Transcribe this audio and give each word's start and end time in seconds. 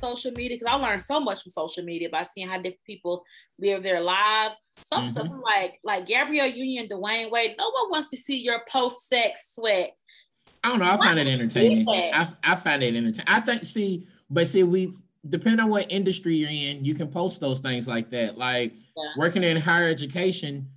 social 0.00 0.32
media 0.32 0.56
because 0.58 0.72
I 0.72 0.76
learned 0.76 1.02
so 1.02 1.20
much 1.20 1.42
from 1.42 1.50
social 1.50 1.84
media 1.84 2.08
by 2.10 2.22
seeing 2.22 2.48
how 2.48 2.56
different 2.56 2.84
people 2.86 3.24
live 3.58 3.82
their 3.82 4.00
lives. 4.00 4.56
Some 4.82 5.04
mm-hmm. 5.04 5.12
stuff 5.12 5.28
like 5.42 5.78
like 5.84 6.06
Gabrielle 6.06 6.48
Union, 6.48 6.88
Dwyane 6.88 7.30
Wade. 7.30 7.54
No 7.58 7.70
one 7.70 7.90
wants 7.90 8.10
to 8.10 8.16
see 8.16 8.36
your 8.36 8.62
post 8.68 9.08
sex 9.08 9.50
sweat. 9.54 9.92
I 10.64 10.68
don't 10.68 10.78
know. 10.78 10.86
I 10.86 10.96
find 10.96 11.18
it 11.18 11.26
entertaining. 11.26 11.88
I, 11.88 12.28
I 12.42 12.54
find 12.56 12.82
it 12.82 12.94
entertaining. 12.94 13.28
I 13.28 13.40
think 13.40 13.64
see, 13.64 14.06
but 14.28 14.46
see, 14.46 14.62
we 14.62 14.94
depending 15.28 15.60
on 15.60 15.70
what 15.70 15.90
industry 15.90 16.34
you're 16.34 16.50
in, 16.50 16.84
you 16.84 16.94
can 16.94 17.08
post 17.08 17.40
those 17.40 17.60
things 17.60 17.86
like 17.86 18.10
that. 18.10 18.38
Like 18.38 18.72
yeah. 18.96 19.10
working 19.16 19.42
in 19.42 19.56
higher 19.56 19.86
education, 19.86 20.68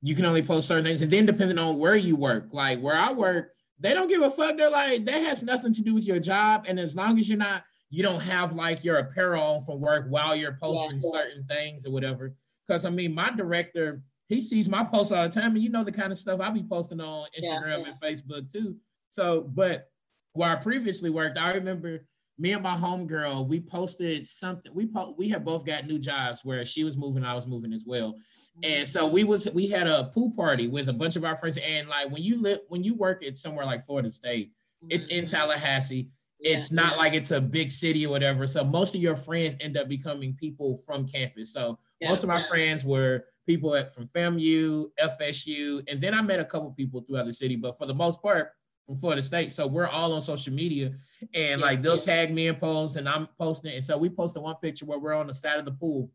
you 0.00 0.14
can 0.14 0.24
only 0.24 0.42
post 0.42 0.68
certain 0.68 0.84
things, 0.84 1.02
and 1.02 1.10
then 1.10 1.26
depending 1.26 1.58
on 1.58 1.78
where 1.78 1.96
you 1.96 2.16
work, 2.16 2.48
like 2.52 2.80
where 2.80 2.96
I 2.96 3.12
work, 3.12 3.52
they 3.78 3.94
don't 3.94 4.08
give 4.08 4.22
a 4.22 4.30
fuck. 4.30 4.56
They're 4.56 4.70
like 4.70 5.04
that 5.04 5.22
has 5.22 5.42
nothing 5.42 5.72
to 5.74 5.82
do 5.82 5.94
with 5.94 6.04
your 6.04 6.18
job, 6.18 6.64
and 6.66 6.78
as 6.78 6.96
long 6.96 7.18
as 7.18 7.28
you're 7.28 7.38
not, 7.38 7.64
you 7.92 8.02
don't 8.02 8.22
have 8.22 8.54
like 8.54 8.82
your 8.82 8.96
apparel 8.96 9.42
on 9.42 9.60
from 9.60 9.78
work 9.78 10.06
while 10.08 10.34
you're 10.34 10.56
posting 10.60 10.98
yeah. 11.02 11.10
certain 11.12 11.44
things 11.44 11.84
or 11.84 11.90
whatever. 11.90 12.34
Because 12.66 12.86
I 12.86 12.90
mean, 12.90 13.14
my 13.14 13.30
director, 13.30 14.02
he 14.30 14.40
sees 14.40 14.66
my 14.66 14.82
posts 14.82 15.12
all 15.12 15.28
the 15.28 15.28
time, 15.28 15.54
and 15.54 15.62
you 15.62 15.68
know 15.68 15.84
the 15.84 15.92
kind 15.92 16.10
of 16.10 16.16
stuff 16.16 16.40
I 16.40 16.50
be 16.50 16.62
posting 16.62 17.02
on 17.02 17.28
Instagram 17.38 17.84
yeah. 17.84 17.92
and 17.92 18.00
Facebook 18.00 18.50
too. 18.50 18.76
So, 19.10 19.42
but 19.42 19.90
where 20.32 20.50
I 20.50 20.54
previously 20.54 21.10
worked, 21.10 21.36
I 21.36 21.52
remember 21.52 22.06
me 22.38 22.52
and 22.52 22.62
my 22.62 22.74
homegirl, 22.74 23.46
we 23.46 23.60
posted 23.60 24.26
something. 24.26 24.72
We 24.74 24.86
po- 24.86 25.14
we 25.18 25.28
had 25.28 25.44
both 25.44 25.66
got 25.66 25.86
new 25.86 25.98
jobs 25.98 26.40
where 26.44 26.64
she 26.64 26.84
was 26.84 26.96
moving, 26.96 27.24
I 27.24 27.34
was 27.34 27.46
moving 27.46 27.74
as 27.74 27.84
well. 27.86 28.16
And 28.62 28.88
so 28.88 29.06
we 29.06 29.22
was 29.22 29.50
we 29.52 29.68
had 29.68 29.86
a 29.86 30.04
pool 30.14 30.32
party 30.34 30.66
with 30.66 30.88
a 30.88 30.94
bunch 30.94 31.16
of 31.16 31.26
our 31.26 31.36
friends. 31.36 31.58
And 31.58 31.88
like 31.88 32.10
when 32.10 32.22
you 32.22 32.40
live 32.40 32.60
when 32.68 32.82
you 32.82 32.94
work 32.94 33.22
at 33.22 33.36
somewhere 33.36 33.66
like 33.66 33.84
Florida 33.84 34.10
State, 34.10 34.50
it's 34.88 35.08
in 35.08 35.26
mm-hmm. 35.26 36.06
Tallahassee. 36.42 36.50
Yeah, 36.50 36.58
it's 36.58 36.72
not 36.72 36.98
like 36.98 37.14
it's 37.14 37.30
a 37.30 37.40
big 37.40 37.70
city 37.70 38.06
or 38.06 38.10
whatever. 38.10 38.46
So 38.46 38.64
most 38.64 38.94
of 38.94 39.00
your 39.00 39.16
friends 39.16 39.56
end 39.60 39.76
up 39.76 39.88
becoming 39.88 40.34
people 40.34 40.76
from 40.76 41.06
campus. 41.06 41.52
So 41.52 41.78
yeah, 42.00 42.08
most 42.08 42.22
of 42.22 42.28
my 42.28 42.42
friends 42.48 42.84
were 42.84 43.24
people 43.46 43.74
at 43.74 43.94
from 43.94 44.06
FAMU, 44.06 44.86
FSU, 45.00 45.84
and 45.88 46.00
then 46.00 46.14
I 46.14 46.22
met 46.22 46.40
a 46.40 46.44
couple 46.44 46.70
people 46.72 47.00
throughout 47.02 47.26
the 47.26 47.32
city. 47.32 47.56
But 47.56 47.78
for 47.78 47.86
the 47.86 47.94
most 47.94 48.22
part, 48.22 48.52
from 48.86 48.96
Florida 48.96 49.22
State. 49.22 49.52
So 49.52 49.66
we're 49.66 49.86
all 49.86 50.12
on 50.12 50.20
social 50.20 50.52
media 50.52 50.92
and 51.34 51.60
yeah, 51.60 51.66
like 51.66 51.82
they'll 51.82 51.96
yeah. 51.96 52.02
tag 52.02 52.34
me 52.34 52.48
in 52.48 52.56
posts 52.56 52.96
and 52.96 53.08
I'm 53.08 53.28
posting. 53.38 53.74
And 53.74 53.84
so 53.84 53.96
we 53.96 54.08
posted 54.08 54.42
one 54.42 54.56
picture 54.56 54.86
where 54.86 54.98
we're 54.98 55.14
on 55.14 55.26
the 55.26 55.34
side 55.34 55.58
of 55.58 55.64
the 55.64 55.72
pool 55.72 56.10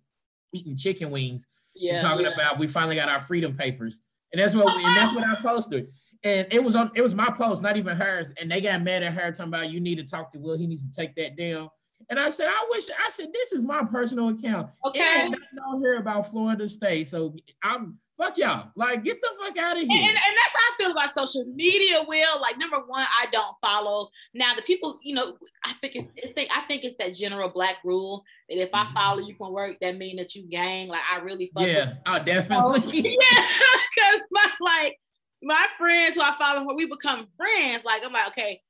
eating 0.54 0.78
chicken 0.78 1.10
wings 1.10 1.48
yeah, 1.76 1.94
and 1.94 2.02
talking 2.02 2.26
about 2.26 2.60
we 2.60 2.68
finally 2.68 2.96
got 2.96 3.10
our 3.10 3.20
freedom 3.20 3.56
papers. 3.56 4.02
And 4.34 4.42
that's 4.42 4.54
what 4.54 4.66
we, 4.76 4.84
and 4.84 4.98
that's 4.98 5.14
what 5.14 5.24
I 5.24 5.36
posted. 5.42 5.88
And 6.24 6.48
it 6.52 6.64
was 6.64 6.76
on 6.76 6.92
it 6.96 7.02
was 7.02 7.16
my 7.16 7.30
post, 7.30 7.62
not 7.62 7.78
even 7.78 7.96
hers. 7.96 8.28
And 8.40 8.52
they 8.52 8.62
got 8.62 8.82
mad 8.82 9.04
at 9.04 9.14
her 9.14 9.32
talking 9.32 9.54
about 9.54 9.72
you 9.72 9.80
need 9.80 9.98
to 9.98 10.04
talk 10.04 10.32
to 10.32 10.40
Will. 10.40 10.58
He 10.58 10.68
needs 10.68 10.84
to 10.84 10.92
take 10.92 11.16
that 11.16 11.38
down. 11.38 11.70
And 12.10 12.20
I 12.20 12.30
said, 12.30 12.48
I 12.48 12.68
wish 12.70 12.86
I 12.90 13.10
said 13.10 13.30
this 13.34 13.52
is 13.52 13.66
my 13.66 13.84
personal 13.84 14.30
account. 14.30 14.70
Okay. 14.86 15.02
I 15.02 15.30
don't 15.56 15.82
hear 15.82 15.98
about 15.98 16.30
Florida 16.30 16.68
State. 16.68 17.08
So 17.08 17.36
I'm 17.64 17.98
fuck 18.18 18.38
y'all. 18.38 18.72
Like, 18.76 19.04
get 19.04 19.22
the 19.22 19.30
fuck 19.40 19.58
out 19.58 19.78
of 19.78 19.84
here. 19.84 19.92
And, 19.92 20.00
and, 20.00 20.10
and, 20.10 20.18
that's 20.18 20.54
how 20.54 20.60
I 20.60 20.78
feel 20.78 20.92
about 20.92 21.14
social 21.14 21.46
media, 21.54 22.04
Will. 22.08 22.42
Like, 22.42 22.58
number 22.58 22.80
one, 22.86 23.02
I 23.04 23.28
don't 23.32 23.56
follow. 23.62 24.10
Now, 24.34 24.56
the 24.56 24.64
people, 24.64 25.00
you 25.04 25.16
know, 25.16 25.38
I 25.64 25.74
think 25.82 25.96
it's, 25.96 26.08
it's 26.16 26.34
I 26.52 26.62
think 26.68 26.84
it's 26.84 26.96
that 27.00 27.16
general 27.16 27.50
black 27.50 27.78
rule 27.84 28.24
that 28.50 28.62
if 28.62 28.70
I 28.74 28.86
mm-hmm. 28.86 28.94
follow 28.94 29.20
you 29.20 29.36
from 29.38 29.54
work, 29.54 29.78
that 29.82 29.98
mean 29.98 30.18
that 30.18 30.36
you 30.36 30.48
gang. 30.50 30.88
Like, 30.88 31.02
I 31.12 31.20
really 31.20 31.52
fuck 31.54 31.66
Yeah, 31.66 31.90
with 31.90 31.98
oh, 32.08 32.20
definitely. 32.24 33.18
yeah, 33.22 33.48
because 33.96 34.22
my, 34.32 34.50
like, 34.62 35.00
my 35.44 35.68
friends 35.78 36.16
who 36.16 36.22
I 36.22 36.36
follow, 36.38 36.66
when 36.66 36.76
we 36.76 36.86
become 36.86 37.28
friends, 37.38 37.84
like, 37.84 38.04
I'm 38.06 38.14
like, 38.14 38.30
okay, 38.30 38.62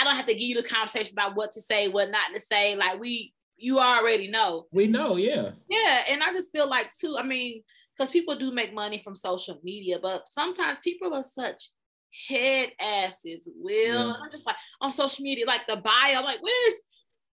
I 0.00 0.04
don't 0.04 0.16
have 0.16 0.26
to 0.26 0.34
give 0.34 0.42
you 0.42 0.54
the 0.62 0.68
conversation 0.68 1.14
about 1.14 1.36
what 1.36 1.52
to 1.52 1.60
say, 1.60 1.88
what 1.88 2.10
not 2.10 2.32
to 2.34 2.40
say. 2.40 2.76
Like, 2.76 2.98
we, 3.00 3.34
you 3.56 3.78
already 3.78 4.28
know. 4.28 4.66
We 4.72 4.86
know, 4.86 5.16
yeah. 5.16 5.50
Yeah, 5.68 6.04
and 6.08 6.22
I 6.22 6.32
just 6.32 6.52
feel 6.52 6.68
like, 6.68 6.86
too, 6.98 7.16
I 7.18 7.22
mean, 7.22 7.62
because 7.96 8.10
people 8.10 8.36
do 8.38 8.50
make 8.50 8.72
money 8.72 9.02
from 9.04 9.14
social 9.14 9.60
media, 9.62 9.98
but 10.00 10.24
sometimes 10.30 10.78
people 10.82 11.12
are 11.12 11.22
such 11.22 11.70
head 12.28 12.70
asses. 12.80 13.48
Will 13.56 14.08
yeah. 14.08 14.14
I'm 14.22 14.30
just 14.30 14.46
like 14.46 14.56
on 14.80 14.90
social 14.90 15.22
media, 15.22 15.46
like 15.46 15.66
the 15.66 15.76
bio, 15.76 16.18
I'm 16.18 16.24
like, 16.24 16.42
what 16.42 16.52
is 16.68 16.80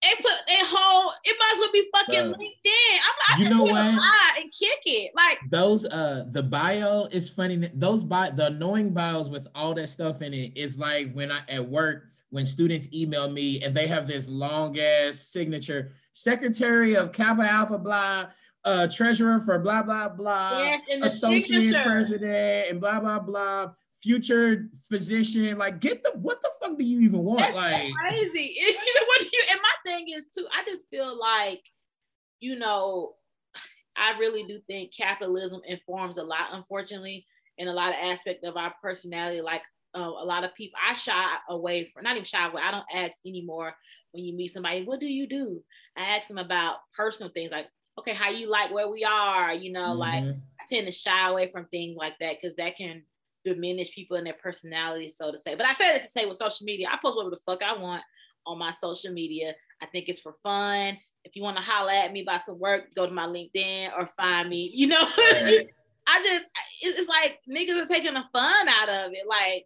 they 0.03 0.21
put 0.21 0.31
a 0.31 0.65
whole 0.65 1.11
it 1.23 1.35
might 1.39 1.53
as 1.53 1.59
well 1.59 1.71
be 1.71 1.89
fucking 1.91 2.33
uh, 2.33 2.37
LinkedIn. 2.37 2.97
I'm 2.99 3.39
like, 3.39 3.47
you 3.47 3.55
know 3.55 3.63
what? 3.63 3.95
Lie 3.95 4.39
and 4.41 4.51
kick 4.51 4.81
it. 4.85 5.11
Like 5.15 5.39
those 5.49 5.85
uh 5.85 6.25
the 6.31 6.43
bio 6.43 7.05
is 7.05 7.29
funny. 7.29 7.71
Those 7.73 8.03
bio 8.03 8.31
the 8.31 8.47
annoying 8.47 8.93
bios 8.93 9.29
with 9.29 9.47
all 9.55 9.73
that 9.75 9.87
stuff 9.87 10.21
in 10.21 10.33
it 10.33 10.55
is 10.55 10.77
like 10.77 11.11
when 11.13 11.31
I 11.31 11.39
at 11.49 11.67
work 11.67 12.09
when 12.29 12.45
students 12.45 12.87
email 12.93 13.29
me 13.29 13.61
and 13.63 13.75
they 13.75 13.87
have 13.87 14.07
this 14.07 14.27
long 14.27 14.77
ass 14.79 15.19
signature, 15.19 15.91
Secretary 16.11 16.95
of 16.95 17.11
Kappa 17.11 17.43
Alpha 17.43 17.77
blah 17.77 18.27
uh, 18.65 18.87
treasurer 18.87 19.39
for 19.39 19.59
blah 19.59 19.83
blah 19.83 20.09
blah, 20.09 20.57
yes, 20.59 20.81
associate 21.01 21.43
signature. 21.43 21.83
president, 21.83 22.69
and 22.69 22.79
blah 22.79 22.99
blah 22.99 23.19
blah, 23.19 23.71
future 24.03 24.69
physician. 24.89 25.57
Like, 25.57 25.79
get 25.79 26.03
the 26.03 26.11
what 26.11 26.41
the 26.43 26.51
fuck 26.59 26.77
do 26.77 26.83
you 26.83 27.01
even 27.01 27.23
want? 27.23 27.39
That's 27.39 27.55
like 27.55 27.93
crazy. 27.93 28.57
what 29.07 29.21
do 29.21 29.27
you? 29.31 29.43
And 29.51 29.59
my 29.61 29.91
thing 29.91 30.07
is 30.15 30.25
too. 30.35 30.45
I 30.51 30.63
just 30.65 30.87
feel 30.89 31.17
like, 31.17 31.61
you 32.39 32.57
know, 32.59 33.13
I 33.95 34.17
really 34.19 34.43
do 34.43 34.59
think 34.67 34.93
capitalism 34.95 35.61
informs 35.65 36.17
a 36.17 36.23
lot. 36.23 36.49
Unfortunately, 36.51 37.25
in 37.57 37.67
a 37.67 37.73
lot 37.73 37.89
of 37.89 37.95
aspect 38.01 38.43
of 38.43 38.57
our 38.57 38.73
personality, 38.81 39.41
like 39.41 39.61
uh, 39.95 39.99
a 39.99 40.25
lot 40.25 40.43
of 40.43 40.55
people 40.55 40.79
i 40.83 40.91
shy 40.91 41.35
away 41.49 41.85
from 41.93 42.03
not 42.03 42.15
even 42.15 42.25
shy 42.25 42.47
away 42.47 42.59
i 42.65 42.71
don't 42.71 42.83
ask 42.91 43.13
anymore 43.27 43.75
when 44.11 44.23
you 44.23 44.35
meet 44.35 44.47
somebody 44.47 44.83
what 44.83 44.99
do 44.99 45.05
you 45.05 45.27
do 45.27 45.61
i 45.95 46.01
ask 46.01 46.27
them 46.27 46.39
about 46.39 46.77
personal 46.97 47.31
things 47.31 47.51
like 47.51 47.67
okay, 47.97 48.13
how 48.13 48.29
you 48.29 48.49
like 48.49 48.71
where 48.73 48.89
we 48.89 49.03
are, 49.03 49.53
you 49.53 49.71
know, 49.71 49.95
mm-hmm. 49.95 49.99
like 49.99 50.23
I 50.23 50.65
tend 50.69 50.87
to 50.87 50.91
shy 50.91 51.29
away 51.29 51.51
from 51.51 51.65
things 51.65 51.95
like 51.95 52.13
that 52.19 52.37
because 52.41 52.55
that 52.57 52.75
can 52.75 53.03
diminish 53.45 53.93
people 53.93 54.17
and 54.17 54.25
their 54.25 54.33
personality, 54.33 55.09
so 55.15 55.31
to 55.31 55.37
say. 55.37 55.55
But 55.55 55.65
I 55.65 55.73
said 55.73 55.95
it 55.95 56.03
to 56.03 56.09
say 56.11 56.25
with 56.25 56.37
social 56.37 56.65
media, 56.65 56.89
I 56.91 56.97
post 57.01 57.17
whatever 57.17 57.35
the 57.35 57.41
fuck 57.45 57.61
I 57.63 57.77
want 57.77 58.03
on 58.45 58.59
my 58.59 58.73
social 58.81 59.11
media. 59.11 59.53
I 59.81 59.85
think 59.87 60.09
it's 60.09 60.19
for 60.19 60.33
fun. 60.43 60.97
If 61.23 61.35
you 61.35 61.43
want 61.43 61.57
to 61.57 61.63
holler 61.63 61.91
at 61.91 62.11
me 62.11 62.21
about 62.21 62.45
some 62.45 62.59
work, 62.59 62.93
go 62.95 63.05
to 63.05 63.11
my 63.11 63.25
LinkedIn 63.25 63.91
or 63.97 64.09
find 64.17 64.49
me. 64.49 64.71
You 64.73 64.87
know, 64.87 65.01
right. 65.17 65.67
I 66.07 66.21
just 66.21 66.45
it's 66.81 67.07
like 67.07 67.39
niggas 67.49 67.81
are 67.81 67.87
taking 67.87 68.13
the 68.13 68.23
fun 68.33 68.67
out 68.67 68.89
of 68.89 69.11
it. 69.13 69.27
Like, 69.27 69.65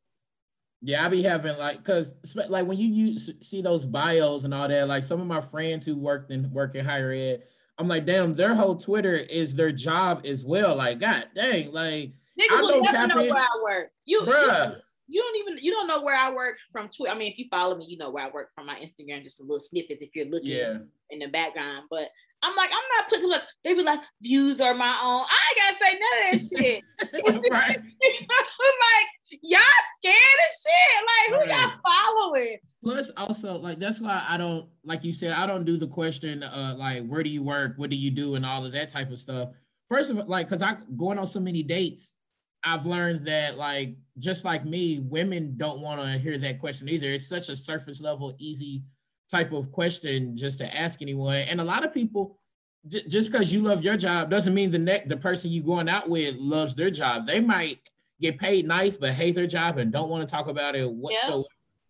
yeah, 0.82 1.06
I 1.06 1.10
be 1.10 1.24
having 1.24 1.58
like, 1.58 1.84
cause 1.84 2.14
like 2.36 2.68
when 2.68 2.78
you 2.78 2.88
use 2.88 3.30
see 3.42 3.62
those 3.62 3.86
bios 3.86 4.44
and 4.44 4.54
all 4.54 4.68
that, 4.68 4.88
like 4.88 5.04
some 5.04 5.20
of 5.20 5.28
my 5.28 5.42
friends 5.42 5.86
who 5.86 5.98
worked 5.98 6.32
in 6.32 6.52
work 6.52 6.76
in 6.76 6.86
higher 6.86 7.12
ed, 7.12 7.44
I'm 7.80 7.88
like, 7.88 8.06
damn, 8.06 8.36
their 8.36 8.54
whole 8.54 8.76
Twitter 8.76 9.16
is 9.16 9.56
their 9.56 9.72
job 9.72 10.22
as 10.26 10.44
well. 10.44 10.76
Like, 10.76 11.00
god 11.00 11.28
dang, 11.36 11.72
like 11.72 12.14
niggas 12.40 12.58
I 12.58 12.62
will 12.62 12.82
never 12.82 13.08
know 13.08 13.20
in. 13.20 13.30
where 13.30 13.44
I 13.44 13.62
work. 13.64 13.90
You, 14.06 14.22
Bruh. 14.22 14.76
you, 14.76 14.82
you 15.08 15.22
don't 15.22 15.36
even 15.38 15.64
you 15.64 15.72
don't 15.72 15.88
know 15.88 16.02
where 16.02 16.16
I 16.16 16.32
work 16.32 16.58
from 16.72 16.90
Twitter. 16.90 17.14
I 17.14 17.18
mean, 17.18 17.32
if 17.32 17.38
you 17.38 17.46
follow 17.50 17.78
me, 17.78 17.86
you 17.86 17.98
know 17.98 18.10
where 18.10 18.26
I 18.26 18.30
work 18.30 18.50
from 18.54 18.66
my 18.66 18.76
Instagram, 18.76 19.24
just 19.24 19.38
from 19.38 19.48
little 19.48 19.60
snippets 19.60 20.04
if 20.04 20.10
you're 20.14 20.26
looking 20.26 20.50
yeah. 20.50 20.78
in 21.10 21.20
the 21.20 21.28
background. 21.28 21.86
But 21.90 22.10
I'm 22.44 22.56
like, 22.56 22.70
I'm 22.72 22.98
not 22.98 23.10
putting 23.10 23.30
like 23.30 23.42
they 23.64 23.74
be 23.74 23.84
like 23.84 24.00
views 24.22 24.62
are 24.62 24.74
my 24.74 25.00
own. 25.02 25.24
I 25.24 25.38
ain't 25.50 25.58
gotta 25.58 25.78
say 25.78 26.00
none 26.00 26.18
of 26.20 26.32
that 26.32 27.34
shit. 27.34 27.52
right. 27.52 27.78
I'm 27.80 28.76
like 28.80 29.40
y'all 29.42 29.62
scared 29.98 30.16
of 30.16 30.52
shit. 30.62 31.06
Like 31.08 31.48
who 31.48 31.52
right. 31.52 31.62
y'all 31.62 31.80
following? 31.86 32.58
Plus, 32.84 33.12
also 33.18 33.58
like 33.58 33.80
that's 33.80 34.02
why 34.02 34.24
I 34.28 34.38
don't 34.38 34.68
like 34.84 35.04
you 35.04 35.14
said 35.14 35.32
I 35.32 35.48
don't 35.48 35.66
do 35.66 35.78
the 35.78 35.88
question 35.88 36.44
uh 36.44 36.76
like 36.78 37.08
where 37.08 37.24
do 37.24 37.30
you 37.30 37.44
work, 37.44 37.74
what 37.78 37.90
do 37.90 37.96
you 37.96 38.12
do, 38.12 38.36
and 38.36 38.46
all 38.46 38.66
of 38.66 38.72
that 38.74 38.90
type 38.90 39.10
of 39.10 39.20
stuff. 39.20 39.50
First 39.90 40.12
of 40.12 40.18
all, 40.20 40.26
like 40.28 40.48
because 40.48 40.62
I 40.62 40.78
going 40.96 41.18
on 41.18 41.26
so 41.26 41.40
many 41.40 41.64
dates, 41.64 42.17
I've 42.64 42.86
learned 42.86 43.26
that 43.28 43.58
like 43.58 43.96
just 44.20 44.46
like 44.46 44.66
me, 44.66 45.00
women 45.00 45.56
don't 45.58 45.82
want 45.82 46.02
to 46.02 46.18
hear 46.18 46.38
that 46.38 46.60
question 46.60 46.90
either. 46.90 47.08
It's 47.08 47.28
such 47.28 47.50
a 47.50 47.56
surface 47.56 48.02
level, 48.02 48.36
easy 48.40 48.84
type 49.30 49.52
of 49.52 49.72
question 49.72 50.36
just 50.36 50.58
to 50.60 50.76
ask 50.76 51.02
anyone. 51.02 51.38
And 51.38 51.62
a 51.62 51.64
lot 51.64 51.86
of 51.86 51.94
people, 51.94 52.40
j- 52.88 53.08
just 53.08 53.32
because 53.32 53.52
you 53.54 53.62
love 53.62 53.84
your 53.84 53.98
job 53.98 54.30
doesn't 54.30 54.54
mean 54.54 54.72
the 54.72 54.80
next 54.80 55.10
the 55.10 55.18
person 55.18 55.52
you 55.52 55.62
going 55.62 55.90
out 55.90 56.10
with 56.10 56.36
loves 56.36 56.76
their 56.76 56.90
job. 56.90 57.26
They 57.26 57.40
might 57.40 57.80
get 58.20 58.40
paid 58.40 58.66
nice 58.66 58.98
but 58.98 59.14
hate 59.14 59.36
their 59.36 59.48
job 59.48 59.78
and 59.78 59.92
don't 59.92 60.10
want 60.10 60.28
to 60.28 60.32
talk 60.32 60.48
about 60.48 60.76
it 60.76 60.90
whatsoever. 60.90 61.44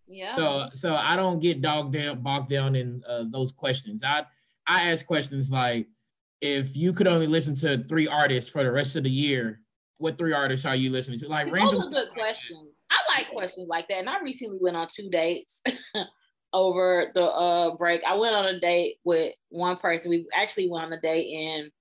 Yeah. 0.07 0.35
So 0.35 0.69
so 0.73 0.95
I 0.95 1.15
don't 1.15 1.39
get 1.39 1.61
dogged 1.61 1.93
down 1.93 2.21
bogged 2.21 2.49
down 2.49 2.75
in 2.75 3.03
uh, 3.07 3.25
those 3.29 3.51
questions. 3.51 4.03
I 4.03 4.25
I 4.65 4.91
ask 4.91 5.05
questions 5.05 5.51
like 5.51 5.87
if 6.41 6.75
you 6.75 6.93
could 6.93 7.07
only 7.07 7.27
listen 7.27 7.55
to 7.55 7.83
three 7.85 8.07
artists 8.07 8.49
for 8.49 8.63
the 8.63 8.71
rest 8.71 8.95
of 8.95 9.03
the 9.03 9.09
year, 9.09 9.61
what 9.97 10.17
three 10.17 10.33
artists 10.33 10.65
are 10.65 10.75
you 10.75 10.89
listening 10.89 11.19
to? 11.19 11.27
Like 11.27 11.51
random. 11.51 11.75
Those 11.75 11.87
are 11.87 11.91
good 11.91 12.09
questions. 12.11 12.69
I 12.89 13.17
like 13.17 13.29
questions 13.29 13.67
like 13.67 13.87
that. 13.89 13.97
And 13.97 14.09
I 14.09 14.21
recently 14.21 14.57
went 14.61 14.77
on 14.77 14.87
two 14.89 15.09
dates. 15.09 15.51
over 16.53 17.11
the 17.13 17.23
uh 17.23 17.75
break. 17.75 18.01
I 18.07 18.15
went 18.15 18.33
on 18.33 18.45
a 18.45 18.59
date 18.59 18.95
with 19.03 19.33
one 19.49 19.77
person. 19.77 20.09
We 20.09 20.25
actually 20.33 20.69
went 20.69 20.85
on 20.85 20.93
a 20.93 21.01
date 21.01 21.27
in 21.27 21.71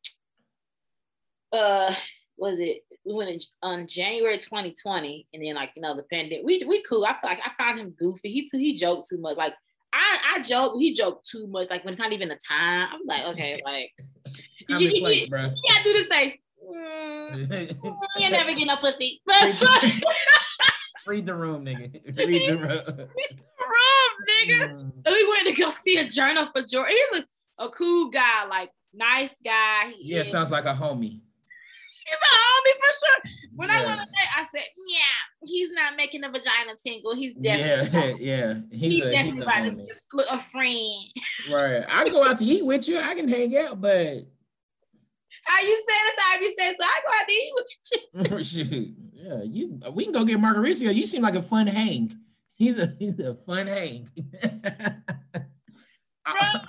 uh 1.52 1.94
was 2.36 2.58
it 2.58 2.82
we 3.04 3.14
went 3.14 3.30
in, 3.30 3.40
on 3.62 3.86
January 3.86 4.38
2020 4.38 5.28
and 5.32 5.44
then 5.44 5.54
like 5.54 5.70
you 5.76 5.82
know 5.82 5.94
the 5.94 6.02
pandemic 6.02 6.44
we 6.44 6.62
we 6.66 6.82
cool 6.82 7.04
I 7.04 7.12
feel 7.12 7.30
like 7.30 7.38
I 7.44 7.52
found 7.56 7.78
him 7.78 7.90
goofy 7.90 8.30
he 8.30 8.48
too 8.48 8.58
he 8.58 8.74
joked 8.74 9.08
too 9.08 9.19
much 9.19 9.36
like 9.36 9.54
I 9.96 10.36
I 10.36 10.42
joke. 10.42 10.74
He 10.78 10.94
joked 10.94 11.26
too 11.26 11.46
much. 11.46 11.70
Like 11.70 11.84
when 11.84 11.92
it's 11.92 12.00
not 12.00 12.12
even 12.12 12.28
the 12.28 12.38
time. 12.46 12.88
I'm 12.92 13.00
like, 13.06 13.24
okay, 13.34 13.60
like 13.64 13.92
you, 14.69 14.78
you, 14.78 15.06
you, 15.06 15.16
you 15.16 15.28
gotta 15.30 15.84
do 15.84 15.92
this 15.92 16.08
face. 16.08 16.34
Mm, 16.66 17.96
you're 18.16 18.30
never 18.30 18.50
getting 18.50 18.70
a 18.70 18.76
pussy. 18.76 19.22
Read 21.06 21.26
the 21.26 21.34
room, 21.34 21.64
nigga. 21.64 21.92
Read 22.16 22.48
the 22.48 22.56
room. 22.56 22.68
Read 22.68 22.88
the 22.88 23.66
room, 23.68 24.12
nigga. 24.28 24.92
Mm. 25.04 25.06
we 25.06 25.28
went 25.28 25.46
to 25.46 25.52
go 25.52 25.72
see 25.84 25.98
a 25.98 26.04
journal 26.04 26.48
for 26.52 26.62
George. 26.62 26.90
He's 26.90 27.20
a, 27.20 27.64
a 27.64 27.70
cool 27.70 28.10
guy, 28.10 28.44
like 28.46 28.70
nice 28.92 29.30
guy. 29.44 29.92
He 29.96 30.14
yeah, 30.14 30.22
is. 30.22 30.30
sounds 30.30 30.50
like 30.50 30.64
a 30.64 30.74
homie. 30.74 31.20
He's 32.06 32.18
a 32.22 32.34
homie 32.34 32.74
for 32.76 32.92
sure. 32.98 33.38
When 33.54 33.69
yeah. 33.69 33.80
I 33.80 33.86
went 33.86 34.00
on 34.00 34.06
date, 34.06 34.36
I 34.36 34.46
said, 34.52 34.64
"Yeah, 34.88 35.44
he's 35.44 35.70
not 35.70 35.96
making 35.96 36.22
the 36.22 36.28
vagina 36.28 36.72
tingle. 36.84 37.14
He's 37.14 37.34
definitely 37.34 38.24
yeah, 38.24 38.46
yeah. 38.46 38.54
He's, 38.70 38.80
he's 38.80 39.02
a, 39.02 39.10
definitely 39.12 39.70
he's 39.70 39.90
a, 39.90 39.94
just 39.94 40.30
a 40.30 40.40
friend." 40.50 41.52
Right. 41.52 41.84
I 41.88 42.08
go 42.08 42.24
out 42.24 42.38
to 42.38 42.44
eat 42.44 42.64
with 42.64 42.88
you. 42.88 42.98
I 42.98 43.14
can 43.14 43.28
hang 43.28 43.56
out, 43.58 43.80
but 43.80 44.26
how 45.46 45.60
you 45.60 45.84
the 45.87 46.44
you 46.44 46.54
said 46.58 46.75
so 46.78 46.84
I 46.84 47.00
go 47.02 47.10
out 47.19 47.26
to 47.26 47.32
eat 47.32 47.52
with 47.54 47.66
you. 47.93 48.37
Oh, 48.37 48.43
Shoot. 48.43 48.94
Yeah, 49.12 49.43
you 49.43 49.81
we 49.93 50.04
can 50.04 50.12
go 50.12 50.25
get 50.25 50.38
margaritas. 50.38 50.94
You 50.94 51.06
seem 51.06 51.22
like 51.22 51.37
a 51.37 51.43
fun 51.43 51.66
hang. 51.66 52.16
He's 52.54 52.78
a 52.78 52.94
he's 52.98 53.19
a 53.20 53.34
fun 53.46 53.66
hang. 53.66 54.08
I, 56.26 56.60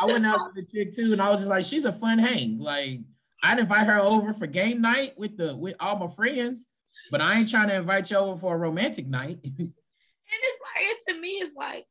I, 0.00 0.06
went 0.06 0.24
out 0.24 0.38
with 0.46 0.54
the 0.54 0.64
chick 0.72 0.94
too, 0.94 1.12
and 1.12 1.20
I 1.20 1.30
was 1.30 1.40
just 1.40 1.50
like, 1.50 1.64
she's 1.64 1.84
a 1.84 1.92
fun 1.92 2.18
hang. 2.18 2.58
Like 2.58 3.00
I'd 3.42 3.58
invite 3.58 3.86
her 3.86 3.98
over 3.98 4.32
for 4.32 4.46
game 4.46 4.80
night 4.80 5.14
with 5.18 5.36
the 5.36 5.54
with 5.56 5.74
all 5.80 5.98
my 5.98 6.06
friends, 6.06 6.66
but 7.10 7.20
I 7.20 7.38
ain't 7.38 7.50
trying 7.50 7.68
to 7.68 7.76
invite 7.76 8.10
you 8.10 8.16
over 8.16 8.38
for 8.38 8.54
a 8.54 8.58
romantic 8.58 9.06
night. 9.06 9.38
and 9.44 9.72
it's 10.32 10.60
like 10.74 10.84
it 10.84 10.98
to 11.08 11.20
me, 11.20 11.28
it's 11.42 11.54
like 11.56 11.86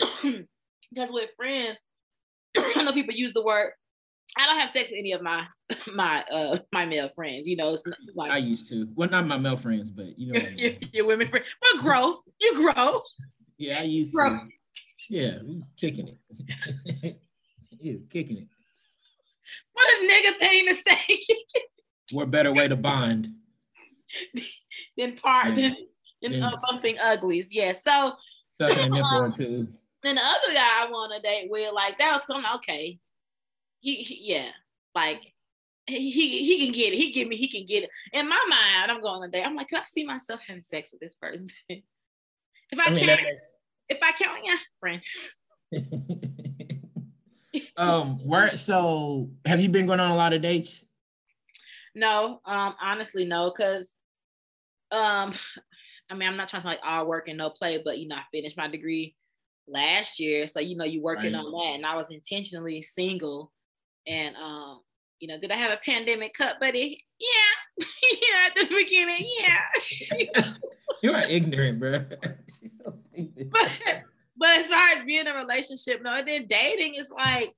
because 0.90 1.10
with 1.10 1.30
friends, 1.36 1.78
I 2.56 2.82
know 2.82 2.92
people 2.92 3.14
use 3.14 3.32
the 3.32 3.44
word 3.44 3.72
I 4.38 4.46
don't 4.46 4.58
have 4.58 4.70
sex 4.70 4.88
with 4.88 5.00
any 5.00 5.12
of 5.12 5.20
my 5.20 5.44
my 5.94 6.22
uh 6.30 6.58
my 6.72 6.86
male 6.86 7.08
friends. 7.08 7.46
You 7.48 7.56
know, 7.56 7.72
it's 7.72 7.82
like 8.14 8.30
I 8.30 8.38
used 8.38 8.68
to. 8.70 8.88
Well, 8.94 9.10
not 9.10 9.26
my 9.26 9.36
male 9.36 9.56
friends, 9.56 9.90
but 9.90 10.18
you 10.18 10.32
know, 10.32 10.40
your, 10.56 10.72
your 10.92 11.06
women 11.06 11.28
friends. 11.28 11.46
But 11.60 11.82
growth, 11.82 12.20
you 12.40 12.54
grow. 12.54 13.02
Yeah, 13.58 13.80
I 13.80 13.82
used 13.82 14.14
grow. 14.14 14.30
to. 14.30 14.48
Yeah, 15.10 15.38
he's 15.44 15.68
kicking 15.76 16.08
it. 16.08 17.18
he's 17.80 18.02
kicking 18.10 18.38
it. 18.38 18.48
What 19.72 19.88
a 19.88 20.06
nigga 20.06 20.38
thing 20.38 20.66
to 20.66 20.74
say. 20.86 21.20
what 22.12 22.30
better 22.30 22.52
way 22.52 22.68
to 22.68 22.76
bond 22.76 23.28
than 24.96 25.16
part 25.16 25.56
than, 25.56 25.74
than 26.22 26.42
uh, 26.42 26.52
bumping 26.68 26.98
uglies? 26.98 27.48
Yeah. 27.50 27.72
So 27.84 28.12
sucking 28.46 28.78
a 28.78 28.88
nipple 28.88 29.08
um, 29.08 29.32
too. 29.32 29.66
Then 30.02 30.14
the 30.14 30.22
other 30.22 30.52
guy 30.52 30.86
I 30.86 30.90
want 30.90 31.12
to 31.16 31.22
date 31.22 31.48
with, 31.50 31.72
like 31.72 31.98
that 31.98 32.12
was 32.12 32.22
coming 32.26 32.44
okay 32.56 33.00
he, 33.80 33.96
he 33.96 34.32
yeah, 34.32 34.48
like 34.94 35.22
he 35.86 36.10
he 36.10 36.64
can 36.64 36.72
get 36.72 36.92
it. 36.92 36.96
He 36.96 37.12
give 37.12 37.28
me, 37.28 37.36
he 37.36 37.48
can 37.48 37.66
get 37.66 37.84
it. 37.84 37.90
In 38.12 38.28
my 38.28 38.44
mind, 38.48 38.90
I'm 38.90 39.00
going 39.00 39.22
a 39.22 39.30
day. 39.30 39.42
I'm 39.42 39.56
like, 39.56 39.68
can 39.68 39.80
I 39.80 39.84
see 39.84 40.04
myself 40.04 40.40
having 40.46 40.60
sex 40.60 40.92
with 40.92 41.00
this 41.00 41.14
person? 41.14 41.48
if 41.68 41.82
I, 42.78 42.84
I 42.86 42.90
mean, 42.90 43.04
can't, 43.04 43.20
if 43.88 43.98
I 44.02 44.12
can't, 44.12 44.44
yeah, 44.44 44.56
friend. 44.80 45.02
um, 47.76 48.18
where 48.26 48.54
so 48.56 49.30
have 49.44 49.60
you 49.60 49.68
been 49.68 49.86
going 49.86 50.00
on 50.00 50.10
a 50.10 50.16
lot 50.16 50.32
of 50.32 50.42
dates? 50.42 50.84
No, 51.94 52.40
um, 52.44 52.74
honestly, 52.80 53.24
no, 53.24 53.50
because 53.50 53.88
um, 54.90 55.34
I 56.10 56.14
mean, 56.14 56.28
I'm 56.28 56.36
not 56.36 56.48
trying 56.48 56.62
to 56.62 56.68
like 56.68 56.80
all 56.84 57.06
work 57.06 57.28
and 57.28 57.38
no 57.38 57.50
play, 57.50 57.80
but 57.84 57.98
you 57.98 58.08
know, 58.08 58.16
I 58.16 58.22
finished 58.32 58.56
my 58.56 58.68
degree 58.68 59.14
last 59.66 60.20
year, 60.20 60.46
so 60.46 60.60
you 60.60 60.76
know, 60.76 60.84
you 60.84 61.02
working 61.02 61.32
right. 61.32 61.44
on 61.44 61.50
that, 61.52 61.74
and 61.74 61.86
I 61.86 61.96
was 61.96 62.10
intentionally 62.10 62.82
single 62.82 63.52
and 64.08 64.36
um, 64.36 64.80
you 65.20 65.28
know, 65.28 65.38
did 65.38 65.50
I 65.50 65.56
have 65.56 65.72
a 65.72 65.80
pandemic 65.84 66.34
cut, 66.34 66.60
buddy? 66.60 67.04
Yeah, 67.18 67.86
yeah, 68.12 68.46
at 68.46 68.54
the 68.54 68.74
beginning, 68.74 69.24
yeah. 69.40 70.52
you 71.02 71.12
are 71.12 71.26
ignorant, 71.28 71.80
bro. 71.80 71.98
but, 73.50 73.70
but 74.36 74.58
as 74.58 74.66
far 74.66 74.88
as 74.96 75.04
being 75.04 75.20
in 75.20 75.26
a 75.26 75.34
relationship, 75.34 76.02
no, 76.02 76.14
and 76.14 76.28
then 76.28 76.46
dating 76.48 76.94
is 76.94 77.10
like, 77.10 77.54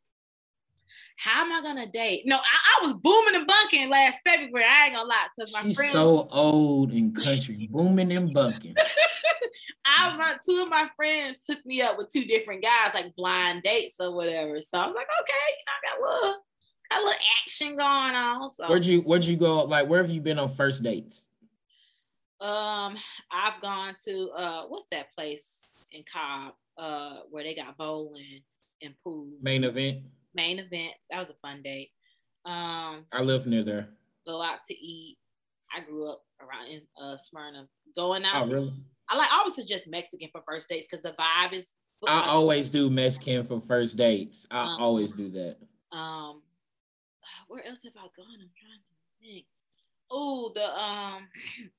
how 1.21 1.43
am 1.43 1.53
I 1.53 1.61
gonna 1.61 1.91
date? 1.91 2.23
No, 2.25 2.37
I, 2.37 2.41
I 2.41 2.83
was 2.83 2.95
booming 2.95 3.35
and 3.35 3.47
bunking 3.47 3.91
last 3.91 4.21
February. 4.27 4.65
I 4.67 4.87
ain't 4.87 4.95
gonna 4.95 5.07
lie, 5.07 5.27
because 5.37 5.53
my 5.53 5.63
She's 5.63 5.77
friend 5.77 5.93
so 5.93 6.27
old 6.31 6.93
and 6.93 7.15
country, 7.15 7.69
booming 7.71 8.11
and 8.13 8.33
bunking. 8.33 8.75
I 9.85 10.17
my 10.17 10.37
two 10.49 10.63
of 10.63 10.71
my 10.71 10.89
friends 10.97 11.39
hooked 11.47 11.67
me 11.67 11.83
up 11.83 11.99
with 11.99 12.11
two 12.11 12.25
different 12.25 12.63
guys, 12.63 12.95
like 12.95 13.15
blind 13.17 13.65
dates 13.65 13.97
or 14.01 14.15
whatever. 14.15 14.63
So 14.63 14.79
I 14.79 14.87
was 14.87 14.97
like, 14.97 15.09
okay, 15.21 15.35
you 15.59 15.65
know, 15.67 15.73
I 15.77 15.91
got 15.91 15.99
a 15.99 16.03
little, 16.03 16.37
got 16.91 17.01
a 17.01 17.05
little 17.05 17.21
action 17.43 17.69
going 17.69 18.15
on. 18.15 18.51
So 18.57 18.69
where'd 18.69 18.87
you 18.87 19.01
where'd 19.03 19.25
you 19.25 19.37
go? 19.37 19.65
Like, 19.65 19.89
where 19.89 20.03
have 20.03 20.11
you 20.11 20.23
been 20.23 20.39
on 20.39 20.49
first 20.49 20.83
dates? 20.83 21.29
Um, 22.41 22.97
I've 23.31 23.61
gone 23.61 23.95
to 24.07 24.31
uh, 24.31 24.63
what's 24.69 24.87
that 24.91 25.13
place 25.15 25.43
in 25.93 26.03
Cobb? 26.11 26.55
Uh, 26.79 27.19
where 27.31 27.45
they 27.45 27.55
got 27.55 27.77
bowling 27.77 28.41
and 28.81 28.95
pool. 29.05 29.29
Main 29.43 29.65
event. 29.65 30.05
Main 30.35 30.59
event. 30.59 30.93
That 31.11 31.21
was 31.21 31.31
a 31.31 31.35
fun 31.43 31.63
date. 31.63 31.91
Um, 32.45 33.05
I 33.13 33.23
live 33.23 33.47
near 33.47 33.63
there. 33.63 33.89
Go 34.27 34.43
out 34.43 34.61
to 34.69 34.75
eat. 34.75 35.19
I 35.75 35.81
grew 35.81 36.09
up 36.09 36.23
around 36.41 36.71
in 36.71 36.83
uh, 37.01 37.17
Smyrna. 37.17 37.67
Going 37.97 38.25
out. 38.25 38.45
Oh, 38.45 38.47
really? 38.47 38.73
I 39.09 39.17
like 39.17 39.29
I 39.33 39.39
always 39.39 39.55
suggest 39.55 39.89
Mexican 39.89 40.29
for 40.31 40.43
first 40.47 40.69
dates 40.69 40.87
because 40.89 41.03
the 41.03 41.11
vibe 41.11 41.53
is. 41.53 41.67
I 42.07 42.29
always 42.29 42.71
do 42.71 42.89
Mexican 42.89 43.45
for 43.45 43.61
first 43.61 43.97
dates. 43.97 44.47
I 44.51 44.63
um, 44.63 44.81
always 44.81 45.13
do 45.13 45.29
that. 45.31 45.57
Um, 45.93 46.41
where 47.49 47.67
else 47.67 47.81
have 47.85 47.93
I 47.97 48.07
gone? 48.17 48.39
I'm 48.41 48.51
trying 48.57 48.81
to 48.81 49.35
think. 49.35 49.47
Oh, 50.11 50.51
the 50.55 50.65
um, 50.65 51.29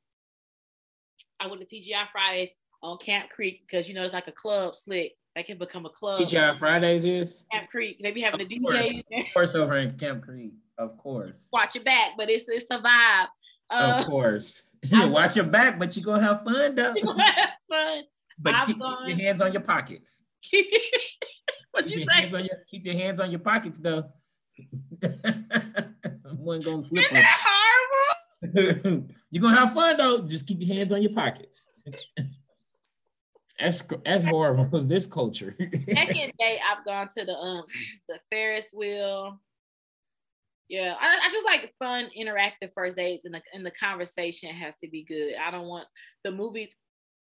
I 1.40 1.48
went 1.48 1.68
to 1.68 1.76
TGI 1.76 2.12
Fridays 2.12 2.50
on 2.84 2.98
Camp 2.98 3.30
Creek 3.30 3.62
because 3.66 3.88
you 3.88 3.94
know 3.94 4.04
it's 4.04 4.14
like 4.14 4.28
a 4.28 4.34
club 4.34 4.76
slick. 4.76 5.14
That 5.36 5.46
can 5.46 5.58
become 5.58 5.86
a 5.86 5.90
club. 5.90 6.22
TGI 6.22 6.58
Fridays 6.58 7.06
is 7.06 7.46
Camp 7.52 7.70
Creek. 7.70 8.00
They 8.02 8.12
be 8.12 8.22
having 8.22 8.42
of 8.42 8.48
a 8.48 8.50
DJ. 8.50 9.00
Of 9.00 9.26
course, 9.34 9.56
over 9.56 9.78
in 9.78 9.98
Camp 9.98 10.24
Creek, 10.24 10.52
of 10.78 10.98
course. 10.98 11.48
Watch 11.54 11.76
your 11.76 11.86
back, 11.86 12.12
but 12.18 12.30
it's 12.30 12.50
it's 12.50 12.66
a 12.70 12.80
vibe. 12.80 13.28
Uh, 13.70 14.00
of 14.00 14.06
course. 14.08 14.76
Watch 14.92 15.38
your 15.38 15.46
back, 15.46 15.80
but 15.80 15.96
you're 15.96 16.04
gonna 16.04 16.24
have 16.24 16.44
fun 16.44 16.76
though. 16.76 16.94
have 16.94 17.50
fun. 17.70 18.04
But 18.40 18.66
keep, 18.66 18.78
keep, 18.78 19.08
your 19.08 19.18
hands 19.18 19.42
on 19.42 19.54
your 19.54 19.62
pockets. 19.62 20.22
what 21.72 21.90
you 21.90 22.06
say? 22.10 22.28
Your, 22.28 22.58
keep 22.68 22.86
your 22.86 22.96
hands 22.96 23.22
on 23.22 23.32
your 23.32 23.40
pockets 23.40 23.80
though. 23.80 24.04
Someone 26.28 26.62
gonna 26.62 26.82
slip. 26.82 27.06
Isn't 27.06 27.14
that 27.14 27.40
horrible? 28.44 29.08
you're 29.30 29.42
gonna 29.42 29.56
have 29.56 29.74
fun 29.74 29.96
though. 29.96 30.24
Just 30.24 30.46
keep 30.46 30.60
your 30.60 30.76
hands 30.76 30.92
on 30.92 31.02
your 31.02 31.14
pockets. 31.14 31.70
That's 33.62 33.84
that's 34.04 34.26
horrible. 34.26 34.66
This 34.82 35.06
culture. 35.06 35.56
Second 35.60 36.34
day, 36.40 36.60
I've 36.66 36.84
gone 36.86 37.10
to 37.18 37.26
the 37.26 37.34
um 37.34 37.64
the 38.10 38.20
Ferris 38.30 38.68
wheel 38.74 39.40
yeah, 40.72 40.96
I, 40.98 41.06
I, 41.06 41.30
just 41.34 41.44
like 41.44 41.74
fun, 41.80 42.10
interactive 42.18 42.72
first 42.74 42.96
dates, 42.96 43.26
and 43.26 43.34
the 43.34 43.42
and 43.54 43.66
the 43.66 43.72
conversation 43.72 44.52
has 44.52 44.74
to 44.78 44.88
be 44.90 45.04
good. 45.04 45.34
I 45.36 45.52
don't 45.52 45.68
want 45.68 45.86
the 46.24 46.32
movies. 46.32 46.70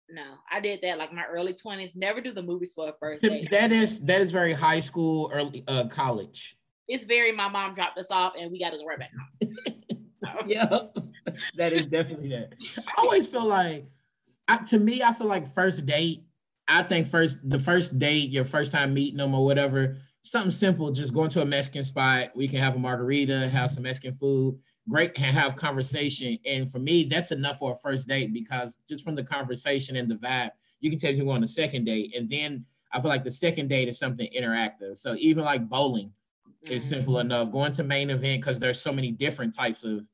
No, 0.09 0.23
I 0.51 0.61
did 0.61 0.79
that 0.83 0.97
like 0.97 1.13
my 1.13 1.25
early 1.25 1.53
twenties. 1.53 1.97
Never 1.97 2.21
do 2.21 2.33
the 2.33 2.43
movies 2.43 2.73
for 2.73 2.91
a 2.91 2.93
first 3.01 3.25
date. 3.25 3.51
That 3.51 3.73
is 3.73 3.99
that 4.03 4.21
is 4.21 4.31
very 4.31 4.53
high 4.53 4.79
school, 4.79 5.29
early 5.35 5.65
uh, 5.67 5.89
college. 5.89 6.57
It's 6.87 7.05
very. 7.05 7.33
My 7.33 7.49
mom 7.49 7.75
dropped 7.75 7.99
us 7.99 8.13
off, 8.13 8.35
and 8.39 8.53
we 8.53 8.61
got 8.61 8.71
to 8.71 8.77
go 8.77 8.85
right 8.85 9.01
back 9.01 9.11
home. 10.25 10.45
yeah, 10.47 10.79
that 11.57 11.73
is 11.73 11.87
definitely 11.87 12.29
that. 12.29 12.55
I 12.79 12.93
always 12.99 13.27
feel 13.27 13.47
like, 13.47 13.87
I, 14.49 14.59
to 14.59 14.79
me, 14.79 15.03
I 15.03 15.13
feel 15.13 15.29
like 15.29 15.47
first 15.47 15.87
date. 15.87 16.25
I 16.69 16.83
think 16.83 17.07
first 17.07 17.39
the 17.43 17.59
first 17.59 17.99
date, 17.99 18.31
your 18.31 18.45
first 18.45 18.73
time 18.73 18.95
meeting 18.95 19.19
them 19.19 19.35
or 19.35 19.45
whatever 19.45 19.97
something 20.23 20.51
simple, 20.51 20.91
just 20.91 21.13
going 21.13 21.29
to 21.31 21.43
a 21.43 21.45
Mexican 21.45 21.85
spot. 21.85 22.31
We 22.35 22.49
can 22.49 22.61
have 22.61 22.77
a 22.77 22.79
margarita, 22.79 23.49
have 23.49 23.71
some 23.71 23.83
Mexican 23.83 24.13
food, 24.13 24.59
great, 24.89 25.19
and 25.21 25.37
have 25.37 25.57
conversation. 25.57 26.39
And 26.47 26.71
for 26.71 26.79
me, 26.79 27.05
that's 27.05 27.33
enough 27.33 27.59
for 27.59 27.73
a 27.73 27.77
first 27.77 28.09
date 28.09 28.33
because 28.33 28.79
just 28.89 29.05
from 29.05 29.17
the 29.17 29.25
conversation 29.25 29.97
and 29.97 30.11
the 30.11 30.15
vibe, 30.15 30.51
you 30.81 30.91
can 30.91 30.99
take 30.99 31.17
people 31.17 31.33
on 31.33 31.43
a 31.43 31.49
second 31.49 31.85
date. 31.85 32.15
And 32.17 32.31
then 32.31 32.65
I 32.93 33.01
feel 33.01 33.09
like 33.09 33.25
the 33.25 33.31
second 33.31 33.69
date 33.69 33.89
is 33.89 33.99
something 33.99 34.29
interactive. 34.37 34.99
So 34.99 35.17
even 35.19 35.45
like 35.45 35.69
bowling 35.69 36.13
mm-hmm. 36.65 36.73
is 36.73 36.89
simple 36.89 37.19
enough. 37.19 37.51
Going 37.51 37.73
to 37.73 37.83
main 37.83 38.11
event 38.11 38.43
because 38.43 38.61
there's 38.61 38.81
so 38.81 38.93
many 38.93 39.11
different 39.11 39.55
types 39.55 39.83
of 39.83 40.05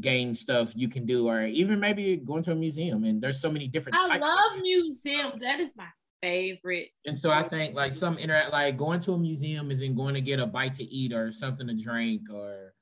game 0.00 0.34
stuff 0.34 0.72
you 0.74 0.88
can 0.88 1.06
do, 1.06 1.28
or 1.28 1.46
even 1.46 1.78
maybe 1.78 2.16
going 2.16 2.42
to 2.44 2.52
a 2.52 2.54
museum 2.54 3.04
and 3.04 3.22
there's 3.22 3.40
so 3.40 3.50
many 3.50 3.68
different. 3.68 3.96
I 4.00 4.18
love 4.18 4.60
museums. 4.60 5.36
That 5.40 5.60
is 5.60 5.74
my 5.76 5.86
favorite. 6.22 6.88
And 7.06 7.16
so 7.16 7.30
I 7.30 7.42
think 7.42 7.74
like 7.74 7.92
some 7.92 8.18
interact 8.18 8.52
like 8.52 8.76
going 8.76 9.00
to 9.00 9.12
a 9.12 9.18
museum 9.18 9.70
and 9.70 9.80
then 9.80 9.94
going 9.94 10.14
to 10.14 10.20
get 10.20 10.40
a 10.40 10.46
bite 10.46 10.74
to 10.74 10.84
eat 10.84 11.12
or 11.12 11.30
something 11.30 11.66
to 11.66 11.74
drink 11.74 12.22
or 12.32 12.74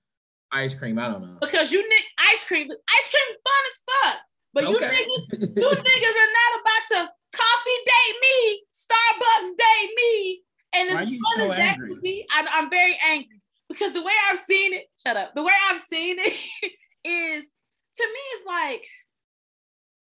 ice 0.53 0.75
cream. 0.75 0.99
I 0.99 1.09
don't 1.09 1.23
know. 1.23 1.39
Because 1.41 1.73
you 1.73 1.83
need 1.83 2.05
ice 2.19 2.45
cream, 2.45 2.71
ice 2.71 3.11
cream 3.11 3.37
fun 3.45 3.65
as 3.67 3.79
fuck. 3.91 4.21
But 4.55 4.65
okay. 4.65 4.73
you 4.73 4.81
niggas, 4.81 5.41
you 5.57 5.71
niggas 5.71 6.17
are 6.23 6.33
not 6.41 6.61
about 6.61 6.85
to 6.91 7.13
coffee 7.35 7.81
date 7.87 8.17
me, 8.21 8.63
Starbucks 8.73 9.49
date 9.49 9.73
date 9.81 9.91
me, 9.97 10.43
and 10.75 10.91
as 10.91 10.99
fun 10.99 11.19
so 11.37 11.51
as 11.51 11.59
that 11.59 11.79
could 11.79 12.01
be, 12.01 12.27
I'm, 12.31 12.47
I'm 12.53 12.71
very 12.71 12.97
angry 13.07 13.41
because 13.69 13.93
the 13.93 14.03
way 14.03 14.13
I've 14.31 14.39
seen 14.39 14.75
it, 14.75 14.85
shut 15.05 15.17
up. 15.17 15.35
The 15.35 15.43
way 15.43 15.53
I've 15.71 15.81
seen 15.81 16.17
it 16.19 16.37
is 17.05 17.45
to 17.97 18.05
me, 18.05 18.21
it's 18.33 18.47
like 18.47 18.85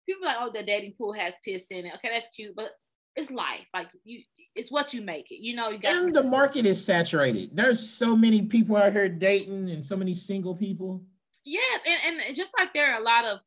people 0.05 0.25
like, 0.25 0.37
oh, 0.39 0.51
the 0.53 0.63
dating 0.63 0.93
pool 0.97 1.13
has 1.13 1.33
piss 1.43 1.65
in 1.71 1.85
it. 1.85 1.93
Okay, 1.95 2.09
that's 2.11 2.33
cute, 2.35 2.55
but 2.55 2.71
it's 3.15 3.31
life. 3.31 3.65
Like 3.73 3.89
you, 4.03 4.21
it's 4.55 4.71
what 4.71 4.93
you 4.93 5.01
make 5.01 5.31
it. 5.31 5.39
You 5.41 5.55
know, 5.55 5.69
you 5.69 5.79
got. 5.79 5.95
And 5.95 6.13
the 6.13 6.23
market 6.23 6.65
is 6.65 6.83
saturated. 6.83 7.51
There's 7.53 7.79
so 7.79 8.15
many 8.15 8.43
people 8.43 8.77
out 8.77 8.93
here 8.93 9.09
dating, 9.09 9.69
and 9.69 9.83
so 9.83 9.95
many 9.95 10.13
single 10.15 10.55
people. 10.55 11.03
Yes, 11.43 11.81
and 11.85 12.21
and 12.21 12.35
just 12.35 12.51
like 12.57 12.73
there 12.73 12.93
are 12.93 13.01
a 13.01 13.03
lot 13.03 13.25
of 13.25 13.39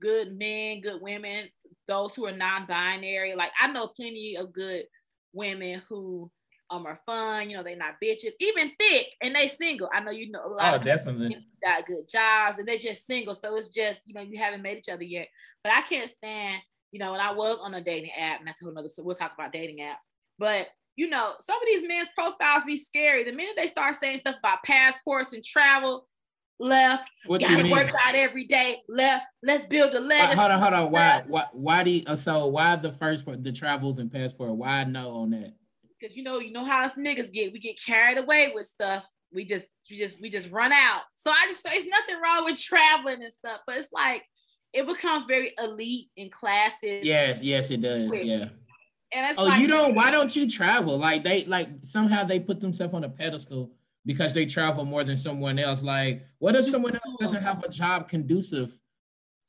good 0.00 0.36
men, 0.38 0.80
good 0.80 1.00
women, 1.00 1.48
those 1.88 2.14
who 2.14 2.26
are 2.26 2.36
non-binary. 2.36 3.34
Like 3.34 3.50
I 3.60 3.66
know 3.68 3.88
plenty 3.88 4.36
of 4.36 4.52
good 4.52 4.84
women 5.32 5.82
who 5.88 6.30
um 6.70 6.86
are 6.86 6.98
fun, 7.06 7.50
you 7.50 7.56
know, 7.56 7.62
they're 7.62 7.76
not 7.76 7.96
bitches, 8.02 8.32
even 8.40 8.72
thick, 8.78 9.08
and 9.22 9.34
they 9.34 9.46
single. 9.46 9.88
I 9.92 10.00
know 10.00 10.10
you 10.10 10.30
know 10.30 10.46
a 10.46 10.48
lot 10.48 10.74
oh, 10.74 10.76
of 10.76 10.84
definitely 10.84 11.36
got 11.62 11.86
good 11.86 12.08
jobs 12.08 12.58
and 12.58 12.66
they're 12.66 12.78
just 12.78 13.06
single. 13.06 13.34
So 13.34 13.56
it's 13.56 13.68
just, 13.68 14.00
you 14.06 14.14
know, 14.14 14.22
you 14.22 14.38
haven't 14.38 14.62
met 14.62 14.76
each 14.76 14.88
other 14.88 15.02
yet. 15.02 15.28
But 15.62 15.72
I 15.72 15.82
can't 15.82 16.08
stand, 16.08 16.62
you 16.92 17.00
know, 17.00 17.12
when 17.12 17.20
I 17.20 17.32
was 17.32 17.60
on 17.60 17.74
a 17.74 17.82
dating 17.82 18.12
app, 18.12 18.38
and 18.38 18.48
that's 18.48 18.62
a 18.62 18.64
whole 18.64 18.72
another 18.72 18.88
so 18.88 19.02
we'll 19.02 19.14
talk 19.14 19.32
about 19.34 19.52
dating 19.52 19.78
apps. 19.78 20.06
But 20.38 20.68
you 20.96 21.08
know, 21.08 21.34
some 21.40 21.56
of 21.56 21.62
these 21.66 21.86
men's 21.86 22.08
profiles 22.14 22.64
be 22.64 22.76
scary. 22.76 23.24
The 23.24 23.32
minute 23.32 23.54
they 23.56 23.68
start 23.68 23.94
saying 23.94 24.18
stuff 24.18 24.36
about 24.38 24.62
passports 24.64 25.32
and 25.32 25.42
travel, 25.42 26.06
left. 26.60 27.10
What 27.26 27.40
gotta 27.40 27.68
work 27.70 27.90
out 28.06 28.14
every 28.14 28.44
day. 28.44 28.82
Left. 28.88 29.24
Let's 29.42 29.64
build 29.64 29.94
a 29.94 30.00
legacy. 30.00 30.38
hold 30.38 30.52
on, 30.52 30.60
hold 30.60 30.74
on. 30.74 30.90
Why, 30.92 31.24
why, 31.26 31.46
why 31.52 31.82
do 31.82 31.90
you, 31.90 32.02
uh, 32.06 32.16
so? 32.16 32.46
Why 32.46 32.76
the 32.76 32.92
first 32.92 33.24
part, 33.24 33.42
the 33.42 33.52
travels 33.52 33.98
and 33.98 34.12
passport? 34.12 34.50
Why 34.50 34.84
no 34.84 35.10
on 35.10 35.30
that? 35.30 35.54
Because 36.00 36.16
you 36.16 36.22
know, 36.22 36.38
you 36.38 36.52
know 36.52 36.64
how 36.64 36.84
us 36.84 36.94
niggas 36.94 37.32
get. 37.32 37.52
We 37.52 37.58
get 37.58 37.80
carried 37.80 38.18
away 38.18 38.52
with 38.54 38.66
stuff. 38.66 39.06
We 39.32 39.44
just, 39.44 39.66
we 39.90 39.96
just, 39.96 40.20
we 40.20 40.30
just 40.30 40.50
run 40.50 40.72
out. 40.72 41.02
So 41.14 41.30
I 41.30 41.46
just, 41.48 41.62
there's 41.62 41.86
nothing 41.86 42.16
wrong 42.22 42.44
with 42.44 42.60
traveling 42.62 43.22
and 43.22 43.32
stuff, 43.32 43.60
but 43.66 43.76
it's 43.76 43.92
like 43.92 44.24
it 44.72 44.86
becomes 44.86 45.24
very 45.24 45.52
elite 45.58 46.08
in 46.16 46.30
classes. 46.30 47.04
Yes, 47.04 47.42
yes, 47.42 47.70
it 47.70 47.82
does. 47.82 48.08
Quick. 48.08 48.24
Yeah. 48.24 48.48
And 49.12 49.28
it's 49.28 49.38
oh, 49.38 49.44
like, 49.44 49.60
you 49.60 49.66
don't. 49.66 49.94
Why 49.94 50.10
don't 50.10 50.34
you 50.34 50.48
travel? 50.48 50.96
Like 50.96 51.24
they, 51.24 51.44
like 51.44 51.68
somehow 51.82 52.24
they 52.24 52.38
put 52.38 52.60
themselves 52.60 52.94
on 52.94 53.02
a 53.02 53.08
pedestal 53.08 53.72
because 54.06 54.32
they 54.32 54.46
travel 54.46 54.84
more 54.84 55.02
than 55.02 55.16
someone 55.16 55.58
else. 55.58 55.82
Like, 55.82 56.22
what 56.38 56.54
if 56.54 56.66
someone 56.66 56.94
else 56.94 57.16
doesn't 57.20 57.42
have 57.42 57.62
a 57.64 57.68
job 57.68 58.08
conducive 58.08 58.78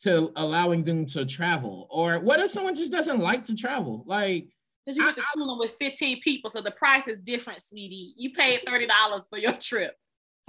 to 0.02 0.32
allowing 0.36 0.84
them 0.84 1.06
to 1.08 1.26
travel? 1.26 1.88
Or 1.92 2.20
what 2.20 2.40
if 2.40 2.50
someone 2.50 2.74
just 2.74 2.92
doesn't 2.92 3.20
like 3.20 3.46
to 3.46 3.56
travel? 3.56 4.04
Like, 4.08 4.50
because 4.86 4.98
you 4.98 5.04
went 5.04 5.16
to 5.18 5.24
school 5.32 5.60
with 5.60 5.76
15 5.80 6.22
people, 6.22 6.50
so 6.50 6.62
the 6.62 6.72
price 6.72 7.08
is 7.08 7.20
different, 7.20 7.62
sweetie. 7.62 8.14
You 8.18 8.32
paid 8.32 8.62
$30 8.66 8.90
for 9.30 9.38
your 9.38 9.54
trip. 9.54 9.96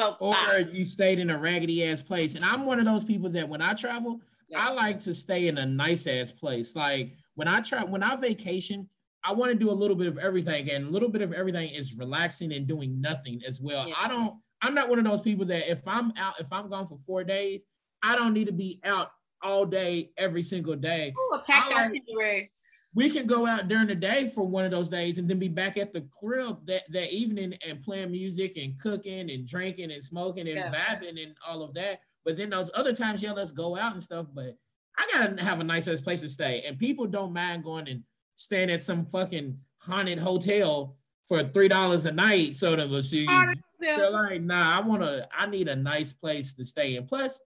So 0.01 0.17
or 0.21 0.59
you 0.59 0.85
stayed 0.85 1.19
in 1.19 1.31
a 1.31 1.39
raggedy 1.39 1.85
ass 1.85 2.01
place. 2.01 2.35
And 2.35 2.45
I'm 2.45 2.65
one 2.65 2.79
of 2.79 2.87
those 2.87 3.05
people 3.05 3.29
that 3.31 3.49
when 3.49 3.61
I 3.61 3.75
travel, 3.75 4.21
yeah. 4.49 4.67
I 4.67 4.73
like 4.73 4.99
to 5.01 5.15
stay 5.15 5.49
in 5.49 5.59
a 5.59 5.67
nice 5.67 6.07
ass 6.07 6.33
place. 6.33 6.75
Like 6.75 7.13
when 7.35 7.47
I 7.47 7.61
try 7.61 7.85
when 7.85 8.03
I 8.03 8.17
vacation, 8.17 8.89
I 9.25 9.33
want 9.33 9.53
to 9.53 9.59
do 9.59 9.71
a 9.71 9.73
little 9.73 9.97
bit 9.97 10.07
of 10.07 10.19
everything, 10.19 10.71
and 10.71 10.87
a 10.87 10.91
little 10.91 11.09
bit 11.09 11.23
of 11.23 11.33
everything 11.33 11.71
is 11.71 11.95
relaxing 11.95 12.53
and 12.55 12.67
doing 12.67 13.01
nothing 13.01 13.41
as 13.47 13.61
well. 13.61 13.87
Yeah. 13.89 13.95
I 13.99 14.09
don't. 14.09 14.35
I'm 14.63 14.75
not 14.75 14.89
one 14.89 14.99
of 14.99 15.05
those 15.05 15.21
people 15.21 15.45
that 15.47 15.71
if 15.71 15.87
I'm 15.87 16.13
out, 16.17 16.35
if 16.41 16.53
I'm 16.53 16.69
gone 16.71 16.87
for 16.87 16.99
four 16.99 17.23
days, 17.23 17.65
I 18.03 18.17
don't 18.17 18.33
need 18.33 18.47
to 18.47 18.53
be 18.53 18.81
out 18.85 19.11
all 19.43 19.67
day 19.67 20.13
every 20.17 20.43
single 20.43 20.77
day. 20.77 21.13
Ooh, 21.17 21.37
a 21.37 21.43
packed 21.43 21.73
itinerary. 21.73 22.51
We 22.95 23.09
can 23.09 23.27
go 23.27 23.47
out 23.47 23.69
during 23.69 23.87
the 23.87 23.95
day 23.95 24.29
for 24.29 24.47
one 24.47 24.67
of 24.67 24.71
those 24.71 24.89
days 24.89 25.17
and 25.17 25.29
then 25.29 25.39
be 25.39 25.49
back 25.49 25.79
at 25.79 25.93
the 25.93 26.03
crib 26.03 26.67
that, 26.67 26.83
that 26.91 27.13
evening 27.13 27.55
and 27.67 27.83
playing 27.83 28.11
music 28.11 28.59
and 28.59 28.79
cooking 28.79 29.31
and 29.31 29.47
drinking 29.47 29.91
and 29.91 30.05
smoking 30.05 30.47
and 30.47 30.59
yeah. 30.59 30.73
vibing 30.73 31.23
and 31.23 31.35
all 31.47 31.63
of 31.63 31.73
that. 31.75 32.01
But 32.25 32.37
then 32.37 32.51
those 32.51 32.71
other 32.75 32.95
times, 32.95 33.23
yeah, 33.23 33.33
let's 33.33 33.53
go 33.53 33.77
out 33.77 33.95
and 33.95 34.03
stuff. 34.03 34.27
But 34.35 34.57
I 34.99 35.09
gotta 35.13 35.43
have 35.43 35.61
a 35.61 35.65
nice 35.65 35.89
place 36.01 36.21
to 36.21 36.29
stay. 36.29 36.65
And 36.67 36.79
people 36.79 37.07
don't 37.07 37.33
mind 37.33 37.65
going 37.65 37.89
and 37.89 38.03
staying 38.37 38.71
at 38.71 38.83
some 38.83 39.07
fucking 39.07 39.59
haunted 39.79 40.19
hotel 40.19 40.97
for 41.27 41.43
three 41.43 41.69
dollars 41.69 42.07
a 42.07 42.13
night, 42.13 42.57
sort 42.57 42.79
of 42.79 42.93
a 42.93 43.03
see. 43.03 43.27
They're 43.81 44.11
like, 44.11 44.43
nah, 44.43 44.79
I 44.79 44.81
wanna, 44.81 45.27
I 45.37 45.47
need 45.47 45.69
a 45.69 45.77
nice 45.77 46.13
place 46.13 46.55
to 46.55 46.65
stay. 46.65 46.97
And 46.97 47.09
plus, 47.09 47.41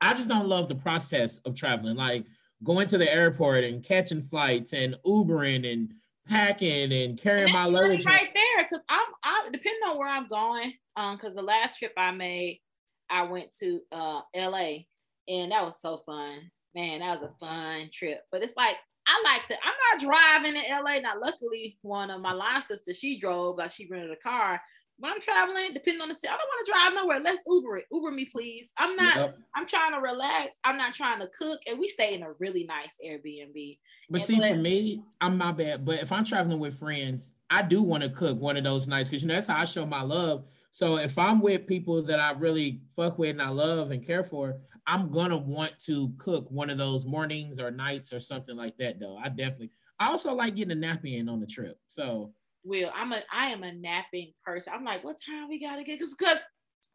I 0.00 0.14
just 0.14 0.28
don't 0.28 0.48
love 0.48 0.68
the 0.68 0.74
process 0.74 1.38
of 1.44 1.54
traveling. 1.54 1.96
Like 1.96 2.24
going 2.64 2.86
to 2.88 2.98
the 2.98 3.12
airport 3.12 3.64
and 3.64 3.84
catching 3.84 4.22
flights 4.22 4.72
and 4.72 4.96
Ubering 5.06 5.70
and 5.70 5.92
packing 6.28 6.92
and 6.92 7.18
carrying 7.18 7.52
my 7.52 7.64
luggage. 7.64 8.06
Right 8.06 8.28
there, 8.34 8.64
because 8.64 8.84
I'm, 8.88 9.06
I 9.24 9.48
depending 9.50 9.82
on 9.88 9.98
where 9.98 10.08
I'm 10.08 10.28
going. 10.28 10.74
Um, 10.96 11.16
because 11.16 11.34
the 11.34 11.42
last 11.42 11.78
trip 11.78 11.92
I 11.96 12.10
made, 12.10 12.60
I 13.08 13.22
went 13.22 13.56
to 13.58 13.80
uh 13.92 14.20
LA, 14.34 14.84
and 15.28 15.52
that 15.52 15.64
was 15.64 15.80
so 15.80 15.98
fun. 15.98 16.50
Man, 16.74 17.00
that 17.00 17.20
was 17.20 17.30
a 17.30 17.34
fun 17.44 17.90
trip. 17.92 18.22
But 18.30 18.42
it's 18.42 18.56
like 18.56 18.76
I 19.06 19.22
like 19.24 19.48
that. 19.48 19.58
I'm 19.64 19.98
not 19.98 20.42
driving 20.44 20.56
in 20.56 20.70
LA. 20.70 21.00
Now, 21.00 21.14
luckily, 21.20 21.78
one 21.82 22.10
of 22.10 22.20
my 22.20 22.32
line 22.32 22.62
sisters, 22.62 22.98
she 22.98 23.18
drove, 23.18 23.58
like 23.58 23.72
she 23.72 23.88
rented 23.90 24.12
a 24.12 24.16
car. 24.16 24.60
When 25.00 25.12
I'm 25.12 25.20
traveling, 25.20 25.72
depending 25.72 26.02
on 26.02 26.08
the 26.08 26.14
city, 26.14 26.28
I 26.28 26.36
don't 26.36 26.46
want 26.46 26.66
to 26.66 26.72
drive 26.72 26.94
nowhere. 26.94 27.20
Let's 27.20 27.40
Uber 27.46 27.78
it. 27.78 27.86
Uber 27.90 28.10
me, 28.10 28.26
please. 28.26 28.70
I'm 28.76 28.94
not, 28.96 29.16
yep. 29.16 29.38
I'm 29.56 29.66
trying 29.66 29.92
to 29.92 30.00
relax. 30.00 30.58
I'm 30.62 30.76
not 30.76 30.92
trying 30.92 31.20
to 31.20 31.28
cook. 31.28 31.58
And 31.66 31.78
we 31.78 31.88
stay 31.88 32.14
in 32.14 32.22
a 32.22 32.32
really 32.38 32.64
nice 32.64 32.92
Airbnb. 33.04 33.78
But 34.10 34.20
and 34.20 34.26
see, 34.26 34.38
for 34.38 34.56
me, 34.56 35.02
I'm 35.22 35.38
my 35.38 35.52
bad. 35.52 35.86
But 35.86 36.02
if 36.02 36.12
I'm 36.12 36.22
traveling 36.22 36.60
with 36.60 36.78
friends, 36.78 37.32
I 37.48 37.62
do 37.62 37.82
want 37.82 38.02
to 38.02 38.10
cook 38.10 38.38
one 38.38 38.58
of 38.58 38.64
those 38.64 38.86
nights 38.86 39.08
because 39.08 39.22
you 39.22 39.28
know 39.28 39.34
that's 39.34 39.46
how 39.46 39.56
I 39.56 39.64
show 39.64 39.86
my 39.86 40.02
love. 40.02 40.44
So 40.70 40.98
if 40.98 41.18
I'm 41.18 41.40
with 41.40 41.66
people 41.66 42.02
that 42.02 42.20
I 42.20 42.32
really 42.32 42.82
fuck 42.94 43.18
with 43.18 43.30
and 43.30 43.42
I 43.42 43.48
love 43.48 43.92
and 43.92 44.06
care 44.06 44.22
for, 44.22 44.58
I'm 44.86 45.10
gonna 45.10 45.38
want 45.38 45.72
to 45.86 46.12
cook 46.18 46.46
one 46.50 46.68
of 46.68 46.76
those 46.76 47.06
mornings 47.06 47.58
or 47.58 47.70
nights 47.70 48.12
or 48.12 48.20
something 48.20 48.56
like 48.56 48.76
that. 48.76 49.00
Though 49.00 49.16
I 49.16 49.30
definitely. 49.30 49.70
I 49.98 50.08
also 50.08 50.34
like 50.34 50.56
getting 50.56 50.72
a 50.72 50.74
nap 50.74 51.06
in 51.06 51.30
on 51.30 51.40
the 51.40 51.46
trip. 51.46 51.78
So. 51.88 52.34
Will 52.64 52.90
I'm 52.94 53.12
a 53.12 53.22
I 53.32 53.50
am 53.50 53.62
a 53.62 53.72
napping 53.72 54.32
person. 54.44 54.72
I'm 54.74 54.84
like, 54.84 55.04
what 55.04 55.16
time 55.24 55.48
we 55.48 55.58
gotta 55.58 55.82
get? 55.82 55.98
Because 55.98 56.14
because 56.14 56.38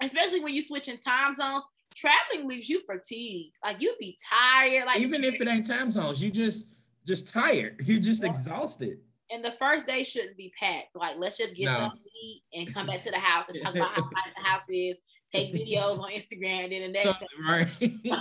especially 0.01 0.43
when 0.43 0.53
you 0.53 0.61
switch 0.61 0.87
in 0.87 0.97
time 0.99 1.33
zones, 1.33 1.63
traveling 1.95 2.47
leaves 2.47 2.69
you 2.69 2.81
fatigued. 2.85 3.55
Like 3.63 3.81
you'd 3.81 3.97
be 3.99 4.17
tired. 4.27 4.85
Like 4.85 4.99
even 4.99 5.23
if 5.23 5.41
it 5.41 5.47
ain't 5.47 5.65
time 5.65 5.91
zones, 5.91 6.21
you 6.21 6.31
just 6.31 6.67
just 7.05 7.27
tired. 7.27 7.81
You're 7.85 7.99
just 7.99 8.23
yeah. 8.23 8.29
exhausted 8.29 8.99
and 9.31 9.43
the 9.43 9.51
first 9.51 9.87
day 9.87 10.03
shouldn't 10.03 10.37
be 10.37 10.51
packed. 10.59 10.95
Like, 10.95 11.15
let's 11.17 11.37
just 11.37 11.55
get 11.55 11.65
no. 11.65 11.77
something 11.77 12.01
to 12.01 12.25
eat 12.25 12.43
and 12.53 12.73
come 12.73 12.87
back 12.87 13.01
to 13.03 13.11
the 13.11 13.17
house 13.17 13.49
and 13.49 13.59
talk 13.61 13.75
about 13.75 13.95
how 13.95 14.01
nice 14.13 14.33
the 14.37 14.43
house 14.43 14.61
is, 14.69 14.97
take 15.33 15.53
videos 15.53 15.99
on 15.99 16.11
Instagram, 16.11 16.65
and 16.65 16.71
then 16.71 16.81
the 16.81 16.87
next 16.89 17.03
so, 17.03 17.13
day. 17.13 17.27
Right. 17.43 17.67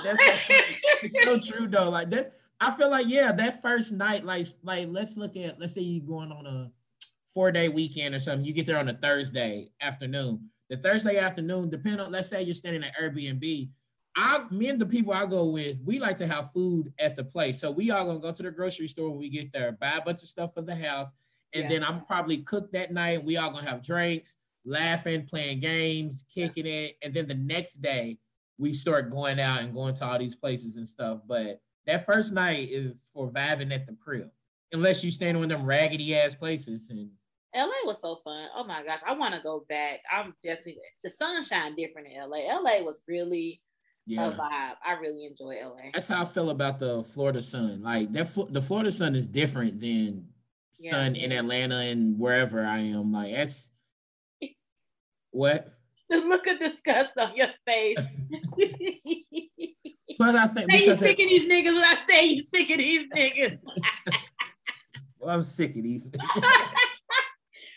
that's 0.03 0.23
it's 1.03 1.25
so 1.25 1.39
true 1.39 1.69
though. 1.69 1.91
Like 1.91 2.11
that's 2.11 2.31
I 2.61 2.71
feel 2.71 2.91
like, 2.91 3.07
yeah, 3.09 3.33
that 3.33 3.61
first 3.61 3.93
night, 3.93 4.25
like, 4.25 4.47
like 4.63 4.89
let's 4.89 5.17
look 5.17 5.37
at 5.37 5.61
let's 5.61 5.75
say 5.75 5.83
you're 5.83 6.07
going 6.07 6.33
on 6.33 6.47
a 6.47 6.71
four-day 7.35 7.69
weekend 7.69 8.15
or 8.15 8.21
something, 8.21 8.45
you 8.45 8.53
get 8.53 8.65
there 8.65 8.79
on 8.79 8.89
a 8.89 8.95
Thursday 8.95 9.71
afternoon. 9.81 10.49
The 10.71 10.77
Thursday 10.79 11.19
afternoon, 11.19 11.69
depending 11.69 12.01
on 12.01 12.13
let's 12.13 12.29
say 12.29 12.43
you're 12.43 12.55
staying 12.55 12.85
at 12.85 12.97
Airbnb, 12.97 13.69
I, 14.17 14.45
me 14.51 14.69
and 14.69 14.81
the 14.81 14.87
people 14.87 15.13
I 15.13 15.27
go 15.27 15.47
with, 15.47 15.77
we 15.85 15.99
like 15.99 16.17
to 16.19 16.27
have 16.27 16.53
food 16.53 16.93
at 17.01 17.17
the 17.17 17.25
place. 17.25 17.61
So 17.61 17.71
we 17.71 17.91
all 17.91 18.07
gonna 18.07 18.21
go 18.21 18.33
to 18.33 18.43
the 18.43 18.51
grocery 18.51 18.87
store 18.87 19.11
when 19.11 19.19
we 19.19 19.29
get 19.29 19.53
there, 19.53 19.73
buy 19.73 19.97
a 19.97 20.01
bunch 20.01 20.23
of 20.23 20.29
stuff 20.29 20.55
for 20.55 20.63
the 20.63 20.75
house, 20.75 21.11
and 21.53 21.65
yeah. 21.65 21.69
then 21.69 21.85
I'm 21.85 22.05
probably 22.05 22.39
cook 22.39 22.71
that 22.73 22.93
night. 22.93 23.25
We 23.25 23.37
all 23.37 23.51
gonna 23.51 23.69
have 23.69 23.83
drinks, 23.83 24.37
laughing, 24.65 25.27
playing 25.27 25.61
games, 25.61 26.25
kicking 26.33 26.67
yeah. 26.67 26.73
it, 26.73 26.97
and 27.03 27.13
then 27.13 27.27
the 27.27 27.35
next 27.35 27.83
day 27.83 28.19
we 28.57 28.73
start 28.73 29.11
going 29.11 29.41
out 29.41 29.61
and 29.61 29.75
going 29.75 29.95
to 29.97 30.05
all 30.05 30.19
these 30.19 30.37
places 30.37 30.77
and 30.77 30.87
stuff. 30.87 31.19
But 31.27 31.61
that 31.87 32.07
first 32.07 32.33
night 32.33 32.69
is 32.71 33.07
for 33.13 33.29
vibing 33.31 33.75
at 33.75 33.87
the 33.87 33.97
crib, 34.03 34.31
unless 34.73 35.03
you 35.03 35.11
staying 35.11 35.37
in 35.37 35.49
them 35.49 35.67
raggedy 35.67 36.15
ass 36.15 36.35
places 36.35 36.89
and. 36.91 37.11
LA 37.55 37.87
was 37.87 38.01
so 38.01 38.21
fun. 38.25 38.49
Oh 38.57 38.65
my 38.65 38.85
gosh, 38.85 39.01
I 39.07 39.13
want 39.15 39.35
to 39.35 39.41
go 39.41 39.65
back. 39.69 40.01
I'm 40.11 40.35
definitely 40.43 40.79
the 41.03 41.11
sunshine 41.11 41.77
different 41.77 42.09
in 42.09 42.19
LA. 42.19 42.39
LA 42.39 42.83
was 42.83 43.01
really 43.07 43.61
yeah. 44.07 44.29
a 44.29 44.33
vibe. 44.33 44.75
I 44.85 44.93
really 45.01 45.27
enjoy 45.27 45.57
LA. 45.63 45.91
That's 45.93 46.07
how 46.07 46.23
I 46.23 46.25
feel 46.25 46.51
about 46.51 46.79
the 46.79 47.05
Florida 47.13 47.41
sun. 47.41 47.83
Like 47.83 48.13
that, 48.13 48.29
the 48.51 48.63
Florida 48.63 48.93
sun 48.93 49.15
is 49.15 49.27
different 49.27 49.81
than 49.81 50.27
yeah. 50.79 50.91
sun 50.91 51.17
in 51.17 51.33
Atlanta 51.33 51.77
and 51.77 52.19
wherever 52.19 52.65
I 52.65 52.79
am. 52.79 53.13
Like 53.13 53.35
that's 53.35 53.71
what. 55.31 55.69
The 56.11 56.19
look 56.19 56.47
of 56.47 56.59
disgust 56.59 57.13
on 57.19 57.35
your 57.35 57.49
face. 57.67 57.97
but 60.19 60.37
I 60.37 60.47
think 60.49 60.71
say 60.71 60.85
you 60.85 60.97
sick 60.97 61.13
of 61.13 61.17
these 61.17 61.45
niggas 61.45 61.75
when 61.75 61.85
I 61.85 61.97
say 62.09 62.25
you 62.27 62.45
sick 62.55 62.71
of 62.71 62.79
these 62.79 63.07
niggas. 63.09 63.59
well, 65.19 65.35
I'm 65.37 65.45
sick 65.45 65.77
of 65.77 65.83
these. 65.83 66.07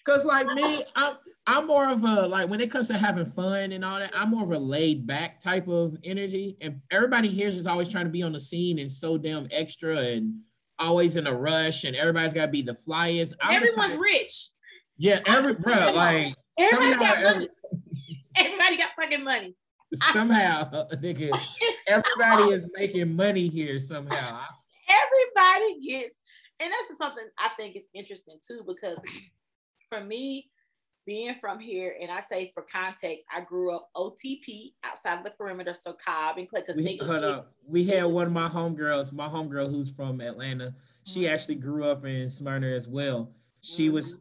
Cause 0.08 0.24
like 0.24 0.48
me, 0.54 0.86
I'm 0.96 1.18
I'm 1.48 1.68
more 1.68 1.90
of 1.90 2.02
a 2.06 2.28
like 2.28 2.50
when 2.50 2.62
it 2.62 2.72
comes 2.72 2.88
to 2.88 2.94
having 2.94 3.26
fun 3.26 3.74
and 3.74 3.84
all 3.84 4.00
that, 4.00 4.14
I'm 4.16 4.30
more 4.30 4.46
of 4.46 4.52
a 4.52 4.58
laid 4.58 5.06
back 5.06 5.42
type 5.42 5.68
of 5.68 5.98
energy. 6.06 6.56
And 6.62 6.80
everybody 6.92 7.28
here 7.28 7.50
is 7.50 7.56
just 7.56 7.68
always 7.68 7.90
trying 7.90 8.06
to 8.06 8.10
be 8.10 8.24
on 8.24 8.32
the 8.32 8.40
scene 8.40 8.80
and 8.80 8.90
so 8.90 9.18
damn 9.18 9.50
extra 9.52 9.98
and 9.98 10.40
always 10.80 11.18
in 11.18 11.28
a 11.28 11.34
rush 11.34 11.84
and 11.84 11.94
everybody's 11.94 12.34
gotta 12.34 12.50
be 12.50 12.62
the 12.62 12.72
flyest. 12.72 13.34
I'm 13.42 13.58
Everyone's 13.58 13.92
the 13.92 14.00
rich. 14.00 14.50
Yeah, 14.96 15.20
every 15.26 15.54
bro, 15.60 15.92
like 15.94 16.34
everybody 16.58 17.00
got 17.00 17.24
money. 17.24 17.50
everybody 18.38 18.78
got 18.78 18.92
fucking 18.98 19.26
money. 19.26 19.56
Somehow, 20.14 20.70
nigga, 20.94 21.38
everybody 21.86 22.54
is 22.54 22.66
making 22.76 23.14
money 23.14 23.50
here 23.50 23.78
somehow. 23.82 24.42
Everybody 24.90 25.82
gets, 25.86 26.16
and 26.62 26.72
that's 26.72 26.98
something 26.98 27.28
I 27.38 27.50
think 27.58 27.76
is 27.76 27.90
interesting 27.94 28.40
too, 28.42 28.64
because 28.66 29.00
for 29.90 30.02
me, 30.02 30.50
being 31.06 31.36
from 31.40 31.58
here, 31.58 31.96
and 32.02 32.12
I 32.12 32.22
say 32.22 32.52
for 32.54 32.64
context, 32.64 33.26
I 33.34 33.42
grew 33.42 33.74
up 33.74 33.90
OTP 33.96 34.74
outside 34.84 35.18
of 35.18 35.24
the 35.24 35.32
perimeter, 35.32 35.74
so 35.74 35.94
Cobb 35.94 36.38
and 36.38 36.50
Clay. 36.50 36.64
We, 36.76 37.00
hold 37.02 37.46
we 37.66 37.86
had 37.86 38.04
one 38.04 38.28
of 38.28 38.34
my 38.34 38.50
homegirls, 38.50 39.14
my 39.14 39.28
homegirl 39.28 39.72
who's 39.72 39.90
from 39.90 40.20
Atlanta. 40.20 40.76
She 41.06 41.22
mm-hmm. 41.22 41.34
actually 41.34 41.56
grew 41.56 41.86
up 41.86 42.06
in 42.06 42.30
Smyrna 42.30 42.68
as 42.68 42.90
well. 42.90 43.32
She 43.62 43.86
mm-hmm. 43.86 43.96
was 43.96 44.18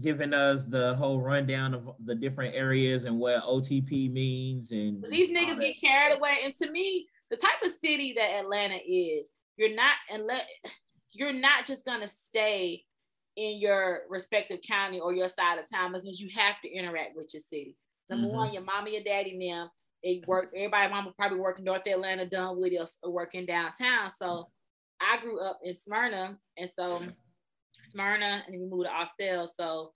giving 0.00 0.34
us 0.34 0.64
the 0.64 0.94
whole 0.96 1.20
rundown 1.20 1.74
of 1.74 1.90
the 2.04 2.14
different 2.14 2.54
areas 2.54 3.06
and 3.06 3.18
what 3.18 3.42
OTP 3.42 4.12
means. 4.12 4.70
And 4.70 5.04
these 5.10 5.30
niggas 5.30 5.58
get 5.58 5.80
carried 5.80 6.18
away. 6.18 6.38
And 6.44 6.54
to 6.56 6.70
me, 6.70 7.08
the 7.30 7.36
type 7.36 7.62
of 7.64 7.72
city 7.82 8.12
that 8.14 8.40
Atlanta 8.40 8.76
is, 8.86 9.28
you're 9.56 9.74
not 9.74 9.94
unless 10.10 10.46
you're 11.12 11.32
not 11.32 11.64
just 11.64 11.86
gonna 11.86 12.06
stay 12.06 12.84
in 13.36 13.60
your 13.60 14.00
respective 14.08 14.60
county 14.66 14.98
or 14.98 15.12
your 15.12 15.28
side 15.28 15.58
of 15.58 15.70
town 15.70 15.92
because 15.92 16.20
you 16.20 16.28
have 16.34 16.60
to 16.62 16.70
interact 16.70 17.16
with 17.16 17.32
your 17.34 17.42
city. 17.48 17.76
Number 18.08 18.28
mm-hmm. 18.28 18.36
one, 18.36 18.52
your 18.52 18.62
mama, 18.62 18.90
your 18.90 19.02
daddy, 19.02 19.36
them, 19.38 19.68
they 20.02 20.22
work, 20.26 20.50
everybody 20.54 20.90
mama 20.90 21.12
probably 21.18 21.40
working 21.40 21.64
North 21.64 21.86
Atlanta, 21.86 22.26
done 22.26 22.54
Dunwoody, 22.54 22.78
or 23.02 23.10
working 23.10 23.46
downtown. 23.46 24.10
So 24.16 24.46
I 25.00 25.20
grew 25.20 25.40
up 25.40 25.58
in 25.64 25.74
Smyrna, 25.74 26.38
and 26.56 26.70
so 26.74 27.00
Smyrna, 27.82 28.42
and 28.46 28.54
then 28.54 28.60
we 28.60 28.68
moved 28.68 28.86
to 28.86 28.94
Austell. 28.94 29.50
So 29.58 29.92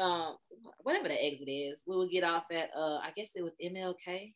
um, 0.00 0.36
whatever 0.82 1.08
the 1.08 1.24
exit 1.24 1.48
is, 1.48 1.82
we 1.86 1.96
would 1.96 2.10
get 2.10 2.24
off 2.24 2.44
at 2.50 2.70
uh, 2.76 2.98
I 2.98 3.10
guess 3.16 3.30
it 3.34 3.42
was 3.42 3.52
MLK. 3.62 4.34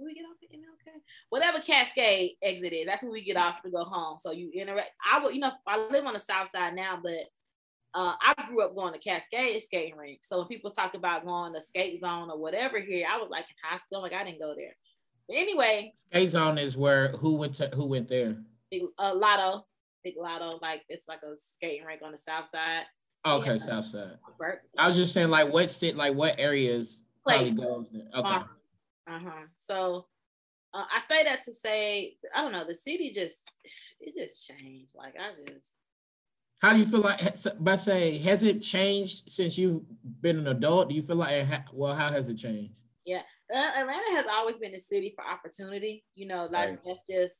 We 0.00 0.14
get 0.14 0.24
off 0.24 0.36
at 0.42 0.56
MLK, 0.56 1.00
whatever 1.30 1.58
Cascade 1.58 2.32
exit 2.42 2.72
is. 2.72 2.86
That's 2.86 3.02
when 3.02 3.12
we 3.12 3.24
get 3.24 3.36
off 3.36 3.62
to 3.62 3.70
go 3.70 3.84
home. 3.84 4.18
So 4.18 4.32
you 4.32 4.50
interact. 4.54 4.90
I 5.12 5.22
would, 5.22 5.34
you 5.34 5.40
know, 5.40 5.52
I 5.66 5.78
live 5.78 6.04
on 6.04 6.12
the 6.12 6.18
south 6.18 6.50
side 6.50 6.74
now, 6.74 6.98
but 7.02 7.24
uh, 7.94 8.14
I 8.20 8.34
grew 8.48 8.64
up 8.64 8.74
going 8.74 8.92
to 8.92 8.98
Cascade 8.98 9.62
skating 9.62 9.96
rink. 9.96 10.20
So 10.22 10.38
when 10.38 10.48
people 10.48 10.70
talk 10.70 10.94
about 10.94 11.24
going 11.24 11.54
to 11.54 11.60
skate 11.60 12.00
zone 12.00 12.30
or 12.30 12.38
whatever 12.38 12.80
here, 12.80 13.06
I 13.10 13.18
was 13.18 13.30
like 13.30 13.44
in 13.44 13.56
high 13.62 13.76
school, 13.76 14.02
like 14.02 14.12
I 14.12 14.24
didn't 14.24 14.40
go 14.40 14.54
there. 14.56 14.76
But 15.28 15.36
anyway, 15.36 15.92
skate 16.10 16.30
zone 16.30 16.58
is 16.58 16.76
where 16.76 17.08
who 17.12 17.34
went 17.34 17.54
to 17.56 17.68
who 17.74 17.86
went 17.86 18.08
there? 18.08 18.36
Big 18.70 18.82
uh, 18.98 19.14
Lotto, 19.14 19.66
Big 20.02 20.14
Lotto, 20.18 20.58
like 20.60 20.82
it's 20.88 21.08
like 21.08 21.20
a 21.22 21.36
skating 21.54 21.86
rink 21.86 22.02
on 22.04 22.12
the 22.12 22.18
south 22.18 22.48
side. 22.50 22.84
Okay, 23.26 23.52
and, 23.52 23.60
south 23.60 23.86
side. 23.86 24.18
I 24.76 24.86
was 24.86 24.96
just 24.96 25.14
saying, 25.14 25.30
like, 25.30 25.50
what 25.50 25.70
sit, 25.70 25.96
like, 25.96 26.14
what 26.14 26.38
areas 26.38 27.02
probably 27.26 27.52
goes 27.52 27.90
there? 27.90 28.02
Okay. 28.14 28.44
Uh 29.06 29.18
huh. 29.18 29.46
So, 29.56 30.06
uh, 30.74 30.84
I 30.92 31.00
say 31.08 31.24
that 31.24 31.44
to 31.46 31.52
say, 31.52 32.16
I 32.34 32.42
don't 32.42 32.52
know, 32.52 32.66
the 32.66 32.74
city 32.74 33.12
just, 33.14 33.50
it 33.98 34.14
just 34.14 34.46
changed. 34.46 34.92
Like, 34.94 35.14
I 35.18 35.32
just, 35.50 35.76
how 36.60 36.72
do 36.72 36.78
you 36.78 36.86
feel 36.86 37.00
like, 37.00 37.20
by 37.60 37.76
say, 37.76 38.18
has 38.18 38.42
it 38.42 38.62
changed 38.62 39.28
since 39.28 39.58
you've 39.58 39.82
been 40.20 40.38
an 40.38 40.46
adult? 40.48 40.88
Do 40.88 40.94
you 40.94 41.02
feel 41.02 41.16
like, 41.16 41.46
well, 41.72 41.94
how 41.94 42.10
has 42.10 42.28
it 42.28 42.36
changed? 42.36 42.80
Yeah, 43.04 43.22
uh, 43.54 43.70
Atlanta 43.76 44.12
has 44.12 44.26
always 44.30 44.56
been 44.58 44.74
a 44.74 44.78
city 44.78 45.12
for 45.14 45.26
opportunity. 45.26 46.04
You 46.14 46.26
know, 46.26 46.48
like 46.50 46.70
right. 46.70 46.78
that's 46.84 47.06
just, 47.06 47.34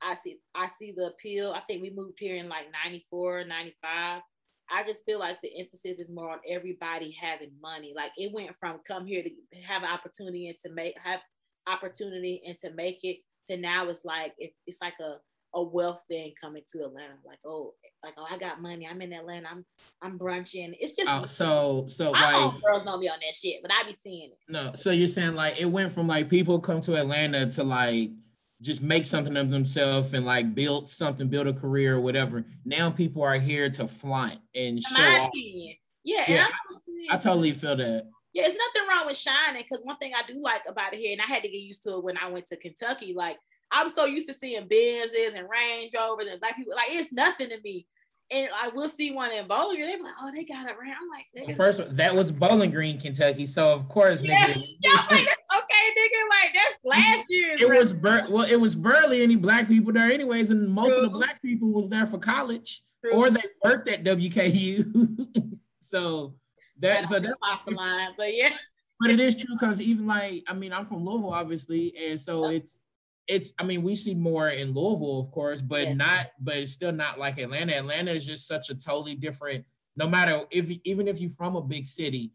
I 0.00 0.14
see, 0.22 0.40
I 0.54 0.68
see 0.78 0.92
the 0.96 1.08
appeal. 1.08 1.52
I 1.52 1.60
think 1.66 1.82
we 1.82 1.90
moved 1.90 2.18
here 2.18 2.36
in 2.36 2.48
like 2.48 2.66
94, 2.84 3.44
95. 3.44 4.22
I 4.70 4.82
just 4.84 5.04
feel 5.04 5.18
like 5.18 5.40
the 5.42 5.58
emphasis 5.58 5.98
is 5.98 6.08
more 6.08 6.30
on 6.30 6.38
everybody 6.48 7.14
having 7.20 7.50
money. 7.60 7.92
Like 7.94 8.12
it 8.16 8.32
went 8.32 8.50
from 8.58 8.80
come 8.86 9.06
here 9.06 9.22
to 9.22 9.60
have 9.62 9.82
an 9.82 9.88
opportunity 9.90 10.48
and 10.48 10.58
to 10.64 10.70
make 10.70 10.94
have 11.02 11.20
opportunity 11.66 12.42
and 12.46 12.58
to 12.60 12.70
make 12.72 13.00
it 13.02 13.18
to 13.48 13.56
now 13.56 13.88
it's 13.88 14.04
like 14.04 14.34
it, 14.38 14.52
it's 14.66 14.80
like 14.80 14.94
a 15.00 15.16
a 15.54 15.62
wealth 15.62 16.04
thing 16.08 16.32
coming 16.40 16.62
to 16.72 16.84
Atlanta. 16.84 17.14
Like, 17.24 17.38
oh, 17.44 17.74
like, 18.02 18.14
oh, 18.16 18.26
I 18.30 18.36
got 18.38 18.60
money. 18.60 18.86
I'm 18.86 19.00
in 19.00 19.12
Atlanta. 19.12 19.48
I'm 19.50 19.64
I'm 20.02 20.18
brunching. 20.18 20.74
It's 20.78 20.92
just 20.92 21.10
uh, 21.10 21.24
so 21.24 21.86
so 21.88 22.12
I 22.14 22.46
like 22.46 22.62
girls 22.62 22.84
know 22.84 22.98
me 22.98 23.08
on 23.08 23.18
that 23.20 23.34
shit, 23.34 23.62
but 23.62 23.70
I 23.72 23.86
be 23.86 23.96
seeing 24.02 24.30
it. 24.30 24.38
No, 24.48 24.72
so 24.74 24.90
you're 24.90 25.08
saying 25.08 25.34
like 25.34 25.60
it 25.60 25.66
went 25.66 25.92
from 25.92 26.06
like 26.06 26.28
people 26.28 26.60
come 26.60 26.80
to 26.82 26.96
Atlanta 26.96 27.50
to 27.52 27.64
like 27.64 28.10
just 28.60 28.82
make 28.82 29.04
something 29.04 29.36
of 29.36 29.50
themselves 29.50 30.14
and 30.14 30.24
like 30.26 30.54
build 30.54 30.88
something, 30.88 31.28
build 31.28 31.46
a 31.46 31.52
career 31.52 31.96
or 31.96 32.00
whatever. 32.00 32.44
Now 32.64 32.90
people 32.90 33.22
are 33.22 33.38
here 33.38 33.68
to 33.70 33.86
flaunt 33.86 34.38
and 34.54 34.82
show 34.82 35.02
off. 35.02 35.30
Yeah, 36.04 36.24
yeah 36.28 36.46
I, 37.10 37.14
I 37.14 37.16
totally 37.18 37.52
feel 37.52 37.76
that. 37.76 38.06
Yeah, 38.32 38.46
it's 38.46 38.58
nothing 38.58 38.88
wrong 38.88 39.06
with 39.06 39.16
shining 39.16 39.62
because 39.62 39.84
one 39.84 39.96
thing 39.98 40.12
I 40.14 40.30
do 40.30 40.40
like 40.40 40.62
about 40.68 40.92
it 40.92 40.98
here, 40.98 41.12
and 41.12 41.20
I 41.20 41.26
had 41.26 41.42
to 41.42 41.48
get 41.48 41.60
used 41.60 41.84
to 41.84 41.94
it 41.94 42.04
when 42.04 42.18
I 42.18 42.28
went 42.28 42.48
to 42.48 42.56
Kentucky, 42.56 43.14
like 43.16 43.38
I'm 43.70 43.90
so 43.90 44.04
used 44.04 44.28
to 44.28 44.34
seeing 44.34 44.68
Benzes 44.68 45.34
and 45.36 45.48
Range 45.48 45.92
Rovers 45.94 46.28
and 46.30 46.40
black 46.40 46.56
people. 46.56 46.74
Like 46.74 46.88
it's 46.90 47.12
nothing 47.12 47.48
to 47.48 47.60
me. 47.62 47.86
And 48.30 48.48
I 48.54 48.68
will 48.68 48.88
see 48.88 49.10
one 49.10 49.30
in 49.32 49.46
Bowling 49.46 49.76
Green. 49.76 49.86
They 49.86 49.96
be 49.96 50.02
like, 50.02 50.14
oh, 50.20 50.32
they 50.34 50.44
got 50.44 50.66
it 50.66 50.76
around. 50.76 50.96
I'm 50.98 51.46
like, 51.46 51.56
first 51.56 51.96
that 51.96 52.14
was 52.14 52.32
Bowling 52.32 52.70
Green, 52.70 52.98
Kentucky. 52.98 53.46
So 53.46 53.72
of 53.72 53.88
course, 53.88 54.22
yeah, 54.22 54.46
nigga. 54.46 54.64
Yeah, 54.80 55.06
like, 55.10 55.20
okay, 55.20 55.84
nigga, 55.98 56.30
like 56.30 56.54
that's 56.54 56.78
last 56.84 57.26
year. 57.28 57.56
It 57.58 57.68
was 57.68 57.92
Bur- 57.92 58.26
well, 58.30 58.44
it 58.44 58.56
was 58.56 58.74
barely 58.74 59.22
any 59.22 59.36
black 59.36 59.68
people 59.68 59.92
there, 59.92 60.10
anyways, 60.10 60.50
and 60.50 60.68
most 60.68 60.88
True. 60.88 60.96
of 60.96 61.02
the 61.02 61.18
black 61.18 61.42
people 61.42 61.68
was 61.68 61.88
there 61.88 62.06
for 62.06 62.18
college 62.18 62.82
True. 63.02 63.12
or 63.12 63.30
they 63.30 63.42
worked 63.62 63.88
at 63.88 64.04
WKU. 64.04 65.28
so 65.80 66.34
that 66.80 67.02
yeah, 67.02 67.06
so 67.06 67.20
that's 67.20 67.34
off 67.42 67.64
the 67.66 67.72
line, 67.72 68.10
but 68.16 68.34
yeah. 68.34 68.50
But 69.00 69.10
it 69.10 69.20
is 69.20 69.36
true 69.36 69.54
because 69.54 69.80
even 69.80 70.06
like 70.06 70.44
I 70.48 70.54
mean 70.54 70.72
I'm 70.72 70.86
from 70.86 71.04
Louisville, 71.04 71.34
obviously, 71.34 71.94
and 71.96 72.20
so 72.20 72.48
it's 72.48 72.78
it's 73.26 73.52
I 73.58 73.64
mean 73.64 73.82
we 73.82 73.94
see 73.94 74.14
more 74.14 74.50
in 74.50 74.72
Louisville, 74.72 75.20
of 75.20 75.30
course, 75.30 75.62
but 75.62 75.88
yes. 75.88 75.96
not 75.96 76.26
but 76.40 76.56
it's 76.56 76.72
still 76.72 76.92
not 76.92 77.18
like 77.18 77.38
Atlanta. 77.38 77.74
Atlanta 77.74 78.10
is 78.10 78.26
just 78.26 78.46
such 78.46 78.70
a 78.70 78.74
totally 78.74 79.14
different. 79.14 79.64
No 79.96 80.08
matter 80.08 80.42
if 80.50 80.70
even 80.84 81.08
if 81.08 81.20
you're 81.20 81.30
from 81.30 81.56
a 81.56 81.62
big 81.62 81.86
city, 81.86 82.32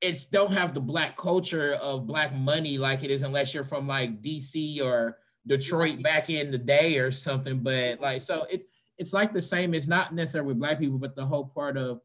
it's 0.00 0.26
don't 0.26 0.52
have 0.52 0.74
the 0.74 0.80
black 0.80 1.16
culture 1.16 1.74
of 1.74 2.06
black 2.06 2.34
money 2.34 2.78
like 2.78 3.02
it 3.02 3.10
is 3.10 3.22
unless 3.22 3.54
you're 3.54 3.64
from 3.64 3.86
like 3.86 4.22
DC 4.22 4.82
or 4.82 5.18
Detroit 5.46 6.02
back 6.02 6.28
in 6.30 6.50
the 6.50 6.58
day 6.58 6.98
or 6.98 7.10
something. 7.10 7.60
But 7.60 8.00
like 8.00 8.22
so 8.22 8.46
it's 8.50 8.66
it's 8.98 9.12
like 9.12 9.32
the 9.32 9.42
same. 9.42 9.74
It's 9.74 9.86
not 9.86 10.14
necessarily 10.14 10.48
with 10.48 10.58
black 10.58 10.78
people, 10.78 10.98
but 10.98 11.14
the 11.14 11.24
whole 11.24 11.46
part 11.46 11.76
of 11.76 12.00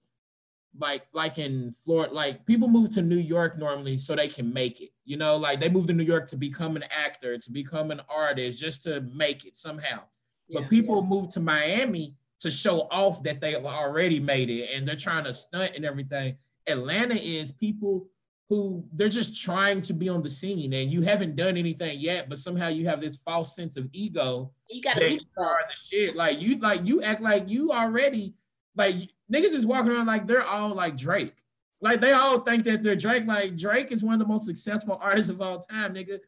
like 0.78 1.04
like 1.14 1.38
in 1.38 1.74
Florida, 1.84 2.14
like 2.14 2.46
people 2.46 2.68
move 2.68 2.90
to 2.92 3.02
New 3.02 3.18
York 3.18 3.58
normally 3.58 3.98
so 3.98 4.16
they 4.16 4.28
can 4.28 4.52
make 4.52 4.82
it. 4.82 4.90
You 5.06 5.18
know, 5.18 5.36
like 5.38 5.60
they 5.60 5.70
move 5.70 5.88
to 5.88 5.94
New 5.94 6.04
York 6.04 6.30
to 6.30 6.38
become 6.38 6.76
an 6.76 6.84
actor, 6.90 7.38
to 7.38 7.52
become 7.52 7.92
an 7.92 8.02
artist, 8.10 8.60
just 8.60 8.84
to 8.84 9.02
make 9.14 9.46
it 9.46 9.56
somehow. 9.56 10.02
Yeah, 10.48 10.62
but 10.62 10.70
people 10.70 11.02
yeah. 11.02 11.10
move 11.10 11.30
to 11.34 11.40
Miami 11.40 12.16
to 12.40 12.50
show 12.50 12.88
off 12.92 13.22
that 13.24 13.40
they 13.40 13.56
already 13.56 14.20
made 14.20 14.50
it 14.50 14.70
and 14.74 14.88
they're 14.88 14.96
trying 14.96 15.24
to 15.26 15.34
stunt 15.34 15.74
and 15.76 15.86
everything. 15.86 16.36
Atlanta 16.68 17.16
is 17.16 17.52
people 17.52 18.08
who 18.50 18.84
they're 18.94 19.08
just 19.08 19.42
trying 19.42 19.82
to 19.82 19.94
be 19.94 20.10
on 20.10 20.22
the 20.22 20.30
scene 20.30 20.74
and 20.74 20.92
you 20.92 21.02
haven't 21.02 21.36
done 21.36 21.56
anything 21.56 22.00
yet, 22.00 22.28
but 22.28 22.40
somehow 22.40 22.68
you 22.68 22.86
have 22.88 23.00
this 23.00 23.16
false 23.16 23.56
sense 23.56 23.78
of 23.78 23.88
ego. 23.94 24.52
You 24.70 24.82
gotta 24.82 25.14
you 25.14 25.20
are 25.38 25.60
the 25.70 25.76
shit. 25.76 26.16
Like 26.16 26.42
you 26.42 26.58
like 26.58 26.86
you 26.86 27.02
act 27.02 27.22
like 27.22 27.48
you 27.48 27.72
already 27.72 28.34
like 28.76 28.96
niggas 29.32 29.56
is 29.56 29.66
walking 29.66 29.92
around 29.92 30.08
like 30.08 30.28
they're 30.28 30.46
all 30.46 30.74
like 30.74 30.98
Drake. 30.98 31.36
Like 31.82 32.00
they 32.00 32.12
all 32.12 32.40
think 32.40 32.64
that 32.66 32.84
they're 32.84 32.96
Drake. 32.96 33.26
Like 33.26 33.58
Drake 33.58 33.92
is 33.92 34.04
one 34.04 34.14
of 34.14 34.20
the 34.20 34.28
most 34.28 34.46
successful 34.46 35.00
artists 35.02 35.32
of 35.32 35.42
all 35.42 35.60
time, 35.60 35.96
nigga. 35.96 36.20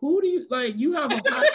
Who 0.00 0.20
do 0.20 0.28
you 0.28 0.46
like? 0.50 0.78
You 0.78 0.92
have 0.92 1.10
a 1.10 1.16
podcast, 1.20 1.46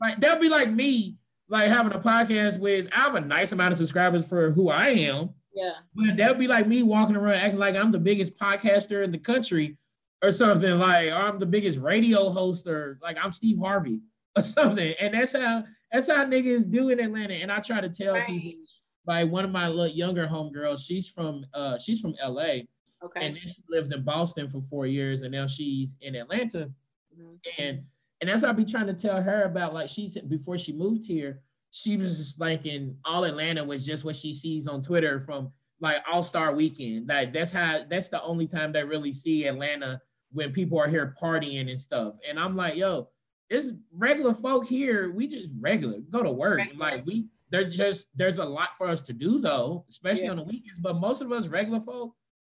like 0.00 0.20
that'd 0.20 0.40
be 0.40 0.48
like 0.48 0.70
me, 0.70 1.16
like 1.48 1.68
having 1.68 1.92
a 1.92 1.98
podcast 1.98 2.58
with. 2.58 2.88
I 2.92 3.00
have 3.00 3.14
a 3.14 3.20
nice 3.20 3.52
amount 3.52 3.72
of 3.72 3.78
subscribers 3.78 4.28
for 4.28 4.50
who 4.50 4.70
I 4.70 4.88
am. 4.88 5.30
Yeah. 5.54 5.74
But 5.94 6.16
that'd 6.16 6.38
be 6.38 6.48
like 6.48 6.66
me 6.66 6.82
walking 6.82 7.16
around 7.16 7.34
acting 7.34 7.60
like 7.60 7.76
I'm 7.76 7.92
the 7.92 7.98
biggest 7.98 8.36
podcaster 8.38 9.04
in 9.04 9.12
the 9.12 9.18
country, 9.18 9.76
or 10.22 10.32
something 10.32 10.78
like, 10.78 11.10
or 11.10 11.16
I'm 11.16 11.38
the 11.38 11.46
biggest 11.46 11.78
radio 11.78 12.30
host, 12.30 12.66
or 12.66 12.98
like 13.02 13.18
I'm 13.22 13.30
Steve 13.30 13.58
Harvey 13.58 14.00
or 14.36 14.42
something. 14.42 14.94
And 15.00 15.14
that's 15.14 15.36
how 15.36 15.64
that's 15.92 16.10
how 16.10 16.24
niggas 16.24 16.70
do 16.70 16.88
in 16.88 16.98
Atlanta. 16.98 17.34
And 17.34 17.52
I 17.52 17.60
try 17.60 17.80
to 17.80 17.88
tell 17.90 18.14
right. 18.14 18.26
people 18.26 18.64
by 19.04 19.24
one 19.24 19.44
of 19.44 19.50
my 19.50 19.68
little 19.68 19.88
younger 19.88 20.26
homegirls. 20.26 20.86
She's 20.86 21.08
from 21.08 21.44
uh 21.54 21.78
she's 21.78 22.00
from 22.00 22.14
LA. 22.24 22.62
Okay. 23.02 23.26
And 23.26 23.36
then 23.36 23.42
she 23.46 23.62
lived 23.68 23.92
in 23.92 24.02
Boston 24.02 24.48
for 24.48 24.60
four 24.62 24.86
years, 24.86 25.22
and 25.22 25.32
now 25.32 25.46
she's 25.46 25.96
in 26.00 26.14
Atlanta. 26.14 26.70
Mm-hmm. 27.14 27.34
And 27.58 27.82
and 28.20 28.30
as 28.30 28.44
I 28.44 28.52
be 28.52 28.64
trying 28.64 28.86
to 28.86 28.94
tell 28.94 29.20
her 29.22 29.42
about, 29.42 29.74
like 29.74 29.88
she 29.88 30.08
said 30.08 30.28
before 30.28 30.56
she 30.56 30.72
moved 30.72 31.04
here, 31.04 31.40
she 31.70 31.96
was 31.96 32.18
just 32.18 32.38
thinking 32.38 32.96
all 33.04 33.24
Atlanta 33.24 33.62
was 33.62 33.84
just 33.84 34.04
what 34.04 34.16
she 34.16 34.32
sees 34.32 34.66
on 34.66 34.80
Twitter 34.80 35.20
from 35.20 35.52
like 35.80 36.02
All 36.10 36.22
Star 36.22 36.54
Weekend. 36.54 37.08
Like 37.08 37.32
that's 37.32 37.50
how 37.50 37.84
that's 37.90 38.08
the 38.08 38.22
only 38.22 38.46
time 38.46 38.72
they 38.72 38.84
really 38.84 39.12
see 39.12 39.46
Atlanta 39.46 40.00
when 40.32 40.52
people 40.52 40.78
are 40.78 40.88
here 40.88 41.14
partying 41.20 41.70
and 41.70 41.80
stuff. 41.80 42.16
And 42.28 42.38
I'm 42.38 42.56
like, 42.56 42.76
yo, 42.76 43.08
it's 43.50 43.72
regular 43.92 44.34
folk 44.34 44.66
here. 44.66 45.12
We 45.12 45.26
just 45.26 45.54
regular 45.60 45.98
go 46.10 46.22
to 46.22 46.32
work. 46.32 46.58
Regular. 46.58 46.78
Like 46.78 47.06
we 47.06 47.26
there's 47.50 47.76
just 47.76 48.08
there's 48.14 48.38
a 48.38 48.44
lot 48.44 48.76
for 48.76 48.88
us 48.88 49.02
to 49.02 49.12
do 49.12 49.38
though, 49.38 49.84
especially 49.88 50.24
yeah. 50.24 50.30
on 50.30 50.36
the 50.38 50.44
weekends. 50.44 50.78
But 50.78 50.96
most 50.96 51.22
of 51.22 51.32
us 51.32 51.48
regular 51.48 51.80
folk, 51.80 52.14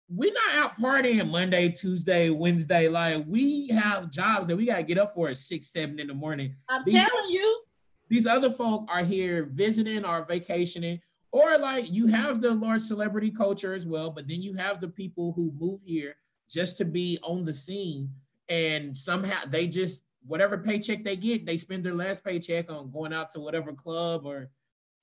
we're 0.08 0.32
not 0.32 0.54
out 0.54 0.80
partying 0.80 1.30
Monday, 1.30 1.68
Tuesday, 1.70 2.30
Wednesday. 2.30 2.88
Like 2.88 3.24
we 3.26 3.68
have 3.68 4.10
jobs 4.10 4.46
that 4.46 4.56
we 4.56 4.66
gotta 4.66 4.82
get 4.82 4.98
up 4.98 5.14
for 5.14 5.28
at 5.28 5.36
six, 5.36 5.72
seven 5.72 5.98
in 5.98 6.06
the 6.06 6.14
morning. 6.14 6.54
I'm 6.68 6.82
these, 6.84 6.94
telling 6.94 7.30
you. 7.30 7.62
These 8.08 8.26
other 8.26 8.50
folk 8.50 8.86
are 8.88 9.02
here 9.02 9.48
visiting 9.52 10.04
or 10.04 10.24
vacationing. 10.24 11.00
Or 11.32 11.58
like 11.58 11.90
you 11.90 12.06
have 12.06 12.40
the 12.40 12.52
large 12.52 12.82
celebrity 12.82 13.30
culture 13.30 13.74
as 13.74 13.86
well, 13.86 14.10
but 14.10 14.28
then 14.28 14.40
you 14.40 14.54
have 14.54 14.80
the 14.80 14.86
people 14.86 15.32
who 15.32 15.52
move 15.58 15.80
here 15.84 16.14
just 16.48 16.76
to 16.76 16.84
be 16.84 17.18
on 17.24 17.44
the 17.44 17.52
scene 17.52 18.08
and 18.48 18.96
somehow 18.96 19.40
they 19.48 19.66
just 19.66 20.04
whatever 20.26 20.56
paycheck 20.56 21.04
they 21.04 21.16
get, 21.16 21.44
they 21.44 21.56
spend 21.56 21.84
their 21.84 21.94
last 21.94 22.24
paycheck 22.24 22.70
on 22.70 22.90
going 22.90 23.12
out 23.12 23.30
to 23.30 23.40
whatever 23.40 23.72
club 23.72 24.24
or 24.24 24.48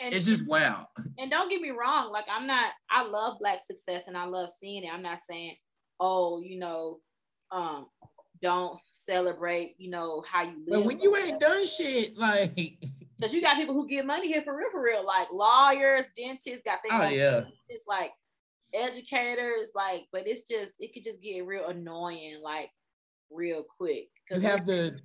and, 0.02 0.14
it's 0.14 0.26
just 0.26 0.46
wow. 0.46 0.88
And 1.18 1.30
don't 1.30 1.50
get 1.50 1.62
me 1.62 1.72
wrong, 1.72 2.12
like 2.12 2.26
I'm 2.32 2.48
not 2.48 2.72
I 2.90 3.04
love 3.04 3.38
black 3.40 3.60
success 3.66 4.04
and 4.08 4.18
I 4.18 4.26
love 4.26 4.50
seeing 4.60 4.84
it. 4.84 4.94
I'm 4.94 5.02
not 5.02 5.20
saying, 5.30 5.56
oh, 6.00 6.42
you 6.42 6.60
know, 6.60 7.00
um, 7.52 7.88
don't 8.42 8.80
celebrate, 8.92 9.76
you 9.78 9.90
know, 9.90 10.24
how 10.28 10.44
you 10.44 10.64
live. 10.66 10.82
But 10.82 10.86
when 10.86 11.00
you 11.00 11.16
ain't 11.16 11.40
done 11.40 11.66
shit, 11.66 12.18
like 12.18 12.56
because 13.18 13.34
you 13.34 13.42
got 13.42 13.58
people 13.58 13.76
who 13.76 13.88
get 13.88 14.06
money 14.06 14.28
here 14.28 14.42
for 14.42 14.56
real, 14.56 14.72
for 14.72 14.82
real, 14.82 15.06
like 15.06 15.28
lawyers, 15.32 16.06
dentists, 16.18 16.64
got 16.66 16.80
things. 16.82 16.94
Oh 16.94 17.00
like 17.00 17.16
yeah. 17.16 17.44
It's 17.70 17.86
like 17.88 18.12
educators, 18.74 19.70
like, 19.76 20.06
but 20.12 20.28
it's 20.28 20.42
just 20.44 20.72
it 20.80 20.94
could 20.94 21.04
just 21.04 21.22
get 21.22 21.46
real 21.46 21.68
annoying, 21.68 22.40
like 22.44 22.72
real 23.30 23.64
quick. 23.78 24.08
You 24.30 24.40
have 24.40 24.66
the 24.66 25.00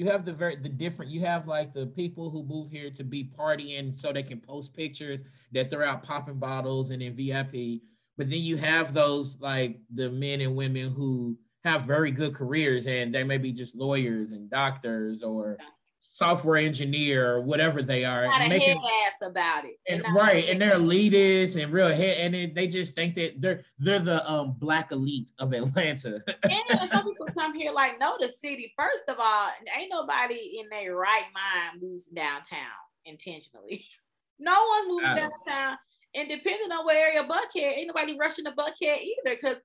you 0.00 0.06
have 0.06 0.24
the 0.24 0.32
very 0.32 0.56
the 0.56 0.66
different 0.66 1.10
you 1.10 1.20
have 1.20 1.46
like 1.46 1.74
the 1.74 1.86
people 1.88 2.30
who 2.30 2.42
move 2.42 2.70
here 2.70 2.88
to 2.88 3.04
be 3.04 3.30
partying 3.38 3.94
so 3.98 4.10
they 4.10 4.22
can 4.22 4.40
post 4.40 4.74
pictures 4.74 5.20
that 5.52 5.68
they're 5.68 5.84
out 5.84 6.02
popping 6.02 6.38
bottles 6.38 6.90
and 6.90 7.02
in 7.02 7.14
VIP. 7.14 7.82
But 8.16 8.30
then 8.30 8.40
you 8.40 8.56
have 8.56 8.94
those 8.94 9.38
like 9.42 9.78
the 9.92 10.08
men 10.08 10.40
and 10.40 10.56
women 10.56 10.90
who 10.90 11.36
have 11.64 11.82
very 11.82 12.10
good 12.10 12.34
careers 12.34 12.86
and 12.86 13.14
they 13.14 13.24
may 13.24 13.36
be 13.36 13.52
just 13.52 13.76
lawyers 13.76 14.32
and 14.32 14.48
doctors 14.48 15.22
or 15.22 15.58
software 16.00 16.56
engineer 16.56 17.34
or 17.34 17.40
whatever 17.42 17.82
they 17.82 18.04
are. 18.04 18.26
Not 18.26 18.48
making, 18.48 18.78
ass 18.78 19.12
about 19.22 19.64
it. 19.64 19.78
And 19.88 20.02
right, 20.14 20.48
and 20.48 20.60
they're 20.60 20.78
elitists 20.78 21.62
and 21.62 21.72
real 21.72 21.88
head, 21.88 22.16
and 22.18 22.34
it, 22.34 22.54
they 22.54 22.66
just 22.66 22.94
think 22.94 23.14
that 23.14 23.40
they're 23.40 23.62
they're 23.78 23.98
the 23.98 24.28
um 24.28 24.56
black 24.58 24.90
elite 24.92 25.30
of 25.38 25.52
Atlanta. 25.52 26.22
and 26.42 26.90
some 26.90 27.04
people 27.04 27.26
come 27.34 27.54
here 27.54 27.70
like, 27.70 28.00
no, 28.00 28.16
the 28.18 28.28
city. 28.28 28.72
First 28.76 29.02
of 29.08 29.16
all, 29.18 29.50
ain't 29.78 29.90
nobody 29.92 30.58
in 30.60 30.68
their 30.70 30.96
right 30.96 31.24
mind 31.34 31.82
moves 31.82 32.06
downtown 32.06 32.58
intentionally. 33.04 33.84
No 34.42 34.54
one's 34.70 34.88
moving 34.88 35.16
downtown. 35.16 35.76
And 36.14 36.26
depending 36.26 36.72
on 36.72 36.86
what 36.86 36.96
area 36.96 37.22
Buckhead, 37.24 37.76
ain't 37.76 37.88
nobody 37.88 38.16
rushing 38.18 38.46
to 38.46 38.52
Buckhead 38.52 38.96
either, 39.02 39.36
because 39.36 39.58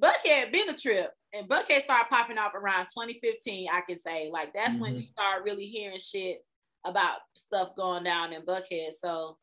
Buckhead 0.00 0.52
been 0.52 0.68
a 0.68 0.76
trip 0.76 1.12
and 1.32 1.48
Buckhead 1.48 1.82
started 1.82 2.08
popping 2.10 2.38
off 2.38 2.54
around 2.54 2.86
2015, 2.86 3.68
I 3.72 3.80
can 3.80 4.00
say. 4.00 4.30
Like 4.32 4.52
that's 4.52 4.72
mm-hmm. 4.72 4.82
when 4.82 4.96
you 4.96 5.06
start 5.12 5.44
really 5.44 5.66
hearing 5.66 5.98
shit 5.98 6.44
about 6.84 7.20
stuff 7.36 7.70
going 7.76 8.04
down 8.04 8.32
in 8.32 8.44
Buckhead. 8.44 8.90
So 9.00 9.36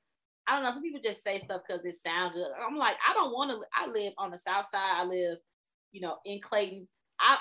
I 0.48 0.56
don't 0.56 0.64
know. 0.64 0.72
Some 0.74 0.82
people 0.82 1.00
just 1.04 1.24
say 1.24 1.38
stuff 1.38 1.62
because 1.68 1.86
it 1.86 1.96
sounds 2.06 2.34
good. 2.34 2.48
I'm 2.68 2.78
like, 2.78 2.96
I 3.08 3.14
don't 3.14 3.32
want 3.32 3.52
to. 3.52 3.60
I 3.76 3.88
live 3.90 4.14
on 4.18 4.32
the 4.32 4.38
south 4.38 4.66
side. 4.72 4.96
I 4.96 5.06
live, 5.06 5.38
you 5.92 6.02
know, 6.02 6.18
in 6.26 6.42
Clayton. 6.42 6.88
I 7.20 7.38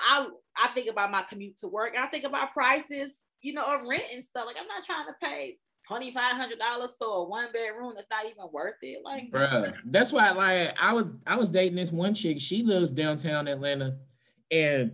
I 0.56 0.66
I 0.68 0.74
think 0.74 0.90
about 0.90 1.10
my 1.10 1.24
commute 1.28 1.58
to 1.58 1.68
work. 1.68 1.94
And 1.94 2.04
I 2.04 2.08
think 2.08 2.24
about 2.24 2.52
prices, 2.52 3.10
you 3.40 3.54
know, 3.54 3.64
of 3.64 3.86
rent 3.88 4.04
and 4.12 4.22
stuff. 4.22 4.46
Like 4.46 4.56
I'm 4.60 4.68
not 4.68 4.84
trying 4.84 5.06
to 5.06 5.14
pay 5.22 5.56
twenty 5.90 6.12
five 6.12 6.36
hundred 6.36 6.60
dollars 6.60 6.94
for 6.96 7.08
a 7.08 7.24
one 7.24 7.48
bedroom 7.52 7.94
that's 7.96 8.08
not 8.10 8.24
even 8.24 8.44
worth 8.52 8.76
it. 8.80 9.02
Like, 9.04 9.30
bruh, 9.32 9.74
that's 9.86 10.12
why 10.12 10.30
like 10.30 10.72
I 10.80 10.92
was 10.92 11.06
I 11.26 11.36
was 11.36 11.50
dating 11.50 11.76
this 11.76 11.90
one 11.90 12.14
chick. 12.14 12.38
She 12.40 12.62
lives 12.62 12.92
downtown 12.92 13.48
Atlanta, 13.48 13.96
and 14.52 14.92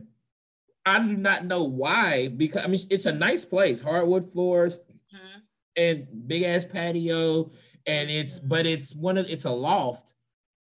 I 0.87 0.99
do 1.01 1.15
not 1.15 1.45
know 1.45 1.65
why 1.65 2.29
because 2.29 2.65
I 2.65 2.69
mean 2.69 2.81
it's 2.89 3.05
a 3.05 3.13
nice 3.13 3.45
place, 3.45 3.79
hardwood 3.79 4.33
floors, 4.33 4.81
mm-hmm. 5.15 5.41
and 5.77 6.07
big 6.27 6.45
ass 6.45 6.65
patio, 6.65 7.51
and 7.87 8.11
it's 8.11 8.39
but 8.39 8.65
it's 8.65 8.95
one 8.95 9.19
of 9.19 9.29
it's 9.29 9.45
a 9.45 9.51
loft 9.51 10.15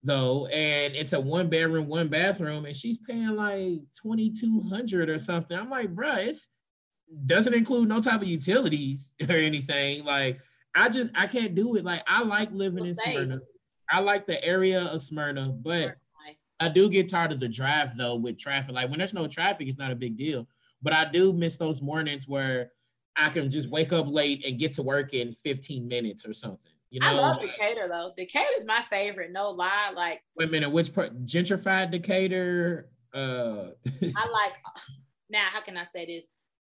though, 0.03 0.47
and 0.47 0.93
it's 0.95 1.13
a 1.13 1.19
one 1.19 1.49
bedroom, 1.49 1.87
one 1.87 2.09
bathroom, 2.09 2.65
and 2.65 2.75
she's 2.75 2.97
paying 2.97 3.37
like 3.37 3.79
twenty 3.97 4.31
two 4.31 4.61
hundred 4.69 5.09
or 5.09 5.17
something. 5.17 5.57
I'm 5.57 5.69
like, 5.69 5.95
bruh, 5.95 6.25
it's 6.25 6.49
doesn't 7.25 7.53
include 7.53 7.89
no 7.89 8.01
type 8.01 8.21
of 8.21 8.27
utilities 8.27 9.13
or 9.29 9.35
anything. 9.35 10.03
Like 10.03 10.39
I 10.75 10.89
just 10.89 11.11
I 11.15 11.27
can't 11.27 11.55
do 11.55 11.75
it. 11.75 11.85
Like 11.85 12.03
I 12.07 12.23
like 12.23 12.51
living 12.51 12.85
in 12.85 12.95
Smyrna. 12.95 13.39
I 13.89 13.99
like 13.99 14.25
the 14.25 14.43
area 14.43 14.83
of 14.85 15.01
Smyrna, 15.01 15.49
but 15.49 15.95
I 16.59 16.69
do 16.69 16.89
get 16.89 17.09
tired 17.09 17.31
of 17.31 17.39
the 17.39 17.49
drive 17.49 17.97
though 17.97 18.15
with 18.15 18.39
traffic. 18.39 18.75
Like 18.75 18.89
when 18.89 18.97
there's 18.97 19.13
no 19.13 19.27
traffic, 19.27 19.67
it's 19.67 19.77
not 19.77 19.91
a 19.91 19.95
big 19.95 20.17
deal. 20.17 20.47
But 20.81 20.93
I 20.93 21.05
do 21.05 21.33
miss 21.33 21.57
those 21.57 21.81
mornings 21.81 22.27
where 22.27 22.71
I 23.15 23.29
can 23.29 23.49
just 23.49 23.69
wake 23.69 23.93
up 23.93 24.07
late 24.07 24.45
and 24.45 24.59
get 24.59 24.73
to 24.73 24.83
work 24.83 25.13
in 25.13 25.31
15 25.31 25.87
minutes 25.87 26.25
or 26.25 26.33
something. 26.33 26.71
You 26.91 26.99
know, 26.99 27.07
I 27.07 27.11
love 27.11 27.41
Decatur 27.41 27.87
though. 27.87 28.13
Decatur 28.15 28.51
is 28.57 28.65
my 28.65 28.83
favorite. 28.89 29.31
No 29.31 29.49
lie. 29.49 29.91
Like 29.93 30.21
wait 30.37 30.49
a 30.49 30.51
minute, 30.51 30.69
which 30.69 30.93
part? 30.93 31.25
Gentrified 31.25 31.91
Decatur. 31.91 32.89
Uh, 33.13 33.71
I 34.15 34.29
like. 34.29 34.53
Now, 35.29 35.45
how 35.51 35.61
can 35.61 35.75
I 35.75 35.85
say 35.93 36.05
this? 36.05 36.25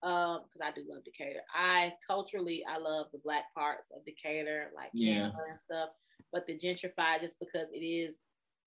Um 0.02 0.42
because 0.44 0.62
I 0.62 0.72
do 0.72 0.84
love 0.88 1.04
Decatur. 1.04 1.40
I 1.54 1.92
culturally 2.06 2.64
I 2.68 2.78
love 2.78 3.06
the 3.12 3.20
black 3.22 3.52
parts 3.54 3.88
of 3.94 4.04
Decatur, 4.04 4.70
like 4.74 4.90
yeah. 4.92 5.24
and 5.24 5.60
stuff. 5.64 5.90
But 6.32 6.46
the 6.46 6.56
gentrified, 6.56 7.20
just 7.20 7.38
because 7.40 7.68
it 7.72 7.84
is, 7.84 8.18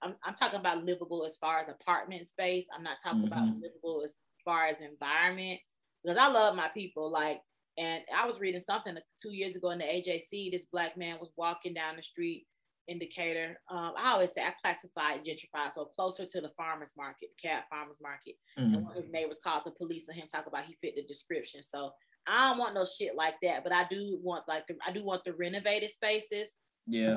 I'm, 0.01 0.15
I'm 0.23 0.35
talking 0.35 0.59
about 0.59 0.83
livable 0.83 1.23
as 1.25 1.37
far 1.37 1.61
as 1.61 1.69
apartment 1.69 2.27
space. 2.27 2.65
I'm 2.75 2.83
not 2.83 2.97
talking 3.03 3.19
mm-hmm. 3.19 3.27
about 3.27 3.61
livable 3.61 4.01
as 4.03 4.13
far 4.43 4.65
as 4.65 4.81
environment 4.81 5.59
because 6.03 6.17
I 6.17 6.27
love 6.27 6.55
my 6.55 6.67
people. 6.73 7.09
Like, 7.09 7.41
and 7.77 8.03
I 8.15 8.25
was 8.25 8.39
reading 8.39 8.61
something 8.61 8.95
two 9.21 9.33
years 9.33 9.55
ago 9.55 9.71
in 9.71 9.79
the 9.79 9.85
AJC. 9.85 10.51
This 10.51 10.65
black 10.65 10.97
man 10.97 11.17
was 11.19 11.31
walking 11.37 11.73
down 11.73 11.95
the 11.95 12.03
street 12.03 12.45
in 12.87 12.99
Decatur. 12.99 13.57
Um, 13.69 13.93
I 13.97 14.11
always 14.11 14.33
say 14.33 14.41
I 14.41 14.53
classify 14.61 15.17
gentrified, 15.17 15.71
so 15.71 15.85
closer 15.85 16.25
to 16.25 16.41
the 16.41 16.51
farmers 16.57 16.91
market, 16.97 17.29
the 17.37 17.47
cat 17.47 17.65
farmers 17.69 17.99
market. 18.01 18.35
Mm-hmm. 18.59 18.73
And 18.73 18.83
one 18.83 18.97
of 18.97 19.03
his 19.03 19.11
neighbors 19.11 19.39
called 19.43 19.63
the 19.65 19.71
police 19.71 20.07
on 20.09 20.15
him, 20.15 20.27
talk 20.27 20.47
about 20.47 20.65
he 20.65 20.75
fit 20.81 20.95
the 20.95 21.03
description. 21.03 21.61
So 21.63 21.91
I 22.27 22.49
don't 22.49 22.59
want 22.59 22.75
no 22.75 22.85
shit 22.85 23.15
like 23.15 23.35
that, 23.43 23.63
but 23.63 23.73
I 23.73 23.85
do 23.89 24.19
want 24.21 24.47
like 24.47 24.67
the 24.67 24.75
I 24.85 24.91
do 24.91 25.03
want 25.03 25.23
the 25.23 25.33
renovated 25.33 25.89
spaces. 25.89 26.49
Yeah. 26.85 27.15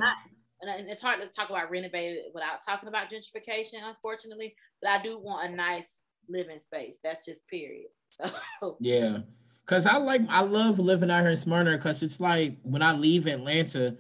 and 0.63 0.89
it's 0.89 1.01
hard 1.01 1.21
to 1.21 1.29
talk 1.29 1.51
about 1.51 1.71
renovated 1.71 2.25
without 2.33 2.59
talking 2.67 2.89
about 2.89 3.09
gentrification, 3.11 3.81
unfortunately. 3.83 4.55
But 4.81 4.91
I 4.91 5.03
do 5.03 5.19
want 5.19 5.51
a 5.51 5.55
nice 5.55 5.89
living 6.29 6.61
space. 6.61 6.99
That's 7.03 7.25
just 7.25 7.47
period. 7.49 7.89
So 8.61 8.77
yeah. 8.81 9.19
Cause 9.67 9.85
I 9.85 9.97
like 9.97 10.23
I 10.29 10.43
love 10.43 10.79
living 10.79 11.11
out 11.11 11.23
here 11.23 11.31
in 11.31 11.37
Smyrna 11.37 11.73
because 11.73 12.05
it's 12.05 12.21
like 12.21 12.57
when 12.63 12.83
I 12.83 12.93
leave 12.93 13.27
Atlanta, 13.27 13.97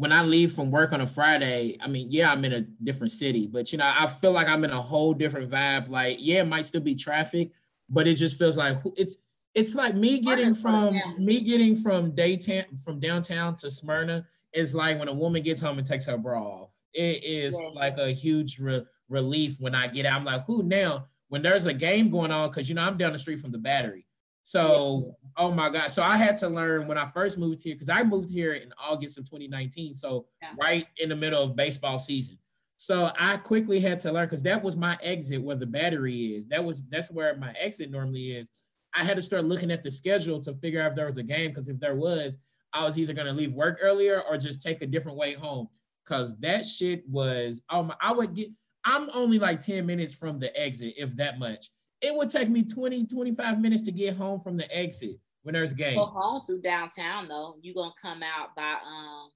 when 0.00 0.12
I 0.12 0.22
leave 0.22 0.54
from 0.54 0.70
work 0.70 0.94
on 0.94 1.02
a 1.02 1.06
Friday, 1.06 1.76
I 1.78 1.86
mean, 1.86 2.06
yeah, 2.10 2.32
I'm 2.32 2.42
in 2.46 2.54
a 2.54 2.62
different 2.62 3.12
city, 3.12 3.46
but 3.46 3.70
you 3.70 3.76
know, 3.76 3.92
I 3.94 4.06
feel 4.06 4.32
like 4.32 4.48
I'm 4.48 4.64
in 4.64 4.70
a 4.70 4.80
whole 4.80 5.12
different 5.12 5.50
vibe. 5.50 5.90
Like, 5.90 6.16
yeah, 6.18 6.40
it 6.40 6.46
might 6.46 6.64
still 6.64 6.80
be 6.80 6.94
traffic, 6.94 7.50
but 7.90 8.08
it 8.08 8.14
just 8.14 8.38
feels 8.38 8.56
like 8.56 8.78
it's 8.96 9.18
it's 9.54 9.74
like 9.74 9.94
me 9.94 10.18
getting 10.18 10.54
from 10.54 10.98
me 11.18 11.42
getting 11.42 11.76
from 11.76 12.12
daytown 12.12 12.64
from 12.82 12.98
downtown 12.98 13.56
to 13.56 13.70
Smyrna 13.70 14.24
is 14.54 14.74
like 14.74 14.98
when 14.98 15.08
a 15.08 15.12
woman 15.12 15.42
gets 15.42 15.60
home 15.60 15.76
and 15.76 15.86
takes 15.86 16.06
her 16.06 16.16
bra 16.16 16.40
off. 16.40 16.70
It 16.94 17.22
is 17.22 17.54
yeah. 17.60 17.68
like 17.68 17.98
a 17.98 18.10
huge 18.10 18.58
re- 18.58 18.86
relief 19.10 19.60
when 19.60 19.74
I 19.74 19.86
get 19.86 20.06
out. 20.06 20.16
I'm 20.16 20.24
like, 20.24 20.46
who 20.46 20.62
now? 20.62 21.08
When 21.28 21.42
there's 21.42 21.66
a 21.66 21.74
game 21.74 22.08
going 22.08 22.30
on, 22.30 22.48
because 22.48 22.70
you 22.70 22.74
know 22.74 22.84
I'm 22.84 22.96
down 22.96 23.12
the 23.12 23.18
street 23.18 23.38
from 23.38 23.52
the 23.52 23.58
battery. 23.58 24.06
So, 24.50 25.16
oh 25.36 25.52
my 25.52 25.70
God. 25.70 25.92
So 25.92 26.02
I 26.02 26.16
had 26.16 26.36
to 26.38 26.48
learn 26.48 26.88
when 26.88 26.98
I 26.98 27.04
first 27.04 27.38
moved 27.38 27.62
here, 27.62 27.76
because 27.76 27.88
I 27.88 28.02
moved 28.02 28.28
here 28.28 28.54
in 28.54 28.72
August 28.82 29.16
of 29.16 29.24
2019. 29.24 29.94
So 29.94 30.26
yeah. 30.42 30.48
right 30.60 30.88
in 30.96 31.10
the 31.10 31.14
middle 31.14 31.44
of 31.44 31.54
baseball 31.54 32.00
season. 32.00 32.36
So 32.74 33.12
I 33.16 33.36
quickly 33.36 33.78
had 33.78 34.00
to 34.00 34.10
learn 34.10 34.26
because 34.26 34.42
that 34.42 34.60
was 34.60 34.76
my 34.76 34.98
exit 35.04 35.40
where 35.40 35.54
the 35.54 35.66
battery 35.66 36.34
is. 36.34 36.48
That 36.48 36.64
was 36.64 36.82
that's 36.88 37.12
where 37.12 37.36
my 37.36 37.52
exit 37.60 37.92
normally 37.92 38.32
is. 38.32 38.50
I 38.92 39.04
had 39.04 39.14
to 39.18 39.22
start 39.22 39.44
looking 39.44 39.70
at 39.70 39.84
the 39.84 39.90
schedule 39.92 40.40
to 40.42 40.52
figure 40.54 40.82
out 40.82 40.90
if 40.90 40.96
there 40.96 41.06
was 41.06 41.18
a 41.18 41.22
game. 41.22 41.52
Because 41.52 41.68
if 41.68 41.78
there 41.78 41.94
was, 41.94 42.36
I 42.72 42.84
was 42.84 42.98
either 42.98 43.12
gonna 43.12 43.32
leave 43.32 43.52
work 43.52 43.78
earlier 43.80 44.20
or 44.28 44.36
just 44.36 44.60
take 44.60 44.82
a 44.82 44.86
different 44.86 45.16
way 45.16 45.32
home. 45.32 45.68
Cause 46.06 46.34
that 46.40 46.66
shit 46.66 47.08
was 47.08 47.62
oh 47.70 47.84
my, 47.84 47.94
I 48.00 48.12
would 48.12 48.34
get 48.34 48.50
I'm 48.84 49.10
only 49.14 49.38
like 49.38 49.60
10 49.60 49.86
minutes 49.86 50.12
from 50.12 50.40
the 50.40 50.60
exit, 50.60 50.94
if 50.96 51.14
that 51.18 51.38
much 51.38 51.68
it 52.02 52.14
would 52.14 52.30
take 52.30 52.48
me 52.48 52.62
20, 52.62 53.06
25 53.06 53.60
minutes 53.60 53.82
to 53.82 53.92
get 53.92 54.16
home 54.16 54.40
from 54.40 54.56
the 54.56 54.76
exit 54.76 55.18
when 55.42 55.54
there's 55.54 55.72
games. 55.72 55.96
Go 55.96 56.06
home 56.06 56.42
through 56.46 56.62
downtown 56.62 57.28
though. 57.28 57.56
You 57.62 57.74
gonna 57.74 57.92
come 58.00 58.22
out 58.22 58.54
by 58.56 58.76
um 58.86 59.30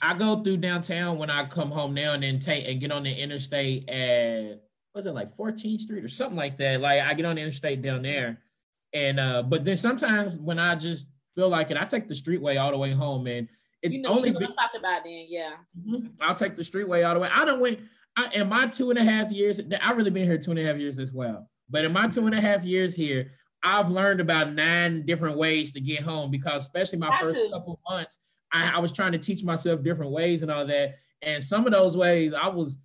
I 0.00 0.14
go 0.14 0.42
through 0.42 0.56
downtown 0.58 1.16
when 1.18 1.30
I 1.30 1.44
come 1.44 1.70
home 1.70 1.94
now 1.94 2.14
and 2.14 2.22
then 2.22 2.40
take 2.40 2.68
and 2.68 2.80
get 2.80 2.90
on 2.90 3.04
the 3.04 3.14
interstate 3.14 3.88
at 3.88 4.60
was 4.94 5.06
it 5.06 5.12
like 5.12 5.34
14th 5.36 5.80
Street 5.80 6.04
or 6.04 6.08
something 6.08 6.36
like 6.36 6.56
that. 6.58 6.80
Like 6.80 7.02
I 7.02 7.14
get 7.14 7.24
on 7.24 7.36
the 7.36 7.42
interstate 7.42 7.82
down 7.82 8.02
there. 8.02 8.38
And 8.92 9.20
uh, 9.20 9.42
but 9.42 9.64
then 9.64 9.76
sometimes 9.76 10.36
when 10.38 10.58
I 10.58 10.74
just 10.74 11.06
feel 11.34 11.48
like 11.48 11.70
it, 11.70 11.76
I 11.76 11.84
take 11.84 12.08
the 12.08 12.14
streetway 12.14 12.60
all 12.60 12.70
the 12.70 12.78
way 12.78 12.90
home 12.92 13.26
and 13.26 13.48
It's 13.80 13.94
you 13.94 14.02
know, 14.02 14.10
only 14.10 14.30
you 14.30 14.38
know 14.38 14.46
talked 14.48 14.76
about 14.76 15.04
then, 15.04 15.26
yeah. 15.28 15.52
Mm-hmm. 15.78 16.08
I'll 16.20 16.34
take 16.34 16.56
the 16.56 16.62
streetway 16.62 17.06
all 17.06 17.14
the 17.14 17.20
way. 17.20 17.28
I 17.32 17.44
don't 17.44 17.60
went 17.60 17.80
I, 18.16 18.28
in 18.34 18.48
my 18.48 18.66
two 18.66 18.90
and 18.90 18.98
a 18.98 19.04
half 19.04 19.30
years. 19.30 19.60
I've 19.80 19.96
really 19.96 20.10
been 20.10 20.26
here 20.26 20.36
two 20.36 20.50
and 20.50 20.60
a 20.60 20.64
half 20.64 20.76
years 20.76 20.98
as 20.98 21.12
well. 21.12 21.48
But 21.72 21.86
in 21.86 21.92
my 21.92 22.06
two 22.06 22.26
and 22.26 22.34
a 22.34 22.40
half 22.40 22.64
years 22.64 22.94
here, 22.94 23.32
I've 23.64 23.90
learned 23.90 24.20
about 24.20 24.52
nine 24.52 25.06
different 25.06 25.38
ways 25.38 25.72
to 25.72 25.80
get 25.80 26.02
home 26.02 26.30
because, 26.30 26.62
especially 26.62 26.98
my 26.98 27.18
first 27.18 27.50
couple 27.50 27.80
months, 27.88 28.18
I, 28.52 28.72
I 28.74 28.78
was 28.78 28.92
trying 28.92 29.12
to 29.12 29.18
teach 29.18 29.42
myself 29.42 29.82
different 29.82 30.12
ways 30.12 30.42
and 30.42 30.50
all 30.50 30.66
that. 30.66 30.96
And 31.22 31.42
some 31.42 31.66
of 31.66 31.72
those 31.72 31.96
ways, 31.96 32.34
I 32.34 32.48
was 32.48 32.78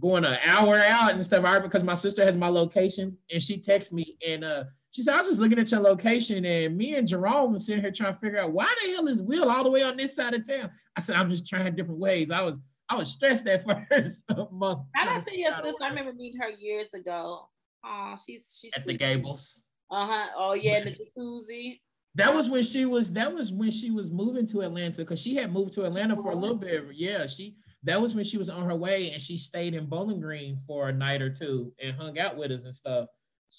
going 0.00 0.24
an 0.24 0.38
hour 0.44 0.78
out 0.78 1.12
and 1.12 1.24
stuff. 1.24 1.44
I 1.44 1.58
because 1.60 1.84
my 1.84 1.94
sister 1.94 2.24
has 2.24 2.36
my 2.36 2.48
location 2.48 3.16
and 3.30 3.40
she 3.40 3.58
texts 3.58 3.92
me 3.92 4.16
and 4.26 4.42
uh 4.44 4.64
she 4.90 5.02
said, 5.02 5.14
I 5.14 5.18
was 5.18 5.28
just 5.28 5.40
looking 5.40 5.58
at 5.58 5.70
your 5.70 5.80
location 5.80 6.44
and 6.44 6.76
me 6.76 6.96
and 6.96 7.08
Jerome 7.08 7.54
was 7.54 7.64
sitting 7.64 7.80
here 7.80 7.90
trying 7.90 8.12
to 8.12 8.20
figure 8.20 8.38
out 8.38 8.52
why 8.52 8.72
the 8.82 8.92
hell 8.92 9.08
is 9.08 9.22
Will 9.22 9.50
all 9.50 9.64
the 9.64 9.70
way 9.70 9.82
on 9.82 9.96
this 9.96 10.14
side 10.14 10.34
of 10.34 10.46
town. 10.46 10.70
I 10.96 11.00
said, 11.00 11.16
I'm 11.16 11.30
just 11.30 11.46
trying 11.46 11.74
different 11.74 12.00
ways. 12.00 12.30
I 12.30 12.42
was 12.42 12.58
I 12.88 12.96
was 12.96 13.10
stressed 13.10 13.44
that 13.44 13.64
first 13.90 14.22
month. 14.50 14.80
I 14.96 15.04
don't 15.04 15.26
your 15.32 15.52
sister, 15.52 15.76
I 15.82 15.88
remember 15.88 16.12
meeting 16.12 16.40
her 16.40 16.50
years 16.50 16.88
ago. 16.94 17.48
Oh, 17.84 18.16
she's 18.24 18.58
she's 18.60 18.72
at 18.76 18.82
sweet. 18.82 18.98
the 18.98 18.98
Gables. 18.98 19.64
Uh-huh. 19.90 20.26
Oh 20.36 20.54
yeah, 20.54 20.84
the 20.84 20.90
jacuzzi. 20.90 21.80
That 22.14 22.34
was 22.34 22.48
when 22.48 22.62
she 22.62 22.84
was 22.84 23.12
that 23.12 23.32
was 23.32 23.52
when 23.52 23.70
she 23.70 23.90
was 23.90 24.10
moving 24.10 24.46
to 24.48 24.62
Atlanta 24.62 24.98
because 24.98 25.20
she 25.20 25.34
had 25.34 25.52
moved 25.52 25.74
to 25.74 25.84
Atlanta 25.84 26.16
for 26.16 26.32
a 26.32 26.36
little 26.36 26.56
bit. 26.56 26.84
Yeah, 26.94 27.26
she 27.26 27.56
that 27.84 28.00
was 28.00 28.14
when 28.14 28.24
she 28.24 28.38
was 28.38 28.48
on 28.48 28.64
her 28.68 28.76
way 28.76 29.10
and 29.10 29.20
she 29.20 29.36
stayed 29.36 29.74
in 29.74 29.86
Bowling 29.86 30.20
Green 30.20 30.58
for 30.66 30.88
a 30.88 30.92
night 30.92 31.22
or 31.22 31.30
two 31.30 31.72
and 31.82 31.96
hung 31.96 32.18
out 32.18 32.36
with 32.36 32.52
us 32.52 32.64
and 32.64 32.74
stuff. 32.74 33.08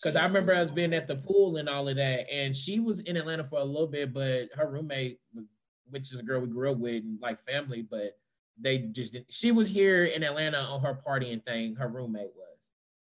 Because 0.02 0.16
I 0.16 0.26
remember 0.26 0.54
us 0.54 0.72
being 0.72 0.94
at 0.94 1.08
the 1.08 1.18
pool 1.18 1.58
and 1.58 1.70
all 1.70 1.88
of 1.88 1.98
that. 1.98 2.32
And 2.32 2.56
she 2.56 2.80
was 2.80 3.02
in 3.02 3.18
Atlanta 3.18 3.44
for 3.44 3.60
a 3.60 3.64
little 3.64 3.88
bit, 3.88 4.14
but 4.14 4.48
her 4.56 4.68
roommate, 4.68 5.20
which 5.90 6.12
is 6.12 6.20
a 6.20 6.24
girl 6.24 6.40
we 6.42 6.48
grew 6.48 6.72
up 6.72 6.78
with, 6.78 7.04
and 7.04 7.20
like 7.22 7.38
family, 7.38 7.86
but 7.90 8.14
they 8.60 8.80
just 8.80 9.14
didn't. 9.14 9.32
She 9.32 9.52
was 9.52 9.68
here 9.68 10.06
in 10.06 10.24
Atlanta 10.24 10.60
on 10.60 10.82
her 10.82 11.00
partying 11.06 11.44
thing. 11.46 11.76
Her 11.76 11.90
roommate 11.90 12.32
was. 12.36 12.53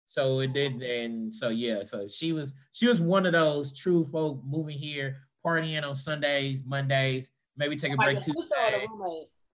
So 0.10 0.40
it 0.40 0.54
did, 0.54 0.82
and 0.82 1.34
so 1.34 1.50
yeah, 1.50 1.84
so 1.84 2.08
she 2.08 2.34
was 2.34 2.52
she 2.72 2.88
was 2.88 3.00
one 3.00 3.28
of 3.28 3.34
those 3.34 3.72
true 3.72 4.04
folk 4.04 4.42
moving 4.44 4.76
here, 4.76 5.18
partying 5.46 5.88
on 5.88 5.96
Sundays, 5.96 6.64
Mondays, 6.66 7.30
maybe 7.58 7.76
take 7.76 7.94
a 7.94 7.96
break 7.96 8.20
Tuesday 8.20 8.88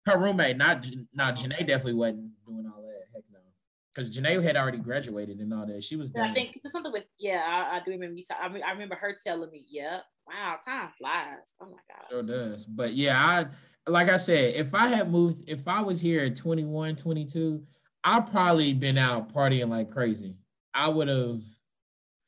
her 0.07 0.19
roommate, 0.19 0.57
not 0.57 0.87
not 1.15 1.37
Janae, 1.37 1.67
definitely 1.67 1.95
wasn't 1.95 2.31
doing 2.47 2.67
all 2.67 2.83
that. 2.83 3.03
Heck 3.15 3.23
no, 3.33 3.39
because 3.95 4.11
Janae 4.11 4.43
had 4.43 4.57
already 4.57 4.79
graduated 4.79 5.39
and 5.39 5.53
all 5.55 5.67
that. 5.67 5.83
She 5.83 5.97
was. 5.97 6.11
Yeah, 6.15 6.31
I 6.31 6.35
think 6.35 6.57
it's 6.57 6.71
something 6.71 6.93
with 6.93 7.05
yeah. 7.19 7.45
I, 7.47 7.77
I 7.77 7.81
do 7.85 7.93
remember 7.93 8.17
you. 8.17 8.25
T- 8.25 8.35
I, 8.41 8.49
mean, 8.49 8.63
I 8.63 8.73
remember 8.73 8.97
her 8.97 9.17
telling 9.25 9.51
me, 9.51 9.65
"Yeah, 9.69 10.01
wow, 10.27 10.57
time 10.65 10.91
flies." 10.99 11.55
Oh 11.61 11.67
my 11.67 11.79
god. 11.89 12.11
Sure 12.11 12.23
does. 12.23 12.67
But 12.67 12.95
yeah, 12.95 13.19
I 13.87 13.91
like 13.91 14.09
I 14.09 14.17
said, 14.17 14.55
if 14.55 14.75
I 14.75 14.89
had 14.89 15.11
moved, 15.11 15.45
if 15.47 15.67
I 15.69 15.81
was 15.83 16.01
here 16.01 16.23
at 16.23 16.37
21, 16.37 16.97
22, 16.97 17.63
I'd 18.05 18.31
probably 18.31 18.75
been 18.75 18.99
out 18.99 19.33
partying 19.33 19.69
like 19.69 19.91
crazy. 19.91 20.37
I 20.75 20.89
would 20.89 21.09
have. 21.09 21.43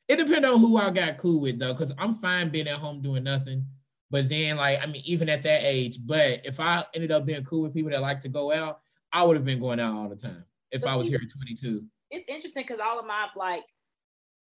It 0.07 0.17
depends 0.17 0.47
on 0.47 0.59
who 0.59 0.77
I 0.77 0.91
got 0.91 1.17
cool 1.17 1.39
with 1.41 1.59
though, 1.59 1.73
because 1.73 1.93
I'm 1.97 2.13
fine 2.13 2.49
being 2.49 2.67
at 2.67 2.77
home 2.77 3.01
doing 3.01 3.23
nothing. 3.23 3.65
But 4.11 4.29
then, 4.29 4.57
like, 4.57 4.81
I 4.81 4.85
mean, 4.85 5.01
even 5.05 5.29
at 5.29 5.41
that 5.43 5.61
age, 5.63 5.97
but 6.05 6.45
if 6.45 6.59
I 6.59 6.85
ended 6.93 7.11
up 7.11 7.25
being 7.25 7.43
cool 7.43 7.63
with 7.63 7.73
people 7.73 7.91
that 7.91 8.01
like 8.01 8.19
to 8.21 8.29
go 8.29 8.53
out, 8.53 8.79
I 9.11 9.23
would 9.23 9.35
have 9.35 9.45
been 9.45 9.59
going 9.59 9.79
out 9.79 9.95
all 9.95 10.09
the 10.09 10.15
time 10.15 10.45
if 10.71 10.81
but 10.81 10.89
I 10.89 10.95
was 10.95 11.07
here 11.07 11.19
at 11.21 11.31
22. 11.31 11.83
It's 12.11 12.29
interesting 12.29 12.63
because 12.63 12.79
all 12.79 12.99
of 12.99 13.05
my 13.05 13.27
like 13.35 13.63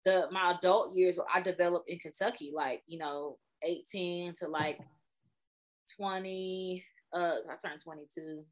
the 0.04 0.28
my 0.32 0.54
adult 0.58 0.94
years 0.94 1.18
I 1.32 1.40
developed 1.40 1.88
in 1.88 1.98
Kentucky, 1.98 2.50
like 2.52 2.82
you 2.86 2.98
know, 2.98 3.38
18 3.62 4.34
to 4.38 4.48
like 4.48 4.80
20. 5.96 6.84
Uh, 7.12 7.36
I 7.50 7.56
turned 7.56 7.80
22 7.82 8.42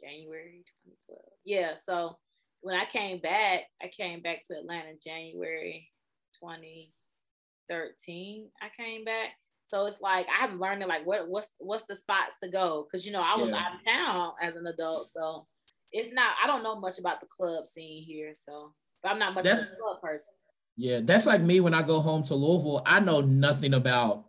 January 0.00 0.64
2012. 1.08 1.20
Yeah, 1.44 1.74
so 1.74 2.16
when 2.62 2.74
I 2.74 2.84
came 2.84 3.20
back, 3.20 3.64
I 3.82 3.88
came 3.88 4.22
back 4.22 4.44
to 4.46 4.58
Atlanta 4.58 4.94
January 5.02 5.88
2013. 6.42 8.48
I 8.62 8.68
came 8.76 9.04
back 9.04 9.30
so 9.70 9.86
it's 9.86 10.00
like 10.00 10.26
I'm 10.36 10.58
learning 10.58 10.88
like 10.88 11.06
what 11.06 11.28
what's 11.28 11.46
what's 11.58 11.84
the 11.84 11.94
spots 11.94 12.34
to 12.42 12.50
go 12.50 12.88
because 12.90 13.06
you 13.06 13.12
know 13.12 13.22
I 13.22 13.36
was 13.36 13.50
yeah. 13.50 13.56
out 13.56 13.74
of 13.74 13.84
town 13.84 14.32
as 14.42 14.56
an 14.56 14.66
adult, 14.66 15.10
so 15.14 15.46
it's 15.92 16.12
not 16.12 16.32
I 16.42 16.48
don't 16.48 16.64
know 16.64 16.80
much 16.80 16.98
about 16.98 17.20
the 17.20 17.26
club 17.26 17.66
scene 17.66 18.02
here, 18.02 18.32
so 18.34 18.74
but 19.00 19.12
I'm 19.12 19.20
not 19.20 19.34
much 19.34 19.44
that's, 19.44 19.70
of 19.70 19.74
a 19.74 19.80
club 19.80 20.00
person. 20.02 20.26
Yeah, 20.76 21.00
that's 21.04 21.24
like 21.24 21.40
me 21.40 21.60
when 21.60 21.72
I 21.72 21.82
go 21.82 22.00
home 22.00 22.24
to 22.24 22.34
Louisville. 22.34 22.82
I 22.84 22.98
know 22.98 23.20
nothing 23.20 23.74
about 23.74 24.24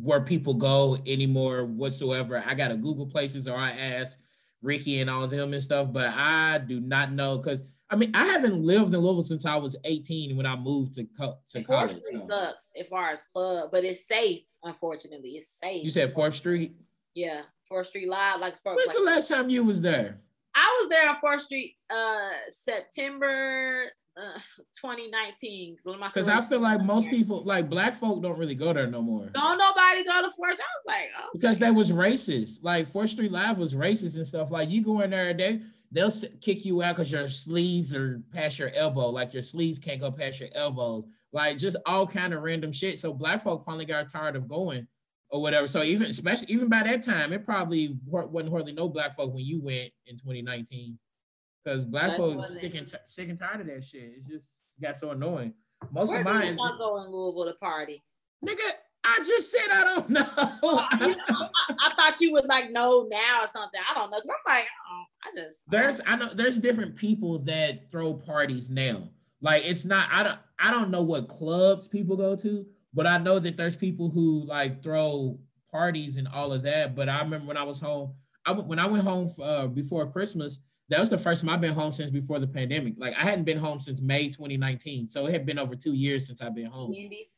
where 0.00 0.22
people 0.22 0.54
go 0.54 0.96
anymore 1.06 1.66
whatsoever. 1.66 2.42
I 2.46 2.54
got 2.54 2.68
to 2.68 2.76
Google 2.76 3.06
places 3.06 3.46
or 3.46 3.58
I 3.58 3.72
ask 3.72 4.18
Ricky 4.62 5.00
and 5.00 5.08
all 5.08 5.24
of 5.24 5.30
them 5.30 5.52
and 5.52 5.62
stuff, 5.62 5.88
but 5.92 6.12
I 6.14 6.58
do 6.58 6.80
not 6.80 7.12
know 7.12 7.38
because 7.38 7.62
I 7.90 7.96
mean 7.96 8.10
I 8.14 8.24
haven't 8.26 8.62
lived 8.62 8.94
in 8.94 9.00
Louisville 9.00 9.22
since 9.24 9.46
I 9.46 9.56
was 9.56 9.76
18 9.84 10.36
when 10.36 10.46
I 10.46 10.56
moved 10.56 10.94
to 10.94 11.04
co- 11.18 11.38
to 11.48 11.62
college. 11.62 11.92
Fourth 11.92 12.02
So. 12.06 12.26
sucks 12.28 12.70
as 12.78 12.86
far 12.88 13.10
as 13.10 13.22
club, 13.22 13.70
but 13.72 13.84
it's 13.84 14.06
safe 14.06 14.42
Unfortunately, 14.62 15.30
it's 15.30 15.54
safe. 15.62 15.82
You 15.82 15.90
said 15.90 16.12
Fourth 16.12 16.34
Street. 16.34 16.74
Yeah, 17.14 17.42
Fourth 17.68 17.88
Street 17.88 18.08
Live. 18.08 18.40
Like, 18.40 18.56
when's 18.62 18.86
like, 18.86 18.96
the 18.96 19.02
last 19.02 19.28
time 19.28 19.48
you 19.48 19.64
was 19.64 19.80
there? 19.80 20.20
I 20.54 20.78
was 20.80 20.90
there 20.90 21.08
on 21.08 21.16
Fourth 21.20 21.42
Street, 21.42 21.76
uh, 21.88 22.30
September 22.64 23.84
uh, 24.36 24.38
2019. 24.80 25.76
Because 25.82 26.28
I 26.28 26.40
feel 26.40 26.60
like 26.60 26.82
most 26.82 27.08
people, 27.08 27.42
like 27.44 27.68
black 27.68 27.94
folk, 27.94 28.22
don't 28.22 28.38
really 28.38 28.54
go 28.54 28.72
there 28.72 28.86
no 28.86 29.02
more. 29.02 29.26
Don't 29.32 29.58
nobody 29.58 30.04
go 30.04 30.22
to 30.22 30.30
Fourth. 30.36 30.58
I 30.58 30.68
was 30.70 30.86
like, 30.86 31.08
oh. 31.18 31.28
Because 31.32 31.58
that 31.58 31.74
was 31.74 31.90
racist. 31.90 32.62
Like 32.62 32.86
Fourth 32.86 33.10
Street 33.10 33.32
Live 33.32 33.58
was 33.58 33.74
racist 33.74 34.16
and 34.16 34.26
stuff. 34.26 34.50
Like 34.50 34.70
you 34.70 34.82
go 34.82 35.00
in 35.00 35.10
there, 35.10 35.32
they 35.32 35.60
they'll 35.92 36.12
kick 36.40 36.64
you 36.64 36.82
out 36.82 36.96
because 36.96 37.10
your 37.10 37.28
sleeves 37.28 37.94
are 37.94 38.22
past 38.32 38.58
your 38.58 38.70
elbow. 38.74 39.08
Like 39.08 39.32
your 39.32 39.42
sleeves 39.42 39.78
can't 39.78 40.00
go 40.00 40.10
past 40.10 40.40
your 40.40 40.50
elbows 40.54 41.06
like 41.32 41.58
just 41.58 41.76
all 41.86 42.06
kind 42.06 42.34
of 42.34 42.42
random 42.42 42.72
shit. 42.72 42.98
So 42.98 43.12
black 43.12 43.42
folk 43.42 43.64
finally 43.64 43.84
got 43.84 44.10
tired 44.10 44.36
of 44.36 44.48
going 44.48 44.86
or 45.30 45.40
whatever. 45.40 45.66
So 45.66 45.82
even 45.82 46.08
especially 46.08 46.52
even 46.52 46.68
by 46.68 46.82
that 46.82 47.02
time, 47.02 47.32
it 47.32 47.44
probably 47.44 47.96
wasn't 48.06 48.52
hardly 48.52 48.72
no 48.72 48.88
black 48.88 49.14
folk 49.14 49.32
when 49.32 49.44
you 49.44 49.60
went 49.60 49.90
in 50.06 50.16
2019. 50.16 50.98
Because 51.64 51.84
black 51.84 52.16
folks 52.16 52.58
sick 52.60 52.74
and 52.74 52.86
t- 52.86 52.96
sick 53.04 53.28
and 53.28 53.38
tired 53.38 53.60
of 53.60 53.66
that 53.66 53.84
shit. 53.84 54.02
It 54.02 54.26
just 54.26 54.62
got 54.80 54.96
so 54.96 55.10
annoying. 55.10 55.52
Most 55.92 56.10
Where 56.10 56.20
of 56.20 56.24
mine 56.24 56.56
not 56.56 56.78
go 56.78 57.02
in 57.02 57.10
Louisville 57.10 57.52
to 57.52 57.58
party. 57.58 58.02
Nigga, 58.46 58.70
I 59.04 59.18
just 59.18 59.50
said 59.50 59.70
I 59.70 59.84
don't 59.84 60.10
know. 60.10 60.26
I, 60.36 61.16
I, 61.80 61.94
thought 61.96 62.20
you 62.20 62.32
would 62.32 62.46
like 62.46 62.70
know 62.70 63.06
now 63.10 63.44
or 63.44 63.48
something. 63.48 63.80
I 63.88 63.94
don't 63.94 64.10
know. 64.10 64.18
Cause 64.18 64.28
I'm 64.28 64.54
like, 64.54 64.66
oh, 64.90 65.02
I 65.24 65.34
just 65.34 65.60
there's 65.68 66.00
I 66.06 66.16
know 66.16 66.32
there's 66.34 66.58
different 66.58 66.96
people 66.96 67.38
that 67.40 67.90
throw 67.90 68.14
parties 68.14 68.70
now. 68.70 69.08
Like 69.40 69.64
it's 69.64 69.84
not 69.84 70.08
I 70.12 70.22
don't 70.22 70.38
I 70.58 70.70
don't 70.70 70.90
know 70.90 71.02
what 71.02 71.28
clubs 71.28 71.88
people 71.88 72.16
go 72.16 72.36
to, 72.36 72.66
but 72.94 73.06
I 73.06 73.18
know 73.18 73.38
that 73.38 73.56
there's 73.56 73.76
people 73.76 74.10
who 74.10 74.44
like 74.46 74.82
throw 74.82 75.38
parties 75.70 76.16
and 76.16 76.28
all 76.28 76.52
of 76.52 76.62
that. 76.62 76.94
But 76.94 77.08
I 77.08 77.20
remember 77.20 77.46
when 77.46 77.56
I 77.56 77.62
was 77.62 77.80
home, 77.80 78.14
I 78.44 78.52
when 78.52 78.78
I 78.78 78.86
went 78.86 79.04
home 79.04 79.28
uh, 79.42 79.66
before 79.66 80.10
Christmas, 80.10 80.60
that 80.90 81.00
was 81.00 81.08
the 81.08 81.18
first 81.18 81.40
time 81.42 81.50
I've 81.50 81.60
been 81.60 81.72
home 81.72 81.92
since 81.92 82.10
before 82.10 82.38
the 82.38 82.46
pandemic. 82.46 82.94
Like 82.98 83.14
I 83.16 83.22
hadn't 83.22 83.44
been 83.44 83.58
home 83.58 83.80
since 83.80 84.00
May 84.02 84.28
2019, 84.28 85.08
so 85.08 85.26
it 85.26 85.32
had 85.32 85.46
been 85.46 85.58
over 85.58 85.74
two 85.74 85.94
years 85.94 86.26
since 86.26 86.42
I've 86.42 86.54
been 86.54 86.66
home. 86.66 86.92
Indi's, 86.92 87.28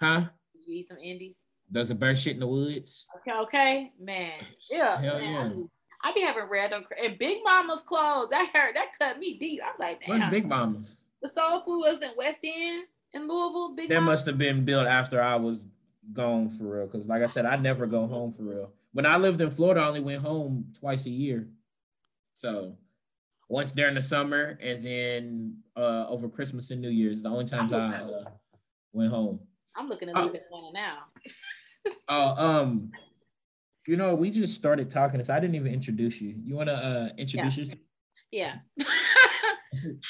huh? 0.00 0.24
Did 0.52 0.66
you 0.66 0.74
eat 0.78 0.88
some 0.88 0.98
Indi's? 0.98 1.36
Does 1.72 1.90
a 1.90 1.94
bear 1.94 2.16
shit 2.16 2.34
in 2.34 2.40
the 2.40 2.46
woods? 2.48 3.06
Okay, 3.16 3.38
okay, 3.38 3.92
man. 4.00 4.32
Yeah, 4.70 5.00
Hell 5.00 5.18
man. 5.18 5.58
yeah. 5.58 5.64
I 6.02 6.12
be 6.12 6.20
having 6.22 6.44
random 6.50 6.84
and 7.02 7.16
Big 7.18 7.38
Mama's 7.44 7.82
clothes. 7.82 8.28
That 8.30 8.48
hurt. 8.52 8.74
That 8.74 8.88
cut 8.98 9.18
me 9.18 9.38
deep. 9.38 9.60
I'm 9.64 9.74
like, 9.78 10.00
damn. 10.04 10.18
What's 10.18 10.30
Big 10.30 10.46
Mama's? 10.46 10.98
The 11.22 11.28
Soul 11.28 11.60
Food 11.60 11.80
was 11.86 12.02
in 12.02 12.10
West 12.16 12.40
End 12.42 12.86
in 13.12 13.28
Louisville. 13.28 13.74
Big 13.76 13.88
that 13.90 14.00
must 14.02 14.26
have 14.26 14.38
been 14.38 14.64
built 14.64 14.86
after 14.86 15.22
I 15.22 15.36
was 15.36 15.66
gone 16.12 16.48
for 16.48 16.64
real. 16.64 16.86
Because 16.86 17.06
like 17.06 17.22
I 17.22 17.26
said, 17.26 17.44
I 17.46 17.56
never 17.56 17.86
go 17.86 18.06
home 18.06 18.32
for 18.32 18.42
real. 18.44 18.72
When 18.92 19.06
I 19.06 19.16
lived 19.18 19.40
in 19.40 19.50
Florida, 19.50 19.82
I 19.82 19.88
only 19.88 20.00
went 20.00 20.22
home 20.22 20.64
twice 20.78 21.06
a 21.06 21.10
year. 21.10 21.46
So 22.40 22.74
once 23.50 23.70
during 23.70 23.94
the 23.94 24.00
summer 24.00 24.58
and 24.62 24.82
then 24.82 25.58
uh, 25.76 26.06
over 26.08 26.26
Christmas 26.26 26.70
and 26.70 26.80
New 26.80 26.88
Year's, 26.88 27.20
the 27.20 27.28
only 27.28 27.44
times 27.44 27.70
I 27.74 27.96
uh, 27.96 28.24
went 28.94 29.12
home. 29.12 29.40
I'm 29.76 29.88
looking 29.88 30.08
at 30.08 30.16
leave 30.16 30.34
Atlanta 30.34 30.72
now. 30.72 30.98
Oh, 32.10 32.34
uh, 32.36 32.60
um, 32.60 32.90
you 33.86 33.96
know, 33.96 34.14
we 34.14 34.28
just 34.28 34.54
started 34.54 34.90
talking. 34.90 35.22
So 35.22 35.32
I 35.32 35.40
didn't 35.40 35.54
even 35.54 35.72
introduce 35.72 36.20
you. 36.20 36.34
You 36.44 36.54
want 36.54 36.68
to 36.68 36.74
uh, 36.74 37.08
introduce 37.16 37.56
yeah. 37.56 37.62
yourself? 37.62 37.80
Yeah. 38.30 38.54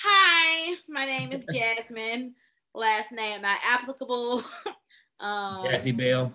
Hi, 0.02 0.74
my 0.88 1.06
name 1.06 1.30
is 1.30 1.44
Jasmine. 1.44 2.34
Last 2.74 3.12
name 3.12 3.42
not 3.42 3.60
applicable. 3.64 4.42
um, 5.20 5.64
Jazzy 5.64 5.96
Bell. 5.96 6.34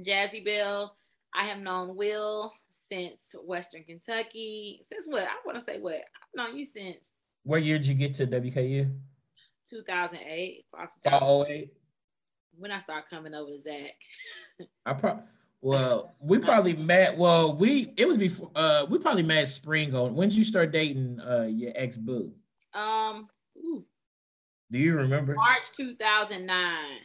Jazzy 0.00 0.44
Bell. 0.44 0.96
I 1.34 1.46
have 1.46 1.58
known 1.58 1.96
Will 1.96 2.52
since 2.88 3.20
Western 3.44 3.84
Kentucky. 3.84 4.82
Since 4.88 5.06
what? 5.06 5.22
I 5.24 5.34
want 5.44 5.58
to 5.58 5.64
say 5.64 5.78
what? 5.80 5.94
I've 5.94 6.36
known 6.36 6.56
you 6.56 6.64
since. 6.64 7.12
What 7.44 7.62
year 7.62 7.78
did 7.78 7.86
you 7.86 7.94
get 7.94 8.14
to 8.16 8.26
WKU? 8.26 8.90
2008. 9.68 10.64
Fall 11.04 11.46
08. 11.48 11.72
When 12.58 12.70
I 12.70 12.78
start 12.78 13.08
coming 13.08 13.34
over 13.34 13.50
to 13.50 13.58
Zach. 13.58 13.94
I 14.86 14.92
probably 14.94 15.24
Well, 15.60 16.14
we 16.20 16.38
probably 16.38 16.74
met. 16.74 17.16
Well, 17.16 17.54
we 17.56 17.92
it 17.96 18.06
was 18.06 18.18
before. 18.18 18.50
Uh, 18.54 18.86
we 18.88 18.98
probably 18.98 19.22
met 19.22 19.48
spring 19.48 19.94
on. 19.94 20.14
When 20.14 20.28
did 20.28 20.38
you 20.38 20.44
start 20.44 20.72
dating 20.72 21.20
uh 21.20 21.48
your 21.50 21.72
ex 21.74 21.96
boo? 21.96 22.32
Um. 22.74 23.28
Ooh. 23.58 23.84
Do 24.70 24.78
you 24.78 24.94
remember? 24.94 25.34
March 25.34 25.70
two 25.72 25.94
thousand 25.96 26.46
nine. 26.46 27.00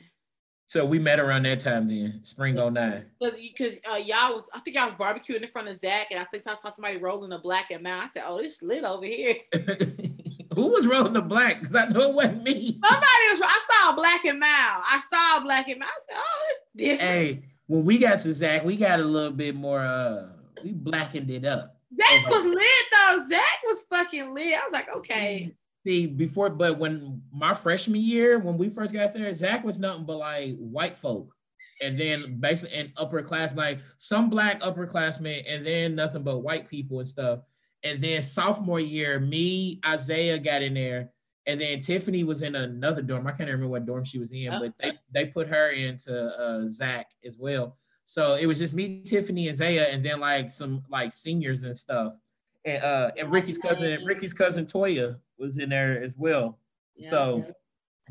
So 0.71 0.85
we 0.85 0.99
met 0.99 1.19
around 1.19 1.43
that 1.43 1.59
time 1.59 1.85
then, 1.85 2.21
spring 2.23 2.55
09. 2.55 3.03
Because 3.19 3.41
because 3.41 3.77
uh, 3.91 3.97
y'all 3.97 4.33
was, 4.33 4.49
I 4.53 4.61
think 4.61 4.77
I 4.77 4.85
was 4.85 4.93
barbecuing 4.93 5.41
in 5.41 5.49
front 5.49 5.67
of 5.67 5.77
Zach, 5.77 6.07
and 6.11 6.17
I 6.17 6.23
think 6.23 6.47
I 6.47 6.53
saw 6.53 6.69
somebody 6.69 6.95
rolling 6.95 7.33
a 7.33 7.39
black 7.39 7.71
and 7.71 7.83
mild. 7.83 8.05
I 8.05 8.07
said, 8.13 8.23
"Oh, 8.25 8.37
this 8.41 8.63
lit 8.63 8.85
over 8.85 9.05
here." 9.05 9.35
Who 10.55 10.67
was 10.67 10.87
rolling 10.87 11.11
the 11.11 11.21
black? 11.21 11.59
Because 11.59 11.75
I 11.75 11.87
know 11.87 12.03
it 12.03 12.13
wasn't 12.13 12.43
me. 12.43 12.79
Somebody 12.81 13.27
was. 13.31 13.41
I 13.43 13.61
saw 13.69 13.91
a 13.91 13.95
black 13.97 14.23
and 14.23 14.39
mild. 14.39 14.83
I 14.85 15.01
saw 15.09 15.39
a 15.39 15.41
black 15.41 15.67
and 15.67 15.77
mild. 15.77 15.91
I 15.91 16.13
said, 16.13 16.17
"Oh, 16.17 16.51
it's 16.51 16.59
different." 16.77 17.01
Hey, 17.01 17.43
when 17.67 17.83
we 17.83 17.97
got 17.97 18.21
to 18.21 18.33
Zach, 18.33 18.63
we 18.63 18.77
got 18.77 19.01
a 19.01 19.03
little 19.03 19.31
bit 19.31 19.55
more. 19.55 19.81
uh 19.81 20.29
We 20.63 20.71
blackened 20.71 21.29
it 21.31 21.43
up. 21.43 21.81
Zach 21.97 22.29
was 22.29 22.45
lit 22.45 22.85
though. 22.93 23.25
Zach 23.29 23.59
was 23.65 23.81
fucking 23.89 24.33
lit. 24.33 24.53
I 24.53 24.63
was 24.63 24.71
like, 24.71 24.87
okay. 24.95 25.53
See, 25.85 26.05
before, 26.05 26.49
but 26.49 26.77
when 26.77 27.21
my 27.33 27.53
freshman 27.53 28.01
year, 28.01 28.37
when 28.37 28.57
we 28.57 28.69
first 28.69 28.93
got 28.93 29.13
there, 29.13 29.31
Zach 29.33 29.63
was 29.63 29.79
nothing 29.79 30.05
but 30.05 30.17
like 30.17 30.55
white 30.57 30.95
folk. 30.95 31.33
And 31.81 31.97
then 31.97 32.37
basically 32.39 32.77
an 32.77 32.93
upper 32.97 33.23
class, 33.23 33.55
like 33.55 33.79
some 33.97 34.29
black 34.29 34.61
upperclassmen, 34.61 35.43
and 35.47 35.65
then 35.65 35.95
nothing 35.95 36.21
but 36.21 36.39
white 36.39 36.69
people 36.69 36.99
and 36.99 37.07
stuff. 37.07 37.39
And 37.83 38.03
then 38.03 38.21
sophomore 38.21 38.79
year, 38.79 39.19
me, 39.19 39.79
Isaiah 39.83 40.37
got 40.37 40.61
in 40.61 40.75
there, 40.75 41.09
and 41.47 41.59
then 41.59 41.79
Tiffany 41.79 42.23
was 42.23 42.43
in 42.43 42.55
another 42.55 43.01
dorm. 43.01 43.25
I 43.25 43.31
can't 43.31 43.49
remember 43.49 43.67
what 43.67 43.87
dorm 43.87 44.03
she 44.03 44.19
was 44.19 44.31
in, 44.31 44.51
but 44.59 44.73
they 44.79 44.91
they 45.11 45.25
put 45.31 45.47
her 45.47 45.69
into 45.69 46.13
uh, 46.39 46.67
Zach 46.67 47.07
as 47.25 47.39
well. 47.39 47.77
So 48.05 48.35
it 48.35 48.45
was 48.45 48.59
just 48.59 48.75
me, 48.75 49.01
Tiffany, 49.03 49.47
and 49.47 49.57
Zaya, 49.57 49.87
and 49.89 50.05
then 50.05 50.19
like 50.19 50.51
some 50.51 50.83
like 50.89 51.11
seniors 51.11 51.63
and 51.63 51.75
stuff. 51.75 52.13
And 52.65 52.83
uh 52.83 53.09
and 53.17 53.31
Ricky's 53.31 53.57
cousin, 53.57 54.03
Ricky's 54.05 54.33
cousin 54.33 54.65
Toya 54.67 55.17
was 55.41 55.57
in 55.57 55.69
there 55.69 56.01
as 56.01 56.15
well. 56.17 56.59
Yeah. 56.95 57.09
So 57.09 57.45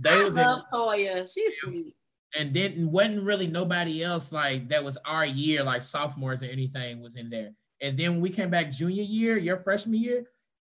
they 0.00 0.10
I 0.10 0.22
was 0.22 0.34
love 0.34 0.64
in, 0.72 0.78
Toya. 0.78 1.32
She's 1.32 1.54
sweet. 1.60 1.94
And 2.38 2.54
then 2.54 2.90
wasn't 2.90 3.24
really 3.24 3.46
nobody 3.46 4.04
else 4.04 4.30
like 4.32 4.68
that 4.68 4.84
was 4.84 4.98
our 5.04 5.24
year, 5.24 5.64
like 5.64 5.82
sophomores 5.82 6.42
or 6.42 6.46
anything 6.46 7.00
was 7.00 7.16
in 7.16 7.28
there. 7.28 7.50
And 7.80 7.98
then 7.98 8.12
when 8.12 8.20
we 8.20 8.30
came 8.30 8.50
back 8.50 8.70
junior 8.70 9.02
year, 9.02 9.36
your 9.36 9.56
freshman 9.56 10.00
year, 10.00 10.26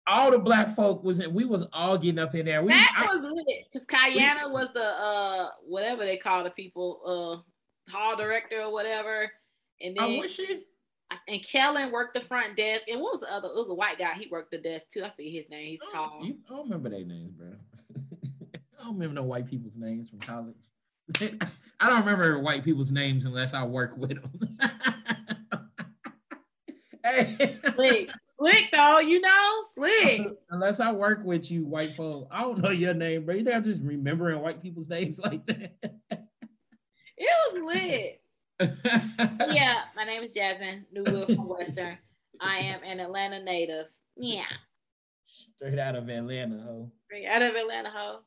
all 0.06 0.30
the 0.30 0.38
black 0.38 0.74
folk 0.74 1.02
was 1.02 1.20
in. 1.20 1.32
We 1.32 1.44
was 1.44 1.66
all 1.72 1.96
getting 1.98 2.18
up 2.18 2.34
in 2.34 2.46
there. 2.46 2.62
We, 2.62 2.68
that 2.68 2.92
I, 2.96 3.14
was 3.14 3.22
lit 3.22 3.66
because 3.72 3.86
Kayana 3.86 4.50
was 4.50 4.68
the 4.74 4.84
uh 4.84 5.48
whatever 5.66 6.04
they 6.04 6.16
call 6.16 6.44
the 6.44 6.50
people 6.50 7.00
uh 7.04 7.90
hall 7.90 8.16
director 8.16 8.60
or 8.62 8.72
whatever. 8.72 9.30
And 9.80 9.96
then 9.96 10.04
oh, 10.04 10.18
was 10.20 10.34
she? 10.34 10.64
And 11.28 11.42
Kellen 11.42 11.92
worked 11.92 12.14
the 12.14 12.20
front 12.20 12.56
desk. 12.56 12.84
And 12.88 13.00
what 13.00 13.12
was 13.12 13.20
the 13.20 13.32
other? 13.32 13.48
It 13.48 13.56
was 13.56 13.68
a 13.68 13.74
white 13.74 13.98
guy. 13.98 14.14
He 14.14 14.28
worked 14.30 14.50
the 14.50 14.58
desk 14.58 14.90
too. 14.90 15.04
I 15.04 15.10
forget 15.10 15.32
his 15.32 15.48
name. 15.48 15.70
He's 15.70 15.80
tall. 15.92 16.20
I 16.22 16.34
don't 16.48 16.64
remember 16.64 16.88
their 16.88 17.04
names, 17.04 17.32
bro. 17.32 17.48
I 18.78 18.84
don't 18.84 18.94
remember 18.94 19.14
no 19.14 19.22
white 19.24 19.48
people's 19.48 19.76
names 19.76 20.08
from 20.08 20.20
college. 20.20 20.54
I 21.80 21.88
don't 21.88 22.00
remember 22.00 22.38
white 22.40 22.64
people's 22.64 22.90
names 22.90 23.24
unless 23.24 23.54
I 23.54 23.64
work 23.64 23.96
with 23.96 24.10
them. 24.10 24.30
hey. 27.04 27.58
Slick, 27.74 28.10
slick 28.36 28.64
though, 28.72 28.98
you 28.98 29.20
know, 29.20 29.62
slick. 29.74 30.28
unless 30.50 30.80
I 30.80 30.90
work 30.90 31.24
with 31.24 31.50
you, 31.50 31.64
white 31.64 31.94
folk, 31.94 32.28
I 32.30 32.40
don't 32.40 32.58
know 32.58 32.70
your 32.70 32.94
name, 32.94 33.24
bro. 33.24 33.36
You 33.36 33.44
think 33.44 33.56
I'm 33.56 33.64
just 33.64 33.82
remembering 33.82 34.40
white 34.40 34.62
people's 34.62 34.88
names 34.88 35.18
like 35.18 35.46
that? 35.46 35.76
it 36.10 37.52
was 37.52 37.62
lit 37.62 38.20
yeah, 38.60 39.82
my 39.96 40.04
name 40.04 40.22
is 40.22 40.32
Jasmine 40.32 40.86
Newwood 40.94 41.34
from 41.34 41.48
Western. 41.48 41.98
I 42.40 42.58
am 42.58 42.80
an 42.84 43.00
Atlanta 43.00 43.42
native. 43.42 43.86
Yeah. 44.16 44.44
Straight 45.26 45.78
out 45.78 45.96
of 45.96 46.08
Atlanta, 46.08 46.58
ho. 46.58 46.90
Straight 47.06 47.26
out 47.26 47.42
of 47.42 47.54
Atlanta, 47.54 47.90
ho. 47.90 48.20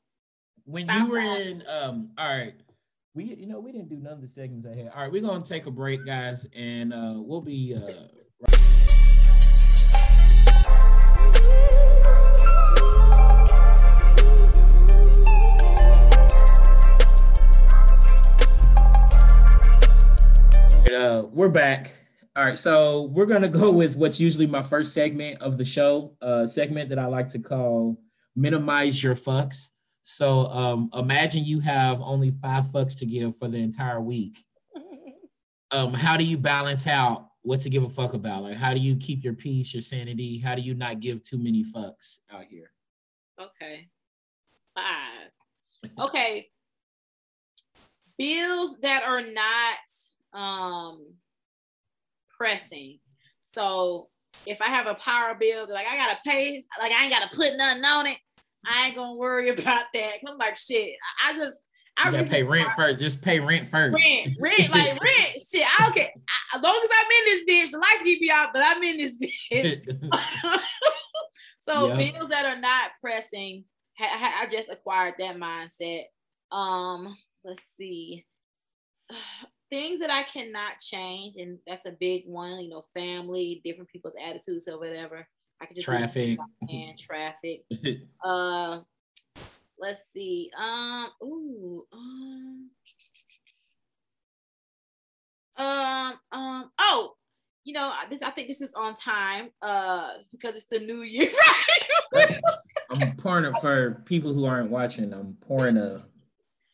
When 0.66 0.88
you 0.88 1.10
were 1.10 1.20
in, 1.20 1.64
um, 1.68 2.12
all 2.18 2.28
right, 2.28 2.54
we, 3.16 3.24
you 3.24 3.48
know, 3.48 3.60
we 3.60 3.72
didn't 3.72 3.90
do 3.90 3.98
none 3.98 4.14
of 4.14 4.22
the 4.22 4.28
segments 4.28 4.68
I 4.68 4.76
had. 4.76 4.92
All 4.94 5.02
right, 5.02 5.12
we're 5.12 5.22
gonna 5.22 5.44
take 5.44 5.66
a 5.66 5.72
break, 5.72 6.06
guys, 6.06 6.48
and 6.56 6.94
uh, 6.94 7.16
we'll 7.18 7.42
be. 7.42 7.76
Uh, 7.76 8.19
we're 21.32 21.50
back. 21.50 21.96
All 22.36 22.44
right, 22.44 22.58
so 22.58 23.04
we're 23.14 23.26
gonna 23.26 23.50
go 23.50 23.72
with 23.72 23.96
what's 23.96 24.20
usually 24.20 24.48
my 24.48 24.62
first 24.62 24.94
segment 24.94 25.42
of 25.42 25.58
the 25.58 25.66
show, 25.66 26.16
uh, 26.22 26.46
segment 26.46 26.90
that 26.90 27.00
I 27.00 27.06
like 27.06 27.30
to 27.30 27.40
call 27.40 28.00
"minimize 28.36 29.04
your 29.04 29.16
fucks." 29.16 29.70
So 30.02 30.48
um, 30.48 30.90
imagine 30.94 31.44
you 31.46 31.60
have 31.60 32.02
only 32.02 32.32
five 32.42 32.66
fucks 32.66 32.98
to 33.00 33.06
give 33.06 33.36
for 33.36 33.48
the 33.48 33.60
entire 33.60 34.02
week. 34.02 34.38
Um, 35.72 35.94
how 35.94 36.18
do 36.18 36.24
you 36.24 36.36
balance 36.36 36.88
out 36.88 37.28
what 37.44 37.62
to 37.62 37.70
give 37.70 37.84
a 37.84 37.88
fuck 37.88 38.16
about? 38.16 38.42
Like, 38.42 38.58
how 38.58 38.74
do 38.74 38.80
you 38.80 38.96
keep 38.96 39.24
your 39.24 39.36
peace, 39.36 39.72
your 39.72 39.84
sanity? 39.84 40.40
How 40.40 40.56
do 40.56 40.64
you 40.64 40.74
not 40.74 41.00
give 41.00 41.22
too 41.22 41.38
many 41.38 41.64
fucks 41.64 42.22
out 42.32 42.46
here? 42.50 42.72
Okay, 43.40 43.88
five. 44.74 45.30
Okay, 46.00 46.50
bills 48.18 48.80
that 48.82 49.04
are 49.04 49.22
not 49.22 49.78
um 50.34 51.14
pressing. 52.38 53.00
So 53.44 54.10
if 54.46 54.62
I 54.62 54.66
have 54.66 54.88
a 54.88 54.96
power 54.96 55.36
bill 55.36 55.68
like 55.70 55.88
I 55.88 55.98
gotta 55.98 56.18
pay, 56.26 56.62
like 56.80 56.92
I 56.92 57.04
ain't 57.04 57.14
gotta 57.14 57.36
put 57.36 57.58
nothing 57.58 57.84
on 57.84 58.08
it, 58.08 58.18
I 58.66 58.88
ain't 58.88 58.96
gonna 58.96 59.18
worry 59.18 59.50
about 59.58 59.86
that. 59.94 60.14
I'm 60.28 60.38
like 60.38 60.56
shit. 60.56 60.94
I 61.26 61.34
just 61.34 61.58
I 62.02 62.24
pay 62.24 62.44
rent 62.44 62.70
first. 62.78 63.00
Just 63.00 63.22
pay 63.22 63.40
rent 63.40 63.68
first. 63.68 64.02
Rent, 64.02 64.30
rent, 64.40 64.72
like 64.72 65.02
rent. 65.02 65.42
Shit, 65.52 65.66
I 65.66 65.84
don't 65.84 65.94
care. 65.94 66.10
I, 66.54 66.58
as 66.58 66.64
long 66.64 66.80
as 66.82 66.90
I'm 66.98 67.12
in 67.12 67.26
this 67.26 67.42
bitch, 67.50 67.72
the 67.72 67.78
lights 67.78 68.04
keep 68.04 68.22
me 68.22 68.30
out, 68.30 68.50
but 68.54 68.64
I'm 68.66 68.82
in 68.84 68.98
this 68.98 69.18
bitch. 69.18 69.84
so 71.60 71.96
bills 71.98 72.30
that 72.30 72.46
are 72.46 72.60
not 72.60 72.92
pressing, 73.02 73.66
I, 74.00 74.44
I 74.44 74.48
just 74.50 74.70
acquired 74.70 75.16
that 75.20 75.36
mindset. 75.36 76.04
Um, 76.52 77.16
let's 77.44 77.62
see 77.78 78.26
things 79.70 80.00
that 80.00 80.10
I 80.10 80.24
cannot 80.24 80.80
change, 80.80 81.36
and 81.38 81.58
that's 81.68 81.86
a 81.86 81.92
big 81.92 82.24
one. 82.26 82.62
You 82.62 82.70
know, 82.70 82.84
family, 82.94 83.62
different 83.64 83.90
people's 83.90 84.16
attitudes 84.24 84.68
or 84.68 84.80
whatever. 84.80 85.28
I 85.62 85.66
can 85.66 85.76
just 85.76 85.86
traffic 85.86 86.40
and 86.70 86.98
traffic. 87.00 87.64
uh, 88.24 88.80
let's 89.80 90.12
see. 90.12 90.50
Um, 90.58 91.10
ooh, 91.24 91.86
um, 91.94 92.70
um, 95.58 96.14
um. 96.32 96.72
Oh, 96.80 97.16
you 97.64 97.74
know, 97.74 97.92
this. 98.10 98.22
I 98.22 98.32
think 98.32 98.48
this 98.48 98.62
is 98.62 98.74
on 98.74 98.96
time. 98.96 99.52
Uh, 99.62 100.14
because 100.32 100.56
it's 100.56 100.66
the 100.66 100.80
new 100.80 101.02
year. 101.02 101.30
I'm 102.92 103.16
pouring 103.18 103.46
it 103.46 103.56
for 103.62 104.02
people 104.06 104.34
who 104.34 104.46
aren't 104.46 104.72
watching. 104.72 105.14
I'm 105.14 105.38
pouring 105.42 105.78
a 105.78 106.04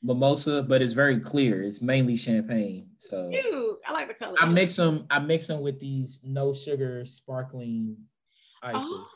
mimosa, 0.05 0.63
but 0.63 0.81
it's 0.81 0.93
very 0.93 1.19
clear. 1.19 1.63
It's 1.63 1.81
mainly 1.81 2.15
champagne. 2.15 2.87
So 2.97 3.31
I 3.87 3.91
like 3.91 4.07
the 4.07 4.13
color. 4.13 4.35
I 4.39 4.45
mix 4.45 4.75
them. 4.75 5.05
I 5.09 5.19
mix 5.19 5.47
them 5.47 5.61
with 5.61 5.79
these 5.79 6.19
no 6.23 6.53
sugar 6.53 7.05
sparkling 7.05 7.97
ices. 8.61 8.83
Oh. 8.83 9.07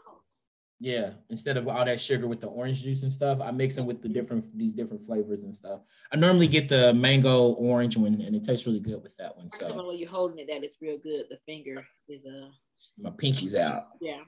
Yeah, 0.82 1.12
instead 1.30 1.58
of 1.58 1.68
all 1.68 1.84
that 1.84 2.00
sugar 2.00 2.26
with 2.26 2.40
the 2.40 2.48
orange 2.48 2.84
juice 2.84 3.04
and 3.04 3.12
stuff, 3.12 3.42
I 3.42 3.52
mix 3.52 3.76
them 3.76 3.86
with 3.86 4.02
the 4.02 4.08
different 4.08 4.58
these 4.58 4.74
different 4.74 5.04
flavors 5.06 5.44
and 5.44 5.54
stuff. 5.54 5.82
I 6.14 6.16
normally 6.16 6.48
get 6.48 6.70
the 6.70 6.94
mango 6.94 7.50
orange 7.54 7.98
one, 7.98 8.22
and 8.22 8.34
it 8.34 8.46
tastes 8.46 8.66
really 8.66 8.80
good 8.80 9.04
with 9.04 9.16
that 9.18 9.36
one. 9.36 9.50
So 9.50 9.76
when 9.86 9.98
you're 9.98 10.10
holding 10.10 10.40
it, 10.40 10.48
that 10.48 10.64
it's 10.64 10.78
real 10.82 10.98
good. 10.98 11.26
The 11.30 11.38
finger 11.46 11.86
is 12.08 12.26
a. 12.26 12.46
Uh... 12.46 12.50
My 12.98 13.10
pinky's 13.10 13.56
out. 13.56 13.88
Yeah. 14.00 14.22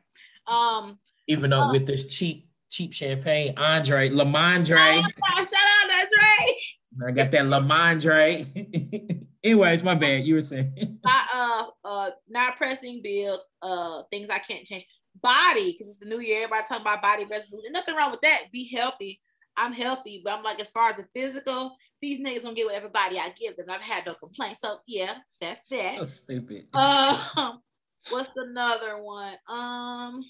Um. 0.45 0.99
Even 1.27 1.51
though 1.51 1.61
uh, 1.61 1.71
with 1.71 1.87
this 1.87 2.13
cheap 2.13 2.50
cheap 2.71 2.93
champagne. 2.93 3.53
Andre, 3.57 4.09
Lamondre. 4.09 5.03
Oh, 5.05 5.35
shout 5.37 5.53
out 5.53 5.91
Andre. 5.91 7.07
I 7.07 7.11
got 7.11 7.31
that 7.31 7.45
Lamondre. 7.45 9.27
Anyways, 9.43 9.83
my 9.83 9.95
bad. 9.95 10.25
You 10.25 10.35
were 10.35 10.41
saying. 10.41 10.99
uh, 11.05 11.65
uh, 11.83 12.09
not 12.29 12.57
pressing 12.57 13.01
bills. 13.03 13.43
Uh, 13.61 14.03
things 14.11 14.29
I 14.29 14.39
can't 14.39 14.65
change. 14.65 14.85
Body, 15.21 15.73
because 15.73 15.89
it's 15.89 15.99
the 15.99 16.05
new 16.05 16.19
year. 16.19 16.43
Everybody 16.43 16.65
talking 16.67 16.81
about 16.81 17.01
body 17.01 17.25
resolution. 17.29 17.71
Nothing 17.71 17.95
wrong 17.95 18.11
with 18.11 18.21
that. 18.21 18.43
Be 18.51 18.67
healthy. 18.73 19.19
I'm 19.57 19.73
healthy, 19.73 20.21
but 20.23 20.33
I'm 20.33 20.43
like, 20.43 20.61
as 20.61 20.69
far 20.69 20.89
as 20.89 20.95
the 20.95 21.05
physical, 21.13 21.75
these 22.01 22.19
niggas 22.19 22.43
don't 22.43 22.55
get 22.55 22.65
what 22.65 22.75
everybody 22.75 23.19
I 23.19 23.33
give 23.37 23.57
them. 23.57 23.65
I've 23.69 23.81
had 23.81 24.05
no 24.05 24.13
complaints. 24.15 24.59
So 24.61 24.77
yeah, 24.87 25.15
that's 25.41 25.69
that. 25.69 25.95
So 25.95 26.05
stupid. 26.05 26.67
Um, 26.73 27.61
what's 28.09 28.29
another 28.37 29.01
one? 29.03 29.35
Um, 29.49 30.23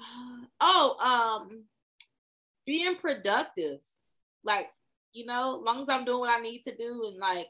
oh, 0.60 0.96
um, 1.50 1.64
being 2.66 2.96
productive. 2.96 3.80
Like, 4.44 4.68
you 5.12 5.26
know, 5.26 5.60
long 5.64 5.82
as 5.82 5.88
I'm 5.88 6.04
doing 6.04 6.20
what 6.20 6.30
I 6.30 6.40
need 6.40 6.62
to 6.62 6.76
do 6.76 7.06
and 7.08 7.18
like 7.18 7.46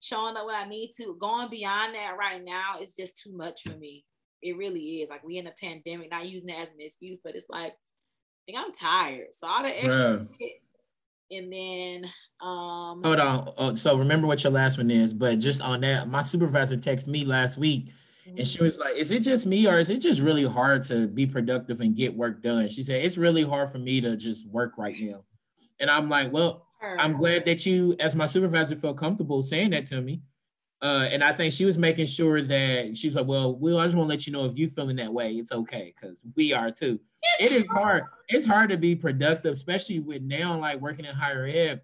showing 0.00 0.36
up 0.36 0.46
when 0.46 0.54
I 0.54 0.66
need 0.66 0.92
to. 0.96 1.16
Going 1.20 1.50
beyond 1.50 1.94
that 1.94 2.16
right 2.18 2.42
now 2.44 2.80
is 2.80 2.94
just 2.94 3.20
too 3.20 3.36
much 3.36 3.62
for 3.62 3.76
me. 3.76 4.04
It 4.42 4.56
really 4.56 5.02
is. 5.02 5.10
Like 5.10 5.24
we 5.24 5.38
in 5.38 5.46
a 5.46 5.54
pandemic, 5.60 6.10
not 6.10 6.28
using 6.28 6.48
it 6.48 6.58
as 6.58 6.68
an 6.68 6.80
excuse, 6.80 7.18
but 7.22 7.36
it's 7.36 7.46
like, 7.48 7.72
I 7.72 8.52
think 8.52 8.58
I'm 8.58 8.72
tired. 8.72 9.28
So 9.32 9.46
all 9.46 9.62
the 9.62 9.84
extra 9.84 10.26
and 11.32 11.52
then 11.52 12.04
um 12.40 13.02
hold 13.02 13.20
on. 13.20 13.52
Oh, 13.56 13.74
so 13.74 13.96
remember 13.96 14.26
what 14.26 14.44
your 14.44 14.52
last 14.52 14.78
one 14.78 14.90
is, 14.90 15.14
but 15.14 15.38
just 15.38 15.60
on 15.60 15.80
that, 15.80 16.08
my 16.08 16.22
supervisor 16.22 16.76
texted 16.76 17.08
me 17.08 17.24
last 17.24 17.58
week. 17.58 17.92
And 18.26 18.46
she 18.46 18.56
mm-hmm. 18.56 18.64
was 18.64 18.78
like, 18.78 18.96
Is 18.96 19.10
it 19.10 19.20
just 19.20 19.46
me 19.46 19.66
or 19.66 19.78
is 19.78 19.90
it 19.90 19.98
just 19.98 20.20
really 20.20 20.44
hard 20.44 20.84
to 20.84 21.06
be 21.06 21.26
productive 21.26 21.80
and 21.80 21.96
get 21.96 22.14
work 22.14 22.42
done? 22.42 22.68
She 22.68 22.82
said, 22.82 23.04
It's 23.04 23.18
really 23.18 23.42
hard 23.42 23.70
for 23.70 23.78
me 23.78 24.00
to 24.00 24.16
just 24.16 24.46
work 24.48 24.78
right 24.78 24.96
now. 24.98 25.24
And 25.80 25.90
I'm 25.90 26.08
like, 26.08 26.32
Well, 26.32 26.66
I'm 26.82 27.16
glad 27.16 27.44
that 27.44 27.64
you, 27.64 27.94
as 28.00 28.16
my 28.16 28.26
supervisor, 28.26 28.74
feel 28.76 28.94
comfortable 28.94 29.44
saying 29.44 29.70
that 29.70 29.86
to 29.88 30.00
me. 30.00 30.22
Uh, 30.80 31.08
and 31.12 31.22
I 31.22 31.32
think 31.32 31.52
she 31.52 31.64
was 31.64 31.78
making 31.78 32.06
sure 32.06 32.42
that 32.42 32.96
she 32.96 33.06
was 33.06 33.14
like, 33.14 33.26
"Well, 33.26 33.54
Will, 33.54 33.78
I 33.78 33.84
just 33.84 33.96
want 33.96 34.08
to 34.08 34.10
let 34.10 34.26
you 34.26 34.32
know 34.32 34.46
if 34.46 34.58
you're 34.58 34.68
feeling 34.68 34.96
that 34.96 35.12
way, 35.12 35.30
it's 35.34 35.52
okay 35.52 35.94
because 35.94 36.20
we 36.34 36.52
are 36.52 36.72
too." 36.72 36.98
It 37.38 37.52
is 37.52 37.64
hard. 37.68 38.02
It's 38.28 38.44
hard 38.44 38.68
to 38.70 38.76
be 38.76 38.96
productive, 38.96 39.52
especially 39.52 40.00
with 40.00 40.22
now 40.22 40.58
like 40.58 40.80
working 40.80 41.04
in 41.04 41.14
higher 41.14 41.46
ed, 41.46 41.82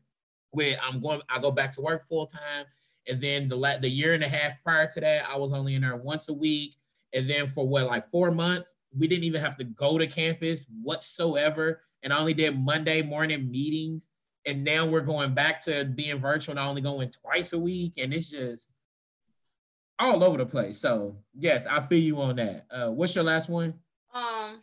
where 0.51 0.77
I'm 0.83 1.01
going. 1.01 1.21
I 1.29 1.39
go 1.39 1.53
back 1.53 1.71
to 1.73 1.81
work 1.81 2.03
full 2.03 2.27
time, 2.27 2.67
and 3.09 3.21
then 3.21 3.49
the 3.49 3.57
la- 3.57 3.79
the 3.79 3.89
year 3.89 4.15
and 4.15 4.23
a 4.23 4.29
half 4.29 4.63
prior 4.63 4.91
to 4.93 5.01
that, 5.01 5.29
I 5.29 5.37
was 5.37 5.53
only 5.53 5.75
in 5.75 5.83
there 5.83 5.97
once 5.97 6.29
a 6.29 6.35
week, 6.35 6.77
and 7.15 7.29
then 7.29 7.47
for 7.47 7.67
what 7.67 7.87
like 7.87 8.11
four 8.11 8.31
months, 8.31 8.75
we 8.97 9.09
didn't 9.09 9.25
even 9.25 9.41
have 9.41 9.57
to 9.59 9.65
go 9.65 9.99
to 9.99 10.07
campus 10.07 10.67
whatsoever, 10.83 11.83
and 12.03 12.13
I 12.13 12.19
only 12.19 12.35
did 12.35 12.59
Monday 12.59 13.03
morning 13.03 13.51
meetings 13.51 14.09
and 14.49 14.65
now 14.65 14.87
we're 14.87 15.01
going 15.01 15.35
back 15.35 15.63
to 15.65 15.85
being 15.85 16.19
virtual 16.19 16.53
and 16.53 16.67
only 16.67 16.81
going 16.81 17.11
twice 17.11 17.53
a 17.53 17.59
week, 17.59 17.95
and 17.99 18.15
it's 18.15 18.31
just 18.31 18.71
all 19.99 20.25
over 20.25 20.39
the 20.39 20.47
place. 20.47 20.79
So 20.79 21.17
yes, 21.35 21.67
I 21.67 21.81
feel 21.81 21.99
you 21.99 22.21
on 22.21 22.37
that. 22.37 22.67
Uh, 22.71 22.91
what's 22.91 23.15
your 23.15 23.25
last 23.25 23.51
one? 23.51 23.75
Um, 24.15 24.63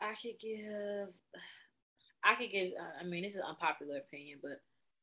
I 0.00 0.14
could 0.20 0.38
give, 0.40 1.14
I 2.24 2.34
could 2.34 2.50
give. 2.50 2.72
I 3.00 3.04
mean, 3.04 3.22
this 3.22 3.34
is 3.34 3.42
unpopular 3.46 3.98
opinion, 3.98 4.40
but 4.42 4.60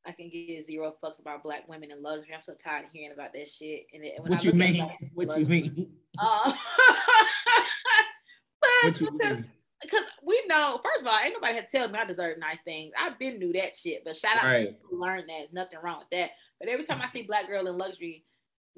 I 0.07 0.11
can 0.13 0.29
give 0.29 0.63
zero 0.63 0.93
fucks 1.03 1.19
about 1.19 1.43
black 1.43 1.67
women 1.67 1.91
in 1.91 2.01
luxury. 2.01 2.33
I'm 2.33 2.41
so 2.41 2.53
tired 2.53 2.85
of 2.85 2.91
hearing 2.91 3.11
about 3.11 3.33
that 3.33 3.47
shit. 3.47 3.87
And 3.93 4.03
what 4.29 4.43
you 4.43 4.53
mean? 4.53 4.89
What 5.13 5.37
you 5.37 5.45
mean? 5.45 5.91
Uh, 6.17 6.53
what 8.83 9.01
you 9.01 9.11
mean? 9.17 9.45
because 9.81 10.05
we 10.23 10.41
know, 10.47 10.79
first 10.83 11.01
of 11.01 11.07
all, 11.07 11.19
ain't 11.23 11.33
nobody 11.33 11.55
had 11.55 11.69
to 11.69 11.77
tell 11.77 11.89
me 11.89 11.99
I 11.99 12.05
deserve 12.05 12.39
nice 12.39 12.59
things. 12.61 12.93
I've 12.99 13.19
been 13.19 13.37
knew 13.37 13.53
that 13.53 13.75
shit, 13.75 14.03
but 14.05 14.15
shout 14.15 14.37
out 14.37 14.45
right. 14.45 14.65
to 14.65 14.71
people 14.71 14.89
who 14.91 15.01
learned 15.01 15.29
that. 15.29 15.37
There's 15.39 15.53
nothing 15.53 15.79
wrong 15.83 15.99
with 15.99 16.09
that. 16.11 16.31
But 16.59 16.69
every 16.69 16.85
time 16.85 17.01
I 17.01 17.07
see 17.07 17.23
black 17.23 17.47
girl 17.47 17.67
in 17.67 17.77
luxury, 17.77 18.25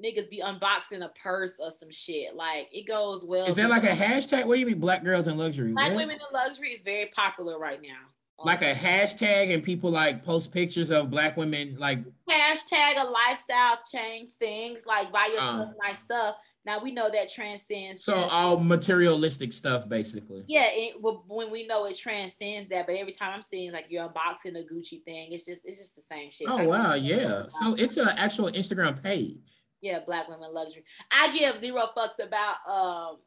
niggas 0.04 0.28
be 0.28 0.42
unboxing 0.44 1.04
a 1.04 1.10
purse 1.22 1.54
or 1.58 1.70
some 1.70 1.90
shit. 1.90 2.34
Like 2.34 2.68
it 2.72 2.86
goes 2.86 3.24
well. 3.24 3.46
Is 3.46 3.56
that 3.56 3.70
like 3.70 3.84
a 3.84 3.88
hashtag? 3.88 4.44
What 4.46 4.54
do 4.54 4.60
you 4.60 4.66
mean, 4.66 4.80
black 4.80 5.04
girls 5.04 5.28
in 5.28 5.38
luxury? 5.38 5.72
Black 5.72 5.88
what? 5.88 5.96
women 5.96 6.16
in 6.16 6.34
luxury 6.34 6.72
is 6.72 6.82
very 6.82 7.06
popular 7.14 7.58
right 7.58 7.80
now. 7.80 8.08
Like 8.44 8.62
a 8.62 8.74
hashtag, 8.74 9.52
and 9.52 9.62
people 9.62 9.90
like 9.90 10.24
post 10.24 10.50
pictures 10.52 10.90
of 10.90 11.10
black 11.10 11.36
women, 11.36 11.76
like 11.78 11.98
hashtag 12.28 13.00
a 13.00 13.04
lifestyle 13.04 13.78
change 13.90 14.32
things, 14.32 14.86
like 14.86 15.12
buy 15.12 15.26
yourself 15.26 15.68
um, 15.68 15.74
nice 15.82 15.98
stuff. 15.98 16.36
Now 16.64 16.82
we 16.82 16.90
know 16.90 17.10
that 17.10 17.30
transcends. 17.30 18.04
So 18.04 18.14
all 18.14 18.58
materialistic 18.58 19.52
stuff, 19.52 19.88
basically. 19.88 20.44
Yeah, 20.46 20.66
it, 20.68 20.96
when 21.00 21.50
we 21.50 21.66
know 21.66 21.86
it 21.86 21.98
transcends 21.98 22.68
that, 22.68 22.86
but 22.86 22.96
every 22.96 23.12
time 23.12 23.32
I'm 23.34 23.42
seeing 23.42 23.72
like 23.72 23.86
you're 23.88 24.08
unboxing 24.08 24.58
a 24.58 24.72
Gucci 24.72 25.02
thing, 25.04 25.32
it's 25.32 25.44
just 25.44 25.62
it's 25.64 25.78
just 25.78 25.96
the 25.96 26.02
same 26.02 26.30
shit. 26.30 26.48
Oh 26.48 26.56
like, 26.56 26.68
wow, 26.68 26.94
yeah. 26.94 27.44
So 27.48 27.74
it's 27.74 27.96
an 27.96 28.08
actual 28.08 28.48
Instagram 28.48 29.02
page. 29.02 29.38
Yeah, 29.80 30.00
Black 30.06 30.28
Women 30.28 30.52
Luxury. 30.52 30.84
I 31.10 31.36
give 31.36 31.60
zero 31.60 31.88
fucks 31.96 32.22
about 32.22 32.56
um 32.68 33.18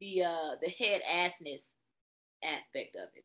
the 0.00 0.22
uh 0.22 0.54
the 0.62 0.70
head 0.70 1.00
assness 1.12 1.62
aspect 2.44 2.94
of 2.94 3.08
it. 3.14 3.24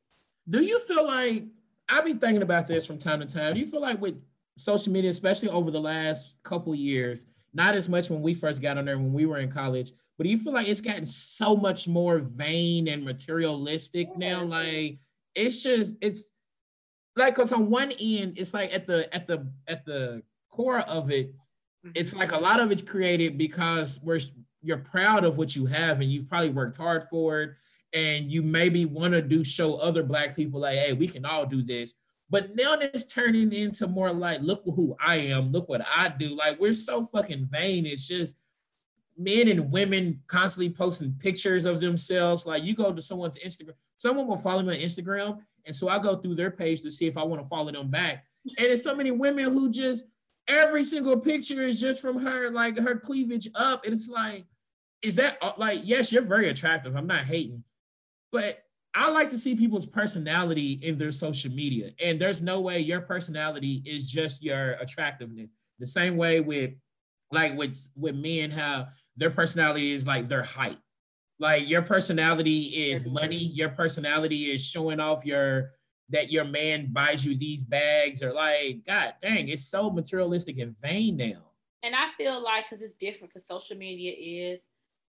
Do 0.50 0.64
you 0.64 0.80
feel 0.80 1.06
like 1.06 1.44
I've 1.88 2.06
been 2.06 2.20
thinking 2.20 2.42
about 2.42 2.68
this 2.68 2.86
from 2.86 2.98
time 2.98 3.20
to 3.20 3.26
time? 3.26 3.54
Do 3.54 3.60
you 3.60 3.66
feel 3.66 3.82
like 3.82 4.02
with 4.02 4.20
social 4.58 4.92
media, 4.92 5.12
especially 5.12 5.50
over 5.50 5.70
the 5.70 5.80
last 5.80 6.34
couple 6.44 6.74
years? 6.74 7.26
Not 7.54 7.76
as 7.76 7.90
much 7.90 8.10
when 8.10 8.22
we 8.22 8.34
first 8.34 8.62
got 8.62 8.78
on 8.78 8.86
there 8.86 8.98
when 8.98 9.14
we 9.14 9.26
were 9.26 9.40
in 9.40 9.52
college, 9.52 9.92
but 10.18 10.24
do 10.24 10.30
you 10.30 10.38
feel 10.38 10.54
like 10.54 10.68
it's 10.68 10.82
gotten 10.82 11.06
so 11.06 11.56
much 11.56 11.88
more 11.88 12.20
vain 12.20 12.88
and 12.88 13.04
materialistic 13.04 14.08
oh, 14.12 14.18
now? 14.18 14.44
Like 14.44 15.00
it's 15.36 15.62
just 15.62 15.96
it's 16.02 16.34
like 17.16 17.36
because 17.36 17.52
on 17.52 17.70
one 17.70 17.92
end, 18.00 18.38
it's 18.38 18.54
like 18.54 18.74
at 18.74 18.86
the 18.86 19.14
at 19.16 19.28
the 19.28 19.52
at 19.68 19.86
the 19.86 20.22
core 20.50 20.80
of 20.82 21.10
it, 21.10 21.32
mm-hmm. 21.32 21.92
it's 21.96 22.14
like 22.14 22.32
a 22.32 22.38
lot 22.38 22.60
of 22.60 22.72
it's 22.72 22.82
created 22.82 23.38
because 23.38 24.00
we're 24.04 24.20
you're 24.62 24.78
proud 24.78 25.24
of 25.24 25.38
what 25.38 25.56
you 25.56 25.66
have 25.66 26.02
and 26.02 26.12
you've 26.12 26.28
probably 26.28 26.50
worked 26.50 26.78
hard 26.78 27.04
for 27.06 27.42
it 27.42 27.52
and 27.94 28.32
you 28.32 28.42
maybe 28.42 28.86
want 28.86 29.14
to 29.14 29.22
do 29.22 29.44
show 29.44 29.76
other 29.76 30.04
black 30.04 30.36
people 30.36 30.60
like 30.60 30.78
hey 30.78 30.94
we 30.94 31.08
can 31.08 31.26
all 31.26 31.46
do 31.46 31.62
this 31.62 31.96
but 32.30 32.56
now 32.56 32.76
it's 32.80 33.06
turning 33.06 33.52
into 33.52 33.88
more 33.88 34.14
like, 34.14 34.42
look 34.42 34.62
who 34.64 34.96
I 35.04 35.16
am, 35.18 35.52
look 35.52 35.68
what 35.68 35.82
I 35.82 36.10
do. 36.10 36.36
Like 36.36 36.60
we're 36.60 36.74
so 36.74 37.04
fucking 37.04 37.48
vain. 37.52 37.86
It's 37.86 38.06
just 38.06 38.36
men 39.18 39.48
and 39.48 39.72
women 39.72 40.22
constantly 40.28 40.70
posting 40.70 41.14
pictures 41.20 41.66
of 41.66 41.82
themselves. 41.82 42.46
Like 42.46 42.64
you 42.64 42.76
go 42.76 42.94
to 42.94 43.02
someone's 43.02 43.40
Instagram, 43.40 43.74
someone 43.96 44.28
will 44.28 44.38
follow 44.38 44.62
me 44.62 44.76
on 44.76 44.80
Instagram. 44.82 45.40
And 45.66 45.76
so 45.76 45.90
I 45.90 45.98
go 46.00 46.16
through 46.16 46.36
their 46.36 46.52
page 46.52 46.82
to 46.84 46.92
see 46.92 47.08
if 47.08 47.18
I 47.18 47.24
want 47.24 47.42
to 47.42 47.48
follow 47.48 47.72
them 47.72 47.90
back. 47.90 48.26
And 48.46 48.68
there's 48.68 48.84
so 48.84 48.96
many 48.96 49.12
women 49.12 49.46
who 49.46 49.70
just 49.70 50.06
every 50.48 50.84
single 50.84 51.18
picture 51.18 51.68
is 51.68 51.82
just 51.82 52.00
from 52.00 52.20
her, 52.20 52.52
like 52.52 52.78
her 52.78 52.98
cleavage 53.00 53.50
up. 53.56 53.86
And 53.86 53.94
it's 53.94 54.08
like, 54.08 54.46
is 55.02 55.16
that 55.16 55.40
like, 55.58 55.82
yes, 55.84 56.12
you're 56.12 56.22
very 56.22 56.50
attractive. 56.50 56.96
I'm 56.96 57.08
not 57.08 57.26
hating, 57.26 57.64
but 58.32 58.64
I 58.96 59.10
like 59.10 59.30
to 59.30 59.38
see 59.38 59.56
people's 59.56 59.86
personality 59.86 60.74
in 60.84 60.98
their 60.98 61.12
social 61.12 61.52
media. 61.52 61.92
And 62.04 62.20
there's 62.20 62.42
no 62.42 62.60
way 62.60 62.80
your 62.80 63.02
personality 63.02 63.84
is 63.86 64.10
just 64.10 64.44
your 64.44 64.72
attractiveness. 64.74 65.50
The 65.80 65.86
same 65.86 66.18
way 66.18 66.42
with 66.42 66.72
like 67.32 67.56
with 67.56 67.78
with 67.96 68.16
men, 68.16 68.50
how 68.50 68.88
their 69.16 69.30
personality 69.30 69.92
is 69.92 70.08
like 70.08 70.28
their 70.28 70.44
height. 70.44 70.78
Like 71.40 71.70
your 71.70 71.82
personality 71.82 72.90
is 72.92 73.06
money, 73.06 73.38
your 73.38 73.70
personality 73.70 74.52
is 74.52 74.66
showing 74.66 75.00
off 75.00 75.26
your 75.26 75.72
that 76.10 76.32
your 76.32 76.44
man 76.44 76.92
buys 76.92 77.24
you 77.24 77.38
these 77.38 77.64
bags 77.64 78.24
or 78.24 78.34
like, 78.34 78.84
God 78.86 79.14
dang, 79.22 79.50
it's 79.50 79.70
so 79.70 79.92
materialistic 79.92 80.58
and 80.58 80.76
vain 80.82 81.16
now. 81.18 81.52
And 81.84 81.96
I 81.96 82.10
feel 82.18 82.44
like 82.44 82.66
because 82.66 82.84
it's 82.84 82.94
different 82.94 83.32
because 83.32 83.48
social 83.48 83.78
media 83.78 84.12
is 84.52 84.62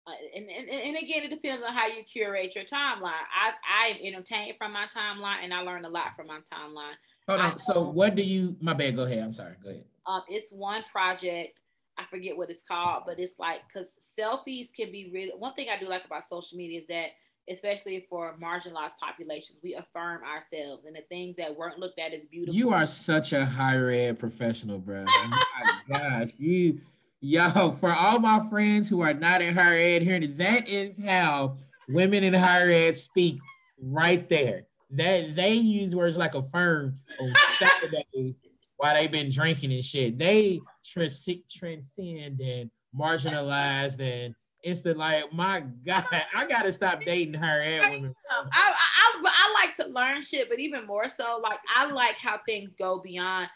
and, 0.07 0.49
and, 0.49 0.69
and 0.69 0.97
again, 0.97 1.25
it 1.25 1.31
depends 1.31 1.65
on 1.67 1.73
how 1.73 1.87
you 1.87 2.05
curate 2.05 2.55
your 2.55 2.65
timeline. 2.65 3.13
I 3.35 3.53
I 3.69 3.89
am 3.89 3.97
entertained 4.15 4.57
from 4.57 4.73
my 4.73 4.87
timeline, 4.87 5.43
and 5.43 5.53
I 5.53 5.61
learned 5.61 5.87
a 5.87 5.89
lot 5.89 6.15
from 6.15 6.29
my 6.29 6.39
timeline. 6.53 6.95
Hold 7.29 7.41
on. 7.41 7.59
So, 7.59 7.83
what 7.83 8.15
do 8.15 8.23
you? 8.23 8.57
My 8.61 8.73
bad. 8.73 8.97
Go 8.97 9.05
ahead. 9.05 9.19
I'm 9.19 9.33
sorry. 9.33 9.55
Go 9.63 9.71
ahead. 9.71 9.85
Um, 10.07 10.23
it's 10.29 10.51
one 10.51 10.85
project. 10.91 11.61
I 11.99 12.05
forget 12.05 12.37
what 12.37 12.51
it's 12.51 12.63
called, 12.63 13.05
but 13.07 13.19
it's 13.19 13.39
like 13.39 13.63
because 13.67 13.89
selfies 14.19 14.73
can 14.73 14.93
be 14.93 15.11
really. 15.13 15.33
One 15.37 15.55
thing 15.55 15.69
I 15.75 15.79
do 15.79 15.89
like 15.89 16.05
about 16.05 16.23
social 16.23 16.57
media 16.57 16.79
is 16.79 16.87
that, 16.87 17.09
especially 17.51 18.07
for 18.09 18.37
marginalized 18.41 18.99
populations, 19.01 19.59
we 19.63 19.75
affirm 19.75 20.23
ourselves 20.23 20.85
and 20.85 20.95
the 20.95 21.03
things 21.09 21.35
that 21.37 21.57
weren't 21.57 21.79
looked 21.79 21.99
at 21.99 22.13
as 22.13 22.27
beautiful. 22.27 22.55
You 22.55 22.71
are 22.71 22.87
such 22.87 23.33
a 23.33 23.45
higher 23.45 23.91
ed 23.91 24.21
professional, 24.21 24.79
bro. 24.79 25.05
oh 25.09 25.45
my 25.89 25.99
gosh, 25.99 26.39
you 26.39 26.81
Yo, 27.21 27.71
for 27.73 27.95
all 27.95 28.19
my 28.19 28.47
friends 28.49 28.89
who 28.89 29.01
are 29.01 29.15
not 29.15 29.43
in 29.43 29.55
higher 29.55 29.79
ed 29.79 30.03
here, 30.03 30.21
that 30.21 30.69
is 30.69 30.99
how 31.05 31.57
women 31.89 32.23
in 32.23 32.35
higher 32.35 32.71
ed 32.71 32.97
speak 32.97 33.39
right 33.81 34.29
there. 34.29 34.67
That 34.91 35.35
they 35.35 35.55
use 35.55 35.95
words 35.95 36.19
like 36.19 36.35
affirm 36.35 36.99
on 37.21 37.33
Saturdays 37.59 38.35
while 38.77 38.95
they've 38.95 39.11
been 39.11 39.31
drinking 39.31 39.73
and 39.73 39.85
shit. 39.85 40.19
They 40.19 40.61
trans- 40.85 41.29
transcend 41.51 42.41
and 42.41 42.71
marginalized 42.97 44.01
and 44.01 44.35
instant 44.65 44.99
like 44.99 45.33
my 45.33 45.63
god 45.87 46.05
i 46.35 46.45
gotta 46.45 46.73
stop 46.73 47.01
dating 47.05 47.35
her 47.35 47.61
and 47.61 47.93
women 47.93 48.15
I, 48.31 48.43
I, 48.53 48.75
I, 48.75 49.23
I 49.25 49.65
like 49.65 49.75
to 49.77 49.87
learn 49.87 50.23
shit 50.23 50.49
but 50.49 50.59
even 50.59 50.87
more 50.87 51.07
so 51.09 51.39
like 51.41 51.61
i 51.75 51.87
like 51.87 52.17
how 52.19 52.41
things 52.45 52.71
go 52.77 53.01
beyond 53.01 53.49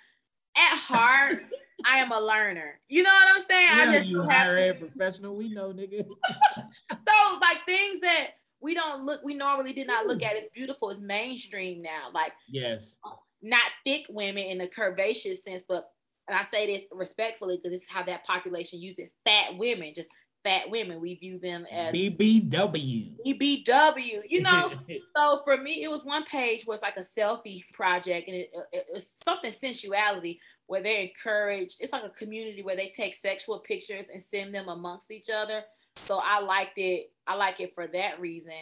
at 0.57 0.77
heart 0.77 1.41
I 1.85 1.99
am 1.99 2.13
a 2.13 2.21
learner. 2.21 2.81
You 2.89 3.03
know 3.03 3.11
what 3.11 3.41
I'm 3.41 3.47
saying? 3.47 3.69
Yeah, 3.73 3.91
I 3.91 3.95
just 3.95 4.09
you 4.09 4.23
higher 4.23 4.57
ed 4.57 4.81
professional. 4.81 5.37
We 5.37 5.49
know, 5.49 5.73
nigga. 5.73 6.07
so 6.91 7.39
like 7.41 7.65
things 7.67 8.01
that 8.01 8.29
we 8.61 8.75
don't 8.75 9.05
look, 9.05 9.23
we 9.25 9.35
normally 9.35 9.73
did 9.73 9.87
not 9.87 10.07
look 10.07 10.23
at 10.23 10.37
as 10.37 10.49
beautiful 10.51 10.91
as 10.91 11.01
mainstream 11.01 11.83
now. 11.83 12.09
Like 12.13 12.33
yes, 12.49 12.97
not 13.43 13.71
thick 13.85 14.07
women 14.09 14.45
in 14.45 14.59
the 14.59 14.69
curvaceous 14.69 15.43
sense, 15.43 15.63
but 15.67 15.91
and 16.29 16.39
I 16.39 16.43
say 16.43 16.67
this 16.67 16.87
respectfully 16.93 17.57
because 17.57 17.73
this 17.73 17.83
is 17.83 17.91
how 17.91 18.03
that 18.05 18.25
population 18.25 18.81
uses 18.81 19.09
fat 19.25 19.57
women, 19.59 19.93
just 19.95 20.11
fat 20.43 20.71
women. 20.71 21.01
We 21.01 21.15
view 21.15 21.39
them 21.39 21.67
as 21.71 21.95
BBW. 21.95 23.17
BBW. 23.27 24.23
You 24.29 24.43
know, 24.43 24.73
so 25.17 25.41
for 25.45 25.57
me, 25.57 25.83
it 25.83 25.91
was 25.91 26.05
one 26.05 26.25
page 26.25 26.67
was 26.67 26.83
like 26.83 26.97
a 26.97 27.01
selfie 27.01 27.65
project, 27.73 28.29
and 28.29 28.37
it, 28.37 28.51
it, 28.73 28.87
was 28.93 29.11
something 29.25 29.53
sensuality 29.53 30.41
where 30.67 30.83
they're 30.83 31.03
encouraged. 31.03 31.81
It's 31.81 31.93
like 31.93 32.05
a 32.05 32.11
community 32.11 32.63
where 32.63 32.77
they 32.77 32.89
take 32.89 33.15
sexual 33.15 33.59
pictures 33.59 34.07
and 34.13 34.23
send 34.23 34.55
them 34.55 34.69
amongst 34.69 35.11
each 35.11 35.29
other. 35.31 35.63
So 36.07 36.21
I 36.23 36.41
liked 36.41 36.79
it. 36.79 37.13
I 37.27 37.35
like 37.35 37.61
it 37.61 37.75
for 37.75 37.87
that 37.89 38.21
reason. 38.21 38.53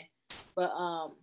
But 0.54 0.70
um, 0.70 1.16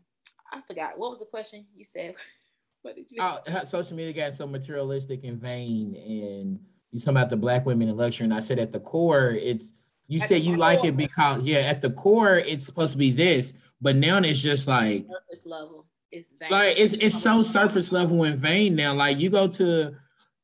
I 0.52 0.62
forgot 0.62 0.98
what 0.98 1.10
was 1.10 1.20
the 1.20 1.26
question 1.26 1.66
you 1.76 1.84
said. 1.84 2.16
what 2.82 2.96
did 2.96 3.12
you? 3.12 3.18
Oh, 3.22 3.40
social 3.64 3.98
media 3.98 4.14
got 4.14 4.36
so 4.36 4.48
materialistic 4.48 5.24
and 5.24 5.40
vain, 5.40 5.96
and 5.96 6.60
you 6.92 7.00
talking 7.00 7.18
about 7.18 7.30
the 7.30 7.38
black 7.38 7.66
women 7.66 7.90
in 7.90 7.98
luxury, 7.98 8.26
and 8.26 8.34
I 8.34 8.40
said 8.40 8.60
at 8.60 8.72
the 8.72 8.80
core, 8.80 9.32
it's 9.32 9.74
you 10.08 10.22
at 10.22 10.28
said 10.28 10.42
you 10.42 10.52
core, 10.52 10.58
like 10.58 10.86
it 10.86 10.98
because 10.98 11.44
yeah, 11.44 11.60
at 11.60 11.82
the 11.82 11.90
core, 11.92 12.38
it's 12.38 12.66
supposed 12.66 12.94
to 12.94 12.98
be 12.98 13.12
this, 13.12 13.54
but 13.82 13.96
now 13.96 14.18
it's 14.20 14.40
just 14.40 14.68
like 14.68 15.06
surface 15.08 15.46
level. 15.46 15.86
It's 16.12 16.34
vain. 16.40 16.50
like 16.52 16.80
it's 16.80 16.94
it's 16.94 17.22
so 17.22 17.42
surface 17.42 17.92
level 17.92 18.24
and 18.24 18.38
vain 18.38 18.76
now. 18.76 18.94
Like 18.94 19.20
you 19.20 19.30
go 19.30 19.48
to 19.50 19.96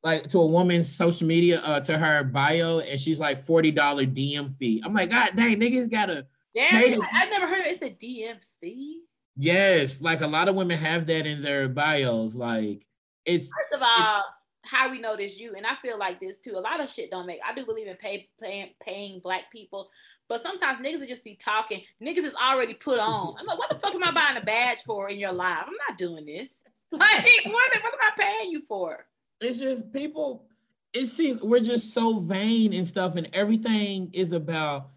like 0.04 0.28
to 0.30 0.40
a 0.40 0.46
woman's 0.46 0.94
social 0.94 1.28
media 1.28 1.62
uh 1.62 1.80
to 1.82 1.98
her 1.98 2.24
bio 2.24 2.80
and 2.80 3.00
she's 3.00 3.20
like 3.20 3.44
$40 3.44 3.74
DM 3.74 4.54
fee. 4.56 4.82
I'm 4.84 4.94
like, 4.94 5.12
God 5.12 5.32
dang, 5.36 5.60
niggas 5.60 5.90
gotta 5.90 6.26
Damn, 6.54 7.02
I've 7.14 7.30
never 7.30 7.48
heard 7.48 7.66
it's 7.66 7.82
a 7.82 7.90
DM 7.90 8.36
fee. 8.60 9.04
Yes, 9.38 10.02
like 10.02 10.22
a 10.22 10.28
lot 10.28 10.50
of 10.50 10.56
women 10.56 10.78
have 10.78 11.06
that 11.08 11.26
in 11.26 11.42
their 11.42 11.70
bios. 11.70 12.36
Like 12.36 12.86
it's 13.26 13.46
first 13.46 13.74
of 13.74 13.82
all, 13.82 14.24
how 14.72 14.90
we 14.90 15.00
know 15.00 15.18
this 15.18 15.38
you, 15.38 15.54
and 15.56 15.66
I 15.66 15.74
feel 15.82 16.00
like 16.00 16.20
this 16.20 16.38
too. 16.38 16.54
A 16.56 16.60
lot 16.60 16.82
of 16.82 16.90
shit 16.90 17.12
don't 17.12 17.26
make. 17.26 17.40
I 17.48 17.54
do 17.54 17.66
believe 17.66 17.88
in 17.88 17.98
pay, 17.98 18.30
paying 18.40 18.70
paying 18.82 19.20
black 19.20 19.52
people, 19.52 19.90
but 20.30 20.42
sometimes 20.42 20.80
niggas 20.80 21.02
will 21.02 21.08
just 21.08 21.26
be 21.26 21.36
talking. 21.36 21.82
Niggas 22.02 22.24
is 22.24 22.34
already 22.36 22.74
put 22.74 23.00
on. 23.00 23.36
I'm 23.38 23.46
like, 23.46 23.60
what 23.60 23.70
the 23.70 23.76
fuck 23.76 23.94
am 23.94 24.04
I 24.04 24.12
buying 24.12 24.38
a 24.38 24.46
badge 24.46 24.84
for 24.84 25.10
in 25.10 25.20
your 25.20 25.34
life? 25.34 25.66
I'm 25.68 25.74
not 25.88 25.98
doing 25.98 26.26
this. 26.26 26.56
Like, 26.94 27.24
what, 27.46 27.54
what 27.54 27.74
am 27.74 28.00
I 28.02 28.12
paying 28.20 28.52
you 28.52 28.64
for? 28.68 29.06
It's 29.40 29.60
just 29.60 29.94
people. 29.94 30.44
It 30.92 31.06
seems 31.06 31.42
we're 31.42 31.62
just 31.62 31.94
so 31.94 32.20
vain 32.20 32.74
and 32.74 32.86
stuff, 32.86 33.16
and 33.16 33.30
everything 33.32 34.10
is 34.12 34.34
about. 34.34 34.90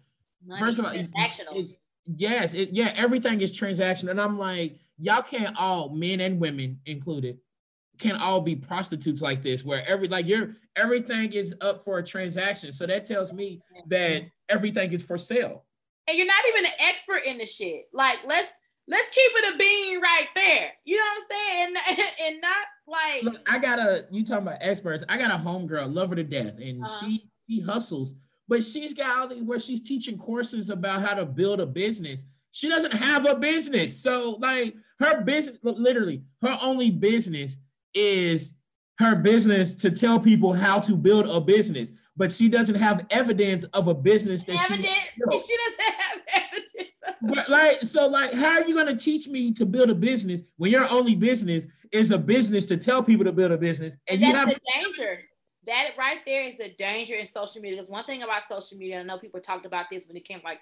Money 0.45 0.59
first 0.59 0.77
of 0.77 0.85
all, 0.85 0.91
it's, 0.93 1.77
yes, 2.17 2.53
it, 2.53 2.71
yeah, 2.71 2.91
everything 2.97 3.39
is 3.39 3.57
transactional, 3.57 4.09
and 4.09 4.19
I'm 4.19 4.37
like, 4.37 4.77
y'all 4.99 5.21
can't 5.21 5.55
all 5.55 5.87
men 5.87 6.19
and 6.19 6.37
women 6.37 6.81
included 6.85 7.39
can 7.97 8.15
all 8.17 8.41
be 8.41 8.55
prostitutes 8.55 9.21
like 9.21 9.41
this 9.41 9.63
where 9.63 9.87
every 9.87 10.07
like 10.07 10.27
you're 10.27 10.55
everything 10.75 11.33
is 11.33 11.55
up 11.61 11.83
for 11.83 11.99
a 11.99 12.03
transaction. 12.03 12.71
So 12.71 12.85
that 12.85 13.05
tells 13.05 13.33
me 13.33 13.61
that 13.87 14.23
everything 14.49 14.91
is 14.91 15.03
for 15.03 15.17
sale. 15.17 15.65
And 16.07 16.17
you're 16.17 16.27
not 16.27 16.43
even 16.49 16.65
an 16.65 16.71
expert 16.79 17.25
in 17.25 17.37
the 17.37 17.45
shit. 17.45 17.85
Like 17.93 18.19
let's 18.25 18.47
let's 18.87 19.09
keep 19.09 19.31
it 19.35 19.55
a 19.55 19.57
bean 19.57 20.01
right 20.01 20.27
there. 20.35 20.71
You 20.83 20.97
know 20.97 21.03
what 21.03 21.21
i'm 21.21 21.27
saying? 21.31 21.75
And, 21.89 21.99
and 22.33 22.41
not 22.41 22.65
like 22.87 23.23
Look, 23.23 23.49
i 23.49 23.57
got 23.57 23.79
a 23.79 24.05
you 24.11 24.23
talking 24.25 24.47
about 24.47 24.59
experts. 24.61 25.03
I 25.09 25.17
got 25.17 25.31
a 25.31 25.41
homegirl 25.43 25.93
love 25.93 26.09
her 26.09 26.15
to 26.15 26.23
death 26.23 26.59
and 26.59 26.83
uh-huh. 26.83 27.05
she 27.05 27.29
she 27.49 27.59
hustles. 27.59 28.13
But 28.47 28.63
she's 28.63 28.93
got 28.93 29.17
all 29.17 29.27
these 29.27 29.43
where 29.43 29.59
she's 29.59 29.81
teaching 29.81 30.17
courses 30.17 30.69
about 30.69 31.01
how 31.01 31.15
to 31.15 31.25
build 31.25 31.59
a 31.59 31.65
business. 31.65 32.25
She 32.51 32.69
doesn't 32.69 32.93
have 32.93 33.25
a 33.25 33.35
business. 33.35 33.99
So 33.99 34.37
like 34.39 34.75
her 34.99 35.21
business 35.21 35.57
literally 35.63 36.23
her 36.41 36.57
only 36.61 36.91
business 36.91 37.57
is 37.95 38.53
her 38.99 39.15
business 39.15 39.73
to 39.75 39.91
tell 39.91 40.19
people 40.19 40.53
how 40.53 40.79
to 40.79 40.95
build 40.95 41.25
a 41.25 41.39
business, 41.39 41.91
but 42.15 42.31
she 42.31 42.47
doesn't 42.47 42.75
have 42.75 43.05
evidence 43.09 43.63
of 43.73 43.87
a 43.87 43.93
business 43.93 44.43
that 44.43 44.69
evidence. 44.69 44.87
she, 44.87 45.11
you 45.17 45.25
know, 45.25 45.39
she 45.39 45.57
doesn't 45.57 45.95
have 45.95 46.21
evidence. 46.35 46.95
But 47.21 47.49
like, 47.49 47.81
so 47.81 48.07
like, 48.07 48.33
how 48.33 48.51
are 48.51 48.67
you 48.67 48.73
going 48.73 48.87
to 48.87 48.95
teach 48.95 49.27
me 49.27 49.51
to 49.53 49.65
build 49.65 49.89
a 49.89 49.95
business 49.95 50.41
when 50.57 50.71
your 50.71 50.89
only 50.89 51.15
business 51.15 51.67
is 51.91 52.11
a 52.11 52.17
business 52.17 52.65
to 52.67 52.77
tell 52.77 53.01
people 53.01 53.25
to 53.25 53.31
build 53.31 53.51
a 53.51 53.57
business? 53.57 53.97
And, 54.07 54.21
and 54.21 54.35
that's 54.35 54.49
have- 54.49 54.49
the 54.49 54.83
danger. 54.83 55.21
That 55.65 55.93
right 55.97 56.19
there 56.27 56.43
is 56.43 56.59
a 56.59 56.75
danger 56.77 57.15
in 57.15 57.25
social 57.25 57.59
media. 57.59 57.77
Because 57.77 57.89
one 57.89 58.05
thing 58.05 58.21
about 58.21 58.43
social 58.47 58.77
media, 58.77 58.99
I 58.99 59.03
know 59.03 59.17
people 59.17 59.39
talked 59.39 59.65
about 59.65 59.87
this 59.89 60.05
when 60.07 60.15
it 60.15 60.23
came 60.23 60.39
like 60.43 60.59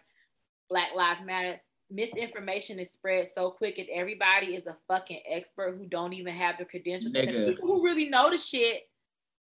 Black 0.69 0.95
Lives 0.95 1.21
Matter 1.21 1.59
misinformation 1.91 2.79
is 2.79 2.91
spread 2.91 3.27
so 3.33 3.51
quick 3.51 3.77
and 3.77 3.87
everybody 3.93 4.55
is 4.55 4.65
a 4.67 4.77
fucking 4.87 5.21
expert 5.29 5.75
who 5.77 5.85
don't 5.85 6.13
even 6.13 6.33
have 6.33 6.57
the 6.57 6.65
credentials. 6.65 7.13
And 7.13 7.27
the 7.27 7.53
people 7.53 7.67
who 7.67 7.83
really 7.83 8.09
know 8.09 8.29
the 8.29 8.37
shit, 8.37 8.83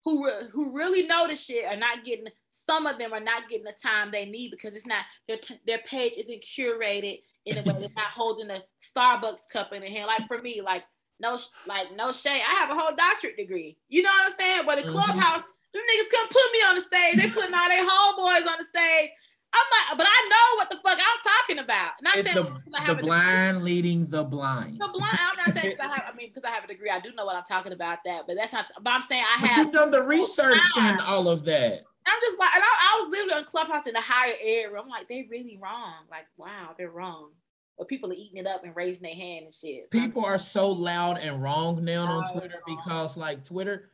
who 0.03 0.25
re- 0.25 0.47
who 0.51 0.71
really 0.71 1.07
know 1.07 1.27
the 1.27 1.35
shit 1.35 1.65
are 1.65 1.77
not 1.77 2.03
getting 2.03 2.27
some 2.67 2.87
of 2.87 2.97
them 2.97 3.13
are 3.13 3.19
not 3.19 3.49
getting 3.49 3.65
the 3.65 3.73
time 3.73 4.11
they 4.11 4.25
need 4.25 4.51
because 4.51 4.75
it's 4.75 4.85
not 4.85 5.03
their 5.27 5.37
t- 5.37 5.59
their 5.67 5.79
page 5.79 6.13
isn't 6.17 6.41
curated 6.41 7.21
in 7.45 7.57
a 7.57 7.61
way 7.61 7.79
they're 7.79 7.89
not 7.95 8.11
holding 8.11 8.49
a 8.49 8.63
Starbucks 8.81 9.47
cup 9.51 9.73
in 9.73 9.81
their 9.81 9.89
hand. 9.89 10.07
Like 10.07 10.27
for 10.27 10.41
me, 10.41 10.61
like 10.63 10.83
no 11.19 11.37
like 11.67 11.95
no 11.95 12.11
shade. 12.11 12.41
I 12.41 12.55
have 12.55 12.69
a 12.69 12.75
whole 12.75 12.95
doctorate 12.95 13.37
degree. 13.37 13.77
You 13.87 14.03
know 14.03 14.09
what 14.09 14.31
I'm 14.31 14.37
saying? 14.39 14.61
But 14.65 14.75
the 14.77 14.81
mm-hmm. 14.83 14.91
clubhouse, 14.91 15.43
them 15.73 15.83
niggas 15.83 16.09
couldn't 16.09 16.31
put 16.31 16.51
me 16.53 16.59
on 16.67 16.75
the 16.75 16.81
stage. 16.81 17.15
They 17.17 17.29
putting 17.29 17.53
all 17.53 17.69
their 17.69 17.87
homeboys 17.87 18.47
on 18.49 18.57
the 18.57 18.65
stage. 18.65 19.09
I'm 19.55 19.97
like, 19.97 19.97
but 19.97 20.07
I 20.09 20.27
know 20.29 20.57
what 20.57 20.69
the 20.69 20.75
fuck 20.77 20.99
I'm 20.99 21.19
talking 21.23 21.63
about. 21.63 21.91
Not 22.01 22.17
it's 22.17 22.27
saying 22.27 22.35
the, 22.35 22.93
the 22.93 23.01
blind 23.01 23.63
leading 23.63 24.07
the 24.07 24.23
blind. 24.23 24.75
The 24.77 24.87
blind. 24.87 25.17
I'm 25.19 25.37
not 25.37 25.55
saying 25.55 25.75
because 25.77 25.91
I 25.91 25.95
have. 25.95 26.13
I 26.13 26.15
mean, 26.15 26.29
because 26.29 26.43
I 26.43 26.49
have 26.49 26.63
a 26.63 26.67
degree, 26.67 26.89
I 26.89 26.99
do 26.99 27.13
know 27.13 27.25
what 27.25 27.35
I'm 27.35 27.43
talking 27.47 27.71
about. 27.71 27.99
That, 28.05 28.23
but 28.27 28.35
that's 28.35 28.51
not. 28.51 28.65
But 28.81 28.91
I'm 28.91 29.01
saying 29.01 29.23
I 29.23 29.41
but 29.41 29.49
have. 29.49 29.65
You've 29.65 29.73
done 29.73 29.91
the 29.91 30.03
research 30.03 30.59
and 30.77 30.99
all 31.01 31.29
of 31.29 31.45
that. 31.45 31.83
I'm 32.07 32.19
just 32.21 32.37
like, 32.37 32.53
and 32.53 32.63
I, 32.63 32.67
I 32.67 32.99
was 32.99 33.09
literally 33.09 33.33
on 33.33 33.45
Clubhouse 33.45 33.87
in 33.87 33.93
the 33.93 34.01
higher 34.01 34.33
area. 34.41 34.79
I'm 34.79 34.87
like, 34.87 35.07
they're 35.07 35.25
really 35.29 35.57
wrong. 35.61 36.05
Like, 36.11 36.25
wow, 36.37 36.75
they're 36.77 36.91
wrong. 36.91 37.31
But 37.77 37.87
people 37.87 38.11
are 38.11 38.15
eating 38.15 38.37
it 38.37 38.47
up 38.47 38.63
and 38.63 38.75
raising 38.75 39.03
their 39.03 39.15
hand 39.15 39.45
and 39.45 39.53
shit. 39.53 39.89
People 39.89 40.23
are 40.23 40.37
so 40.37 40.69
loud 40.69 41.17
and 41.17 41.41
wrong 41.41 41.83
now 41.83 42.05
on 42.05 42.31
Twitter 42.31 42.61
because, 42.67 43.17
like, 43.17 43.43
Twitter, 43.43 43.89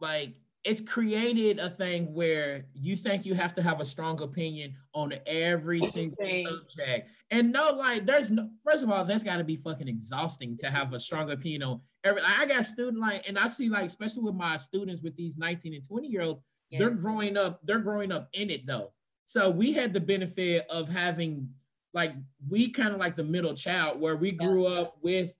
like 0.00 0.34
it's 0.66 0.80
created 0.80 1.60
a 1.60 1.70
thing 1.70 2.12
where 2.12 2.66
you 2.74 2.96
think 2.96 3.24
you 3.24 3.34
have 3.34 3.54
to 3.54 3.62
have 3.62 3.80
a 3.80 3.84
strong 3.84 4.20
opinion 4.20 4.74
on 4.94 5.14
every 5.24 5.78
single 5.86 6.16
subject. 6.18 7.08
And 7.30 7.52
no, 7.52 7.70
like 7.70 8.04
there's 8.04 8.32
no 8.32 8.50
first 8.64 8.82
of 8.82 8.90
all, 8.90 9.04
that's 9.04 9.22
gotta 9.22 9.44
be 9.44 9.54
fucking 9.54 9.86
exhausting 9.86 10.58
to 10.58 10.66
have 10.68 10.92
a 10.92 10.98
strong 10.98 11.30
opinion 11.30 11.62
on 11.62 11.80
every 12.02 12.20
I 12.20 12.46
got 12.46 12.66
student 12.66 12.98
like 12.98 13.28
and 13.28 13.38
I 13.38 13.46
see 13.46 13.68
like 13.68 13.84
especially 13.84 14.24
with 14.24 14.34
my 14.34 14.56
students 14.56 15.02
with 15.02 15.16
these 15.16 15.36
19 15.36 15.72
and 15.72 15.86
20 15.86 16.08
year 16.08 16.22
olds, 16.22 16.42
yes. 16.70 16.80
they're 16.80 16.90
growing 16.90 17.36
up, 17.36 17.60
they're 17.62 17.78
growing 17.78 18.10
up 18.10 18.28
in 18.32 18.50
it 18.50 18.66
though. 18.66 18.92
So 19.24 19.48
we 19.48 19.72
had 19.72 19.92
the 19.92 20.00
benefit 20.00 20.66
of 20.68 20.88
having 20.88 21.48
like 21.94 22.12
we 22.48 22.70
kind 22.70 22.92
of 22.92 22.98
like 22.98 23.14
the 23.14 23.24
middle 23.24 23.54
child 23.54 24.00
where 24.00 24.16
we 24.16 24.32
grew 24.32 24.64
yeah. 24.64 24.80
up 24.80 24.96
with 25.00 25.38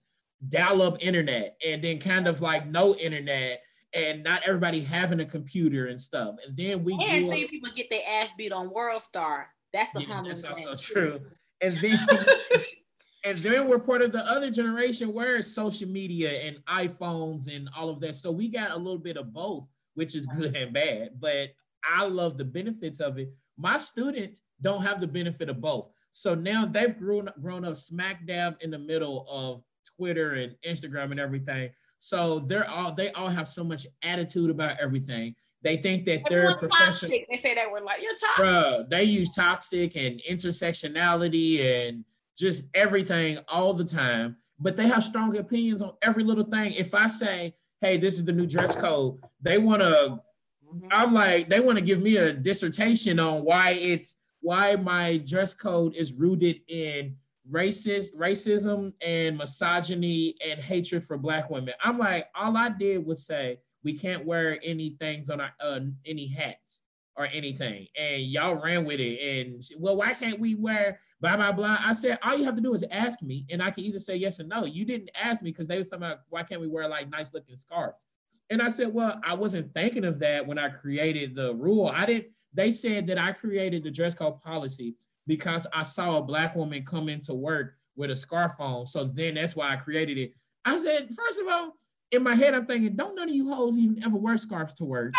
dial-up 0.49 1.03
internet 1.03 1.57
and 1.65 1.83
then 1.83 1.99
kind 1.99 2.27
of 2.27 2.41
like 2.41 2.65
no 2.67 2.95
internet 2.95 3.61
and 3.97 4.23
not 4.23 4.43
everybody 4.45 4.79
having 4.79 5.19
a 5.19 5.25
computer 5.25 5.87
and 5.87 5.99
stuff. 5.99 6.35
And 6.45 6.55
then 6.55 6.83
we 6.83 6.93
and 6.93 7.29
see 7.29 7.43
up, 7.43 7.49
people 7.49 7.69
get 7.75 7.89
their 7.89 8.03
ass 8.07 8.29
beat 8.37 8.51
on 8.51 8.69
World 8.69 9.01
Star. 9.01 9.47
That's 9.73 9.91
the 9.91 10.03
yeah, 10.03 10.23
That's 10.25 10.43
also 10.43 10.75
true. 10.75 11.19
And 11.61 11.73
then 11.73 12.07
and 13.23 13.37
then 13.39 13.67
we're 13.67 13.79
part 13.79 14.03
of 14.03 14.11
the 14.11 14.23
other 14.25 14.51
generation 14.51 15.13
where 15.13 15.37
it's 15.37 15.47
social 15.47 15.89
media 15.89 16.41
and 16.43 16.57
iPhones 16.67 17.53
and 17.53 17.69
all 17.75 17.89
of 17.89 17.99
that. 18.01 18.15
So 18.15 18.31
we 18.31 18.47
got 18.47 18.71
a 18.71 18.77
little 18.77 18.99
bit 18.99 19.17
of 19.17 19.33
both, 19.33 19.67
which 19.95 20.15
is 20.15 20.27
good 20.27 20.55
and 20.55 20.71
bad. 20.71 21.19
But 21.19 21.49
I 21.83 22.05
love 22.05 22.37
the 22.37 22.45
benefits 22.45 22.99
of 22.99 23.17
it. 23.17 23.33
My 23.57 23.79
students 23.79 24.43
don't 24.61 24.83
have 24.83 25.01
the 25.01 25.07
benefit 25.07 25.49
of 25.49 25.59
both. 25.59 25.89
So 26.11 26.35
now 26.35 26.65
they've 26.65 26.97
grown 26.97 27.29
grown 27.41 27.65
up 27.65 27.77
smack 27.77 28.27
dab 28.27 28.57
in 28.61 28.69
the 28.69 28.79
middle 28.79 29.25
of 29.29 29.63
Twitter 29.97 30.33
and 30.33 30.55
Instagram 30.65 31.11
and 31.11 31.19
everything. 31.19 31.71
So 31.99 32.39
they're 32.39 32.69
all 32.69 32.93
they 32.93 33.11
all 33.11 33.29
have 33.29 33.47
so 33.47 33.63
much 33.63 33.87
attitude 34.03 34.49
about 34.49 34.77
everything. 34.79 35.35
They 35.63 35.77
think 35.77 36.05
that 36.05 36.21
they're 36.29 36.55
professional. 36.55 37.11
They 37.11 37.39
say 37.41 37.55
that 37.55 37.71
we're 37.71 37.81
like 37.81 38.01
you're 38.01 38.13
toxic. 38.15 38.45
Bruh, 38.45 38.89
they 38.89 39.03
use 39.03 39.33
toxic 39.33 39.95
and 39.95 40.21
intersectionality 40.29 41.59
and 41.61 42.05
just 42.37 42.65
everything 42.73 43.39
all 43.47 43.73
the 43.73 43.85
time. 43.85 44.37
But 44.59 44.77
they 44.77 44.87
have 44.87 45.03
strong 45.03 45.35
opinions 45.37 45.81
on 45.81 45.93
every 46.01 46.23
little 46.23 46.45
thing. 46.45 46.73
If 46.73 46.93
I 46.93 47.07
say, 47.07 47.55
"Hey, 47.81 47.97
this 47.97 48.15
is 48.15 48.25
the 48.25 48.33
new 48.33 48.47
dress 48.47 48.75
code," 48.75 49.19
they 49.41 49.57
want 49.57 49.81
to. 49.81 50.19
Mm-hmm. 50.67 50.87
I'm 50.91 51.13
like, 51.13 51.49
they 51.49 51.59
want 51.59 51.77
to 51.77 51.83
give 51.83 52.01
me 52.01 52.17
a 52.17 52.33
dissertation 52.33 53.19
on 53.19 53.43
why 53.43 53.71
it's 53.71 54.17
why 54.41 54.75
my 54.75 55.17
dress 55.17 55.53
code 55.53 55.95
is 55.95 56.13
rooted 56.13 56.61
in 56.67 57.15
racist 57.51 58.15
racism 58.15 58.93
and 59.05 59.37
misogyny 59.37 60.35
and 60.45 60.59
hatred 60.59 61.03
for 61.03 61.17
black 61.17 61.49
women. 61.49 61.73
I'm 61.83 61.97
like, 61.97 62.27
all 62.35 62.57
I 62.57 62.69
did 62.69 63.05
was 63.05 63.25
say 63.25 63.59
we 63.83 63.97
can't 63.97 64.25
wear 64.25 64.59
any 64.63 64.91
things 64.99 65.29
on 65.29 65.41
our 65.41 65.51
uh, 65.59 65.79
any 66.05 66.27
hats 66.27 66.83
or 67.15 67.27
anything, 67.33 67.87
and 67.97 68.21
y'all 68.21 68.61
ran 68.61 68.85
with 68.85 68.99
it. 68.99 69.19
And 69.19 69.63
well, 69.79 69.97
why 69.97 70.13
can't 70.13 70.39
we 70.39 70.55
wear 70.55 70.99
blah 71.21 71.35
blah 71.35 71.51
blah? 71.51 71.77
I 71.79 71.93
said 71.93 72.19
all 72.21 72.37
you 72.37 72.45
have 72.45 72.55
to 72.55 72.61
do 72.61 72.73
is 72.73 72.83
ask 72.91 73.21
me, 73.21 73.45
and 73.49 73.61
I 73.61 73.71
can 73.71 73.83
either 73.83 73.99
say 73.99 74.15
yes 74.15 74.39
or 74.39 74.43
no. 74.43 74.65
You 74.65 74.85
didn't 74.85 75.09
ask 75.15 75.41
me 75.41 75.51
because 75.51 75.67
they 75.67 75.77
was 75.77 75.89
talking 75.89 76.05
about 76.05 76.19
why 76.29 76.43
can't 76.43 76.61
we 76.61 76.67
wear 76.67 76.87
like 76.87 77.09
nice 77.09 77.33
looking 77.33 77.55
scarves. 77.55 78.05
And 78.49 78.61
I 78.61 78.69
said, 78.69 78.93
well, 78.93 79.19
I 79.23 79.33
wasn't 79.33 79.73
thinking 79.73 80.05
of 80.05 80.19
that 80.19 80.45
when 80.45 80.57
I 80.57 80.69
created 80.69 81.35
the 81.35 81.53
rule. 81.55 81.91
I 81.93 82.05
didn't. 82.05 82.27
They 82.53 82.71
said 82.71 83.05
that 83.07 83.19
I 83.19 83.33
created 83.33 83.83
the 83.83 83.91
dress 83.91 84.13
code 84.13 84.41
policy 84.41 84.95
because 85.27 85.67
I 85.73 85.83
saw 85.83 86.17
a 86.17 86.23
black 86.23 86.55
woman 86.55 86.83
come 86.83 87.09
into 87.09 87.33
work 87.33 87.75
with 87.95 88.11
a 88.11 88.15
scarf 88.15 88.53
on. 88.59 88.87
So 88.87 89.03
then 89.03 89.35
that's 89.35 89.55
why 89.55 89.71
I 89.71 89.75
created 89.75 90.17
it. 90.17 90.33
I 90.65 90.77
said, 90.77 91.09
first 91.15 91.39
of 91.39 91.47
all, 91.47 91.73
in 92.11 92.23
my 92.23 92.35
head, 92.35 92.53
I'm 92.53 92.65
thinking, 92.65 92.95
don't 92.95 93.15
none 93.15 93.29
of 93.29 93.35
you 93.35 93.49
hoes 93.49 93.77
even 93.77 94.01
ever 94.03 94.17
wear 94.17 94.37
scarves 94.37 94.73
to 94.75 94.85
work. 94.85 95.13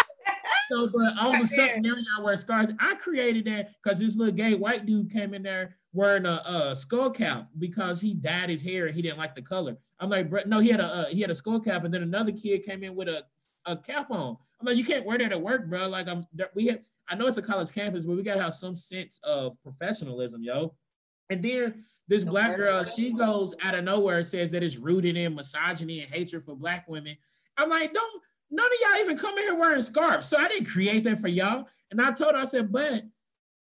so, 0.70 0.88
but 0.88 1.18
all 1.20 1.34
of 1.34 1.40
a 1.40 1.46
sudden 1.46 1.82
now 1.82 1.94
y'all 1.94 2.24
wear 2.24 2.36
scarves. 2.36 2.72
I 2.80 2.94
created 2.94 3.44
that 3.46 3.72
because 3.82 3.98
this 3.98 4.16
little 4.16 4.34
gay 4.34 4.54
white 4.54 4.86
dude 4.86 5.12
came 5.12 5.34
in 5.34 5.42
there 5.42 5.76
wearing 5.92 6.26
a, 6.26 6.42
a, 6.46 6.76
skull 6.76 7.10
cap 7.10 7.48
because 7.58 8.00
he 8.00 8.14
dyed 8.14 8.50
his 8.50 8.62
hair 8.62 8.86
and 8.86 8.96
he 8.96 9.02
didn't 9.02 9.18
like 9.18 9.34
the 9.34 9.42
color. 9.42 9.76
I'm 10.00 10.10
like, 10.10 10.30
no, 10.46 10.58
he 10.58 10.68
had 10.68 10.80
a 10.80 10.86
uh, 10.86 11.06
he 11.06 11.20
had 11.20 11.30
a 11.30 11.34
skull 11.34 11.60
cap, 11.60 11.84
and 11.84 11.94
then 11.94 12.02
another 12.02 12.32
kid 12.32 12.64
came 12.64 12.82
in 12.82 12.94
with 12.94 13.08
a, 13.08 13.24
a 13.66 13.76
cap 13.76 14.10
on. 14.10 14.36
I'm 14.60 14.66
like, 14.66 14.76
you 14.76 14.84
can't 14.84 15.04
wear 15.04 15.18
that 15.18 15.32
at 15.32 15.40
work, 15.40 15.66
bro. 15.68 15.88
Like, 15.88 16.08
I'm 16.08 16.26
we 16.54 16.66
have. 16.66 16.80
I 17.08 17.14
know 17.14 17.26
it's 17.26 17.36
a 17.36 17.42
college 17.42 17.70
campus, 17.70 18.04
but 18.04 18.16
we 18.16 18.22
gotta 18.22 18.42
have 18.42 18.54
some 18.54 18.74
sense 18.74 19.20
of 19.24 19.60
professionalism, 19.62 20.42
yo. 20.42 20.74
And 21.30 21.42
then 21.42 21.84
this 22.08 22.24
black 22.24 22.56
girl, 22.56 22.84
she 22.84 23.12
goes 23.12 23.54
out 23.62 23.74
of 23.74 23.84
nowhere 23.84 24.18
and 24.18 24.26
says 24.26 24.50
that 24.52 24.62
it's 24.62 24.76
rooted 24.76 25.16
in 25.16 25.34
misogyny 25.34 26.00
and 26.00 26.10
hatred 26.10 26.44
for 26.44 26.54
black 26.54 26.88
women. 26.88 27.16
I'm 27.56 27.68
like, 27.68 27.92
don't 27.92 28.22
none 28.50 28.66
of 28.66 28.72
y'all 28.80 29.00
even 29.00 29.18
come 29.18 29.36
in 29.38 29.44
here 29.44 29.54
wearing 29.54 29.80
scarves. 29.80 30.26
So 30.26 30.38
I 30.38 30.48
didn't 30.48 30.66
create 30.66 31.04
that 31.04 31.20
for 31.20 31.28
y'all. 31.28 31.66
And 31.90 32.00
I 32.00 32.12
told 32.12 32.34
her, 32.34 32.40
I 32.40 32.44
said, 32.44 32.72
but 32.72 33.04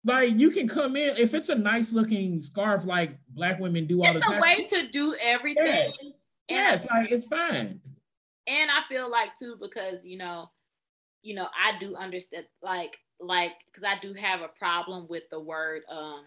like 0.04 0.40
you 0.40 0.52
can 0.52 0.68
come 0.68 0.96
in 0.96 1.18
if 1.18 1.34
it's 1.34 1.50
a 1.50 1.56
nice 1.56 1.92
looking 1.92 2.42
scarf 2.42 2.86
like 2.86 3.18
black 3.30 3.60
women 3.60 3.88
do 3.88 4.00
all 4.04 4.06
it's 4.06 4.16
the 4.16 4.20
time. 4.22 4.42
It's 4.44 4.74
a 4.74 4.76
way 4.76 4.82
to 4.82 4.92
do 4.92 5.16
everything. 5.22 5.66
Yes, 5.66 6.20
yes 6.50 6.88
like 6.90 7.12
it's 7.12 7.28
fine. 7.28 7.80
And 8.48 8.70
I 8.70 8.82
feel 8.88 9.10
like 9.10 9.36
too, 9.38 9.58
because 9.60 10.06
you 10.06 10.18
know, 10.18 10.50
you 11.26 11.36
know, 11.36 11.48
I 11.58 11.78
do 11.80 11.96
understand 11.96 12.46
like 12.62 12.98
like 13.20 13.54
because 13.66 13.84
I 13.84 14.00
do 14.00 14.14
have 14.14 14.42
a 14.42 14.48
problem 14.48 15.08
with 15.10 15.24
the 15.32 15.40
word 15.40 15.82
um 15.90 16.26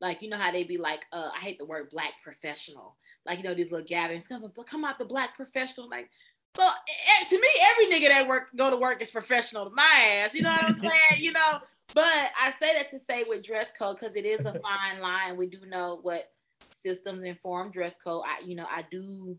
like 0.00 0.22
you 0.22 0.28
know 0.28 0.36
how 0.36 0.52
they 0.52 0.64
be 0.64 0.76
like, 0.76 1.04
uh, 1.12 1.30
I 1.34 1.40
hate 1.40 1.58
the 1.58 1.66
word 1.66 1.88
black 1.90 2.12
professional. 2.22 2.96
Like 3.24 3.38
you 3.38 3.44
know 3.44 3.54
these 3.54 3.72
little 3.72 3.86
gatherings 3.86 4.28
come 4.28 4.50
come 4.68 4.84
out 4.84 4.98
the 4.98 5.04
black 5.04 5.36
professional. 5.36 5.88
Like, 5.88 6.10
so 6.54 6.64
eh, 6.64 7.28
to 7.28 7.40
me, 7.40 7.48
every 7.70 7.86
nigga 7.86 8.08
that 8.08 8.28
work 8.28 8.48
go 8.56 8.70
to 8.70 8.76
work 8.76 9.02
is 9.02 9.10
professional 9.10 9.64
to 9.64 9.74
my 9.74 10.22
ass. 10.22 10.34
You 10.34 10.42
know 10.42 10.50
what 10.50 10.64
I'm 10.64 10.80
saying? 10.80 11.24
you 11.24 11.32
know, 11.32 11.58
but 11.94 12.04
I 12.04 12.52
say 12.60 12.74
that 12.74 12.90
to 12.90 12.98
say 12.98 13.24
with 13.26 13.44
dress 13.44 13.72
code 13.76 13.96
because 13.98 14.16
it 14.16 14.26
is 14.26 14.40
a 14.40 14.52
fine 14.60 15.00
line. 15.00 15.36
We 15.36 15.48
do 15.48 15.58
know 15.66 16.00
what 16.02 16.30
systems 16.70 17.24
inform 17.24 17.70
dress 17.70 17.96
code. 17.96 18.22
I 18.26 18.44
you 18.44 18.54
know 18.54 18.66
I 18.70 18.84
do 18.90 19.38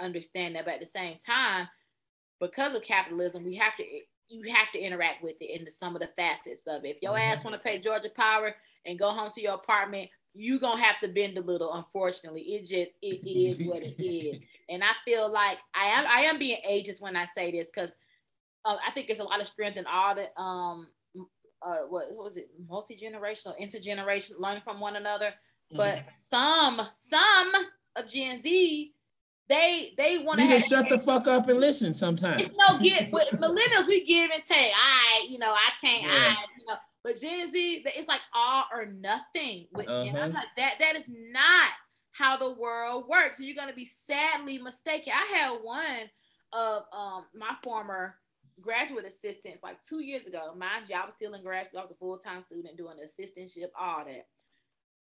understand 0.00 0.56
that, 0.56 0.64
but 0.64 0.74
at 0.74 0.80
the 0.80 0.86
same 0.86 1.18
time, 1.24 1.68
because 2.40 2.74
of 2.74 2.82
capitalism, 2.82 3.44
we 3.44 3.54
have 3.56 3.76
to 3.76 3.84
you 4.28 4.52
have 4.52 4.70
to 4.72 4.78
interact 4.78 5.22
with 5.22 5.36
it 5.40 5.58
into 5.58 5.70
some 5.70 5.94
of 5.94 6.00
the 6.00 6.10
facets 6.16 6.62
of 6.66 6.84
it. 6.84 6.96
If 6.96 7.02
your 7.02 7.12
mm-hmm. 7.12 7.32
ass 7.32 7.44
want 7.44 7.54
to 7.54 7.62
pay 7.62 7.80
Georgia 7.80 8.10
Power 8.14 8.54
and 8.86 8.98
go 8.98 9.10
home 9.10 9.30
to 9.34 9.40
your 9.40 9.54
apartment, 9.54 10.10
you 10.34 10.58
gonna 10.58 10.82
have 10.82 10.98
to 11.00 11.08
bend 11.08 11.38
a 11.38 11.40
little. 11.40 11.72
Unfortunately, 11.72 12.42
it 12.42 12.62
just 12.62 12.92
it 13.02 13.26
is 13.26 13.66
what 13.66 13.82
it 13.82 14.02
is. 14.02 14.40
And 14.68 14.82
I 14.82 14.92
feel 15.04 15.30
like 15.30 15.58
I 15.74 15.86
am 15.86 16.06
I 16.08 16.22
am 16.22 16.38
being 16.38 16.60
ageist 16.68 17.00
when 17.00 17.16
I 17.16 17.24
say 17.26 17.52
this 17.52 17.66
because 17.66 17.90
uh, 18.64 18.76
I 18.86 18.90
think 18.90 19.06
there's 19.06 19.20
a 19.20 19.24
lot 19.24 19.40
of 19.40 19.46
strength 19.46 19.76
in 19.76 19.86
all 19.86 20.14
the 20.14 20.40
um 20.40 20.88
uh 21.62 21.82
what, 21.88 22.06
what 22.14 22.24
was 22.24 22.36
it 22.36 22.50
multi 22.68 22.96
generational 22.96 23.58
intergenerational 23.60 24.40
learning 24.40 24.62
from 24.62 24.80
one 24.80 24.96
another. 24.96 25.28
Mm-hmm. 25.72 25.76
But 25.76 26.04
some 26.30 26.80
some 27.08 27.52
of 27.94 28.08
Gen 28.08 28.42
Z 28.42 28.93
they 29.48 29.92
they 29.96 30.18
want 30.18 30.40
to 30.40 30.60
shut 30.60 30.88
the 30.88 30.98
fuck 30.98 31.26
up 31.26 31.48
and 31.48 31.60
listen 31.60 31.92
sometimes. 31.92 32.42
It's 32.42 32.56
no 32.56 32.78
get 32.78 33.12
with 33.12 33.28
millennials, 33.32 33.86
we 33.86 34.04
give 34.04 34.30
and 34.30 34.42
take. 34.44 34.72
I, 34.74 35.26
you 35.28 35.38
know, 35.38 35.52
I 35.52 35.70
can't, 35.80 36.02
yeah. 36.02 36.34
I, 36.38 36.44
you 36.58 36.64
know, 36.66 36.74
but 37.02 37.20
Gen 37.20 37.52
Z, 37.52 37.84
it's 37.84 38.08
like 38.08 38.22
all 38.34 38.64
or 38.72 38.86
nothing 38.86 39.66
with 39.72 39.88
uh-huh. 39.88 40.04
them. 40.04 40.16
I'm 40.16 40.32
like, 40.32 40.46
that 40.56 40.74
that 40.80 40.96
is 40.96 41.10
not 41.10 41.70
how 42.12 42.36
the 42.36 42.52
world 42.52 43.04
works. 43.08 43.38
And 43.38 43.46
you're 43.46 43.56
gonna 43.56 43.74
be 43.74 43.88
sadly 44.06 44.58
mistaken. 44.58 45.12
I 45.14 45.36
had 45.36 45.50
one 45.62 46.08
of 46.52 46.84
um 46.92 47.26
my 47.34 47.54
former 47.62 48.16
graduate 48.60 49.04
assistants 49.04 49.62
like 49.62 49.82
two 49.82 50.00
years 50.00 50.26
ago. 50.26 50.54
Mind 50.56 50.84
you, 50.88 50.96
I 50.96 51.04
was 51.04 51.14
still 51.14 51.34
in 51.34 51.42
grad 51.42 51.66
school. 51.66 51.80
I 51.80 51.82
was 51.82 51.90
a 51.90 51.96
full-time 51.96 52.40
student 52.40 52.76
doing 52.76 52.96
the 52.96 53.02
assistantship, 53.02 53.68
all 53.78 54.04
that 54.04 54.26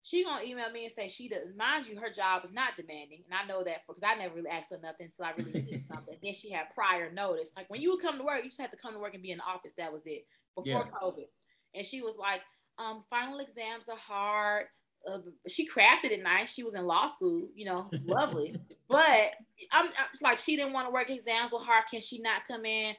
she 0.07 0.23
gonna 0.23 0.45
email 0.45 0.71
me 0.71 0.85
and 0.85 0.93
say 0.93 1.09
she 1.09 1.29
does. 1.29 1.53
Mind 1.59 1.89
you, 1.89 1.99
her 1.99 2.13
job 2.13 2.45
is 2.45 2.53
not 2.53 2.77
demanding, 2.77 3.25
and 3.29 3.35
I 3.35 3.45
know 3.45 3.65
that 3.65 3.83
because 3.85 4.05
I 4.05 4.15
never 4.15 4.37
really 4.37 4.49
asked 4.49 4.71
her 4.71 4.79
nothing 4.81 5.07
until 5.07 5.25
I 5.25 5.33
really 5.37 5.65
needed 5.65 5.85
something. 5.93 6.17
then 6.23 6.33
she 6.33 6.53
had 6.53 6.67
prior 6.73 7.11
notice. 7.11 7.51
Like 7.57 7.69
when 7.69 7.81
you 7.81 7.91
would 7.91 8.01
come 8.01 8.17
to 8.17 8.25
work, 8.25 8.45
you 8.45 8.51
just 8.51 8.61
had 8.61 8.71
to 8.71 8.77
come 8.77 8.93
to 8.93 9.01
work 9.01 9.15
and 9.15 9.23
be 9.23 9.33
in 9.33 9.39
the 9.39 9.45
office. 9.45 9.73
That 9.77 9.93
was 9.93 10.03
it 10.07 10.25
before 10.55 10.87
yeah. 10.87 10.99
COVID. 11.03 11.27
And 11.75 11.85
she 11.85 12.03
was 12.03 12.17
like, 12.17 12.43
um, 12.79 13.03
"Final 13.11 13.41
exams 13.41 13.89
are 13.89 13.97
hard." 13.97 14.67
Uh, 15.11 15.19
she 15.49 15.69
crafted 15.69 16.13
it 16.13 16.23
nice. 16.23 16.53
She 16.53 16.63
was 16.63 16.77
in 16.77 16.87
law 16.87 17.07
school, 17.07 17.49
you 17.53 17.65
know, 17.65 17.91
lovely. 18.07 18.55
but 18.89 19.35
I'm, 19.73 19.87
I'm 19.87 20.07
it's 20.13 20.23
like 20.23 20.39
she 20.39 20.55
didn't 20.55 20.73
want 20.73 20.87
to 20.87 20.93
work. 20.93 21.11
Exams 21.11 21.51
were 21.51 21.59
hard. 21.59 21.87
Can 21.91 22.01
she 22.01 22.21
not 22.21 22.47
come 22.47 22.65
in? 22.65 22.95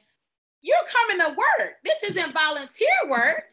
You're 0.60 0.76
coming 0.86 1.24
to 1.24 1.30
work. 1.30 1.76
This 1.82 2.10
isn't 2.10 2.32
volunteer 2.34 2.88
work. 3.08 3.44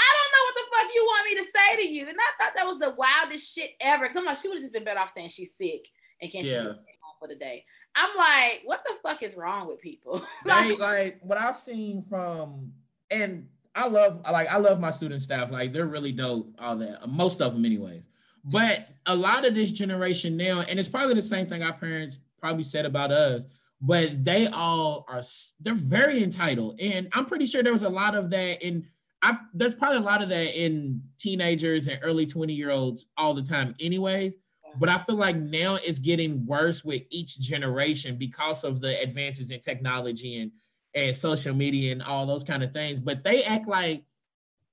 I 0.00 0.10
don't 0.16 0.32
know 0.34 0.44
what 0.44 0.54
the 0.56 0.71
fuck 0.82 0.94
you 0.94 1.04
want 1.04 1.28
me 1.30 1.36
to 1.36 1.44
say 1.44 1.84
to 1.84 1.88
you. 1.88 2.08
And 2.08 2.16
I 2.18 2.42
thought 2.42 2.54
that 2.56 2.66
was 2.66 2.78
the 2.78 2.94
wildest 2.96 3.54
shit 3.54 3.70
ever. 3.80 4.06
Cause 4.06 4.16
I'm 4.16 4.24
like, 4.24 4.36
she 4.36 4.48
would 4.48 4.56
have 4.56 4.62
just 4.62 4.72
been 4.72 4.84
better 4.84 5.00
off 5.00 5.12
saying 5.14 5.30
she's 5.30 5.54
sick 5.56 5.88
and 6.20 6.30
can 6.30 6.44
yeah. 6.44 6.50
she 6.50 6.56
home 7.02 7.16
for 7.18 7.28
the 7.28 7.36
day. 7.36 7.64
I'm 7.94 8.16
like, 8.16 8.62
what 8.64 8.82
the 8.86 8.94
fuck 9.02 9.22
is 9.22 9.36
wrong 9.36 9.68
with 9.68 9.80
people? 9.80 10.24
like, 10.44 10.78
like 10.78 11.20
what 11.22 11.38
I've 11.38 11.56
seen 11.56 12.04
from 12.08 12.72
and 13.10 13.46
I 13.74 13.88
love 13.88 14.20
like 14.30 14.48
I 14.48 14.58
love 14.58 14.80
my 14.80 14.90
student 14.90 15.22
staff. 15.22 15.50
Like 15.50 15.72
they're 15.72 15.86
really 15.86 16.12
dope, 16.12 16.54
all 16.58 16.76
that. 16.76 17.08
Most 17.08 17.40
of 17.40 17.52
them 17.54 17.64
anyways. 17.64 18.08
But 18.44 18.88
a 19.06 19.14
lot 19.14 19.46
of 19.46 19.54
this 19.54 19.70
generation 19.70 20.36
now, 20.36 20.62
and 20.62 20.78
it's 20.78 20.88
probably 20.88 21.14
the 21.14 21.22
same 21.22 21.46
thing 21.46 21.62
our 21.62 21.72
parents 21.72 22.18
probably 22.40 22.64
said 22.64 22.84
about 22.84 23.12
us, 23.12 23.46
but 23.80 24.24
they 24.24 24.48
all 24.48 25.04
are 25.08 25.22
they're 25.60 25.74
very 25.74 26.22
entitled. 26.22 26.80
And 26.80 27.08
I'm 27.12 27.26
pretty 27.26 27.46
sure 27.46 27.62
there 27.62 27.72
was 27.72 27.84
a 27.84 27.88
lot 27.88 28.14
of 28.14 28.30
that 28.30 28.62
in 28.62 28.86
I, 29.22 29.38
there's 29.54 29.74
probably 29.74 29.98
a 29.98 30.02
lot 30.02 30.22
of 30.22 30.28
that 30.30 30.60
in 30.60 31.00
teenagers 31.18 31.86
and 31.86 32.00
early 32.02 32.26
20 32.26 32.52
year 32.52 32.70
olds 32.70 33.06
all 33.16 33.34
the 33.34 33.42
time, 33.42 33.74
anyways. 33.80 34.36
But 34.78 34.88
I 34.88 34.98
feel 34.98 35.16
like 35.16 35.36
now 35.36 35.76
it's 35.76 35.98
getting 35.98 36.44
worse 36.46 36.82
with 36.84 37.02
each 37.10 37.38
generation 37.38 38.16
because 38.16 38.64
of 38.64 38.80
the 38.80 39.00
advances 39.00 39.50
in 39.50 39.60
technology 39.60 40.40
and 40.40 40.50
and 40.94 41.16
social 41.16 41.54
media 41.54 41.92
and 41.92 42.02
all 42.02 42.26
those 42.26 42.44
kind 42.44 42.62
of 42.62 42.72
things. 42.72 43.00
But 43.00 43.24
they 43.24 43.44
act 43.44 43.66
like 43.66 44.04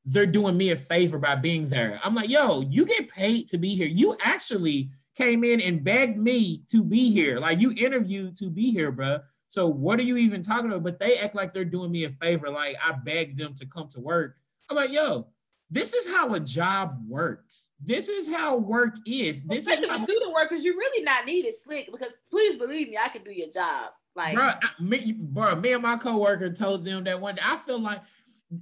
they're 0.05 0.25
doing 0.25 0.57
me 0.57 0.71
a 0.71 0.75
favor 0.75 1.17
by 1.17 1.35
being 1.35 1.67
there. 1.67 1.99
I'm 2.03 2.15
like, 2.15 2.29
yo, 2.29 2.61
you 2.61 2.85
get 2.85 3.09
paid 3.09 3.47
to 3.49 3.57
be 3.57 3.75
here. 3.75 3.87
You 3.87 4.15
actually 4.21 4.89
came 5.15 5.43
in 5.43 5.61
and 5.61 5.83
begged 5.83 6.17
me 6.17 6.63
to 6.71 6.83
be 6.83 7.11
here. 7.11 7.39
Like 7.39 7.59
you 7.59 7.73
interviewed 7.77 8.37
to 8.37 8.49
be 8.49 8.71
here, 8.71 8.91
bro. 8.91 9.19
So 9.49 9.67
what 9.67 9.99
are 9.99 10.03
you 10.03 10.17
even 10.17 10.43
talking 10.43 10.67
about? 10.67 10.83
But 10.83 10.99
they 10.99 11.17
act 11.17 11.35
like 11.35 11.53
they're 11.53 11.65
doing 11.65 11.91
me 11.91 12.05
a 12.05 12.09
favor. 12.09 12.49
Like 12.49 12.77
I 12.83 12.93
begged 12.93 13.39
them 13.39 13.53
to 13.55 13.65
come 13.65 13.89
to 13.89 13.99
work. 13.99 14.37
I'm 14.69 14.77
like, 14.77 14.91
yo, 14.91 15.27
this 15.71 15.93
is 15.93 16.07
how 16.07 16.33
a 16.35 16.39
job 16.39 17.03
works. 17.07 17.69
This 17.83 18.09
is 18.09 18.31
how 18.31 18.57
work 18.57 18.95
is. 19.07 19.41
This 19.41 19.59
Especially 19.59 19.85
is 19.85 19.89
how 19.89 20.03
student 20.03 20.33
workers, 20.33 20.63
you 20.63 20.77
really 20.77 21.03
not 21.03 21.25
needed 21.25 21.53
slick 21.53 21.89
because 21.91 22.13
please 22.29 22.55
believe 22.55 22.89
me, 22.89 22.97
I 23.03 23.09
can 23.09 23.23
do 23.23 23.31
your 23.31 23.49
job. 23.49 23.91
Like, 24.15 24.35
bro, 24.35 24.51
me, 24.79 25.13
bro, 25.19 25.55
me 25.55 25.73
and 25.73 25.81
my 25.81 25.97
coworker 25.97 26.53
told 26.53 26.85
them 26.85 27.03
that 27.05 27.19
one 27.19 27.35
day. 27.35 27.41
I 27.43 27.57
feel 27.57 27.79
like 27.79 28.01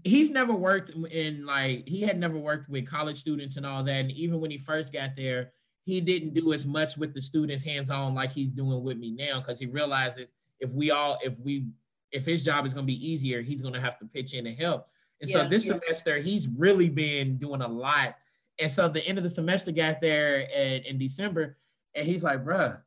he's 0.03 0.29
never 0.29 0.53
worked 0.53 0.91
in 1.11 1.45
like 1.45 1.87
he 1.87 2.01
had 2.01 2.19
never 2.19 2.37
worked 2.37 2.69
with 2.69 2.89
college 2.89 3.17
students 3.17 3.57
and 3.57 3.65
all 3.65 3.83
that. 3.83 4.01
And 4.01 4.11
even 4.11 4.39
when 4.39 4.51
he 4.51 4.57
first 4.57 4.93
got 4.93 5.15
there, 5.17 5.51
he 5.85 6.01
didn't 6.01 6.33
do 6.33 6.53
as 6.53 6.65
much 6.65 6.97
with 6.97 7.13
the 7.13 7.21
students 7.21 7.63
hands 7.63 7.89
on 7.89 8.13
like 8.13 8.31
he's 8.31 8.51
doing 8.51 8.83
with 8.83 8.97
me 8.97 9.11
now 9.11 9.39
because 9.39 9.59
he 9.59 9.65
realizes 9.65 10.33
if 10.59 10.71
we 10.73 10.91
all 10.91 11.17
if 11.23 11.39
we 11.39 11.65
if 12.11 12.25
his 12.25 12.43
job 12.43 12.65
is 12.65 12.73
going 12.73 12.85
to 12.85 12.91
be 12.91 13.07
easier, 13.07 13.41
he's 13.41 13.61
going 13.61 13.73
to 13.73 13.81
have 13.81 13.97
to 13.99 14.05
pitch 14.05 14.33
in 14.33 14.47
and 14.47 14.57
help. 14.57 14.87
And 15.21 15.29
yeah, 15.29 15.43
so 15.43 15.49
this 15.49 15.65
yeah. 15.65 15.73
semester, 15.73 16.17
he's 16.17 16.47
really 16.47 16.89
been 16.89 17.37
doing 17.37 17.61
a 17.61 17.67
lot. 17.67 18.15
And 18.59 18.71
so 18.71 18.87
the 18.87 19.05
end 19.05 19.17
of 19.17 19.23
the 19.23 19.29
semester 19.29 19.71
got 19.71 20.01
there 20.01 20.41
at, 20.53 20.85
in 20.85 20.97
December, 20.97 21.57
and 21.95 22.05
he's 22.05 22.23
like, 22.23 22.43
bruh, 22.43 22.77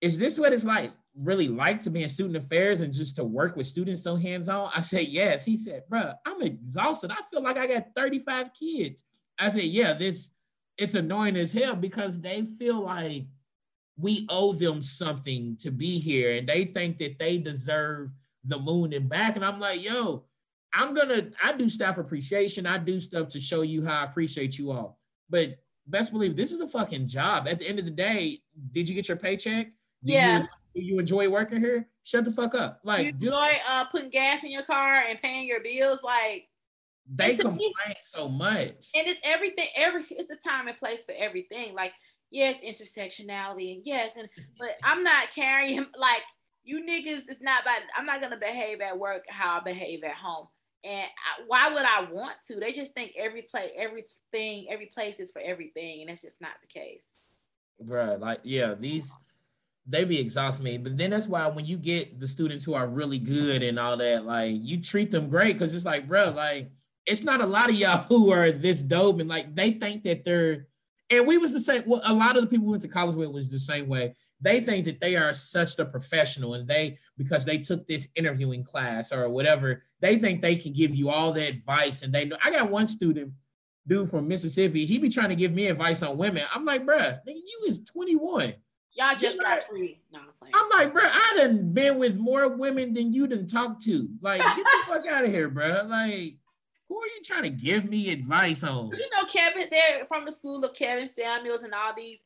is 0.00 0.18
this 0.18 0.38
what 0.38 0.52
it's 0.52 0.64
like 0.64 0.92
really 1.22 1.48
like 1.48 1.80
to 1.80 1.90
be 1.90 2.02
in 2.02 2.08
student 2.08 2.36
affairs 2.36 2.80
and 2.82 2.92
just 2.92 3.16
to 3.16 3.24
work 3.24 3.56
with 3.56 3.66
students 3.66 4.02
so 4.02 4.16
hands-on? 4.16 4.70
I 4.74 4.80
said, 4.80 5.08
yes. 5.08 5.44
He 5.44 5.56
said, 5.56 5.84
bruh, 5.90 6.14
I'm 6.26 6.42
exhausted. 6.42 7.10
I 7.10 7.22
feel 7.30 7.42
like 7.42 7.56
I 7.56 7.66
got 7.66 7.94
35 7.96 8.52
kids. 8.52 9.04
I 9.38 9.50
said, 9.50 9.64
yeah, 9.64 9.92
this 9.92 10.30
it's 10.78 10.94
annoying 10.94 11.36
as 11.36 11.52
hell 11.52 11.74
because 11.74 12.20
they 12.20 12.42
feel 12.42 12.80
like 12.80 13.24
we 13.98 14.26
owe 14.28 14.52
them 14.52 14.82
something 14.82 15.56
to 15.56 15.70
be 15.70 15.98
here 15.98 16.36
and 16.36 16.48
they 16.48 16.66
think 16.66 16.98
that 16.98 17.18
they 17.18 17.38
deserve 17.38 18.10
the 18.44 18.58
moon 18.58 18.92
and 18.92 19.08
back. 19.08 19.36
And 19.36 19.44
I'm 19.44 19.58
like, 19.58 19.82
yo, 19.82 20.24
I'm 20.72 20.94
gonna, 20.94 21.30
I 21.42 21.52
do 21.54 21.68
staff 21.68 21.98
appreciation. 21.98 22.66
I 22.66 22.78
do 22.78 23.00
stuff 23.00 23.28
to 23.30 23.40
show 23.40 23.62
you 23.62 23.84
how 23.84 24.00
I 24.00 24.04
appreciate 24.04 24.58
you 24.58 24.70
all. 24.70 24.98
But 25.30 25.58
best 25.86 26.12
believe 26.12 26.36
this 26.36 26.52
is 26.52 26.60
a 26.60 26.68
fucking 26.68 27.08
job. 27.08 27.48
At 27.48 27.58
the 27.58 27.68
end 27.68 27.78
of 27.78 27.84
the 27.84 27.90
day, 27.90 28.40
did 28.72 28.88
you 28.88 28.94
get 28.94 29.08
your 29.08 29.16
paycheck? 29.16 29.66
Did 30.04 30.12
yeah. 30.12 30.40
You, 30.40 30.48
do 30.74 30.82
you 30.82 30.98
enjoy 30.98 31.28
working 31.30 31.60
here? 31.60 31.88
Shut 32.02 32.24
the 32.24 32.30
fuck 32.30 32.54
up. 32.54 32.80
Like 32.84 33.06
you 33.06 33.12
enjoy 33.12 33.52
uh, 33.66 33.86
putting 33.86 34.10
gas 34.10 34.44
in 34.44 34.50
your 34.50 34.64
car 34.64 35.04
and 35.08 35.20
paying 35.22 35.48
your 35.48 35.62
bills. 35.62 36.02
Like 36.02 36.48
they 37.12 37.36
complain 37.36 37.72
so 38.02 38.28
much. 38.28 38.90
And 38.94 39.06
it's 39.06 39.20
everything, 39.22 39.68
every 39.74 40.04
it's 40.10 40.30
a 40.30 40.36
time 40.36 40.68
and 40.68 40.76
place 40.76 41.04
for 41.04 41.14
everything. 41.16 41.74
Like, 41.74 41.92
yes, 42.30 42.56
intersectionality, 42.64 43.74
and 43.74 43.82
yes, 43.84 44.12
and 44.16 44.28
but 44.58 44.70
I'm 44.84 45.02
not 45.02 45.30
carrying 45.34 45.86
like 45.98 46.22
you 46.64 46.82
niggas, 46.82 47.22
it's 47.28 47.40
not 47.40 47.62
about 47.62 47.80
I'm 47.96 48.06
not 48.06 48.20
gonna 48.20 48.36
behave 48.36 48.80
at 48.80 48.98
work 48.98 49.24
how 49.28 49.58
I 49.58 49.64
behave 49.64 50.02
at 50.04 50.14
home. 50.14 50.48
And 50.84 51.04
I, 51.04 51.42
why 51.46 51.72
would 51.72 51.84
I 51.84 52.12
want 52.12 52.36
to? 52.46 52.60
They 52.60 52.72
just 52.72 52.94
think 52.94 53.12
every 53.18 53.42
play, 53.42 53.70
everything, 53.76 54.66
every 54.70 54.86
place 54.86 55.18
is 55.18 55.32
for 55.32 55.40
everything, 55.40 56.00
and 56.00 56.10
that's 56.10 56.22
just 56.22 56.40
not 56.40 56.52
the 56.60 56.68
case. 56.68 57.04
Bruh, 57.82 58.20
like 58.20 58.40
yeah, 58.44 58.74
these 58.78 59.10
they 59.86 60.04
be 60.04 60.18
exhausting 60.18 60.64
me. 60.64 60.78
But 60.78 60.96
then 60.96 61.10
that's 61.10 61.28
why 61.28 61.46
when 61.46 61.64
you 61.64 61.76
get 61.76 62.18
the 62.18 62.26
students 62.26 62.64
who 62.64 62.74
are 62.74 62.88
really 62.88 63.18
good 63.18 63.62
and 63.62 63.78
all 63.78 63.96
that, 63.96 64.24
like 64.24 64.54
you 64.56 64.80
treat 64.80 65.10
them 65.10 65.28
great 65.28 65.54
because 65.54 65.74
it's 65.74 65.84
like, 65.84 66.08
bro, 66.08 66.30
like 66.30 66.70
it's 67.06 67.22
not 67.22 67.40
a 67.40 67.46
lot 67.46 67.70
of 67.70 67.76
y'all 67.76 68.04
who 68.08 68.32
are 68.32 68.50
this 68.50 68.82
dope 68.82 69.20
and 69.20 69.28
like 69.28 69.54
they 69.54 69.72
think 69.72 70.04
that 70.04 70.24
they're. 70.24 70.66
And 71.10 71.26
we 71.26 71.38
was 71.38 71.52
the 71.52 71.60
same. 71.60 71.82
Well, 71.86 72.00
a 72.04 72.12
lot 72.12 72.36
of 72.36 72.42
the 72.42 72.48
people 72.48 72.66
we 72.66 72.72
went 72.72 72.82
to 72.82 72.88
college 72.88 73.14
with 73.14 73.30
was 73.30 73.50
the 73.50 73.58
same 73.58 73.88
way. 73.88 74.14
They 74.40 74.60
think 74.60 74.84
that 74.84 75.00
they 75.00 75.16
are 75.16 75.32
such 75.32 75.76
the 75.76 75.86
professional, 75.86 76.54
and 76.54 76.68
they 76.68 76.98
because 77.16 77.44
they 77.44 77.58
took 77.58 77.86
this 77.86 78.08
interviewing 78.16 78.64
class 78.64 79.12
or 79.12 79.28
whatever, 79.28 79.84
they 80.00 80.18
think 80.18 80.42
they 80.42 80.56
can 80.56 80.72
give 80.72 80.94
you 80.94 81.08
all 81.08 81.32
the 81.32 81.46
advice. 81.46 82.02
And 82.02 82.12
they 82.12 82.24
know. 82.24 82.36
I 82.42 82.50
got 82.50 82.70
one 82.70 82.86
student, 82.86 83.32
dude 83.86 84.10
from 84.10 84.28
Mississippi. 84.28 84.84
He 84.84 84.98
be 84.98 85.08
trying 85.08 85.30
to 85.30 85.36
give 85.36 85.52
me 85.52 85.66
advice 85.66 86.02
on 86.02 86.18
women. 86.18 86.44
I'm 86.52 86.64
like, 86.64 86.84
bruh, 86.84 87.20
you 87.26 87.64
is 87.66 87.84
21 87.84 88.54
Y'all 88.96 89.16
just 89.18 89.38
got 89.38 89.68
free. 89.68 90.00
No, 90.10 90.20
I'm 90.20 90.50
I'm 90.54 90.70
like, 90.70 90.92
bro, 90.92 91.02
I 91.04 91.34
done 91.36 91.72
been 91.74 91.98
with 91.98 92.16
more 92.16 92.48
women 92.48 92.94
than 92.94 93.12
you 93.12 93.26
done 93.26 93.46
talked 93.46 93.82
to. 93.82 94.08
Like, 94.22 94.40
get 94.40 94.56
the 94.56 94.78
fuck 94.86 95.06
out 95.06 95.24
of 95.24 95.30
here, 95.30 95.50
bro. 95.50 95.82
Like, 95.86 96.36
who 96.88 96.98
are 97.00 97.06
you 97.06 97.22
trying 97.24 97.42
to 97.42 97.50
give 97.50 97.88
me 97.88 98.10
advice 98.10 98.62
on? 98.62 98.90
You 98.90 99.08
know, 99.16 99.24
Kevin, 99.26 99.68
they're 99.70 100.06
from 100.06 100.24
the 100.24 100.30
school 100.30 100.64
of 100.64 100.74
Kevin 100.74 101.08
Samuels 101.12 101.62
and 101.62 101.74
all 101.74 101.92
these 101.96 102.20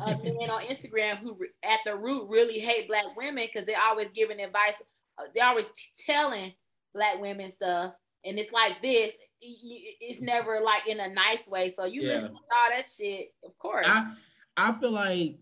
uh, 0.00 0.16
men 0.24 0.50
on 0.50 0.62
Instagram 0.62 1.18
who, 1.18 1.38
at 1.62 1.80
the 1.84 1.94
root, 1.94 2.28
really 2.28 2.58
hate 2.58 2.88
black 2.88 3.04
women 3.16 3.46
because 3.46 3.66
they're 3.66 3.80
always 3.80 4.08
giving 4.14 4.40
advice. 4.40 4.74
Uh, 5.18 5.24
they're 5.34 5.46
always 5.46 5.66
t- 5.66 6.04
telling 6.06 6.52
black 6.94 7.20
women 7.20 7.48
stuff, 7.48 7.92
and 8.24 8.38
it's 8.38 8.52
like 8.52 8.80
this. 8.82 9.12
It's 9.42 10.22
never 10.22 10.60
like 10.60 10.88
in 10.88 10.98
a 10.98 11.12
nice 11.12 11.46
way. 11.46 11.68
So 11.68 11.84
you 11.84 12.02
yeah. 12.02 12.14
listen 12.14 12.28
to 12.28 12.34
all 12.34 12.70
that 12.74 12.90
shit, 12.90 13.34
of 13.44 13.56
course. 13.58 13.86
I, 13.86 14.12
I 14.56 14.72
feel 14.72 14.92
like 14.92 15.36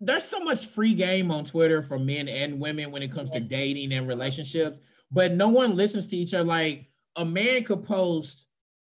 there's 0.00 0.24
so 0.24 0.38
much 0.40 0.66
free 0.66 0.94
game 0.94 1.32
on 1.32 1.44
Twitter 1.44 1.82
for 1.82 1.98
men 1.98 2.28
and 2.28 2.60
women 2.60 2.92
when 2.92 3.02
it 3.02 3.12
comes 3.12 3.30
to 3.32 3.40
dating 3.40 3.92
and 3.92 4.06
relationships, 4.06 4.78
but 5.10 5.32
no 5.32 5.48
one 5.48 5.76
listens 5.76 6.06
to 6.08 6.16
each 6.16 6.32
other. 6.32 6.44
Like 6.44 6.91
a 7.16 7.24
man 7.24 7.64
could 7.64 7.84
post, 7.84 8.46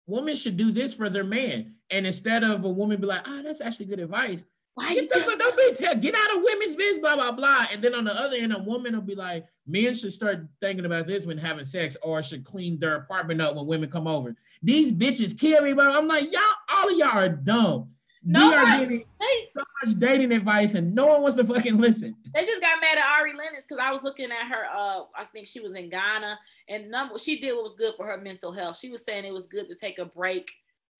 women 0.08 0.36
should 0.36 0.58
do 0.58 0.72
this 0.72 0.94
for 0.94 1.10
their 1.10 1.24
man. 1.24 1.76
And 1.90 2.06
instead 2.06 2.44
of 2.44 2.64
a 2.64 2.70
woman 2.70 3.00
be 3.02 3.08
like, 3.08 3.22
oh, 3.26 3.42
that's 3.42 3.62
actually 3.62 3.88
good 3.88 4.00
advice. 4.00 4.46
Why 4.74 4.94
get, 4.94 5.14
you 5.14 5.38
don't 5.38 5.58
be 5.58 5.74
tell, 5.76 5.96
get 5.96 6.16
out 6.16 6.38
of 6.38 6.44
women's 6.44 6.78
business, 6.78 7.02
blah, 7.02 7.16
blah, 7.16 7.34
blah. 7.34 7.66
And 7.74 7.82
then 7.82 7.94
on 7.94 8.06
the 8.06 8.14
other 8.14 8.38
end, 8.38 8.54
a 8.54 8.60
woman 8.60 8.96
will 8.96 9.02
be 9.02 9.16
like, 9.16 9.46
men 9.68 9.94
should 9.94 10.14
start 10.14 10.48
thinking 10.62 10.86
about 10.86 11.08
this 11.08 11.26
when 11.26 11.38
having 11.38 11.66
sex 11.66 11.98
or 12.02 12.24
should 12.24 12.46
clean 12.46 12.80
their 12.80 12.96
apartment 12.96 13.42
up 13.42 13.56
when 13.56 13.68
women 13.68 13.90
come 13.90 14.08
over. 14.08 14.34
These 14.64 14.94
bitches 14.94 15.38
kill 15.38 15.62
me, 15.64 15.74
but 15.74 15.90
I'm 15.92 16.08
like, 16.08 16.32
y'all, 16.32 16.42
all 16.70 16.90
of 16.90 16.98
y'all 16.98 17.18
are 17.18 17.30
dumb. 17.30 17.90
No, 18.24 18.50
we 18.50 18.56
are 18.56 18.80
getting 18.86 19.06
so 19.56 19.64
much 19.84 20.00
dating 20.00 20.32
advice, 20.32 20.74
and 20.74 20.94
no 20.94 21.08
one 21.08 21.22
wants 21.22 21.38
to 21.38 21.44
fucking 21.44 21.78
listen. 21.78 22.16
They 22.34 22.46
just 22.46 22.62
got 22.62 22.80
mad 22.82 22.98
at 22.98 23.20
Ari 23.20 23.34
Lennox 23.34 23.66
because 23.66 23.82
I 23.82 23.92
was 23.92 24.04
looking 24.04 24.32
at 24.32 24.48
her. 24.48 24.66
Uh, 24.72 25.04
I 25.16 25.26
think 25.32 25.48
she 25.48 25.60
was 25.60 25.74
in 25.74 25.90
Ghana, 25.90 26.40
and 26.70 26.90
number 26.90 27.18
she 27.18 27.40
did 27.40 27.54
what 27.54 27.64
was 27.64 27.76
good 27.76 27.96
for 27.96 28.06
her 28.06 28.18
mental 28.18 28.52
health. 28.52 28.78
She 28.78 28.90
was 28.90 29.04
saying 29.04 29.26
it 29.26 29.34
was 29.34 29.48
good 29.48 29.68
to 29.70 29.76
take 29.76 30.00
a 30.00 30.06
break 30.06 30.52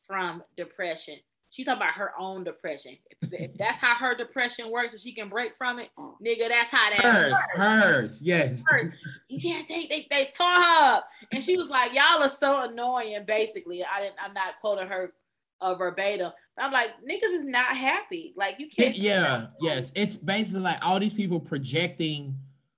from 0.08 0.44
depression. 0.58 1.16
She's 1.52 1.66
talking 1.66 1.82
about 1.82 1.96
her 1.96 2.14
own 2.18 2.46
depression. 2.46 2.98
If, 3.22 3.34
if 3.34 3.58
that's 3.58 3.78
how 3.78 3.94
her 3.96 4.16
depression 4.16 4.72
works, 4.72 4.94
if 4.94 5.02
she 5.02 5.12
can 5.12 5.28
break 5.28 5.58
from 5.58 5.80
it, 5.80 5.90
nigga, 6.26 6.48
that's 6.48 6.72
how 6.72 6.90
that 6.92 7.02
hers, 7.02 7.32
works. 7.34 7.44
hers, 7.56 8.22
yes. 8.22 8.64
Hers. 8.66 8.94
You 9.28 9.42
can't 9.42 9.68
take 9.68 9.90
they 9.90 10.08
they 10.10 10.32
tore 10.36 10.48
her 10.48 10.96
up, 10.96 11.10
and 11.34 11.44
she 11.44 11.58
was 11.58 11.68
like, 11.68 11.94
"Y'all 11.94 12.24
are 12.24 12.30
so 12.30 12.70
annoying." 12.70 13.26
Basically, 13.26 13.84
I 13.84 14.02
didn't. 14.02 14.16
I'm 14.24 14.34
not 14.34 14.62
quoting 14.62 14.88
her 14.88 15.14
uh, 15.62 15.76
verbatim. 15.76 16.32
I'm 16.58 16.72
like, 16.72 16.90
niggas 17.10 17.34
is 17.34 17.46
not 17.46 17.76
happy. 17.76 18.34
Like 18.36 18.60
you 18.60 18.68
can't. 18.68 18.96
yeah, 18.98 19.48
yes. 19.62 19.92
It's 19.96 20.18
basically 20.18 20.62
like 20.62 20.80
all 20.82 21.00
these 21.00 21.14
people 21.14 21.40
projecting 21.40 22.36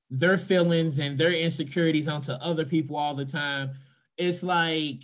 their 0.09 0.37
feelings 0.37 0.99
and 0.99 1.17
their 1.17 1.31
insecurities 1.31 2.07
onto 2.07 2.33
other 2.33 2.65
people 2.65 2.95
all 2.95 3.15
the 3.15 3.25
time. 3.25 3.71
It's 4.17 4.43
like 4.43 5.03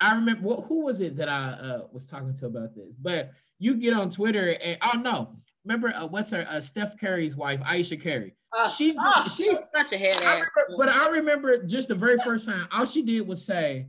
I 0.00 0.14
remember 0.14 0.42
what, 0.42 0.64
who 0.64 0.82
was 0.82 1.00
it 1.00 1.16
that 1.16 1.28
I 1.28 1.52
uh, 1.52 1.82
was 1.92 2.06
talking 2.06 2.34
to 2.34 2.46
about 2.46 2.74
this? 2.74 2.96
But 2.96 3.32
you 3.58 3.76
get 3.76 3.94
on 3.94 4.10
Twitter 4.10 4.56
and 4.62 4.78
oh 4.82 4.98
no, 4.98 5.36
remember 5.64 5.92
uh, 5.94 6.06
what's 6.06 6.30
her 6.30 6.44
uh, 6.48 6.60
Steph 6.60 6.98
Curry's 6.98 7.36
wife, 7.36 7.60
Ayesha 7.64 7.96
Curry. 7.96 8.34
Uh, 8.56 8.68
she 8.68 8.96
oh, 9.00 9.28
she 9.28 9.56
such 9.74 9.92
a 9.92 9.98
head 9.98 10.16
ass. 10.16 10.44
But 10.76 10.88
I 10.88 11.08
remember 11.08 11.62
just 11.64 11.88
the 11.88 11.94
very 11.94 12.18
first 12.24 12.46
time, 12.46 12.66
all 12.72 12.84
she 12.84 13.02
did 13.02 13.26
was 13.26 13.44
say, 13.44 13.86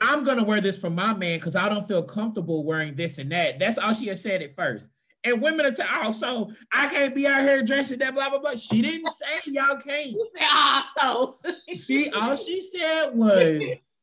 I'm 0.00 0.24
gonna 0.24 0.44
wear 0.44 0.60
this 0.60 0.78
for 0.78 0.90
my 0.90 1.14
man 1.14 1.38
because 1.38 1.56
I 1.56 1.68
don't 1.68 1.86
feel 1.86 2.02
comfortable 2.02 2.64
wearing 2.64 2.94
this 2.94 3.18
and 3.18 3.30
that. 3.32 3.58
That's 3.58 3.78
all 3.78 3.92
she 3.92 4.06
had 4.06 4.18
said 4.18 4.42
at 4.42 4.52
first. 4.52 4.90
And 5.24 5.42
women 5.42 5.66
are 5.66 5.72
t- 5.72 5.82
oh, 5.82 6.04
also, 6.04 6.50
I 6.72 6.88
can't 6.88 7.14
be 7.14 7.26
out 7.26 7.42
here 7.42 7.62
dressing 7.62 7.98
that 7.98 8.14
blah 8.14 8.28
blah 8.28 8.38
blah. 8.38 8.54
She 8.54 8.82
didn't 8.82 9.08
say 9.08 9.40
y'all 9.46 9.76
can't. 9.78 10.14
Also, 10.52 11.36
ah, 11.44 11.52
she 11.74 12.10
all 12.12 12.36
she 12.36 12.60
said 12.60 13.14
was 13.14 13.62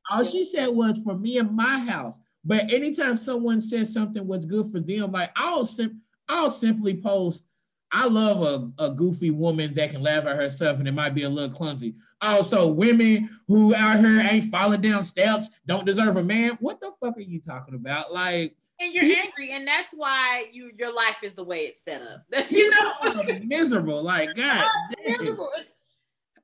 all 0.09 0.23
she 0.23 0.43
said 0.43 0.67
was 0.67 0.99
for 1.03 1.17
me 1.17 1.37
and 1.37 1.55
my 1.55 1.79
house. 1.79 2.19
But 2.43 2.71
anytime 2.73 3.15
someone 3.15 3.61
says 3.61 3.93
something 3.93 4.27
was 4.27 4.45
good 4.45 4.71
for 4.71 4.79
them, 4.79 5.11
like 5.11 5.31
I'll 5.35 5.65
sim- 5.65 6.01
I'll 6.27 6.51
simply 6.51 6.95
post 6.99 7.45
I 7.95 8.07
love 8.07 8.41
a, 8.41 8.85
a 8.85 8.89
goofy 8.89 9.29
woman 9.29 9.75
that 9.75 9.91
can 9.91 10.01
laugh 10.01 10.25
at 10.25 10.35
herself 10.35 10.79
and 10.79 10.87
it 10.87 10.93
might 10.93 11.13
be 11.13 11.23
a 11.23 11.29
little 11.29 11.55
clumsy. 11.55 11.93
Also, 12.21 12.67
women 12.67 13.29
who 13.47 13.75
out 13.75 13.99
here 13.99 14.19
ain't 14.19 14.45
falling 14.45 14.81
down 14.81 15.03
steps 15.03 15.49
don't 15.67 15.85
deserve 15.85 16.17
a 16.17 16.23
man. 16.23 16.57
What 16.59 16.81
the 16.81 16.91
fuck 16.99 17.15
are 17.17 17.21
you 17.21 17.39
talking 17.41 17.75
about? 17.75 18.11
Like, 18.11 18.55
and 18.79 18.91
you're 18.91 19.03
angry, 19.03 19.51
and 19.51 19.67
that's 19.67 19.93
why 19.93 20.47
you 20.51 20.71
your 20.77 20.91
life 20.91 21.17
is 21.21 21.35
the 21.35 21.43
way 21.43 21.65
it's 21.65 21.83
set 21.83 22.01
up. 22.01 22.25
you 22.49 22.71
know, 22.71 23.23
miserable. 23.43 24.01
Like, 24.01 24.33
God, 24.35 24.67
miserable. 25.05 25.51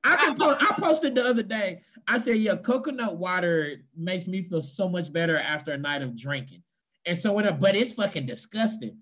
I 0.04 0.16
can 0.16 0.36
post, 0.36 0.62
I 0.62 0.74
posted 0.80 1.16
the 1.16 1.24
other 1.24 1.42
day. 1.42 1.82
I 2.06 2.18
said, 2.18 2.36
yeah, 2.36 2.54
coconut 2.54 3.16
water 3.16 3.82
makes 3.96 4.28
me 4.28 4.42
feel 4.42 4.62
so 4.62 4.88
much 4.88 5.12
better 5.12 5.38
after 5.38 5.72
a 5.72 5.78
night 5.78 6.02
of 6.02 6.16
drinking. 6.16 6.62
And 7.06 7.18
so 7.18 7.32
when, 7.32 7.58
but 7.58 7.74
it's 7.74 7.94
fucking 7.94 8.26
disgusting 8.26 8.96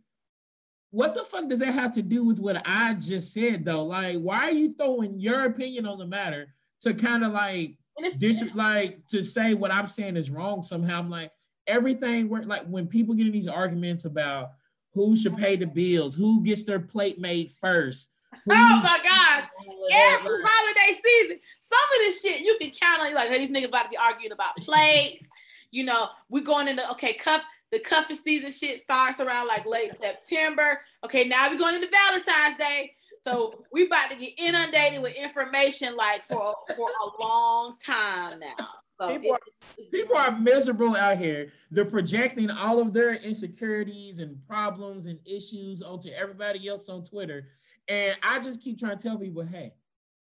what 0.91 1.15
the 1.15 1.25
fuck 1.25 1.49
does 1.49 1.61
that 1.61 1.75
have 1.75 1.93
to 1.95 2.03
do 2.03 2.25
with 2.25 2.39
what 2.39 2.63
I 2.65 2.95
just 2.95 3.33
said 3.33 3.65
though? 3.65 3.85
Like, 3.85 4.19
why 4.19 4.45
are 4.45 4.53
you 4.53 4.73
throwing 4.73 5.19
your 5.19 5.45
opinion 5.45 5.87
on 5.87 5.99
the 5.99 6.07
matter 6.07 6.55
to 6.83 6.95
kind 6.95 7.25
of 7.25 7.33
like 7.33 7.77
dis- 8.19 8.55
like 8.55 9.07
to 9.09 9.23
say 9.23 9.55
what 9.55 9.73
I'm 9.73 9.89
saying 9.89 10.17
is 10.17 10.31
wrong 10.31 10.63
somehow? 10.63 10.99
I'm 10.99 11.11
like, 11.11 11.31
everything 11.67 12.29
work 12.29 12.47
like 12.47 12.67
when 12.67 12.87
people 12.87 13.15
get 13.15 13.27
in 13.27 13.33
these 13.33 13.49
arguments 13.49 14.07
about 14.07 14.53
who 14.95 15.15
should 15.15 15.37
pay 15.37 15.57
the 15.57 15.67
bills, 15.67 16.15
who 16.15 16.43
gets 16.43 16.65
their 16.65 16.81
plate 16.81 17.21
made 17.21 17.51
first. 17.51 18.09
oh 18.35 18.39
my 18.47 18.99
gosh. 19.05 19.45
Every 19.93 20.39
holiday 20.43 21.01
season, 21.05 21.39
some 21.61 21.79
of 21.79 22.07
this 22.07 22.23
shit 22.23 22.41
you 22.41 22.57
can 22.61 22.71
count 22.71 23.03
on. 23.03 23.09
You're 23.09 23.17
like, 23.17 23.31
hey, 23.31 23.39
these 23.39 23.51
niggas 23.51 23.69
about 23.69 23.85
to 23.85 23.91
be 23.91 23.97
arguing 23.99 24.33
about 24.33 24.57
plates. 24.57 25.27
you 25.71 25.85
know, 25.85 26.09
we're 26.31 26.43
going 26.43 26.67
into 26.67 26.91
okay, 26.93 27.13
cup 27.13 27.43
the 27.73 27.79
cuffing 27.79 28.17
season 28.17 28.51
shit 28.51 28.79
starts 28.79 29.21
around 29.21 29.47
like 29.47 29.67
late 29.67 29.93
September. 30.01 30.81
Okay, 31.05 31.25
now 31.25 31.51
we're 31.51 31.59
going 31.59 31.75
into 31.75 31.89
Valentine's 31.91 32.59
Day. 32.59 32.93
So 33.23 33.65
we 33.73 33.87
about 33.87 34.11
to 34.11 34.17
get 34.17 34.39
inundated 34.39 35.03
with 35.03 35.15
information 35.15 35.97
like 35.97 36.25
for 36.25 36.55
for 36.77 36.89
a 36.89 37.23
long 37.23 37.77
time 37.85 38.41
now. 38.41 38.67
So 39.01 39.17
people, 39.17 39.33
are, 39.33 39.39
people 39.93 40.17
are 40.17 40.39
miserable 40.39 40.97
out 40.97 41.19
here. 41.19 41.53
They're 41.71 41.85
projecting 41.85 42.51
all 42.51 42.81
of 42.81 42.93
their 42.93 43.15
insecurities 43.15 44.19
and 44.19 44.37
problems 44.49 45.07
and 45.07 45.21
issues 45.25 45.83
onto 45.83 46.09
everybody 46.11 46.67
else 46.69 46.89
on 46.89 47.05
Twitter. 47.05 47.47
And 47.87 48.17
I 48.23 48.41
just 48.41 48.61
keep 48.61 48.79
trying 48.79 48.99
to 48.99 49.03
tell 49.03 49.17
people, 49.17 49.45
hey, 49.45 49.73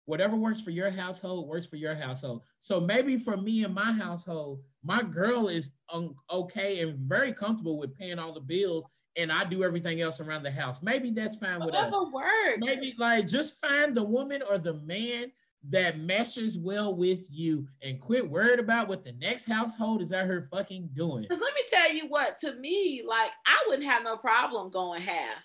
whatever 0.05 0.35
works 0.35 0.61
for 0.61 0.71
your 0.71 0.89
household 0.89 1.47
works 1.47 1.67
for 1.67 1.75
your 1.77 1.95
household. 1.95 2.43
So 2.59 2.79
maybe 2.79 3.17
for 3.17 3.35
me 3.35 3.63
and 3.63 3.73
my 3.73 3.91
household, 3.91 4.61
my 4.87 5.03
girl 5.03 5.49
is 5.49 5.71
um, 5.91 6.15
okay 6.31 6.79
and 6.79 6.97
very 6.97 7.33
comfortable 7.33 7.77
with 7.77 7.93
paying 7.97 8.17
all 8.19 8.33
the 8.33 8.39
bills 8.39 8.85
and 9.17 9.31
I 9.31 9.43
do 9.43 9.63
everything 9.63 9.99
else 9.99 10.21
around 10.21 10.43
the 10.43 10.51
house. 10.51 10.81
Maybe 10.81 11.11
that's 11.11 11.35
fine 11.37 11.59
with 11.59 11.73
Whatever 11.73 11.97
us. 11.97 12.13
works. 12.13 12.59
Maybe 12.59 12.95
like 12.97 13.27
just 13.27 13.59
find 13.59 13.93
the 13.93 14.03
woman 14.03 14.41
or 14.49 14.57
the 14.57 14.75
man 14.75 15.31
that 15.69 15.99
meshes 15.99 16.57
well 16.57 16.95
with 16.95 17.27
you 17.29 17.67
and 17.81 17.99
quit 17.99 18.29
worried 18.29 18.59
about 18.59 18.87
what 18.87 19.03
the 19.03 19.11
next 19.13 19.43
household 19.43 20.01
is 20.01 20.13
out 20.13 20.25
here 20.25 20.47
fucking 20.51 20.89
doing. 20.93 21.23
Because 21.23 21.41
let 21.41 21.53
me 21.53 21.61
tell 21.69 21.91
you 21.91 22.07
what, 22.07 22.37
to 22.39 22.55
me, 22.55 23.03
like 23.05 23.31
I 23.45 23.65
wouldn't 23.67 23.87
have 23.89 24.03
no 24.03 24.15
problem 24.15 24.71
going 24.71 25.01
half. 25.01 25.43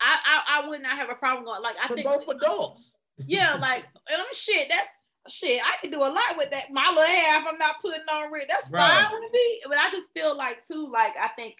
I 0.00 0.18
I, 0.24 0.60
I 0.62 0.68
would 0.68 0.82
not 0.82 0.96
have 0.96 1.08
a 1.10 1.14
problem 1.14 1.44
going 1.44 1.62
like 1.62 1.76
I 1.82 1.88
For 1.88 1.94
think 1.96 2.06
both 2.06 2.28
adults 2.28 2.96
yeah, 3.24 3.54
like 3.54 3.84
and 4.10 4.20
I'm 4.20 4.34
shit. 4.34 4.68
That's 4.68 4.88
shit, 5.28 5.60
I 5.64 5.76
can 5.80 5.90
do 5.90 5.98
a 5.98 6.08
lot 6.08 6.36
with 6.36 6.50
that. 6.50 6.70
My 6.70 6.88
little 6.88 7.04
half, 7.04 7.44
I'm 7.46 7.58
not 7.58 7.76
putting 7.80 8.02
on 8.10 8.32
rent. 8.32 8.46
That's 8.48 8.70
right. 8.70 9.08
fine 9.08 9.20
with 9.20 9.32
me. 9.32 9.60
But 9.66 9.78
I 9.78 9.90
just 9.90 10.12
feel 10.12 10.36
like 10.36 10.66
too, 10.66 10.88
like 10.92 11.14
I 11.20 11.28
think 11.36 11.56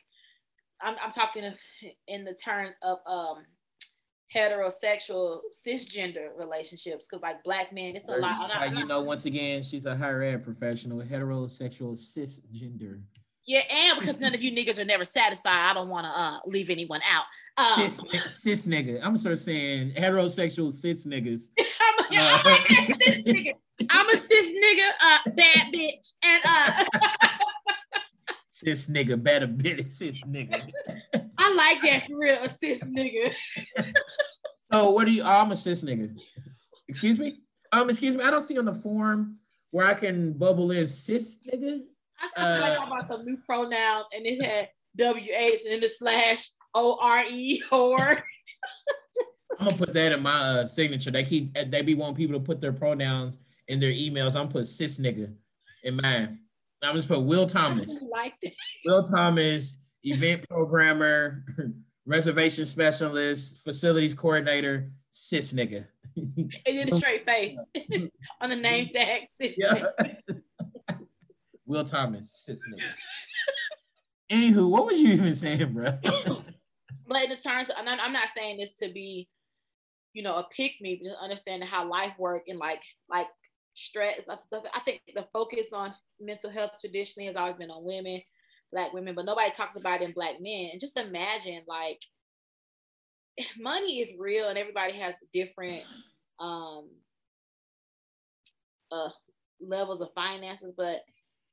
I'm, 0.80 0.96
I'm 1.02 1.12
talking 1.12 1.44
in 2.08 2.24
the 2.24 2.34
terms 2.34 2.74
of 2.82 2.98
um 3.06 3.44
heterosexual 4.34 5.40
cisgender 5.54 6.28
relationships 6.36 7.06
because 7.08 7.22
like 7.22 7.42
black 7.44 7.72
men 7.72 7.94
it's 7.94 8.08
a 8.08 8.16
lot 8.16 8.48
not, 8.48 8.76
you 8.76 8.84
know 8.84 9.00
once 9.00 9.24
again 9.24 9.62
she's 9.62 9.86
a 9.86 9.96
higher 9.96 10.20
ed 10.20 10.42
professional 10.42 11.00
heterosexual 11.00 11.96
cisgender 11.96 13.00
yeah 13.46 13.60
and 13.70 14.00
because 14.00 14.18
none 14.18 14.34
of 14.34 14.42
you 14.42 14.50
niggas 14.50 14.80
are 14.80 14.84
never 14.84 15.04
satisfied 15.04 15.70
i 15.70 15.72
don't 15.72 15.88
want 15.88 16.04
to 16.04 16.10
uh 16.10 16.38
leave 16.44 16.70
anyone 16.70 17.00
out 17.08 17.24
um, 17.56 17.88
cis, 17.88 18.02
cis 18.42 18.66
nigga 18.66 18.96
i'm 18.96 19.10
gonna 19.10 19.18
start 19.18 19.38
saying 19.38 19.92
heterosexual 19.92 20.72
cis 20.72 21.06
niggas 21.06 21.48
I'm, 22.12 22.46
a, 22.46 23.02
cis 23.02 23.18
nigga. 23.18 23.52
I'm 23.90 24.08
a 24.08 24.16
cis 24.16 24.50
nigga 24.50 24.90
uh 25.00 25.30
bad 25.32 25.72
bitch 25.72 26.12
and 26.22 26.42
uh 26.44 26.84
cis 28.50 28.86
nigga 28.86 29.22
better 29.22 29.46
bitch 29.46 29.90
cis 29.90 30.22
nigga 30.24 30.70
I 31.38 31.54
like 31.54 31.82
that 31.82 32.06
for 32.06 32.18
real, 32.18 32.38
assist 32.42 32.84
nigga. 32.84 33.32
so 34.72 34.90
what 34.90 35.06
do 35.06 35.12
you? 35.12 35.22
I'm 35.22 35.52
a 35.52 35.56
cis 35.56 35.84
nigga. 35.84 36.14
Excuse 36.88 37.18
me. 37.18 37.40
Um, 37.72 37.90
excuse 37.90 38.16
me. 38.16 38.24
I 38.24 38.30
don't 38.30 38.44
see 38.44 38.58
on 38.58 38.64
the 38.64 38.74
form 38.74 39.36
where 39.70 39.86
I 39.86 39.94
can 39.94 40.32
bubble 40.32 40.70
in 40.70 40.86
cis 40.86 41.38
nigga. 41.46 41.80
I 42.20 42.28
saw 42.36 42.82
uh, 42.82 42.86
about 42.86 43.08
some 43.08 43.24
new 43.24 43.36
pronouns, 43.46 44.06
and 44.14 44.26
it 44.26 44.42
had 44.42 44.70
WH 44.98 45.64
and 45.64 45.72
then 45.72 45.80
the 45.80 45.88
slash 45.88 46.50
O 46.74 46.98
R 47.00 47.24
E 47.28 47.62
or. 47.70 48.24
I'm 49.58 49.66
gonna 49.66 49.78
put 49.78 49.94
that 49.94 50.12
in 50.12 50.22
my 50.22 50.38
uh, 50.38 50.66
signature. 50.66 51.10
They 51.10 51.22
keep 51.22 51.54
they 51.70 51.82
be 51.82 51.94
wanting 51.94 52.16
people 52.16 52.38
to 52.38 52.44
put 52.44 52.60
their 52.60 52.72
pronouns 52.72 53.38
in 53.68 53.80
their 53.80 53.92
emails. 53.92 54.28
I'm 54.28 54.44
gonna 54.44 54.50
put 54.50 54.66
cis 54.66 54.98
nigga 54.98 55.32
in 55.84 55.96
mine. 55.96 56.40
I'm 56.82 56.94
just 56.94 57.08
put 57.08 57.22
Will 57.22 57.46
Thomas. 57.46 58.02
like 58.10 58.34
that. 58.42 58.52
Will 58.84 59.02
Thomas 59.02 59.78
event 60.04 60.48
programmer, 60.48 61.44
reservation 62.06 62.66
specialist, 62.66 63.58
facilities 63.64 64.14
coordinator, 64.14 64.90
cis 65.10 65.52
nigga. 65.52 65.86
and 66.16 66.50
then 66.66 66.88
a 66.92 66.94
straight 66.94 67.24
face 67.24 67.56
on 68.40 68.50
the 68.50 68.56
name 68.56 68.88
tag. 68.88 69.22
Cis 69.40 69.54
yeah. 69.56 69.86
Will 71.66 71.84
Thomas, 71.84 72.30
cis 72.44 72.64
nigga. 72.68 72.90
Anywho, 74.30 74.68
what 74.68 74.86
was 74.86 75.00
you 75.00 75.12
even 75.14 75.36
saying, 75.36 75.72
bro? 75.72 75.92
but 77.08 77.24
in 77.24 77.30
the 77.30 77.36
terms, 77.36 77.70
of, 77.70 77.76
I'm 77.78 78.12
not 78.12 78.28
saying 78.36 78.58
this 78.58 78.72
to 78.82 78.88
be, 78.92 79.28
you 80.16 80.22
know, 80.22 80.36
a 80.36 80.46
pick 80.56 80.80
me, 80.80 80.98
but 81.02 81.22
understanding 81.22 81.68
how 81.68 81.86
life 81.86 82.14
work 82.18 82.44
and 82.48 82.58
like 82.58 82.80
like 83.10 83.26
stress. 83.74 84.20
I 84.30 84.80
think 84.80 85.02
the 85.14 85.28
focus 85.30 85.74
on 85.74 85.94
mental 86.18 86.50
health 86.50 86.72
traditionally 86.80 87.26
has 87.26 87.36
always 87.36 87.56
been 87.56 87.70
on 87.70 87.84
women 87.84 88.22
black 88.72 88.92
women, 88.94 89.14
but 89.14 89.26
nobody 89.26 89.50
talks 89.50 89.76
about 89.76 90.00
it 90.00 90.04
in 90.04 90.12
black 90.12 90.40
men. 90.40 90.70
And 90.72 90.80
just 90.80 90.96
imagine 90.96 91.60
like 91.68 92.00
money 93.58 94.00
is 94.00 94.14
real 94.18 94.48
and 94.48 94.58
everybody 94.58 94.94
has 94.94 95.14
different 95.34 95.84
um 96.40 96.88
uh 98.90 99.10
levels 99.60 100.00
of 100.00 100.08
finances, 100.14 100.72
but 100.76 101.00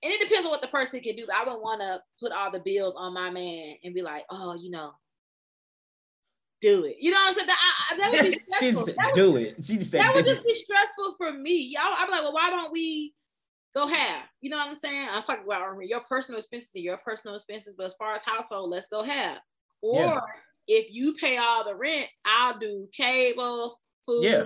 and 0.04 0.12
it 0.12 0.22
depends 0.22 0.46
on 0.46 0.52
what 0.52 0.62
the 0.62 0.70
person 0.70 1.02
can 1.02 1.18
do. 1.18 1.26
But 1.26 1.36
I 1.36 1.44
wouldn't 1.44 1.64
want 1.64 1.82
to 1.82 2.02
put 2.18 2.32
all 2.32 2.50
the 2.50 2.62
bills 2.64 2.94
on 2.98 3.14
my 3.14 3.30
man 3.30 3.76
and 3.84 3.94
be 3.94 4.02
like, 4.02 4.24
oh, 4.30 4.56
you 4.56 4.72
know, 4.72 4.92
do 6.64 6.86
it. 6.86 6.96
You 7.00 7.12
know 7.12 7.18
what 7.18 7.30
I'm 7.30 7.34
saying? 7.36 7.48
That, 7.48 7.60
I, 7.92 7.98
that 7.98 8.12
would 8.12 8.32
be 8.32 8.42
stressful. 8.48 8.96
would, 8.98 9.14
do 9.14 9.36
it. 9.36 9.56
She 9.64 9.82
said, 9.82 10.02
that 10.02 10.16
would 10.16 10.26
just 10.26 10.46
be 10.46 10.54
stressful 10.54 11.16
for 11.18 11.34
me. 11.34 11.74
Y'all, 11.74 11.94
I'm 11.98 12.10
like, 12.10 12.22
well, 12.22 12.34
why 12.34 12.50
don't 12.50 12.72
we 12.72 13.14
go 13.76 13.86
have. 13.86 14.24
You 14.42 14.50
know 14.50 14.58
what 14.58 14.70
I'm 14.70 14.76
saying? 14.76 15.08
I'm 15.12 15.24
talking 15.24 15.44
about 15.46 15.76
your 15.82 16.02
personal 16.08 16.40
expenses, 16.40 16.70
your 16.76 16.98
personal 16.98 17.36
expenses, 17.36 17.76
but 17.78 17.86
as 17.86 17.94
far 17.96 18.16
as 18.16 18.24
household, 18.24 18.70
let's 18.70 18.88
go 18.88 19.04
have. 19.04 19.40
Or 19.82 20.06
yeah. 20.06 20.20
if 20.68 20.88
you 20.90 21.16
pay 21.16 21.38
all 21.38 21.66
the 21.66 21.76
rent, 21.76 22.08
I'll 22.26 22.58
do 22.58 22.88
cable, 22.94 23.78
food, 24.06 24.24
yeah. 24.24 24.46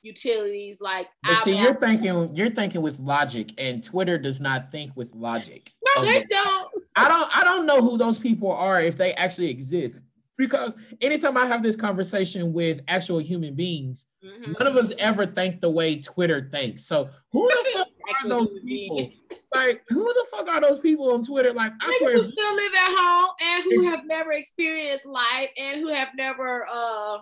utilities. 0.00 0.80
Like, 0.80 1.08
but 1.22 1.44
see, 1.44 1.58
you're 1.58 1.74
thinking 1.74 2.34
you're 2.34 2.50
thinking 2.50 2.80
with 2.80 2.98
logic, 2.98 3.52
and 3.58 3.84
Twitter 3.84 4.16
does 4.16 4.40
not 4.40 4.72
think 4.72 4.92
with 4.96 5.14
logic. 5.14 5.70
No, 5.96 6.02
they 6.02 6.24
don't. 6.24 6.72
I 6.96 7.08
don't. 7.08 7.36
I 7.36 7.44
don't 7.44 7.66
know 7.66 7.82
who 7.82 7.98
those 7.98 8.18
people 8.18 8.50
are 8.50 8.80
if 8.80 8.96
they 8.96 9.12
actually 9.14 9.50
exist. 9.50 10.00
Because 10.38 10.76
anytime 11.00 11.36
I 11.36 11.46
have 11.46 11.62
this 11.64 11.76
conversation 11.76 12.52
with 12.52 12.80
actual 12.86 13.18
human 13.18 13.54
beings, 13.54 14.06
mm-hmm. 14.24 14.52
none 14.52 14.68
of 14.68 14.76
us 14.76 14.92
ever 14.98 15.26
think 15.26 15.60
the 15.60 15.68
way 15.68 16.00
Twitter 16.00 16.48
thinks. 16.50 16.86
So 16.86 17.10
who 17.32 17.46
the 17.48 17.64
fuck 17.76 18.24
are 18.24 18.28
those 18.28 18.60
people? 18.64 19.10
Like, 19.52 19.82
who 19.88 20.04
the 20.04 20.26
fuck 20.30 20.46
are 20.48 20.60
those 20.60 20.78
people 20.78 21.12
on 21.12 21.24
Twitter? 21.24 21.52
Like, 21.52 21.72
I 21.80 21.86
Niggas 21.86 21.98
swear, 21.98 22.14
who 22.14 22.30
still 22.30 22.54
live 22.54 22.72
at 22.72 22.96
home 22.96 23.30
and 23.42 23.64
who 23.64 23.84
have 23.86 24.06
never 24.06 24.32
experienced 24.32 25.06
life 25.06 25.50
and 25.58 25.80
who 25.80 25.88
have 25.88 26.08
never 26.16 26.66
uh 26.72 27.18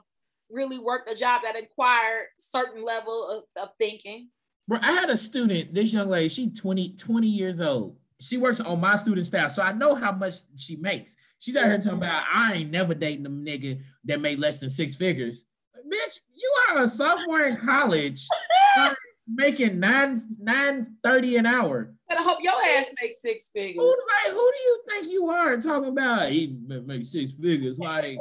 really 0.51 0.79
worked 0.79 1.11
a 1.11 1.15
job 1.15 1.43
that 1.45 1.55
required 1.55 2.27
certain 2.39 2.85
level 2.85 3.29
of, 3.57 3.63
of 3.63 3.71
thinking. 3.79 4.29
Bro, 4.69 4.79
I 4.83 4.93
had 4.93 5.11
a 5.11 5.17
student, 5.17 5.75
this 5.75 5.93
young 5.93 6.09
lady, 6.09 6.29
she 6.29 6.51
20, 6.51 6.91
20 6.91 7.27
years 7.27 7.61
old. 7.61 7.97
She 8.21 8.37
works 8.37 8.61
on 8.61 8.81
my 8.81 8.97
student 8.97 9.27
staff, 9.27 9.53
so 9.53 9.63
I 9.63 9.73
know 9.73 9.95
how 9.95 10.13
much 10.13 10.37
she 10.57 10.77
makes. 10.77 11.17
She's 11.39 11.57
out 11.57 11.67
here 11.67 11.79
talking 11.79 11.99
about 11.99 12.25
I 12.33 12.55
ain't 12.55 12.71
never 12.71 12.95
dating 12.95 13.27
a 13.27 13.31
nigga 13.31 13.81
that 14.05 14.21
made 14.21 14.39
less 14.39 14.59
than 14.59 14.71
six 14.71 14.97
figures. 14.97 15.47
Bitch, 15.77 16.21
you 16.35 16.53
are 16.71 16.83
a 16.83 16.89
sophomore 16.89 17.43
in 17.43 17.57
college 17.57 18.27
uh, 18.79 18.95
making 19.29 19.79
nine 19.79 20.19
nine 20.41 20.87
thirty 21.05 21.37
an 21.37 21.47
hour. 21.47 21.93
And 22.09 22.19
I 22.19 22.23
hope 22.23 22.39
your 22.43 22.55
ass 22.55 22.87
makes 23.01 23.21
six 23.21 23.51
figures. 23.55 23.83
Who 23.83 23.89
like 23.89 24.33
who 24.33 24.51
do 24.53 24.59
you 24.59 24.81
think 24.89 25.13
you 25.13 25.29
are 25.29 25.57
talking 25.59 25.91
about? 25.91 26.29
He 26.29 26.57
make 26.67 27.05
six 27.05 27.35
figures. 27.35 27.79
Like, 27.79 28.19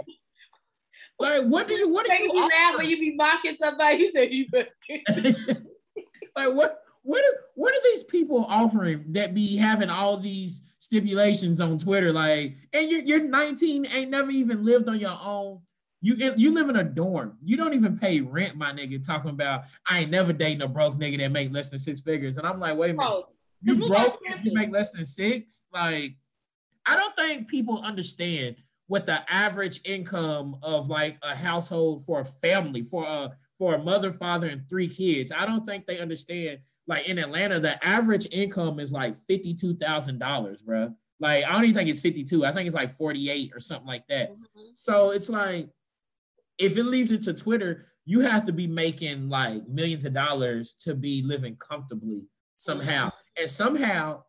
like 1.19 1.43
what 1.43 1.67
do 1.67 1.75
you 1.75 1.89
what 1.89 2.05
do 2.05 2.13
you, 2.13 2.33
you 2.33 2.41
laugh 2.41 2.77
when 2.77 2.89
you 2.89 2.99
be 2.99 3.15
mocking 3.15 3.55
somebody? 3.59 3.97
You 3.97 4.11
say 4.11 4.29
you 4.29 4.45
like 6.35 6.53
what 6.53 6.81
what 7.03 7.23
are, 7.23 7.37
what 7.53 7.73
are 7.73 7.83
these 7.83 8.03
people 8.03 8.45
offering 8.49 9.05
that 9.09 9.33
be 9.33 9.55
having 9.55 9.89
all 9.89 10.17
these 10.17 10.63
stipulations 10.85 11.59
on 11.59 11.79
Twitter? 11.79 12.11
Like, 12.11 12.55
and 12.71 12.89
you're, 12.89 13.01
you're 13.01 13.23
19, 13.23 13.87
ain't 13.87 14.11
never 14.11 14.29
even 14.29 14.63
lived 14.63 14.87
on 14.87 14.99
your 14.99 15.17
own. 15.21 15.59
You 16.01 16.33
you 16.37 16.53
live 16.53 16.69
in 16.69 16.75
a 16.75 16.83
dorm. 16.83 17.35
You 17.43 17.57
don't 17.57 17.73
even 17.73 17.97
pay 17.97 18.21
rent, 18.21 18.55
my 18.55 18.71
nigga. 18.71 19.03
Talking 19.03 19.31
about 19.31 19.63
I 19.89 20.01
ain't 20.01 20.11
never 20.11 20.33
dating 20.33 20.61
a 20.61 20.67
broke 20.67 20.99
nigga 20.99 21.17
that 21.17 21.31
make 21.31 21.51
less 21.51 21.69
than 21.69 21.79
six 21.79 22.01
figures. 22.01 22.37
And 22.37 22.45
I'm 22.45 22.59
like, 22.59 22.77
wait 22.77 22.91
a 22.91 22.93
minute, 22.93 23.09
oh, 23.09 23.29
you 23.63 23.87
broke 23.87 24.19
if 24.25 24.45
you 24.45 24.53
make 24.53 24.71
less 24.71 24.91
than 24.91 25.03
six? 25.03 25.65
Like, 25.73 26.15
I 26.85 26.95
don't 26.95 27.15
think 27.15 27.47
people 27.47 27.81
understand 27.81 28.57
what 28.85 29.07
the 29.07 29.23
average 29.33 29.81
income 29.83 30.57
of 30.61 30.89
like 30.89 31.17
a 31.23 31.35
household 31.35 32.05
for 32.05 32.19
a 32.19 32.25
family, 32.25 32.83
for 32.83 33.05
a 33.07 33.31
for 33.57 33.73
a 33.73 33.83
mother, 33.83 34.11
father, 34.11 34.47
and 34.47 34.69
three 34.69 34.89
kids. 34.89 35.31
I 35.35 35.47
don't 35.47 35.65
think 35.65 35.87
they 35.87 35.97
understand. 35.97 36.59
Like 36.87 37.07
in 37.07 37.17
Atlanta, 37.17 37.59
the 37.59 37.83
average 37.83 38.27
income 38.31 38.79
is 38.79 38.91
like 38.91 39.15
fifty-two 39.15 39.75
thousand 39.77 40.19
dollars, 40.19 40.61
bro. 40.61 40.93
Like 41.19 41.45
I 41.45 41.53
don't 41.53 41.63
even 41.63 41.75
think 41.75 41.89
it's 41.89 42.01
fifty-two. 42.01 42.45
I 42.45 42.51
think 42.51 42.67
it's 42.67 42.75
like 42.75 42.95
forty-eight 42.95 43.51
or 43.55 43.59
something 43.59 43.87
like 43.87 44.05
that. 44.07 44.31
Mm-hmm. 44.31 44.69
So 44.73 45.11
it's 45.11 45.29
like 45.29 45.69
if 46.57 46.77
it 46.77 46.83
leads 46.83 47.11
into 47.11 47.33
Twitter, 47.33 47.87
you 48.05 48.19
have 48.19 48.45
to 48.45 48.53
be 48.53 48.67
making 48.67 49.29
like 49.29 49.67
millions 49.67 50.05
of 50.05 50.13
dollars 50.13 50.75
to 50.81 50.93
be 50.93 51.23
living 51.23 51.55
comfortably 51.55 52.21
somehow. 52.57 53.07
Mm-hmm. 53.07 53.41
And 53.41 53.49
somehow 53.49 54.23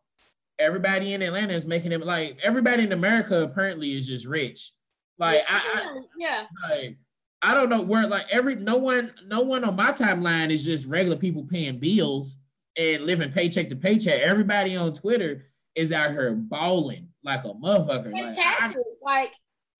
everybody 0.59 1.13
in 1.13 1.21
Atlanta 1.21 1.53
is 1.53 1.67
making 1.67 1.91
it 1.91 2.03
like 2.03 2.39
everybody 2.43 2.83
in 2.83 2.91
America 2.91 3.43
apparently 3.43 3.91
is 3.91 4.07
just 4.07 4.25
rich. 4.25 4.71
Like 5.19 5.43
yeah, 5.47 5.59
I, 5.75 5.79
I 5.79 5.99
yeah. 6.17 6.43
Like, 6.69 6.97
I 7.43 7.53
don't 7.53 7.69
know 7.69 7.81
where 7.81 8.07
like 8.07 8.25
every 8.31 8.55
no 8.55 8.77
one 8.77 9.13
no 9.27 9.41
one 9.41 9.63
on 9.63 9.75
my 9.75 9.91
timeline 9.91 10.49
is 10.49 10.65
just 10.65 10.87
regular 10.87 11.17
people 11.17 11.43
paying 11.43 11.79
bills 11.79 12.39
and 12.77 13.05
living 13.05 13.31
paycheck 13.31 13.69
to 13.69 13.75
paycheck. 13.75 14.21
Everybody 14.21 14.75
on 14.75 14.93
Twitter 14.93 15.47
is 15.75 15.91
out 15.91 16.11
here 16.11 16.33
balling 16.33 17.09
like 17.23 17.43
a 17.43 17.53
motherfucker. 17.53 18.11
Fantastic. 18.11 18.81
Like, 19.01 19.31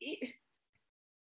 like 0.01 0.33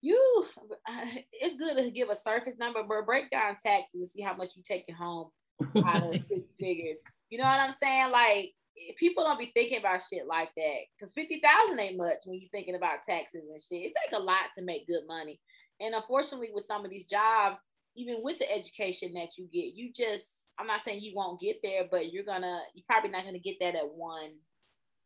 you 0.02 0.46
uh, 0.88 1.06
it's 1.32 1.56
good 1.56 1.78
to 1.78 1.90
give 1.92 2.10
a 2.10 2.16
surface 2.16 2.58
number, 2.58 2.84
but 2.88 3.06
break 3.06 3.32
down 3.32 3.58
taxes 3.64 4.02
to 4.02 4.08
see 4.08 4.22
how 4.22 4.36
much 4.36 4.52
you 4.56 4.64
take 4.64 4.82
taking 4.82 4.96
home 4.96 5.30
out 5.86 6.04
of 6.04 6.14
six 6.14 6.42
figures. 6.60 6.98
You 7.30 7.40
know 7.40 7.46
what 7.46 7.60
I'm 7.60 7.74
saying? 7.82 8.12
Like 8.12 8.54
people 8.98 9.24
don't 9.24 9.40
be 9.40 9.52
thinking 9.56 9.80
about 9.80 10.04
shit 10.04 10.28
like 10.28 10.50
that 10.56 10.80
because 10.98 11.14
fifty 11.14 11.42
thousand 11.42 11.80
ain't 11.80 11.98
much 11.98 12.20
when 12.26 12.40
you're 12.40 12.50
thinking 12.52 12.76
about 12.76 13.06
taxes 13.08 13.44
and 13.52 13.62
shit. 13.62 13.88
It 13.88 13.94
take 14.04 14.18
a 14.18 14.22
lot 14.22 14.46
to 14.56 14.64
make 14.64 14.88
good 14.88 15.08
money, 15.08 15.40
and 15.80 15.96
unfortunately, 15.96 16.50
with 16.54 16.66
some 16.66 16.86
of 16.86 16.92
these 16.92 17.06
jobs, 17.06 17.60
even 17.96 18.18
with 18.22 18.38
the 18.40 18.52
education 18.52 19.14
that 19.14 19.30
you 19.38 19.48
get, 19.52 19.74
you 19.74 19.92
just 19.92 20.26
I'm 20.60 20.68
not 20.68 20.82
saying 20.82 21.02
you 21.02 21.14
won't 21.16 21.40
get 21.40 21.58
there, 21.64 21.84
but 21.90 22.12
you're 22.12 22.24
gonna 22.24 22.60
you're 22.74 22.86
probably 22.88 23.10
not 23.10 23.26
gonna 23.26 23.40
get 23.40 23.58
that 23.60 23.76
at 23.76 23.90
one 23.94 24.32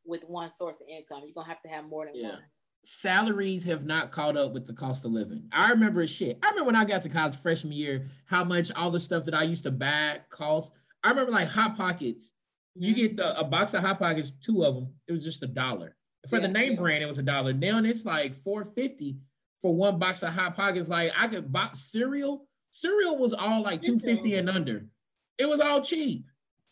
with 0.06 0.24
one 0.24 0.52
source 0.56 0.76
of 0.76 0.88
income. 0.88 1.24
You're 1.26 1.34
gonna 1.34 1.48
have 1.48 1.62
to 1.64 1.70
have 1.70 1.86
more 1.86 2.06
than 2.06 2.16
yeah. 2.16 2.30
one 2.30 2.40
salaries 2.84 3.64
have 3.64 3.86
not 3.86 4.12
caught 4.12 4.38
up 4.38 4.54
with 4.54 4.66
the 4.66 4.74
cost 4.74 5.06
of 5.06 5.12
living. 5.12 5.44
I 5.52 5.70
remember 5.70 6.06
shit. 6.08 6.40
I 6.44 6.50
remember 6.50 6.68
when 6.68 6.76
I 6.76 6.86
got 6.86 7.02
to 7.04 7.10
college 7.10 7.36
freshman 7.38 7.74
year, 7.74 8.08
how 8.26 8.44
much 8.44 8.72
all 8.76 8.92
the 8.92 9.00
stuff 9.00 9.26
that 9.26 9.34
I 9.34 9.44
used 9.44 9.64
to 9.66 9.72
buy 9.72 10.20
cost. 10.30 10.74
I 11.04 11.10
remember 11.10 11.32
like 11.32 11.48
hot 11.48 11.78
pockets. 11.78 12.34
You 12.76 12.94
mm-hmm. 12.94 13.02
get 13.02 13.18
the, 13.18 13.40
a 13.40 13.44
box 13.44 13.74
of 13.74 13.82
hot 13.82 14.00
pockets, 14.00 14.32
two 14.42 14.64
of 14.64 14.76
them. 14.76 14.94
It 15.08 15.12
was 15.12 15.24
just 15.24 15.44
a 15.44 15.48
dollar 15.48 15.96
for 16.30 16.38
yeah, 16.38 16.44
the 16.44 16.54
name 16.54 16.74
yeah. 16.74 16.80
brand. 16.80 17.04
It 17.04 17.08
was 17.08 17.20
a 17.20 17.24
dollar. 17.24 17.54
Now 17.54 17.80
it's 17.80 18.06
like 18.06 18.34
four 18.34 18.64
fifty 18.64 19.18
for 19.62 19.74
one 19.76 20.00
box 20.00 20.24
of 20.24 20.34
hot 20.34 20.56
pockets. 20.56 20.90
Like 20.90 21.12
I 21.18 21.28
could 21.28 21.52
box 21.52 21.80
cereal. 21.92 22.48
Cereal 22.72 23.18
was 23.18 23.34
all 23.34 23.62
like 23.62 23.82
two 23.82 24.00
fifty 24.00 24.36
and 24.36 24.50
under. 24.50 24.86
It 25.40 25.48
was 25.48 25.60
all 25.60 25.82
cheap 25.82 26.26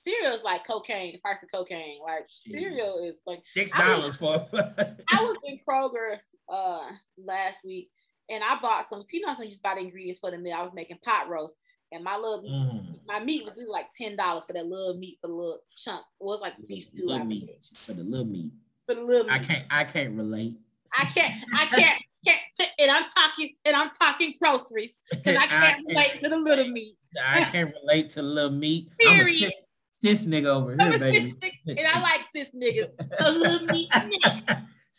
cereal 0.08 0.34
is 0.34 0.44
like 0.44 0.66
cocaine, 0.66 1.14
the 1.14 1.20
price 1.20 1.44
of 1.44 1.52
cocaine. 1.52 2.00
Like 2.02 2.26
cereal 2.28 3.04
is 3.04 3.20
like 3.26 3.42
six 3.44 3.72
dollars 3.72 4.16
for. 4.18 4.48
I 4.54 5.22
was 5.24 5.38
in 5.44 5.60
Kroger 5.68 6.18
uh 6.50 6.92
last 7.18 7.64
week 7.66 7.90
and 8.30 8.44
I 8.44 8.58
bought 8.62 8.90
some 8.90 9.04
peanuts 9.04 9.40
and 9.40 9.50
just 9.50 9.64
bought 9.64 9.78
ingredients 9.78 10.20
for 10.20 10.32
the 10.32 10.38
meal. 10.38 10.56
I 10.58 10.64
was 10.64 10.74
making 10.74 10.98
pot 11.04 11.30
roast. 11.30 11.56
And 11.92 12.04
my 12.04 12.18
little 12.18 12.44
mm. 12.44 13.00
my 13.08 13.24
meat 13.24 13.46
was 13.46 13.54
like 13.70 13.88
ten 13.98 14.16
dollars 14.16 14.44
for 14.46 14.54
that 14.54 14.66
little 14.66 14.98
meat 14.98 15.20
for 15.22 15.28
the 15.28 15.34
little 15.34 15.60
chunk. 15.76 16.04
It 16.20 16.24
was 16.24 16.42
like 16.42 16.54
beef 16.68 16.86
stew. 16.86 17.08
Little 17.08 17.26
meat 17.26 17.50
for 17.74 17.94
the 17.94 18.04
little 18.04 18.26
meat. 18.26 18.52
For 18.86 18.96
the 18.96 19.02
little 19.02 19.26
meat. 19.26 19.34
I 19.34 19.40
can't 19.40 19.66
I 19.72 19.84
can't 19.86 20.18
relate. 20.18 20.58
I 20.98 21.06
can't 21.06 21.34
I 21.54 21.66
can't 21.68 22.02
and 22.80 22.92
I'm 22.92 23.04
talking 23.16 23.56
and 23.66 23.76
I'm 23.76 23.90
talking 23.92 24.36
groceries 24.40 24.96
because 25.10 25.36
I 25.38 25.48
can't, 25.48 25.52
I 25.52 25.72
can't 25.72 25.88
relate 25.88 26.20
to 26.22 26.30
the 26.30 26.38
little 26.38 26.68
meat. 26.68 26.98
I 27.24 27.44
can't 27.46 27.74
relate 27.82 28.10
to 28.12 28.22
little 28.22 28.52
meat. 28.52 28.90
Period. 29.00 29.22
I'm 29.22 29.28
a 29.28 29.34
sis, 29.34 29.54
cis 29.96 30.26
nigga 30.26 30.46
over 30.46 30.76
here, 30.76 31.00
baby. 31.00 31.36
and 31.68 31.80
I 31.80 32.02
like 32.02 32.22
cis 32.36 32.52
niggas. 32.56 32.90
A 33.20 33.32
little 33.32 33.66
meat 33.68 33.90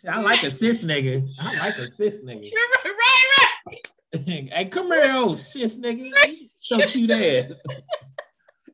I 0.08 0.20
like 0.20 0.44
a 0.44 0.50
cis 0.50 0.84
nigga. 0.84 1.26
I 1.40 1.58
like 1.58 1.78
a 1.78 1.90
cis 1.90 2.20
nigga. 2.20 2.50
Right, 2.52 2.84
right, 2.84 3.48
right. 3.66 4.48
hey, 4.52 4.64
come 4.66 4.92
here, 4.92 5.12
old 5.16 5.38
cis 5.38 5.76
nigga. 5.76 6.10
So 6.60 6.78
cute 6.86 7.10
ass. 7.10 7.52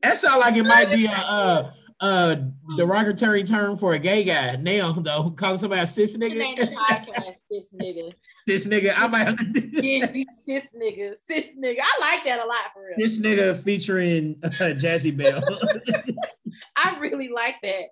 that 0.03 0.19
sound 0.19 0.41
like 0.41 0.57
it 0.57 0.65
might 0.65 0.91
be 0.91 1.07
a 1.07 1.13
uh 1.13 1.73
uh 2.01 2.37
derogatory 2.77 3.45
term 3.45 3.77
for 3.77 3.95
a 3.95 3.99
gay 3.99 4.25
guy. 4.25 4.57
Now 4.57 4.93
though 4.93 5.31
calling 5.37 5.59
somebody 5.59 5.83
a 5.83 5.87
cis 5.87 6.17
nigga? 6.17 6.73
podcast 6.75 7.37
cis 7.51 7.73
nigga? 7.81 8.13
Cis 8.49 8.67
nigga 8.67 8.95
I 8.97 9.07
might 9.09 9.27
have 9.27 9.37
to 9.37 9.87
yeah, 9.87 10.07
cis 10.47 10.65
nigga 10.81 11.15
cis 11.29 11.47
nigga. 11.59 11.79
I 11.81 11.99
like 12.01 12.25
that 12.25 12.43
a 12.43 12.47
lot 12.47 12.73
for 12.73 12.87
real. 12.87 12.97
This 12.99 13.21
nigga 13.21 13.57
featuring 13.63 14.37
uh, 14.43 14.49
Jazzy 14.49 15.17
Belle 15.17 15.43
I 16.77 16.99
really 16.99 17.29
like 17.29 17.57
that. 17.63 17.85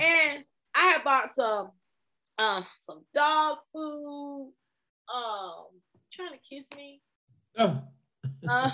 And 0.00 0.44
I 0.74 0.80
have 0.92 1.04
bought 1.04 1.34
some 1.34 1.70
um 2.38 2.64
some 2.78 3.04
dog 3.12 3.58
food. 3.72 4.52
Um 5.12 5.64
trying 6.12 6.32
to 6.32 6.38
kiss 6.48 6.64
me. 6.76 7.00
Oh. 7.56 7.82
Uh 8.48 8.70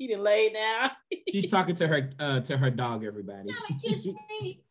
he 0.00 0.06
didn't 0.06 0.22
lay 0.22 0.50
down. 0.50 0.90
She's 1.30 1.46
talking 1.50 1.76
to 1.76 1.86
her 1.86 2.10
uh 2.18 2.40
to 2.40 2.56
her 2.56 2.70
dog, 2.70 3.04
everybody. 3.04 3.50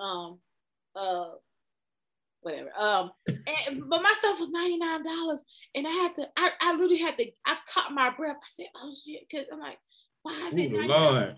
um 0.00 0.40
uh 0.96 1.26
whatever. 2.40 2.70
Um 2.76 3.12
and, 3.28 3.88
but 3.88 4.02
my 4.02 4.12
stuff 4.14 4.40
was 4.40 4.50
$99 4.50 5.38
and 5.76 5.86
I 5.86 5.90
had 5.90 6.16
to 6.16 6.28
I, 6.36 6.50
I 6.60 6.72
literally 6.72 6.98
had 6.98 7.16
to 7.18 7.30
I 7.46 7.56
caught 7.72 7.94
my 7.94 8.10
breath. 8.10 8.36
I 8.36 8.48
said, 8.52 8.66
oh 8.74 8.92
shit, 8.92 9.28
because 9.30 9.46
I'm 9.52 9.60
like, 9.60 9.78
why 10.22 10.48
is 10.48 10.56
it 10.56 10.72
$99? 10.72 10.88
Lord. 10.88 11.36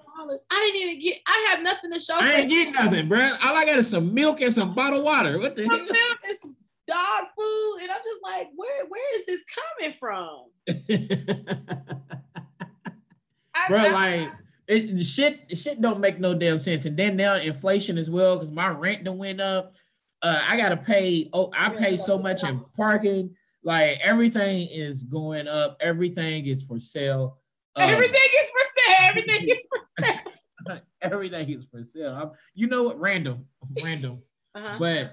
I 0.51 0.71
didn't 0.73 0.89
even 0.89 1.01
get 1.03 1.19
I 1.27 1.49
have 1.51 1.63
nothing 1.63 1.93
to 1.93 1.99
show. 1.99 2.15
I 2.19 2.37
ain't 2.37 2.49
get 2.49 2.73
nothing, 2.73 3.07
bro. 3.07 3.37
All 3.45 3.55
I 3.55 3.67
got 3.67 3.77
is 3.77 3.89
some 3.89 4.15
milk 4.15 4.41
and 4.41 4.53
some 4.53 4.75
bottled 4.75 5.05
water. 5.05 5.39
What 5.39 5.57
the 5.57 5.65
some 5.67 5.79
hell? 5.79 5.87
Milk 5.93 6.19
and 6.27 6.39
some 6.41 6.57
dog 6.89 7.27
food. 7.37 7.79
And 7.83 7.91
I'm 7.91 8.01
just 8.03 8.23
like, 8.23 8.49
where 8.57 8.87
where 8.87 9.19
is 9.19 9.27
this 9.27 9.43
coming 9.53 9.95
from? 10.01 10.47
bro. 13.69 13.89
Like 13.89 14.31
it, 14.69 15.05
shit, 15.05 15.57
shit 15.57 15.81
don't 15.81 16.01
make 16.01 16.21
no 16.21 16.35
damn 16.35 16.59
sense. 16.59 16.85
And 16.85 16.97
then 16.97 17.17
now 17.17 17.35
inflation 17.37 17.99
as 17.99 18.11
well, 18.11 18.39
because 18.39 18.53
my 18.53 18.69
rent 18.69 19.05
done 19.05 19.19
went 19.19 19.41
up. 19.41 19.73
Uh, 20.23 20.41
I 20.47 20.57
gotta 20.57 20.77
pay. 20.77 21.29
Oh, 21.33 21.51
I 21.57 21.71
pay 21.71 21.97
so 21.97 22.19
much 22.19 22.45
in 22.45 22.65
parking. 22.77 23.35
Like 23.65 23.99
everything 24.03 24.69
is 24.71 25.03
going 25.05 25.49
up. 25.49 25.77
Everything 25.81 26.47
is 26.47 26.63
for 26.63 26.79
sale. 26.79 27.39
Um, 27.77 27.89
everything 27.89 28.15
is 28.15 28.49
for 28.49 28.61
sale. 28.77 29.09
Everything 29.09 29.49
is 29.49 29.67
for 29.69 30.05
sale. 30.05 30.19
everything 31.03 31.51
is 31.51 31.67
for 31.67 31.85
sale. 31.85 32.15
I'm, 32.15 32.31
you 32.55 32.67
know 32.67 32.85
what? 32.85 33.01
Random, 33.01 33.47
random. 33.83 34.23
Uh-huh. 34.55 34.77
But 34.79 35.13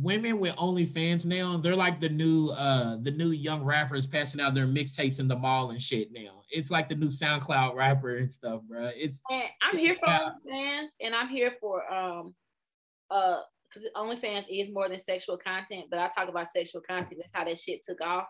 women 0.00 0.38
with 0.38 0.54
OnlyFans 0.56 1.26
now, 1.26 1.56
they're 1.56 1.76
like 1.76 2.00
the 2.00 2.08
new 2.08 2.50
uh 2.50 2.96
the 3.02 3.10
new 3.10 3.30
young 3.30 3.64
rappers 3.64 4.06
passing 4.06 4.40
out 4.40 4.54
their 4.54 4.66
mixtapes 4.66 5.18
in 5.18 5.28
the 5.28 5.36
mall 5.36 5.70
and 5.70 5.80
shit 5.80 6.12
now. 6.12 6.42
It's 6.50 6.70
like 6.70 6.88
the 6.88 6.94
new 6.94 7.08
SoundCloud 7.08 7.74
rapper 7.74 8.16
and 8.16 8.30
stuff, 8.30 8.62
bro. 8.68 8.90
It's 8.94 9.20
and 9.30 9.44
I'm 9.62 9.76
here 9.76 9.96
for 9.96 10.06
OnlyFans 10.06 10.88
and 11.00 11.14
I'm 11.14 11.28
here 11.28 11.54
for 11.60 11.92
um 11.92 12.34
uh 13.10 13.40
because 13.68 13.88
OnlyFans 13.96 14.46
is 14.50 14.70
more 14.70 14.88
than 14.88 14.98
sexual 14.98 15.36
content, 15.36 15.86
but 15.90 15.98
I 15.98 16.08
talk 16.08 16.28
about 16.28 16.46
sexual 16.50 16.80
content. 16.80 17.20
That's 17.20 17.32
how 17.34 17.44
that 17.44 17.58
shit 17.58 17.84
took 17.84 18.00
off. 18.00 18.26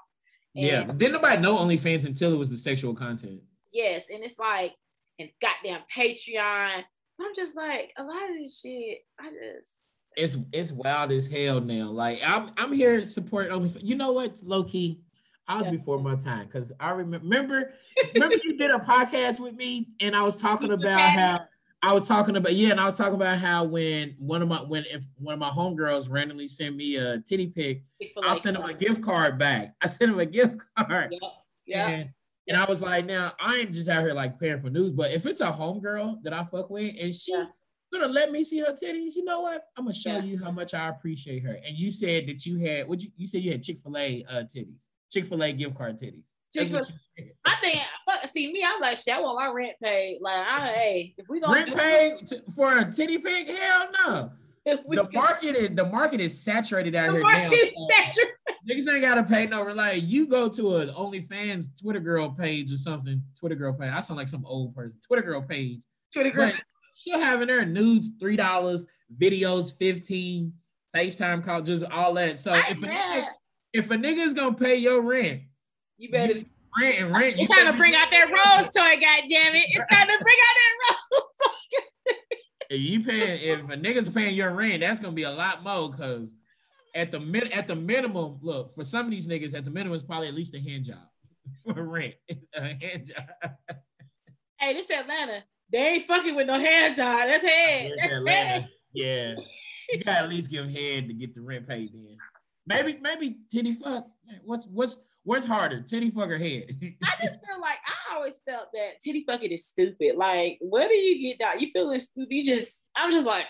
And 0.56 0.66
yeah, 0.66 0.84
didn't 0.84 1.12
nobody 1.12 1.40
know 1.40 1.56
OnlyFans 1.56 2.06
until 2.06 2.32
it 2.32 2.38
was 2.38 2.50
the 2.50 2.58
sexual 2.58 2.94
content. 2.94 3.40
Yes, 3.72 4.02
and 4.10 4.24
it's 4.24 4.38
like 4.38 4.74
and 5.18 5.28
goddamn 5.40 5.82
Patreon. 5.94 6.84
I'm 7.20 7.34
just 7.34 7.56
like 7.56 7.92
a 7.98 8.02
lot 8.02 8.30
of 8.30 8.36
this 8.40 8.60
shit. 8.60 8.98
I 9.20 9.30
just 9.30 9.70
it's 10.18 10.36
it's 10.52 10.72
wild 10.72 11.12
as 11.12 11.26
hell 11.26 11.60
now. 11.60 11.90
Like 11.90 12.20
I'm 12.26 12.50
I'm 12.56 12.72
here 12.72 13.00
to 13.00 13.06
support 13.06 13.50
only. 13.50 13.70
You 13.80 13.94
know 13.94 14.12
what, 14.12 14.42
low 14.42 14.64
key, 14.64 15.00
I 15.46 15.56
was 15.56 15.66
yeah. 15.66 15.72
before 15.72 15.98
my 16.00 16.16
time 16.16 16.46
because 16.46 16.72
I 16.80 16.90
remember 16.90 17.26
remember 17.26 17.72
remember 18.14 18.36
you 18.44 18.56
did 18.56 18.70
a 18.70 18.78
podcast 18.78 19.40
with 19.40 19.54
me 19.54 19.88
and 20.00 20.14
I 20.14 20.22
was 20.22 20.36
talking 20.36 20.72
about 20.72 21.00
how 21.00 21.40
I 21.82 21.92
was 21.92 22.06
talking 22.06 22.36
about 22.36 22.54
yeah, 22.54 22.70
and 22.70 22.80
I 22.80 22.84
was 22.84 22.96
talking 22.96 23.14
about 23.14 23.38
how 23.38 23.64
when 23.64 24.16
one 24.18 24.42
of 24.42 24.48
my 24.48 24.58
when 24.58 24.84
if 24.90 25.04
one 25.16 25.32
of 25.32 25.38
my 25.38 25.50
homegirls 25.50 26.10
randomly 26.10 26.48
sent 26.48 26.76
me 26.76 26.96
a 26.96 27.20
titty 27.20 27.46
pic, 27.46 27.84
I'll 28.22 28.36
send 28.36 28.56
them 28.56 28.64
a 28.64 28.74
gift 28.74 29.02
card 29.02 29.38
back. 29.38 29.74
I 29.80 29.86
sent 29.86 30.10
them 30.10 30.18
a 30.18 30.26
gift 30.26 30.60
card. 30.78 31.14
Yeah. 31.20 31.28
yeah. 31.64 31.88
And, 31.88 32.10
and 32.48 32.56
I 32.56 32.64
was 32.64 32.82
like, 32.82 33.06
now 33.06 33.32
I 33.40 33.56
ain't 33.56 33.72
just 33.72 33.88
out 33.88 34.02
here 34.02 34.14
like 34.14 34.40
paying 34.40 34.60
for 34.60 34.70
news, 34.70 34.90
but 34.90 35.12
if 35.12 35.24
it's 35.24 35.40
a 35.40 35.46
homegirl 35.46 36.22
that 36.24 36.32
I 36.32 36.44
fuck 36.44 36.70
with 36.70 36.94
and 37.00 37.14
she's 37.14 37.28
yeah 37.28 37.46
gonna 37.92 38.12
let 38.12 38.30
me 38.30 38.44
see 38.44 38.58
her 38.58 38.76
titties. 38.82 39.14
You 39.14 39.24
know 39.24 39.40
what? 39.40 39.64
I'm 39.76 39.84
gonna 39.84 39.94
show 39.94 40.16
yeah. 40.16 40.22
you 40.22 40.38
how 40.42 40.50
much 40.50 40.74
I 40.74 40.88
appreciate 40.88 41.42
her. 41.44 41.58
And 41.66 41.76
you 41.76 41.90
said 41.90 42.26
that 42.26 42.44
you 42.44 42.58
had 42.58 42.88
what 42.88 43.02
you, 43.02 43.10
you 43.16 43.26
said 43.26 43.42
you 43.42 43.50
had 43.50 43.62
Chick 43.62 43.78
Fil 43.78 43.96
A 43.96 44.24
uh, 44.28 44.42
titties, 44.42 44.82
Chick 45.10 45.26
Fil 45.26 45.42
A 45.42 45.52
gift 45.52 45.76
card 45.76 45.98
titties. 45.98 46.24
I 47.44 47.54
think, 47.60 47.80
see 48.32 48.52
me, 48.52 48.64
I'm 48.66 48.80
like, 48.80 48.96
shit, 48.96 49.14
I 49.14 49.20
want 49.20 49.38
my 49.38 49.48
rent 49.48 49.76
paid. 49.82 50.18
Like, 50.22 50.46
I, 50.46 50.68
hey, 50.68 51.14
if 51.18 51.28
we 51.28 51.40
gonna 51.40 51.54
rent 51.54 51.76
paid 51.76 52.28
t- 52.28 52.40
for 52.54 52.78
a 52.78 52.90
titty 52.90 53.18
pic, 53.18 53.48
hell 53.48 53.88
no. 54.06 54.30
The 54.64 55.08
market 55.14 55.56
is 55.56 55.70
the 55.70 55.86
market 55.86 56.20
is 56.20 56.38
saturated 56.38 56.94
out 56.94 57.12
here 57.12 57.22
now. 57.22 57.44
Saturated. 57.44 57.74
Niggas 58.70 58.92
ain't 58.92 59.00
gotta 59.00 59.22
pay 59.22 59.46
no 59.46 59.62
like 59.62 60.02
you 60.02 60.26
go 60.26 60.46
to 60.46 60.76
a 60.76 60.86
OnlyFans 60.88 61.68
Twitter 61.80 62.00
girl 62.00 62.30
page 62.30 62.70
or 62.70 62.76
something. 62.76 63.22
Twitter 63.38 63.54
girl 63.54 63.72
page. 63.72 63.90
I 63.90 64.00
sound 64.00 64.18
like 64.18 64.28
some 64.28 64.44
old 64.44 64.74
person. 64.74 64.98
Twitter 65.06 65.22
girl 65.22 65.40
page. 65.40 65.80
Twitter 66.12 66.30
girl. 66.30 66.52
But 66.52 66.62
she'll 66.98 67.20
have 67.20 67.42
in 67.42 67.48
there 67.48 67.64
nudes 67.64 68.10
three 68.18 68.36
dollars, 68.36 68.86
videos 69.20 69.76
fifteen, 69.76 70.52
FaceTime 70.94 71.44
call, 71.44 71.62
just 71.62 71.84
all 71.84 72.14
that. 72.14 72.38
So 72.38 72.54
if 72.54 72.82
a, 72.82 72.86
nigga, 72.86 73.24
if 73.72 73.90
a 73.90 73.96
nigga 73.96 74.24
is 74.24 74.34
gonna 74.34 74.54
pay 74.54 74.76
your 74.76 75.00
rent, 75.00 75.42
you 75.96 76.10
better 76.10 76.38
you 76.38 76.46
rent 76.80 77.00
and 77.00 77.12
rent. 77.12 77.36
It's 77.38 77.54
time 77.54 77.70
to 77.70 77.78
bring 77.78 77.94
out 77.94 78.10
that 78.10 78.28
rose 78.30 78.72
toy, 78.74 79.00
God 79.00 79.22
damn 79.28 79.54
it! 79.54 79.66
It's 79.68 79.94
time 79.94 80.08
to 80.08 80.18
bring 80.22 80.36
out 80.42 80.56
that 80.56 80.94
rose 81.12 81.22
toy. 81.42 82.14
if 82.70 82.80
you 82.80 83.04
paying, 83.04 83.40
if 83.42 83.60
a 83.60 83.76
nigga's 83.76 84.08
paying 84.08 84.34
your 84.34 84.52
rent, 84.52 84.80
that's 84.80 85.00
gonna 85.00 85.12
be 85.14 85.24
a 85.24 85.30
lot 85.30 85.62
more 85.62 85.90
because 85.90 86.28
at 86.94 87.12
the 87.12 87.20
min 87.20 87.52
at 87.52 87.68
the 87.68 87.76
minimum, 87.76 88.38
look 88.42 88.74
for 88.74 88.84
some 88.84 89.06
of 89.06 89.10
these 89.10 89.26
niggas 89.26 89.54
at 89.54 89.64
the 89.64 89.70
minimum 89.70 89.96
is 89.96 90.02
probably 90.02 90.28
at 90.28 90.34
least 90.34 90.54
a 90.54 90.60
hand 90.60 90.84
job 90.84 90.98
for 91.64 91.84
rent, 91.84 92.14
a 92.54 92.60
hand 92.60 93.12
job. 93.14 93.52
Hey, 94.58 94.72
this 94.72 94.86
is 94.86 94.90
Atlanta. 94.90 95.44
They 95.70 95.78
ain't 95.78 96.06
fucking 96.06 96.34
with 96.34 96.46
no 96.46 96.58
hand 96.58 96.96
job. 96.96 97.28
That's 97.28 97.44
head. 97.44 97.92
That's 97.98 98.28
head. 98.28 98.68
Yeah. 98.92 99.34
You 99.90 100.04
gotta 100.04 100.24
at 100.24 100.28
least 100.28 100.50
give 100.50 100.68
head 100.68 101.08
to 101.08 101.14
get 101.14 101.34
the 101.34 101.40
rent 101.40 101.68
paid 101.68 101.92
then. 101.92 102.16
Maybe, 102.66 102.98
maybe 103.00 103.38
titty 103.50 103.74
fuck. 103.74 104.06
What's 104.44 104.66
what's 104.66 104.96
what's 105.24 105.46
harder, 105.46 105.82
titty 105.82 106.10
fuck 106.10 106.30
or 106.30 106.38
head? 106.38 106.64
I 107.02 107.24
just 107.24 107.44
feel 107.44 107.60
like 107.60 107.78
I 107.86 108.16
always 108.16 108.40
felt 108.46 108.68
that 108.72 109.00
titty 109.02 109.24
fucking 109.26 109.50
is 109.50 109.66
stupid. 109.66 110.16
Like, 110.16 110.58
where 110.60 110.88
do 110.88 110.94
you 110.94 111.20
get 111.20 111.38
that? 111.40 111.60
You 111.60 111.70
feeling 111.72 111.98
stupid? 111.98 112.28
You 112.30 112.44
just, 112.44 112.76
I'm 112.96 113.10
just 113.10 113.26
like, 113.26 113.46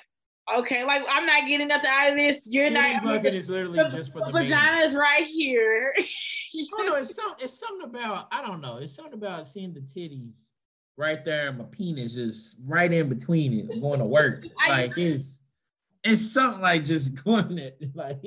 okay, 0.59 0.85
like 0.85 1.05
I'm 1.09 1.27
not 1.27 1.47
getting 1.47 1.69
nothing 1.69 1.91
out 1.93 2.13
of 2.13 2.19
this. 2.19 2.49
You're 2.51 2.71
titty 2.71 2.95
not. 2.95 3.03
Fucking 3.03 3.35
is 3.35 3.49
literally 3.49 3.79
the, 3.79 3.89
just 3.89 4.13
for 4.13 4.21
the, 4.21 4.33
the 4.33 4.79
Is 4.79 4.95
right 4.95 5.25
here. 5.25 5.93
oh, 5.97 6.85
no, 6.85 6.95
it's, 6.97 7.15
some, 7.17 7.35
it's 7.39 7.59
something 7.59 7.89
about 7.89 8.29
I 8.31 8.43
don't 8.43 8.61
know. 8.61 8.77
It's 8.77 8.95
something 8.95 9.15
about 9.15 9.47
seeing 9.47 9.73
the 9.73 9.81
titties 9.81 10.48
right 10.99 11.25
there, 11.25 11.53
my 11.53 11.65
penis 11.65 12.17
is 12.17 12.57
right 12.67 12.93
in 12.93 13.09
between 13.09 13.55
it, 13.55 13.81
going 13.81 14.01
to 14.01 14.05
work. 14.05 14.45
like 14.69 14.99
it's 14.99 15.39
it's 16.05 16.31
something 16.31 16.61
like 16.61 16.85
just 16.85 17.23
going 17.25 17.59
it 17.59 17.81
like. 17.95 18.19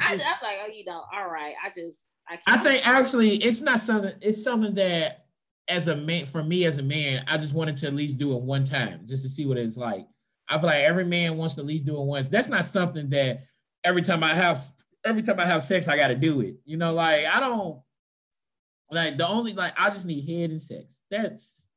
I, 0.00 0.12
am 0.12 0.18
like, 0.18 0.58
oh, 0.64 0.68
you 0.72 0.84
know, 0.84 1.02
all 1.12 1.28
right. 1.28 1.54
I 1.64 1.68
just 1.70 1.98
I, 2.28 2.38
I 2.46 2.58
think 2.58 2.86
actually 2.86 3.36
it's 3.36 3.60
not 3.60 3.80
something. 3.80 4.12
It's 4.20 4.42
something 4.42 4.74
that 4.74 5.24
as 5.66 5.88
a 5.88 5.96
man, 5.96 6.26
for 6.26 6.44
me 6.44 6.64
as 6.66 6.78
a 6.78 6.82
man, 6.82 7.24
I 7.26 7.38
just 7.38 7.54
wanted 7.54 7.76
to 7.78 7.86
at 7.86 7.94
least 7.94 8.18
do 8.18 8.36
it 8.36 8.42
one 8.42 8.64
time 8.64 9.00
just 9.06 9.22
to 9.24 9.28
see 9.28 9.46
what 9.46 9.58
it's 9.58 9.76
like. 9.76 10.06
I 10.48 10.58
feel 10.58 10.66
like 10.66 10.82
every 10.82 11.04
man 11.04 11.36
wants 11.36 11.54
to 11.54 11.60
at 11.60 11.66
least 11.66 11.86
do 11.86 12.00
it 12.00 12.04
once. 12.04 12.28
That's 12.28 12.48
not 12.48 12.64
something 12.64 13.10
that 13.10 13.44
every 13.84 14.02
time 14.02 14.22
I 14.22 14.34
have 14.34 14.62
every 15.04 15.22
time 15.22 15.40
I 15.40 15.46
have 15.46 15.62
sex, 15.62 15.88
I 15.88 15.96
gotta 15.96 16.14
do 16.14 16.40
it. 16.42 16.56
You 16.64 16.76
know, 16.76 16.92
like 16.92 17.24
I 17.26 17.40
don't 17.40 17.80
like 18.90 19.18
the 19.18 19.26
only 19.26 19.52
like 19.52 19.74
I 19.78 19.90
just 19.90 20.06
need 20.06 20.28
head 20.28 20.50
and 20.50 20.60
sex. 20.60 21.02
That's 21.10 21.67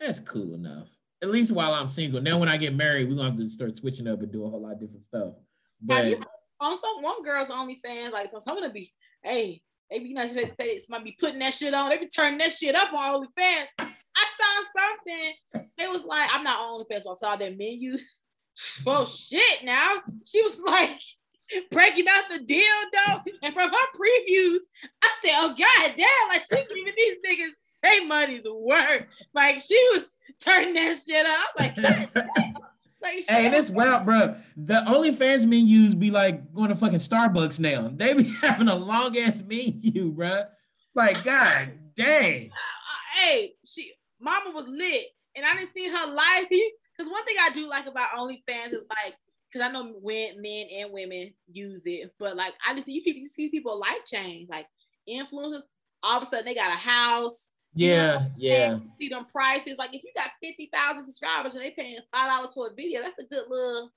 that's 0.00 0.20
cool 0.20 0.54
enough. 0.54 0.88
At 1.22 1.30
least 1.30 1.52
while 1.52 1.72
I'm 1.72 1.88
single. 1.88 2.20
Now 2.20 2.38
when 2.38 2.48
I 2.48 2.56
get 2.56 2.74
married, 2.74 3.08
we're 3.08 3.16
gonna 3.16 3.30
have 3.30 3.38
to 3.38 3.48
start 3.48 3.76
switching 3.76 4.06
up 4.06 4.20
and 4.20 4.30
do 4.30 4.44
a 4.44 4.50
whole 4.50 4.62
lot 4.62 4.74
of 4.74 4.80
different 4.80 5.04
stuff. 5.04 5.34
But 5.80 6.06
you, 6.06 6.20
on 6.60 6.78
some 6.80 7.02
one 7.02 7.22
girl's 7.22 7.48
OnlyFans, 7.48 8.12
like 8.12 8.30
so 8.30 8.40
some 8.40 8.56
of 8.56 8.62
them 8.62 8.72
be, 8.72 8.92
hey, 9.22 9.62
they 9.90 9.98
be 9.98 10.12
nice 10.12 10.32
to 10.32 10.50
say 10.58 10.80
might 10.88 11.04
be 11.04 11.16
putting 11.18 11.38
that 11.38 11.54
shit 11.54 11.74
on. 11.74 11.90
They 11.90 11.98
be 11.98 12.08
turning 12.08 12.38
that 12.38 12.52
shit 12.52 12.74
up 12.74 12.92
on 12.92 13.22
OnlyFans. 13.22 13.66
I 13.78 14.24
saw 14.40 14.82
something. 14.82 15.68
It 15.78 15.90
was 15.90 16.04
like, 16.04 16.28
I'm 16.32 16.44
not 16.44 16.58
on 16.58 16.80
OnlyFans, 16.80 17.02
but 17.04 17.12
I 17.12 17.14
saw 17.14 17.36
their 17.36 17.54
menus. 17.54 18.22
well, 18.86 19.06
shit. 19.06 19.64
Now 19.64 19.96
she 20.24 20.42
was 20.42 20.60
like 20.60 21.00
breaking 21.70 22.06
out 22.08 22.24
the 22.30 22.40
deal 22.40 22.64
though, 22.92 23.20
and 23.42 23.54
from 23.54 23.70
her 23.70 23.86
previews, 23.94 24.58
I 25.02 25.08
said, 25.22 25.32
"Oh 25.34 25.54
god 25.56 25.94
damn!" 25.96 26.28
Like 26.28 26.44
she 26.50 26.74
giving 26.74 26.92
these 26.96 27.16
niggas 27.26 27.52
they 27.90 28.04
money's 28.06 28.46
worth. 28.48 29.06
Like 29.34 29.60
she 29.60 29.88
was 29.92 30.06
turning 30.40 30.74
that 30.74 30.98
shit 31.06 31.26
up. 31.26 31.50
Like 31.58 32.56
Like, 33.02 33.24
hey, 33.28 33.48
that's 33.50 33.70
wild, 33.70 34.04
bro. 34.04 34.34
The 34.56 34.82
OnlyFans 34.88 35.46
menus 35.46 35.94
be 35.94 36.10
like 36.10 36.52
going 36.52 36.70
to 36.70 36.74
fucking 36.74 36.98
Starbucks 36.98 37.60
now. 37.60 37.90
They 37.94 38.14
be 38.14 38.24
having 38.42 38.68
a 38.68 38.74
long 38.74 39.16
ass 39.18 39.42
menu, 39.42 40.10
bro. 40.10 40.44
Like, 40.94 41.22
god 41.22 41.72
dang. 41.94 42.50
Hey, 43.16 43.54
she 43.64 43.92
mama 44.20 44.50
was 44.50 44.66
lit, 44.68 45.06
and 45.34 45.44
I 45.44 45.56
didn't 45.56 45.72
see 45.72 45.88
her 45.88 46.06
live. 46.06 46.48
Because 46.48 47.10
one 47.10 47.24
thing 47.24 47.36
I 47.40 47.50
do 47.50 47.68
like 47.68 47.86
about 47.86 48.10
OnlyFans 48.16 48.72
is 48.72 48.84
like, 48.88 49.14
because 49.52 49.66
I 49.66 49.70
know 49.70 49.94
when 50.00 50.40
men 50.40 50.66
and 50.74 50.92
women 50.92 51.32
use 51.50 51.82
it, 51.84 52.12
but 52.18 52.36
like 52.36 52.54
I 52.66 52.74
just 52.74 52.86
see 52.86 53.00
people, 53.02 53.20
you 53.20 53.26
see 53.26 53.50
people 53.50 53.78
life 53.78 54.04
change, 54.06 54.48
like 54.48 54.66
influencers. 55.08 55.62
All 56.02 56.18
of 56.18 56.22
a 56.22 56.26
sudden, 56.26 56.44
they 56.44 56.54
got 56.54 56.72
a 56.72 56.76
house, 56.76 57.45
yeah, 57.76 58.26
yeah. 58.36 58.78
See 58.98 59.08
them 59.08 59.26
prices. 59.30 59.76
Like 59.78 59.94
if 59.94 60.02
you 60.02 60.10
got 60.16 60.30
50,000 60.42 61.04
subscribers 61.04 61.54
and 61.54 61.64
they 61.64 61.70
paying 61.70 61.98
five 62.12 62.28
dollars 62.28 62.54
for 62.54 62.68
a 62.68 62.74
video, 62.74 63.02
that's 63.02 63.18
a 63.18 63.24
good 63.24 63.44
little 63.48 63.92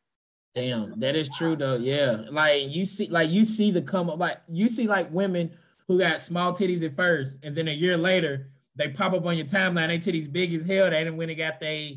Damn, 0.56 1.00
that 1.00 1.16
is 1.16 1.30
true 1.38 1.56
though. 1.56 1.76
Yeah. 1.76 2.24
Like 2.32 2.74
you 2.76 2.86
see, 2.86 3.08
like 3.08 3.30
you 3.30 3.46
see 3.46 3.72
the 3.72 3.82
come 3.82 4.10
up, 4.10 4.20
like 4.20 4.38
you 4.50 4.70
see 4.70 4.88
like 4.88 5.12
women 5.12 5.52
who 5.88 6.00
got 6.00 6.22
small 6.22 6.54
titties 6.54 6.84
at 6.84 6.96
first, 6.96 7.38
and 7.44 7.56
then 7.56 7.68
a 7.68 7.72
year 7.72 7.98
later 7.98 8.50
they 8.76 8.90
pop 8.90 9.14
up 9.14 9.26
on 9.26 9.38
your 9.38 9.46
timeline, 9.46 9.88
they 9.88 10.00
titties 10.00 10.32
big 10.32 10.54
as 10.54 10.66
hell. 10.66 10.90
They 10.90 11.00
didn't 11.00 11.18
when 11.18 11.28
they 11.28 11.36
got 11.36 11.60
their 11.60 11.92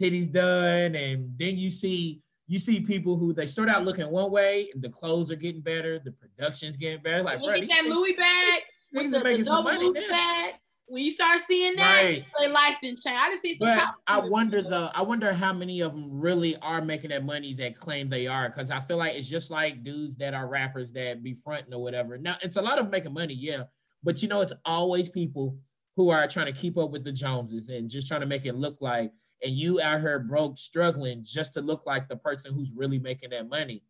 titties 0.00 0.32
done, 0.32 0.94
and 0.94 1.32
then 1.38 1.56
you 1.56 1.70
see 1.70 2.22
you 2.46 2.58
see 2.58 2.80
people 2.80 3.16
who 3.16 3.34
they 3.34 3.46
start 3.46 3.68
out 3.68 3.84
looking 3.84 4.10
one 4.10 4.30
way, 4.30 4.70
and 4.72 4.82
the 4.82 4.88
clothes 4.88 5.30
are 5.30 5.36
getting 5.36 5.60
better, 5.60 5.98
the 5.98 6.12
production's 6.12 6.78
getting 6.78 7.02
better. 7.02 7.22
Like, 7.22 7.40
bro, 7.40 7.60
get 7.60 7.68
that 7.68 7.84
Louis 7.84 8.14
bag, 8.14 8.62
with 8.94 9.12
the, 9.12 9.20
the 9.20 9.44
double 9.44 9.92
Louis 9.92 10.08
bag 10.08 10.54
when 10.88 11.04
you 11.04 11.10
start 11.10 11.40
seeing 11.46 11.76
that, 11.76 12.02
right. 12.02 12.24
their 12.38 12.48
life 12.48 12.76
didn't 12.82 12.98
change. 12.98 13.16
I 13.18 13.28
didn't 13.28 13.42
see 13.42 13.54
some. 13.56 13.68
But 13.68 13.94
I 14.06 14.20
wonder 14.20 14.62
though. 14.62 14.90
I 14.94 15.02
wonder 15.02 15.32
how 15.32 15.52
many 15.52 15.80
of 15.80 15.92
them 15.92 16.08
really 16.10 16.56
are 16.56 16.82
making 16.82 17.10
that 17.10 17.24
money 17.24 17.52
that 17.54 17.78
claim 17.78 18.08
they 18.08 18.26
are. 18.26 18.48
Because 18.48 18.70
I 18.70 18.80
feel 18.80 18.96
like 18.96 19.14
it's 19.14 19.28
just 19.28 19.50
like 19.50 19.84
dudes 19.84 20.16
that 20.16 20.34
are 20.34 20.48
rappers 20.48 20.90
that 20.92 21.22
be 21.22 21.34
fronting 21.34 21.74
or 21.74 21.82
whatever. 21.82 22.16
Now 22.16 22.36
it's 22.42 22.56
a 22.56 22.62
lot 22.62 22.78
of 22.78 22.90
making 22.90 23.12
money, 23.12 23.34
yeah. 23.34 23.64
But 24.02 24.22
you 24.22 24.28
know, 24.28 24.40
it's 24.40 24.54
always 24.64 25.08
people 25.08 25.58
who 25.96 26.10
are 26.10 26.26
trying 26.26 26.46
to 26.46 26.58
keep 26.58 26.78
up 26.78 26.90
with 26.90 27.04
the 27.04 27.12
Joneses 27.12 27.68
and 27.68 27.90
just 27.90 28.08
trying 28.08 28.20
to 28.20 28.26
make 28.26 28.46
it 28.46 28.54
look 28.54 28.80
like. 28.80 29.12
And 29.44 29.52
you 29.52 29.80
out 29.80 30.00
here 30.00 30.18
broke, 30.18 30.58
struggling 30.58 31.22
just 31.22 31.54
to 31.54 31.60
look 31.60 31.84
like 31.86 32.08
the 32.08 32.16
person 32.16 32.54
who's 32.54 32.72
really 32.74 32.98
making 32.98 33.30
that 33.30 33.48
money. 33.48 33.84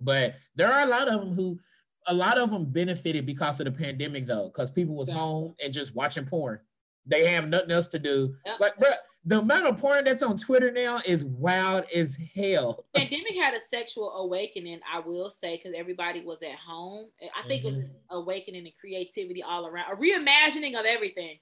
But 0.00 0.34
there 0.56 0.70
are 0.70 0.82
a 0.82 0.90
lot 0.90 1.08
of 1.08 1.20
them 1.20 1.34
who 1.34 1.58
a 2.06 2.14
lot 2.14 2.38
of 2.38 2.50
them 2.50 2.64
benefited 2.66 3.26
because 3.26 3.60
of 3.60 3.64
the 3.64 3.72
pandemic 3.72 4.26
though, 4.26 4.48
because 4.48 4.70
people 4.70 4.94
was 4.94 5.08
yeah. 5.08 5.16
home 5.16 5.54
and 5.62 5.72
just 5.72 5.94
watching 5.94 6.24
porn. 6.24 6.58
They 7.06 7.26
have 7.26 7.48
nothing 7.48 7.70
else 7.70 7.86
to 7.88 7.98
do. 7.98 8.34
Yep. 8.46 8.60
Like, 8.60 8.78
bro, 8.78 8.90
the 9.26 9.40
amount 9.40 9.66
of 9.66 9.78
porn 9.78 10.04
that's 10.04 10.22
on 10.22 10.36
Twitter 10.36 10.70
now 10.70 11.00
is 11.04 11.24
wild 11.24 11.84
as 11.94 12.16
hell. 12.34 12.84
Pandemic 12.94 13.34
had 13.40 13.54
a 13.54 13.60
sexual 13.60 14.10
awakening, 14.12 14.80
I 14.90 15.00
will 15.00 15.30
say, 15.30 15.56
because 15.56 15.74
everybody 15.76 16.24
was 16.24 16.42
at 16.42 16.56
home. 16.56 17.06
I 17.22 17.46
think 17.46 17.64
mm-hmm. 17.64 17.74
it 17.74 17.76
was 17.76 17.90
mm-hmm. 17.90 18.16
awakening 18.16 18.66
and 18.66 18.74
creativity 18.78 19.42
all 19.42 19.66
around, 19.66 19.92
a 19.92 19.96
reimagining 19.96 20.78
of 20.78 20.84
everything. 20.86 21.38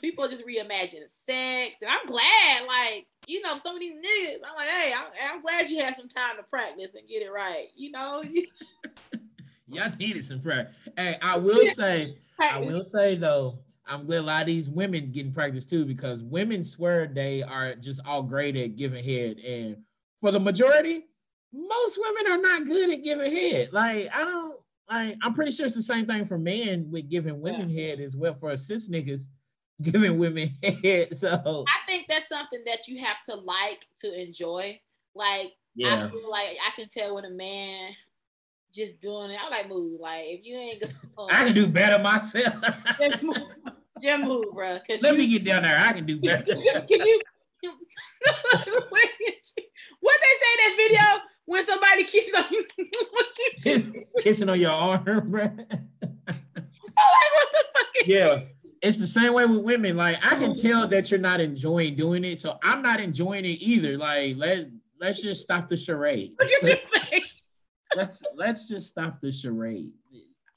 People 0.00 0.28
just 0.28 0.46
reimagining 0.46 1.08
sex, 1.24 1.80
and 1.80 1.90
I'm 1.90 2.04
glad. 2.06 2.66
Like, 2.66 3.06
you 3.26 3.40
know, 3.40 3.56
some 3.56 3.74
of 3.74 3.80
these 3.80 3.94
niggas, 3.94 4.40
I'm 4.46 4.54
like, 4.54 4.68
hey, 4.68 4.92
I'm, 4.92 5.36
I'm 5.36 5.40
glad 5.40 5.70
you 5.70 5.82
had 5.82 5.96
some 5.96 6.08
time 6.08 6.36
to 6.36 6.42
practice 6.42 6.94
and 6.94 7.08
get 7.08 7.22
it 7.22 7.30
right. 7.30 7.68
You 7.74 7.92
know. 7.92 8.22
Y'all 9.68 9.90
needed 9.98 10.24
some 10.24 10.40
prayer. 10.40 10.70
Hey, 10.96 11.18
I 11.20 11.36
will 11.36 11.66
say, 11.66 12.16
I 12.38 12.58
will 12.58 12.84
say 12.84 13.16
though, 13.16 13.58
I'm 13.86 14.06
glad 14.06 14.18
a 14.18 14.22
lot 14.22 14.40
of 14.42 14.46
these 14.46 14.70
women 14.70 15.10
getting 15.12 15.32
practice 15.32 15.64
too 15.64 15.84
because 15.84 16.22
women 16.22 16.64
swear 16.64 17.06
they 17.06 17.42
are 17.42 17.74
just 17.74 18.00
all 18.04 18.22
great 18.22 18.56
at 18.56 18.76
giving 18.76 19.02
head, 19.02 19.38
and 19.38 19.76
for 20.20 20.30
the 20.30 20.40
majority, 20.40 21.06
most 21.52 21.98
women 21.98 22.32
are 22.32 22.40
not 22.40 22.66
good 22.66 22.90
at 22.90 23.02
giving 23.02 23.34
head. 23.34 23.72
Like 23.72 24.08
I 24.14 24.24
don't, 24.24 24.58
like 24.90 25.16
I'm 25.22 25.34
pretty 25.34 25.50
sure 25.50 25.66
it's 25.66 25.74
the 25.74 25.82
same 25.82 26.06
thing 26.06 26.24
for 26.24 26.38
men 26.38 26.88
with 26.90 27.08
giving 27.08 27.40
women 27.40 27.70
yeah. 27.70 27.88
head 27.88 28.00
as 28.00 28.16
well 28.16 28.34
for 28.34 28.56
cis 28.56 28.88
niggas 28.88 29.28
giving 29.82 30.18
women 30.18 30.56
head. 30.62 31.16
So 31.16 31.64
I 31.68 31.90
think 31.90 32.06
that's 32.08 32.28
something 32.28 32.62
that 32.66 32.86
you 32.86 33.04
have 33.04 33.16
to 33.28 33.34
like 33.34 33.86
to 34.00 34.12
enjoy. 34.12 34.80
Like 35.14 35.52
yeah. 35.74 36.06
I 36.06 36.10
feel 36.10 36.30
like 36.30 36.56
I 36.66 36.74
can 36.74 36.88
tell 36.88 37.14
when 37.14 37.24
a 37.24 37.30
man 37.30 37.92
just 38.76 39.00
doing 39.00 39.30
it. 39.30 39.38
I 39.42 39.48
like 39.48 39.68
move. 39.68 40.00
Like 40.00 40.24
if 40.26 40.44
you 40.44 40.56
ain't 40.56 40.82
gonna, 40.82 40.92
I 41.32 41.44
can 41.46 41.54
do 41.54 41.66
better 41.66 42.02
myself. 42.02 42.54
just 42.98 43.22
move, 43.22 43.36
just 44.00 44.24
move, 44.24 44.44
bro. 44.52 44.78
Let 44.88 45.02
you, 45.02 45.12
me 45.14 45.26
get 45.28 45.44
down 45.44 45.62
there. 45.62 45.76
I 45.78 45.92
can 45.92 46.06
do 46.06 46.20
better. 46.20 46.44
Can 46.88 47.06
you? 47.06 47.20
what 50.00 50.16
they 50.20 50.32
say 50.40 50.50
in 50.52 50.58
that 50.58 50.74
video 50.76 51.00
when 51.44 51.64
somebody 51.64 52.04
kisses 52.04 52.34
on 52.34 52.44
you? 52.50 54.04
kissing 54.20 54.48
on 54.48 54.60
your 54.60 54.72
arm, 54.72 55.30
bro. 55.30 55.44
like, 55.44 55.56
what 55.56 56.28
the 57.52 57.64
fuck 57.74 57.86
yeah. 58.06 58.40
It's 58.82 58.98
the 58.98 59.06
same 59.06 59.32
way 59.32 59.46
with 59.46 59.62
women. 59.62 59.96
Like 59.96 60.16
I 60.24 60.36
can 60.36 60.50
oh, 60.50 60.54
tell 60.54 60.88
that 60.88 61.10
you're 61.10 61.20
not 61.20 61.40
enjoying 61.40 61.96
doing 61.96 62.24
it, 62.24 62.40
so 62.40 62.58
I'm 62.62 62.82
not 62.82 63.00
enjoying 63.00 63.44
it 63.44 63.60
either. 63.60 63.96
Like 63.96 64.36
let 64.36 64.68
let's 65.00 65.22
just 65.22 65.42
stop 65.42 65.68
the 65.68 65.76
charade. 65.76 66.34
Look 66.38 66.50
at 66.50 66.68
your 66.68 66.76
face 67.10 67.35
let's 67.96 68.22
let's 68.34 68.68
just 68.68 68.88
stop 68.88 69.20
the 69.20 69.32
charade. 69.32 69.90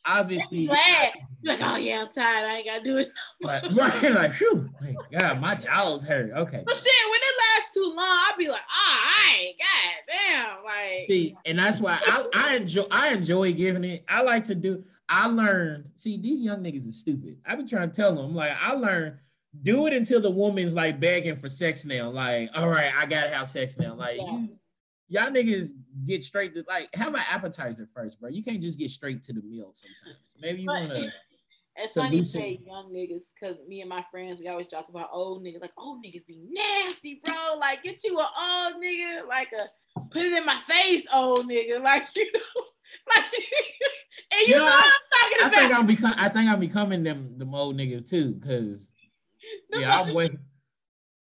Obviously, 0.05 0.65
glad. 0.65 1.13
like, 1.43 1.59
oh 1.61 1.77
yeah, 1.77 2.01
I'm 2.01 2.11
tired. 2.11 2.45
I 2.45 2.57
ain't 2.57 2.65
gotta 2.65 2.83
do 2.83 2.97
it. 2.97 3.11
right, 3.43 3.63
right, 3.71 4.13
like, 4.13 4.33
whew, 4.33 4.69
like, 4.81 4.95
God, 5.11 5.39
my 5.41 5.55
jowls 5.55 6.03
hurt. 6.03 6.31
Okay. 6.31 6.63
But 6.65 6.75
shit, 6.75 7.11
when 7.11 7.19
it 7.21 7.35
lasts 7.37 7.73
too 7.73 7.93
long, 7.95 8.19
I'll 8.27 8.37
be 8.37 8.47
like, 8.47 8.61
ah, 8.61 8.71
oh, 8.71 9.27
I 9.27 9.35
ain't, 9.39 9.57
god 9.59 10.03
damn, 10.07 10.63
like. 10.63 11.07
See, 11.07 11.35
and 11.45 11.59
that's 11.59 11.79
why 11.79 11.99
I, 12.05 12.25
I 12.33 12.55
enjoy 12.55 12.85
I 12.89 13.09
enjoy 13.09 13.53
giving 13.53 13.83
it. 13.83 14.03
I 14.07 14.21
like 14.21 14.45
to 14.45 14.55
do. 14.55 14.83
I 15.09 15.27
learned. 15.27 15.85
See, 15.95 16.17
these 16.17 16.41
young 16.41 16.63
niggas 16.63 16.87
are 16.87 16.93
stupid. 16.93 17.37
I 17.45 17.55
be 17.55 17.65
trying 17.65 17.89
to 17.89 17.95
tell 17.95 18.15
them, 18.15 18.33
like, 18.33 18.55
I 18.59 18.73
learned 18.73 19.17
do 19.63 19.87
it 19.87 19.93
until 19.93 20.21
the 20.21 20.29
woman's 20.29 20.73
like 20.73 20.99
begging 20.99 21.35
for 21.35 21.49
sex 21.49 21.85
now. 21.85 22.09
Like, 22.09 22.49
all 22.55 22.69
right, 22.69 22.91
I 22.95 23.05
gotta 23.05 23.29
have 23.29 23.49
sex 23.49 23.77
now. 23.77 23.95
Like, 23.95 24.17
yeah. 24.17 24.31
you 24.31 24.49
y'all 25.09 25.29
niggas 25.29 25.71
get 26.05 26.23
straight 26.23 26.53
to 26.55 26.63
like 26.67 26.93
have 26.95 27.13
an 27.13 27.21
appetizer 27.29 27.87
first, 27.93 28.21
bro. 28.21 28.29
You 28.29 28.43
can't 28.43 28.61
just 28.61 28.79
get 28.79 28.89
straight 28.89 29.23
to 29.23 29.33
the 29.33 29.41
meal 29.41 29.73
sometimes. 29.73 30.23
Maybe 30.39 30.61
you 30.61 30.67
wanna. 30.67 31.11
It's 31.81 31.95
funny 31.95 32.17
you 32.17 32.25
say 32.25 32.59
young 32.67 32.91
niggas 32.91 33.21
because 33.33 33.55
me 33.65 33.79
and 33.79 33.89
my 33.89 34.03
friends 34.11 34.41
we 34.41 34.49
always 34.49 34.67
talk 34.67 34.89
about 34.89 35.07
old 35.13 35.41
niggas 35.41 35.61
like 35.61 35.71
old 35.77 36.03
niggas 36.03 36.27
be 36.27 36.41
nasty, 36.49 37.21
bro. 37.23 37.33
Like 37.57 37.83
get 37.83 38.03
you 38.03 38.19
an 38.19 38.25
old 38.25 38.83
nigga, 38.83 39.25
like 39.29 39.53
a 39.53 40.01
put 40.11 40.23
it 40.23 40.33
in 40.33 40.45
my 40.45 40.59
face, 40.67 41.05
old 41.13 41.49
nigga, 41.49 41.81
like 41.83 42.13
you 42.15 42.31
know. 42.33 42.39
Like, 43.15 43.23
and 44.31 44.41
you, 44.41 44.47
you 44.47 44.55
know, 44.55 44.65
know 44.65 44.75
I'm 44.75 44.91
talking 45.31 45.47
about. 45.47 45.53
I 45.53 45.59
think 45.59 45.79
I'm 45.79 45.87
becoming. 45.87 46.19
I 46.19 46.29
think 46.29 46.49
I'm 46.49 46.59
becoming 46.59 47.03
them 47.03 47.37
them 47.37 47.55
old 47.55 47.75
niggas 47.77 48.07
too, 48.09 48.33
because 48.33 48.91
yeah, 49.71 49.99
I'm 49.99 50.13
way 50.13 50.29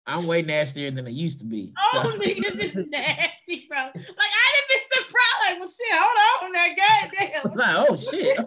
I'm 0.08 0.28
way 0.28 0.42
nastier 0.44 0.92
than 0.92 1.08
I 1.08 1.10
used 1.10 1.40
to 1.40 1.46
be. 1.46 1.74
Oh, 1.78 2.02
so. 2.04 2.12
niggas 2.20 2.76
is 2.76 2.88
nasty, 2.90 3.66
bro. 3.68 3.80
Like 3.80 3.94
I 3.96 4.52
didn't 4.54 4.70
be 4.70 4.96
surprised. 4.96 5.50
Like, 5.50 5.60
well, 5.60 5.70
shit, 5.70 5.94
hold 5.94 6.44
on, 6.44 6.52
that 6.52 7.12
goddamn. 7.44 7.52
like, 7.56 7.90
oh 7.90 7.96
shit. 7.96 8.38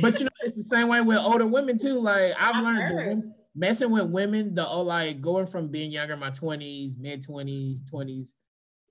but 0.00 0.18
you 0.18 0.24
know, 0.24 0.30
it's 0.42 0.56
the 0.56 0.64
same 0.64 0.88
way 0.88 1.00
with 1.00 1.18
older 1.18 1.46
women 1.46 1.78
too. 1.78 1.98
Like 1.98 2.32
I've 2.38 2.56
I 2.56 2.60
learned 2.60 3.32
messing 3.54 3.90
with 3.90 4.06
women, 4.06 4.54
the 4.54 4.66
oh, 4.66 4.82
like 4.82 5.20
going 5.20 5.46
from 5.46 5.68
being 5.68 5.90
younger, 5.90 6.16
my 6.16 6.30
twenties, 6.30 6.96
mid 6.98 7.22
twenties, 7.22 7.82
twenties, 7.88 8.34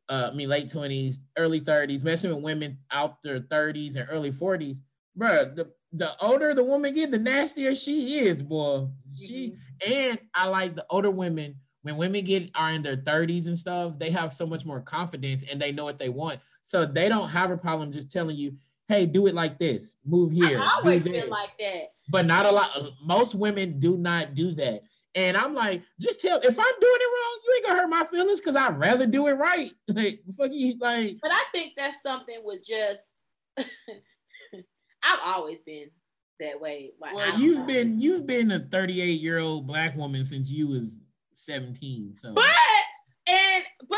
uh, 0.09 0.29
I 0.31 0.35
mean 0.35 0.49
late 0.49 0.69
twenties, 0.69 1.21
early 1.37 1.59
thirties, 1.59 2.03
messing 2.03 2.33
with 2.33 2.43
women 2.43 2.77
out 2.91 3.21
their 3.23 3.39
thirties 3.39 3.95
and 3.95 4.07
early 4.11 4.31
forties. 4.31 4.81
bro, 5.15 5.45
the 5.55 5.71
the 5.93 6.11
older 6.21 6.53
the 6.53 6.63
woman 6.63 6.93
get, 6.93 7.09
the 7.09 7.17
nastier 7.17 7.73
she 7.73 8.19
is, 8.19 8.43
boy. 8.43 8.87
She 9.15 9.55
mm-hmm. 9.83 9.91
and 9.91 10.19
I 10.35 10.47
like 10.47 10.75
the 10.75 10.85
older 10.89 11.09
women. 11.09 11.55
When 11.89 12.11
women 12.11 12.25
get 12.25 12.49
are 12.55 12.71
in 12.71 12.81
their 12.81 12.97
30s 12.97 13.47
and 13.47 13.57
stuff, 13.57 13.97
they 13.97 14.09
have 14.11 14.33
so 14.33 14.45
much 14.45 14.65
more 14.65 14.81
confidence 14.81 15.43
and 15.49 15.61
they 15.61 15.71
know 15.71 15.83
what 15.83 15.99
they 15.99 16.09
want. 16.09 16.39
So 16.63 16.85
they 16.85 17.09
don't 17.09 17.29
have 17.29 17.51
a 17.51 17.57
problem 17.57 17.91
just 17.91 18.11
telling 18.11 18.37
you, 18.37 18.55
hey, 18.87 19.05
do 19.05 19.27
it 19.27 19.35
like 19.35 19.57
this, 19.59 19.95
move 20.05 20.31
here. 20.31 20.59
I 20.59 20.75
always 20.77 21.03
been 21.03 21.29
like 21.29 21.57
that. 21.59 21.93
But 22.09 22.25
not 22.25 22.45
a 22.45 22.51
lot. 22.51 22.69
Most 23.03 23.35
women 23.35 23.79
do 23.79 23.97
not 23.97 24.35
do 24.35 24.51
that. 24.53 24.83
And 25.15 25.35
I'm 25.35 25.53
like, 25.53 25.81
just 25.99 26.21
tell 26.21 26.39
if 26.39 26.59
I'm 26.59 26.65
doing 26.65 26.97
it 26.99 27.09
wrong, 27.09 27.39
you 27.45 27.53
ain't 27.55 27.65
gonna 27.65 27.79
hurt 27.81 27.89
my 27.89 28.03
feelings 28.05 28.39
because 28.39 28.55
I'd 28.55 28.77
rather 28.77 29.05
do 29.05 29.27
it 29.27 29.33
right. 29.33 29.71
like 29.87 30.21
fuck 30.37 30.51
you, 30.51 30.75
like. 30.79 31.17
But 31.21 31.31
I 31.31 31.43
think 31.51 31.73
that's 31.75 32.01
something 32.01 32.39
with 32.43 32.63
just. 32.63 33.01
I've 33.57 35.19
always 35.23 35.57
been 35.65 35.89
that 36.39 36.59
way. 36.59 36.91
Like, 36.99 37.15
well, 37.15 37.39
you've 37.39 37.65
been 37.65 37.99
you've 37.99 38.25
been 38.25 38.51
a 38.51 38.59
38 38.59 39.19
year 39.19 39.39
old 39.39 39.67
black 39.67 39.95
woman 39.95 40.25
since 40.25 40.49
you 40.49 40.67
was 40.67 40.99
17. 41.39 42.15
So. 42.17 42.33
But 42.33 42.45
and 43.27 43.63
but 43.87 43.97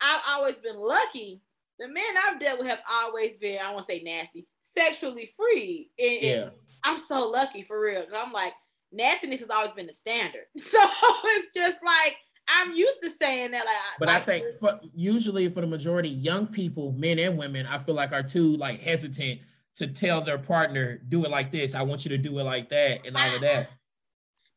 I've 0.00 0.22
always 0.28 0.56
been 0.56 0.76
lucky. 0.76 1.42
The 1.78 1.88
men 1.88 2.04
I've 2.26 2.40
dealt 2.40 2.58
with 2.58 2.68
have 2.68 2.80
always 2.90 3.36
been 3.40 3.58
I 3.62 3.72
won't 3.72 3.86
say 3.86 4.00
nasty, 4.00 4.46
sexually 4.76 5.32
free. 5.36 5.90
And, 5.98 6.22
yeah. 6.22 6.32
And 6.32 6.52
I'm 6.84 6.98
so 6.98 7.28
lucky 7.28 7.62
for 7.62 7.80
real. 7.80 8.02
Cause 8.02 8.14
I'm 8.16 8.32
like 8.32 8.52
nastiness 8.92 9.40
has 9.40 9.50
always 9.50 9.72
been 9.72 9.86
the 9.86 9.92
standard. 9.92 10.44
So 10.58 10.78
it's 11.24 11.54
just 11.54 11.78
like 11.84 12.16
I'm 12.48 12.72
used 12.72 12.98
to 13.02 13.10
saying 13.20 13.52
that. 13.52 13.64
Like, 13.64 13.76
but 13.98 14.08
like, 14.08 14.22
I 14.22 14.24
think 14.24 14.44
for, 14.58 14.80
usually 14.94 15.48
for 15.48 15.60
the 15.60 15.66
majority, 15.66 16.08
young 16.08 16.46
people, 16.46 16.92
men 16.92 17.18
and 17.18 17.38
women, 17.38 17.66
I 17.66 17.78
feel 17.78 17.94
like 17.94 18.12
are 18.12 18.22
too 18.22 18.56
like 18.56 18.80
hesitant 18.80 19.40
to 19.76 19.86
tell 19.86 20.20
their 20.20 20.38
partner, 20.38 21.00
"Do 21.08 21.24
it 21.24 21.30
like 21.30 21.52
this. 21.52 21.74
I 21.74 21.82
want 21.82 22.04
you 22.04 22.08
to 22.10 22.18
do 22.18 22.38
it 22.38 22.42
like 22.42 22.68
that," 22.70 23.06
and 23.06 23.16
all 23.16 23.34
of 23.34 23.40
that. 23.42 23.70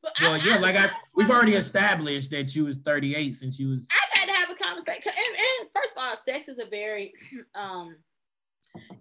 But 0.06 0.14
well, 0.22 0.34
I, 0.34 0.46
yeah, 0.46 0.56
I, 0.56 0.60
like 0.60 0.76
I, 0.76 0.90
we've 1.16 1.32
already 1.32 1.56
established 1.56 2.32
that 2.32 2.56
you 2.56 2.66
was 2.66 2.78
38 2.78 3.36
since 3.36 3.60
you 3.60 3.70
was. 3.70 3.88
I've 3.92 4.20
had 4.20 4.28
to 4.28 4.34
have 4.34 4.50
a 4.50 4.56
conversation, 4.56 5.12
and, 5.18 5.38
and 5.62 5.70
first 5.74 5.92
of 5.92 5.98
all, 5.98 6.16
sex 6.24 6.48
is 6.48 6.60
a 6.60 6.66
very, 6.66 7.12
um, 7.56 7.96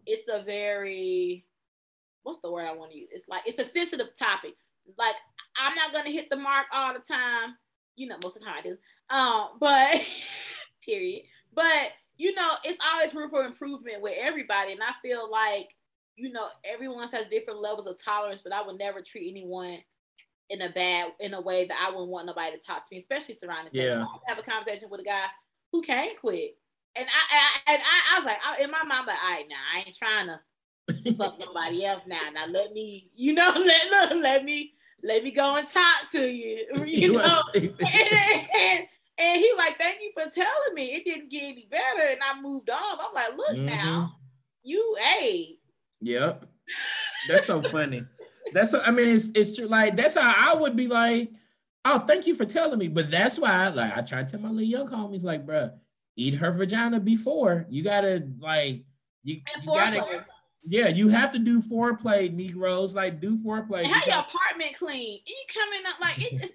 it's 0.06 0.28
a 0.28 0.43
very, 0.43 1.44
what's 2.22 2.40
the 2.40 2.51
word 2.51 2.66
I 2.66 2.74
want 2.74 2.93
to 2.93 2.98
use? 2.98 3.09
It's 3.12 3.28
like 3.28 3.43
it's 3.47 3.59
a 3.59 3.70
sensitive 3.70 4.16
topic 4.18 4.55
like 4.98 5.16
I'm 5.56 5.74
not 5.74 5.93
gonna 5.93 6.10
hit 6.10 6.31
the 6.31 6.36
mark 6.36 6.66
all 6.72 6.93
the 6.93 7.01
time. 7.01 7.56
You 7.97 8.09
know, 8.09 8.16
most 8.22 8.36
of 8.36 8.43
the 8.43 8.47
time 8.47 8.56
I 8.59 8.62
do. 8.62 8.76
Um, 9.10 9.59
but 9.60 10.06
period. 10.85 11.22
But 11.52 11.93
you 12.16 12.35
know, 12.35 12.51
it's 12.64 12.78
always 12.93 13.14
room 13.14 13.31
for 13.31 13.44
improvement 13.44 14.01
with 14.01 14.14
everybody. 14.20 14.72
And 14.72 14.82
I 14.82 14.93
feel 15.02 15.28
like, 15.28 15.70
you 16.16 16.31
know, 16.31 16.47
everyone 16.64 17.09
has 17.09 17.26
different 17.26 17.60
levels 17.60 17.86
of 17.86 18.02
tolerance, 18.02 18.40
but 18.43 18.52
I 18.52 18.64
would 18.64 18.78
never 18.78 19.02
treat 19.02 19.31
anyone 19.31 19.78
in 20.51 20.61
a 20.62 20.71
bad 20.71 21.12
in 21.21 21.35
a 21.35 21.41
way 21.41 21.66
that 21.66 21.79
I 21.81 21.91
wouldn't 21.91 22.11
want 22.11 22.27
nobody 22.27 22.57
to 22.57 22.62
talk 22.62 22.83
to 22.83 22.89
me, 22.91 22.99
especially 22.99 23.35
surrounding 23.35 23.73
yeah. 23.73 24.05
I 24.05 24.31
have 24.31 24.39
a 24.39 24.43
conversation 24.43 24.89
with 24.91 25.01
a 25.01 25.05
guy 25.05 25.27
who 25.73 25.83
can't 25.83 26.19
quit. 26.19 26.57
And 26.97 27.07
I, 27.07 27.37
I 27.37 27.75
and 27.75 27.83
I, 27.83 28.15
I 28.15 28.19
was 28.19 28.25
like, 28.25 28.39
I, 28.47 28.62
in 28.62 28.71
my 28.71 28.85
mind, 28.85 29.07
but 29.07 29.16
all 29.23 29.31
right, 29.31 29.47
now 29.49 29.57
I 29.75 29.79
ain't 29.81 29.97
trying 29.97 30.29
to 30.29 31.15
fuck 31.15 31.39
nobody 31.45 31.85
else 31.85 32.03
now. 32.07 32.21
Now 32.33 32.47
let 32.47 32.73
me, 32.73 33.11
you 33.15 33.33
know, 33.33 33.53
let 33.57 33.91
let, 33.91 34.16
let 34.19 34.45
me 34.45 34.75
let 35.03 35.25
me 35.25 35.31
go 35.31 35.57
and 35.57 35.69
talk 35.69 36.11
to 36.12 36.27
you. 36.27 36.66
You 36.87 37.12
know, 37.15 37.43
and, 37.55 37.75
and, 37.81 38.87
and, 39.19 39.41
he 39.41 39.53
like, 39.57 39.79
thank 39.79 39.99
you 40.01 40.12
for 40.15 40.31
telling 40.31 40.75
me. 40.75 40.95
It 40.95 41.05
didn't 41.05 41.31
get 41.31 41.43
any 41.43 41.69
better, 41.71 42.09
and 42.09 42.21
I 42.23 42.41
moved 42.41 42.71
on. 42.71 42.99
I'm 43.01 43.15
like, 43.15 43.37
look 43.37 43.57
mm-hmm. 43.57 43.66
now, 43.66 44.16
you 44.62 44.97
a. 45.21 45.57
Yep, 46.01 46.47
that's 47.29 47.47
so 47.47 47.62
funny. 47.62 48.05
That's 48.55 48.70
so, 48.70 48.81
I 48.81 48.93
mean, 48.93 49.09
it's 49.09 49.31
it's 49.35 49.56
true. 49.56 49.66
Like 49.66 49.97
that's 49.97 50.14
how 50.14 50.32
I 50.36 50.59
would 50.59 50.76
be 50.76 50.86
like, 50.86 51.32
oh, 51.85 51.98
thank 51.98 52.26
you 52.26 52.35
for 52.35 52.47
telling 52.47 52.78
me. 52.78 52.89
But 52.89 53.10
that's 53.10 53.39
why, 53.39 53.68
like, 53.68 53.97
I 53.97 54.01
try 54.01 54.22
to 54.22 54.31
tell 54.31 54.40
my 54.40 54.48
little 54.48 54.62
young 54.62 54.89
homies, 54.89 55.24
like, 55.24 55.44
bro, 55.44 55.70
eat 56.16 56.35
her 56.35 56.52
vagina 56.52 57.01
before. 57.01 57.66
You 57.68 57.82
gotta 57.82 58.26
like, 58.39 58.85
you, 59.24 59.35
you 59.35 59.66
gotta. 59.66 60.24
Yeah, 60.66 60.89
you 60.89 61.09
have 61.09 61.31
to 61.32 61.39
do 61.39 61.60
foreplay, 61.60 62.32
Negroes. 62.32 62.94
Like 62.94 63.20
do 63.20 63.36
foreplay. 63.36 63.82
Have 63.85 64.06
your 64.06 64.20
apartment 64.20 64.78
clean. 64.78 65.20
You 65.26 65.36
coming 65.52 65.86
up 65.86 66.01
like 66.01 66.22
it 66.22 66.40
just 66.40 66.55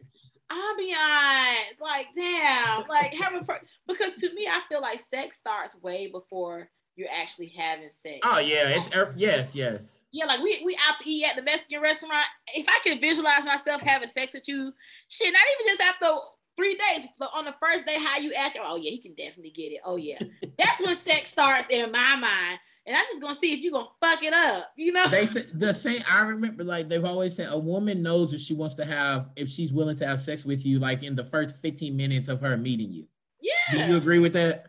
I'll 0.49 0.77
be 0.77 0.95
honest, 0.99 1.79
like 1.79 2.07
damn, 2.15 2.87
like 2.87 3.13
having 3.13 3.45
because 3.87 4.13
to 4.13 4.33
me 4.33 4.47
I 4.47 4.61
feel 4.67 4.81
like 4.81 4.99
sex 4.99 5.37
starts 5.37 5.79
way 5.81 6.07
before 6.07 6.69
you're 6.95 7.09
actually 7.15 7.53
having 7.55 7.89
sex. 7.91 8.19
Oh 8.23 8.39
yeah, 8.39 8.69
it's 8.69 8.89
er, 8.95 9.13
yes, 9.15 9.53
yes. 9.53 9.98
Yeah, 10.11 10.25
like 10.25 10.41
we 10.41 10.61
we 10.65 10.75
out 10.87 10.99
to 11.01 11.09
eat 11.09 11.25
at 11.25 11.35
the 11.35 11.41
Mexican 11.41 11.81
restaurant. 11.81 12.25
If 12.55 12.67
I 12.67 12.79
could 12.83 12.99
visualize 12.99 13.45
myself 13.45 13.81
having 13.81 14.09
sex 14.09 14.33
with 14.33 14.47
you, 14.47 14.73
shit, 15.07 15.31
not 15.31 15.41
even 15.53 15.71
just 15.71 15.81
after 15.81 16.07
three 16.55 16.75
days, 16.75 17.05
but 17.19 17.29
on 17.33 17.45
the 17.45 17.55
first 17.59 17.85
day, 17.85 17.97
how 17.99 18.17
you 18.17 18.33
acting? 18.33 18.61
Oh 18.65 18.75
yeah, 18.75 18.89
he 18.89 18.99
can 18.99 19.13
definitely 19.13 19.51
get 19.51 19.71
it. 19.71 19.81
Oh 19.85 19.97
yeah, 19.97 20.19
that's 20.57 20.79
when 20.79 20.95
sex 20.95 21.29
starts 21.29 21.67
in 21.69 21.91
my 21.91 22.15
mind 22.15 22.59
and 22.89 22.97
I'm 22.97 23.05
just 23.07 23.21
gonna 23.21 23.35
see 23.35 23.53
if 23.53 23.59
you're 23.59 23.71
gonna 23.71 23.87
fuck 24.01 24.23
it 24.23 24.33
up, 24.33 24.71
you 24.75 24.91
know. 24.91 25.07
They 25.07 25.27
say 25.27 25.45
the 25.53 25.73
same. 25.73 26.01
I 26.09 26.21
remember, 26.21 26.63
like 26.63 26.89
they've 26.89 27.05
always 27.05 27.35
said, 27.35 27.49
a 27.51 27.57
woman 27.57 28.01
knows 28.01 28.33
if 28.33 28.41
she 28.41 28.55
wants 28.55 28.73
to 28.75 28.85
have, 28.85 29.27
if 29.35 29.47
she's 29.47 29.71
willing 29.71 29.95
to 29.97 30.07
have 30.07 30.19
sex 30.19 30.43
with 30.43 30.65
you, 30.65 30.79
like 30.79 31.03
in 31.03 31.15
the 31.15 31.23
first 31.23 31.57
15 31.57 31.95
minutes 31.95 32.29
of 32.29 32.41
her 32.41 32.57
meeting 32.57 32.91
you. 32.91 33.05
Yeah. 33.39 33.53
Do 33.85 33.91
you 33.91 33.97
agree 33.97 34.17
with 34.17 34.33
that? 34.33 34.68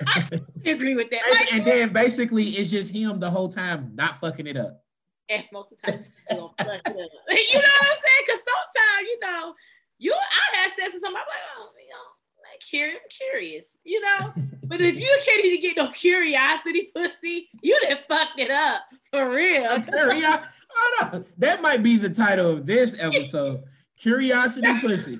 I 0.06 0.40
agree 0.64 0.94
with 0.94 1.10
that. 1.10 1.48
and 1.52 1.66
then 1.66 1.92
basically, 1.92 2.44
it's 2.50 2.70
just 2.70 2.92
him 2.92 3.20
the 3.20 3.30
whole 3.30 3.48
time 3.48 3.92
not 3.94 4.18
fucking 4.18 4.46
it 4.46 4.56
up. 4.56 4.84
And 5.28 5.44
most 5.52 5.72
of 5.72 5.80
the 5.80 5.92
time, 5.92 6.04
gonna 6.30 6.48
fuck 6.58 6.68
it 6.68 6.86
up. 6.86 6.86
you 6.94 6.94
know 6.94 7.68
what 7.68 7.82
I'm 7.82 7.98
saying? 8.04 8.24
Because 8.26 8.40
sometimes, 8.46 9.08
you 9.08 9.18
know, 9.20 9.54
you 9.98 10.14
I 10.14 10.56
had 10.56 10.70
sex 10.76 10.94
with 10.94 11.02
somebody, 11.02 11.22
I'm 11.22 11.28
like, 11.28 11.38
oh, 11.58 11.70
you 11.78 11.90
know 11.90 12.08
like 12.50 12.60
curious, 12.60 12.98
curious, 13.10 13.66
you 13.84 14.00
know. 14.00 14.32
but 14.64 14.80
if 14.80 14.96
you 14.96 15.18
can't 15.24 15.44
even 15.44 15.60
get 15.60 15.76
no 15.76 15.90
curiosity 15.90 16.90
pussy, 16.94 17.48
you 17.62 17.78
done 17.82 17.98
fucked 18.08 18.38
it 18.38 18.50
up 18.50 18.82
for 19.10 19.30
real. 19.30 19.80
Curio- 19.80 20.42
oh, 20.76 21.08
no. 21.12 21.24
That 21.38 21.62
might 21.62 21.82
be 21.82 21.96
the 21.96 22.10
title 22.10 22.50
of 22.50 22.66
this 22.66 22.96
episode. 22.98 23.62
Curiosity 23.96 24.68
pussy. 24.80 25.18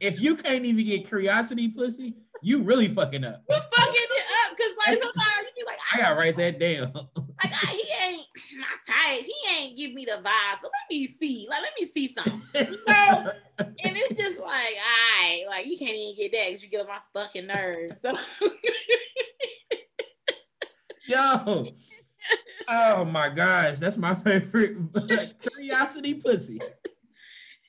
If 0.00 0.20
you 0.20 0.36
can't 0.36 0.64
even 0.64 0.84
get 0.84 1.06
curiosity 1.06 1.68
pussy, 1.68 2.14
you 2.42 2.62
really 2.62 2.88
fucking 2.88 3.24
up. 3.24 3.42
You 3.48 3.56
fucking 3.56 3.94
it 3.94 4.26
up 4.44 4.56
because 4.56 4.72
like 4.86 5.02
sometimes 5.02 5.46
you 5.56 5.64
be 5.64 5.66
like, 5.66 5.78
I, 5.92 5.96
I 5.96 5.98
gotta 5.98 6.14
ah, 6.14 6.18
write 6.18 6.36
that 6.36 6.58
down. 6.58 6.92
like 7.42 7.52
I, 7.52 7.66
he 7.66 7.84
ain't 8.06 8.26
my 8.58 8.66
type. 8.86 9.24
He 9.24 9.34
ain't 9.56 9.76
give 9.76 9.92
me 9.92 10.04
the 10.04 10.22
vibes, 10.22 10.60
but 10.62 10.70
let 10.72 10.90
me 10.90 11.06
see. 11.20 11.46
Like 11.48 11.62
let 11.62 11.72
me 11.78 11.86
see 11.86 12.14
something. 12.14 12.42
You 12.54 12.78
know? 12.86 13.32
and 13.58 13.96
it's 13.96 14.20
just 14.20 14.38
like, 14.38 14.46
all 14.46 15.22
right, 15.22 15.44
like 15.48 15.66
you 15.66 15.76
can't 15.78 15.94
even 15.94 16.16
get 16.16 16.32
that 16.32 16.46
because 16.46 16.62
you 16.62 16.68
get 16.68 16.82
on 16.82 16.88
my 16.88 17.00
fucking 17.12 17.46
nerves. 17.46 18.00
So 18.00 18.12
Yo. 21.06 21.66
Oh 22.68 23.04
my 23.06 23.30
gosh, 23.30 23.78
that's 23.78 23.96
my 23.96 24.14
favorite 24.14 24.76
curiosity 25.40 26.14
pussy. 26.14 26.60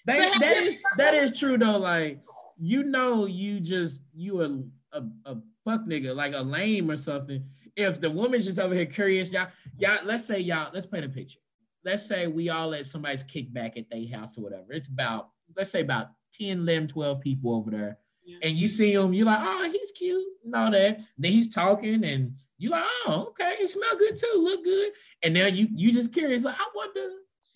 That, 0.06 0.40
that 0.40 0.58
is 0.58 0.76
that 0.98 1.14
is 1.14 1.38
true 1.38 1.58
though. 1.58 1.78
Like 1.78 2.20
you 2.60 2.84
know, 2.84 3.26
you 3.26 3.60
just 3.60 4.02
you 4.14 4.42
a, 4.42 4.98
a, 4.98 5.04
a 5.26 5.38
fuck 5.64 5.86
nigga, 5.86 6.16
like 6.16 6.34
a 6.34 6.42
lame 6.42 6.92
or 6.92 6.98
something. 6.98 7.44
If 7.76 8.02
the 8.02 8.10
woman's 8.10 8.46
just 8.46 8.60
over 8.60 8.76
here 8.76 8.86
curious, 8.86 9.32
y'all, 9.32 9.48
y'all, 9.78 10.00
let's 10.04 10.26
say 10.26 10.40
y'all, 10.40 10.70
let's 10.74 10.86
paint 10.86 11.06
a 11.06 11.10
picture. 11.10 11.40
Let's 11.86 12.06
say 12.06 12.28
we 12.28 12.50
all 12.50 12.74
at 12.74 12.86
somebody's 12.86 13.24
kickback 13.24 13.78
at 13.78 13.90
their 13.90 14.06
house 14.18 14.38
or 14.38 14.42
whatever. 14.42 14.74
It's 14.74 14.90
about, 14.90 15.30
let's 15.56 15.70
say 15.70 15.82
about 15.82 16.08
10, 16.34 16.60
11, 16.60 16.90
12 16.90 17.22
people 17.22 17.56
over 17.56 17.72
there. 17.72 17.98
Yeah. 18.26 18.38
And 18.44 18.58
you 18.58 18.68
see 18.68 18.94
him, 18.94 19.14
you're 19.14 19.26
like, 19.26 19.40
oh, 19.42 19.70
he's 19.72 19.92
cute 19.92 20.26
and 20.44 20.54
all 20.54 20.72
that. 20.72 21.02
Then 21.18 21.32
he's 21.32 21.48
talking 21.48 22.04
and 22.04 22.36
you're 22.58 22.72
like, 22.72 22.84
oh, 23.06 23.28
okay, 23.30 23.54
it 23.60 23.70
smell 23.70 23.96
good 23.98 24.18
too, 24.18 24.34
look 24.36 24.64
good. 24.64 24.92
And 25.24 25.34
now 25.34 25.48
you 25.48 25.68
you 25.72 25.94
just 25.94 26.14
curious, 26.14 26.44
like, 26.44 26.56
I 26.60 26.66
wonder. 26.76 27.10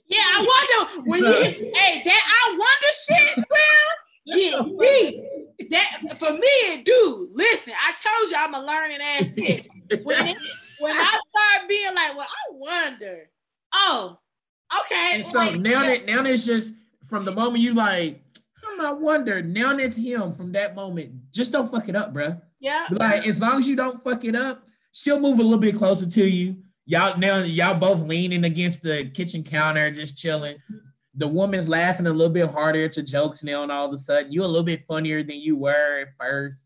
Yeah, 0.08 0.20
I 0.20 0.86
wonder 0.86 1.10
when 1.10 1.24
you 1.24 1.72
hey 1.76 2.02
that 2.04 2.46
I 2.46 2.50
wonder 2.52 2.88
shit, 3.06 3.46
well, 3.50 3.90
yeah, 4.26 4.62
me. 4.62 5.30
That 5.70 6.18
for 6.20 6.32
me 6.32 6.40
it 6.42 6.86
do. 6.86 7.30
Listen, 7.34 7.74
I 7.74 7.92
told 7.92 8.32
you 8.32 8.38
I'm 8.38 8.54
a 8.54 8.62
learning 8.62 9.00
ass 9.02 9.24
bitch. 9.24 9.68
When 10.04 10.28
it, 10.28 10.38
when 10.80 10.92
I 10.92 11.20
start 11.30 11.70
being 11.70 11.94
like, 11.94 12.16
well, 12.18 12.28
I 12.28 12.54
wonder. 12.54 13.30
Oh, 13.74 14.18
okay. 14.82 15.12
And 15.16 15.26
so 15.26 15.40
like, 15.40 15.60
now 15.60 15.82
that 15.82 16.06
now 16.06 16.24
it's 16.24 16.46
just 16.46 16.74
from 17.08 17.26
the 17.26 17.32
moment 17.32 17.64
you 17.64 17.74
like, 17.74 18.24
I'm 18.80 19.02
wonder. 19.02 19.42
Now 19.42 19.78
it's 19.78 19.96
him 19.96 20.34
from 20.34 20.52
that 20.54 20.76
moment. 20.76 21.14
Just 21.32 21.52
don't 21.52 21.70
fuck 21.70 21.90
it 21.90 21.96
up, 21.96 22.14
bro. 22.14 22.40
Yeah. 22.60 22.88
Like 22.92 23.28
as 23.28 23.40
long 23.40 23.60
as 23.60 23.68
you 23.68 23.76
don't 23.76 24.02
fuck 24.02 24.24
it 24.24 24.36
up, 24.36 24.68
she'll 24.94 25.20
move 25.20 25.40
a 25.40 25.44
little 25.44 25.60
bit 25.60 25.78
closer 25.78 26.10
to 26.10 26.26
you. 26.30 26.58
Y'all 26.86 27.18
now 27.18 27.40
y'all 27.40 27.74
both 27.74 28.02
leaning 28.02 28.46
against 28.46 28.84
the 28.84 29.06
kitchen 29.14 29.44
counter, 29.44 29.92
just 29.92 30.18
chilling 30.18 30.58
the 31.16 31.28
woman's 31.28 31.70
laughing 31.70 32.08
a 32.08 32.12
little 32.12 32.34
bit 32.34 32.50
harder 32.50 32.90
to 32.90 33.04
jokes 33.04 33.44
now, 33.44 33.64
and 33.64 33.72
all 33.72 33.88
of 33.88 33.94
a 33.94 33.98
sudden 33.98 34.32
you're 34.32 34.46
a 34.46 34.48
little 34.48 34.64
bit 34.64 34.86
funnier 34.86 35.24
than 35.24 35.38
you 35.38 35.56
were 35.56 36.02
at 36.02 36.10
first. 36.20 36.60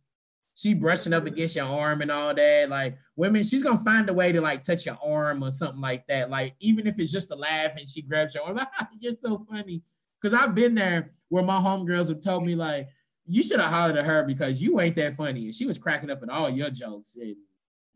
she 0.56 0.74
brushing 0.74 1.14
up 1.14 1.26
against 1.26 1.56
your 1.56 1.66
arm 1.66 2.02
and 2.02 2.10
all 2.10 2.34
that. 2.34 2.70
Like 2.70 2.98
women, 3.16 3.44
she's 3.44 3.64
gonna 3.64 3.78
find 3.78 4.10
a 4.10 4.14
way 4.14 4.32
to 4.32 4.42
like 4.42 4.64
touch 4.64 4.86
your 4.86 4.98
arm 5.04 5.44
or 5.44 5.52
something 5.52 5.82
like 5.82 6.08
that. 6.08 6.30
Like 6.30 6.56
even 6.60 6.88
if 6.88 6.98
it's 7.00 7.12
just 7.12 7.32
a 7.32 7.36
laugh 7.36 7.76
and 7.78 7.90
she 7.90 8.02
grabs 8.02 8.36
your 8.36 8.44
arm, 8.44 8.60
you're 9.00 9.14
so 9.24 9.46
funny. 9.50 9.84
Cause 10.22 10.34
I've 10.34 10.56
been 10.56 10.74
there 10.74 11.12
where 11.30 11.44
my 11.44 11.60
homegirls 11.60 12.10
have 12.10 12.22
told 12.22 12.46
me 12.46 12.56
like, 12.56 12.88
you 13.28 13.44
should 13.44 13.60
have 13.60 13.72
hollered 13.72 13.98
at 13.98 14.06
her 14.06 14.24
because 14.24 14.62
you 14.62 14.80
ain't 14.80 14.96
that 14.96 15.14
funny. 15.14 15.46
And 15.46 15.54
she 15.54 15.66
was 15.66 15.78
cracking 15.78 16.10
up 16.10 16.24
at 16.24 16.30
all 16.30 16.50
your 16.50 16.70
jokes. 16.70 17.18
And 17.18 17.36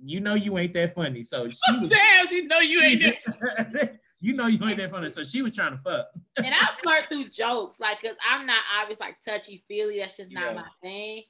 you 0.03 0.19
know 0.19 0.33
you 0.33 0.57
ain't 0.57 0.73
that 0.73 0.93
funny. 0.93 1.23
So 1.23 1.49
she 1.49 1.79
was 1.79 1.89
damn, 1.89 2.27
she 2.27 2.45
know 2.45 2.59
you 2.59 2.81
ain't 2.81 3.15
that. 3.41 3.99
you 4.21 4.33
know 4.33 4.45
you 4.47 4.63
ain't 4.65 4.77
that 4.77 4.91
funny. 4.91 5.09
So 5.11 5.23
she 5.23 5.41
was 5.41 5.55
trying 5.55 5.71
to 5.71 5.83
fuck. 5.83 6.07
and 6.37 6.53
I 6.53 6.69
flirt 6.83 7.05
through 7.09 7.29
jokes, 7.29 7.79
like 7.79 8.01
cause 8.01 8.15
I'm 8.29 8.45
not 8.45 8.61
obvious 8.79 8.99
like 8.99 9.15
touchy 9.27 9.63
feely. 9.67 9.99
That's 9.99 10.15
just 10.15 10.31
not 10.31 10.53
yeah. 10.53 10.61
my 10.61 10.67
thing. 10.81 11.23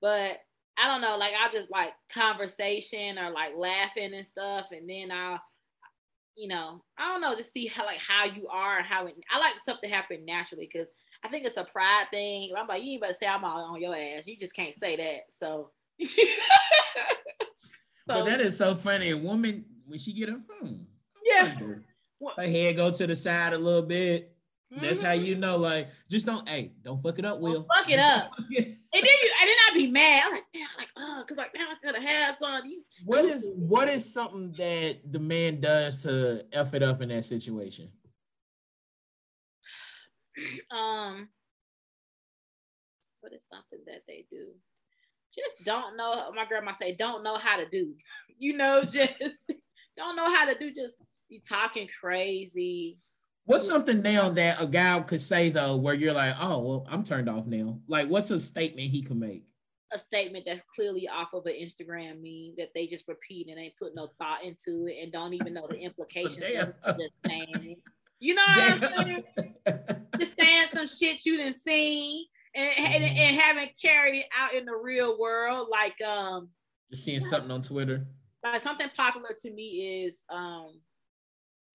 But 0.00 0.38
I 0.78 0.88
don't 0.88 1.00
know, 1.00 1.16
like 1.16 1.32
I'll 1.38 1.50
just 1.50 1.70
like 1.70 1.92
conversation 2.12 3.18
or 3.18 3.30
like 3.30 3.52
laughing 3.56 4.14
and 4.14 4.24
stuff, 4.24 4.68
and 4.70 4.88
then 4.88 5.10
I'll, 5.10 5.40
you 6.36 6.48
know, 6.48 6.82
I 6.98 7.12
don't 7.12 7.20
know, 7.20 7.36
just 7.36 7.52
see 7.52 7.66
how 7.66 7.84
like 7.84 8.00
how 8.00 8.24
you 8.24 8.48
are 8.48 8.78
and 8.78 8.86
how 8.86 9.06
it, 9.06 9.14
I 9.30 9.38
like 9.38 9.58
stuff 9.58 9.80
to 9.82 9.88
happen 9.88 10.24
naturally 10.24 10.68
because 10.72 10.88
I 11.24 11.28
think 11.28 11.44
it's 11.44 11.56
a 11.56 11.64
pride 11.64 12.06
thing. 12.10 12.52
I'm 12.56 12.66
like, 12.66 12.82
you 12.82 12.92
ain't 12.92 13.02
about 13.02 13.08
to 13.08 13.14
say 13.14 13.26
I'm 13.26 13.44
all 13.44 13.74
on 13.74 13.80
your 13.80 13.94
ass. 13.94 14.26
You 14.26 14.36
just 14.38 14.54
can't 14.54 14.74
say 14.74 14.96
that. 14.96 15.22
So, 15.38 15.72
so 16.02 16.22
but 18.06 18.24
that 18.24 18.40
is 18.40 18.56
so 18.56 18.74
funny. 18.74 19.10
A 19.10 19.16
woman 19.16 19.64
when 19.86 19.98
she 19.98 20.12
get 20.12 20.28
a 20.28 20.40
hmm, 20.60 20.74
yeah, 21.24 21.58
her 22.36 22.42
head 22.42 22.76
go 22.76 22.90
to 22.90 23.06
the 23.06 23.16
side 23.16 23.52
a 23.52 23.58
little 23.58 23.82
bit. 23.82 24.34
That's 24.70 25.00
how 25.00 25.12
you 25.12 25.34
know, 25.34 25.56
like, 25.56 25.88
just 26.10 26.26
don't, 26.26 26.46
hey, 26.46 26.72
don't 26.82 27.02
fuck 27.02 27.18
it 27.18 27.24
up, 27.24 27.40
Will. 27.40 27.54
Don't 27.54 27.68
fuck 27.74 27.90
it 27.90 27.98
up. 27.98 28.32
and 28.38 28.46
then 28.58 29.02
you, 29.02 29.30
and 29.40 29.48
then 29.48 29.56
I'd 29.66 29.74
be 29.74 29.86
mad. 29.86 30.22
I'm 30.26 30.32
like, 30.32 30.44
damn, 30.52 30.68
like, 30.76 30.88
oh, 30.96 31.24
cause 31.26 31.38
like, 31.38 31.54
now 31.54 31.68
I 31.70 31.86
could 31.86 31.94
have 31.94 32.04
had 32.04 32.36
some. 32.38 32.66
You 32.66 32.82
what 33.06 33.24
is 33.24 33.48
what 33.54 33.88
is 33.88 34.12
something 34.12 34.54
that 34.58 35.00
the 35.10 35.18
man 35.18 35.60
does 35.60 36.02
to 36.02 36.44
f 36.52 36.74
it 36.74 36.82
up 36.82 37.00
in 37.02 37.08
that 37.08 37.24
situation? 37.24 37.90
Um, 40.70 41.28
what 43.20 43.32
is 43.32 43.44
something 43.50 43.80
that 43.86 44.02
they 44.06 44.24
do? 44.30 44.46
Just 45.34 45.64
don't 45.64 45.96
know. 45.96 46.30
My 46.34 46.46
grandma 46.46 46.72
say, 46.72 46.94
don't 46.94 47.24
know 47.24 47.36
how 47.36 47.56
to 47.56 47.68
do. 47.68 47.94
You 48.38 48.56
know, 48.56 48.82
just 48.88 49.14
don't 49.96 50.14
know 50.14 50.32
how 50.32 50.44
to 50.44 50.56
do. 50.56 50.72
Just 50.72 50.94
be 51.28 51.42
talking 51.46 51.88
crazy 52.00 52.98
What's 53.48 53.66
something 53.66 54.02
now 54.02 54.28
that 54.28 54.60
a 54.60 54.66
guy 54.66 55.00
could 55.00 55.22
say 55.22 55.48
though, 55.48 55.74
where 55.74 55.94
you're 55.94 56.12
like, 56.12 56.34
oh, 56.38 56.58
well, 56.58 56.86
I'm 56.86 57.02
turned 57.02 57.30
off 57.30 57.46
now. 57.46 57.78
Like, 57.88 58.06
what's 58.06 58.30
a 58.30 58.38
statement 58.38 58.90
he 58.90 59.00
can 59.00 59.18
make? 59.18 59.42
A 59.90 59.98
statement 59.98 60.44
that's 60.44 60.60
clearly 60.76 61.08
off 61.08 61.32
of 61.32 61.46
an 61.46 61.54
Instagram 61.54 62.20
meme 62.20 62.56
that 62.58 62.68
they 62.74 62.86
just 62.86 63.08
repeat 63.08 63.48
and 63.48 63.58
ain't 63.58 63.72
put 63.78 63.94
no 63.94 64.10
thought 64.18 64.44
into 64.44 64.86
it 64.86 65.02
and 65.02 65.10
don't 65.10 65.32
even 65.32 65.54
know 65.54 65.66
the 65.66 65.78
implications 65.80 66.44
of 66.84 66.98
just 66.98 67.12
saying. 67.26 67.76
You 68.20 68.34
know 68.34 68.42
what 68.48 68.80
Damn. 68.80 68.84
I'm 68.84 69.04
saying? 69.06 69.24
just 70.18 70.38
saying 70.38 70.66
some 70.74 70.86
shit 70.86 71.24
you 71.24 71.38
didn't 71.38 71.56
see 71.66 72.28
and, 72.54 72.68
and, 72.76 73.02
and 73.02 73.16
mm-hmm. 73.16 73.38
haven't 73.38 73.70
carried 73.80 74.18
it 74.18 74.26
out 74.38 74.52
in 74.52 74.66
the 74.66 74.76
real 74.76 75.18
world. 75.18 75.68
Like 75.70 75.98
um 76.06 76.50
just 76.92 77.06
seeing 77.06 77.20
something 77.20 77.50
on 77.50 77.62
Twitter. 77.62 78.06
Like 78.44 78.60
something 78.60 78.90
popular 78.94 79.30
to 79.40 79.50
me 79.50 80.04
is 80.04 80.18
um 80.28 80.82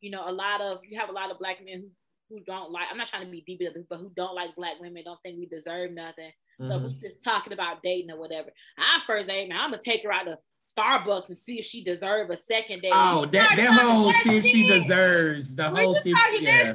you 0.04 0.12
know, 0.12 0.24
a 0.26 0.32
lot 0.32 0.60
of 0.60 0.80
you 0.84 1.00
have 1.00 1.10
a 1.10 1.14
lot 1.14 1.32
of 1.32 1.40
black 1.40 1.64
men 1.64 1.90
who, 2.30 2.36
who 2.36 2.44
don't 2.44 2.72
like. 2.72 2.88
I'm 2.92 2.98
not 2.98 3.08
trying 3.08 3.26
to 3.26 3.32
be 3.32 3.42
deep 3.48 3.62
but 3.90 3.98
who 3.98 4.12
don't 4.16 4.36
like 4.36 4.54
black 4.56 4.80
women, 4.82 5.02
don't 5.06 5.20
think 5.24 5.40
we 5.40 5.46
deserve 5.46 5.92
nothing. 5.92 6.32
Mm-hmm. 6.62 6.70
So 6.70 6.78
we 6.80 6.94
just 7.02 7.24
talking 7.24 7.54
about 7.54 7.82
dating 7.82 8.12
or 8.12 8.20
whatever. 8.20 8.50
I 8.78 9.00
first, 9.08 9.32
hey 9.32 9.48
man, 9.48 9.58
I'm 9.58 9.72
gonna 9.72 9.82
take 9.82 10.04
her 10.04 10.12
out 10.12 10.26
to 10.26 10.38
Starbucks 10.78 11.30
and 11.30 11.38
see 11.38 11.58
if 11.60 11.66
she 11.66 11.86
deserve 11.86 12.30
a 12.30 12.36
second 12.36 12.82
date. 12.82 12.92
Oh, 12.94 13.26
that, 13.28 13.56
that 13.56 13.82
whole 13.82 14.12
see 14.12 14.38
if 14.38 14.46
she 14.46 14.68
deserves 14.68 15.56
the 15.56 15.70
whole 15.70 15.96
see 15.96 16.12
if, 16.14 16.42
yeah. 16.42 16.74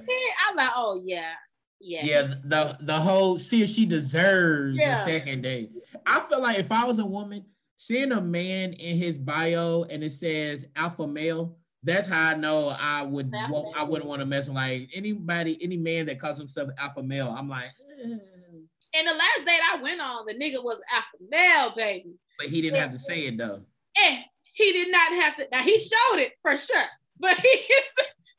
I'm 0.48 0.56
like, 0.56 0.70
oh 0.74 1.02
yeah. 1.04 1.32
Yeah. 1.80 2.04
Yeah, 2.04 2.34
the 2.44 2.76
the 2.80 2.98
whole 2.98 3.38
see 3.38 3.62
if 3.62 3.68
she 3.68 3.84
deserves 3.84 4.78
yeah. 4.78 5.02
a 5.02 5.04
second 5.04 5.42
date. 5.42 5.70
I 6.06 6.20
feel 6.20 6.40
like 6.40 6.58
if 6.58 6.72
I 6.72 6.84
was 6.84 6.98
a 6.98 7.04
woman, 7.04 7.44
seeing 7.76 8.10
a 8.10 8.20
man 8.20 8.72
in 8.72 8.96
his 8.96 9.18
bio 9.18 9.84
and 9.84 10.02
it 10.02 10.12
says 10.12 10.66
alpha 10.74 11.06
male, 11.06 11.56
that's 11.88 12.06
how 12.06 12.28
I 12.28 12.34
know 12.34 12.76
I 12.78 13.02
would 13.02 13.32
I 13.34 13.82
wouldn't 13.82 14.08
want 14.08 14.20
to 14.20 14.26
mess 14.26 14.46
with 14.46 14.56
like 14.56 14.90
anybody, 14.94 15.58
any 15.62 15.76
man 15.76 16.06
that 16.06 16.20
calls 16.20 16.38
himself 16.38 16.70
alpha 16.78 17.02
male. 17.02 17.34
I'm 17.36 17.48
like, 17.48 17.70
mm. 18.04 18.10
and 18.10 19.06
the 19.06 19.12
last 19.12 19.44
date 19.44 19.60
I 19.72 19.80
went 19.82 20.00
on, 20.00 20.26
the 20.26 20.34
nigga 20.34 20.62
was 20.62 20.80
alpha 20.92 21.24
male, 21.30 21.72
baby. 21.76 22.14
But 22.38 22.48
he 22.48 22.62
didn't 22.62 22.80
have 22.80 22.92
to 22.92 22.98
say 22.98 23.26
it 23.26 23.38
though. 23.38 23.60
And 24.04 24.24
he 24.52 24.72
did 24.72 24.90
not 24.90 25.12
have 25.12 25.36
to. 25.36 25.48
Now 25.50 25.62
he 25.62 25.78
showed 25.78 26.18
it 26.18 26.32
for 26.42 26.56
sure, 26.56 26.76
but 27.18 27.38
he, 27.38 27.64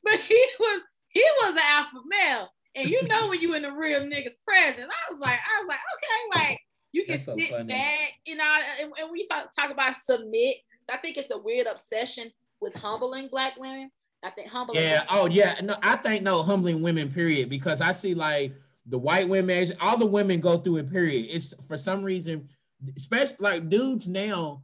but 0.03 0.19
he 0.19 0.47
was 0.59 0.81
he 1.09 1.26
was 1.41 1.53
an 1.53 1.63
alpha 1.65 2.01
male. 2.07 2.49
And 2.76 2.89
you 2.89 3.07
know 3.07 3.27
when 3.27 3.41
you 3.41 3.55
in 3.55 3.63
the 3.63 3.71
real 3.71 4.01
nigga's 4.01 4.35
presence, 4.47 4.88
I 4.88 5.11
was 5.11 5.19
like, 5.19 5.39
I 5.39 5.59
was 5.61 5.67
like, 5.67 5.80
okay, 5.97 6.45
like 6.49 6.59
you 6.91 7.05
can 7.05 7.17
so 7.17 7.35
sit 7.35 7.49
funny. 7.49 7.73
back, 7.73 8.13
you 8.26 8.35
know, 8.35 8.57
and, 8.81 8.91
and 8.99 9.11
we 9.11 9.23
start 9.23 9.47
talk 9.57 9.71
about 9.71 9.95
submit. 9.95 10.57
So 10.85 10.93
I 10.93 10.97
think 10.97 11.17
it's 11.17 11.31
a 11.31 11.38
weird 11.38 11.67
obsession 11.67 12.31
with 12.61 12.73
humbling 12.73 13.27
black 13.30 13.60
women. 13.60 13.91
I 14.23 14.30
think 14.31 14.49
humbling. 14.49 14.81
Yeah. 14.81 15.06
Oh, 15.10 15.27
yeah. 15.27 15.60
No, 15.64 15.77
I 15.81 15.95
think 15.95 16.23
no 16.23 16.44
humbling 16.44 16.81
women. 16.81 17.11
Period. 17.11 17.49
Because 17.49 17.81
I 17.81 17.91
see 17.91 18.14
like 18.14 18.53
the 18.86 18.98
white 18.98 19.30
women, 19.30 19.65
all 19.80 19.98
the 19.98 20.06
women 20.06 20.40
go 20.40 20.57
through 20.57 20.77
it. 20.77 20.91
Period. 20.91 21.27
It's 21.30 21.53
for 21.68 21.77
some 21.77 22.03
reason, 22.03 22.49
especially 22.98 23.38
like 23.40 23.69
dudes 23.69 24.07
now, 24.07 24.64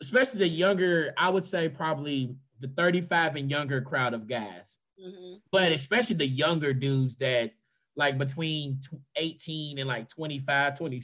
especially 0.00 0.40
the 0.40 0.48
younger. 0.48 1.14
I 1.16 1.30
would 1.30 1.44
say 1.44 1.68
probably 1.68 2.34
the 2.60 2.68
35 2.68 3.36
and 3.36 3.50
younger 3.50 3.80
crowd 3.80 4.14
of 4.14 4.26
guys. 4.26 4.78
Mm-hmm. 5.02 5.34
But 5.50 5.72
especially 5.72 6.16
the 6.16 6.26
younger 6.26 6.72
dudes 6.72 7.16
that 7.16 7.52
like 7.96 8.18
between 8.18 8.80
18 9.16 9.78
and 9.78 9.88
like 9.88 10.08
25, 10.08 10.78
20, 10.78 11.02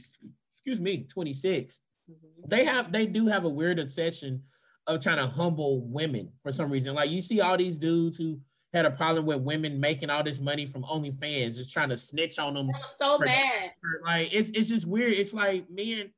excuse 0.53 0.79
me, 0.79 1.03
26. 1.03 1.79
Mm-hmm. 2.09 2.47
They 2.47 2.65
have 2.65 2.91
they 2.91 3.05
do 3.05 3.27
have 3.27 3.45
a 3.45 3.49
weird 3.49 3.79
obsession 3.79 4.41
of 4.89 5.01
trying 5.01 5.17
to 5.17 5.27
humble 5.27 5.81
women 5.81 6.31
for 6.41 6.51
some 6.51 6.71
reason. 6.71 6.95
Like 6.95 7.11
you 7.11 7.21
see 7.21 7.41
all 7.41 7.57
these 7.57 7.77
dudes 7.77 8.17
who 8.17 8.39
had 8.73 8.85
a 8.85 8.91
problem 8.91 9.25
with 9.25 9.41
women 9.41 9.79
making 9.79 10.09
all 10.09 10.23
this 10.23 10.39
money 10.39 10.65
from 10.65 10.83
OnlyFans, 10.83 11.57
just 11.57 11.73
trying 11.73 11.89
to 11.89 11.97
snitch 11.97 12.39
on 12.39 12.53
them. 12.53 12.69
so 12.99 13.17
for, 13.17 13.25
bad. 13.25 13.71
For, 13.81 14.01
like 14.05 14.33
it's 14.33 14.49
it's 14.49 14.69
just 14.69 14.87
weird. 14.87 15.13
It's 15.13 15.33
like 15.33 15.69
men 15.69 16.11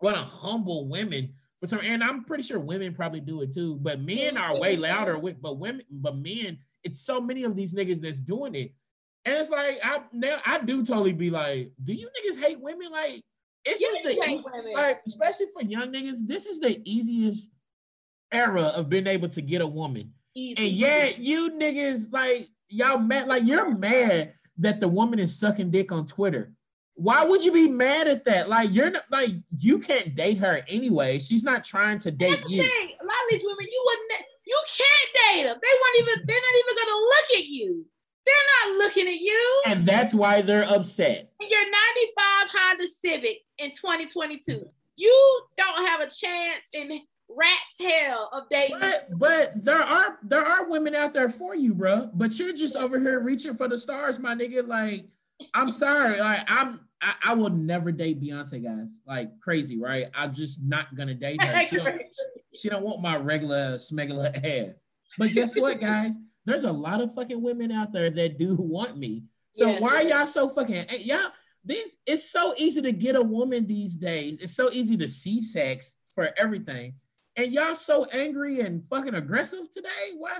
want 0.00 0.16
to 0.16 0.22
humble 0.22 0.88
women 0.88 1.34
for 1.60 1.66
some, 1.66 1.80
and 1.82 2.02
I'm 2.02 2.24
pretty 2.24 2.44
sure 2.44 2.60
women 2.60 2.94
probably 2.94 3.20
do 3.20 3.42
it 3.42 3.52
too. 3.52 3.76
But 3.76 4.00
men 4.00 4.36
are 4.36 4.58
way 4.58 4.76
louder. 4.76 5.18
With, 5.18 5.40
but 5.40 5.58
women, 5.58 5.84
but 5.90 6.16
men, 6.16 6.58
it's 6.84 7.00
so 7.00 7.20
many 7.20 7.44
of 7.44 7.56
these 7.56 7.74
niggas 7.74 8.00
that's 8.00 8.20
doing 8.20 8.54
it, 8.54 8.72
and 9.24 9.36
it's 9.36 9.50
like 9.50 9.78
I 9.82 10.02
now 10.12 10.38
I 10.46 10.58
do 10.58 10.84
totally 10.84 11.12
be 11.12 11.30
like, 11.30 11.72
do 11.84 11.92
you 11.92 12.08
niggas 12.08 12.40
hate 12.40 12.60
women? 12.60 12.90
Like 12.90 13.22
it's 13.64 13.80
just 13.80 14.02
the 14.02 14.72
like 14.74 15.00
especially 15.06 15.46
for 15.52 15.62
young 15.62 15.92
niggas, 15.92 16.26
this 16.26 16.46
is 16.46 16.58
the 16.58 16.80
easiest 16.84 17.50
era 18.32 18.62
of 18.62 18.88
being 18.88 19.06
able 19.06 19.28
to 19.30 19.42
get 19.42 19.60
a 19.60 19.66
woman. 19.66 20.12
Easy. 20.34 20.66
And 20.66 20.72
yet 20.72 21.18
you 21.18 21.50
niggas 21.50 22.12
like 22.12 22.48
y'all 22.68 22.98
mad 22.98 23.28
like 23.28 23.44
you're 23.44 23.70
mad 23.76 24.34
that 24.58 24.80
the 24.80 24.88
woman 24.88 25.18
is 25.18 25.38
sucking 25.38 25.70
dick 25.70 25.92
on 25.92 26.06
Twitter. 26.06 26.52
Why 26.94 27.24
would 27.24 27.44
you 27.44 27.52
be 27.52 27.68
mad 27.68 28.08
at 28.08 28.24
that? 28.24 28.48
Like 28.48 28.72
you're 28.72 28.90
not 28.90 29.04
like 29.10 29.30
you 29.58 29.78
can't 29.78 30.14
date 30.14 30.38
her 30.38 30.62
anyway. 30.68 31.18
She's 31.18 31.44
not 31.44 31.64
trying 31.64 31.98
to 32.00 32.10
date 32.10 32.42
you. 32.48 32.62
Thing. 32.62 32.88
A 33.00 33.04
lot 33.04 33.14
of 33.14 33.30
these 33.30 33.44
women, 33.44 33.66
you 33.70 33.84
wouldn't 33.86 34.26
you 34.46 34.62
can't 34.66 35.10
date 35.14 35.42
them. 35.44 35.58
They 35.62 35.68
won't 35.80 35.98
even 35.98 36.26
they're 36.26 36.36
not 36.36 36.58
even 36.58 36.76
gonna 36.76 37.00
look 37.00 37.38
at 37.38 37.46
you. 37.46 37.86
They're 38.26 38.68
not 38.68 38.78
looking 38.78 39.08
at 39.08 39.20
you. 39.20 39.62
And 39.66 39.86
that's 39.86 40.12
why 40.12 40.42
they're 40.42 40.70
upset. 40.70 41.30
Your 41.40 41.64
95 41.64 42.48
Honda 42.52 42.84
Civic 43.02 43.38
in 43.58 43.70
2022. 43.70 44.68
You 44.96 45.40
don't 45.56 45.86
have 45.86 46.00
a 46.00 46.10
chance 46.10 46.64
in 46.72 47.00
rat's 47.38 47.92
hell 47.92 48.28
of 48.32 48.48
dating. 48.50 48.78
But, 48.80 49.08
but 49.18 49.64
there 49.64 49.82
are 49.82 50.18
there 50.22 50.44
are 50.44 50.68
women 50.68 50.94
out 50.94 51.12
there 51.12 51.28
for 51.28 51.54
you, 51.54 51.74
bro. 51.74 52.10
But 52.14 52.38
you're 52.38 52.52
just 52.52 52.76
over 52.76 52.98
here 52.98 53.20
reaching 53.20 53.54
for 53.54 53.68
the 53.68 53.78
stars, 53.78 54.18
my 54.18 54.34
nigga. 54.34 54.66
Like, 54.66 55.06
I'm 55.54 55.68
sorry, 55.68 56.20
like 56.20 56.44
I'm 56.48 56.80
I, 57.00 57.14
I 57.22 57.34
will 57.34 57.50
never 57.50 57.92
date 57.92 58.20
Beyonce, 58.20 58.62
guys. 58.62 58.98
Like 59.06 59.38
crazy, 59.40 59.78
right? 59.78 60.06
I'm 60.14 60.32
just 60.32 60.62
not 60.62 60.94
gonna 60.96 61.14
date 61.14 61.40
her. 61.42 61.62
She 61.64 61.76
don't, 61.76 62.02
she 62.54 62.68
don't 62.68 62.82
want 62.82 63.00
my 63.00 63.16
regular 63.16 63.76
smegular 63.76 64.34
ass. 64.70 64.84
But 65.16 65.32
guess 65.32 65.54
what, 65.56 65.80
guys? 65.80 66.14
There's 66.44 66.64
a 66.64 66.72
lot 66.72 67.00
of 67.00 67.14
fucking 67.14 67.40
women 67.40 67.70
out 67.70 67.92
there 67.92 68.10
that 68.10 68.38
do 68.38 68.54
want 68.58 68.98
me. 68.98 69.24
So 69.52 69.70
yeah, 69.70 69.80
why 69.80 69.96
are 69.96 70.02
y'all 70.02 70.26
so 70.26 70.48
fucking 70.48 70.86
y'all? 71.00 71.30
These 71.64 71.96
it's 72.06 72.30
so 72.30 72.54
easy 72.56 72.80
to 72.82 72.92
get 72.92 73.16
a 73.16 73.22
woman 73.22 73.66
these 73.66 73.94
days. 73.94 74.40
It's 74.40 74.56
so 74.56 74.70
easy 74.72 74.96
to 74.96 75.08
see 75.08 75.42
sex 75.42 75.96
for 76.14 76.30
everything 76.36 76.94
and 77.38 77.52
y'all 77.52 77.74
so 77.74 78.04
angry 78.06 78.60
and 78.60 78.82
fucking 78.90 79.14
aggressive 79.14 79.70
today. 79.70 79.88
Why? 80.16 80.38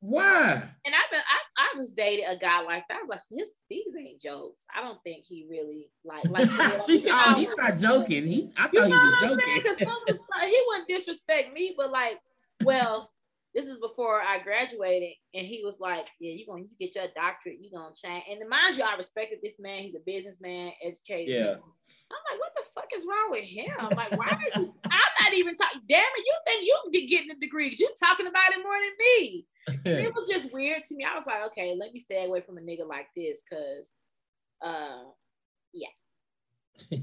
Why? 0.00 0.52
And 0.84 0.94
I've 0.94 1.10
been 1.10 1.20
I, 1.20 1.72
I 1.74 1.78
was 1.78 1.90
dated 1.90 2.26
a 2.28 2.36
guy 2.36 2.60
like 2.62 2.84
that. 2.88 2.98
I 2.98 3.02
was 3.02 3.08
like, 3.08 3.20
this 3.30 3.50
these 3.70 3.96
ain't 3.98 4.20
jokes. 4.20 4.64
I 4.76 4.82
don't 4.82 5.02
think 5.02 5.24
he 5.24 5.46
really 5.50 5.88
like 6.04 6.28
like 6.28 6.82
She's, 6.86 7.06
oh, 7.08 7.34
he's 7.34 7.54
not 7.56 7.78
joking. 7.78 8.26
He 8.26 8.52
I 8.56 8.64
thought 8.64 8.74
you 8.74 8.88
know 8.88 9.02
he 9.02 9.28
was 9.28 9.40
joking. 9.40 9.62
Because 10.06 10.20
he 10.44 10.62
wouldn't 10.68 10.88
disrespect 10.88 11.54
me, 11.54 11.74
but 11.76 11.90
like, 11.90 12.20
well, 12.62 13.10
this 13.56 13.66
is 13.66 13.80
before 13.80 14.20
I 14.20 14.38
graduated, 14.38 15.14
and 15.32 15.46
he 15.46 15.62
was 15.64 15.80
like, 15.80 16.06
"Yeah, 16.20 16.32
you're 16.32 16.46
gonna 16.46 16.64
you 16.64 16.76
get 16.78 16.94
your 16.94 17.06
doctorate, 17.16 17.56
you're 17.58 17.72
gonna 17.72 17.94
change." 17.94 18.22
And 18.30 18.46
mind 18.50 18.76
you, 18.76 18.84
I 18.84 18.94
respected 18.96 19.38
this 19.42 19.58
man. 19.58 19.82
He's 19.82 19.94
a 19.94 20.04
businessman, 20.04 20.72
educated. 20.84 21.34
Yeah. 21.34 21.44
Man. 21.44 21.62
I'm 22.12 22.22
like, 22.30 22.38
what 22.38 22.52
the 22.54 22.64
fuck 22.74 22.88
is 22.94 23.06
wrong 23.08 23.30
with 23.30 23.44
him? 23.44 23.72
Like, 23.96 24.12
why 24.12 24.26
are 24.26 24.60
you? 24.60 24.74
I'm 24.84 25.12
not 25.22 25.32
even 25.32 25.56
talking. 25.56 25.80
Damn 25.88 26.04
it, 26.04 26.26
you 26.26 26.34
think 26.46 26.66
you 26.66 26.90
can 26.92 27.06
get 27.06 27.24
the 27.28 27.40
degrees? 27.40 27.80
You 27.80 27.88
talking 27.98 28.26
about 28.26 28.52
it 28.52 28.62
more 28.62 28.74
than 28.74 28.92
me? 28.98 29.46
it 30.04 30.14
was 30.14 30.28
just 30.28 30.52
weird 30.52 30.84
to 30.84 30.94
me. 30.94 31.04
I 31.04 31.14
was 31.16 31.24
like, 31.26 31.46
okay, 31.46 31.74
let 31.78 31.94
me 31.94 31.98
stay 31.98 32.26
away 32.26 32.42
from 32.42 32.58
a 32.58 32.60
nigga 32.60 32.86
like 32.86 33.06
this, 33.16 33.38
cause, 33.50 33.88
uh, 34.60 35.04
yeah. 35.72 35.88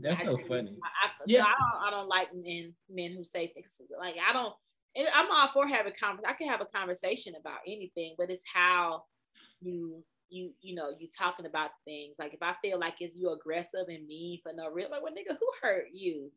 That's 0.00 0.22
I, 0.22 0.24
so 0.24 0.38
funny. 0.48 0.78
I, 0.82 1.08
I, 1.08 1.10
yeah. 1.26 1.42
So 1.42 1.46
I 1.46 1.52
don't, 1.58 1.88
I 1.88 1.90
don't 1.90 2.08
like 2.08 2.28
men 2.34 2.72
men 2.88 3.12
who 3.14 3.22
say 3.22 3.48
things 3.48 3.68
like 4.00 4.14
I 4.26 4.32
don't 4.32 4.54
and 4.96 5.08
I'm 5.12 5.30
all 5.30 5.50
for 5.52 5.66
having 5.66 5.92
a 5.92 5.96
conversation. 5.96 6.30
I 6.30 6.34
can 6.34 6.48
have 6.48 6.60
a 6.60 6.66
conversation 6.66 7.34
about 7.38 7.60
anything, 7.66 8.14
but 8.18 8.30
it's 8.30 8.44
how 8.52 9.04
you 9.60 10.04
you 10.28 10.52
you 10.60 10.74
know 10.74 10.92
you 10.98 11.08
talking 11.16 11.46
about 11.46 11.70
things. 11.84 12.16
Like 12.18 12.34
if 12.34 12.42
I 12.42 12.54
feel 12.62 12.78
like 12.78 12.94
it's 13.00 13.14
you 13.14 13.30
aggressive 13.30 13.88
and 13.88 14.06
mean 14.06 14.40
for 14.42 14.52
no 14.54 14.70
real, 14.70 14.90
like 14.90 15.02
well, 15.02 15.12
nigga, 15.12 15.36
who 15.38 15.50
hurt 15.62 15.86
you? 15.92 16.32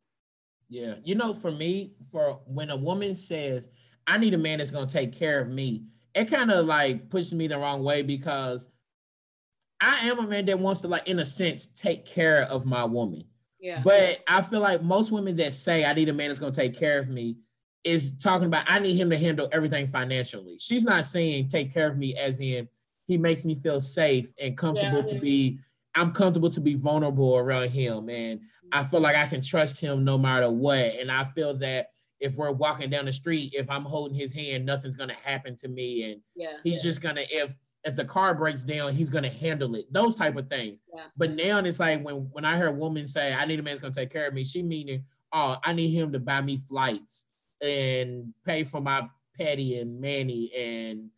Yeah, 0.69 0.95
you 1.03 1.15
know, 1.15 1.33
for 1.33 1.51
me, 1.51 1.95
for 2.11 2.41
when 2.45 2.69
a 2.69 2.75
woman 2.75 3.15
says, 3.15 3.69
"I 4.05 4.17
need 4.17 4.33
a 4.33 4.37
man 4.37 4.57
that's 4.57 4.71
gonna 4.71 4.87
take 4.87 5.13
care 5.13 5.39
of 5.41 5.49
me," 5.49 5.85
it 6.13 6.25
kind 6.25 6.51
of 6.51 6.65
like 6.65 7.09
pushes 7.09 7.33
me 7.33 7.47
the 7.47 7.57
wrong 7.57 7.83
way 7.83 8.01
because 8.01 8.69
I 9.79 10.07
am 10.07 10.19
a 10.19 10.27
man 10.27 10.45
that 10.47 10.59
wants 10.59 10.81
to, 10.81 10.87
like, 10.87 11.07
in 11.07 11.19
a 11.19 11.25
sense, 11.25 11.67
take 11.67 12.05
care 12.05 12.43
of 12.43 12.65
my 12.65 12.83
woman. 12.83 13.25
Yeah. 13.59 13.81
But 13.83 14.23
I 14.27 14.41
feel 14.41 14.59
like 14.59 14.81
most 14.81 15.11
women 15.11 15.35
that 15.37 15.53
say, 15.53 15.85
"I 15.85 15.93
need 15.93 16.09
a 16.09 16.13
man 16.13 16.29
that's 16.29 16.39
gonna 16.39 16.51
take 16.51 16.75
care 16.75 16.99
of 16.99 17.09
me," 17.09 17.37
is 17.83 18.13
talking 18.17 18.47
about 18.47 18.65
I 18.67 18.79
need 18.79 18.95
him 18.95 19.09
to 19.09 19.17
handle 19.17 19.49
everything 19.51 19.87
financially. 19.87 20.57
She's 20.59 20.83
not 20.83 21.05
saying 21.05 21.47
take 21.47 21.73
care 21.73 21.87
of 21.87 21.97
me 21.97 22.15
as 22.15 22.39
in 22.39 22.67
he 23.07 23.17
makes 23.17 23.45
me 23.45 23.55
feel 23.55 23.79
safe 23.79 24.31
and 24.41 24.57
comfortable 24.57 24.99
yeah, 24.99 25.13
to 25.13 25.19
be 25.19 25.59
I'm 25.95 26.11
comfortable 26.11 26.49
to 26.51 26.61
be 26.61 26.75
vulnerable 26.75 27.37
around 27.37 27.69
him 27.69 28.09
and 28.09 28.41
I 28.71 28.83
feel 28.83 28.99
like 28.99 29.15
I 29.15 29.25
can 29.25 29.41
trust 29.41 29.79
him 29.79 30.03
no 30.03 30.17
matter 30.17 30.51
what. 30.51 30.77
And 30.77 31.09
I 31.11 31.23
feel 31.23 31.53
that 31.59 31.91
if 32.19 32.35
we're 32.35 32.51
walking 32.51 32.89
down 32.89 33.05
the 33.05 33.13
street 33.13 33.53
if 33.53 33.69
I'm 33.69 33.83
holding 33.83 34.17
his 34.17 34.33
hand 34.33 34.65
nothing's 34.65 34.95
going 34.95 35.09
to 35.09 35.15
happen 35.15 35.55
to 35.57 35.67
me 35.67 36.11
and 36.11 36.21
yeah, 36.35 36.57
he's 36.63 36.83
yeah. 36.83 36.89
just 36.89 37.01
going 37.01 37.15
to 37.15 37.23
if 37.33 37.55
if 37.83 37.95
the 37.95 38.03
car 38.03 38.35
breaks 38.35 38.63
down 38.63 38.93
he's 38.93 39.09
going 39.09 39.23
to 39.23 39.29
handle 39.29 39.75
it. 39.75 39.91
Those 39.93 40.15
type 40.15 40.35
of 40.35 40.49
things. 40.49 40.83
But 41.15 41.31
now 41.31 41.59
it's 41.59 41.79
like 41.79 42.03
when 42.03 42.27
when 42.31 42.43
I 42.43 42.57
hear 42.57 42.67
a 42.67 42.71
woman 42.71 43.07
say 43.07 43.33
I 43.33 43.45
need 43.45 43.59
a 43.59 43.63
man's 43.63 43.79
going 43.79 43.93
to 43.93 43.99
take 43.99 44.11
care 44.11 44.27
of 44.27 44.33
me 44.33 44.43
she 44.43 44.61
meaning 44.61 45.05
oh 45.31 45.57
I 45.63 45.71
need 45.71 45.91
him 45.91 46.11
to 46.11 46.19
buy 46.19 46.41
me 46.41 46.57
flights 46.57 47.26
and 47.61 48.33
pay 48.45 48.63
for 48.63 48.81
my 48.81 49.07
Patty 49.37 49.79
and 49.79 49.99
Manny 49.99 50.51
and 50.55 51.09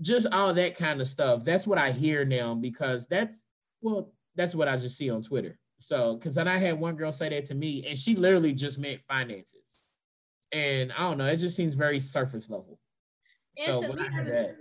just 0.00 0.26
all 0.32 0.52
that 0.54 0.76
kind 0.76 1.00
of 1.00 1.06
stuff. 1.06 1.44
That's 1.44 1.66
what 1.66 1.78
I 1.78 1.90
hear 1.92 2.24
now 2.24 2.54
because 2.54 3.06
that's 3.06 3.44
well, 3.82 4.12
that's 4.36 4.54
what 4.54 4.68
I 4.68 4.76
just 4.76 4.96
see 4.96 5.10
on 5.10 5.22
Twitter. 5.22 5.58
So, 5.78 6.16
because 6.16 6.36
then 6.36 6.46
I 6.46 6.58
had 6.58 6.78
one 6.78 6.94
girl 6.94 7.10
say 7.10 7.28
that 7.28 7.46
to 7.46 7.54
me, 7.54 7.84
and 7.88 7.98
she 7.98 8.14
literally 8.14 8.52
just 8.52 8.78
meant 8.78 9.00
finances. 9.08 9.88
And 10.52 10.92
I 10.92 10.98
don't 10.98 11.18
know, 11.18 11.26
it 11.26 11.38
just 11.38 11.56
seems 11.56 11.74
very 11.74 11.98
surface 11.98 12.48
level. 12.48 12.78
And 13.58 13.80
so 13.80 13.88
when 13.88 13.98
I 13.98 14.08
heard 14.08 14.26
that, 14.28 14.56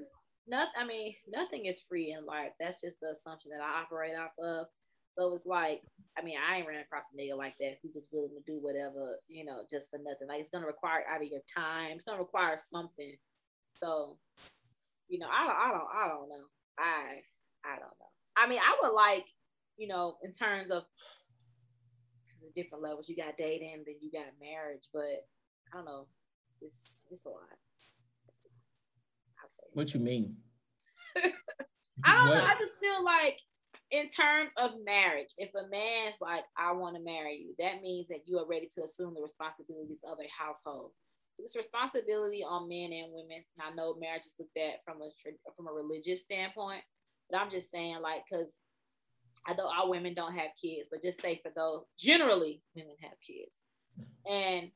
nothing. 0.47 0.73
I 0.77 0.85
mean, 0.85 1.13
nothing 1.27 1.65
is 1.65 1.81
free 1.87 2.15
in 2.17 2.25
life. 2.25 2.51
That's 2.59 2.81
just 2.81 2.99
the 3.01 3.09
assumption 3.11 3.51
that 3.51 3.61
I 3.63 3.81
operate 3.81 4.15
off 4.15 4.31
of. 4.43 4.65
So 5.17 5.33
it's 5.33 5.45
like, 5.45 5.81
I 6.17 6.21
mean, 6.21 6.38
I 6.38 6.57
ain't 6.57 6.67
ran 6.67 6.81
across 6.81 7.05
a 7.13 7.17
nigga 7.17 7.38
like 7.38 7.55
that 7.59 7.77
who 7.81 7.89
just 7.93 8.09
willing 8.11 8.31
to 8.31 8.51
do 8.51 8.59
whatever, 8.61 9.17
you 9.27 9.45
know, 9.45 9.63
just 9.69 9.89
for 9.89 9.97
nothing. 9.97 10.27
Like 10.27 10.39
it's 10.39 10.49
gonna 10.49 10.67
require 10.67 11.03
out 11.09 11.21
of 11.21 11.27
your 11.27 11.41
time. 11.53 11.91
It's 11.95 12.05
gonna 12.05 12.19
require 12.19 12.57
something. 12.57 13.15
So, 13.75 14.17
you 15.09 15.19
know, 15.19 15.27
I 15.31 15.45
don't, 15.45 15.55
I 15.55 15.71
don't, 15.71 15.89
I 15.93 16.07
don't 16.07 16.29
know. 16.29 16.45
I, 16.79 17.21
I 17.65 17.75
don't 17.75 17.95
know. 17.99 18.11
I 18.38 18.47
mean, 18.47 18.59
I 18.59 18.77
would 18.81 18.93
like, 18.93 19.27
you 19.77 19.88
know, 19.88 20.17
in 20.23 20.31
terms 20.31 20.71
of, 20.71 20.83
because 22.27 22.43
it's 22.43 22.51
different 22.51 22.83
levels. 22.83 23.09
You 23.09 23.15
got 23.15 23.38
dating, 23.38 23.83
then 23.85 23.95
you 24.01 24.11
got 24.11 24.25
marriage, 24.41 24.88
but 24.93 25.27
I 25.73 25.77
don't 25.77 25.85
know. 25.85 26.07
It's, 26.61 26.99
it's 27.09 27.25
a 27.25 27.29
lot. 27.29 27.39
I'll 29.41 29.49
say. 29.49 29.63
What 29.73 29.93
you 29.93 29.99
mean? 29.99 30.38
I 31.17 32.15
don't 32.15 32.29
what? 32.29 32.38
know. 32.38 32.45
I 32.45 32.55
just 32.59 32.77
feel 32.79 33.03
like 33.03 33.39
in 33.91 34.07
terms 34.07 34.53
of 34.57 34.72
marriage, 34.85 35.34
if 35.38 35.51
a 35.53 35.68
man's 35.68 36.15
like, 36.22 36.43
I 36.57 36.72
want 36.72 36.95
to 36.95 37.03
marry 37.03 37.35
you, 37.35 37.53
that 37.59 37.81
means 37.81 38.07
that 38.07 38.23
you 38.26 38.39
are 38.39 38.47
ready 38.47 38.69
to 38.76 38.84
assume 38.84 39.13
the 39.13 39.22
responsibilities 39.22 39.99
of 40.09 40.18
a 40.19 40.30
household. 40.31 40.91
This 41.38 41.55
responsibility 41.55 42.43
on 42.43 42.69
men 42.69 42.91
and 42.93 43.11
women. 43.11 43.43
I 43.59 43.73
know 43.73 43.95
marriage 43.99 44.26
is 44.26 44.35
looked 44.39 44.57
at 44.57 44.84
from 44.85 45.01
a 45.01 45.09
from 45.55 45.68
a 45.68 45.73
religious 45.73 46.22
standpoint, 46.22 46.84
but 47.30 47.39
I'm 47.39 47.49
just 47.49 47.72
saying, 47.72 47.97
like, 48.01 48.23
because 48.30 48.53
I 49.47 49.53
know 49.55 49.65
all 49.65 49.89
women 49.89 50.13
don't 50.13 50.35
have 50.35 50.51
kids, 50.61 50.88
but 50.91 51.01
just 51.01 51.22
say 51.22 51.41
for 51.41 51.51
those, 51.55 51.84
generally 51.97 52.61
women 52.76 52.95
have 53.01 53.18
kids, 53.26 53.65
and 54.30 54.69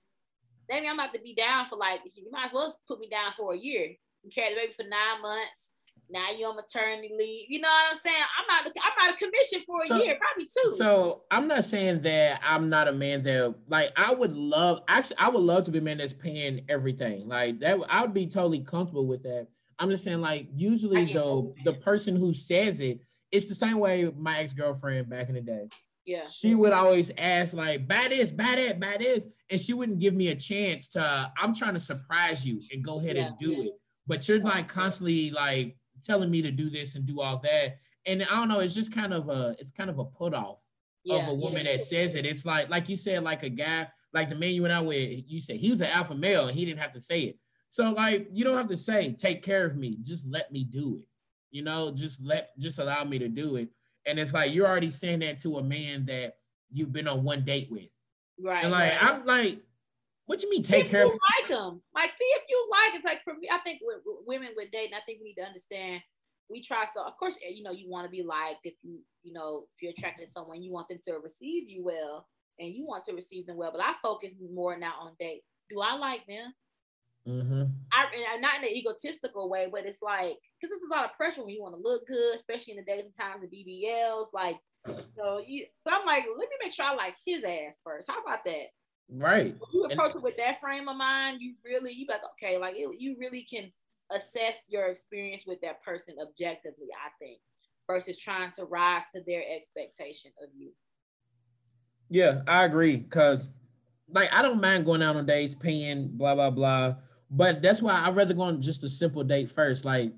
maybe 0.68 0.88
I'm 0.88 0.98
about 1.00 1.14
to 1.14 1.22
be 1.22 1.36
down 1.36 1.68
for 1.70 1.78
like 1.78 2.00
you 2.16 2.32
might 2.32 2.48
as 2.48 2.54
well 2.54 2.76
put 2.88 3.00
me 3.00 3.10
down 3.10 3.34
for 3.38 3.54
a 3.54 3.58
year. 3.58 3.96
and 4.24 4.34
carry 4.34 4.56
the 4.56 4.62
baby 4.62 4.74
for 4.74 4.84
nine 4.84 5.22
months 5.22 5.65
now 6.10 6.28
you're 6.38 6.50
on 6.50 6.56
maternity 6.56 7.12
leave. 7.18 7.46
You 7.50 7.62
know 7.62 7.68
what 7.68 7.96
I'm 7.96 8.00
saying? 8.04 8.24
I'm 8.38 8.66
out. 8.66 8.72
I'm 8.84 9.08
out 9.08 9.14
of 9.14 9.20
commission 9.20 9.62
for 9.66 9.84
a 9.84 9.88
so, 9.88 10.04
year, 10.04 10.18
probably 10.20 10.46
two. 10.46 10.76
So 10.78 11.24
I'm 11.32 11.48
not 11.48 11.64
saying 11.66 12.02
that 12.04 12.42
I'm 12.44 12.70
not 12.70 12.88
a 12.88 12.92
man 12.92 13.24
that 13.24 13.56
like 13.68 13.92
I 13.96 14.14
would 14.14 14.34
love. 14.34 14.82
Actually, 14.88 15.18
I 15.18 15.30
would 15.30 15.42
love 15.42 15.66
to 15.66 15.72
be 15.72 15.80
a 15.80 15.82
man 15.82 15.98
that's 15.98 16.14
paying 16.14 16.62
everything. 16.70 17.28
Like 17.28 17.60
that, 17.60 17.80
I 17.90 18.02
would 18.02 18.14
be 18.14 18.28
totally 18.28 18.60
comfortable 18.60 19.08
with 19.08 19.24
that. 19.24 19.48
I'm 19.80 19.90
just 19.90 20.04
saying, 20.04 20.22
like 20.22 20.48
usually 20.54 21.14
though, 21.14 21.54
the 21.64 21.74
person 21.74 22.16
who 22.16 22.34
says 22.34 22.80
it, 22.80 23.00
it's 23.32 23.48
the 23.48 23.56
same 23.56 23.80
way 23.80 24.12
my 24.18 24.40
ex 24.40 24.54
girlfriend 24.54 25.10
back 25.10 25.30
in 25.30 25.36
the 25.36 25.42
day. 25.42 25.68
Yeah. 26.06 26.28
She 26.28 26.54
would 26.54 26.72
always 26.72 27.12
ask 27.18 27.54
like, 27.56 27.88
"Buy 27.88 28.08
this, 28.10 28.32
buy 28.32 28.56
that, 28.56 28.80
buy 28.80 28.98
this," 29.00 29.28
and 29.50 29.60
she 29.60 29.74
wouldn't 29.74 30.00
give 30.00 30.14
me 30.14 30.28
a 30.30 30.36
chance 30.36 30.88
to. 30.90 31.32
I'm 31.38 31.54
trying 31.54 31.74
to 31.74 31.80
surprise 31.80 32.46
you 32.46 32.62
and 32.72 32.84
go 32.84 33.00
ahead 33.00 33.16
yeah. 33.16 33.28
and 33.28 33.40
do 33.40 33.64
it, 33.64 33.72
but 34.06 34.28
you're 34.28 34.40
like 34.40 34.68
constantly 34.68 35.32
like 35.32 35.76
telling 36.06 36.32
me 36.32 36.42
to 36.42 36.52
do 36.52 36.70
this 36.70 36.96
and 36.96 37.06
do 37.06 37.22
all 37.22 37.38
that. 37.40 37.80
And 38.06 38.24
I 38.24 38.36
don't 38.36 38.48
know, 38.48 38.60
it's 38.60 38.76
just 38.76 38.94
kind 38.94 39.14
of 39.14 39.30
a 39.30 39.56
it's 39.60 39.72
kind 39.72 39.90
of 39.90 40.00
a 40.00 40.06
put 40.06 40.34
off 40.34 40.62
yeah, 41.04 41.18
of 41.18 41.30
a 41.30 41.34
woman 41.34 41.66
yeah. 41.66 41.74
that 41.74 41.82
says 41.82 42.16
it. 42.16 42.26
It's 42.26 42.46
like 42.46 42.70
like 42.70 42.88
you 42.90 42.98
said, 42.98 43.24
like 43.24 43.44
a 43.44 43.50
guy, 43.50 43.88
like 44.14 44.30
the 44.30 44.36
man 44.36 44.52
you 44.52 44.62
went 44.62 44.74
out 44.74 44.86
with, 44.86 45.24
you 45.28 45.40
said 45.40 45.58
he 45.58 45.72
was 45.72 45.82
an 45.82 45.88
alpha 45.88 46.16
male 46.16 46.48
and 46.48 46.58
he 46.58 46.66
didn't 46.66 46.80
have 46.80 46.92
to 46.94 47.02
say 47.02 47.22
it. 47.22 47.40
So 47.70 47.92
like 47.92 48.28
you 48.32 48.44
don't 48.44 48.58
have 48.58 48.70
to 48.70 48.78
say, 48.78 49.14
take 49.14 49.44
care 49.44 49.66
of 49.66 49.76
me, 49.76 49.98
just 50.02 50.28
let 50.28 50.52
me 50.52 50.64
do 50.64 50.98
it. 51.00 51.08
You 51.52 51.64
know, 51.64 51.92
just 51.92 52.22
let 52.24 52.58
just 52.60 52.80
allow 52.80 53.04
me 53.04 53.20
to 53.20 53.28
do 53.28 53.56
it. 53.56 53.70
And 54.06 54.20
it's 54.20 54.34
like 54.34 54.54
you're 54.54 54.68
already 54.68 54.90
saying 54.90 55.20
that 55.20 55.40
to 55.40 55.58
a 55.58 55.64
man 55.64 56.06
that 56.06 56.38
you've 56.72 56.94
been 56.94 57.08
on 57.08 57.24
one 57.24 57.44
date 57.44 57.70
with. 57.72 57.92
Right. 58.42 58.64
And 58.64 58.72
like 58.72 58.94
right. 58.94 59.04
I'm 59.04 59.26
like, 59.26 59.62
what 60.26 60.40
do 60.40 60.48
you 60.48 60.52
mean 60.52 60.64
take 60.64 60.86
if 60.86 60.92
care 60.92 61.06
you 61.06 61.14
of? 61.14 61.20
Like 61.40 61.50
them, 61.50 61.82
like 61.94 62.10
see 62.10 62.32
if 62.36 62.44
you 62.50 62.68
like 62.72 62.96
it's 62.96 63.06
Like 63.06 63.24
for 63.24 63.36
me, 63.36 63.48
I 63.52 63.60
think 63.60 63.80
with, 63.82 64.02
with 64.06 64.18
women 64.26 64.50
with 64.56 64.72
dating, 64.72 64.94
I 64.94 65.02
think 65.06 65.20
we 65.22 65.30
need 65.30 65.42
to 65.42 65.48
understand. 65.48 66.02
We 66.50 66.62
try 66.62 66.86
so, 66.94 67.04
of 67.04 67.18
course, 67.18 67.38
you 67.42 67.64
know, 67.64 67.72
you 67.72 67.90
want 67.90 68.06
to 68.06 68.12
be 68.12 68.22
liked. 68.22 68.62
If 68.64 68.76
you, 68.84 69.00
you 69.24 69.34
know, 69.34 69.66
if 69.76 69.82
you're 69.82 69.92
attracted 69.92 70.26
to 70.26 70.32
someone, 70.32 70.62
you 70.62 70.72
want 70.72 70.90
them 70.90 71.00
to 71.06 71.14
receive 71.14 71.70
you 71.70 71.84
well, 71.84 72.28
and 72.60 72.74
you 72.74 72.86
want 72.86 73.04
to 73.06 73.14
receive 73.14 73.48
them 73.48 73.58
well. 73.58 73.72
But 73.72 73.82
I 73.82 73.94
focus 74.02 74.32
more 74.54 74.78
now 74.78 74.94
on 75.02 75.14
date. 75.20 75.42
Do 75.70 75.82
I 75.82 75.96
like 75.96 76.26
them? 76.28 76.54
Mm-hmm. 77.28 77.64
I 77.92 78.38
not 78.40 78.60
in 78.60 78.66
an 78.66 78.76
egotistical 78.76 79.50
way, 79.50 79.68
but 79.72 79.86
it's 79.86 80.02
like 80.04 80.38
because 80.62 80.72
it's 80.72 80.86
a 80.92 80.96
lot 80.96 81.06
of 81.06 81.18
pressure 81.18 81.44
when 81.44 81.54
you 81.54 81.62
want 81.62 81.76
to 81.76 81.82
look 81.82 82.08
good, 82.08 82.36
especially 82.36 82.74
in 82.74 82.78
the 82.78 82.92
days 82.92 83.06
and 83.06 83.18
times 83.20 83.44
of 83.44 83.50
BBLs. 83.50 84.28
Like, 84.34 84.58
so 85.18 85.44
you, 85.46 85.66
so 85.88 85.94
I'm 85.94 86.06
like, 86.06 86.26
let 86.38 86.50
me 86.50 86.56
make 86.62 86.74
sure 86.74 86.86
I 86.86 86.94
like 86.94 87.16
his 87.26 87.44
ass 87.44 87.78
first. 87.84 88.10
How 88.10 88.22
about 88.22 88.46
that? 88.46 88.68
Right. 89.10 89.56
When 89.60 89.70
you 89.74 89.84
approach 89.86 90.16
and, 90.16 90.18
it 90.18 90.24
with 90.24 90.38
that 90.38 90.60
frame 90.60 90.88
of 90.88 90.98
mind, 90.98 91.42
you 91.42 91.56
really 91.64 91.94
you 91.94 92.06
like 92.10 92.22
okay, 92.34 92.58
like 92.58 92.76
it, 92.76 92.90
you 93.00 93.16
really 93.20 93.44
can 93.44 93.72
assess 94.12 94.64
your 94.70 94.88
experience 94.88 95.46
with 95.46 95.62
that 95.62 95.84
person 95.84 96.16
objectively. 96.22 96.88
I 96.94 97.10
think 97.20 97.40
versus 97.88 98.18
trying 98.18 98.52
to 98.52 98.66
rise 98.66 99.04
to 99.14 99.22
their 99.28 99.44
expectation 99.56 100.32
of 100.42 100.50
you. 100.58 100.72
Yeah, 102.10 102.42
I 102.48 102.66
agree. 102.66 103.00
Cause 103.10 103.50
like 104.10 104.34
I 104.34 104.42
don't 104.42 104.62
mind 104.62 104.86
going 104.86 105.04
out 105.04 105.16
on 105.16 105.26
dates, 105.26 105.56
paying 105.56 106.10
blah 106.10 106.34
blah 106.34 106.50
blah, 106.50 106.96
but 107.30 107.62
that's 107.62 107.82
why 107.82 107.94
I'd 107.94 108.16
rather 108.16 108.34
go 108.34 108.42
on 108.42 108.62
just 108.62 108.84
a 108.84 108.90
simple 108.90 109.24
date 109.24 109.50
first. 109.52 109.86
Like 109.86 110.14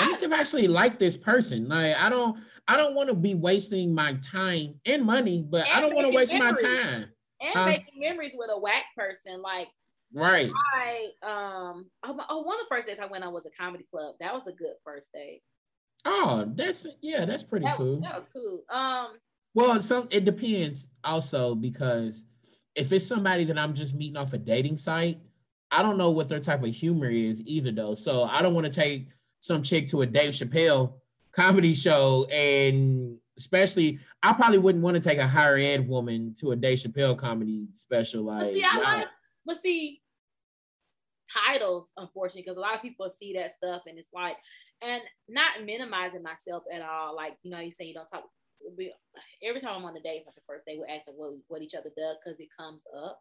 let 0.00 0.08
me 0.08 0.14
see 0.14 0.24
if 0.24 0.32
I 0.32 0.40
actually 0.40 0.68
like 0.68 0.98
this 0.98 1.16
person. 1.16 1.68
Like 1.68 1.96
I 1.96 2.08
don't 2.08 2.38
I 2.66 2.76
don't 2.76 2.96
want 2.96 3.08
to 3.08 3.14
be 3.14 3.34
wasting 3.34 3.94
my 3.94 4.14
time 4.14 4.80
and 4.84 5.04
money, 5.04 5.44
but 5.48 5.66
I 5.68 5.80
don't 5.80 5.94
want 5.94 6.10
to 6.10 6.16
waste 6.16 6.32
memories. 6.32 6.62
my 6.62 6.68
time 6.68 7.11
and 7.42 7.66
making 7.66 7.98
memories 7.98 8.32
with 8.36 8.50
a 8.52 8.58
whack 8.58 8.84
person. 8.96 9.42
Like 9.42 9.68
Right. 10.14 10.50
I 10.74 11.08
um 11.22 11.86
oh, 12.04 12.20
oh, 12.28 12.42
one 12.42 12.60
of 12.60 12.66
the 12.68 12.74
first 12.74 12.86
days 12.86 12.98
I 13.00 13.06
went 13.06 13.24
on 13.24 13.32
was 13.32 13.46
a 13.46 13.62
comedy 13.62 13.86
club. 13.90 14.14
That 14.20 14.34
was 14.34 14.46
a 14.46 14.52
good 14.52 14.74
first 14.84 15.10
date. 15.12 15.42
Oh, 16.04 16.50
that's 16.54 16.86
yeah, 17.00 17.24
that's 17.24 17.42
pretty 17.42 17.64
that 17.64 17.76
cool. 17.76 17.96
Was, 17.96 18.02
that 18.02 18.16
was 18.16 18.28
cool. 18.32 18.64
Um 18.70 19.18
well, 19.54 19.80
some 19.80 20.08
it 20.10 20.24
depends 20.24 20.88
also 21.04 21.54
because 21.54 22.26
if 22.74 22.92
it's 22.92 23.06
somebody 23.06 23.44
that 23.44 23.58
I'm 23.58 23.74
just 23.74 23.94
meeting 23.94 24.16
off 24.16 24.32
a 24.32 24.38
dating 24.38 24.76
site, 24.76 25.18
I 25.70 25.82
don't 25.82 25.98
know 25.98 26.10
what 26.10 26.28
their 26.28 26.40
type 26.40 26.62
of 26.62 26.74
humor 26.74 27.08
is 27.08 27.42
either 27.46 27.70
though. 27.70 27.94
So 27.94 28.24
I 28.24 28.42
don't 28.42 28.54
want 28.54 28.66
to 28.66 28.72
take 28.72 29.08
some 29.40 29.62
chick 29.62 29.88
to 29.88 30.02
a 30.02 30.06
Dave 30.06 30.32
Chappelle 30.32 30.94
comedy 31.32 31.74
show 31.74 32.26
and 32.26 33.16
especially 33.42 33.98
I 34.22 34.32
probably 34.32 34.58
wouldn't 34.58 34.84
want 34.84 34.94
to 34.94 35.00
take 35.00 35.18
a 35.18 35.26
higher 35.26 35.56
ed 35.56 35.88
woman 35.88 36.34
to 36.38 36.52
a 36.52 36.56
Dave 36.56 36.78
Chappelle 36.78 37.18
comedy 37.18 37.66
special. 37.74 38.24
Like, 38.24 38.40
but 38.40 38.54
see, 38.54 38.64
I 38.64 38.78
like, 38.78 39.06
but 39.44 39.62
see, 39.62 40.00
titles, 41.32 41.92
unfortunately, 41.96 42.42
because 42.42 42.56
a 42.56 42.60
lot 42.60 42.74
of 42.74 42.82
people 42.82 43.08
see 43.08 43.32
that 43.34 43.50
stuff 43.50 43.82
and 43.86 43.98
it's 43.98 44.08
like, 44.12 44.36
and 44.80 45.02
not 45.28 45.64
minimizing 45.64 46.22
myself 46.22 46.62
at 46.72 46.82
all. 46.82 47.14
Like, 47.14 47.36
you 47.42 47.50
know, 47.50 47.60
you 47.60 47.70
say 47.70 47.84
you 47.84 47.94
don't 47.94 48.06
talk. 48.06 48.24
Every 49.42 49.60
time 49.60 49.76
I'm 49.76 49.84
on 49.84 49.96
a 49.96 50.00
date, 50.00 50.22
like 50.24 50.36
the 50.36 50.42
first 50.46 50.64
day, 50.66 50.78
we 50.78 50.92
ask 50.92 51.06
like 51.08 51.16
what, 51.16 51.32
what 51.48 51.62
each 51.62 51.74
other 51.74 51.90
does 51.96 52.18
because 52.24 52.38
it 52.38 52.48
comes 52.56 52.84
up. 52.96 53.20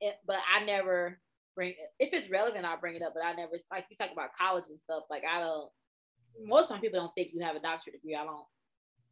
It, 0.00 0.16
but 0.26 0.38
I 0.50 0.64
never 0.64 1.20
bring 1.54 1.74
if 1.98 2.10
it's 2.12 2.30
relevant, 2.30 2.64
I'll 2.64 2.80
bring 2.80 2.96
it 2.96 3.02
up. 3.02 3.12
But 3.14 3.24
I 3.24 3.34
never 3.34 3.52
like 3.70 3.84
you 3.90 3.96
talk 3.96 4.12
about 4.12 4.34
college 4.38 4.64
and 4.70 4.80
stuff. 4.80 5.04
Like 5.10 5.22
I 5.30 5.40
don't. 5.40 5.70
Most 6.44 6.68
some 6.68 6.80
people 6.80 6.98
don't 6.98 7.12
think 7.14 7.30
you 7.34 7.44
have 7.44 7.56
a 7.56 7.60
doctorate 7.60 7.96
degree. 7.96 8.16
I 8.16 8.24
don't. 8.24 8.46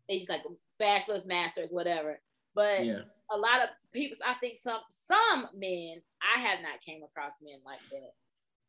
They 0.08 0.18
just 0.18 0.28
like 0.28 0.42
bachelor's, 0.78 1.26
masters, 1.26 1.70
whatever. 1.70 2.20
But 2.54 2.84
yeah. 2.84 3.00
a 3.30 3.36
lot 3.36 3.62
of 3.62 3.68
people, 3.92 4.16
I 4.26 4.34
think 4.40 4.58
some 4.58 4.80
some 5.10 5.48
men, 5.54 6.00
I 6.22 6.40
have 6.40 6.60
not 6.62 6.80
came 6.84 7.02
across 7.02 7.32
men 7.42 7.58
like 7.64 7.80
that. 7.90 8.12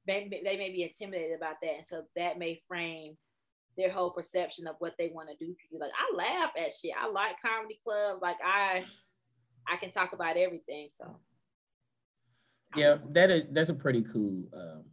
They, 0.07 0.41
they 0.43 0.57
may 0.57 0.71
be 0.71 0.83
intimidated 0.83 1.37
about 1.37 1.55
that, 1.61 1.75
and 1.75 1.85
so 1.85 2.03
that 2.15 2.39
may 2.39 2.61
frame 2.67 3.17
their 3.77 3.91
whole 3.91 4.11
perception 4.11 4.67
of 4.67 4.75
what 4.79 4.95
they 4.97 5.11
want 5.13 5.29
to 5.29 5.45
do 5.45 5.53
for 5.53 5.61
you. 5.71 5.79
Like 5.79 5.91
I 5.97 6.15
laugh 6.15 6.51
at 6.57 6.73
shit. 6.73 6.91
I 6.99 7.07
like 7.07 7.35
comedy 7.43 7.79
clubs. 7.83 8.21
Like 8.21 8.37
I, 8.43 8.83
I 9.67 9.77
can 9.77 9.91
talk 9.91 10.13
about 10.13 10.35
everything. 10.35 10.89
So 10.97 11.15
yeah, 12.75 12.97
that 13.11 13.31
is 13.31 13.45
that's 13.51 13.69
a 13.69 13.73
pretty 13.73 14.01
cool 14.01 14.43
um, 14.53 14.83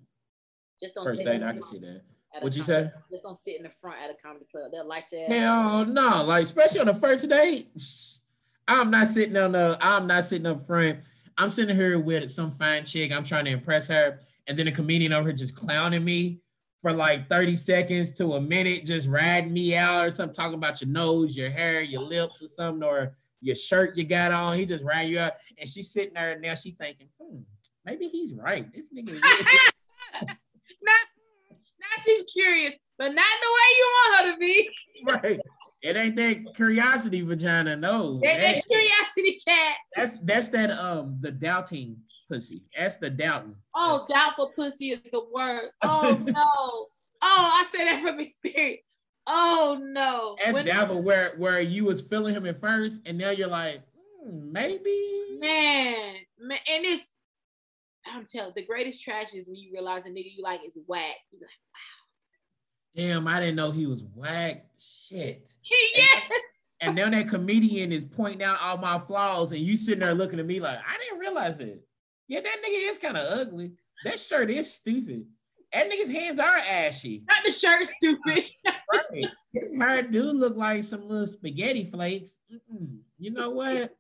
just 0.81 0.94
don't 0.94 1.05
first 1.05 1.24
date. 1.24 1.43
I 1.43 1.52
can 1.52 1.62
see 1.62 1.78
that. 1.78 2.02
What'd 2.40 2.56
you 2.56 2.62
say? 2.62 2.90
Just 3.10 3.22
don't 3.22 3.34
sit 3.34 3.56
in 3.56 3.62
the 3.62 3.70
front 3.80 3.98
at 4.02 4.10
a 4.10 4.14
comedy 4.14 4.46
club. 4.50 4.72
They'll 4.72 4.86
like 4.86 5.06
you. 5.12 5.26
Hell 5.28 5.86
no, 5.86 6.24
like 6.24 6.44
especially 6.44 6.80
on 6.80 6.86
the 6.86 6.94
first 6.94 7.28
date. 7.28 7.68
I'm 8.68 8.90
not 8.90 9.08
sitting 9.08 9.36
on 9.36 9.52
the. 9.52 9.78
I'm 9.80 10.06
not 10.06 10.24
sitting 10.24 10.46
up 10.46 10.62
front. 10.62 11.00
I'm 11.38 11.50
sitting 11.50 11.76
here 11.76 11.98
with 11.98 12.30
some 12.30 12.50
fine 12.50 12.84
chick. 12.84 13.12
I'm 13.12 13.24
trying 13.24 13.44
to 13.44 13.50
impress 13.50 13.88
her, 13.88 14.20
and 14.46 14.58
then 14.58 14.68
a 14.68 14.72
comedian 14.72 15.12
over 15.12 15.28
here 15.28 15.36
just 15.36 15.54
clowning 15.54 16.04
me 16.04 16.40
for 16.82 16.92
like 16.92 17.28
30 17.28 17.56
seconds 17.56 18.12
to 18.12 18.34
a 18.34 18.40
minute, 18.40 18.84
just 18.84 19.08
riding 19.08 19.52
me 19.52 19.76
out 19.76 20.06
or 20.06 20.10
something, 20.10 20.34
talking 20.34 20.54
about 20.54 20.80
your 20.80 20.88
nose, 20.88 21.36
your 21.36 21.50
hair, 21.50 21.80
your 21.80 22.02
lips, 22.02 22.42
or 22.42 22.48
something, 22.48 22.86
or 22.86 23.16
your 23.40 23.56
shirt 23.56 23.96
you 23.96 24.04
got 24.04 24.32
on. 24.32 24.56
He 24.56 24.64
just 24.64 24.84
ran 24.84 25.08
you 25.08 25.18
out, 25.18 25.34
and 25.58 25.68
she's 25.68 25.90
sitting 25.90 26.14
there 26.14 26.32
and 26.32 26.42
now 26.42 26.54
she 26.54 26.72
thinking, 26.72 27.08
hmm, 27.20 27.40
maybe 27.84 28.08
he's 28.08 28.34
right. 28.34 28.72
This 28.72 28.90
nigga. 28.92 29.20
not, 30.22 30.36
now 30.82 30.92
she's 32.05 32.24
curious, 32.24 32.74
but 32.98 33.09
not 33.09 33.14
the 33.14 33.48
way 33.48 33.68
you 33.78 33.93
want 33.94 34.27
her 34.27 34.32
to 34.32 34.39
be. 34.39 34.70
right. 35.06 35.40
It 35.82 35.97
ain't 35.97 36.16
that 36.16 36.55
curiosity 36.56 37.20
vagina, 37.20 37.77
no. 37.77 38.18
That, 38.23 38.40
that 38.40 38.66
curiosity 38.66 39.39
cat. 39.47 39.77
That's 39.94 40.16
that's 40.23 40.48
that 40.48 40.70
um 40.70 41.18
the 41.20 41.31
doubting 41.31 41.98
pussy. 42.28 42.64
That's 42.77 42.97
the 42.97 43.10
doubting. 43.10 43.55
Oh, 43.74 44.06
doubtful 44.09 44.52
pussy 44.56 44.90
is 44.90 45.01
the 45.12 45.23
worst. 45.32 45.77
Oh 45.85 46.18
no. 46.27 46.32
oh, 46.35 46.89
I 47.23 47.66
say 47.73 47.85
that 47.85 48.02
from 48.02 48.18
experience. 48.18 48.82
Oh 49.27 49.78
no. 49.81 50.36
That's 50.43 50.55
when, 50.55 50.66
doubtful 50.66 51.02
where 51.02 51.35
where 51.36 51.60
you 51.60 51.85
was 51.85 52.01
feeling 52.01 52.35
him 52.35 52.47
at 52.47 52.56
first, 52.56 53.06
and 53.06 53.18
now 53.18 53.31
you're 53.31 53.48
like, 53.48 53.82
hmm, 54.24 54.52
maybe. 54.52 55.39
Man, 55.39 56.14
man, 56.40 56.59
and 56.68 56.85
it's 56.85 57.05
I'm 58.12 58.26
telling 58.26 58.52
the 58.54 58.64
greatest 58.64 59.02
tragedy 59.02 59.38
is 59.38 59.48
when 59.48 59.56
you 59.56 59.70
realize 59.72 60.06
a 60.06 60.10
nigga 60.10 60.32
you 60.36 60.42
like 60.42 60.60
is 60.66 60.76
whack. 60.86 61.16
You're 61.30 61.40
like, 61.40 61.50
wow 61.72 61.96
Damn, 62.96 63.28
I 63.28 63.40
didn't 63.40 63.56
know 63.56 63.70
he 63.70 63.86
was 63.86 64.04
whack. 64.14 64.64
Shit. 64.78 65.46
yeah. 65.94 66.04
And, 66.80 66.88
and 66.88 66.96
now 66.96 67.10
that 67.10 67.28
comedian 67.28 67.92
is 67.92 68.04
pointing 68.04 68.42
out 68.42 68.60
all 68.62 68.78
my 68.78 68.98
flaws, 68.98 69.52
and 69.52 69.60
you 69.60 69.76
sitting 69.76 70.00
there 70.00 70.14
looking 70.14 70.40
at 70.40 70.46
me 70.46 70.60
like, 70.60 70.78
I 70.78 70.96
didn't 71.02 71.18
realize 71.18 71.58
it. 71.60 71.84
Yeah, 72.28 72.40
that 72.40 72.56
nigga 72.66 72.90
is 72.90 72.98
kind 72.98 73.16
of 73.16 73.38
ugly. 73.38 73.72
That 74.04 74.18
shirt 74.18 74.50
is 74.50 74.72
stupid. 74.72 75.26
That 75.72 75.90
nigga's 75.90 76.10
hands 76.10 76.40
are 76.40 76.58
ashy. 76.58 77.22
Not 77.28 77.44
the 77.44 77.50
shirt, 77.50 77.86
stupid. 77.86 78.44
right. 78.92 79.26
His 79.52 79.76
hair 79.76 80.02
do 80.02 80.22
look 80.22 80.56
like 80.56 80.82
some 80.82 81.06
little 81.06 81.26
spaghetti 81.26 81.84
flakes. 81.84 82.38
Mm-mm. 82.52 82.98
You 83.18 83.30
know 83.30 83.50
what? 83.50 83.94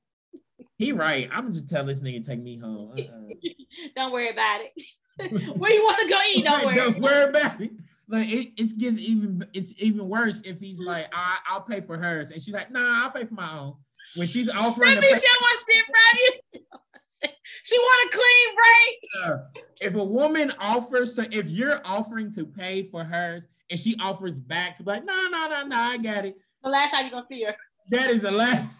He 0.78 0.92
right. 0.92 1.28
I'm 1.32 1.42
gonna 1.42 1.54
just 1.54 1.68
tell 1.68 1.84
this 1.84 2.00
nigga 2.00 2.26
take 2.26 2.42
me 2.42 2.58
home. 2.58 2.92
Uh-uh. 2.96 3.34
Don't 3.96 4.12
worry 4.12 4.30
about 4.30 4.60
it. 4.62 4.72
Where 5.58 5.72
you 5.72 5.82
want 5.82 6.00
to 6.02 6.08
go 6.08 6.18
eat? 6.34 6.44
Don't 6.44 6.64
worry. 6.64 6.74
Don't 6.74 7.00
worry 7.00 7.28
about 7.28 7.60
it 7.60 7.70
like 8.08 8.28
it, 8.28 8.52
it 8.56 8.78
gets 8.78 8.98
even 8.98 9.46
it's 9.52 9.72
even 9.82 10.08
worse 10.08 10.40
if 10.42 10.60
he's 10.60 10.80
like 10.80 11.08
I, 11.12 11.38
I'll 11.48 11.62
pay 11.62 11.80
for 11.80 11.98
hers 11.98 12.30
and 12.30 12.40
she's 12.40 12.54
like 12.54 12.70
nah 12.70 13.04
I'll 13.04 13.10
pay 13.10 13.24
for 13.24 13.34
my 13.34 13.58
own 13.58 13.74
when 14.14 14.26
she's 14.26 14.48
offering 14.48 14.94
that 14.94 15.00
means 15.00 15.20
she 15.20 15.28
wants 15.40 15.64
shit 15.68 15.84
from 15.84 16.18
you 16.18 17.30
she 17.64 17.78
want 17.78 18.14
a 18.14 18.16
clean 18.16 19.40
break 19.42 19.66
if 19.80 19.94
a 19.94 20.04
woman 20.04 20.52
offers 20.58 21.14
to 21.14 21.36
if 21.36 21.50
you're 21.50 21.80
offering 21.84 22.32
to 22.34 22.46
pay 22.46 22.82
for 22.82 23.02
hers 23.02 23.44
and 23.70 23.80
she 23.80 23.96
offers 24.00 24.38
back 24.38 24.76
to 24.76 24.82
be 24.82 24.90
like 24.90 25.04
no 25.04 25.28
no 25.28 25.48
no 25.48 25.66
no 25.66 25.76
I 25.76 25.96
got 25.98 26.24
it 26.24 26.36
the 26.62 26.70
last 26.70 26.92
time 26.92 27.06
you 27.06 27.10
gonna 27.10 27.26
see 27.28 27.42
her 27.44 27.56
that 27.90 28.10
is 28.10 28.22
the 28.22 28.30
last 28.30 28.78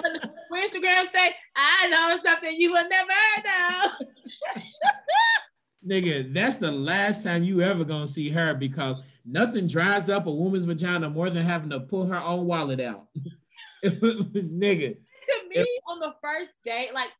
when, 0.00 0.62
Instagram 0.62 1.04
say 1.12 1.34
I 1.56 1.88
know 1.88 2.18
something 2.24 2.54
you 2.56 2.72
will 2.72 2.88
never 2.88 3.10
know 3.44 4.06
nigga, 5.86 6.32
that's 6.32 6.58
the 6.58 6.70
last 6.70 7.22
time 7.22 7.44
you 7.44 7.60
ever 7.60 7.84
gonna 7.84 8.06
see 8.06 8.30
her 8.30 8.54
because 8.54 9.02
nothing 9.24 9.66
dries 9.66 10.08
up 10.08 10.26
a 10.26 10.30
woman's 10.30 10.64
vagina 10.64 11.10
more 11.10 11.30
than 11.30 11.44
having 11.44 11.70
to 11.70 11.80
pull 11.80 12.06
her 12.06 12.20
own 12.20 12.46
wallet 12.46 12.80
out. 12.80 13.06
nigga. 13.84 14.96
To 14.96 15.48
me, 15.48 15.56
if, 15.56 15.66
on 15.88 16.00
the 16.00 16.14
first 16.22 16.50
date, 16.64 16.92
like 16.94 17.10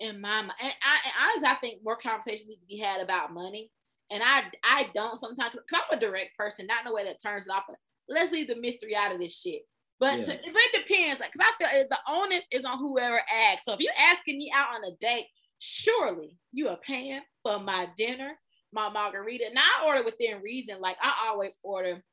in 0.00 0.20
my 0.20 0.42
mind, 0.42 0.52
and 0.60 0.72
I, 0.82 0.98
and 1.04 1.14
honestly, 1.22 1.48
I 1.48 1.54
think 1.60 1.84
more 1.84 1.96
conversations 1.96 2.48
need 2.48 2.56
to 2.56 2.66
be 2.66 2.78
had 2.78 3.00
about 3.00 3.32
money. 3.32 3.70
And 4.10 4.22
I, 4.22 4.44
I 4.62 4.90
don't 4.94 5.16
sometimes. 5.16 5.54
Cause 5.54 5.80
I'm 5.90 5.98
a 5.98 6.00
direct 6.00 6.36
person, 6.36 6.66
not 6.66 6.84
in 6.84 6.92
a 6.92 6.94
way 6.94 7.04
that 7.04 7.22
turns 7.22 7.46
it 7.46 7.50
off. 7.50 7.64
But 7.66 7.78
let's 8.08 8.32
leave 8.32 8.48
the 8.48 8.56
mystery 8.56 8.94
out 8.94 9.12
of 9.12 9.18
this 9.18 9.36
shit. 9.36 9.62
But 10.04 10.18
yeah. 10.18 10.24
to, 10.26 10.32
it 10.34 10.86
depends, 10.86 11.18
like, 11.18 11.32
cause 11.32 11.40
I 11.40 11.56
feel 11.56 11.80
eh, 11.80 11.84
the 11.88 11.98
onus 12.06 12.44
is 12.50 12.62
on 12.62 12.76
whoever 12.76 13.22
asks. 13.32 13.64
So 13.64 13.72
if 13.72 13.80
you're 13.80 13.90
asking 13.98 14.36
me 14.36 14.52
out 14.54 14.74
on 14.74 14.84
a 14.84 14.94
date, 15.00 15.28
surely 15.60 16.36
you 16.52 16.68
are 16.68 16.76
paying 16.76 17.22
for 17.42 17.58
my 17.58 17.88
dinner, 17.96 18.32
my 18.70 18.90
margarita. 18.90 19.46
Now 19.54 19.62
I 19.62 19.86
order 19.86 20.04
within 20.04 20.42
reason. 20.42 20.78
Like 20.78 20.98
I 21.02 21.28
always 21.28 21.56
order 21.62 22.04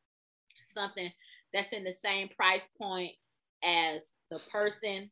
something 0.65 1.11
that's 1.53 1.73
in 1.73 1.83
the 1.83 1.93
same 2.01 2.29
price 2.29 2.63
point 2.77 3.11
as 3.61 4.03
the 4.29 4.39
person 4.49 5.11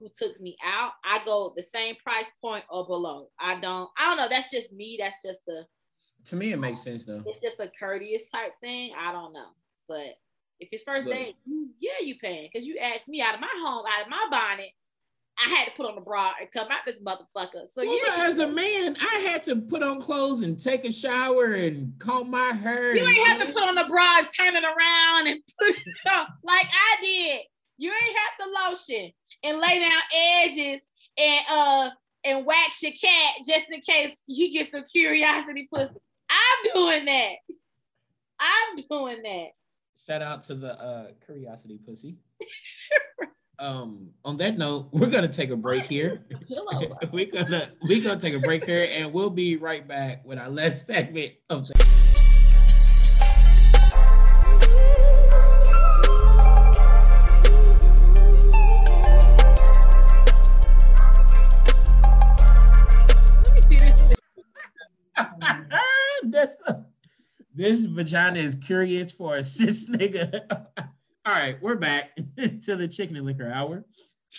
who 0.00 0.08
took 0.18 0.40
me 0.40 0.56
out. 0.64 0.94
I 1.04 1.24
go 1.24 1.52
the 1.54 1.62
same 1.62 1.94
price 2.02 2.26
point 2.42 2.64
or 2.68 2.88
below. 2.88 3.28
I 3.38 3.60
don't, 3.60 3.88
I 3.96 4.08
don't 4.08 4.16
know. 4.16 4.28
That's 4.28 4.50
just 4.50 4.72
me. 4.72 4.96
That's 4.98 5.22
just 5.24 5.46
the 5.46 5.64
to 6.24 6.34
me 6.34 6.52
it 6.52 6.58
makes 6.58 6.80
um, 6.80 6.84
sense 6.86 7.04
though. 7.04 7.22
It's 7.24 7.40
just 7.40 7.60
a 7.60 7.70
courteous 7.78 8.24
type 8.34 8.54
thing. 8.60 8.90
I 8.98 9.12
don't 9.12 9.32
know. 9.32 9.50
But 9.86 10.16
if 10.60 10.68
it's 10.72 10.82
first 10.82 11.06
date, 11.06 11.36
yeah, 11.80 11.92
you 12.02 12.16
paying 12.18 12.48
because 12.52 12.66
you 12.66 12.78
asked 12.78 13.08
me 13.08 13.20
out 13.22 13.34
of 13.34 13.40
my 13.40 13.48
home, 13.58 13.84
out 13.86 14.04
of 14.04 14.10
my 14.10 14.26
bonnet 14.30 14.70
I 15.38 15.50
had 15.50 15.66
to 15.66 15.70
put 15.72 15.86
on 15.86 15.98
a 15.98 16.00
bra 16.00 16.32
and 16.40 16.50
come 16.50 16.68
out 16.70 16.80
this 16.86 16.96
motherfucker. 16.96 17.66
So 17.74 17.84
well, 17.84 17.98
yeah, 18.06 18.24
as 18.26 18.38
a 18.38 18.46
man, 18.46 18.96
I 19.00 19.16
had 19.18 19.44
to 19.44 19.56
put 19.56 19.82
on 19.82 20.00
clothes 20.00 20.40
and 20.40 20.58
take 20.58 20.86
a 20.86 20.92
shower 20.92 21.54
and 21.54 21.92
comb 21.98 22.30
my 22.30 22.52
hair. 22.52 22.96
You 22.96 23.06
ain't 23.06 23.26
have 23.28 23.46
to 23.46 23.52
put 23.52 23.62
on 23.62 23.76
a 23.76 23.86
bra 23.86 24.20
and 24.20 24.28
turn 24.34 24.56
it 24.56 24.64
around 24.64 25.26
and 25.26 25.40
put 25.58 25.76
it 25.76 26.12
on 26.12 26.26
like 26.42 26.66
I 26.66 27.02
did. 27.02 27.40
You 27.76 27.92
ain't 27.92 28.16
have 28.16 28.46
to 28.46 28.70
lotion 28.70 29.12
and 29.42 29.58
lay 29.58 29.78
down 29.78 30.00
edges 30.14 30.80
and 31.18 31.40
uh 31.50 31.90
and 32.24 32.46
wax 32.46 32.82
your 32.82 32.92
cat 32.92 33.34
just 33.46 33.66
in 33.70 33.80
case 33.82 34.16
you 34.26 34.50
get 34.50 34.70
some 34.70 34.84
curiosity 34.84 35.68
pussy. 35.72 35.92
I'm 36.30 36.74
doing 36.74 37.04
that. 37.04 37.34
I'm 38.40 38.76
doing 38.88 39.22
that. 39.22 39.48
Shout 40.06 40.22
out 40.22 40.44
to 40.44 40.54
the 40.54 40.80
uh 40.80 41.06
curiosity 41.24 41.78
pussy. 41.84 42.16
um 43.58 44.10
on 44.22 44.36
that 44.36 44.58
note 44.58 44.86
we're 44.92 45.08
gonna 45.08 45.26
take 45.26 45.48
a 45.48 45.56
break 45.56 45.82
here 45.84 46.26
we're 47.10 47.24
gonna 47.24 47.70
we're 47.80 48.02
gonna 48.02 48.20
take 48.20 48.34
a 48.34 48.38
break 48.38 48.62
here 48.66 48.86
and 48.92 49.10
we'll 49.10 49.30
be 49.30 49.56
right 49.56 49.88
back 49.88 50.22
with 50.26 50.38
our 50.38 50.50
last 50.50 50.84
segment 50.84 51.32
of 51.48 51.66
the 51.66 51.95
this 67.56 67.86
vagina 67.86 68.38
is 68.38 68.54
curious 68.54 69.10
for 69.10 69.36
a 69.36 69.44
cis 69.44 69.88
nigga. 69.88 70.42
All 70.78 71.34
right, 71.34 71.60
we're 71.62 71.76
back 71.76 72.14
to 72.36 72.76
the 72.76 72.86
chicken 72.86 73.16
and 73.16 73.26
liquor 73.26 73.50
hour. 73.50 73.84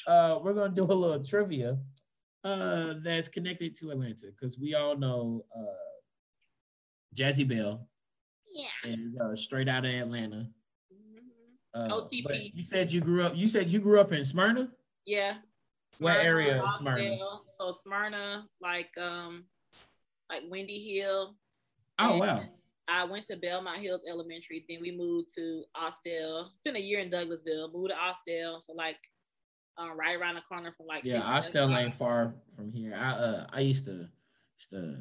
Uh, 0.05 0.39
we're 0.41 0.53
gonna 0.53 0.73
do 0.73 0.83
a 0.83 0.93
little 0.93 1.23
trivia 1.23 1.77
uh, 2.43 2.93
that's 3.03 3.27
connected 3.27 3.75
to 3.77 3.89
Atlanta 3.89 4.27
because 4.27 4.59
we 4.59 4.75
all 4.75 4.95
know 4.95 5.43
uh, 5.55 5.63
Jazzy 7.15 7.47
Belle. 7.47 7.87
Yeah. 8.49 8.91
Is 8.91 9.17
uh, 9.19 9.35
straight 9.35 9.67
out 9.67 9.85
of 9.85 9.91
Atlanta. 9.91 10.47
Mm-hmm. 10.93 11.91
Uh, 11.91 11.95
OTP. 11.95 12.51
You 12.53 12.61
said 12.61 12.91
you 12.91 13.01
grew 13.01 13.23
up. 13.23 13.35
You 13.35 13.47
said 13.47 13.71
you 13.71 13.79
grew 13.79 13.99
up 13.99 14.13
in 14.13 14.23
Smyrna. 14.23 14.69
Yeah. 15.05 15.35
Smyrna, 15.93 16.15
what 16.15 16.25
area 16.25 16.63
of 16.63 16.71
Smyrna? 16.73 17.17
So 17.57 17.71
Smyrna, 17.83 18.45
like 18.61 18.95
um, 18.97 19.45
like 20.29 20.43
Windy 20.47 20.79
Hill. 20.79 21.35
Oh 21.99 22.17
wow. 22.17 22.43
I 22.87 23.03
went 23.03 23.27
to 23.27 23.35
Belmont 23.35 23.81
Hills 23.81 24.01
Elementary. 24.09 24.65
Then 24.69 24.79
we 24.81 24.91
moved 24.91 25.33
to 25.35 25.63
Austell. 25.75 26.51
It's 26.53 26.61
been 26.61 26.75
a 26.75 26.79
year 26.79 26.99
in 26.99 27.09
Douglasville. 27.09 27.73
Moved 27.73 27.89
to 27.89 27.97
Austell. 27.97 28.61
So 28.61 28.73
like 28.73 28.97
um, 29.77 29.97
right 29.97 30.15
around 30.15 30.35
the 30.35 30.41
corner 30.41 30.73
from 30.75 30.87
like 30.87 31.03
yeah, 31.03 31.21
Austell 31.21 31.75
ain't 31.75 31.93
far 31.93 32.33
from 32.55 32.71
here. 32.71 32.95
I 32.95 33.11
uh 33.11 33.45
I 33.51 33.59
used 33.61 33.85
to 33.85 34.07
used 34.57 34.69
to 34.71 34.97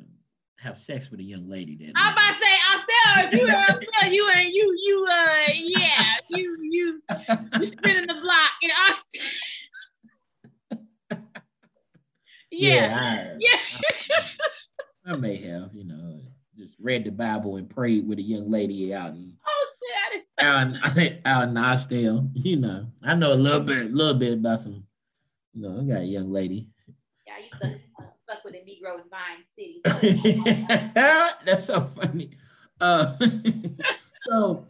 have 0.58 0.78
sex 0.78 1.10
with 1.10 1.20
a 1.20 1.22
young 1.22 1.48
lady 1.48 1.76
then. 1.76 1.92
I'm 1.96 2.12
about 2.12 2.34
to 2.34 2.44
say 2.44 2.54
Austell. 2.72 3.38
You 3.38 3.48
Austell, 3.48 4.12
you 4.12 4.30
and 4.34 4.48
you 4.48 4.74
you 4.84 5.08
uh 5.10 5.52
yeah 5.54 6.14
you 6.30 6.56
you 6.62 7.02
you 7.60 7.66
spinning 7.66 8.06
the 8.06 8.20
block 8.20 8.52
in 8.62 8.70
Austell. 8.70 9.22
yeah, 12.50 12.74
yeah, 12.74 12.98
I, 12.98 13.36
yeah. 13.38 13.58
I, 15.06 15.12
I 15.12 15.16
may 15.16 15.36
have, 15.36 15.70
you 15.72 15.84
know 15.84 16.25
just 16.56 16.76
read 16.80 17.04
the 17.04 17.10
Bible 17.10 17.56
and 17.56 17.68
prayed 17.68 18.06
with 18.06 18.18
a 18.18 18.22
young 18.22 18.50
lady 18.50 18.94
out 18.94 19.10
in 19.10 19.34
oh, 19.46 19.66
shit. 20.12 20.24
out, 20.40 20.66
in, 20.96 21.18
out 21.24 21.48
in 21.48 21.56
Austell. 21.56 22.28
You 22.34 22.56
know, 22.56 22.86
I 23.02 23.14
know 23.14 23.32
a 23.32 23.34
little 23.34 23.60
bit, 23.60 23.86
a 23.86 23.88
little 23.88 24.14
bit 24.14 24.34
about 24.34 24.60
some. 24.60 24.84
You 25.54 25.62
know, 25.62 25.80
I 25.80 25.84
got 25.84 26.02
a 26.02 26.06
young 26.06 26.30
lady. 26.32 26.68
Yeah, 27.26 27.34
I 27.36 27.40
used 27.40 27.60
to 27.60 27.78
fuck 28.28 28.44
with 28.44 28.54
a 28.54 28.58
Negro 28.58 29.00
in 29.00 29.08
Vine 29.10 29.44
City. 29.56 29.80
That's 30.94 31.64
so 31.64 31.80
funny. 31.80 32.30
Uh, 32.80 33.16
so. 34.22 34.66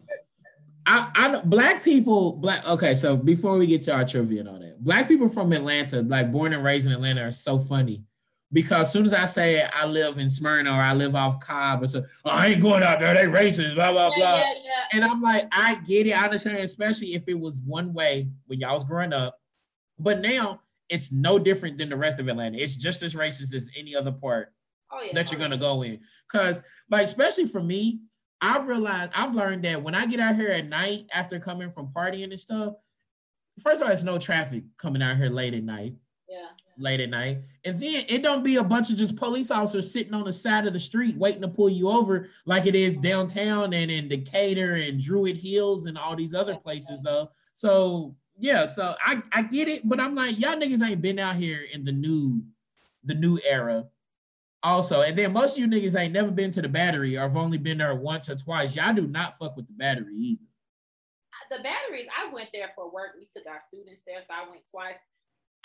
I, 0.88 1.10
I 1.16 1.40
black 1.40 1.82
people 1.82 2.34
black 2.34 2.64
okay 2.64 2.94
so 2.94 3.16
before 3.16 3.58
we 3.58 3.66
get 3.66 3.82
to 3.82 3.92
our 3.92 4.04
trivia 4.04 4.38
and 4.38 4.48
all 4.48 4.60
that 4.60 4.84
black 4.84 5.08
people 5.08 5.28
from 5.28 5.52
atlanta 5.52 6.02
like 6.02 6.30
born 6.30 6.52
and 6.52 6.62
raised 6.62 6.86
in 6.86 6.92
atlanta 6.92 7.22
are 7.22 7.32
so 7.32 7.58
funny 7.58 8.04
because 8.56 8.86
as 8.86 8.90
soon 8.90 9.04
as 9.04 9.12
I 9.12 9.26
say 9.26 9.62
I 9.70 9.84
live 9.84 10.16
in 10.16 10.30
Smyrna 10.30 10.72
or 10.72 10.80
I 10.80 10.94
live 10.94 11.14
off 11.14 11.40
Cobb 11.40 11.82
or 11.82 11.88
so, 11.88 12.02
oh, 12.24 12.30
I 12.30 12.46
ain't 12.46 12.62
going 12.62 12.82
out 12.82 13.00
there, 13.00 13.12
they 13.12 13.24
racist, 13.24 13.74
blah, 13.74 13.92
blah, 13.92 14.08
yeah, 14.08 14.16
blah. 14.16 14.36
Yeah, 14.38 14.54
yeah. 14.64 14.84
And 14.94 15.04
I'm 15.04 15.20
like, 15.20 15.46
I 15.52 15.74
get 15.86 16.06
it, 16.06 16.12
I 16.12 16.24
understand, 16.24 16.56
especially 16.56 17.14
if 17.14 17.28
it 17.28 17.38
was 17.38 17.60
one 17.60 17.92
way 17.92 18.30
when 18.46 18.58
y'all 18.58 18.72
was 18.72 18.84
growing 18.84 19.12
up. 19.12 19.38
But 19.98 20.20
now 20.20 20.62
it's 20.88 21.12
no 21.12 21.38
different 21.38 21.76
than 21.76 21.90
the 21.90 21.98
rest 21.98 22.18
of 22.18 22.28
Atlanta. 22.28 22.56
It's 22.56 22.76
just 22.76 23.02
as 23.02 23.14
racist 23.14 23.54
as 23.54 23.68
any 23.76 23.94
other 23.94 24.10
part 24.10 24.54
oh, 24.90 25.02
yeah. 25.02 25.12
that 25.12 25.30
you're 25.30 25.38
oh, 25.38 25.44
gonna 25.44 25.58
go 25.58 25.82
in. 25.82 26.00
Cause 26.32 26.62
like 26.88 27.04
especially 27.04 27.48
for 27.48 27.62
me, 27.62 28.00
I've 28.40 28.68
realized 28.68 29.12
I've 29.14 29.34
learned 29.34 29.64
that 29.66 29.82
when 29.82 29.94
I 29.94 30.06
get 30.06 30.18
out 30.18 30.34
here 30.34 30.48
at 30.48 30.66
night 30.66 31.10
after 31.12 31.38
coming 31.38 31.68
from 31.68 31.88
partying 31.88 32.30
and 32.30 32.40
stuff, 32.40 32.72
first 33.62 33.82
of 33.82 33.86
all, 33.86 33.92
it's 33.92 34.02
no 34.02 34.16
traffic 34.16 34.64
coming 34.78 35.02
out 35.02 35.18
here 35.18 35.28
late 35.28 35.52
at 35.52 35.62
night. 35.62 35.92
Yeah 36.26 36.46
late 36.78 37.00
at 37.00 37.10
night. 37.10 37.38
And 37.64 37.80
then 37.80 38.04
it 38.08 38.22
don't 38.22 38.44
be 38.44 38.56
a 38.56 38.64
bunch 38.64 38.90
of 38.90 38.96
just 38.96 39.16
police 39.16 39.50
officers 39.50 39.90
sitting 39.90 40.14
on 40.14 40.24
the 40.24 40.32
side 40.32 40.66
of 40.66 40.72
the 40.72 40.78
street 40.78 41.16
waiting 41.16 41.42
to 41.42 41.48
pull 41.48 41.68
you 41.68 41.88
over 41.88 42.28
like 42.44 42.66
it 42.66 42.74
is 42.74 42.96
downtown 42.96 43.72
and 43.72 43.90
in 43.90 44.08
Decatur 44.08 44.74
and 44.74 45.02
Druid 45.02 45.36
Hills 45.36 45.86
and 45.86 45.96
all 45.96 46.16
these 46.16 46.34
other 46.34 46.56
places 46.56 47.00
though. 47.02 47.30
So 47.54 48.14
yeah, 48.38 48.66
so 48.66 48.94
I, 49.04 49.22
I 49.32 49.42
get 49.42 49.68
it, 49.68 49.88
but 49.88 50.00
I'm 50.00 50.14
like, 50.14 50.38
y'all 50.38 50.56
niggas 50.56 50.86
ain't 50.86 51.00
been 51.00 51.18
out 51.18 51.36
here 51.36 51.66
in 51.72 51.84
the 51.84 51.92
new 51.92 52.42
the 53.04 53.14
new 53.14 53.38
era. 53.48 53.86
Also, 54.62 55.02
and 55.02 55.16
then 55.16 55.32
most 55.32 55.52
of 55.52 55.58
you 55.58 55.68
niggas 55.68 55.98
ain't 55.98 56.12
never 56.12 56.30
been 56.30 56.50
to 56.50 56.60
the 56.60 56.68
battery 56.68 57.16
or 57.16 57.20
have 57.20 57.36
only 57.36 57.58
been 57.58 57.78
there 57.78 57.94
once 57.94 58.28
or 58.28 58.34
twice. 58.34 58.74
Y'all 58.74 58.92
do 58.92 59.06
not 59.06 59.38
fuck 59.38 59.56
with 59.56 59.66
the 59.68 59.72
battery 59.72 60.14
either. 60.14 60.42
The 61.48 61.62
batteries, 61.62 62.08
I 62.10 62.32
went 62.32 62.48
there 62.52 62.72
for 62.74 62.90
work. 62.90 63.10
We 63.16 63.28
took 63.32 63.46
our 63.46 63.60
students 63.68 64.02
there, 64.04 64.18
so 64.26 64.34
I 64.34 64.50
went 64.50 64.62
twice. 64.68 64.96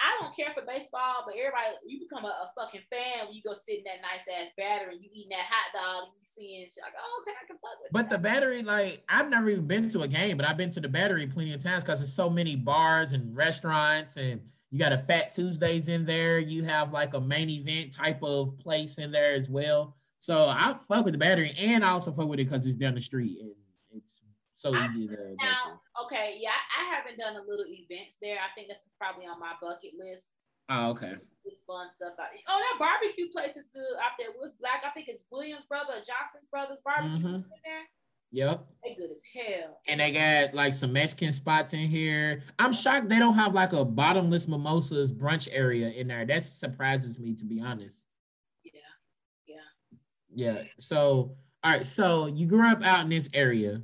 I 0.01 0.17
don't 0.19 0.35
care 0.35 0.49
for 0.53 0.65
baseball, 0.65 1.23
but 1.25 1.35
everybody, 1.37 1.77
you 1.85 1.99
become 2.01 2.25
a, 2.25 2.33
a, 2.33 2.51
fucking 2.57 2.81
fan 2.89 3.27
when 3.27 3.35
you 3.35 3.43
go 3.45 3.53
sit 3.53 3.79
in 3.79 3.83
that 3.85 4.01
nice 4.01 4.25
ass 4.25 4.49
battery 4.57 4.95
and 4.95 5.03
you 5.03 5.09
eating 5.13 5.29
that 5.29 5.45
hot 5.45 5.69
dog 5.77 6.09
and 6.09 6.17
you 6.17 6.25
seeing 6.25 6.65
shit 6.65 6.81
like, 6.81 6.93
oh, 6.97 7.21
okay, 7.21 7.37
I 7.37 7.45
can 7.45 7.57
fuck 7.61 7.77
with 7.81 7.91
But 7.91 8.09
that. 8.09 8.17
the 8.17 8.21
battery, 8.21 8.63
like, 8.63 9.03
I've 9.09 9.29
never 9.29 9.49
even 9.49 9.67
been 9.67 9.89
to 9.89 10.01
a 10.01 10.07
game, 10.07 10.37
but 10.37 10.45
I've 10.47 10.57
been 10.57 10.71
to 10.71 10.81
the 10.81 10.89
battery 10.89 11.27
plenty 11.27 11.53
of 11.53 11.61
times 11.61 11.83
because 11.83 11.99
there's 11.99 12.13
so 12.13 12.29
many 12.29 12.55
bars 12.55 13.13
and 13.13 13.35
restaurants 13.35 14.17
and 14.17 14.41
you 14.71 14.79
got 14.79 14.91
a 14.91 14.97
Fat 14.97 15.33
Tuesdays 15.33 15.87
in 15.87 16.05
there. 16.05 16.39
You 16.39 16.63
have 16.63 16.91
like 16.91 17.13
a 17.13 17.21
main 17.21 17.49
event 17.49 17.93
type 17.93 18.23
of 18.23 18.57
place 18.57 18.97
in 18.97 19.11
there 19.11 19.33
as 19.33 19.49
well. 19.49 19.95
So 20.17 20.45
I 20.47 20.75
fuck 20.87 21.05
with 21.05 21.13
the 21.13 21.19
battery 21.19 21.53
and 21.59 21.85
I 21.85 21.91
also 21.91 22.11
fuck 22.11 22.27
with 22.27 22.39
it 22.39 22.49
because 22.49 22.65
it's 22.65 22.77
down 22.77 22.95
the 22.95 23.01
street 23.01 23.39
and 23.41 23.51
it's 23.91 24.21
so 24.61 24.75
easy 24.77 25.07
there. 25.07 25.33
now. 25.41 25.81
Okay, 26.05 26.37
yeah, 26.37 26.53
I, 26.53 26.85
I, 26.85 26.93
haven't 26.93 27.17
done 27.17 27.33
a 27.33 27.41
little 27.41 27.65
events 27.65 28.21
there. 28.21 28.37
I 28.37 28.53
think 28.53 28.69
that's 28.69 28.85
probably 29.01 29.25
on 29.25 29.39
my 29.39 29.57
bucket 29.57 29.97
list. 29.97 30.29
Oh, 30.69 30.93
okay. 30.93 31.17
It's 31.43 31.65
fun 31.65 31.89
stuff 31.97 32.13
out. 32.21 32.29
Oh, 32.47 32.61
that 32.61 32.77
barbecue 32.77 33.33
place 33.33 33.57
is 33.57 33.65
good 33.73 33.97
out 33.97 34.13
there. 34.21 34.29
What's 34.37 34.53
black? 34.61 34.85
I 34.85 34.91
think 34.91 35.09
it's 35.09 35.23
Williams 35.31 35.65
brother, 35.67 35.97
Johnson's 36.05 36.45
brothers 36.51 36.77
barbecue 36.85 37.17
mm-hmm. 37.17 37.49
in 37.49 37.61
there. 37.65 37.89
Yep. 38.31 38.65
They 38.83 38.95
good 38.95 39.09
as 39.11 39.21
hell. 39.33 39.81
And 39.87 39.99
they 39.99 40.11
got 40.11 40.53
like 40.53 40.73
some 40.73 40.93
Mexican 40.93 41.33
spots 41.33 41.73
in 41.73 41.89
here. 41.89 42.43
I'm 42.59 42.71
shocked 42.71 43.09
they 43.09 43.19
don't 43.19 43.33
have 43.33 43.53
like 43.53 43.73
a 43.73 43.83
bottomless 43.83 44.47
mimosas 44.47 45.11
brunch 45.11 45.49
area 45.51 45.89
in 45.89 46.07
there. 46.07 46.25
That 46.25 46.45
surprises 46.45 47.19
me 47.19 47.33
to 47.35 47.45
be 47.45 47.59
honest. 47.59 48.05
Yeah. 48.63 48.71
Yeah. 49.47 50.53
Yeah. 50.53 50.63
So, 50.79 51.35
all 51.63 51.71
right. 51.73 51.85
So 51.85 52.27
you 52.27 52.45
grew 52.45 52.65
up 52.67 52.85
out 52.85 53.01
in 53.01 53.09
this 53.09 53.27
area 53.33 53.81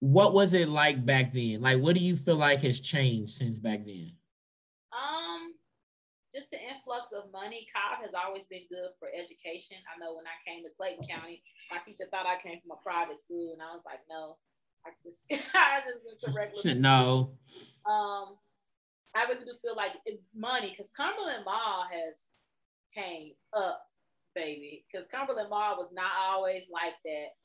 what 0.00 0.32
was 0.32 0.54
it 0.54 0.68
like 0.68 1.04
back 1.04 1.32
then? 1.32 1.60
Like, 1.60 1.78
what 1.78 1.94
do 1.94 2.00
you 2.00 2.16
feel 2.16 2.36
like 2.36 2.60
has 2.60 2.80
changed 2.80 3.32
since 3.32 3.58
back 3.58 3.84
then? 3.84 4.12
Um, 4.92 5.52
just 6.32 6.50
the 6.50 6.56
influx 6.56 7.12
of 7.12 7.30
money. 7.32 7.68
Cobb 7.68 8.02
has 8.02 8.12
always 8.16 8.44
been 8.48 8.64
good 8.70 8.90
for 8.98 9.08
education. 9.08 9.76
I 9.84 10.00
know 10.00 10.16
when 10.16 10.24
I 10.24 10.36
came 10.48 10.64
to 10.64 10.70
Clayton 10.76 11.04
County, 11.06 11.42
my 11.70 11.78
teacher 11.84 12.08
thought 12.10 12.26
I 12.26 12.40
came 12.40 12.60
from 12.60 12.72
a 12.72 12.82
private 12.82 13.20
school, 13.20 13.52
and 13.52 13.62
I 13.62 13.76
was 13.76 13.84
like, 13.84 14.00
no, 14.08 14.36
I 14.86 14.90
just 15.02 15.20
I 15.54 15.80
just 15.84 16.00
went 16.04 16.20
to 16.24 16.32
regular. 16.32 16.80
no. 16.80 17.36
Um, 17.84 18.40
I 19.14 19.24
really 19.28 19.44
do 19.44 19.52
feel 19.60 19.76
like 19.76 19.92
money 20.34 20.72
because 20.72 20.90
Cumberland 20.96 21.44
Mall 21.44 21.84
has 21.90 22.16
came 22.94 23.32
up, 23.52 23.82
baby. 24.34 24.84
Because 24.90 25.06
Cumberland 25.12 25.50
Mall 25.50 25.76
was 25.76 25.90
not 25.92 26.12
always 26.18 26.64
like 26.72 26.94
that. 27.04 27.36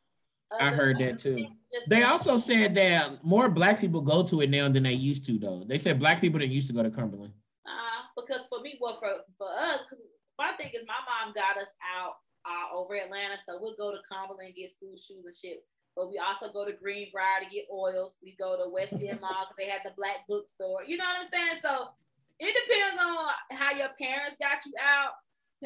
I 0.51 0.69
heard 0.69 0.99
that 0.99 1.19
too. 1.19 1.47
They 1.88 2.03
also 2.03 2.38
said 2.38 2.76
that 2.76 3.23
more 3.23 3.49
black 3.49 3.80
people 3.80 4.01
go 4.01 4.23
to 4.23 4.41
it 4.41 4.49
now 4.49 4.69
than 4.69 4.84
they 4.84 4.93
used 4.93 5.26
to, 5.26 5.38
though. 5.38 5.63
They 5.67 5.77
said 5.77 5.99
black 5.99 6.22
people 6.22 6.39
didn't 6.39 6.53
used 6.53 6.67
to 6.67 6.73
go 6.73 6.84
to 6.84 6.91
Cumberland. 6.91 7.34
Uh, 7.65 8.05
because 8.15 8.45
for 8.49 8.61
me, 8.61 8.77
well, 8.80 8.97
for, 8.99 9.09
for 9.38 9.47
us, 9.49 9.80
because 9.89 10.03
my 10.38 10.51
thing 10.57 10.72
is 10.73 10.85
my 10.88 11.01
mom 11.03 11.34
got 11.34 11.57
us 11.57 11.69
out 11.97 12.22
uh, 12.45 12.76
over 12.77 12.95
Atlanta, 12.95 13.35
so 13.47 13.57
we'll 13.59 13.76
go 13.76 13.91
to 13.91 13.97
Cumberland 14.07 14.53
get 14.55 14.72
school 14.72 14.95
shoes 14.95 15.26
and 15.26 15.35
shit. 15.35 15.65
But 15.95 16.11
we 16.11 16.19
also 16.19 16.51
go 16.51 16.65
to 16.65 16.73
Greenbriar 16.73 17.39
to 17.41 17.49
get 17.49 17.65
oils. 17.72 18.15
We 18.22 18.35
go 18.38 18.57
to 18.61 18.69
West 18.69 18.93
End 18.93 19.19
Mall 19.22 19.47
because 19.47 19.55
they 19.57 19.67
had 19.67 19.81
the 19.84 19.95
black 19.95 20.27
bookstore. 20.27 20.84
You 20.85 20.97
know 20.97 21.05
what 21.05 21.23
I'm 21.23 21.31
saying? 21.31 21.61
So 21.63 21.95
it 22.39 22.51
depends 22.51 22.99
on 22.99 23.57
how 23.57 23.72
your 23.72 23.89
parents 23.97 24.35
got 24.39 24.65
you 24.65 24.73
out 24.76 25.15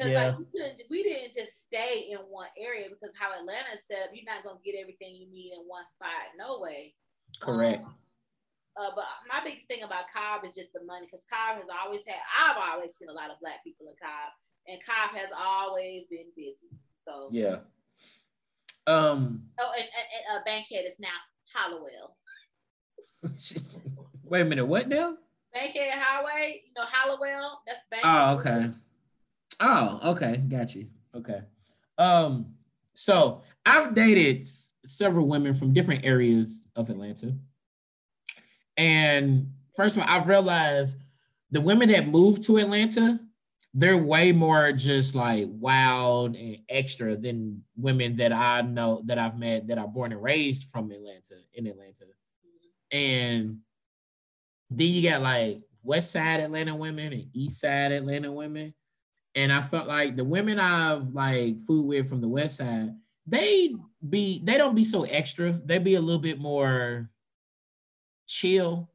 because 0.00 0.12
yeah. 0.16 0.32
like 0.32 0.88
we 0.88 1.02
didn't, 1.04 1.36
just 1.36 1.62
stay 1.62 2.08
in 2.10 2.18
one 2.32 2.48
area 2.56 2.88
because 2.88 3.12
how 3.12 3.36
Atlanta 3.36 3.76
set 3.84 4.08
up, 4.08 4.16
you're 4.16 4.24
not 4.24 4.40
gonna 4.42 4.64
get 4.64 4.80
everything 4.80 5.12
you 5.12 5.28
need 5.28 5.52
in 5.52 5.68
one 5.68 5.84
spot. 5.92 6.32
No 6.40 6.58
way. 6.60 6.94
Correct. 7.40 7.84
Um, 7.84 7.94
uh, 8.80 8.90
but 8.96 9.04
my 9.28 9.44
biggest 9.44 9.68
thing 9.68 9.82
about 9.82 10.08
Cobb 10.08 10.44
is 10.48 10.54
just 10.54 10.72
the 10.72 10.80
money 10.88 11.04
because 11.04 11.20
Cobb 11.28 11.60
has 11.60 11.68
always 11.68 12.00
had. 12.08 12.16
I've 12.32 12.56
always 12.56 12.96
seen 12.96 13.10
a 13.10 13.12
lot 13.12 13.30
of 13.30 13.36
black 13.44 13.60
people 13.62 13.92
in 13.92 13.94
Cobb, 14.00 14.32
and 14.64 14.80
Cobb 14.80 15.12
has 15.12 15.28
always 15.36 16.08
been 16.08 16.32
busy. 16.32 16.72
So 17.04 17.28
yeah. 17.30 17.60
Um. 18.86 19.44
Oh, 19.60 19.72
and, 19.76 19.84
and, 19.84 20.08
and 20.16 20.24
uh, 20.32 20.40
Bankhead 20.48 20.88
is 20.88 20.96
now 20.96 21.20
Hollowell. 21.52 22.16
Wait 24.24 24.40
a 24.40 24.44
minute. 24.44 24.64
What 24.64 24.88
now? 24.88 25.20
Bankhead 25.52 25.92
Highway. 25.92 26.62
You 26.64 26.72
know 26.72 26.88
Hollowell. 26.88 27.60
That's 27.66 27.84
Bankhead. 27.90 28.08
Oh, 28.08 28.38
okay. 28.40 28.72
Oh, 29.60 30.00
okay, 30.12 30.38
got 30.48 30.74
you. 30.74 30.86
Okay. 31.14 31.40
Um, 31.98 32.54
so 32.94 33.42
I've 33.66 33.94
dated 33.94 34.48
several 34.84 35.26
women 35.26 35.52
from 35.52 35.72
different 35.72 36.04
areas 36.04 36.66
of 36.76 36.90
Atlanta. 36.90 37.34
And 38.76 39.52
first 39.76 39.96
of 39.96 40.02
all, 40.02 40.08
I've 40.08 40.26
realized 40.26 40.98
the 41.50 41.60
women 41.60 41.90
that 41.90 42.08
moved 42.08 42.44
to 42.44 42.56
Atlanta 42.58 43.20
they're 43.72 43.96
way 43.96 44.32
more 44.32 44.72
just 44.72 45.14
like 45.14 45.46
wild 45.48 46.34
and 46.34 46.58
extra 46.68 47.16
than 47.16 47.62
women 47.76 48.16
that 48.16 48.32
I 48.32 48.62
know 48.62 49.02
that 49.04 49.18
I've 49.18 49.38
met 49.38 49.68
that 49.68 49.78
are 49.78 49.86
born 49.86 50.12
and 50.12 50.22
raised 50.22 50.68
from 50.70 50.90
Atlanta 50.90 51.36
in 51.54 51.66
Atlanta. 51.68 52.06
And 52.90 53.58
then 54.70 54.88
you 54.88 55.08
got 55.08 55.22
like 55.22 55.60
West 55.82 56.10
Side 56.10 56.40
Atlanta 56.40 56.74
women 56.74 57.12
and 57.12 57.26
East 57.32 57.60
Side 57.60 57.92
Atlanta 57.92 58.32
women. 58.32 58.74
And 59.34 59.52
I 59.52 59.60
felt 59.60 59.86
like 59.86 60.16
the 60.16 60.24
women 60.24 60.58
I've 60.58 61.14
like 61.14 61.60
food 61.60 61.86
with 61.86 62.08
from 62.08 62.20
the 62.20 62.28
West 62.28 62.56
Side, 62.56 62.94
they 63.26 63.74
be 64.08 64.42
they 64.44 64.58
don't 64.58 64.74
be 64.74 64.84
so 64.84 65.04
extra. 65.04 65.60
They 65.64 65.78
be 65.78 65.94
a 65.94 66.00
little 66.00 66.20
bit 66.20 66.40
more 66.40 67.08
chill 68.26 68.90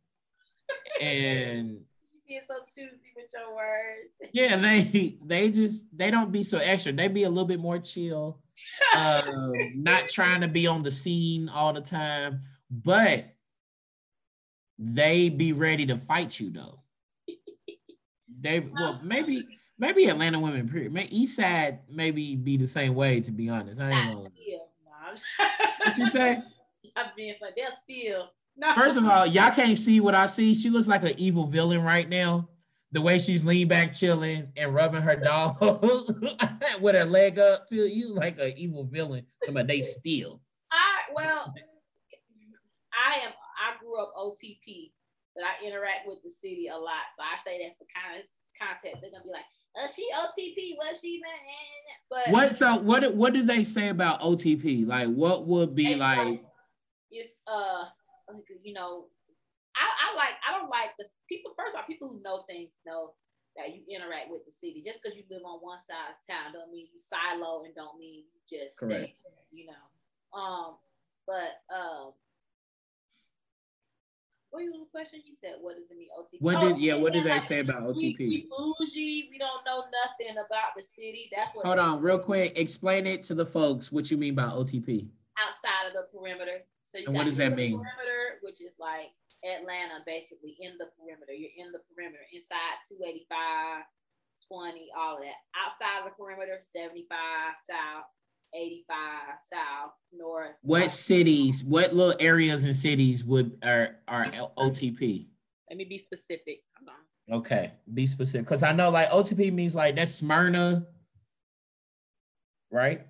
and 1.01 1.79
being 2.27 2.41
so 2.47 2.55
choosy 2.73 3.13
with 3.15 3.25
your 3.33 3.55
words. 3.55 4.09
Yeah, 4.33 4.57
they 4.57 5.17
they 5.23 5.51
just 5.51 5.85
they 5.95 6.11
don't 6.11 6.31
be 6.31 6.43
so 6.43 6.57
extra. 6.57 6.91
They 6.91 7.07
be 7.07 7.23
a 7.23 7.29
little 7.29 7.47
bit 7.47 7.59
more 7.59 7.79
chill, 7.79 8.41
um, 8.95 9.53
not 9.75 10.09
trying 10.09 10.41
to 10.41 10.47
be 10.47 10.67
on 10.67 10.83
the 10.83 10.91
scene 10.91 11.47
all 11.47 11.71
the 11.71 11.81
time, 11.81 12.41
but 12.69 13.25
they 14.77 15.29
be 15.29 15.53
ready 15.53 15.85
to 15.85 15.97
fight 15.97 16.37
you 16.39 16.49
though. 16.49 16.81
They 18.41 18.59
well 18.59 18.99
maybe 19.03 19.47
maybe 19.77 20.05
Atlanta 20.07 20.39
women 20.39 20.69
period. 20.69 20.93
Maybe 20.93 21.17
East 21.17 21.35
Side 21.35 21.79
maybe 21.89 22.35
be 22.35 22.57
the 22.57 22.67
same 22.67 22.95
way 22.95 23.21
to 23.21 23.31
be 23.31 23.49
honest. 23.49 23.79
I 23.79 23.91
ain't 23.91 24.11
know. 24.11 24.27
what 25.83 25.97
you 25.97 26.09
say? 26.09 26.41
I'm 26.95 27.07
being 27.15 27.35
but 27.41 27.53
they're 27.57 27.67
still 27.83 28.29
no. 28.57 28.73
First 28.75 28.95
of 28.95 29.05
all, 29.05 29.25
y'all 29.25 29.51
can't 29.51 29.77
see 29.77 29.99
what 29.99 30.15
I 30.15 30.27
see. 30.27 30.55
She 30.55 30.69
looks 30.69 30.87
like 30.87 31.03
an 31.03 31.13
evil 31.17 31.47
villain 31.47 31.83
right 31.83 32.07
now. 32.07 32.47
The 32.93 33.01
way 33.01 33.17
she's 33.17 33.43
leaned 33.43 33.69
back, 33.69 33.91
chilling 33.91 34.47
and 34.55 34.73
rubbing 34.73 35.01
her 35.01 35.17
dog 35.17 35.59
with 36.81 36.95
her 36.95 37.03
leg 37.03 37.37
up 37.37 37.67
to 37.67 37.75
you, 37.75 38.13
like 38.13 38.39
an 38.39 38.53
evil 38.55 38.85
villain 38.85 39.25
a 39.53 39.63
day 39.63 39.81
steal. 39.81 40.39
I 40.71 41.11
well, 41.13 41.53
I 42.93 43.25
am. 43.25 43.33
I 43.59 43.77
grew 43.83 44.01
up 44.01 44.13
OTP, 44.17 44.91
but 45.35 45.43
I 45.43 45.65
interact 45.65 46.07
with 46.07 46.19
the 46.23 46.31
city 46.41 46.69
a 46.71 46.77
lot, 46.77 47.11
so 47.17 47.23
I 47.23 47.35
say 47.45 47.57
that 47.63 47.75
for 47.77 47.87
kind 47.91 48.21
of 48.21 48.25
context. 48.55 49.01
They're 49.01 49.11
gonna 49.11 49.23
be 49.23 49.31
like, 49.31 49.47
"Uh, 49.77 49.87
she 49.87 50.07
OTP? 50.13 50.77
Was 50.77 50.99
she?" 51.01 51.07
Even 51.07 51.29
in? 51.29 51.85
But 52.09 52.31
what? 52.31 52.55
So 52.55 52.77
what? 52.77 53.15
What 53.15 53.33
do 53.33 53.43
they 53.43 53.63
say 53.63 53.89
about 53.89 54.21
OTP? 54.21 54.87
Like, 54.87 55.09
what 55.09 55.47
would 55.47 55.75
be 55.75 55.95
like? 55.95 56.41
It's 57.11 57.31
uh 57.47 57.85
you 58.63 58.73
know, 58.73 59.05
I, 59.75 59.85
I 59.85 60.07
like 60.15 60.35
I 60.41 60.57
don't 60.57 60.69
like 60.69 60.97
the 60.97 61.05
people. 61.29 61.53
First 61.57 61.75
of 61.75 61.81
all, 61.81 61.87
people 61.87 62.09
who 62.09 62.21
know 62.23 62.43
things 62.47 62.69
know 62.85 63.13
that 63.55 63.71
you 63.71 63.83
interact 63.87 64.29
with 64.29 64.43
the 64.45 64.53
city. 64.59 64.83
Just 64.85 64.99
because 65.01 65.15
you 65.15 65.23
live 65.29 65.43
on 65.45 65.59
one 65.59 65.79
side 65.87 66.11
of 66.11 66.19
town 66.27 66.53
don't 66.53 66.71
mean 66.71 66.87
you 66.91 66.99
silo 66.99 67.63
and 67.63 67.75
don't 67.75 67.99
mean 67.99 68.23
you 68.27 68.39
just 68.47 68.77
Correct. 68.77 69.15
stay. 69.15 69.35
You 69.51 69.71
know, 69.71 69.83
um, 70.35 70.75
but 71.27 71.63
um, 71.71 72.11
what 74.55 74.63
was 74.71 74.87
the 74.87 74.91
question? 74.91 75.19
You 75.25 75.35
said, 75.35 75.59
"What 75.59 75.75
does 75.75 75.91
it 75.91 75.97
mean 75.97 76.07
OTP?" 76.15 76.39
What 76.39 76.61
did 76.61 76.73
oh, 76.73 76.77
yeah? 76.77 76.95
What 76.95 77.11
did 77.11 77.25
they 77.25 77.39
say 77.39 77.59
about 77.59 77.83
OTP? 77.83 78.19
We, 78.19 78.25
we 78.25 78.47
bougie. 78.47 79.27
We 79.29 79.37
don't 79.37 79.63
know 79.65 79.83
nothing 79.91 80.31
about 80.39 80.71
the 80.75 80.83
city. 80.95 81.29
That's 81.35 81.53
what. 81.53 81.65
Hold 81.65 81.79
on, 81.79 82.01
real 82.01 82.19
quick. 82.19 82.57
Explain 82.57 83.05
it 83.05 83.23
to 83.25 83.35
the 83.35 83.45
folks. 83.45 83.91
What 83.91 84.09
you 84.09 84.17
mean 84.17 84.35
by 84.35 84.47
OTP? 84.47 85.07
Outside 85.35 85.91
of 85.91 85.93
the 85.93 86.07
perimeter. 86.15 86.63
So 86.87 86.99
you 86.99 87.07
and 87.07 87.15
what 87.15 87.25
does 87.25 87.35
that 87.35 87.55
mean? 87.55 87.75
Perimeter, 87.75 88.39
which 88.41 88.61
is 88.63 88.71
like 88.79 89.11
Atlanta, 89.43 89.99
basically 90.07 90.55
in 90.63 90.79
the 90.79 90.87
perimeter. 90.95 91.35
You're 91.35 91.51
in 91.59 91.75
the 91.75 91.83
perimeter 91.91 92.23
inside 92.31 92.79
285, 92.87 93.83
20, 94.47 94.87
all 94.95 95.19
of 95.19 95.23
that. 95.27 95.43
Outside 95.59 96.07
of 96.07 96.13
the 96.13 96.15
perimeter, 96.15 96.63
75 96.71 97.11
south, 97.67 98.07
85 98.55 98.97
south, 99.51 99.91
north. 100.13 100.51
What 100.61 100.89
cities? 100.91 101.63
What 101.63 101.93
little 101.93 102.15
areas 102.19 102.63
and 102.63 102.75
cities 102.75 103.23
would 103.23 103.57
are 103.63 103.97
are 104.07 104.25
OTP? 104.57 105.27
Let 105.69 105.77
me 105.77 105.85
be 105.85 105.97
specific. 105.97 106.61
Okay, 107.31 107.71
be 107.93 108.05
specific 108.05 108.45
because 108.45 108.63
I 108.63 108.71
know 108.71 108.89
like 108.89 109.09
OTP 109.09 109.51
means 109.51 109.73
like 109.73 109.95
that's 109.95 110.13
Smyrna, 110.13 110.85
right? 112.71 113.01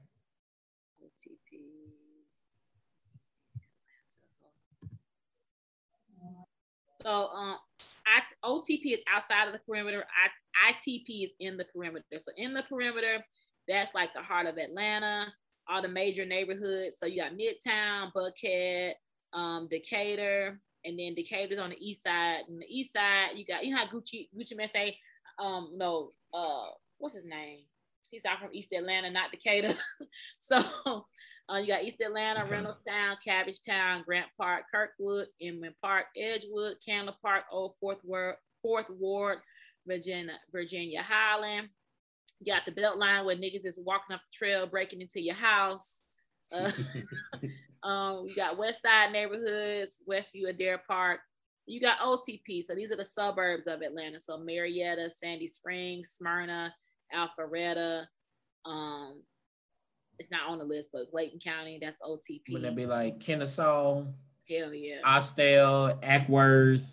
So 7.05 7.27
um, 7.27 7.57
I, 8.07 8.21
OTP 8.43 8.93
is 8.93 8.99
outside 9.13 9.45
of 9.45 9.53
the 9.53 9.59
perimeter. 9.59 10.05
I, 10.09 10.71
ITP 10.71 11.25
is 11.25 11.29
in 11.39 11.55
the 11.55 11.65
perimeter. 11.65 12.03
So 12.17 12.31
in 12.35 12.51
the 12.55 12.63
perimeter, 12.63 13.23
that's 13.67 13.93
like 13.93 14.13
the 14.13 14.21
heart 14.21 14.47
of 14.47 14.57
Atlanta, 14.57 15.27
all 15.67 15.81
the 15.81 15.87
major 15.87 16.25
neighborhoods. 16.25 16.97
So 16.99 17.05
you 17.05 17.21
got 17.21 17.33
Midtown, 17.33 18.11
Buckhead, 18.13 18.93
um, 19.33 19.67
Decatur, 19.69 20.59
and 20.83 20.99
then 20.99 21.15
Decatur's 21.15 21.59
on 21.59 21.71
the 21.71 21.79
east 21.79 22.03
side. 22.03 22.43
And 22.47 22.61
the 22.61 22.67
east 22.67 22.93
side, 22.93 23.29
you 23.35 23.45
got 23.45 23.65
you 23.65 23.71
know 23.71 23.77
how 23.77 23.87
Gucci 23.87 24.29
Gucci 24.37 24.55
Mane 24.55 24.69
say, 24.73 24.97
um, 25.39 25.71
no, 25.73 26.11
uh, 26.33 26.67
what's 26.97 27.15
his 27.15 27.25
name? 27.25 27.59
He's 28.11 28.25
out 28.25 28.39
from 28.39 28.49
East 28.53 28.71
Atlanta, 28.71 29.09
not 29.09 29.31
Decatur. 29.31 29.75
so 30.49 31.05
uh, 31.49 31.57
you 31.57 31.67
got 31.67 31.83
East 31.83 32.01
Atlanta, 32.01 32.43
okay. 32.43 32.55
Reynoldstown, 32.55 33.17
Cabbagetown, 33.25 34.05
Grant 34.05 34.27
Park, 34.37 34.63
Kirkwood, 34.73 35.27
Inman 35.39 35.75
Park, 35.81 36.05
Edgewood, 36.15 36.77
Candler 36.85 37.15
Park, 37.21 37.43
Old 37.51 37.73
Fourth 37.79 37.99
Ward, 38.03 38.35
Fourth 38.61 38.89
Ward, 38.89 39.39
Virginia, 39.87 40.33
Virginia 40.51 41.03
Highland. 41.03 41.69
You 42.39 42.53
got 42.53 42.65
the 42.65 42.79
Beltline 42.79 43.25
where 43.25 43.35
niggas 43.35 43.65
is 43.65 43.79
walking 43.83 44.13
up 44.13 44.21
the 44.21 44.37
trail, 44.37 44.67
breaking 44.67 45.01
into 45.01 45.21
your 45.21 45.35
house. 45.35 45.87
Uh, 46.51 46.71
um, 47.87 48.25
you 48.27 48.35
got 48.35 48.57
West 48.57 48.81
Side 48.81 49.11
neighborhoods, 49.11 49.91
Westview, 50.09 50.49
Adair 50.49 50.81
Park. 50.87 51.21
You 51.65 51.81
got 51.81 51.99
OTP, 51.99 52.65
so 52.65 52.75
these 52.75 52.91
are 52.91 52.97
the 52.97 53.05
suburbs 53.05 53.65
of 53.67 53.81
Atlanta. 53.81 54.19
So 54.21 54.37
Marietta, 54.37 55.09
Sandy 55.19 55.47
Springs, 55.47 56.11
Smyrna, 56.15 56.73
Alpharetta, 57.13 58.05
um, 58.65 59.21
it's 60.19 60.31
not 60.31 60.49
on 60.49 60.57
the 60.57 60.65
list, 60.65 60.89
but 60.93 61.09
Clayton 61.11 61.39
County, 61.39 61.79
that's 61.81 61.97
OTP. 62.01 62.53
Would 62.53 62.63
that 62.63 62.75
be 62.75 62.85
like 62.85 63.19
Kennesaw? 63.19 64.05
Hell 64.49 64.73
yeah. 64.73 64.97
Austell, 65.03 65.99
Acworth, 66.03 66.85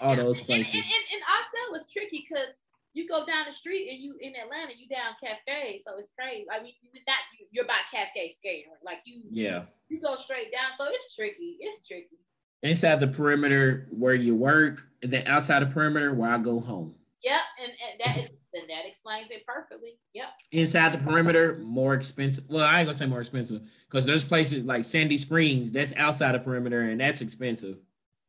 all 0.00 0.16
yeah. 0.16 0.22
those 0.22 0.40
places. 0.40 0.74
And, 0.74 0.82
and, 0.82 0.92
and, 0.92 1.04
and 1.14 1.22
Austell 1.22 1.72
was 1.72 1.90
tricky 1.90 2.26
because 2.28 2.54
you 2.96 3.06
go 3.06 3.26
down 3.26 3.44
the 3.46 3.52
street 3.52 3.90
and 3.90 4.02
you 4.02 4.16
in 4.20 4.32
Atlanta, 4.34 4.72
you 4.74 4.88
down 4.88 5.12
Cascade, 5.20 5.82
so 5.86 5.98
it's 5.98 6.08
crazy. 6.18 6.46
I 6.50 6.62
mean, 6.62 6.72
not 7.06 7.18
you're 7.52 7.66
about 7.66 7.84
Cascade 7.92 8.32
skating, 8.38 8.72
like 8.82 9.00
you. 9.04 9.20
Yeah. 9.30 9.64
You 9.90 10.00
go 10.00 10.16
straight 10.16 10.50
down, 10.50 10.72
so 10.78 10.86
it's 10.88 11.14
tricky. 11.14 11.58
It's 11.60 11.86
tricky. 11.86 12.16
Inside 12.62 13.00
the 13.00 13.08
perimeter 13.08 13.86
where 13.90 14.14
you 14.14 14.34
work, 14.34 14.82
and 15.02 15.12
then 15.12 15.26
outside 15.26 15.60
the 15.60 15.66
perimeter 15.66 16.14
where 16.14 16.30
I 16.30 16.38
go 16.38 16.58
home. 16.58 16.94
Yep, 17.22 17.40
and, 17.62 17.72
and 17.72 18.00
that 18.00 18.24
is 18.24 18.30
then 18.54 18.62
that 18.68 18.86
explains 18.86 19.26
it 19.30 19.44
perfectly. 19.46 19.98
Yep. 20.14 20.28
Inside 20.52 20.92
the 20.92 20.98
perimeter, 20.98 21.58
more 21.62 21.92
expensive. 21.92 22.44
Well, 22.48 22.64
I 22.64 22.78
ain't 22.78 22.86
gonna 22.86 22.96
say 22.96 23.04
more 23.04 23.20
expensive 23.20 23.60
because 23.90 24.06
there's 24.06 24.24
places 24.24 24.64
like 24.64 24.84
Sandy 24.84 25.18
Springs 25.18 25.70
that's 25.70 25.92
outside 25.96 26.32
the 26.32 26.38
perimeter 26.38 26.80
and 26.80 26.98
that's 26.98 27.20
expensive. 27.20 27.76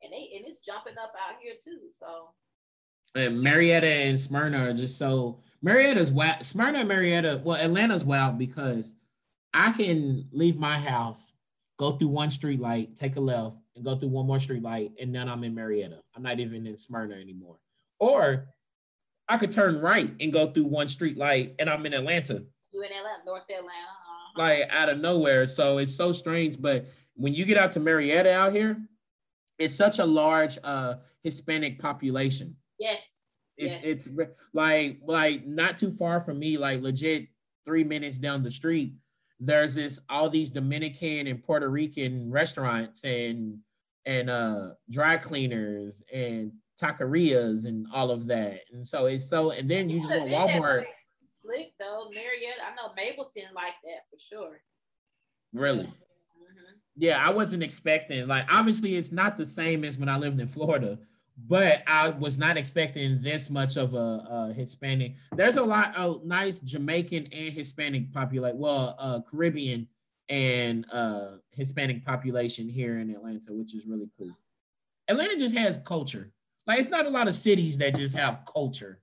And 0.04 0.12
they 0.12 0.30
and 0.36 0.46
it's 0.46 0.60
jumping 0.66 0.98
up 1.02 1.14
out 1.16 1.38
here 1.42 1.54
too. 1.64 1.88
So. 1.98 2.32
And 3.16 3.42
Marietta 3.42 3.88
and 3.88 4.20
Smyrna 4.20 4.70
are 4.70 4.74
just 4.74 4.98
so 4.98 5.40
Marietta's 5.62 6.12
wild. 6.12 6.44
Smyrna 6.44 6.80
and 6.80 6.88
Marietta, 6.88 7.42
well, 7.44 7.58
Atlanta's 7.58 8.06
wild 8.06 8.38
because 8.38 8.94
I 9.54 9.72
can 9.72 10.28
leave 10.32 10.58
my 10.58 10.78
house, 10.78 11.34
go 11.78 11.94
through 11.94 12.10
one 12.10 12.30
street 12.30 12.60
light, 12.60 12.96
take 12.96 13.16
a 13.16 13.20
left, 13.20 13.58
and 13.76 13.84
go 13.84 13.96
through 13.96 14.10
one 14.10 14.28
more 14.28 14.40
street 14.40 14.62
light, 14.62 14.92
and 15.00 15.14
then 15.14 15.28
I'm 15.28 15.44
in 15.44 15.56
Marietta. 15.56 16.00
I'm 16.16 16.24
not 16.24 16.40
even 16.40 16.68
in 16.68 16.78
Smyrna 16.78 17.16
anymore. 17.16 17.58
Or 18.00 18.48
I 19.30 19.38
could 19.38 19.52
turn 19.52 19.80
right 19.80 20.14
and 20.20 20.32
go 20.32 20.52
through 20.52 20.66
one 20.66 20.88
street 20.88 21.18
light 21.18 21.56
and 21.60 21.70
I'm 21.70 21.86
in 21.86 21.94
Atlanta. 21.94 22.44
You 22.72 22.82
in 22.82 22.92
Atlanta, 22.92 23.26
North 23.26 23.44
Atlanta. 23.44 23.68
Uh-huh. 23.68 24.34
Like 24.42 24.70
out 24.70 24.90
of 24.90 25.00
nowhere. 25.00 25.48
So 25.48 25.80
it's 25.80 25.96
so 25.96 26.12
strange. 26.12 26.62
But 26.62 26.86
when 27.16 27.34
you 27.34 27.46
get 27.46 27.58
out 27.58 27.72
to 27.74 27.80
Marietta 27.80 28.34
out 28.34 28.54
here, 28.54 28.78
it's 29.60 29.76
such 29.76 30.00
a 30.00 30.06
large 30.06 30.58
uh 30.64 30.96
Hispanic 31.24 31.80
population. 31.80 32.56
Yes. 32.80 33.02
It's 33.58 33.78
yes. 33.78 34.06
it's 34.08 34.30
like 34.54 35.00
like 35.04 35.46
not 35.48 35.78
too 35.78 35.90
far 35.90 36.20
from 36.22 36.40
me, 36.40 36.58
like 36.58 36.82
legit 36.82 37.28
three 37.66 37.84
minutes 37.84 38.18
down 38.18 38.44
the 38.44 38.52
street. 38.52 38.94
There's 39.40 39.74
this 39.74 40.00
all 40.10 40.30
these 40.30 40.50
Dominican 40.50 41.28
and 41.28 41.44
Puerto 41.44 41.70
Rican 41.70 42.32
restaurants 42.32 43.04
and 43.04 43.58
and 44.06 44.30
uh 44.30 44.70
dry 44.90 45.18
cleaners 45.18 46.04
and 46.14 46.52
taquerias 46.82 47.66
and 47.66 47.88
all 47.94 48.12
of 48.12 48.28
that. 48.28 48.62
And 48.72 48.88
so 48.88 49.08
it's 49.08 49.28
so, 49.28 49.52
and 49.52 49.70
then 49.70 49.90
you 49.90 50.00
just 50.00 50.14
want 50.14 50.30
Walmart. 50.30 50.86
Slick 51.42 51.74
though, 51.80 52.10
Marriott. 52.14 52.58
I 52.64 52.76
know 52.76 52.90
Mableton 52.90 53.54
like 53.56 53.74
that 53.84 54.06
for 54.10 54.18
sure. 54.20 54.62
Really? 55.54 55.86
Mm-hmm. 55.86 55.94
Yeah, 56.98 57.24
I 57.26 57.30
wasn't 57.30 57.64
expecting. 57.64 58.28
Like, 58.28 58.52
obviously, 58.52 58.96
it's 58.96 59.12
not 59.12 59.38
the 59.38 59.46
same 59.46 59.84
as 59.84 59.98
when 59.98 60.10
I 60.10 60.18
lived 60.18 60.40
in 60.40 60.48
Florida, 60.48 60.98
but 61.46 61.84
I 61.88 62.10
was 62.10 62.38
not 62.38 62.58
expecting 62.58 63.22
this 63.22 63.50
much 63.50 63.78
of 63.78 63.94
a, 63.94 63.98
a 63.98 64.54
Hispanic. 64.54 65.16
There's 65.36 65.58
a 65.58 65.64
lot 65.64 65.96
of 65.96 66.26
nice 66.26 66.60
Jamaican 66.60 67.28
and 67.32 67.54
Hispanic 67.54 68.12
population, 68.12 68.58
well, 68.58 68.96
uh, 68.98 69.20
Caribbean 69.22 69.88
and 70.30 70.86
uh, 70.92 71.38
Hispanic 71.52 72.04
population 72.04 72.68
here 72.68 73.00
in 73.00 73.10
Atlanta, 73.12 73.54
which 73.54 73.76
is 73.76 73.86
really 73.86 74.10
cool. 74.18 74.32
Atlanta 75.08 75.38
just 75.38 75.56
has 75.56 75.80
culture. 75.86 76.32
Like 76.66 76.80
it's 76.80 76.90
not 76.90 77.06
a 77.06 77.10
lot 77.10 77.28
of 77.28 77.36
cities 77.36 77.78
that 77.78 77.96
just 77.96 78.16
have 78.16 78.42
culture 78.52 79.02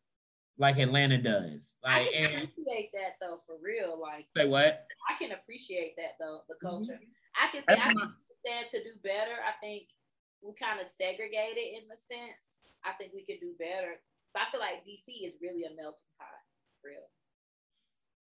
like 0.59 0.79
Atlanta 0.79 1.19
does. 1.19 1.77
Like, 1.83 2.09
I 2.09 2.13
can 2.13 2.31
and, 2.31 2.45
appreciate 2.45 2.91
that 2.93 3.15
though, 3.21 3.39
for 3.47 3.57
real. 3.63 3.99
Like, 4.01 4.27
say 4.37 4.47
what? 4.47 4.87
I 5.11 5.19
can 5.19 5.33
appreciate 5.33 5.95
that 5.97 6.17
though, 6.21 6.41
the 6.49 6.55
mm-hmm. 6.55 6.67
culture. 6.67 6.93
Mm-hmm. 6.93 7.43
I 7.43 7.49
can, 7.51 7.63
think, 7.65 7.81
I 7.81 7.83
can 7.83 7.99
understand 7.99 8.67
to 8.71 8.83
do 8.85 8.91
better. 9.03 9.35
I 9.43 9.53
think 9.61 9.89
we 10.45 10.53
kind 10.55 10.81
of 10.81 10.87
segregated 11.01 11.81
in 11.81 11.89
the 11.89 11.97
sense. 12.07 12.45
I 12.85 12.93
think 12.93 13.13
we 13.15 13.25
could 13.25 13.41
do 13.41 13.53
better. 13.59 13.97
But 14.33 14.43
I 14.43 14.51
feel 14.51 14.61
like 14.61 14.85
DC 14.85 15.27
is 15.27 15.37
really 15.41 15.65
a 15.65 15.75
melting 15.75 16.13
pot, 16.19 16.29
real. 16.85 17.09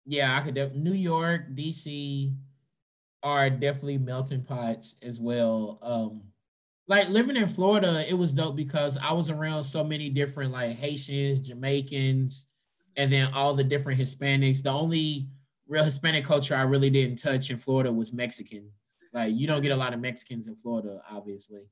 Yeah, 0.04 0.36
I 0.36 0.42
could. 0.42 0.54
Def- 0.54 0.74
New 0.74 0.92
York, 0.92 1.54
DC 1.54 2.34
are 3.22 3.48
definitely 3.48 3.98
melting 3.98 4.42
pots 4.42 4.96
as 5.00 5.20
well. 5.20 5.78
Um, 5.80 6.22
like 6.88 7.08
living 7.08 7.36
in 7.36 7.46
Florida, 7.46 8.04
it 8.08 8.14
was 8.14 8.32
dope 8.32 8.56
because 8.56 8.98
I 8.98 9.12
was 9.12 9.30
around 9.30 9.62
so 9.62 9.84
many 9.84 10.10
different 10.10 10.52
like 10.52 10.76
Haitians, 10.76 11.38
Jamaicans, 11.38 12.48
and 12.96 13.10
then 13.10 13.32
all 13.32 13.54
the 13.54 13.64
different 13.64 13.98
Hispanics. 13.98 14.62
The 14.62 14.72
only 14.72 15.28
real 15.68 15.84
Hispanic 15.84 16.24
culture 16.24 16.56
I 16.56 16.62
really 16.62 16.90
didn't 16.90 17.16
touch 17.16 17.50
in 17.50 17.58
Florida 17.58 17.92
was 17.92 18.12
Mexicans. 18.12 18.72
Like 19.14 19.34
you 19.34 19.46
don't 19.46 19.62
get 19.62 19.72
a 19.72 19.76
lot 19.76 19.94
of 19.94 20.00
Mexicans 20.00 20.48
in 20.48 20.56
Florida, 20.56 21.00
obviously. 21.08 21.62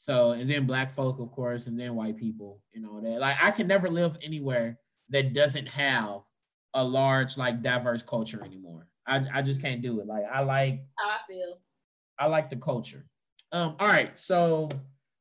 So, 0.00 0.30
and 0.30 0.48
then 0.48 0.64
black 0.64 0.92
folk, 0.92 1.18
of 1.18 1.32
course, 1.32 1.66
and 1.66 1.78
then 1.78 1.96
white 1.96 2.16
people, 2.16 2.62
you 2.72 2.80
know, 2.80 3.00
that 3.00 3.18
like 3.18 3.36
I 3.42 3.50
can 3.50 3.66
never 3.66 3.90
live 3.90 4.16
anywhere 4.22 4.78
that 5.08 5.32
doesn't 5.32 5.66
have 5.66 6.20
a 6.74 6.84
large, 6.84 7.36
like 7.36 7.62
diverse 7.62 8.04
culture 8.04 8.44
anymore. 8.44 8.86
I, 9.08 9.24
I 9.34 9.42
just 9.42 9.60
can't 9.60 9.82
do 9.82 9.98
it. 9.98 10.06
Like 10.06 10.22
I 10.32 10.42
like 10.42 10.84
how 10.96 11.08
I 11.08 11.18
feel. 11.26 11.58
I 12.16 12.26
like 12.26 12.48
the 12.48 12.54
culture. 12.54 13.06
Um, 13.50 13.74
all 13.80 13.88
right, 13.88 14.16
so 14.16 14.68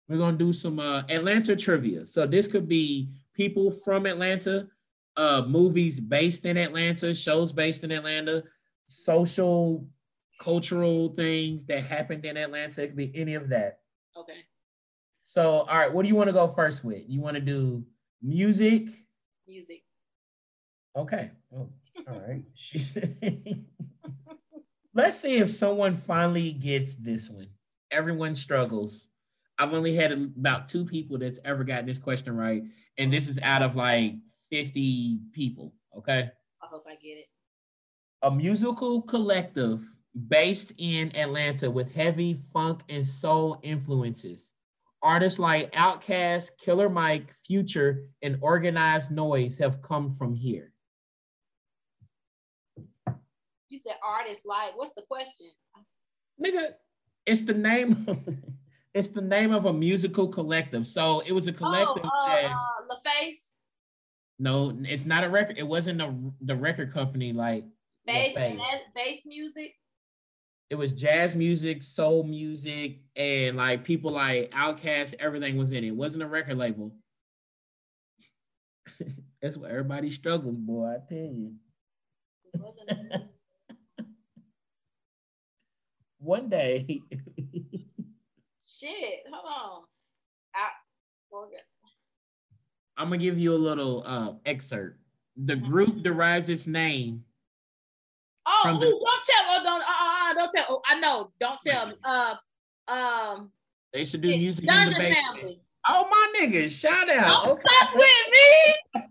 we're 0.07 0.19
gonna 0.19 0.37
do 0.37 0.53
some 0.53 0.77
uh 0.79 1.01
Atlanta 1.09 1.55
trivia. 1.55 2.05
So 2.05 2.27
this 2.27 2.45
could 2.45 2.67
be 2.67 3.09
people 3.33 3.71
from 3.71 4.05
Atlanta, 4.05 4.67
uh 5.15 5.41
movies 5.47 5.99
based 5.99 6.45
in 6.45 6.55
Atlanta, 6.55 7.15
shows 7.15 7.51
based 7.51 7.83
in 7.83 7.91
Atlanta, 7.91 8.43
social 8.85 9.87
cultural 10.39 11.15
things 11.15 11.65
that 11.65 11.83
happened 11.83 12.25
in 12.25 12.37
Atlanta. 12.37 12.83
It 12.83 12.89
could 12.89 12.95
be 12.95 13.11
any 13.15 13.33
of 13.33 13.49
that. 13.49 13.79
Okay. 14.15 14.43
So, 15.29 15.65
all 15.69 15.77
right, 15.77 15.93
what 15.93 16.03
do 16.03 16.07
you 16.07 16.15
want 16.15 16.29
to 16.29 16.33
go 16.33 16.47
first 16.47 16.85
with? 16.85 17.03
You 17.05 17.19
want 17.19 17.35
to 17.35 17.41
do 17.41 17.83
music? 18.21 18.87
Music. 19.45 19.83
Okay. 20.95 21.31
Oh, 21.53 21.69
all 22.07 22.21
right. 22.25 22.43
Let's 24.93 25.19
see 25.19 25.35
if 25.35 25.51
someone 25.51 25.95
finally 25.95 26.53
gets 26.53 26.95
this 26.95 27.29
one. 27.29 27.49
Everyone 27.91 28.37
struggles. 28.37 29.09
I've 29.59 29.73
only 29.73 29.93
had 29.93 30.13
about 30.13 30.69
two 30.69 30.85
people 30.85 31.17
that's 31.17 31.39
ever 31.43 31.65
gotten 31.65 31.87
this 31.87 31.99
question 31.99 32.33
right, 32.33 32.63
and 32.97 33.11
this 33.11 33.27
is 33.27 33.37
out 33.43 33.61
of 33.61 33.75
like 33.75 34.13
50 34.49 35.19
people. 35.33 35.73
Okay. 35.97 36.29
I 36.63 36.65
hope 36.67 36.85
I 36.87 36.95
get 36.95 37.17
it. 37.17 37.25
A 38.21 38.31
musical 38.31 39.01
collective 39.01 39.83
based 40.29 40.71
in 40.77 41.13
Atlanta 41.17 41.69
with 41.69 41.93
heavy 41.93 42.35
funk 42.53 42.83
and 42.87 43.05
soul 43.05 43.59
influences 43.61 44.53
Artists 45.03 45.37
like 45.37 45.71
Outkast, 45.73 46.51
Killer 46.57 46.89
Mike, 46.89 47.31
Future, 47.45 48.05
and 48.23 48.37
Organized 48.41 49.11
Noise 49.11 49.57
have 49.57 49.81
come 49.81 50.09
from 50.11 50.33
here. 50.33 50.71
You 53.69 53.79
said 53.79 53.95
artists 54.03 54.45
like, 54.45 54.75
what's 54.75 54.93
the 54.95 55.03
question? 55.03 55.51
Nigga, 56.43 56.73
it's 57.25 57.41
the 57.41 57.53
name. 57.53 58.07
it's 58.93 59.09
the 59.09 59.21
name 59.21 59.53
of 59.53 59.65
a 59.65 59.73
musical 59.73 60.27
collective. 60.27 60.87
So 60.87 61.21
it 61.25 61.31
was 61.31 61.47
a 61.47 61.53
collective. 61.53 62.03
Oh, 62.03 62.27
uh, 62.27 62.35
that, 62.35 62.51
uh, 62.51 62.95
LaFace. 62.95 63.35
No, 64.39 64.77
it's 64.83 65.05
not 65.05 65.23
a 65.23 65.29
record. 65.29 65.57
It 65.57 65.67
wasn't 65.67 66.01
a, 66.01 66.15
the 66.41 66.55
record 66.55 66.91
company 66.91 67.33
like 67.33 67.65
bass, 68.05 68.35
bass 68.95 69.17
music 69.25 69.73
it 70.69 70.75
was 70.75 70.93
jazz 70.93 71.35
music, 71.35 71.81
soul 71.81 72.23
music, 72.23 72.99
and 73.15 73.55
like 73.55 73.83
people 73.83 74.11
like 74.11 74.51
Outkast, 74.51 75.15
everything 75.19 75.57
was 75.57 75.71
in 75.71 75.83
it. 75.83 75.87
It 75.87 75.95
wasn't 75.95 76.23
a 76.23 76.27
record 76.27 76.57
label. 76.57 76.93
That's 79.41 79.55
what 79.55 79.71
everybody 79.71 80.11
struggles, 80.11 80.57
boy. 80.57 80.95
I 80.95 80.97
tell 81.07 81.17
you. 81.17 81.53
One 86.19 86.49
day. 86.49 87.01
Shit, 88.67 89.23
hold 89.31 89.45
on. 89.45 89.83
I, 90.53 90.67
I'm 92.97 93.07
gonna 93.07 93.17
give 93.17 93.39
you 93.39 93.53
a 93.53 93.55
little 93.55 94.03
uh, 94.05 94.33
excerpt. 94.45 94.99
The 95.37 95.55
group 95.55 96.01
derives 96.01 96.49
its 96.49 96.67
name 96.67 97.23
Oh, 98.49 98.77
the, 98.79 98.87
ooh, 98.87 99.01
don't 99.03 99.25
tell. 99.25 99.43
Oh, 99.49 99.63
don't. 99.63 99.81
Uh, 99.81 99.85
uh, 99.85 100.31
uh, 100.31 100.33
don't 100.33 100.51
tell. 100.55 100.65
Oh, 100.69 100.81
I 100.85 100.99
know. 100.99 101.31
Don't 101.39 101.59
tell 101.65 101.87
me. 101.87 101.93
Uh, 102.03 102.35
um. 102.87 103.51
They 103.93 104.05
should 104.05 104.21
do 104.21 104.29
music 104.29 104.65
Dungeon 104.65 105.01
the. 105.01 105.15
Family. 105.15 105.61
Oh 105.89 106.05
my 106.09 106.39
nigga, 106.39 106.69
shout 106.69 107.09
out. 107.09 107.45
Don't 107.45 107.51
okay. 107.53 107.63
fuck 107.79 107.93
with 107.93 108.03
me. 108.03 108.73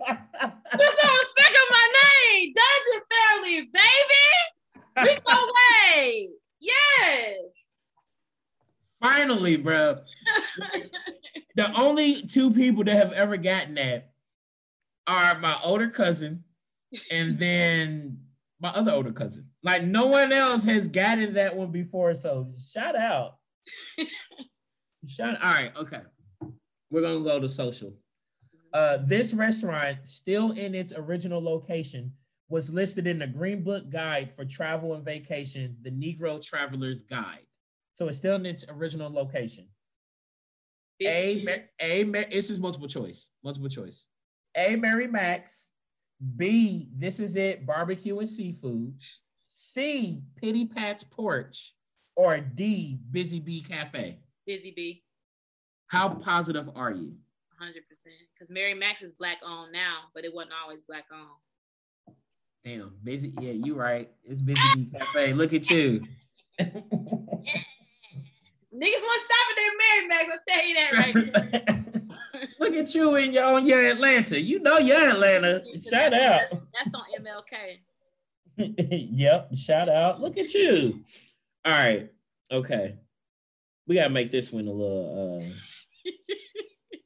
Just 0.79 0.97
don't 1.03 1.19
respect 1.19 1.57
my 1.71 1.93
name. 2.03 2.55
Dungeon 2.55 3.03
Family, 3.13 3.71
baby. 3.73 5.11
We 5.11 5.21
go 5.27 5.33
away. 5.97 6.29
Yes. 6.61 7.39
Finally, 9.03 9.57
bro. 9.57 9.99
the 11.57 11.73
only 11.79 12.23
two 12.23 12.51
people 12.51 12.85
that 12.85 12.97
have 12.97 13.13
ever 13.13 13.37
gotten 13.37 13.75
that 13.75 14.11
are 15.07 15.39
my 15.39 15.59
older 15.65 15.89
cousin 15.89 16.45
and 17.11 17.39
then 17.39 18.19
my 18.61 18.71
other 18.71 18.93
older 18.93 19.13
cousin. 19.13 19.47
Like 19.63 19.85
no 19.85 20.07
one 20.07 20.33
else 20.33 20.65
has 20.65 20.89
gotten 20.89 21.35
that 21.35 21.55
one 21.55 21.71
before. 21.71 22.15
So 22.15 22.53
shout 22.59 22.97
out. 22.97 23.37
shout 25.07 25.43
all 25.43 25.53
right, 25.53 25.73
okay. 25.77 26.03
We're 26.91 27.03
gonna 27.03 27.25
go 27.25 27.41
to 27.41 27.49
social. 27.49 27.93
Uh, 28.73 28.99
this 29.05 29.33
restaurant, 29.33 29.99
still 30.05 30.53
in 30.53 30.75
its 30.75 30.93
original 30.95 31.43
location, 31.43 32.13
was 32.49 32.71
listed 32.71 33.07
in 33.07 33.19
the 33.19 33.27
Green 33.27 33.63
Book 33.63 33.91
Guide 33.91 34.33
for 34.33 34.45
Travel 34.45 34.95
and 34.95 35.05
Vacation, 35.05 35.77
the 35.83 35.91
Negro 35.91 36.41
Traveler's 36.43 37.03
Guide. 37.03 37.47
So 37.95 38.09
it's 38.09 38.19
still 38.19 38.37
in 38.37 38.47
its 38.47 38.65
original 38.69 39.11
location. 39.11 39.67
A, 41.03 41.67
A, 41.81 42.05
this 42.05 42.51
is 42.51 42.61
multiple 42.61 42.89
choice. 42.89 43.29
Multiple 43.43 43.69
choice. 43.69 44.07
A, 44.57 44.77
Mary 44.77 45.07
Mac's. 45.07 45.71
B, 46.37 46.89
this 46.97 47.21
is 47.21 47.37
it, 47.37 47.67
barbecue 47.67 48.19
and 48.19 48.29
seafood. 48.29 48.95
C, 49.43 50.23
Pity 50.37 50.67
Pat's 50.67 51.05
Porch. 51.05 51.75
Or 52.15 52.41
D, 52.41 52.99
Busy 53.11 53.41
Bee 53.41 53.63
Cafe. 53.63 54.19
Busy 54.47 54.73
Bee. 54.75 55.05
How 55.89 56.09
positive 56.09 56.71
are 56.75 56.91
you? 56.91 57.15
100%. 57.63 57.73
Because 58.35 58.51
Mary 58.51 58.75
Mac's 58.75 59.03
is 59.03 59.13
black 59.13 59.39
owned 59.47 59.73
now, 59.73 60.05
but 60.15 60.25
it 60.25 60.35
wasn't 60.35 60.55
always 60.63 60.81
black 60.89 61.05
owned. 61.13 62.17
Damn, 62.65 62.95
busy. 63.05 63.35
Yeah, 63.39 63.53
you 63.53 63.75
right. 63.75 64.11
It's 64.25 64.41
Busy 64.41 64.61
Bee 64.75 64.91
Cafe. 64.99 65.35
Look 65.35 65.53
at 65.53 65.71
you. 65.71 66.03
Niggas 66.61 66.73
want 68.73 69.21
to 69.21 69.27
stop 69.27 69.47
at 69.51 69.57
their 69.57 69.73
Mary 69.79 70.07
Mac's. 70.09 70.31
I'll 70.33 70.41
tell 70.49 70.65
you 70.67 70.75
that 70.75 70.93
right 70.93 71.86
Look 72.59 72.75
at 72.75 72.95
you 72.95 73.17
in 73.17 73.33
your 73.33 73.45
on 73.45 73.67
your 73.67 73.85
Atlanta. 73.85 74.41
You 74.41 74.61
know 74.61 74.79
you're 74.79 75.11
Atlanta. 75.11 75.63
Shout 75.91 76.15
out. 76.15 76.45
That's 76.51 76.95
on 76.95 77.05
MLK. 77.21 77.79
yep. 79.13 79.55
Shout 79.55 79.89
out. 79.89 80.21
Look 80.21 80.39
at 80.39 80.55
you. 80.55 81.03
All 81.65 81.73
right. 81.73 82.11
Okay. 82.51 82.97
We 83.87 83.97
gotta 83.97 84.11
make 84.11 84.31
this 84.31 84.53
one 84.53 84.67
a 84.67 84.73
little 84.73 85.43
uh 85.43 86.11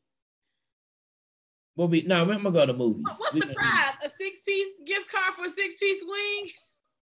We'll 1.76 1.88
be 1.88 2.02
no, 2.02 2.22
I'm 2.22 2.28
gonna 2.28 2.50
go 2.50 2.66
to 2.66 2.72
movies. 2.72 3.04
What's 3.16 3.34
we, 3.34 3.40
the 3.40 3.54
prize? 3.54 3.94
A 4.04 4.08
six-piece 4.08 4.74
gift 4.86 5.10
card 5.10 5.34
for 5.34 5.46
a 5.46 5.48
six-piece 5.48 6.02
wing? 6.06 6.50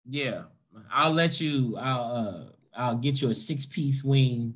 Yeah. 0.07 0.43
I'll 0.91 1.11
let 1.11 1.41
you 1.41 1.75
I'll 1.77 2.15
uh 2.15 2.43
I'll 2.75 2.95
get 2.95 3.21
you 3.21 3.29
a 3.29 3.35
six-piece 3.35 4.03
wing 4.03 4.53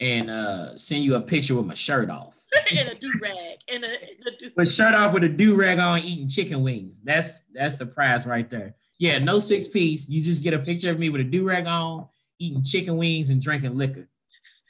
and 0.00 0.30
uh 0.30 0.76
send 0.76 1.04
you 1.04 1.14
a 1.14 1.20
picture 1.20 1.54
with 1.54 1.66
my 1.66 1.74
shirt 1.74 2.10
off. 2.10 2.45
and 2.78 2.88
a 2.88 2.94
do 2.94 3.08
rag. 3.22 3.58
And 3.68 3.84
a, 3.84 3.88
a 3.88 4.38
do- 4.38 4.50
with 4.56 4.72
shirt 4.72 4.94
off 4.94 5.14
with 5.14 5.24
a 5.24 5.28
do 5.28 5.54
rag 5.54 5.78
on, 5.78 6.00
eating 6.00 6.28
chicken 6.28 6.62
wings. 6.62 7.00
That's 7.04 7.40
that's 7.54 7.76
the 7.76 7.86
prize 7.86 8.26
right 8.26 8.48
there. 8.48 8.74
Yeah, 8.98 9.18
no 9.18 9.38
six 9.38 9.68
piece. 9.68 10.08
You 10.08 10.22
just 10.22 10.42
get 10.42 10.54
a 10.54 10.58
picture 10.58 10.90
of 10.90 10.98
me 10.98 11.10
with 11.10 11.20
a 11.20 11.24
do 11.24 11.44
rag 11.44 11.66
on, 11.66 12.06
eating 12.38 12.62
chicken 12.62 12.96
wings 12.96 13.30
and 13.30 13.42
drinking 13.42 13.76
liquor. 13.76 14.08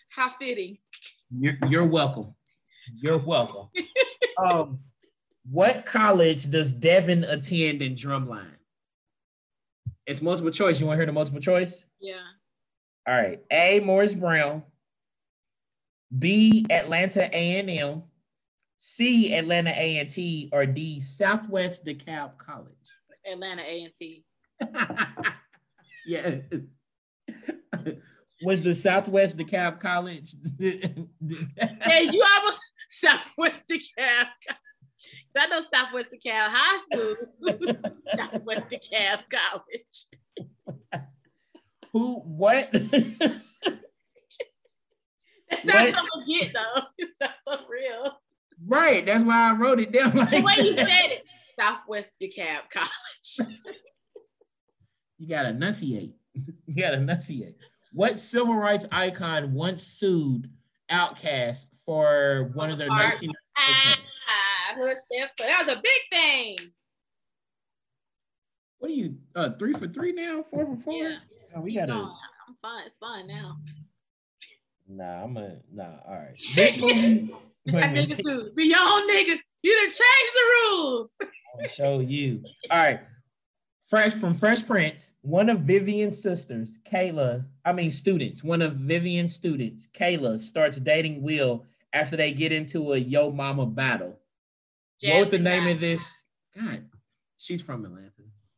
How 0.08 0.30
fitting. 0.38 0.78
You're, 1.30 1.58
you're 1.68 1.84
welcome. 1.84 2.34
You're 2.96 3.18
welcome. 3.18 3.68
um, 4.38 4.80
what 5.50 5.84
college 5.84 6.50
does 6.50 6.72
Devin 6.72 7.24
attend 7.24 7.82
in 7.82 7.94
Drumline? 7.94 8.46
It's 10.06 10.22
multiple 10.22 10.50
choice. 10.50 10.80
You 10.80 10.86
want 10.86 10.96
to 10.96 10.98
hear 11.00 11.06
the 11.06 11.12
multiple 11.12 11.40
choice? 11.40 11.84
Yeah. 12.00 12.22
All 13.06 13.14
right. 13.14 13.40
A. 13.50 13.80
Morris 13.80 14.14
Brown. 14.14 14.62
B. 16.16 16.66
Atlanta 16.70 17.24
A 17.36 17.58
and 17.58 17.70
M. 17.70 18.02
C. 18.78 19.34
Atlanta 19.34 19.70
A 19.70 19.98
and 19.98 20.10
T. 20.10 20.48
Or 20.52 20.66
D. 20.66 21.00
Southwest 21.00 21.84
DeKalb 21.84 22.38
College. 22.38 22.72
Atlanta 23.30 23.62
A 23.62 23.84
and 23.84 23.92
T. 23.96 24.24
yes. 26.06 26.42
Was 28.42 28.62
the 28.62 28.74
Southwest 28.74 29.36
DeKalb 29.38 29.80
College? 29.80 30.34
yeah, 30.58 32.00
you 32.00 32.24
almost 32.36 32.60
Southwest 32.88 33.64
DeKalb. 33.68 34.26
I 35.36 35.46
know 35.48 35.60
Southwest 35.72 36.08
DeKalb 36.12 36.48
High 36.48 36.80
School, 36.92 37.16
Southwest 38.16 38.66
DeKalb 38.68 39.20
College. 39.30 41.02
Who? 41.92 42.16
What? 42.20 42.74
That's 45.50 45.64
not 45.64 45.94
something 45.94 46.38
get 46.40 46.52
though. 46.54 46.82
That's 47.20 47.34
so 47.46 47.58
real. 47.68 48.18
Right. 48.66 49.04
That's 49.04 49.24
why 49.24 49.50
I 49.50 49.54
wrote 49.54 49.80
it 49.80 49.92
down. 49.92 50.12
Like 50.16 50.30
the 50.30 50.42
way 50.42 50.54
you 50.58 50.74
said 50.74 50.88
it, 50.88 51.24
Southwest 51.58 52.12
DeKalb 52.22 52.70
College. 52.70 53.54
you 55.18 55.28
gotta 55.28 55.50
enunciate. 55.50 56.16
You 56.34 56.74
gotta 56.76 56.96
enunciate. 56.96 57.56
What 57.92 58.18
civil 58.18 58.54
rights 58.54 58.86
icon 58.92 59.54
once 59.54 59.82
sued 59.82 60.50
Outkast 60.90 61.66
for 61.84 62.50
one 62.54 62.70
of 62.70 62.78
their 62.78 62.88
19? 62.88 63.32
Ah, 63.56 63.96
that 65.38 65.66
was 65.66 65.68
a 65.68 65.80
big 65.82 66.02
thing. 66.12 66.56
What 68.78 68.90
are 68.90 68.94
you? 68.94 69.16
Uh, 69.34 69.50
three 69.58 69.72
for 69.72 69.88
three 69.88 70.12
now? 70.12 70.42
Four 70.42 70.66
for 70.66 70.76
four? 70.76 70.94
Yeah. 70.94 71.16
Oh, 71.56 71.60
we 71.60 71.74
gotta. 71.74 71.92
I'm 71.92 72.56
fine. 72.60 72.86
It's 72.86 72.96
fun 72.96 73.26
now. 73.26 73.56
Nah, 74.88 75.24
I'm 75.24 75.36
a 75.36 75.56
nah. 75.72 75.96
All 76.06 76.14
right. 76.14 76.36
This 76.54 76.76
movie. 76.76 77.34
It's 77.64 77.74
like 77.74 77.90
niggas 77.90 78.22
do. 78.22 78.52
Be 78.54 78.66
your 78.66 78.78
own 78.78 79.08
niggas. 79.08 79.38
You 79.62 79.74
done 79.74 79.90
change 79.90 80.30
the 80.32 80.52
rules. 80.62 81.10
I'll 81.60 81.68
show 81.68 81.98
you. 82.00 82.42
All 82.70 82.78
right. 82.78 83.00
Fresh 83.88 84.14
from 84.14 84.34
Fresh 84.34 84.66
Prince, 84.66 85.14
one 85.22 85.48
of 85.48 85.60
Vivian's 85.60 86.20
sisters, 86.20 86.80
Kayla, 86.90 87.46
I 87.64 87.72
mean 87.72 87.90
students, 87.90 88.42
one 88.42 88.60
of 88.60 88.74
Vivian's 88.74 89.32
students, 89.32 89.86
Kayla, 89.96 90.40
starts 90.40 90.78
dating 90.78 91.22
Will 91.22 91.64
after 91.92 92.16
they 92.16 92.32
get 92.32 92.50
into 92.50 92.94
a 92.94 92.96
yo 92.98 93.30
mama 93.30 93.64
battle. 93.64 94.18
Jasmine 95.00 95.14
what 95.14 95.20
was 95.20 95.30
the 95.30 95.38
name 95.38 95.68
of 95.68 95.78
this? 95.78 96.04
God, 96.56 96.84
she's 97.38 97.62
from 97.62 97.84
Atlanta. 97.84 98.10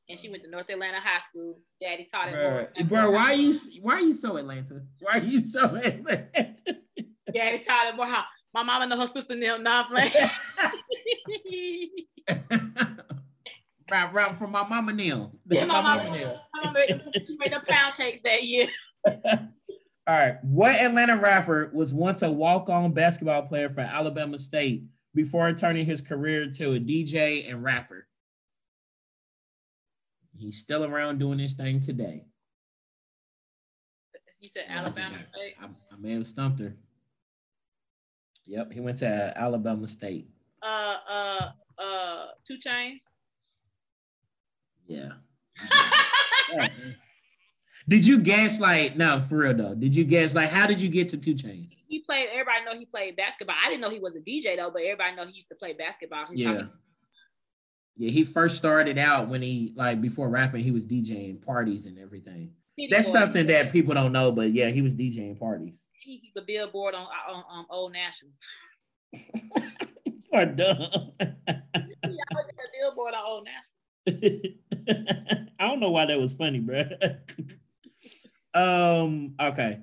And 0.08 0.18
she 0.18 0.30
went 0.30 0.42
to 0.44 0.50
North 0.50 0.70
Atlanta 0.70 1.00
High 1.00 1.20
School. 1.28 1.60
Daddy 1.80 2.08
taught 2.10 2.30
her. 2.30 2.70
Bro, 2.78 2.86
bro 2.86 3.10
why 3.10 3.32
are 3.32 3.34
you 3.34 3.54
why 3.82 3.94
are 3.94 4.00
you 4.00 4.14
so 4.14 4.36
Atlanta? 4.36 4.80
Why 5.00 5.18
are 5.18 5.22
you 5.22 5.40
so 5.40 5.76
Atlanta? 5.76 6.54
Daddy 7.32 7.58
taught 7.58 7.90
her 7.90 7.96
more 7.96 8.06
how 8.06 8.24
my 8.54 8.62
mama 8.62 8.84
and 8.90 9.00
her 9.00 9.06
sister 9.06 9.34
knew 9.34 9.58
not 9.58 9.88
playing. 9.88 10.10
right, 13.90 14.12
right 14.12 14.36
from 14.36 14.52
my 14.52 14.66
mama 14.66 14.92
Neil. 14.92 15.32
Yeah, 15.50 15.66
my, 15.66 15.82
my 15.82 15.96
mama 15.96 16.10
Neil. 16.10 16.40
she 17.14 17.36
made 17.38 17.52
the 17.52 17.60
pound 17.68 17.94
cakes 17.96 18.22
that 18.22 18.44
year. 18.44 18.68
All 19.06 20.14
right. 20.16 20.42
What 20.42 20.74
Atlanta 20.74 21.16
rapper 21.18 21.70
was 21.74 21.92
once 21.92 22.22
a 22.22 22.32
walk-on 22.32 22.92
basketball 22.92 23.42
player 23.42 23.68
for 23.68 23.82
Alabama 23.82 24.38
State 24.38 24.84
before 25.14 25.52
turning 25.52 25.84
his 25.84 26.00
career 26.00 26.50
to 26.52 26.72
a 26.72 26.80
DJ 26.80 27.50
and 27.50 27.62
rapper? 27.62 28.07
He's 30.38 30.58
still 30.58 30.84
around 30.84 31.18
doing 31.18 31.38
his 31.38 31.54
thing 31.54 31.80
today. 31.80 32.24
You 34.40 34.48
said 34.48 34.66
Alabama 34.68 35.18
State? 35.34 35.56
I, 35.60 35.64
I, 35.64 35.98
may 35.98 36.12
have 36.12 36.26
stumped 36.26 36.60
her. 36.60 36.72
Yep, 38.46 38.72
he 38.72 38.80
went 38.80 38.98
to 38.98 39.32
Alabama 39.36 39.88
State. 39.88 40.28
Uh, 40.62 40.96
uh, 41.08 41.48
uh, 41.76 42.26
2 42.46 42.58
Chainz. 42.64 42.98
Yeah. 44.86 45.10
did 47.88 48.06
you 48.06 48.20
guess 48.20 48.60
like 48.60 48.96
no 48.96 49.20
for 49.20 49.38
real 49.38 49.54
though? 49.54 49.74
Did 49.74 49.94
you 49.94 50.04
guess 50.04 50.34
like 50.34 50.50
how 50.50 50.68
did 50.68 50.80
you 50.80 50.88
get 50.88 51.08
to 51.10 51.16
2 51.16 51.34
Chainz? 51.34 51.68
He 51.88 52.00
played. 52.00 52.28
Everybody 52.30 52.64
know 52.64 52.78
he 52.78 52.86
played 52.86 53.16
basketball. 53.16 53.56
I 53.62 53.68
didn't 53.68 53.80
know 53.80 53.90
he 53.90 53.98
was 53.98 54.14
a 54.14 54.20
DJ 54.20 54.56
though, 54.56 54.70
but 54.70 54.82
everybody 54.82 55.16
know 55.16 55.26
he 55.26 55.34
used 55.34 55.48
to 55.48 55.56
play 55.56 55.72
basketball. 55.72 56.26
He's 56.30 56.38
yeah. 56.38 56.52
Talking- 56.52 56.70
yeah, 57.98 58.10
he 58.10 58.22
first 58.22 58.56
started 58.56 58.96
out 58.96 59.28
when 59.28 59.42
he 59.42 59.72
like 59.74 60.00
before 60.00 60.28
rapping, 60.28 60.62
he 60.62 60.70
was 60.70 60.86
DJing 60.86 61.44
parties 61.44 61.84
and 61.86 61.98
everything. 61.98 62.52
City 62.78 62.88
That's 62.90 63.06
boy. 63.06 63.12
something 63.12 63.46
that 63.48 63.72
people 63.72 63.92
don't 63.92 64.12
know, 64.12 64.30
but 64.30 64.52
yeah, 64.52 64.68
he 64.68 64.82
was 64.82 64.94
DJing 64.94 65.38
parties. 65.38 65.82
He 65.92 66.20
keep 66.20 66.32
a 66.36 66.46
billboard 66.46 66.94
on 66.94 67.08
on, 67.28 67.44
on 67.50 67.66
Old 67.70 67.92
National. 67.92 68.32
you 69.12 70.22
are 70.32 70.46
dumb. 70.46 70.78
yeah, 71.20 71.26
I 71.50 72.34
was 72.34 72.44
a 72.50 72.78
billboard 72.80 73.14
on 73.14 73.24
Old 73.26 73.48
National. 74.06 75.48
I 75.58 75.66
don't 75.66 75.80
know 75.80 75.90
why 75.90 76.06
that 76.06 76.20
was 76.20 76.32
funny, 76.32 76.60
bro. 76.60 76.84
um, 78.54 79.34
okay. 79.40 79.80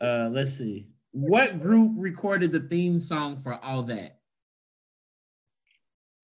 Uh, 0.00 0.30
let's 0.32 0.58
see. 0.58 0.88
What 1.12 1.60
group 1.60 1.92
recorded 1.96 2.50
the 2.50 2.60
theme 2.60 2.98
song 2.98 3.40
for 3.40 3.54
all 3.64 3.82
that? 3.82 4.18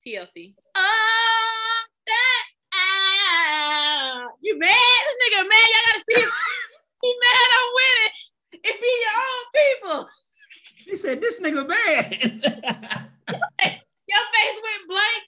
TLC. 0.04 0.54
Oh, 0.74 1.84
that 2.06 2.44
ah, 2.74 4.26
you 4.40 4.58
mad? 4.58 4.70
This 4.70 5.18
nigga 5.22 5.48
mad. 5.48 5.68
Y'all 5.72 5.86
gotta 5.86 6.04
see 6.10 6.20
him. 6.22 6.30
he 7.02 7.14
mad. 7.20 7.48
I'm 7.52 7.68
winning. 7.74 8.12
It 8.64 8.80
be 8.80 8.92
your 9.02 9.16
own 9.26 9.44
people. 9.58 10.08
She 10.76 10.96
said, 10.96 11.20
"This 11.20 11.38
nigga 11.40 11.66
mad." 11.68 12.12
your 14.08 14.24
face 14.34 14.58
went 14.62 14.88
blank. 14.88 15.24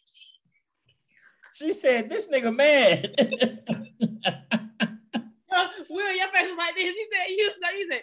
She 1.52 1.72
said, 1.72 2.08
"This 2.08 2.28
nigga 2.28 2.54
mad." 2.54 3.14
uh, 5.54 5.68
Will, 5.90 6.16
your 6.16 6.28
face 6.28 6.48
was 6.48 6.56
like 6.56 6.74
this. 6.76 6.94
He 6.94 7.06
said, 7.12 7.28
"You." 7.28 7.50
So 7.50 7.76
he 7.76 7.86
said, 7.88 8.02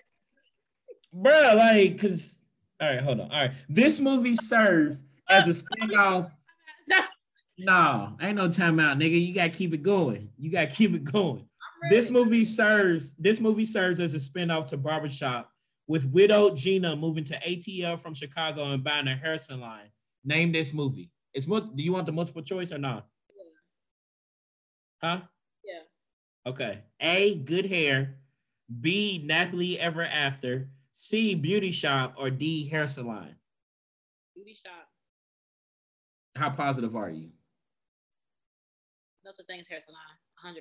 "Bro, 1.13 1.55
like, 1.55 1.99
cause." 1.99 2.37
All 2.79 2.87
right, 2.89 3.01
hold 3.01 3.19
on. 3.19 3.31
All 3.31 3.37
right, 3.37 3.51
this 3.69 3.99
movie 3.99 4.35
serves 4.35 5.03
as 5.29 5.47
a 5.47 5.51
spinoff. 5.51 6.31
no, 7.65 8.17
ain't 8.21 8.35
no 8.35 8.47
timeout, 8.49 9.01
nigga. 9.01 9.25
You 9.25 9.33
gotta 9.33 9.49
keep 9.49 9.73
it 9.73 9.83
going. 9.83 10.29
You 10.37 10.51
gotta 10.51 10.67
keep 10.67 10.93
it 10.93 11.03
going. 11.03 11.45
This 11.89 12.09
movie 12.09 12.45
serves. 12.45 13.15
This 13.17 13.39
movie 13.39 13.65
serves 13.65 13.99
as 13.99 14.13
a 14.13 14.17
spinoff 14.17 14.67
to 14.67 14.77
Barbershop, 14.77 15.49
with 15.87 16.05
widow 16.05 16.53
Gina 16.55 16.95
moving 16.95 17.23
to 17.25 17.39
ATL 17.39 17.99
from 17.99 18.13
Chicago 18.13 18.73
and 18.73 18.83
buying 18.83 19.07
a 19.07 19.15
hair 19.15 19.37
salon. 19.37 19.81
Name 20.23 20.51
this 20.51 20.73
movie. 20.73 21.09
It's 21.33 21.45
do 21.45 21.71
you 21.75 21.93
want 21.93 22.05
the 22.05 22.11
multiple 22.11 22.41
choice 22.41 22.71
or 22.71 22.77
not? 22.77 23.07
Huh? 25.01 25.21
Yeah. 25.65 26.51
Okay. 26.51 26.79
A, 26.99 27.35
good 27.35 27.65
hair. 27.65 28.17
B, 28.81 29.25
Nappily 29.27 29.77
Ever 29.77 30.03
After. 30.03 30.69
C, 30.93 31.35
beauty 31.35 31.71
shop. 31.71 32.15
Or 32.17 32.29
D, 32.29 32.67
hair 32.67 32.87
salon. 32.87 33.35
Beauty 34.35 34.53
shop. 34.53 34.87
How 36.35 36.49
positive 36.49 36.95
are 36.95 37.09
you? 37.09 37.29
No 39.31 39.35
such 39.37 39.47
thing 39.47 39.61
as 39.61 39.67
hair 39.67 39.79
salon. 39.79 40.01
100%. 40.45 40.57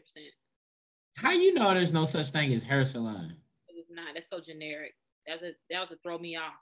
How 1.17 1.33
you 1.33 1.53
know 1.55 1.75
there's 1.75 1.93
no 1.93 2.05
such 2.05 2.29
thing 2.29 2.53
as 2.55 2.63
hair 2.63 2.85
salon? 2.85 3.35
It's 3.69 3.91
not. 3.91 4.15
That's 4.15 4.31
so 4.31 4.39
generic. 4.41 4.93
That's 5.27 5.43
a 5.43 5.53
that 5.71 5.81
was 5.81 5.89
to 5.89 5.97
throw 6.05 6.19
me 6.19 6.37
off. 6.37 6.53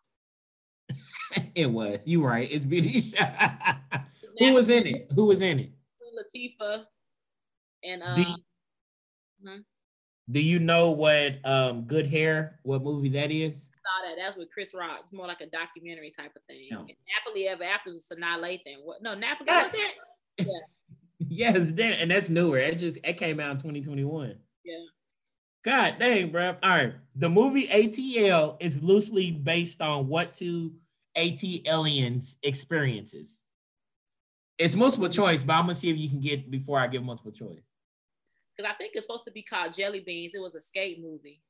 it 1.55 1.71
was. 1.71 1.99
You 2.07 2.25
right. 2.25 2.51
It's 2.51 2.65
beauty 2.65 3.01
shop. 3.01 3.31
Who 4.39 4.55
was 4.55 4.71
in 4.71 4.87
it? 4.87 5.09
Who 5.15 5.27
was 5.27 5.43
in 5.43 5.59
it? 5.59 5.73
Latifah 6.35 6.85
and 7.85 8.03
uh, 8.03 8.15
do, 8.15 8.23
you, 8.23 8.37
mm-hmm. 9.47 9.59
do 10.33 10.41
you 10.41 10.59
know 10.59 10.91
what 10.91 11.35
um 11.45 11.83
Good 11.83 12.07
Hair? 12.07 12.61
What 12.63 12.83
movie 12.83 13.11
that 13.11 13.31
is? 13.31 13.55
saw 13.55 14.09
that. 14.09 14.17
That's 14.17 14.37
with 14.37 14.51
Chris 14.51 14.73
Rock. 14.75 15.01
It's 15.05 15.13
more 15.13 15.27
like 15.27 15.43
a 15.43 15.47
documentary 15.47 16.11
type 16.11 16.33
of 16.35 16.43
thing. 16.49 16.69
No. 16.71 16.81
And 16.81 16.89
Nappily 16.89 17.47
Ever 17.49 17.65
After 17.65 17.91
was 17.91 18.07
Sanaa 18.11 18.39
Lathan. 18.39 18.83
What? 18.83 19.03
No, 19.03 19.15
Nappily. 19.15 19.47
God, 19.47 19.71
yeah. 20.39 20.47
yes, 21.29 21.73
damn, 21.73 22.01
and 22.01 22.11
that's 22.11 22.29
newer. 22.29 22.59
It 22.59 22.79
just 22.79 22.99
it 23.05 23.15
came 23.15 23.41
out 23.41 23.51
in 23.51 23.57
2021. 23.57 24.35
Yeah. 24.65 24.75
God 25.65 25.97
dang, 25.99 26.31
bro. 26.31 26.57
All 26.63 26.71
right. 26.71 26.95
The 27.17 27.29
movie 27.29 27.67
ATL 27.69 28.57
is 28.61 28.83
loosely 28.83 29.31
based 29.31 29.83
on 29.83 30.07
what 30.09 30.35
two 30.35 30.73
ATLians 31.17 32.37
experiences. 32.43 33.45
It's 34.59 34.75
multiple 34.75 35.09
choice, 35.09 35.43
but 35.43 35.55
I'm 35.55 35.63
gonna 35.63 35.75
see 35.75 35.91
if 35.91 35.99
you 35.99 36.09
can 36.09 36.21
get 36.21 36.51
before 36.51 36.79
I 36.79 36.87
give 36.87 37.03
multiple 37.03 37.33
choice. 37.33 37.63
Because 38.57 38.73
I 38.73 38.77
think 38.77 38.93
it's 38.95 39.05
supposed 39.05 39.25
to 39.27 39.33
be 39.33 39.43
called 39.43 39.75
Jelly 39.75 40.01
Beans. 40.01 40.35
It 40.35 40.41
was 40.41 40.55
a 40.55 40.61
skate 40.61 41.01
movie. 41.01 41.43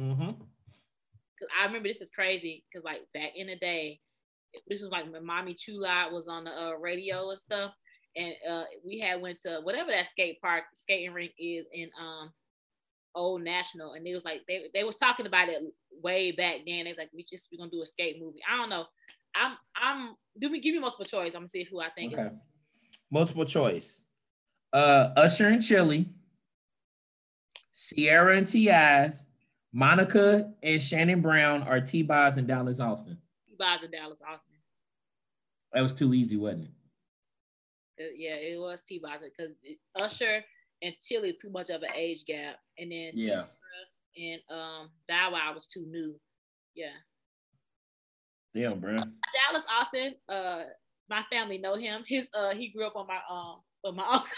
Mm-hmm. 0.00 0.30
Cause 0.30 1.48
I 1.58 1.64
remember 1.64 1.88
this 1.88 2.02
is 2.02 2.10
crazy 2.10 2.64
because 2.70 2.84
like 2.84 3.00
back 3.14 3.32
in 3.34 3.46
the 3.46 3.56
day, 3.56 4.00
this 4.68 4.82
was 4.82 4.90
like 4.90 5.10
my 5.10 5.20
Mommy 5.20 5.54
Chula 5.54 6.08
was 6.12 6.28
on 6.28 6.44
the 6.44 6.50
uh, 6.50 6.72
radio 6.74 7.30
and 7.30 7.38
stuff, 7.38 7.72
and 8.16 8.34
uh, 8.48 8.64
we 8.84 8.98
had 9.00 9.20
went 9.20 9.40
to 9.42 9.60
whatever 9.62 9.90
that 9.90 10.10
skate 10.10 10.40
park 10.40 10.64
skating 10.74 11.12
rink 11.12 11.32
is 11.38 11.66
in 11.72 11.90
um 12.00 12.32
Old 13.14 13.42
National, 13.42 13.94
and 13.94 14.06
it 14.06 14.14
was 14.14 14.24
like 14.24 14.42
they 14.46 14.66
they 14.74 14.84
was 14.84 14.96
talking 14.96 15.26
about 15.26 15.48
it 15.48 15.62
way 16.02 16.32
back 16.32 16.58
then. 16.66 16.84
They 16.84 16.90
was 16.90 16.98
like 16.98 17.10
we 17.14 17.24
just 17.30 17.48
we're 17.50 17.58
gonna 17.58 17.70
do 17.70 17.82
a 17.82 17.86
skate 17.86 18.20
movie. 18.20 18.40
I 18.50 18.56
don't 18.56 18.70
know. 18.70 18.84
I'm 19.34 19.56
I'm 19.76 20.16
do 20.40 20.48
me 20.48 20.60
give 20.60 20.74
me 20.74 20.80
multiple 20.80 21.04
choice. 21.04 21.34
I'm 21.34 21.40
gonna 21.40 21.48
see 21.48 21.64
who 21.64 21.80
I 21.80 21.90
think. 21.90 22.14
Okay. 22.14 22.26
Is. 22.26 22.32
Multiple 23.10 23.44
choice. 23.44 24.02
Uh, 24.72 25.08
Usher 25.16 25.48
and 25.48 25.62
Chili, 25.62 26.08
Ciara 27.74 28.36
and 28.36 28.46
T.I.'s, 28.46 29.26
Monica 29.72 30.52
and 30.62 30.80
Shannon 30.80 31.20
Brown 31.20 31.62
are 31.64 31.80
T. 31.80 32.02
Boz 32.02 32.36
and 32.36 32.46
Dallas 32.46 32.78
Austin. 32.78 33.18
T. 33.48 33.56
Boz 33.58 33.80
and 33.82 33.90
Dallas 33.90 34.20
Austin. 34.22 34.54
That 35.72 35.82
was 35.82 35.92
too 35.92 36.14
easy, 36.14 36.36
wasn't 36.36 36.64
it? 36.64 36.70
Uh, 38.00 38.12
yeah, 38.16 38.34
it 38.34 38.58
was 38.58 38.82
T. 38.82 38.98
Boz 39.02 39.20
because 39.22 39.54
Usher 40.00 40.42
and 40.82 40.94
Chili 41.02 41.36
too 41.40 41.50
much 41.50 41.68
of 41.70 41.82
an 41.82 41.90
age 41.94 42.24
gap, 42.24 42.56
and 42.78 42.90
then 42.90 43.10
yeah, 43.12 43.44
and 44.16 44.40
um 44.50 44.90
Bow 45.08 45.32
Wow 45.32 45.52
was 45.54 45.66
too 45.66 45.84
new. 45.86 46.18
Yeah. 46.74 46.96
Damn, 48.54 48.80
bro. 48.80 48.96
Dallas 48.96 49.66
Austin, 49.70 50.14
uh, 50.28 50.62
my 51.08 51.22
family 51.30 51.58
know 51.58 51.76
him. 51.76 52.02
His 52.06 52.26
uh, 52.34 52.54
he 52.54 52.68
grew 52.68 52.86
up 52.86 52.96
on 52.96 53.06
my 53.06 53.20
um 53.28 53.60
with 53.84 53.94
my 53.94 54.04
uncle. 54.10 54.28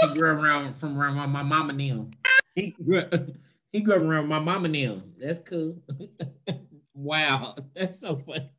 he 0.00 0.18
grew 0.18 0.32
up 0.32 0.38
around 0.38 0.74
from 0.74 0.98
around 0.98 1.16
my, 1.16 1.26
my 1.26 1.42
mama 1.42 1.70
and 1.70 1.80
them. 1.80 2.10
He 2.54 2.70
grew 2.70 3.00
up, 3.00 3.12
he 3.72 3.80
grew 3.80 3.94
up 3.94 4.02
around 4.02 4.28
my 4.28 4.38
mama 4.38 4.66
and 4.66 4.74
them. 4.74 5.12
That's 5.18 5.40
cool. 5.40 5.82
wow, 6.94 7.54
that's 7.74 7.98
so 7.98 8.16
funny. 8.26 8.50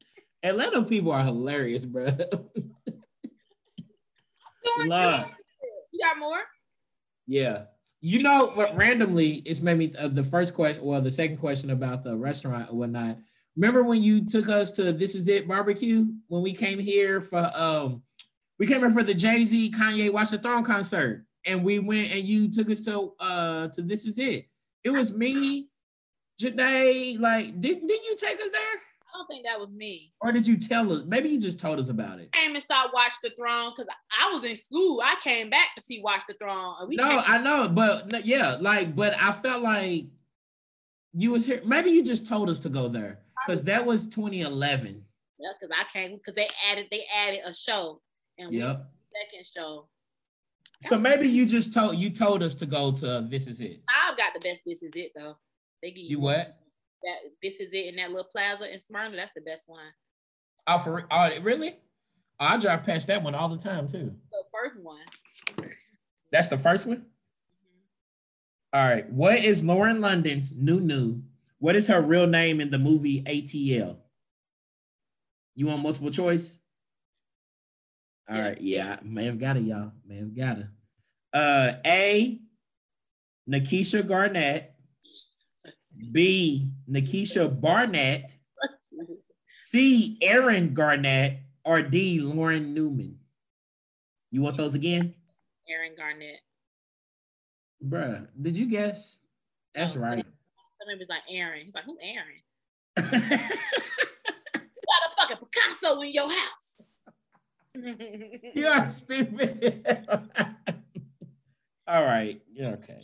Atlanta 0.43 0.83
people 0.83 1.11
are 1.11 1.23
hilarious, 1.23 1.85
bro. 1.85 2.09
Love. 4.85 5.27
You 5.91 5.99
got 6.03 6.19
more? 6.19 6.39
Yeah. 7.27 7.63
You 8.01 8.21
know 8.21 8.51
what? 8.53 8.75
Randomly, 8.75 9.37
it's 9.45 9.61
made 9.61 9.77
me 9.77 9.93
uh, 9.97 10.09
the 10.09 10.23
first 10.23 10.53
question, 10.53 10.83
well, 10.83 11.01
the 11.01 11.09
second 11.09 11.37
question 11.37 11.71
about 11.71 12.03
the 12.03 12.15
restaurant 12.15 12.69
or 12.69 12.75
whatnot. 12.75 13.17
Remember 13.55 13.83
when 13.83 14.03
you 14.03 14.25
took 14.25 14.49
us 14.49 14.71
to 14.73 14.91
This 14.91 15.15
Is 15.15 15.27
It 15.27 15.47
barbecue 15.47 16.05
when 16.27 16.41
we 16.41 16.51
came 16.51 16.77
here 16.77 17.21
for 17.21 17.49
um 17.55 18.03
we 18.59 18.67
came 18.67 18.79
here 18.81 18.91
for 18.91 19.03
the 19.03 19.13
Jay 19.13 19.45
Z 19.45 19.71
Kanye 19.71 20.11
Watch 20.11 20.29
the 20.29 20.37
Throne 20.37 20.63
concert 20.63 21.25
and 21.45 21.63
we 21.63 21.79
went 21.79 22.11
and 22.11 22.23
you 22.23 22.51
took 22.51 22.69
us 22.69 22.81
to 22.81 23.13
uh 23.19 23.69
to 23.69 23.81
This 23.81 24.05
Is 24.05 24.19
It. 24.19 24.47
It 24.83 24.89
was 24.91 25.13
me, 25.13 25.69
Janae. 26.39 27.19
Like, 27.19 27.59
didn't 27.61 27.87
didn't 27.87 28.05
you 28.05 28.15
take 28.17 28.39
us 28.39 28.51
there? 28.51 28.81
I 29.15 29.17
don't 29.17 29.27
think 29.27 29.45
that 29.45 29.59
was 29.59 29.69
me. 29.69 30.11
Or 30.19 30.33
did 30.33 30.45
you 30.45 30.57
tell 30.57 30.91
us? 30.91 31.03
Maybe 31.05 31.29
you 31.29 31.39
just 31.39 31.57
told 31.57 31.79
us 31.79 31.87
about 31.87 32.19
it. 32.19 32.29
I 32.33 32.37
came 32.45 32.55
and 32.55 32.63
saw 32.63 32.87
Watch 32.93 33.13
the 33.23 33.31
Throne 33.37 33.71
because 33.75 33.89
I 34.11 34.33
was 34.33 34.43
in 34.43 34.57
school. 34.57 35.01
I 35.01 35.15
came 35.21 35.49
back 35.49 35.69
to 35.77 35.81
see 35.81 36.01
Watch 36.01 36.23
the 36.27 36.33
Throne. 36.33 36.75
We 36.89 36.97
no, 36.97 37.23
I 37.25 37.37
know, 37.37 37.69
but 37.69 38.25
yeah, 38.25 38.57
like, 38.59 38.93
but 38.93 39.15
I 39.17 39.31
felt 39.31 39.63
like 39.63 40.05
you 41.13 41.31
was 41.31 41.45
here. 41.45 41.61
Maybe 41.65 41.91
you 41.91 42.03
just 42.03 42.27
told 42.27 42.49
us 42.49 42.59
to 42.59 42.69
go 42.69 42.89
there 42.89 43.19
because 43.47 43.63
that 43.63 43.85
was 43.85 44.05
2011. 44.05 45.01
Yeah, 45.39 45.49
because 45.59 45.73
I 45.79 45.97
came 45.97 46.17
because 46.17 46.35
they 46.35 46.49
added 46.69 46.87
they 46.91 47.05
added 47.15 47.39
a 47.45 47.53
show 47.53 48.01
and 48.37 48.53
yep. 48.53 48.85
second 49.13 49.45
show. 49.45 49.87
So 50.81 50.99
maybe 50.99 51.29
you 51.29 51.45
just 51.45 51.73
told 51.73 51.95
you 51.95 52.09
told 52.09 52.43
us 52.43 52.53
to 52.55 52.65
go 52.65 52.91
to 52.91 53.25
This 53.29 53.47
Is 53.47 53.61
It. 53.61 53.81
I've 53.87 54.17
got 54.17 54.33
the 54.33 54.41
best 54.41 54.61
This 54.65 54.83
Is 54.83 54.91
It 54.93 55.13
though. 55.15 55.37
They 55.81 55.91
give 55.91 55.99
you, 55.99 56.09
you 56.09 56.19
what? 56.19 56.57
That 57.03 57.31
this 57.41 57.55
is 57.55 57.73
it 57.73 57.87
in 57.87 57.95
that 57.97 58.09
little 58.09 58.29
plaza 58.31 58.71
in 58.71 58.81
Smyrna. 58.81 59.15
That's 59.15 59.33
the 59.35 59.41
best 59.41 59.63
one. 59.67 59.79
Oh, 60.67 60.77
for 60.77 61.05
oh, 61.11 61.39
really? 61.41 61.77
Oh, 62.39 62.45
I 62.45 62.57
drive 62.57 62.83
past 62.83 63.07
that 63.07 63.23
one 63.23 63.35
all 63.35 63.49
the 63.49 63.57
time 63.57 63.87
too. 63.87 64.13
The 64.31 64.43
first 64.53 64.79
one. 64.81 65.01
That's 66.31 66.47
the 66.47 66.57
first 66.57 66.85
one. 66.85 66.97
Mm-hmm. 66.97 68.77
All 68.77 68.87
right. 68.87 69.09
What 69.09 69.37
is 69.37 69.63
Lauren 69.63 70.01
London's 70.01 70.53
new 70.53 70.79
new? 70.79 71.21
What 71.59 71.75
is 71.75 71.87
her 71.87 72.01
real 72.01 72.27
name 72.27 72.59
in 72.59 72.69
the 72.69 72.79
movie 72.79 73.21
ATL? 73.23 73.97
You 75.55 75.67
want 75.67 75.81
multiple 75.81 76.11
choice? 76.11 76.59
All 78.29 78.35
yeah. 78.35 78.43
right. 78.43 78.61
Yeah, 78.61 78.99
may 79.03 79.25
have 79.25 79.39
got 79.39 79.57
it, 79.57 79.63
y'all. 79.63 79.91
May 80.05 80.17
have 80.17 80.35
got 80.35 80.57
it. 80.59 80.65
Uh, 81.33 81.73
A. 81.85 82.39
Nakisha 83.49 84.05
Garnett. 84.05 84.74
B. 86.11 86.71
Nakisha 86.89 87.59
Barnett. 87.59 88.35
C. 89.63 90.17
Erin 90.21 90.73
Garnett. 90.73 91.39
Or 91.63 91.81
D. 91.81 92.19
Lauren 92.19 92.73
Newman. 92.73 93.17
You 94.31 94.41
want 94.41 94.57
those 94.57 94.75
again? 94.75 95.15
Erin 95.69 95.93
Garnett. 95.97 96.41
Bruh, 97.83 98.27
did 98.41 98.57
you 98.57 98.67
guess? 98.67 99.19
That's 99.73 99.95
oh, 99.95 99.99
right. 99.99 100.25
Somebody 100.79 100.99
was 100.99 101.09
like 101.09 101.23
Aaron. 101.29 101.65
He's 101.65 101.73
like, 101.73 101.85
who 101.85 101.97
Aaron? 102.01 102.41
you 102.97 103.03
got 103.19 103.41
a 104.53 104.59
fucking 105.17 105.37
Picasso 105.37 106.01
in 106.01 106.13
your 106.13 106.29
house. 106.29 106.65
You're 108.53 108.85
stupid. 108.87 109.85
All 111.87 112.03
right. 112.03 112.41
You're 112.53 112.73
okay. 112.73 113.01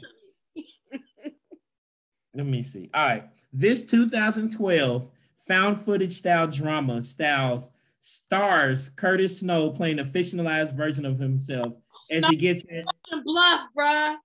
Let 2.33 2.45
me 2.45 2.61
see. 2.61 2.89
All 2.93 3.05
right. 3.05 3.23
This 3.53 3.83
2012 3.83 5.07
found 5.39 5.79
footage 5.79 6.13
style 6.13 6.47
drama 6.47 7.01
styles 7.01 7.71
stars 7.99 8.89
Curtis 8.89 9.39
Snow 9.39 9.69
playing 9.69 9.99
a 9.99 10.03
fictionalized 10.03 10.75
version 10.75 11.05
of 11.05 11.19
himself 11.19 11.73
as 12.09 12.25
he 12.27 12.35
gets 12.35 12.63
in. 12.63 12.85
Bluff, 13.23 13.61
bruh. 13.77 14.15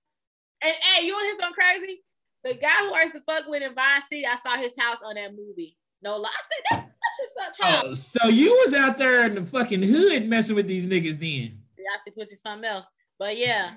And 0.63 0.75
hey, 0.81 1.07
you 1.07 1.13
want 1.13 1.25
to 1.25 1.27
hear 1.27 1.37
something 1.41 1.55
crazy? 1.55 2.03
The 2.45 2.55
guy 2.55 2.87
who 2.87 2.95
I 2.95 3.03
used 3.03 3.15
to 3.15 3.21
fuck 3.23 3.45
with 3.49 3.63
in 3.63 3.75
Vine 3.75 4.03
City, 4.11 4.25
I 4.25 4.37
saw 4.37 4.57
his 4.57 4.73
house 4.79 4.99
on 5.05 5.17
that 5.17 5.35
movie. 5.35 5.77
No 6.03 6.17
lie. 6.17 6.31
I 6.31 6.77
said, 6.77 6.87
that's 7.11 7.59
such 7.59 7.59
a 7.59 7.63
child. 7.63 7.85
Oh, 7.89 7.95
so 7.95 8.29
you 8.29 8.51
was 8.65 8.73
out 8.73 8.97
there 8.97 9.27
in 9.27 9.35
the 9.35 9.45
fucking 9.45 9.83
hood 9.83 10.29
messing 10.29 10.55
with 10.55 10.69
these 10.69 10.87
niggas 10.87 11.19
then. 11.19 11.59
Yeah, 11.77 11.91
I 11.95 11.99
think 12.05 12.17
pussy 12.17 12.37
something 12.43 12.69
else. 12.69 12.87
But 13.19 13.37
yeah. 13.37 13.73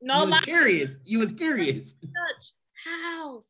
No 0.00 0.14
you 0.14 0.20
was 0.22 0.30
lie. 0.30 0.40
curious. 0.40 0.90
You 1.04 1.18
was 1.18 1.32
curious. 1.32 1.94
Such 2.00 2.52
house. 2.84 3.46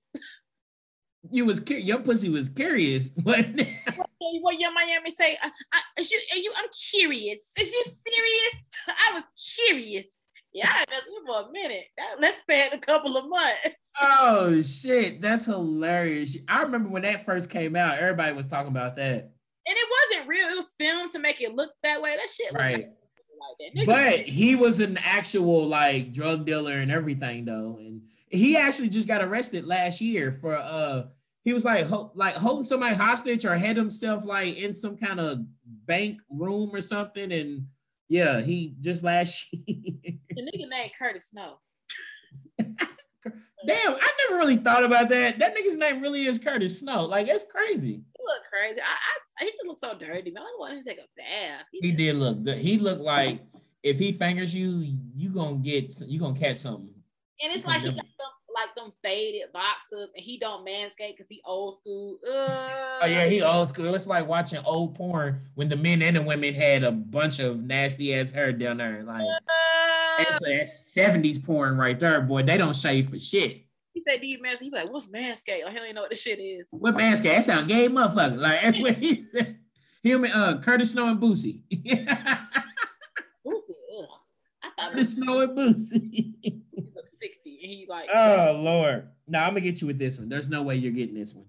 You 1.30 1.44
was 1.44 1.60
your 1.68 1.98
pussy 2.00 2.28
was 2.28 2.48
curious. 2.48 3.10
What? 3.22 3.44
what 4.42 4.60
your 4.60 4.72
Miami 4.72 5.10
say? 5.10 5.38
I, 5.42 5.50
I, 5.72 5.80
you, 6.00 6.20
you, 6.34 6.52
I'm 6.56 6.68
curious. 6.90 7.38
Is 7.58 7.72
you 7.72 7.84
serious? 7.84 8.62
I 8.88 9.14
was 9.14 9.24
curious. 9.56 10.06
Yeah, 10.52 10.84
that's 10.88 11.06
for 11.26 11.48
a 11.48 11.52
minute. 11.52 11.84
That, 11.96 12.16
let's 12.20 12.38
spend 12.38 12.72
a 12.72 12.78
couple 12.78 13.16
of 13.16 13.28
months. 13.28 13.58
Oh 14.00 14.62
shit, 14.62 15.20
that's 15.20 15.46
hilarious. 15.46 16.36
I 16.48 16.62
remember 16.62 16.88
when 16.88 17.02
that 17.02 17.24
first 17.24 17.50
came 17.50 17.76
out, 17.76 17.98
everybody 17.98 18.32
was 18.32 18.46
talking 18.46 18.70
about 18.70 18.96
that. 18.96 19.30
And 19.66 19.76
it 19.76 19.88
wasn't 20.10 20.28
real. 20.28 20.48
It 20.48 20.56
was 20.56 20.72
filmed 20.78 21.12
to 21.12 21.18
make 21.18 21.40
it 21.40 21.54
look 21.54 21.70
that 21.82 22.00
way. 22.00 22.16
That 22.16 22.30
shit 22.30 22.52
right. 22.52 22.88
Like 22.88 23.74
that. 23.74 23.86
But 23.86 24.20
he 24.26 24.56
was 24.56 24.80
an 24.80 24.98
actual 24.98 25.66
like 25.66 26.12
drug 26.12 26.46
dealer 26.46 26.78
and 26.78 26.90
everything 26.90 27.44
though, 27.44 27.76
and 27.80 28.00
he 28.30 28.56
actually 28.56 28.88
just 28.88 29.08
got 29.08 29.22
arrested 29.22 29.64
last 29.64 30.00
year 30.00 30.32
for 30.32 30.56
uh 30.56 31.04
he 31.44 31.52
was 31.52 31.64
like 31.64 31.86
ho- 31.86 32.12
like 32.14 32.34
holding 32.34 32.64
somebody 32.64 32.94
hostage 32.94 33.44
or 33.44 33.56
had 33.56 33.76
himself 33.76 34.24
like 34.24 34.56
in 34.56 34.74
some 34.74 34.96
kind 34.96 35.20
of 35.20 35.38
bank 35.86 36.20
room 36.30 36.70
or 36.74 36.80
something 36.80 37.32
and 37.32 37.66
yeah 38.08 38.40
he 38.40 38.74
just 38.80 39.02
last 39.02 39.46
year. 39.52 39.94
the 40.30 40.42
nigga 40.42 40.68
named 40.68 40.90
Curtis 40.98 41.30
Snow. 41.30 41.58
Damn, 43.66 43.94
I 43.94 44.10
never 44.24 44.38
really 44.38 44.56
thought 44.56 44.84
about 44.84 45.08
that. 45.08 45.40
That 45.40 45.56
nigga's 45.56 45.76
name 45.76 46.00
really 46.00 46.26
is 46.26 46.38
Curtis 46.38 46.78
Snow. 46.78 47.04
Like, 47.06 47.26
it's 47.26 47.44
crazy. 47.50 47.94
He 47.94 48.24
look 48.24 48.42
crazy. 48.48 48.80
I, 48.80 48.84
I 48.84 49.44
he 49.44 49.50
just 49.50 49.66
looks 49.66 49.80
so 49.80 49.98
dirty, 49.98 50.30
man. 50.30 50.44
I 50.44 50.56
want 50.58 50.74
him 50.74 50.82
to 50.84 50.88
take 50.88 50.98
a 50.98 51.08
bath. 51.16 51.64
He, 51.72 51.88
he 51.88 51.92
did 51.92 52.16
look. 52.16 52.46
He 52.56 52.78
looked 52.78 53.02
like 53.02 53.40
if 53.82 53.98
he 53.98 54.12
fingers 54.12 54.54
you, 54.54 54.96
you 55.14 55.30
gonna 55.30 55.56
get 55.56 56.00
you 56.00 56.20
gonna 56.20 56.38
catch 56.38 56.58
something. 56.58 56.94
And 57.42 57.52
it's 57.52 57.64
like 57.64 57.82
he 57.82 57.88
got 57.88 57.96
them 57.96 58.38
like 58.54 58.74
them 58.74 58.92
faded 59.02 59.52
boxers, 59.52 60.08
and 60.14 60.24
he 60.24 60.38
don't 60.38 60.66
manscape 60.66 61.16
because 61.16 61.26
he 61.28 61.40
old 61.44 61.76
school. 61.76 62.18
Uh, 62.26 62.98
oh 63.02 63.06
yeah, 63.06 63.26
he 63.26 63.42
old 63.42 63.68
school. 63.68 63.94
It's 63.94 64.06
like 64.06 64.26
watching 64.26 64.60
old 64.64 64.94
porn 64.94 65.40
when 65.54 65.68
the 65.68 65.76
men 65.76 66.02
and 66.02 66.16
the 66.16 66.22
women 66.22 66.54
had 66.54 66.82
a 66.82 66.90
bunch 66.90 67.38
of 67.38 67.62
nasty 67.62 68.14
ass 68.14 68.30
hair 68.30 68.52
down 68.52 68.78
there. 68.78 69.04
Like 69.04 69.22
uh, 69.22 70.38
that's 70.40 70.92
seventies 70.92 71.38
porn 71.38 71.76
right 71.76 71.98
there, 71.98 72.20
boy. 72.20 72.42
They 72.42 72.56
don't 72.56 72.74
shave 72.74 73.10
for 73.10 73.18
shit. 73.18 73.64
He 73.94 74.02
said, 74.02 74.20
"Do 74.20 74.26
you 74.26 74.38
manscape?" 74.42 74.60
He 74.60 74.70
like, 74.70 74.92
"What's 74.92 75.06
manscape?" 75.06 75.64
Like 75.64 75.72
he 75.72 75.76
don't 75.76 75.84
even 75.84 75.94
know 75.94 76.02
what 76.02 76.10
the 76.10 76.16
shit 76.16 76.40
is. 76.40 76.66
What 76.70 76.96
manscape? 76.96 77.22
That 77.22 77.44
sound 77.44 77.68
gay, 77.68 77.88
motherfucker. 77.88 78.38
Like 78.38 78.62
that's 78.62 78.78
what 78.78 78.96
he 78.96 79.24
said. 79.32 79.58
Him 80.02 80.24
and 80.24 80.32
uh, 80.32 80.58
Curtis 80.60 80.92
Snow 80.92 81.08
and 81.08 81.20
Boosie. 81.20 81.60
Boosie, 84.78 84.82
ugh. 84.82 84.84
I 84.84 84.84
thought 84.84 84.92
Curtis 84.92 85.14
Snow 85.14 85.40
and 85.40 85.56
Boosie. 85.56 86.62
60 87.20 87.58
and 87.62 87.72
he 87.72 87.86
like 87.88 88.08
oh 88.14 88.60
lord 88.62 89.08
now 89.26 89.42
i'm 89.42 89.50
gonna 89.50 89.60
get 89.60 89.80
you 89.80 89.88
with 89.88 89.98
this 89.98 90.18
one 90.18 90.28
there's 90.28 90.48
no 90.48 90.62
way 90.62 90.76
you're 90.76 90.92
getting 90.92 91.16
this 91.16 91.34
one 91.34 91.46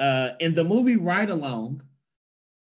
uh 0.00 0.30
in 0.40 0.52
the 0.52 0.62
movie 0.62 0.96
ride 0.96 1.30
along 1.30 1.82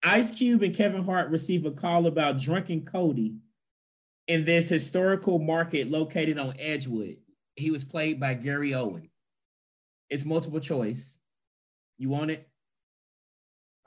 Ice 0.04 0.32
Cube 0.32 0.64
and 0.64 0.76
Kevin 0.76 1.04
Hart 1.04 1.30
receive 1.32 1.66
a 1.66 1.72
call 1.72 2.08
about 2.08 2.40
drunken 2.40 2.86
Cody 2.86 3.36
in 4.28 4.46
this 4.46 4.70
historical 4.70 5.40
market 5.40 5.90
located 5.90 6.38
on 6.38 6.54
Edgewood. 6.60 7.18
He 7.56 7.72
was 7.72 7.84
played 7.84 8.20
by 8.20 8.36
Gary 8.36 8.74
Owen. 8.74 9.10
It's 10.10 10.26
multiple 10.26 10.60
choice. 10.60 11.18
You 11.98 12.10
want 12.10 12.32
it? 12.32 12.48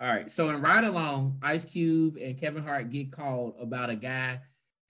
All 0.01 0.09
right. 0.09 0.31
So 0.31 0.51
in 0.51 0.61
Ride 0.61 0.85
Along, 0.85 1.39
Ice 1.43 1.65
Cube 1.65 2.16
and 2.20 2.39
Kevin 2.39 2.65
Hart 2.65 2.90
get 2.90 3.12
called 3.12 3.55
about 3.61 3.90
a 3.90 3.97
guy, 3.97 4.40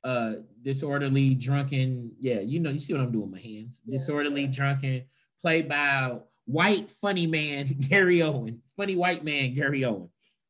uh, 0.04 0.32
disorderly, 0.62 1.34
drunken. 1.34 2.12
Yeah, 2.18 2.40
you 2.40 2.60
know, 2.60 2.70
you 2.70 2.80
see 2.80 2.92
what 2.92 3.02
I'm 3.02 3.12
doing 3.12 3.30
with 3.30 3.42
my 3.42 3.46
hands. 3.46 3.82
Yeah. 3.84 3.98
Disorderly, 3.98 4.46
drunken, 4.46 5.04
played 5.40 5.68
by 5.68 6.18
white 6.46 6.90
funny 6.90 7.26
man 7.26 7.66
Gary 7.80 8.22
Owen, 8.22 8.60
funny 8.76 8.96
white 8.96 9.24
man 9.24 9.54
Gary 9.54 9.84
Owen. 9.84 10.08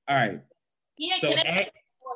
All 0.09 0.17
right. 0.17 0.41
Yeah, 0.99 1.15
so 1.19 1.33
at, 1.33 1.71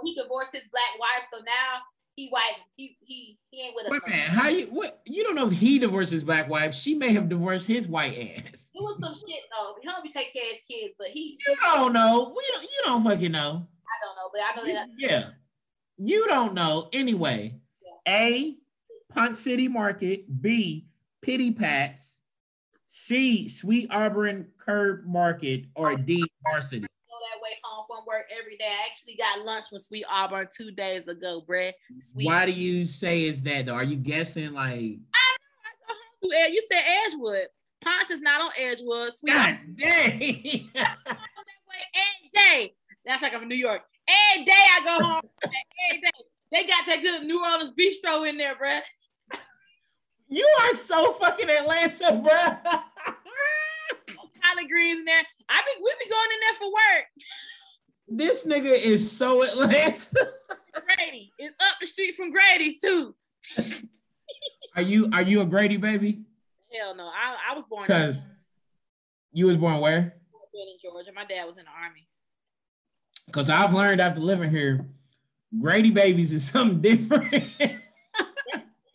he 0.04 0.14
divorced 0.14 0.52
his 0.52 0.64
black 0.70 0.98
wife, 0.98 1.26
so 1.30 1.38
now 1.38 1.80
he 2.16 2.28
white. 2.28 2.56
He 2.76 2.96
he 3.00 3.38
he 3.50 3.62
ain't 3.62 3.74
with 3.74 3.86
us. 3.86 3.92
Wait, 3.92 4.02
man, 4.08 4.28
how 4.28 4.48
you 4.48 4.66
what? 4.66 5.00
You 5.04 5.24
don't 5.24 5.34
know 5.34 5.46
if 5.46 5.52
he 5.52 5.78
divorced 5.78 6.12
his 6.12 6.24
black 6.24 6.48
wife. 6.48 6.74
She 6.74 6.94
may 6.94 7.12
have 7.12 7.28
divorced 7.28 7.66
his 7.66 7.88
white 7.88 8.12
ass. 8.12 8.70
It 8.74 8.82
was 8.82 8.98
some 9.00 9.14
shit 9.14 9.42
though. 9.50 9.74
He 9.80 9.86
don't 9.86 10.02
be 10.02 10.10
taking 10.10 10.32
care 10.32 10.50
of 10.50 10.56
his 10.58 10.66
kids, 10.68 10.94
but 10.98 11.08
he. 11.08 11.38
You 11.46 11.56
don't 11.56 11.92
know. 11.92 12.34
We 12.36 12.44
don't. 12.52 12.62
You 12.62 12.80
don't 12.84 13.04
fucking 13.04 13.32
know. 13.32 13.66
I 13.86 13.96
don't 14.04 14.16
know, 14.16 14.30
but 14.32 14.40
I 14.40 14.56
know 14.56 14.74
that. 14.74 14.88
Yeah, 14.98 15.30
you 15.98 16.26
don't 16.28 16.54
know 16.54 16.88
anyway. 16.92 17.54
A, 18.06 18.56
Ponce 19.12 19.38
City 19.38 19.68
Market. 19.68 20.42
B, 20.42 20.86
Pity 21.22 21.52
Pats. 21.52 22.20
C, 22.86 23.48
Sweet 23.48 23.88
Auburn 23.90 24.46
Curb 24.58 25.06
Market. 25.06 25.64
Or 25.74 25.96
D, 25.96 26.24
Varsity 26.42 26.80
Go 26.80 27.18
that 27.32 27.42
way 27.42 27.50
home 27.62 27.86
from 27.88 28.04
work 28.06 28.26
every 28.38 28.56
day. 28.56 28.66
I 28.66 28.86
actually 28.86 29.16
got 29.16 29.44
lunch 29.44 29.66
with 29.72 29.82
Sweet 29.82 30.04
Auburn 30.10 30.48
two 30.54 30.70
days 30.70 31.08
ago, 31.08 31.42
Brett. 31.46 31.74
Sweet 32.00 32.26
Why 32.26 32.46
do 32.46 32.52
you 32.52 32.84
say 32.84 33.24
is 33.24 33.42
that 33.42 33.66
though? 33.66 33.74
Are 33.74 33.84
you 33.84 33.96
guessing 33.96 34.52
like? 34.52 34.64
I 34.64 34.76
know. 34.76 34.98
I 35.62 35.70
go 35.78 35.94
home 35.94 36.30
through 36.30 36.54
You 36.54 36.62
said 36.70 36.82
Edgewood. 37.06 37.46
Ponce 37.82 38.10
is 38.10 38.20
not 38.20 38.40
on 38.40 38.50
Edgewood. 38.58 39.12
Sweet 39.12 39.32
God 39.32 39.58
dang. 39.74 40.70
every 41.94 42.30
day. 42.32 42.74
That's 43.04 43.22
like 43.22 43.34
I'm 43.34 43.42
in 43.42 43.48
New 43.48 43.54
York. 43.54 43.82
Every 44.08 44.44
day 44.44 44.52
I 44.52 44.80
go 44.84 45.04
home. 45.04 45.22
every 45.44 46.00
day. 46.00 46.10
They 46.52 46.66
got 46.66 46.86
that 46.86 47.02
good 47.02 47.24
New 47.24 47.42
Orleans 47.42 47.72
bistro 47.72 48.28
in 48.28 48.36
there, 48.36 48.54
bruh. 48.54 48.80
You 50.28 50.48
are 50.62 50.74
so 50.74 51.12
fucking 51.12 51.50
Atlanta, 51.50 52.04
bruh. 52.04 52.82
collard 54.54 54.70
greens 54.70 54.98
in 55.00 55.04
there. 55.04 55.22
I 55.48 55.60
be 55.62 55.82
we 55.82 55.92
be 56.02 56.10
going 56.10 56.28
in 56.34 56.40
there 56.40 56.58
for 56.58 56.72
work. 56.72 57.06
This 58.08 58.44
nigga 58.44 58.72
is 58.78 59.10
so 59.10 59.42
Atlanta. 59.42 60.32
Grady. 60.72 61.32
It's 61.38 61.56
up 61.60 61.76
the 61.80 61.86
street 61.86 62.16
from 62.16 62.30
Grady 62.30 62.76
too. 62.80 63.14
are 64.76 64.82
you 64.82 65.08
are 65.12 65.22
you 65.22 65.40
a 65.40 65.46
Grady 65.46 65.76
baby? 65.76 66.22
Hell 66.72 66.94
no. 66.94 67.04
I, 67.06 67.52
I 67.52 67.54
was 67.54 67.64
born 67.68 67.84
because 67.84 68.26
you 69.32 69.46
was 69.46 69.56
born 69.56 69.80
where? 69.80 70.14
in 70.54 70.78
Georgia. 70.80 71.10
My 71.12 71.24
dad 71.24 71.46
was 71.46 71.58
in 71.58 71.64
the 71.64 71.70
army. 71.70 72.06
Because 73.26 73.50
I've 73.50 73.74
learned 73.74 74.00
after 74.00 74.20
living 74.20 74.50
here, 74.50 74.86
Grady 75.60 75.90
babies 75.90 76.32
is 76.32 76.48
something 76.50 76.80
different 76.80 77.44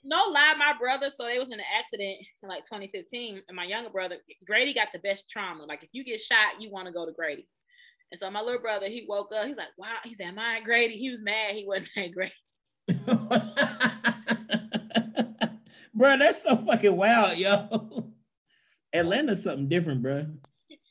no 0.09 0.25
lie, 0.31 0.55
my 0.57 0.73
brother, 0.77 1.09
so 1.15 1.27
it 1.27 1.39
was 1.39 1.49
in 1.49 1.59
an 1.59 1.65
accident 1.77 2.17
in 2.41 2.49
like 2.49 2.65
2015, 2.65 3.43
and 3.47 3.55
my 3.55 3.63
younger 3.63 3.91
brother, 3.91 4.17
Grady, 4.45 4.73
got 4.73 4.87
the 4.91 4.99
best 4.99 5.29
trauma. 5.29 5.63
Like 5.65 5.83
if 5.83 5.89
you 5.91 6.03
get 6.03 6.19
shot, 6.19 6.59
you 6.59 6.71
want 6.71 6.87
to 6.87 6.93
go 6.93 7.05
to 7.05 7.11
Grady. 7.11 7.47
And 8.11 8.19
so 8.19 8.31
my 8.31 8.41
little 8.41 8.59
brother, 8.59 8.87
he 8.87 9.05
woke 9.07 9.31
up, 9.31 9.45
he's 9.45 9.55
like, 9.55 9.67
wow, 9.77 9.97
he 10.03 10.15
said, 10.15 10.25
Am 10.27 10.39
I 10.39 10.61
Grady? 10.61 10.97
He 10.97 11.11
was 11.11 11.19
mad 11.21 11.53
he 11.53 11.67
wasn't 11.67 11.89
at 11.95 12.11
Grady. 12.11 12.33
bro, 15.93 16.17
that's 16.17 16.41
so 16.41 16.57
fucking 16.57 16.97
wild, 16.97 17.37
yo. 17.37 18.11
Atlanta's 18.91 19.43
something 19.43 19.69
different, 19.69 20.01
bro. 20.01 20.25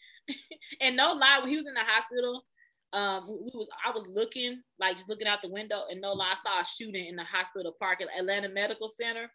and 0.81 0.97
no 0.97 1.15
lie, 1.15 1.41
when 1.41 1.51
he 1.51 1.57
was 1.57 1.67
in 1.67 1.75
the 1.75 1.81
hospital, 1.81 2.45
um 2.93 3.25
we 3.29 3.51
was 3.55 3.69
I 3.87 3.91
was 3.91 4.07
looking 4.09 4.63
like 4.81 4.97
just 4.97 5.09
looking 5.09 5.27
out 5.27 5.41
the 5.43 5.51
window 5.51 5.83
and 5.91 6.01
no 6.01 6.13
lie 6.13 6.33
I 6.33 6.35
saw 6.35 6.61
a 6.61 6.65
shooting 6.65 7.07
in 7.07 7.17
the 7.17 7.25
hospital 7.25 7.75
park 7.79 8.01
at 8.01 8.09
Atlanta 8.19 8.49
Medical 8.49 8.91
Center 9.01 9.31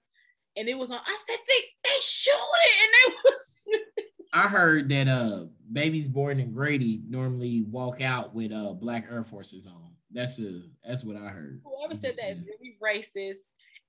and 0.58 0.68
it 0.68 0.78
was 0.78 0.92
on 0.92 1.00
I 1.06 1.18
said 1.28 1.38
they 1.48 1.62
they 1.84 1.98
shoot 2.02 2.32
it 2.32 2.84
and 2.84 2.94
they 2.94 3.16
was 3.26 3.64
shooting. 3.64 4.10
I 4.34 4.48
heard 4.48 4.90
that 4.90 5.08
uh 5.08 5.46
babies 5.72 6.08
born 6.08 6.40
in 6.40 6.52
Grady 6.52 7.02
normally 7.08 7.66
walk 7.70 8.02
out 8.02 8.34
with 8.34 8.52
uh 8.52 8.74
black 8.74 9.06
Air 9.12 9.24
Forces 9.24 9.68
on. 9.68 9.92
That's 10.12 10.40
a 10.40 10.62
that's 10.84 11.04
what 11.04 11.16
I 11.16 11.28
heard. 11.28 11.62
Whoever 11.64 11.96
said 11.96 12.16
that 12.18 12.32
is 12.32 12.40
really 12.40 12.78
racist 12.84 13.44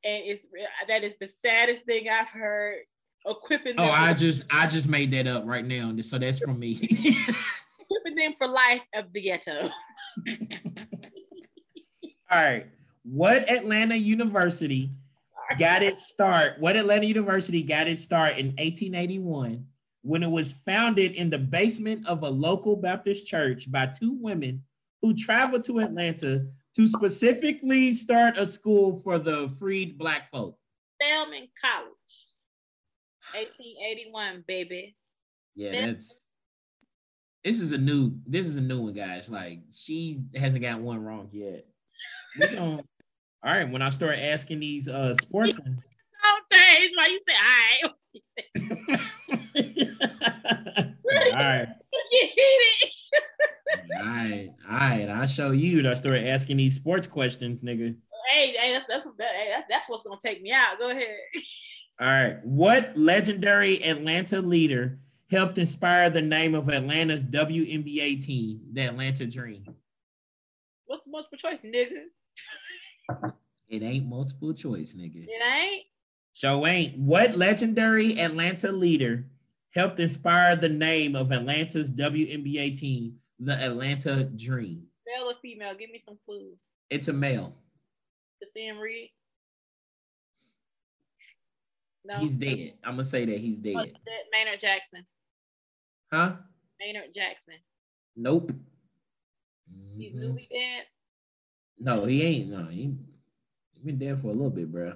and 0.05 0.23
it's 0.25 0.45
that 0.89 1.03
is 1.03 1.15
the 1.19 1.29
saddest 1.45 1.87
thing 1.87 2.09
I've 2.09 2.29
heard. 2.29 2.81
Equipping. 3.27 3.77
Oh, 3.79 3.85
I 3.85 4.13
just 4.13 4.45
I 4.51 4.67
just 4.67 4.87
made 4.87 5.11
that 5.13 5.27
up 5.27 5.45
right 5.47 5.65
now, 5.65 5.95
so 6.03 6.19
that's 6.19 6.41
from 6.41 6.59
me. 6.59 6.77
them 8.17 8.35
for 8.39 8.47
life 8.47 8.83
of 8.95 9.13
the 9.13 9.21
ghetto. 9.21 9.69
All 12.31 12.43
right. 12.43 12.67
What 13.03 13.51
Atlanta 13.51 13.97
University 13.97 14.91
got 15.59 15.83
its 15.83 16.07
start? 16.07 16.59
What 16.59 16.77
Atlanta 16.77 17.07
University 17.07 17.63
got 17.63 17.87
its 17.87 18.03
start 18.03 18.39
in 18.39 18.47
1881 18.47 19.65
when 20.03 20.23
it 20.23 20.31
was 20.31 20.53
founded 20.53 21.13
in 21.13 21.31
the 21.31 21.39
basement 21.39 22.07
of 22.07 22.23
a 22.23 22.29
local 22.29 22.77
Baptist 22.77 23.27
church 23.27 23.71
by 23.71 23.87
two 23.87 24.19
women 24.21 24.63
who 25.03 25.15
traveled 25.15 25.65
to 25.65 25.81
Atlanta 25.81 26.47
to 26.77 26.89
specifically 26.89 27.93
start 27.93 28.39
a 28.39 28.47
school 28.47 29.01
for 29.01 29.19
the 29.19 29.49
freed 29.59 29.99
black 29.99 30.31
folk? 30.31 30.59
Spelman 31.01 31.49
College. 31.61 31.91
1881, 33.35 34.45
baby. 34.47 34.97
Yeah, 35.55 35.73
that's 35.73 36.24
this 37.45 37.61
is 37.61 37.73
a 37.73 37.79
new 37.79 38.13
this 38.27 38.47
is 38.47 38.57
a 38.57 38.61
new 38.61 38.81
one, 38.81 38.95
guys. 38.95 39.31
Like 39.31 39.61
she 39.73 40.23
hasn't 40.35 40.63
got 40.63 40.81
one 40.81 41.05
wrong 41.05 41.29
yet. 41.33 41.67
We 42.41 42.47
don't. 42.57 42.81
all 43.45 43.53
right, 43.53 43.71
when 43.71 43.83
I 43.83 43.91
start 43.91 44.19
asking 44.19 44.61
these 44.61 44.89
uh 44.89 45.15
sports 45.17 45.59
ones. 45.59 45.87
Don't 46.23 46.45
change 46.59 46.93
why 46.97 47.07
you 47.07 47.21
say 47.29 47.35
all 47.37 47.53
right. 47.57 47.95
all 51.37 51.45
right. 51.45 51.69
You 52.11 52.29
hit 52.35 52.39
it. 52.39 52.91
all 53.95 54.07
right, 54.07 54.51
all 54.69 54.77
right. 54.77 55.09
I'll 55.09 55.27
show 55.27 55.51
you. 55.51 55.89
I 55.89 55.93
start 55.93 56.19
asking 56.19 56.57
these 56.57 56.75
sports 56.75 57.07
questions, 57.07 57.61
nigga. 57.61 57.95
Hey, 58.33 58.55
hey, 58.57 58.73
that's 58.73 58.87
that's 58.89 59.05
hey, 59.05 59.51
that's, 59.53 59.67
that's 59.69 59.89
what's 59.89 60.03
gonna 60.03 60.19
take 60.25 60.41
me 60.41 60.51
out. 60.51 60.79
Go 60.79 60.91
ahead. 60.91 61.05
All 62.01 62.09
right. 62.09 62.45
What 62.45 62.97
legendary 62.97 63.85
Atlanta 63.85 64.41
leader 64.43 64.99
helped 65.31 65.59
inspire 65.59 66.11
the 66.11 66.23
name 66.23 66.55
of 66.55 66.69
Atlanta's 66.69 67.25
WNBA 67.25 68.25
team, 68.25 68.61
the 68.73 68.83
Atlanta 68.83 69.27
Dream? 69.27 69.65
What's 70.87 71.05
the 71.05 71.11
multiple 71.11 71.39
choice, 71.39 71.61
nigga? 71.61 72.05
It 73.69 73.83
ain't 73.83 74.07
multiple 74.07 74.53
choice, 74.53 74.95
nigga. 74.95 75.25
It 75.27 75.43
ain't. 75.43 75.85
So 76.33 76.67
ain't. 76.67 76.99
What 76.99 77.37
legendary 77.37 78.21
Atlanta 78.21 78.71
leader 78.71 79.25
helped 79.75 79.99
inspire 80.01 80.57
the 80.57 80.69
name 80.69 81.17
of 81.17 81.33
Atlanta's 81.33 81.91
WNBA 81.91 82.79
team, 82.79 83.17
the 83.39 83.55
Atlanta 83.55 84.25
Dream? 84.25 84.85
Male 85.07 85.31
or 85.31 85.35
female? 85.41 85.75
Give 85.75 85.91
me 85.91 86.01
some 86.05 86.19
clues. 86.25 86.59
It's 86.91 87.09
a 87.09 87.13
male. 87.13 87.55
The 88.41 88.47
Sam 88.55 88.79
Reed. 88.79 89.11
No. 92.05 92.17
He's 92.19 92.37
dead. 92.37 92.75
I'm 92.85 92.93
gonna 92.93 93.05
say 93.05 93.25
that 93.25 93.39
he's 93.39 93.59
oh, 93.59 93.63
dead. 93.63 93.93
Maynard 94.31 94.61
Jackson. 94.61 95.07
Huh? 96.15 96.35
Maynard 96.79 97.13
Jackson. 97.13 97.55
Nope. 98.15 98.53
He's 99.97 100.13
mm-hmm. 100.13 100.21
newly 100.21 100.49
dead. 100.49 100.85
No, 101.77 102.05
he 102.05 102.23
ain't. 102.23 102.51
No, 102.51 102.67
he, 102.67 102.95
he 103.73 103.81
been 103.85 103.99
dead 103.99 104.21
for 104.21 104.29
a 104.29 104.33
little 104.33 104.51
bit, 104.51 104.71
bro. 104.71 104.93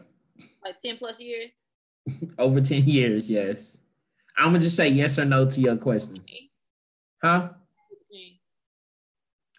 Like 0.64 0.80
ten 0.80 0.96
plus 0.96 1.18
years. 1.18 1.50
Over 2.38 2.60
ten 2.60 2.84
years, 2.84 3.28
yes. 3.28 3.78
I'm 4.36 4.46
gonna 4.46 4.60
just 4.60 4.76
say 4.76 4.90
yes 4.90 5.18
or 5.18 5.24
no 5.24 5.50
to 5.50 5.60
your 5.60 5.76
questions. 5.76 6.20
Huh? 7.20 7.48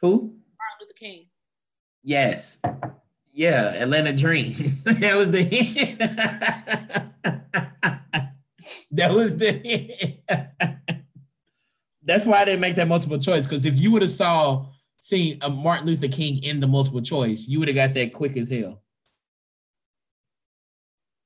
Who? 0.02 0.12
Martin 0.12 0.40
Luther 0.80 0.94
King. 0.98 1.26
Yes. 2.04 2.60
Yeah, 3.34 3.74
Atlanta 3.74 4.16
Dream. 4.16 4.54
that 4.86 5.18
was 5.18 5.30
the 5.30 5.44
that 8.92 9.14
was 9.14 9.36
the 9.36 10.18
that's 12.10 12.26
why 12.26 12.42
I 12.42 12.46
didn't 12.46 12.60
make 12.60 12.76
that 12.78 12.88
multiple 12.88 13.20
choice. 13.20 13.46
Because 13.46 13.66
if 13.66 13.80
you 13.80 13.92
would 13.92 14.02
have 14.02 14.10
saw 14.10 14.66
seen 14.98 15.38
a 15.42 15.50
Martin 15.50 15.86
Luther 15.86 16.08
King 16.08 16.44
in 16.44 16.60
the 16.60 16.66
multiple 16.66 17.02
choice, 17.02 17.48
you 17.48 17.60
would 17.60 17.68
have 17.68 17.76
got 17.76 17.94
that 17.94 18.14
quick 18.14 18.36
as 18.36 18.50
hell. 18.50 18.82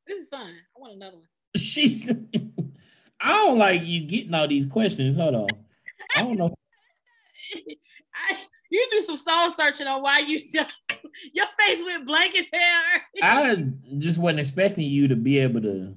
This 0.05 0.23
is 0.23 0.29
fine. 0.29 0.53
I 0.75 0.79
want 0.79 0.95
another 0.95 1.17
one. 1.17 1.27
She's 1.55 2.09
I 3.21 3.29
don't 3.29 3.57
like 3.57 3.85
you 3.85 4.01
getting 4.01 4.33
all 4.33 4.47
these 4.47 4.65
questions. 4.65 5.15
Hold 5.15 5.35
on. 5.35 5.47
I 6.17 6.21
don't 6.23 6.37
know. 6.37 6.53
I 8.15 8.37
you 8.69 8.87
do 8.91 9.01
some 9.03 9.17
soul 9.17 9.51
searching 9.51 9.87
on 9.87 10.01
why 10.01 10.19
you 10.19 10.39
your 11.33 11.45
face 11.59 11.81
went 11.85 12.05
blank 12.05 12.35
as 12.35 12.47
hell. 12.51 13.01
I 13.21 13.67
just 13.99 14.17
wasn't 14.17 14.41
expecting 14.41 14.83
you 14.83 15.07
to 15.07 15.15
be 15.15 15.39
able 15.39 15.61
to 15.61 15.95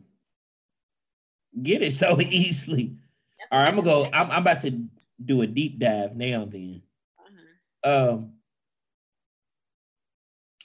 get 1.60 1.82
it 1.82 1.92
so 1.92 2.20
easily. 2.20 2.96
All 3.52 3.60
right, 3.60 3.68
I'm 3.68 3.76
gonna 3.76 3.84
go. 3.84 4.04
I'm, 4.12 4.30
I'm, 4.30 4.42
about 4.42 4.60
to 4.60 4.82
do 5.24 5.42
a 5.42 5.46
deep 5.46 5.78
dive 5.78 6.16
now. 6.16 6.44
Then, 6.44 6.82
uh-huh. 7.84 8.10
um, 8.10 8.32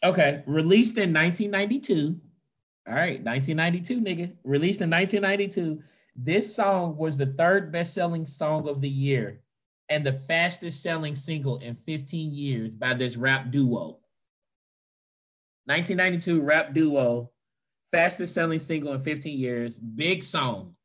okay, 0.04 0.44
released 0.46 0.98
in 0.98 1.14
1992. 1.14 2.20
All 2.88 2.96
right, 2.96 3.24
1992, 3.24 4.02
nigga. 4.02 4.34
Released 4.44 4.82
in 4.82 4.90
1992. 4.90 5.84
This 6.16 6.54
song 6.54 6.98
was 6.98 7.18
the 7.18 7.28
third 7.28 7.72
best-selling 7.72 8.26
song 8.26 8.68
of 8.68 8.82
the 8.82 8.90
year 8.90 9.42
and 9.90 10.06
the 10.06 10.14
fastest 10.14 10.82
selling 10.82 11.16
single 11.16 11.58
in 11.60 11.76
15 11.86 12.34
years 12.34 12.76
by 12.76 12.94
this 12.94 13.18
rap 13.18 13.52
duo. 13.52 14.00
1992 15.66 16.42
rap 16.42 16.74
duo, 16.74 17.30
fastest 17.92 18.34
selling 18.34 18.60
single 18.60 18.94
in 18.94 19.02
15 19.02 19.38
years, 19.38 19.80
big 19.80 20.24
song. 20.24 20.76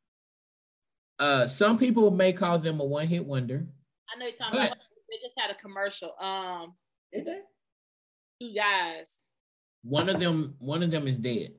Uh, 1.19 1.47
some 1.47 1.77
people 1.77 2.11
may 2.11 2.31
call 2.31 2.59
them 2.59 2.79
a 2.79 2.85
one 2.85 3.07
hit 3.07 3.25
wonder. 3.25 3.65
I 4.13 4.19
know 4.19 4.27
you're 4.27 4.35
talking 4.35 4.59
but, 4.59 4.67
about. 4.67 4.77
They 5.09 5.17
just 5.21 5.35
had 5.37 5.51
a 5.51 5.55
commercial. 5.55 6.13
Um, 6.19 6.73
did 7.11 7.25
they? 7.25 7.39
Two 8.41 8.53
guys. 8.53 9.11
One 9.83 10.09
of 10.09 10.19
them. 10.19 10.55
One 10.59 10.83
of 10.83 10.91
them 10.91 11.07
is 11.07 11.17
dead. 11.17 11.53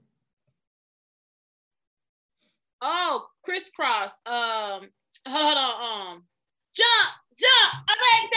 Oh, 2.80 3.26
Kris 3.43 3.68
Kross. 3.78 4.10
Um, 4.26 4.89
hold 5.26 5.56
on. 5.56 6.12
Um, 6.12 6.22
jump, 6.76 7.10
jump. 7.36 7.74
I'm 7.89 7.98
like 8.12 8.30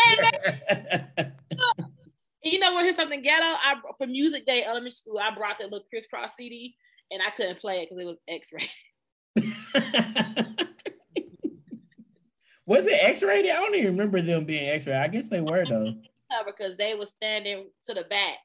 that. 1.18 1.34
you 2.43 2.57
know 2.57 2.73
what? 2.73 2.84
Here's 2.84 2.95
something 2.95 3.22
ghetto. 3.22 3.45
I 3.45 3.76
for 3.98 4.07
music 4.07 4.48
day 4.48 4.64
elementary 4.64 4.91
school. 4.91 5.19
I 5.19 5.35
brought 5.35 5.60
that 5.60 5.72
little 5.72 5.85
Kris 5.89 6.07
Kross 6.11 6.31
CD, 6.35 6.76
and 7.11 7.22
I 7.22 7.30
couldn't 7.31 7.60
play 7.60 7.81
it 7.81 7.89
because 7.89 8.02
it 8.02 8.06
was 8.06 8.18
X-rated. 8.27 8.69
Was 12.66 12.88
it 12.88 13.00
X-rated? 13.02 13.52
I 13.52 13.56
don't 13.56 13.76
even 13.76 13.98
remember 13.98 14.22
them 14.22 14.46
being 14.46 14.70
X-rated. 14.70 15.02
I 15.02 15.08
guess 15.08 15.28
they 15.28 15.42
were 15.42 15.66
though. 15.66 15.94
Because 16.46 16.78
they 16.78 16.94
were 16.96 17.06
standing 17.06 17.70
to 17.86 17.94
the 17.94 18.04
back. 18.10 18.38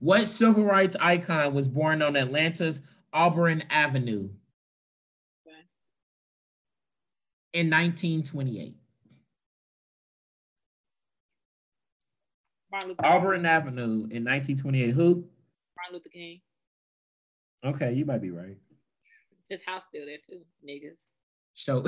What 0.00 0.26
civil 0.26 0.64
rights 0.64 0.96
icon 1.00 1.54
was 1.54 1.68
born 1.68 2.02
on 2.02 2.16
Atlanta's 2.16 2.82
Auburn 3.14 3.64
Avenue 3.70 4.28
okay. 5.46 5.56
in 7.54 7.70
1928? 7.70 8.76
Auburn 12.98 13.46
Avenue 13.46 14.06
in 14.10 14.24
1928. 14.24 14.90
Who? 14.90 15.24
Martin 15.76 15.92
Luther 15.92 16.08
King. 16.12 16.40
Okay, 17.64 17.94
you 17.94 18.04
might 18.04 18.20
be 18.20 18.30
right. 18.30 18.56
His 19.48 19.62
house 19.64 19.84
still 19.88 20.04
there 20.04 20.18
too, 20.28 20.40
niggas. 20.68 20.98
So 21.54 21.84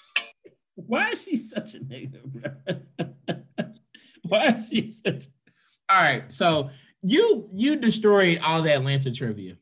why 0.74 1.10
is 1.10 1.22
she 1.22 1.36
such 1.36 1.74
a 1.74 1.78
nigga, 1.78 2.22
bro? 2.24 3.06
why 4.22 4.46
is 4.46 4.68
she 4.68 4.90
such 4.90 5.26
all 5.88 6.02
right? 6.02 6.32
So 6.32 6.70
you 7.02 7.48
you 7.52 7.76
destroyed 7.76 8.40
all 8.42 8.62
the 8.62 8.74
Atlanta 8.74 9.12
trivia. 9.12 9.56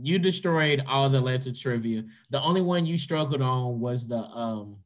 You 0.00 0.18
destroyed 0.18 0.84
all 0.86 1.08
the 1.08 1.18
Atlanta 1.18 1.52
trivia. 1.52 2.04
The 2.30 2.40
only 2.40 2.60
one 2.60 2.86
you 2.86 2.96
struggled 2.96 3.42
on 3.42 3.80
was 3.80 4.06
the 4.06 4.18
um 4.18 4.76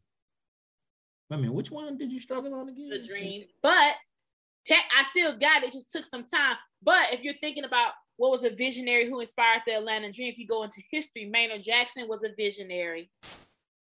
I 1.31 1.37
mean, 1.37 1.55
which 1.55 1.71
one 1.71 1.97
did 1.97 2.13
you 2.13 2.21
struggle 2.21 2.55
on 2.55 2.69
again? 2.69 2.91
The 2.91 3.03
dream. 3.03 3.45
But 3.63 3.95
te- 4.67 4.75
I 4.75 5.03
still 5.11 5.39
got 5.39 5.63
it. 5.63 5.69
it. 5.69 5.73
Just 5.73 5.91
took 5.91 6.05
some 6.05 6.25
time. 6.25 6.57
But 6.83 7.13
if 7.13 7.23
you're 7.23 7.35
thinking 7.41 7.65
about 7.65 7.93
what 8.17 8.31
was 8.31 8.45
a 8.45 8.55
visionary 8.55 9.09
who 9.09 9.21
inspired 9.21 9.63
the 9.67 9.77
Atlanta 9.77 10.13
Dream, 10.13 10.31
if 10.31 10.39
you 10.39 10.47
go 10.47 10.63
into 10.63 10.83
history, 10.91 11.27
Maynard 11.27 11.63
Jackson 11.63 12.07
was 12.07 12.21
a 12.23 12.35
visionary 12.37 13.11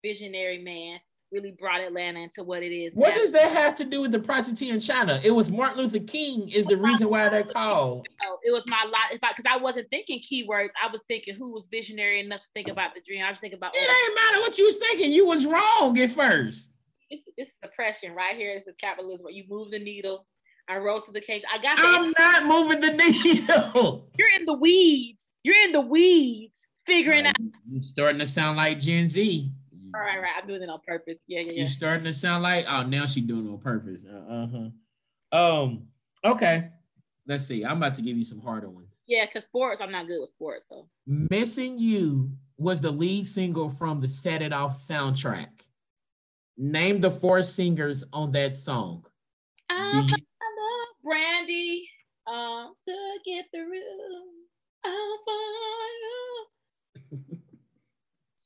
visionary 0.07 0.59
man 0.59 0.99
really 1.31 1.51
brought 1.59 1.81
Atlanta 1.81 2.19
into 2.19 2.43
what 2.43 2.63
it 2.63 2.73
is. 2.73 2.93
What 2.93 3.09
now. 3.09 3.15
does 3.15 3.31
that 3.33 3.51
have 3.51 3.75
to 3.75 3.83
do 3.83 4.01
with 4.01 4.11
the 4.11 4.19
prostitute 4.19 4.73
in 4.73 4.79
China? 4.79 5.19
It 5.23 5.31
was 5.31 5.51
Martin 5.51 5.83
Luther 5.83 5.99
King 5.99 6.47
is 6.49 6.65
the 6.65 6.77
reason 6.77 7.09
why 7.09 7.27
they're 7.29 7.43
called. 7.43 8.07
Oh, 8.23 8.37
it 8.43 8.51
was 8.51 8.65
my 8.67 8.83
lot. 8.85 9.11
If 9.11 9.23
I 9.23 9.29
because 9.35 9.45
I 9.49 9.57
wasn't 9.57 9.89
thinking 9.89 10.19
keywords, 10.19 10.69
I 10.81 10.91
was 10.91 11.01
thinking 11.07 11.35
who 11.35 11.53
was 11.53 11.67
visionary 11.69 12.21
enough 12.21 12.41
to 12.41 12.47
think 12.53 12.69
about 12.69 12.93
the 12.95 13.01
dream. 13.05 13.23
I 13.25 13.31
was 13.31 13.39
thinking 13.39 13.57
about. 13.57 13.75
It 13.75 13.79
ain't 13.79 14.15
matter 14.15 14.39
what 14.39 14.57
you 14.57 14.65
was 14.65 14.77
thinking. 14.77 15.11
You 15.11 15.25
was 15.25 15.45
wrong 15.45 15.99
at 15.99 16.11
first. 16.11 16.69
It's, 17.09 17.23
it's 17.37 17.51
depression 17.61 18.13
right 18.13 18.35
here. 18.35 18.55
This 18.57 18.67
is 18.73 18.75
capitalism. 18.77 19.25
Where 19.25 19.33
you 19.33 19.43
move 19.49 19.71
the 19.71 19.79
needle. 19.79 20.25
I 20.69 20.77
rose 20.77 21.05
to 21.05 21.11
the 21.11 21.19
occasion. 21.19 21.49
I 21.53 21.61
got. 21.61 21.77
I'm 21.79 22.13
not 22.17 22.45
moving 22.45 22.81
the 22.81 22.91
needle. 23.23 24.09
You're 24.17 24.29
in 24.37 24.45
the 24.45 24.57
weeds. 24.57 25.29
You're 25.43 25.63
in 25.63 25.71
the 25.71 25.81
weeds, 25.81 26.55
figuring 26.85 27.23
right. 27.23 27.29
out. 27.29 27.51
You're 27.69 27.81
starting 27.81 28.19
to 28.19 28.25
sound 28.25 28.57
like 28.57 28.79
Gen 28.79 29.07
Z. 29.07 29.49
All 29.93 30.01
right, 30.01 30.21
right. 30.21 30.31
I'm 30.39 30.47
doing 30.47 30.61
it 30.61 30.69
on 30.69 30.79
purpose. 30.85 31.17
Yeah, 31.27 31.41
yeah, 31.41 31.51
yeah. 31.51 31.61
You 31.61 31.67
starting 31.67 32.03
to 32.05 32.13
sound 32.13 32.43
like 32.43 32.65
oh 32.69 32.83
now 32.83 33.05
she 33.05 33.21
doing 33.21 33.47
it 33.47 33.49
on 33.51 33.59
purpose. 33.59 34.01
Uh 34.05 34.47
huh. 35.31 35.37
Um. 35.37 35.87
Okay. 36.23 36.69
Let's 37.27 37.45
see. 37.45 37.65
I'm 37.65 37.77
about 37.77 37.93
to 37.95 38.01
give 38.01 38.15
you 38.17 38.23
some 38.23 38.39
harder 38.39 38.69
ones. 38.69 39.01
Yeah, 39.05 39.25
cause 39.31 39.43
sports. 39.43 39.81
I'm 39.81 39.91
not 39.91 40.07
good 40.07 40.21
with 40.21 40.29
sports. 40.29 40.67
So. 40.69 40.87
Missing 41.05 41.77
You 41.77 42.31
was 42.57 42.79
the 42.79 42.91
lead 42.91 43.25
single 43.25 43.69
from 43.69 43.99
the 43.99 44.07
Set 44.07 44.41
It 44.41 44.53
Off 44.53 44.77
soundtrack. 44.77 45.49
Name 46.57 47.01
the 47.01 47.11
four 47.11 47.41
singers 47.41 48.03
on 48.13 48.31
that 48.31 48.55
song. 48.55 49.05
I, 49.69 49.91
you- 49.91 50.11
love 50.11 50.87
Brandy. 51.03 51.89
Uh, 52.25 52.67
to 52.85 53.19
get 53.25 53.45
through. 53.53 53.81
Find 54.83 54.97
Shit, 57.09 57.36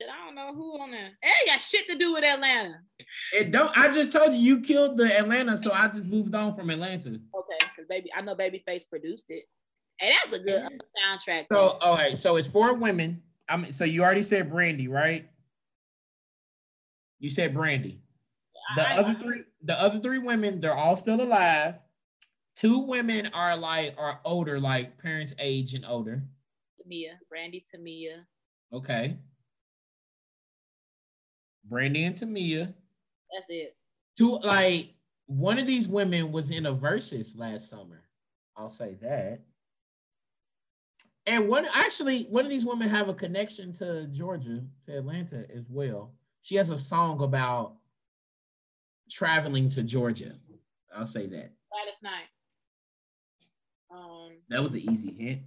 I 0.09 0.25
don't 0.25 0.35
know 0.35 0.53
who 0.53 0.79
on 0.79 0.91
there. 0.91 1.09
It 1.21 1.47
got 1.47 1.59
shit 1.59 1.87
to 1.87 1.97
do 1.97 2.13
with 2.13 2.23
Atlanta. 2.23 2.79
It 3.33 3.51
don't. 3.51 3.75
I 3.77 3.89
just 3.89 4.11
told 4.11 4.33
you 4.33 4.39
you 4.39 4.61
killed 4.61 4.97
the 4.97 5.17
Atlanta, 5.17 5.57
so 5.57 5.71
I 5.71 5.87
just 5.87 6.05
moved 6.05 6.33
on 6.35 6.55
from 6.55 6.69
Atlanta. 6.69 7.09
Okay, 7.09 7.59
because 7.59 7.87
baby, 7.89 8.09
I 8.15 8.21
know 8.21 8.35
Babyface 8.35 8.89
produced 8.89 9.25
it, 9.29 9.45
and 9.99 10.13
that's 10.13 10.41
a 10.41 10.43
good 10.43 10.81
soundtrack. 11.05 11.45
So, 11.51 11.77
all 11.81 11.95
right, 11.95 12.15
so 12.15 12.37
it's 12.37 12.47
four 12.47 12.73
women. 12.73 13.21
I 13.49 13.57
mean, 13.57 13.71
so 13.71 13.83
you 13.83 14.03
already 14.03 14.21
said 14.21 14.49
Brandy, 14.49 14.87
right? 14.87 15.27
You 17.19 17.29
said 17.29 17.53
Brandy. 17.53 18.01
The 18.75 18.89
I, 18.89 18.97
other 18.97 19.13
three, 19.13 19.43
the 19.63 19.79
other 19.79 19.99
three 19.99 20.19
women, 20.19 20.61
they're 20.61 20.75
all 20.75 20.95
still 20.95 21.21
alive. 21.21 21.75
Two 22.55 22.79
women 22.79 23.29
are 23.33 23.57
like 23.57 23.95
are 23.97 24.19
older, 24.23 24.59
like 24.59 24.97
parents' 24.97 25.33
age 25.39 25.73
and 25.73 25.85
older. 25.85 26.23
Tamia, 26.79 27.13
Brandy, 27.29 27.65
Tamia. 27.73 28.23
Okay. 28.73 29.17
Brandy 31.65 32.03
and 32.03 32.15
Tamia. 32.15 32.73
That's 33.33 33.47
it. 33.49 33.75
Two 34.17 34.39
like 34.39 34.93
one 35.27 35.57
of 35.57 35.65
these 35.65 35.87
women 35.87 36.31
was 36.31 36.51
in 36.51 36.65
a 36.65 36.73
versus 36.73 37.35
last 37.35 37.69
summer. 37.69 38.03
I'll 38.57 38.69
say 38.69 38.95
that. 39.01 39.39
And 41.25 41.47
one 41.47 41.67
actually, 41.73 42.23
one 42.23 42.45
of 42.45 42.51
these 42.51 42.65
women 42.65 42.89
have 42.89 43.07
a 43.07 43.13
connection 43.13 43.71
to 43.73 44.07
Georgia, 44.07 44.61
to 44.85 44.97
Atlanta 44.97 45.45
as 45.55 45.69
well. 45.69 46.13
She 46.41 46.55
has 46.55 46.71
a 46.71 46.77
song 46.77 47.21
about 47.21 47.75
traveling 49.09 49.69
to 49.69 49.83
Georgia. 49.83 50.33
I'll 50.95 51.05
say 51.05 51.27
that. 51.27 51.51
Gladys 51.71 52.01
Knight. 52.01 52.27
Um, 53.93 54.31
that 54.49 54.63
was 54.63 54.73
an 54.73 54.79
easy 54.79 55.13
hint. 55.17 55.41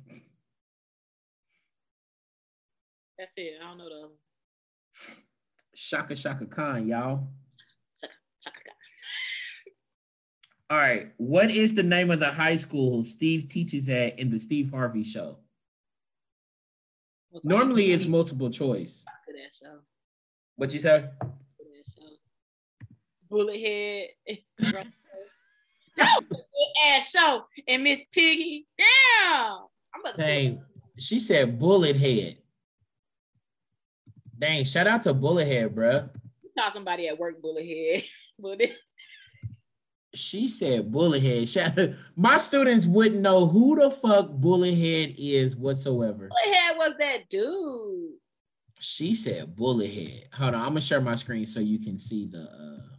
That's 3.19 3.32
it. 3.36 3.55
I 3.61 3.69
don't 3.69 3.78
know 3.78 3.89
the 3.89 4.11
Chaka 5.75 6.15
Shaka 6.15 6.47
Khan, 6.47 6.87
y'all. 6.87 7.29
Chaka 8.41 8.61
Khan. 8.61 8.75
All 10.71 10.79
right. 10.79 11.13
What 11.19 11.51
is 11.51 11.75
the 11.75 11.83
name 11.83 12.11
of 12.11 12.21
the 12.21 12.31
high 12.31 12.57
school 12.57 13.05
Steve 13.05 13.49
teaches 13.49 13.89
at 13.89 14.19
in 14.19 14.31
the 14.31 14.39
Steve 14.39 14.71
Harvey 14.71 15.03
show? 15.03 15.39
What's 17.31 17.47
Normally 17.47 17.93
it's 17.93 18.07
multiple 18.07 18.49
choice. 18.49 19.05
What 20.57 20.73
you 20.73 20.79
say? 20.79 21.07
Bullet 23.29 23.61
head. 23.61 24.37
no, 25.99 26.07
ass 26.87 27.11
show. 27.11 27.45
And 27.67 27.83
Miss 27.83 28.01
Piggy. 28.13 28.67
Damn. 28.79 29.67
I'm 29.95 30.17
Dang, 30.17 30.63
she 30.99 31.19
said 31.19 31.59
bullet 31.59 31.97
head. 31.97 32.39
Dang, 34.39 34.65
shout 34.65 34.86
out 34.86 35.02
to 35.02 35.15
Bullethead, 35.15 35.74
bro. 35.74 36.09
Saw 36.59 36.73
somebody 36.73 37.09
at 37.09 37.19
work, 37.19 37.40
Bullethead. 37.43 38.05
she 40.15 40.48
said 40.48 40.90
Bullethead. 40.90 41.48
Shout 41.52 41.78
My 42.16 42.36
students 42.36 42.86
wouldn't 42.86 43.20
know 43.20 43.47
who 43.47 43.77
the 43.77 43.90
fuck 43.90 44.31
Bullethead 44.31 45.15
is 45.19 45.56
whatsoever. 45.56 46.28
Bullethead 46.28 46.77
was 46.77 46.94
that 46.98 47.28
dude. 47.28 48.15
She 48.81 49.15
said 49.15 49.55
Bullethead. 49.56 50.32
Hold 50.32 50.55
on, 50.55 50.61
I'm 50.61 50.69
gonna 50.69 50.81
share 50.81 51.01
my 51.01 51.15
screen 51.15 51.47
so 51.47 51.61
you 51.61 51.78
can 51.78 51.98
see 51.98 52.27
the 52.27 52.43
uh 52.43 52.94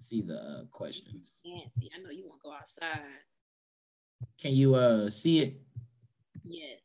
see 0.00 0.22
the 0.22 0.36
uh, 0.36 0.64
questions. 0.70 1.40
Nancy, 1.44 1.90
I 1.94 2.02
know 2.02 2.10
you 2.10 2.26
want 2.26 2.40
to 2.40 2.48
go 2.48 2.54
outside. 2.54 3.02
Can 4.40 4.52
you 4.52 4.74
uh 4.74 5.10
see 5.10 5.40
it? 5.40 5.60
Yes. 6.42 6.80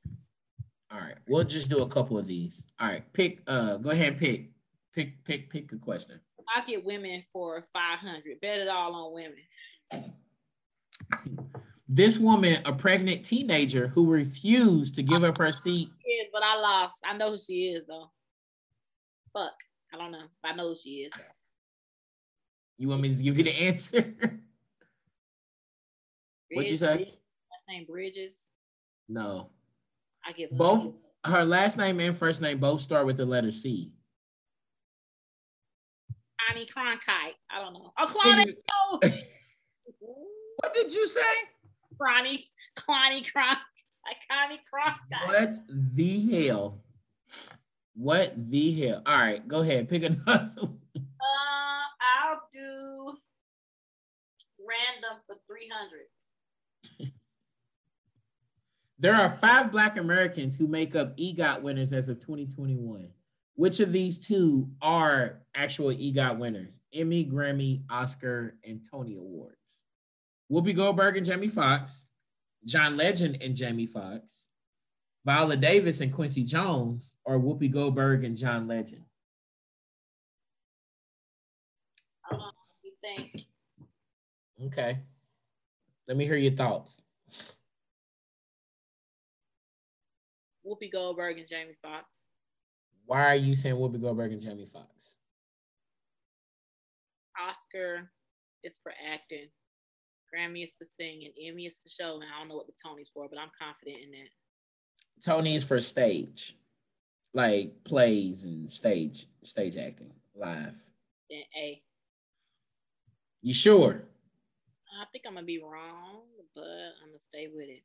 All 0.93 0.99
right, 0.99 1.15
we'll 1.27 1.43
just 1.43 1.69
do 1.69 1.81
a 1.81 1.87
couple 1.87 2.19
of 2.19 2.27
these. 2.27 2.67
All 2.79 2.87
right, 2.87 3.03
pick. 3.13 3.41
Uh, 3.47 3.77
go 3.77 3.89
ahead 3.89 4.09
and 4.09 4.17
pick. 4.17 4.51
Pick. 4.93 5.23
Pick. 5.25 5.49
Pick 5.49 5.71
a 5.71 5.77
question. 5.77 6.19
I'll 6.55 6.65
get 6.65 6.85
women 6.85 7.23
for 7.33 7.65
five 7.73 7.97
hundred. 7.97 8.39
Bet 8.41 8.59
it 8.59 8.67
all 8.67 8.93
on 8.93 9.13
women. 9.13 9.39
This 11.89 12.19
woman, 12.19 12.61
a 12.65 12.73
pregnant 12.73 13.25
teenager 13.25 13.87
who 13.87 14.09
refused 14.09 14.95
to 14.95 15.03
give 15.03 15.23
up 15.23 15.37
her 15.39 15.51
seat. 15.51 15.89
Yes, 16.05 16.27
but 16.31 16.43
I 16.43 16.59
lost. 16.59 17.01
I 17.05 17.17
know 17.17 17.31
who 17.31 17.37
she 17.39 17.69
is 17.69 17.87
though. 17.87 18.11
Fuck. 19.33 19.53
I 19.93 19.97
don't 19.97 20.11
know. 20.11 20.25
I 20.43 20.53
know 20.53 20.69
who 20.69 20.75
she 20.75 21.01
is. 21.01 21.11
You 22.77 22.87
want 22.89 23.01
me 23.01 23.15
to 23.15 23.23
give 23.23 23.37
you 23.37 23.43
the 23.43 23.51
answer? 23.51 24.13
What'd 26.51 26.71
you 26.71 26.77
say? 26.77 26.97
Last 26.97 27.63
name 27.67 27.85
Bridges. 27.85 28.35
No. 29.09 29.49
I 30.25 30.31
give 30.31 30.51
both 30.51 30.93
her 31.25 31.43
last 31.43 31.77
name 31.77 31.99
and 31.99 32.17
first 32.17 32.41
name 32.41 32.59
both 32.59 32.81
start 32.81 33.05
with 33.05 33.17
the 33.17 33.25
letter 33.25 33.51
C. 33.51 33.91
Connie 36.47 36.65
Cronkite. 36.65 37.35
I 37.49 37.59
don't 37.59 37.73
know. 37.73 37.91
Oh, 37.97 38.05
Claudia. 38.05 38.53
what 40.57 40.73
did 40.73 40.93
you 40.93 41.07
say? 41.07 41.21
Connie, 42.01 42.49
Connie 42.75 43.23
Cronk, 43.23 43.59
Connie 44.29 44.59
Cronkite. 44.73 45.27
What 45.27 45.55
the 45.95 46.47
hell? 46.47 46.83
What 47.95 48.33
the 48.49 48.81
hell? 48.81 49.01
All 49.05 49.17
right, 49.17 49.47
go 49.47 49.59
ahead. 49.59 49.89
Pick 49.89 50.03
another. 50.03 50.49
Uh, 51.23 51.85
I'll 52.01 52.41
do 52.51 53.15
random 54.59 55.23
for 55.25 55.37
300. 55.47 56.01
There 58.99 59.15
are 59.15 59.29
five 59.29 59.71
Black 59.71 59.97
Americans 59.97 60.57
who 60.57 60.67
make 60.67 60.95
up 60.95 61.17
EGOT 61.17 61.61
winners 61.61 61.93
as 61.93 62.09
of 62.09 62.19
2021. 62.19 63.07
Which 63.55 63.79
of 63.79 63.91
these 63.91 64.17
two 64.17 64.69
are 64.81 65.41
actual 65.55 65.89
EGOT 65.89 66.37
winners? 66.37 66.73
Emmy, 66.93 67.25
Grammy, 67.25 67.83
Oscar, 67.89 68.55
and 68.63 68.85
Tony 68.89 69.15
Awards. 69.15 69.83
Whoopi 70.51 70.75
Goldberg 70.75 71.17
and 71.17 71.25
Jamie 71.25 71.47
Foxx, 71.47 72.05
John 72.65 72.95
Legend 72.95 73.39
and 73.41 73.55
Jamie 73.55 73.87
Foxx, 73.87 74.47
Viola 75.25 75.55
Davis 75.57 76.01
and 76.01 76.13
Quincy 76.13 76.43
Jones, 76.43 77.13
or 77.25 77.39
Whoopi 77.39 77.71
Goldberg 77.71 78.23
and 78.23 78.37
John 78.37 78.67
Legend? 78.67 79.03
Hold 82.23 82.41
on, 82.41 82.51
you 82.83 82.91
think. 83.01 83.45
Okay. 84.65 84.99
Let 86.07 86.17
me 86.17 86.25
hear 86.25 86.35
your 86.35 86.53
thoughts. 86.53 87.01
Whoopi 90.65 90.91
Goldberg 90.91 91.37
and 91.37 91.47
Jamie 91.47 91.75
Foxx. 91.81 92.05
Why 93.05 93.25
are 93.25 93.35
you 93.35 93.55
saying 93.55 93.75
Whoopi 93.75 94.01
Goldberg 94.01 94.31
and 94.31 94.41
Jamie 94.41 94.65
Foxx? 94.65 95.15
Oscar 97.39 98.09
is 98.63 98.79
for 98.81 98.93
acting. 99.11 99.49
Grammy 100.33 100.63
is 100.63 100.71
for 100.77 100.87
singing. 100.97 101.31
Emmy 101.47 101.65
is 101.65 101.75
for 101.83 101.89
show. 101.89 102.15
And 102.15 102.23
I 102.23 102.39
don't 102.39 102.49
know 102.49 102.55
what 102.55 102.67
the 102.67 102.73
Tony's 102.83 103.09
for, 103.13 103.27
but 103.29 103.37
I'm 103.37 103.51
confident 103.59 103.97
in 104.03 104.11
that. 104.11 104.29
Tony 105.23 105.55
is 105.55 105.63
for 105.63 105.79
stage, 105.79 106.57
like 107.33 107.71
plays 107.83 108.43
and 108.43 108.71
stage 108.71 109.27
stage 109.43 109.77
acting 109.77 110.11
live. 110.35 110.75
Then 111.29 111.43
A. 111.57 111.81
You 113.41 113.53
sure? 113.53 114.03
I 114.99 115.05
think 115.11 115.25
I'm 115.27 115.35
gonna 115.35 115.45
be 115.45 115.61
wrong, 115.61 116.21
but 116.55 116.63
I'm 116.63 117.09
gonna 117.09 117.19
stay 117.29 117.49
with 117.53 117.69
it. 117.69 117.83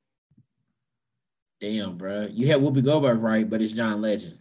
Damn, 1.60 1.98
bro. 1.98 2.28
You 2.30 2.46
had 2.46 2.60
Whoopi 2.60 2.84
Goldberg 2.84 3.20
right, 3.20 3.48
but 3.48 3.60
it's 3.60 3.72
John 3.72 4.00
Legend. 4.00 4.38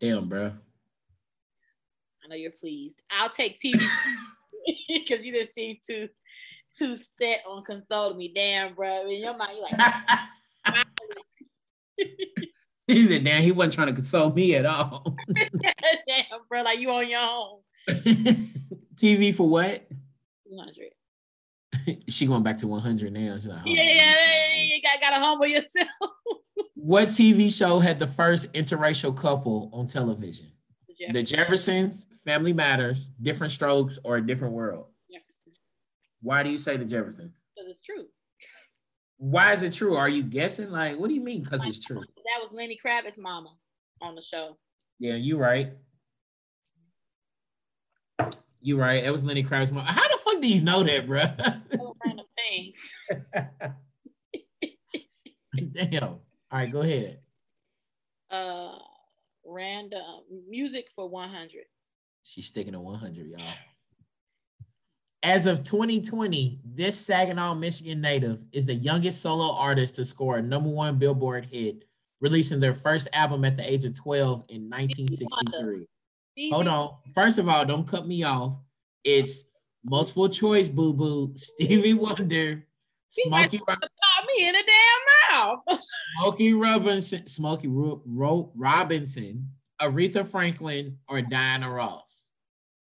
Damn, 0.00 0.28
bro. 0.28 0.52
I 2.24 2.28
know 2.28 2.36
you're 2.36 2.52
pleased. 2.52 3.00
I'll 3.10 3.30
take 3.30 3.60
TV 3.60 3.80
because 4.88 5.24
you 5.24 5.32
didn't 5.32 5.54
seem 5.54 5.78
too 5.86 6.08
too 6.76 6.96
set 7.18 7.40
on 7.48 7.64
consoling 7.64 8.18
me. 8.18 8.32
Damn, 8.34 8.74
bro. 8.74 9.08
In 9.08 9.20
your 9.20 9.36
mind, 9.36 9.52
you're 9.56 9.78
like. 10.76 10.86
he 12.86 13.06
said, 13.06 13.24
"Damn, 13.24 13.42
he 13.42 13.52
wasn't 13.52 13.74
trying 13.74 13.86
to 13.88 13.94
console 13.94 14.32
me 14.32 14.54
at 14.54 14.66
all." 14.66 15.16
Damn, 15.34 16.40
bro, 16.48 16.62
like 16.62 16.78
you 16.78 16.90
on 16.90 17.08
your 17.08 17.20
own. 17.20 17.60
TV 18.96 19.34
for 19.34 19.48
what? 19.48 19.86
200. 20.48 20.90
she 22.08 22.26
going 22.26 22.42
back 22.42 22.58
to 22.58 22.66
100 22.66 23.12
now. 23.12 23.34
Like, 23.34 23.44
oh, 23.44 23.60
yeah, 23.64 23.82
yeah, 23.82 24.62
you 24.62 24.82
got, 24.82 25.00
got 25.00 25.10
to 25.10 25.24
humble 25.24 25.46
yourself. 25.46 25.88
what 26.74 27.08
TV 27.08 27.52
show 27.52 27.78
had 27.78 27.98
the 27.98 28.06
first 28.06 28.52
interracial 28.52 29.16
couple 29.16 29.70
on 29.72 29.86
television? 29.86 30.50
The, 30.98 31.12
the 31.12 31.22
Jeffersons, 31.22 32.06
Family 32.24 32.52
Matters, 32.52 33.10
Diff'rent 33.20 33.52
Strokes, 33.52 33.98
or 34.04 34.16
A 34.16 34.26
Different 34.26 34.54
World? 34.54 34.86
Jeffersons. 35.10 35.58
Why 36.22 36.42
do 36.42 36.50
you 36.50 36.58
say 36.58 36.76
the 36.76 36.84
Jeffersons? 36.84 37.32
Because 37.54 37.70
it's 37.70 37.82
true. 37.82 38.06
Why 39.18 39.52
is 39.52 39.62
it 39.62 39.72
true? 39.72 39.96
Are 39.96 40.08
you 40.08 40.22
guessing? 40.22 40.70
Like, 40.70 40.98
what 40.98 41.08
do 41.08 41.14
you 41.14 41.22
mean? 41.22 41.42
Because 41.42 41.64
it's 41.66 41.80
true. 41.80 42.02
That 42.26 42.42
was 42.42 42.50
Lenny 42.52 42.76
Kravitz's 42.84 43.18
mama 43.18 43.50
on 44.02 44.16
the 44.16 44.20
show. 44.20 44.56
Yeah, 44.98 45.14
you 45.14 45.38
right. 45.38 45.70
You 48.60 48.80
right. 48.80 49.04
It 49.04 49.12
was 49.12 49.24
Lenny 49.24 49.44
Kravitz's 49.44 49.70
mama. 49.70 49.92
How 49.92 50.08
fuck 50.36 50.42
do 50.42 50.48
you 50.48 50.60
know 50.60 50.82
that, 50.82 51.06
bro? 51.06 51.24
random 52.04 52.26
things. 52.36 52.78
Damn. 55.72 56.02
All 56.04 56.20
right, 56.52 56.70
go 56.70 56.80
ahead. 56.80 57.20
Uh, 58.30 58.78
random 59.44 60.02
music 60.48 60.88
for 60.94 61.08
100. 61.08 61.64
She's 62.22 62.46
sticking 62.46 62.72
to 62.72 62.80
100, 62.80 63.26
y'all. 63.26 63.40
As 65.22 65.46
of 65.46 65.62
2020, 65.62 66.60
this 66.64 66.98
Saginaw, 66.98 67.54
Michigan 67.54 68.00
native 68.00 68.44
is 68.52 68.66
the 68.66 68.74
youngest 68.74 69.22
solo 69.22 69.54
artist 69.54 69.96
to 69.96 70.04
score 70.04 70.36
a 70.38 70.42
number 70.42 70.68
one 70.68 70.98
Billboard 70.98 71.46
hit, 71.46 71.84
releasing 72.20 72.60
their 72.60 72.74
first 72.74 73.08
album 73.12 73.44
at 73.44 73.56
the 73.56 73.68
age 73.68 73.84
of 73.84 73.94
12 73.94 74.44
in 74.48 74.70
1963. 74.70 75.86
Hold 76.52 76.68
on. 76.68 76.96
First 77.14 77.38
of 77.38 77.48
all, 77.48 77.64
don't 77.64 77.88
cut 77.88 78.06
me 78.06 78.22
off. 78.22 78.58
It's 79.04 79.45
multiple 79.88 80.28
choice, 80.28 80.68
boo 80.68 80.92
boo. 80.92 81.32
Stevie 81.36 81.94
Wonder, 81.94 82.66
Smokey 83.08 83.60
Robinson. 83.66 83.90
me 84.36 84.48
in 84.48 84.54
a 84.54 84.58
damn 84.58 85.32
mouth. 85.38 85.58
Smokey 86.18 86.52
Robinson, 86.52 87.26
Smokey 87.26 87.68
Ro- 87.68 88.02
Ro- 88.04 88.52
Robinson, 88.54 89.48
Aretha 89.80 90.26
Franklin, 90.26 90.98
or 91.08 91.22
Diana 91.22 91.70
Ross. 91.70 92.24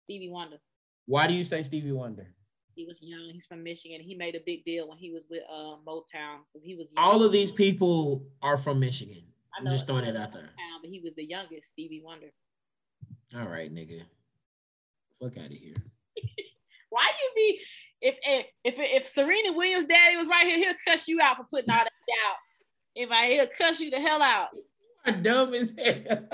Stevie 0.03 0.29
Wonder. 0.29 0.57
Why 1.05 1.27
do 1.27 1.33
you 1.33 1.43
say 1.43 1.63
Stevie 1.63 1.91
Wonder? 1.91 2.27
He 2.73 2.85
was 2.85 2.99
young. 3.01 3.29
He's 3.31 3.45
from 3.45 3.63
Michigan. 3.63 4.01
He 4.01 4.15
made 4.15 4.35
a 4.35 4.41
big 4.45 4.65
deal 4.65 4.89
when 4.89 4.97
he 4.97 5.11
was 5.11 5.27
with 5.29 5.43
uh, 5.49 5.77
Motown. 5.87 6.39
He 6.61 6.75
was 6.75 6.91
young. 6.93 7.05
all 7.05 7.23
of 7.23 7.31
these 7.31 7.51
people 7.51 8.25
are 8.41 8.57
from 8.57 8.79
Michigan. 8.79 9.23
I'm 9.57 9.65
just 9.69 9.87
throwing 9.87 10.03
it 10.03 10.17
out 10.17 10.33
there. 10.33 10.49
But 10.81 10.89
he 10.89 10.99
was 10.99 11.15
the 11.15 11.23
youngest, 11.23 11.69
Stevie 11.69 12.01
Wonder. 12.03 12.27
All 13.35 13.47
right, 13.47 13.73
nigga. 13.73 14.01
Fuck 15.21 15.37
out 15.37 15.45
of 15.45 15.51
here. 15.51 15.75
Why 16.95 17.09
you 17.21 17.31
be 17.35 17.59
if 18.01 18.15
if 18.23 18.45
if 18.63 18.75
if 18.77 19.09
Serena 19.09 19.51
Williams' 19.51 19.83
daddy 19.83 20.15
was 20.15 20.27
right 20.27 20.45
here, 20.45 20.57
he'll 20.57 20.75
cuss 20.87 21.09
you 21.09 21.19
out 21.21 21.35
for 21.35 21.43
putting 21.43 21.69
all 21.69 21.83
that 21.83 21.85
out. 21.85 22.35
If 22.95 23.11
I 23.11 23.27
he'll 23.31 23.47
cuss 23.47 23.81
you 23.81 23.89
the 23.89 23.99
hell 23.99 24.21
out. 24.21 24.47
You 24.53 25.13
are 25.13 25.21
dumb 25.21 25.53
as 25.53 25.73
hell. 25.77 26.29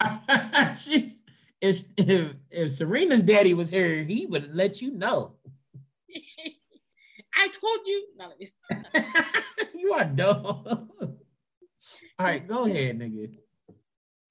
She's 0.78 1.20
if 1.60 1.84
if 1.98 2.32
if 2.50 2.72
Serena's 2.72 3.22
daddy 3.22 3.52
was 3.52 3.68
here, 3.68 4.02
he 4.04 4.24
would 4.24 4.56
let 4.56 4.80
you 4.80 4.92
know. 4.92 5.36
I 7.34 7.48
told 7.48 7.80
you. 7.86 8.06
No, 8.16 8.28
let 8.28 8.38
me 8.38 8.48
you 9.74 9.92
are 9.92 10.04
dumb. 10.06 10.64
All 10.66 10.88
right, 12.18 12.48
go 12.48 12.64
ahead, 12.64 12.98
nigga. 12.98 13.36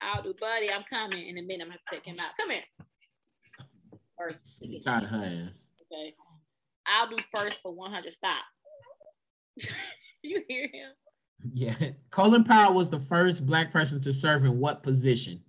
I'll 0.02 0.24
do, 0.24 0.34
buddy. 0.40 0.72
I'm 0.72 0.84
coming 0.90 1.28
in 1.28 1.38
a 1.38 1.44
minute. 1.44 1.62
I'm 1.62 1.68
gonna 1.68 1.80
take 1.92 2.06
him 2.06 2.20
out. 2.20 2.36
Come 2.38 2.50
here. 2.50 2.64
First. 4.22 4.64
Tired 4.84 5.03
of 5.03 5.10
her 5.10 5.48
ass. 5.48 5.68
Okay. 5.91 6.14
I'll 6.85 7.10
do 7.10 7.18
first 7.34 7.61
for 7.61 7.73
100. 7.73 8.14
Stop. 8.14 8.43
you 10.22 10.43
hear 10.48 10.64
him? 10.72 10.91
Yeah. 11.53 11.76
Colin 12.11 12.43
Powell 12.43 12.73
was 12.73 12.89
the 12.89 12.99
first 12.99 13.45
black 13.45 13.72
person 13.72 13.99
to 14.02 14.14
serve 14.14 14.43
in 14.43 14.60
what 14.60 14.84
position? 14.84 15.41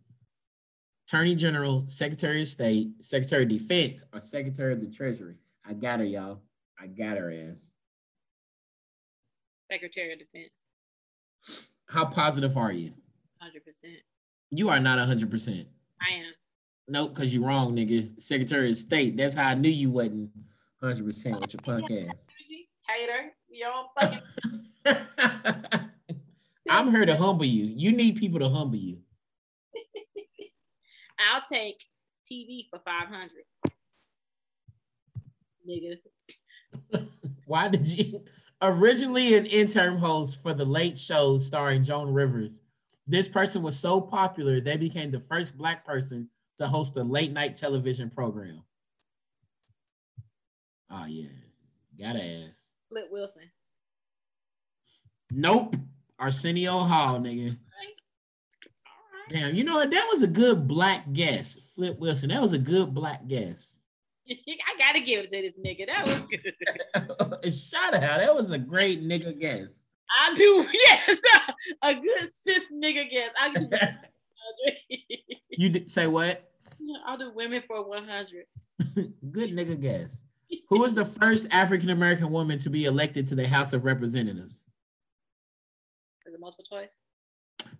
Attorney 1.07 1.35
General, 1.35 1.85
Secretary 1.89 2.43
of 2.43 2.49
State, 2.49 2.93
Secretary 3.01 3.43
of 3.43 3.51
Defense, 3.51 4.05
or 4.15 4.21
Secretary 4.21 4.73
of 4.73 4.81
the 4.81 4.87
Treasury. 4.87 5.35
I 5.67 5.75
got 5.75 5.99
her, 5.99 6.07
y'all. 6.07 6.41
I 6.81 6.87
got 6.87 7.19
her 7.19 7.31
ass. 7.31 7.73
Secretary 9.71 10.13
of 10.13 10.19
Defense. 10.19 10.65
How 11.87 12.07
positive 12.07 12.57
are 12.57 12.73
you? 12.73 12.93
100%. 13.43 13.49
You 14.51 14.71
are 14.71 14.81
not 14.81 14.99
100%. 14.99 15.67
I 16.01 16.15
am. 16.15 16.33
Nope, 16.89 17.15
because 17.15 17.33
you're 17.33 17.47
wrong, 17.47 17.75
nigga. 17.75 18.21
Secretary 18.21 18.71
of 18.71 18.77
State. 18.77 19.17
That's 19.17 19.35
how 19.35 19.49
I 19.49 19.55
knew 19.55 19.71
you 19.71 19.91
wasn't 19.91 20.31
100 20.81 21.05
percent 21.05 21.41
with 21.41 21.55
your 21.55 21.63
punk 21.63 21.91
ass. 21.91 22.27
Hater, 22.89 23.33
you 23.49 23.65
don't 23.65 23.89
fucking. 23.99 24.21
I'm 26.69 26.91
here 26.91 27.07
to 27.07 27.17
humble 27.17 27.45
you. 27.45 27.67
You 27.67 27.93
need 27.93 28.17
people 28.17 28.41
to 28.41 28.49
humble 28.49 28.77
you. 28.77 28.99
I'll 31.33 31.43
take 31.51 31.77
TV 32.31 32.67
for 32.71 32.81
500. 32.85 33.31
Nigga. 35.69 35.99
Why 37.47 37.69
did 37.69 37.87
you 37.87 38.23
originally 38.61 39.37
an 39.37 39.47
interim 39.47 39.99
host 39.99 40.43
for 40.43 40.55
the 40.55 40.65
late 40.65 40.99
show 40.99 41.39
starring 41.39 41.85
Joan 41.85 42.13
Rivers? 42.13 42.59
This 43.07 43.29
person 43.29 43.63
was 43.63 43.79
so 43.79 44.01
popular 44.01 44.61
they 44.61 44.77
became 44.77 45.11
the 45.11 45.21
first 45.21 45.57
black 45.57 45.85
person 45.85 46.29
to 46.59 46.67
host 46.67 46.97
a 46.97 47.03
late 47.03 47.33
night 47.33 47.57
television 47.57 48.11
program. 48.11 48.63
Oh 50.91 51.07
yeah, 51.07 51.29
gotta 51.99 52.23
ask. 52.23 52.59
Flip 52.91 53.09
Wilson. 53.11 53.51
Nope. 55.31 55.77
Arsenio 56.19 56.79
Hall, 56.81 57.19
nigga. 57.19 57.57
Damn, 59.31 59.55
you 59.55 59.65
know 59.65 59.75
what? 59.75 59.91
That 59.91 60.07
was 60.13 60.23
a 60.23 60.27
good 60.27 60.69
black 60.69 61.11
guess. 61.13 61.59
Flip 61.75 61.99
Wilson. 61.99 62.29
That 62.29 62.43
was 62.43 62.53
a 62.53 62.59
good 62.59 62.93
black 62.93 63.27
guess. 63.27 63.79
I 64.31 64.77
gotta 64.79 65.01
give 65.01 65.25
it 65.25 65.31
to 65.31 65.31
this 65.31 65.59
nigga. 65.59 65.87
That 65.87 66.07
was 66.07 66.21
good. 67.43 67.53
Shout 67.55 67.95
out. 67.95 68.21
That 68.21 68.35
was 68.35 68.51
a 68.51 68.59
great 68.59 69.03
nigga 69.03 69.39
guess. 69.39 69.81
I 70.21 70.35
do, 70.35 70.67
yes. 70.73 71.19
a 71.83 71.95
good 71.95 72.29
cis 72.45 72.65
nigga 72.73 73.11
guess. 73.11 73.31
I 73.41 73.51
You 75.55 75.69
did 75.69 75.91
say 75.91 76.07
what? 76.07 76.51
I'll 77.07 77.19
do 77.19 77.31
women 77.35 77.63
for 77.67 77.87
100. 77.87 78.47
good 79.31 79.51
nigga 79.51 79.79
guess. 79.79 80.25
Who 80.69 80.81
was 80.81 80.95
the 80.95 81.05
first 81.05 81.47
African 81.51 81.91
American 81.91 82.31
woman 82.31 82.59
to 82.61 82.71
be 82.71 82.87
elected 82.87 83.27
to 83.29 83.35
the 83.35 83.47
House 83.47 83.75
of 83.75 83.85
Representatives? 83.85 84.65
Is 86.27 86.35
it 86.35 86.41
multiple 86.41 86.65
choice? 86.65 87.01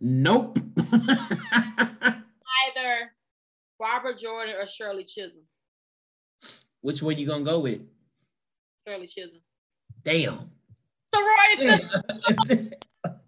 Nope. 0.01 0.59
Either 0.93 2.23
Barbara 3.79 4.17
Jordan 4.19 4.55
or 4.59 4.67
Shirley 4.67 5.05
Chisholm. 5.05 5.45
Which 6.83 7.03
one 7.03 7.17
you 7.17 7.27
gonna 7.27 7.45
go 7.45 7.61
with? 7.61 7.81
Shirley 8.87 9.07
Chisholm. 9.07 9.41
Damn. 10.03 10.51
Sorority 11.15 11.57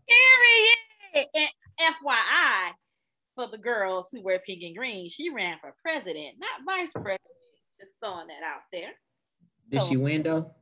Period. 0.07 1.29
And 1.35 1.49
FYI, 1.81 2.73
for 3.35 3.49
the 3.51 3.59
girls 3.59 4.07
who 4.13 4.23
wear 4.23 4.41
pink 4.47 4.63
and 4.63 4.77
green, 4.77 5.09
she 5.09 5.31
ran 5.31 5.59
for 5.61 5.75
president, 5.83 6.37
not 6.39 6.65
vice 6.65 6.93
president. 6.93 7.21
Just 7.81 7.93
throwing 8.01 8.29
that 8.29 8.43
out 8.45 8.63
there. 8.73 8.91
Did 9.71 9.81
so, 9.81 9.89
she 9.89 9.97
win 9.97 10.23
though? 10.23 10.53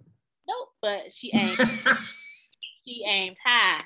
Nope, 0.49 0.69
but 0.81 1.12
she 1.12 1.31
aimed. 1.35 1.59
she 2.85 3.05
aimed 3.07 3.36
high. 3.44 3.81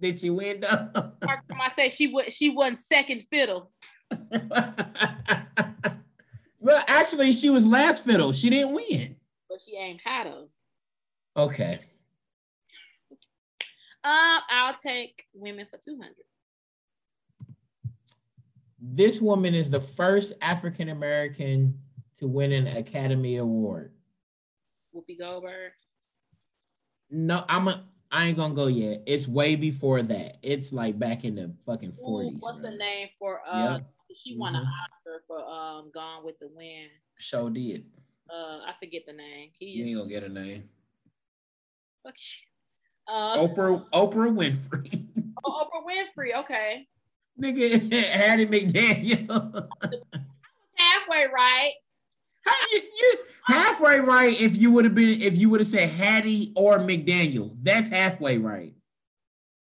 Did 0.00 0.20
she 0.20 0.30
win 0.30 0.60
though? 0.60 0.90
I 1.22 1.72
say 1.74 1.88
she 1.88 2.06
would. 2.08 2.32
She 2.32 2.50
won 2.50 2.76
second 2.76 3.24
fiddle. 3.30 3.72
well, 6.60 6.84
actually, 6.86 7.32
she 7.32 7.50
was 7.50 7.66
last 7.66 8.04
fiddle. 8.04 8.32
She 8.32 8.48
didn't 8.48 8.72
win. 8.72 9.16
But 9.48 9.60
she 9.60 9.76
aimed 9.76 10.00
high 10.04 10.24
though. 10.24 10.48
Okay. 11.36 11.80
Um, 14.04 14.40
I'll 14.50 14.76
take 14.80 15.24
women 15.34 15.66
for 15.70 15.78
two 15.84 15.96
hundred. 15.96 16.24
This 18.80 19.20
woman 19.20 19.54
is 19.54 19.70
the 19.70 19.80
first 19.80 20.34
African 20.40 20.90
American 20.90 21.78
to 22.16 22.26
win 22.26 22.52
an 22.52 22.66
Academy 22.68 23.36
Award. 23.36 23.92
Whoopi 24.94 25.18
Goldberg. 25.18 25.72
No, 27.10 27.44
I'm 27.48 27.68
a. 27.68 27.84
I 28.10 28.26
ain't 28.26 28.36
gonna 28.36 28.54
go 28.54 28.68
yet. 28.68 29.02
It's 29.06 29.28
way 29.28 29.54
before 29.54 30.02
that. 30.02 30.38
It's 30.42 30.72
like 30.72 30.98
back 30.98 31.24
in 31.24 31.34
the 31.34 31.52
fucking 31.66 31.92
forties. 31.92 32.38
What's 32.40 32.62
the 32.62 32.70
name 32.70 33.08
for? 33.18 33.40
Uh, 33.46 33.74
yep. 33.74 33.86
she 34.14 34.36
won 34.36 34.54
mm-hmm. 34.54 34.62
an 34.62 34.68
Oscar 34.68 35.22
for 35.26 35.44
um 35.44 35.90
Gone 35.92 36.24
with 36.24 36.38
the 36.38 36.48
Wind. 36.54 36.90
Show 37.18 37.50
did. 37.50 37.84
Uh, 38.30 38.60
I 38.66 38.72
forget 38.78 39.02
the 39.06 39.12
name. 39.12 39.50
He 39.58 39.66
you 39.66 39.84
ain't 39.86 39.96
gonna 39.96 40.08
get 40.08 40.22
a 40.22 40.28
name. 40.28 40.68
Okay. 42.06 42.16
Uh, 43.06 43.38
Oprah 43.38 43.84
Oprah 43.92 44.32
Winfrey. 44.32 45.06
oh, 45.44 45.64
Oprah 45.64 45.84
Winfrey. 45.86 46.38
Okay. 46.40 46.86
Nigga, 47.40 47.92
Hattie 48.06 48.46
McDaniel. 48.46 49.68
halfway 50.74 51.26
right. 51.32 51.72
How 52.44 52.52
you, 52.72 52.80
you 52.98 53.18
halfway 53.44 54.00
right 54.00 54.40
if 54.40 54.56
you 54.56 54.70
would 54.72 54.84
have 54.84 54.94
been 54.94 55.20
if 55.20 55.36
you 55.36 55.50
would 55.50 55.60
have 55.60 55.66
said 55.66 55.88
Hattie 55.88 56.52
or 56.56 56.78
McDaniel. 56.78 57.54
That's 57.62 57.88
halfway 57.88 58.38
right. 58.38 58.74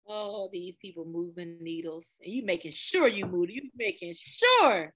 Oh, 0.07 0.49
these 0.51 0.75
people 0.75 1.05
moving 1.05 1.57
needles. 1.61 2.11
And 2.23 2.33
you 2.33 2.45
making 2.45 2.73
sure 2.73 3.07
you 3.07 3.25
move. 3.25 3.49
You 3.49 3.61
making 3.77 4.13
sure. 4.17 4.93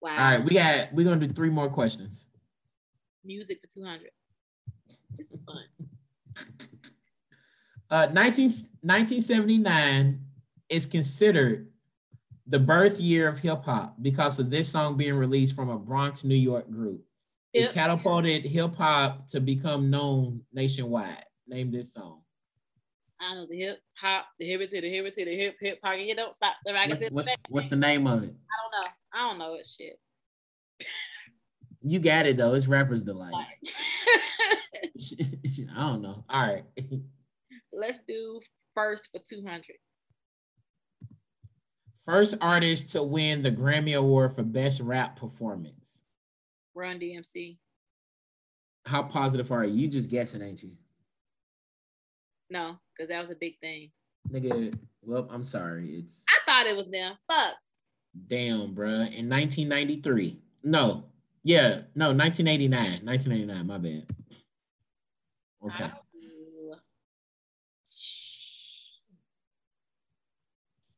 Wow. 0.00 0.10
All 0.10 0.16
right, 0.16 0.44
we 0.44 0.50
got 0.50 0.92
we're 0.92 1.04
gonna 1.06 1.26
do 1.26 1.32
three 1.32 1.50
more 1.50 1.70
questions. 1.70 2.28
Music 3.24 3.60
for 3.60 3.68
200. 3.72 4.10
This 5.16 5.30
is 5.30 5.38
fun. 5.46 5.62
Uh, 7.88 8.06
19, 8.06 8.44
1979 8.80 10.18
is 10.70 10.86
considered 10.86 11.68
the 12.46 12.58
birth 12.58 12.98
year 12.98 13.28
of 13.28 13.38
hip 13.38 13.62
hop 13.64 13.96
because 14.02 14.38
of 14.38 14.50
this 14.50 14.68
song 14.68 14.96
being 14.96 15.14
released 15.14 15.54
from 15.54 15.70
a 15.70 15.78
Bronx, 15.78 16.24
New 16.24 16.34
York 16.34 16.70
group. 16.70 17.04
Yep. 17.52 17.70
It 17.70 17.74
catapulted 17.74 18.44
hip 18.44 18.74
hop 18.74 19.28
to 19.28 19.40
become 19.40 19.90
known 19.90 20.40
nationwide. 20.52 21.24
Name 21.46 21.70
this 21.70 21.92
song. 21.92 22.22
I 23.20 23.34
know 23.34 23.46
the 23.46 23.56
hip 23.56 23.78
hop, 23.94 24.26
the 24.38 24.46
hip 24.46 24.68
to 24.68 24.80
the 24.80 24.90
hip 24.90 25.14
to 25.14 25.24
the 25.24 25.36
hip 25.36 25.56
hip 25.60 25.78
hop. 25.82 25.98
You 25.98 26.14
don't 26.14 26.34
stop. 26.34 26.56
The 26.64 26.72
what's, 26.72 27.10
what's, 27.10 27.28
what's 27.48 27.68
the 27.68 27.76
name 27.76 28.06
of 28.06 28.24
it? 28.24 28.34
I 28.50 28.56
don't 28.62 28.84
know. 28.84 28.90
I 29.14 29.28
don't 29.28 29.38
know 29.38 29.54
it 29.54 29.66
shit. 29.66 29.98
You 31.82 31.98
got 31.98 32.26
it 32.26 32.36
though. 32.36 32.54
It's 32.54 32.66
rappers 32.66 33.04
delight. 33.04 33.34
I 35.76 35.80
don't 35.80 36.02
know. 36.02 36.24
All 36.28 36.40
right. 36.40 36.64
Let's 37.72 37.98
do 38.06 38.40
first 38.74 39.08
for 39.12 39.20
200. 39.28 39.62
First 42.04 42.34
artist 42.40 42.90
to 42.90 43.02
win 43.02 43.42
the 43.42 43.50
Grammy 43.50 43.96
Award 43.96 44.34
for 44.34 44.42
Best 44.42 44.80
Rap 44.80 45.16
Performance. 45.18 46.02
Run 46.74 46.98
DMC. 46.98 47.58
How 48.86 49.04
positive 49.04 49.52
are 49.52 49.64
you? 49.64 49.82
You 49.82 49.88
just 49.88 50.10
guessing, 50.10 50.42
ain't 50.42 50.62
you? 50.62 50.72
No, 52.50 52.76
because 52.92 53.08
that 53.08 53.20
was 53.22 53.30
a 53.30 53.38
big 53.38 53.58
thing. 53.60 53.90
Nigga, 54.30 54.74
well, 55.02 55.28
I'm 55.30 55.44
sorry. 55.44 55.90
It's 55.90 56.24
I 56.28 56.38
thought 56.44 56.66
it 56.66 56.76
was 56.76 56.90
them. 56.90 57.16
Fuck. 57.28 57.54
Damn, 58.26 58.74
bruh. 58.74 59.14
In 59.14 59.28
1993. 59.28 60.38
No. 60.64 61.04
Yeah, 61.44 61.82
no, 61.94 62.12
1989. 62.12 63.04
1989, 63.04 63.66
my 63.66 63.78
bad. 63.78 64.06
Okay. 65.64 65.92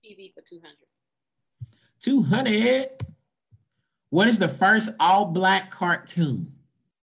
TV 0.05 0.35
for 0.35 0.40
200. 0.40 0.76
200. 2.05 2.90
What 4.10 4.28
is 4.28 4.39
the 4.39 4.48
first 4.48 4.90
all 5.01 5.24
black 5.24 5.70
cartoon? 5.70 6.52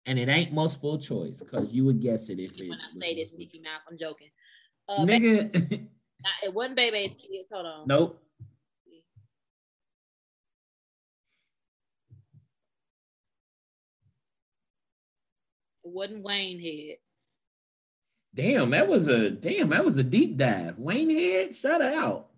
And 0.05 0.19
it 0.19 0.27
ain't 0.27 0.51
multiple 0.51 0.97
choice 0.97 1.39
because 1.39 1.71
you 1.71 1.85
would 1.85 2.01
guess 2.01 2.29
it 2.29 2.39
if 2.39 2.57
when 2.57 2.65
it. 2.65 2.69
When 2.69 2.79
I 2.79 2.99
say 2.99 3.15
this, 3.15 3.29
Mickey 3.37 3.61
Mouse, 3.61 3.81
I'm 3.89 3.97
joking. 3.97 4.27
Uh, 4.89 5.05
Nigga. 5.05 5.87
it 6.43 6.53
wasn't 6.53 6.75
Bebe's 6.75 7.13
Kids. 7.13 7.47
Hold 7.51 7.65
on. 7.65 7.87
Nope. 7.87 8.21
It 15.83 15.93
wasn't 15.93 16.25
Waynehead. 16.25 16.97
Damn, 18.35 18.69
that 18.71 18.87
was 18.87 19.07
a 19.07 19.29
damn, 19.29 19.69
that 19.69 19.83
was 19.83 19.97
a 19.97 20.03
deep 20.03 20.37
dive. 20.37 20.75
Waynehead, 20.77 21.55
shut 21.55 21.81
out. 21.81 22.29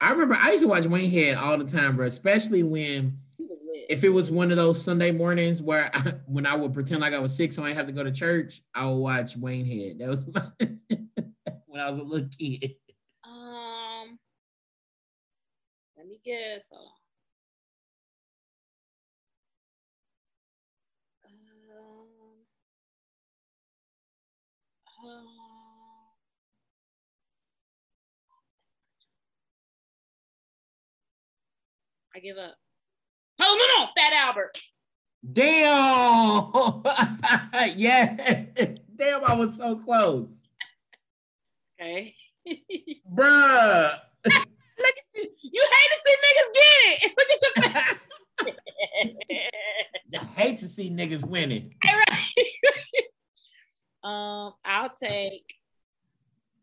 I 0.00 0.10
remember 0.10 0.36
I 0.36 0.52
used 0.52 0.62
to 0.62 0.68
watch 0.68 0.84
Waynehead 0.84 1.36
all 1.36 1.58
the 1.58 1.64
time, 1.64 1.96
bro. 1.96 2.06
Especially 2.06 2.62
when 2.62 3.18
if 3.88 4.04
it 4.04 4.10
was 4.10 4.30
one 4.30 4.50
of 4.50 4.56
those 4.56 4.82
Sunday 4.82 5.10
mornings 5.10 5.62
where 5.62 5.90
I, 5.94 6.14
when 6.26 6.46
I 6.46 6.54
would 6.54 6.72
pretend 6.74 7.00
like 7.00 7.14
I 7.14 7.18
was 7.18 7.34
sick, 7.34 7.52
so 7.52 7.62
I 7.62 7.68
didn't 7.68 7.78
have 7.78 7.86
to 7.86 7.92
go 7.92 8.04
to 8.04 8.12
church, 8.12 8.62
I 8.74 8.84
would 8.86 8.96
watch 8.96 9.38
Waynehead. 9.38 9.98
That 9.98 10.08
was 10.08 10.26
my 10.34 10.50
when 11.66 11.80
I 11.80 11.88
was 11.90 11.98
a 11.98 12.02
little 12.02 12.28
kid. 12.28 12.74
Um, 13.24 14.18
let 15.96 16.06
me 16.06 16.20
guess. 16.24 16.66
Hold 16.70 16.86
on. 16.86 16.92
Um, 25.04 25.10
um 25.10 25.37
I 32.18 32.20
give 32.20 32.36
up. 32.36 32.56
No, 33.38 33.54
no, 33.54 33.86
Fat 33.96 34.12
Albert. 34.12 34.58
Damn. 35.32 36.50
yeah. 37.78 38.44
Damn, 38.96 39.24
I 39.24 39.34
was 39.34 39.54
so 39.54 39.76
close. 39.76 40.32
Okay. 41.80 42.16
Bruh. 43.14 44.00
Look 44.24 44.34
at 44.34 44.46
you. 45.14 45.28
You 45.42 45.66
hate 45.70 45.90
to 45.92 45.98
see 46.04 46.16
niggas 46.26 46.52
get 46.54 46.76
it. 46.90 47.12
Look 47.16 47.30
at 47.30 47.42
your 47.42 47.52
face. 47.62 47.72
I 50.20 50.24
hate 50.40 50.58
to 50.58 50.68
see 50.68 50.90
niggas 50.90 51.24
winning. 51.24 51.72
um, 54.02 54.54
I'll 54.64 54.92
take 55.00 55.54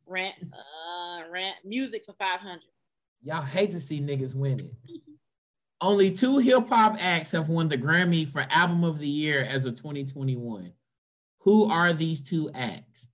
rent, 0.06 0.36
uh, 0.42 1.22
rent 1.32 1.56
music 1.64 2.04
for 2.06 2.14
five 2.20 2.42
hundred. 2.42 2.66
Y'all 3.24 3.42
hate 3.42 3.72
to 3.72 3.80
see 3.80 4.02
niggas 4.02 4.36
winning. 4.36 4.76
Only 5.82 6.12
two 6.12 6.38
hip 6.38 6.70
hop 6.70 6.96
acts 7.00 7.32
have 7.32 7.50
won 7.50 7.68
the 7.68 7.78
Grammy 7.78 8.28
for 8.28 8.46
Album 8.50 8.84
of 8.84 9.00
the 9.00 9.08
Year 9.08 9.44
as 9.44 9.66
of 9.66 9.76
2021. 9.76 10.72
Who 11.40 11.70
are 11.70 11.94
these 11.94 12.22
two 12.22 12.50
acts? 12.56 13.10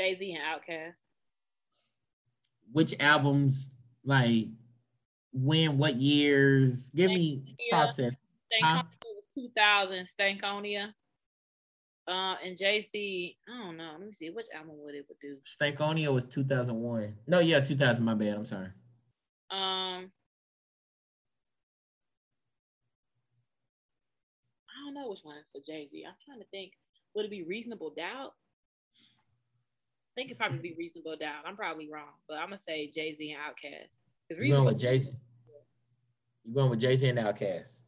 Jay 0.00 0.16
Z 0.16 0.34
and 0.34 0.42
Outkast. 0.42 0.94
Which 2.72 2.94
albums, 3.00 3.70
like 4.04 4.46
when, 5.32 5.76
what 5.76 5.96
years? 5.96 6.90
Give 6.94 7.10
me 7.10 7.56
process. 7.70 8.22
Huh? 8.62 8.84
Was 9.40 9.50
2000, 9.56 10.06
Stankonia. 10.06 10.92
Uh, 12.08 12.34
and 12.44 12.56
Jay 12.56 12.86
Z, 12.90 13.36
I 13.48 13.64
don't 13.64 13.76
know. 13.76 13.90
Let 13.92 14.06
me 14.06 14.12
see 14.12 14.30
which 14.30 14.46
album 14.54 14.74
would 14.78 14.94
it 14.94 15.06
would 15.08 15.18
do. 15.20 15.36
Stankonia 15.46 16.12
was 16.12 16.24
2001. 16.24 17.14
No, 17.26 17.38
yeah, 17.38 17.60
2000. 17.60 18.04
My 18.04 18.14
bad. 18.14 18.34
I'm 18.34 18.46
sorry. 18.46 18.68
Um, 19.50 20.10
I 24.68 24.84
don't 24.84 24.94
know 24.94 25.10
which 25.10 25.20
one 25.22 25.36
for 25.52 25.60
Jay 25.64 25.88
Z. 25.90 26.04
I'm 26.06 26.14
trying 26.26 26.40
to 26.40 26.46
think. 26.50 26.72
Would 27.14 27.26
it 27.26 27.30
be 27.30 27.42
Reasonable 27.42 27.92
Doubt? 27.96 28.32
I 28.96 30.14
think 30.16 30.30
it'd 30.30 30.38
probably 30.38 30.58
be 30.58 30.74
Reasonable 30.76 31.16
Doubt. 31.16 31.44
I'm 31.46 31.56
probably 31.56 31.88
wrong, 31.92 32.14
but 32.28 32.38
I'm 32.38 32.46
gonna 32.46 32.58
say 32.58 32.90
Jay 32.90 33.14
Z 33.16 33.32
and 33.32 33.40
Outkast. 33.40 34.42
You 34.42 34.52
going 34.52 34.64
with 34.64 34.78
Jay 34.78 34.98
Z? 34.98 35.12
You 36.44 36.54
going 36.54 36.70
with 36.70 36.80
Jay 36.80 36.96
Z 36.96 37.08
and 37.08 37.18
Outkast? 37.18 37.82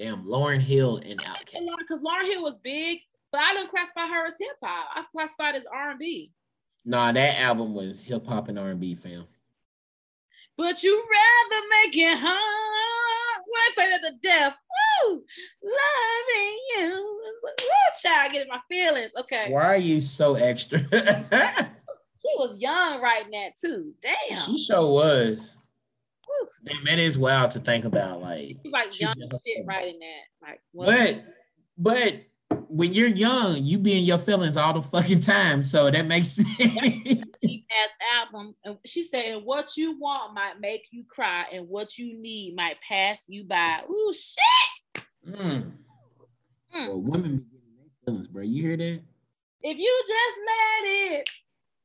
Damn, 0.00 0.24
Lauryn 0.24 0.62
Hill 0.62 0.96
and 1.04 1.20
Outkast. 1.20 1.76
Because 1.78 2.00
Lauryn 2.00 2.24
Hill 2.24 2.42
was 2.42 2.56
big, 2.64 3.00
but 3.30 3.42
I 3.42 3.52
don't 3.52 3.68
classify 3.68 4.06
her 4.06 4.26
as 4.26 4.34
hip 4.40 4.56
hop. 4.64 4.88
I 4.94 5.04
classify 5.12 5.50
it 5.50 5.56
as 5.56 5.66
R 5.70 5.90
and 5.90 5.98
B. 5.98 6.32
Nah, 6.86 7.12
that 7.12 7.38
album 7.38 7.74
was 7.74 8.00
hip 8.00 8.26
hop 8.26 8.48
and 8.48 8.58
R 8.58 8.70
and 8.70 8.80
B, 8.80 8.94
fam. 8.94 9.26
But 10.56 10.82
you 10.82 10.96
rather 10.96 11.66
make 11.84 11.96
it 11.98 12.16
hard 12.18 13.42
when 13.46 13.86
I 13.86 13.94
at 13.94 14.00
the 14.00 14.16
death. 14.22 14.56
Woo, 15.04 15.22
loving 15.62 16.58
you. 16.76 17.20
Woo, 17.42 18.00
child, 18.00 18.32
getting 18.32 18.48
my 18.48 18.60
feelings. 18.70 19.12
Okay. 19.20 19.52
Why 19.52 19.64
are 19.64 19.76
you 19.76 20.00
so 20.00 20.34
extra? 20.36 20.78
she 20.88 22.34
was 22.38 22.56
young 22.58 23.02
right 23.02 23.26
now 23.30 23.48
too. 23.60 23.92
Damn. 24.00 24.38
She 24.38 24.56
sure 24.56 24.90
was. 24.90 25.58
Damn, 26.64 26.84
that 26.84 26.98
is 26.98 27.18
wild 27.18 27.50
to 27.52 27.60
think 27.60 27.84
about. 27.84 28.20
Like, 28.20 28.56
she's 28.62 28.72
like 28.72 29.00
young 29.00 29.14
shit 29.14 29.66
writing 29.66 29.98
that. 30.00 30.46
Like, 30.48 30.60
what? 30.72 30.86
but 30.86 31.24
but 31.78 32.14
when 32.68 32.92
you're 32.92 33.08
young, 33.08 33.64
you 33.64 33.78
be 33.78 33.98
in 33.98 34.04
your 34.04 34.18
feelings 34.18 34.56
all 34.56 34.72
the 34.72 34.82
fucking 34.82 35.20
time. 35.20 35.62
So 35.62 35.90
that 35.90 36.06
makes 36.06 36.28
sense. 36.28 37.24
Album, 38.18 38.54
and 38.64 38.76
she 38.84 39.08
said, 39.08 39.42
"What 39.44 39.76
you 39.76 39.98
want 39.98 40.34
might 40.34 40.60
make 40.60 40.86
you 40.90 41.04
cry, 41.08 41.46
and 41.52 41.68
what 41.68 41.96
you 41.96 42.20
need 42.20 42.54
might 42.54 42.76
pass 42.86 43.18
you 43.28 43.44
by." 43.44 43.80
Ooh, 43.88 44.12
shit. 44.12 45.04
Mm. 45.26 45.72
Mm. 46.74 46.88
Well, 46.88 47.02
women 47.02 47.36
be 47.38 47.44
getting 47.44 47.76
their 47.78 47.90
feelings, 48.04 48.28
bro. 48.28 48.42
You 48.42 48.62
hear 48.62 48.76
that? 48.76 49.00
If 49.62 49.78
you 49.78 50.02
just 50.06 50.38
let 50.46 51.12
it, 51.12 51.30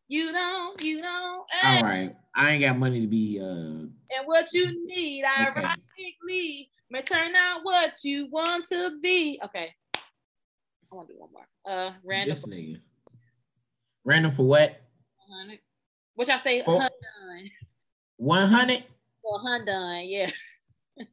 you 0.07 0.31
don't, 0.31 0.81
you 0.81 1.01
don't. 1.01 1.45
All 1.63 1.81
right. 1.81 2.15
I 2.35 2.51
ain't 2.51 2.61
got 2.61 2.77
money 2.77 3.01
to 3.01 3.07
be. 3.07 3.39
uh 3.39 3.45
And 3.45 4.25
what 4.25 4.51
you 4.53 4.85
need, 4.85 5.23
ironically, 5.23 6.69
may 6.89 7.01
turn 7.01 7.35
out 7.35 7.61
what 7.63 8.03
you 8.03 8.27
want 8.29 8.65
to 8.71 8.99
be. 9.01 9.39
Okay. 9.43 9.73
I 9.95 10.95
want 10.95 11.07
to 11.07 11.13
do 11.13 11.19
one 11.19 11.29
more. 11.33 11.47
Uh, 11.65 11.91
random. 12.03 12.29
This 12.29 12.45
nigga. 12.45 12.79
Random 14.03 14.31
for 14.31 14.43
what? 14.45 14.81
100. 15.27 15.59
Which 16.15 16.29
I 16.29 16.39
say, 16.39 16.63
oh. 16.67 16.87
100? 18.17 18.83
Well, 19.23 19.43
Hyundai, 19.43 20.05
yeah. 20.07 20.29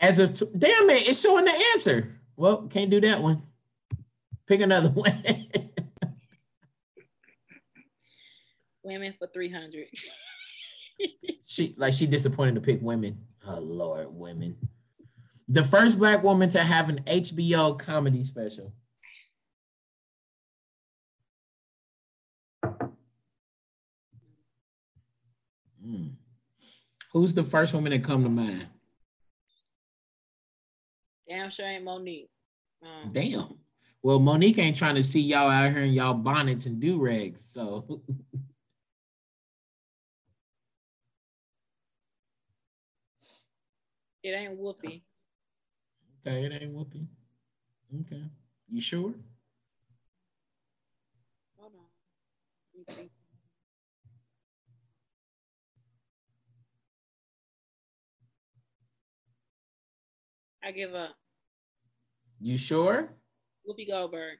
As 0.00 0.18
of, 0.18 0.34
t- 0.34 0.46
damn 0.56 0.88
it, 0.90 1.08
it's 1.08 1.20
showing 1.20 1.44
the 1.44 1.52
answer. 1.74 2.18
Well, 2.36 2.68
can't 2.68 2.90
do 2.90 3.00
that 3.02 3.20
one. 3.20 3.42
Pick 4.46 4.60
another 4.60 4.88
one. 4.94 5.22
Women 8.88 9.12
for 9.18 9.26
300. 9.26 9.86
she 11.44 11.74
like 11.76 11.92
she 11.92 12.06
disappointed 12.06 12.54
to 12.54 12.62
pick 12.62 12.80
women. 12.80 13.18
Oh 13.46 13.58
Lord, 13.58 14.06
women. 14.10 14.56
The 15.46 15.62
first 15.62 15.98
black 15.98 16.22
woman 16.22 16.48
to 16.48 16.60
have 16.60 16.88
an 16.88 17.00
HBO 17.04 17.78
comedy 17.78 18.24
special. 18.24 18.72
Hmm. 25.84 26.06
Who's 27.12 27.34
the 27.34 27.44
first 27.44 27.74
woman 27.74 27.92
that 27.92 28.02
come 28.02 28.22
to 28.22 28.30
mind? 28.30 28.68
Damn 31.28 31.50
sure 31.50 31.66
ain't 31.66 31.84
Mo'Nique. 31.84 32.30
Um, 32.82 33.10
Damn. 33.12 33.58
Well, 34.02 34.18
Mo'Nique 34.18 34.56
ain't 34.56 34.76
trying 34.76 34.94
to 34.94 35.02
see 35.02 35.20
y'all 35.20 35.50
out 35.50 35.72
here 35.72 35.82
in 35.82 35.92
y'all 35.92 36.14
bonnets 36.14 36.64
and 36.64 36.80
do 36.80 36.98
rags, 36.98 37.44
so. 37.44 38.00
It 44.28 44.32
ain't 44.32 44.60
Whoopi. 44.60 45.00
Okay, 46.20 46.44
it 46.44 46.52
ain't 46.52 46.74
Whoopi. 46.74 47.06
Okay. 48.00 48.24
You 48.68 48.78
sure? 48.78 49.14
Hold 51.56 51.72
on. 51.74 53.08
I 60.62 60.72
give 60.72 60.94
up. 60.94 61.14
You 62.38 62.58
sure? 62.58 63.08
Whoopi 63.66 63.88
Goldberg. 63.88 64.36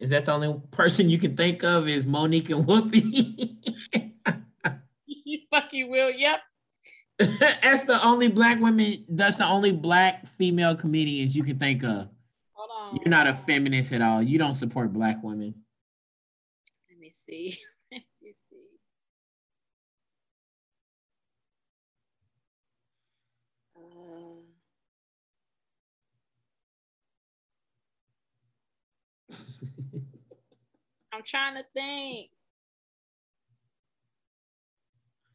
Is 0.00 0.10
that 0.10 0.26
the 0.26 0.32
only 0.32 0.60
person 0.70 1.08
you 1.08 1.16
can 1.16 1.34
think 1.34 1.64
of 1.64 1.88
is 1.88 2.04
Mo'Nique 2.04 2.54
and 2.54 2.66
Whoopi? 2.66 4.12
you 5.06 5.38
fuck 5.50 5.72
you 5.72 5.88
will. 5.88 6.10
Yep. 6.10 6.40
that's 7.18 7.84
the 7.84 8.04
only 8.04 8.26
black 8.26 8.58
women. 8.60 9.04
That's 9.08 9.36
the 9.36 9.46
only 9.46 9.70
black 9.70 10.26
female 10.26 10.74
comedians 10.74 11.36
you 11.36 11.44
can 11.44 11.58
think 11.58 11.84
of. 11.84 12.08
Hold 12.52 12.70
on. 12.76 12.96
You're 12.96 13.08
not 13.08 13.28
a 13.28 13.34
feminist 13.34 13.92
at 13.92 14.02
all. 14.02 14.20
You 14.20 14.36
don't 14.36 14.54
support 14.54 14.92
black 14.92 15.22
women. 15.22 15.54
Let 16.90 16.98
me 16.98 17.12
see. 17.28 17.56
Let 17.92 18.02
me 18.20 18.34
see. 18.50 18.68
Uh... 23.76 24.40
I'm 31.12 31.22
trying 31.24 31.54
to 31.54 31.64
think. 31.72 32.30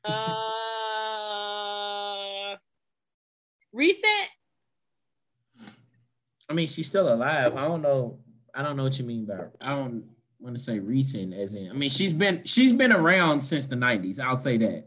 Uh, 0.06 1.28
recent. 3.73 4.30
I 6.49 6.53
mean, 6.53 6.67
she's 6.67 6.88
still 6.88 7.14
alive. 7.14 7.56
I 7.56 7.67
don't 7.67 7.81
know. 7.81 8.17
I 8.56 8.64
don't 8.64 8.75
know 8.75 8.83
what 8.83 8.98
you 8.98 9.06
mean 9.06 9.25
by. 9.25 9.45
I 9.61 9.69
don't 9.69 10.03
want 10.39 10.56
to 10.56 10.61
say 10.61 10.80
recent, 10.80 11.33
as 11.33 11.56
in. 11.56 11.69
I 11.69 11.73
mean, 11.73 11.89
she's 11.89 12.14
been 12.14 12.43
she's 12.45 12.73
been 12.73 12.91
around 12.91 13.41
since 13.41 13.67
the 13.67 13.75
'90s. 13.75 14.19
I'll 14.19 14.35
say 14.35 14.57
that. 14.57 14.85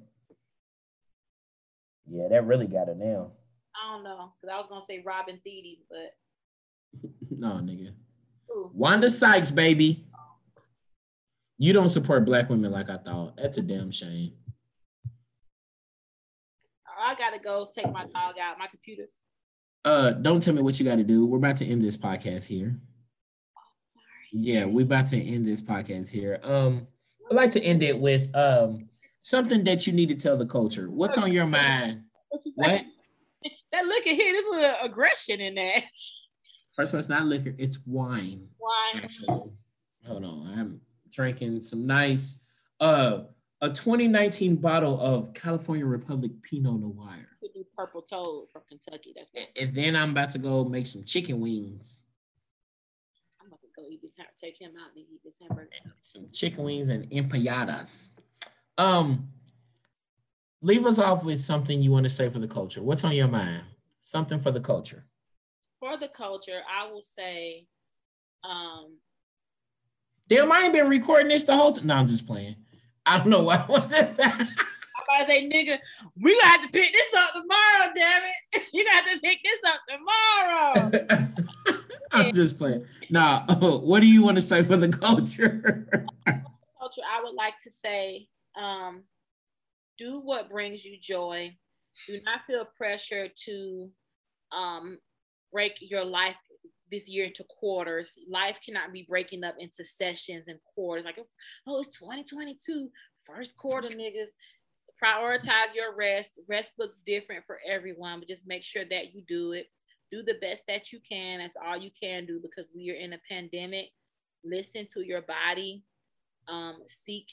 Yeah, 2.10 2.28
that 2.30 2.44
really 2.46 2.66
got 2.66 2.88
her 2.88 2.94
now. 2.94 3.30
I 3.74 3.94
don't 3.94 4.04
know, 4.04 4.32
cause 4.40 4.50
I 4.52 4.58
was 4.58 4.66
gonna 4.66 4.82
say 4.82 5.02
Robin 5.06 5.40
Thede, 5.44 5.78
but 5.88 7.10
no, 7.30 7.48
nigga. 7.54 7.92
Ooh. 8.50 8.70
Wanda 8.74 9.08
Sykes, 9.08 9.50
baby. 9.50 10.04
You 11.58 11.72
don't 11.72 11.88
support 11.88 12.24
black 12.24 12.50
women 12.50 12.72
like 12.72 12.90
I 12.90 12.98
thought. 12.98 13.36
That's 13.36 13.58
a 13.58 13.62
damn 13.62 13.90
shame. 13.90 14.32
I 17.22 17.30
gotta 17.30 17.42
go 17.42 17.68
take 17.72 17.90
my 17.92 18.04
dog 18.06 18.34
out. 18.40 18.58
My 18.58 18.66
computer's 18.66 19.20
Uh, 19.84 20.10
don't 20.12 20.42
tell 20.42 20.54
me 20.54 20.62
what 20.62 20.78
you 20.80 20.86
got 20.86 20.96
to 20.96 21.04
do. 21.04 21.24
We're 21.26 21.38
about 21.38 21.56
to 21.58 21.66
end 21.66 21.82
this 21.82 21.96
podcast 21.96 22.44
here. 22.44 22.76
Oh, 23.56 23.60
Yeah, 24.32 24.64
we're 24.64 24.84
about 24.84 25.06
to 25.08 25.20
end 25.22 25.46
this 25.46 25.60
podcast 25.60 26.10
here. 26.10 26.40
Um, 26.42 26.86
I'd 27.30 27.36
like 27.36 27.52
to 27.52 27.62
end 27.62 27.82
it 27.82 27.98
with 27.98 28.34
um 28.34 28.88
something 29.20 29.62
that 29.64 29.86
you 29.86 29.92
need 29.92 30.08
to 30.08 30.14
tell 30.16 30.36
the 30.36 30.46
culture. 30.46 30.90
What's 30.90 31.16
on 31.18 31.32
your 31.32 31.46
mind? 31.46 32.02
What? 32.54 32.84
That 33.72 33.86
look 33.86 34.06
at 34.06 34.14
here, 34.14 34.32
there's 34.32 34.44
a 34.44 34.50
little 34.50 34.76
aggression 34.82 35.40
in 35.40 35.54
there. 35.54 35.82
First 36.74 36.90
of 36.92 36.96
all, 36.96 37.00
it's 37.00 37.08
not 37.08 37.24
liquor, 37.24 37.54
it's 37.56 37.78
wine. 37.86 38.46
Wine. 38.60 39.02
Actually. 39.02 39.44
Hold 40.06 40.24
on. 40.24 40.54
I'm 40.58 40.80
drinking 41.10 41.62
some 41.62 41.86
nice 41.86 42.38
uh 42.80 43.22
a 43.62 43.70
2019 43.70 44.56
bottle 44.56 45.00
of 45.00 45.32
California 45.32 45.86
Republic 45.86 46.32
Pinot 46.42 46.80
Noir. 46.80 47.16
Purple 47.76 48.02
Toad 48.02 48.50
from 48.52 48.62
Kentucky. 48.68 49.14
That's 49.16 49.30
and, 49.34 49.46
and 49.56 49.74
then 49.74 49.96
I'm 49.96 50.10
about 50.10 50.30
to 50.30 50.38
go 50.38 50.64
make 50.64 50.86
some 50.86 51.04
chicken 51.04 51.40
wings. 51.40 52.00
I'm 53.40 53.46
about 53.46 53.60
to 53.62 53.68
go 53.74 53.88
eat 53.88 54.02
this 54.02 54.12
take 54.40 54.60
him 54.60 54.72
out 54.78 54.90
and 54.94 55.04
eat 55.10 55.20
this 55.24 55.34
hamburger. 55.40 55.70
Some 56.00 56.26
chicken 56.32 56.64
wings 56.64 56.90
and 56.90 57.10
empanadas. 57.10 58.10
Um, 58.78 59.28
leave 60.60 60.84
us 60.84 60.98
off 60.98 61.24
with 61.24 61.40
something 61.40 61.80
you 61.80 61.90
want 61.90 62.04
to 62.04 62.10
say 62.10 62.28
for 62.28 62.40
the 62.40 62.48
culture. 62.48 62.82
What's 62.82 63.04
on 63.04 63.12
your 63.12 63.28
mind? 63.28 63.62
Something 64.02 64.38
for 64.38 64.50
the 64.50 64.60
culture. 64.60 65.04
For 65.80 65.96
the 65.96 66.08
culture, 66.08 66.60
I 66.70 66.90
will 66.90 67.02
say, 67.02 67.66
um, 68.44 68.98
Damn, 70.28 70.52
I 70.52 70.62
ain't 70.64 70.72
been 70.72 70.88
recording 70.88 71.28
this 71.28 71.44
the 71.44 71.56
whole 71.56 71.72
time. 71.72 71.86
No, 71.86 71.94
I'm 71.94 72.06
just 72.06 72.26
playing. 72.26 72.56
I 73.06 73.18
don't 73.18 73.28
know 73.28 73.42
why 73.42 73.56
I 73.56 73.66
want 73.70 73.90
to. 73.90 73.98
I'm 74.24 74.40
about 75.20 75.20
to 75.20 75.26
say, 75.26 75.48
nigga, 75.48 75.78
we 76.20 76.34
gonna 76.34 76.46
have 76.46 76.62
to 76.62 76.68
pick 76.68 76.92
this 76.92 77.14
up 77.16 77.30
tomorrow, 77.32 77.92
damn 77.94 78.22
it. 78.24 78.62
You 78.72 78.84
got 78.84 79.04
to 79.04 79.20
pick 79.20 79.38
this 79.42 79.60
up 79.66 81.00
tomorrow. 81.66 81.78
I'm 82.12 82.32
just 82.32 82.56
playing. 82.56 82.86
Now, 83.10 83.44
what 83.60 84.00
do 84.00 84.06
you 84.06 84.22
want 84.22 84.36
to 84.38 84.42
say 84.42 84.62
for 84.62 84.76
the 84.76 84.88
culture? 84.88 85.86
culture, 86.78 87.02
I 87.06 87.22
would 87.22 87.34
like 87.34 87.54
to 87.64 87.70
say, 87.84 88.28
um, 88.56 89.02
do 89.98 90.20
what 90.20 90.50
brings 90.50 90.84
you 90.84 90.96
joy. 91.00 91.54
Do 92.06 92.18
not 92.24 92.40
feel 92.46 92.66
pressure 92.76 93.28
to 93.44 93.90
um, 94.52 94.98
break 95.52 95.74
your 95.80 96.04
life 96.04 96.36
this 96.92 97.08
year 97.08 97.24
into 97.24 97.44
quarters. 97.44 98.18
Life 98.30 98.58
cannot 98.64 98.92
be 98.92 99.06
breaking 99.08 99.42
up 99.42 99.56
into 99.58 99.84
sessions 99.84 100.46
and 100.46 100.58
quarters. 100.74 101.04
Like, 101.04 101.18
oh, 101.66 101.80
it's 101.80 101.96
2022, 101.98 102.88
first 103.26 103.56
quarter, 103.56 103.88
niggas. 103.88 104.30
Prioritize 105.02 105.74
your 105.74 105.96
rest. 105.96 106.30
Rest 106.48 106.72
looks 106.78 107.00
different 107.04 107.44
for 107.46 107.58
everyone, 107.68 108.20
but 108.20 108.28
just 108.28 108.46
make 108.46 108.62
sure 108.62 108.84
that 108.88 109.14
you 109.14 109.22
do 109.26 109.52
it. 109.52 109.66
Do 110.12 110.22
the 110.22 110.34
best 110.40 110.62
that 110.68 110.92
you 110.92 111.00
can. 111.08 111.38
That's 111.38 111.56
all 111.66 111.76
you 111.76 111.90
can 112.00 112.26
do 112.26 112.38
because 112.40 112.70
we 112.74 112.90
are 112.90 112.94
in 112.94 113.14
a 113.14 113.18
pandemic. 113.28 113.86
Listen 114.44 114.86
to 114.92 115.00
your 115.00 115.22
body. 115.22 115.82
Um, 116.46 116.76
seek 117.04 117.26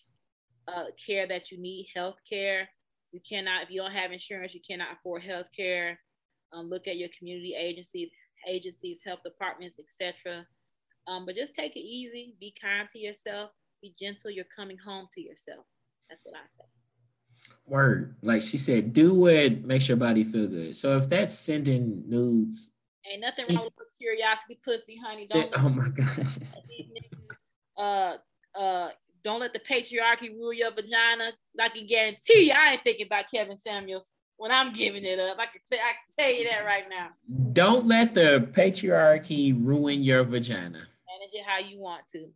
uh, 0.68 0.86
care 1.06 1.28
that 1.28 1.52
you 1.52 1.60
need, 1.60 1.90
health 1.96 2.18
care. 2.28 2.70
You 3.12 3.20
cannot, 3.28 3.64
if 3.64 3.72
you 3.72 3.82
don't 3.82 3.92
have 3.92 4.12
insurance, 4.12 4.54
you 4.54 4.62
cannot 4.68 4.94
afford 5.00 5.24
health 5.24 5.48
care. 5.56 6.00
Um, 6.54 6.70
look 6.70 6.88
at 6.88 6.98
your 6.98 7.10
community 7.18 7.56
agencies 7.60 8.10
agencies, 8.48 9.00
health 9.06 9.20
departments, 9.24 9.78
etc. 9.80 10.46
Um, 11.08 11.26
but 11.26 11.36
just 11.36 11.54
take 11.54 11.76
it 11.76 11.80
easy. 11.80 12.36
Be 12.40 12.54
kind 12.60 12.88
to 12.94 13.00
yourself. 13.00 13.52
Be 13.82 13.94
gentle. 14.00 14.30
You're 14.30 14.46
coming 14.56 14.78
home 14.78 15.08
to 15.16 15.22
yourself. 15.22 15.66
That's 16.10 16.22
what 16.24 16.36
I 16.36 16.46
say. 16.58 16.66
Word, 17.66 18.16
like 18.22 18.42
she 18.42 18.58
said, 18.58 18.94
do 18.94 19.14
what 19.14 19.62
makes 19.64 19.88
your 19.88 19.98
body 19.98 20.24
feel 20.24 20.48
good. 20.48 20.76
So 20.76 20.98
if 20.98 21.08
that's 21.08 21.38
sending 21.38 22.04
nudes, 22.08 22.72
ain't 23.10 23.22
nothing 23.22 23.46
send, 23.46 23.58
wrong 23.58 23.70
with 23.78 23.88
curiosity, 23.98 24.60
pussy, 24.64 25.00
honey. 25.04 25.28
Don't. 25.28 25.52
oh 25.58 25.70
my 25.70 25.90
god. 25.90 26.28
uh, 27.78 28.60
uh, 28.60 28.90
don't 29.24 29.40
let 29.40 29.54
the 29.54 29.60
patriarchy 29.60 30.32
rule 30.32 30.54
your 30.54 30.72
vagina. 30.72 31.32
I 31.60 31.70
can 31.70 31.86
guarantee 31.88 32.48
you, 32.48 32.54
I 32.54 32.74
ain't 32.74 32.84
thinking 32.84 33.06
about 33.06 33.26
Kevin 33.32 33.58
Samuels 33.64 34.06
when 34.40 34.52
I'm 34.52 34.72
giving 34.74 35.04
it 35.04 35.20
up. 35.20 35.38
I 35.38 35.46
can, 35.46 35.62
I 35.72 35.76
can 35.76 36.18
tell 36.18 36.34
you 36.34 36.46
that 36.46 36.66
right 36.66 36.86
now. 36.90 37.10
Don't 37.52 37.86
let 37.86 38.14
the 38.14 38.50
patriarchy 38.54 39.54
ruin 39.54 40.02
your 40.02 40.24
vagina. 40.24 40.80
Manage 40.80 41.34
it 41.34 41.44
how 41.46 41.60
you 41.60 41.78
want 41.78 42.04
to. 42.14 42.30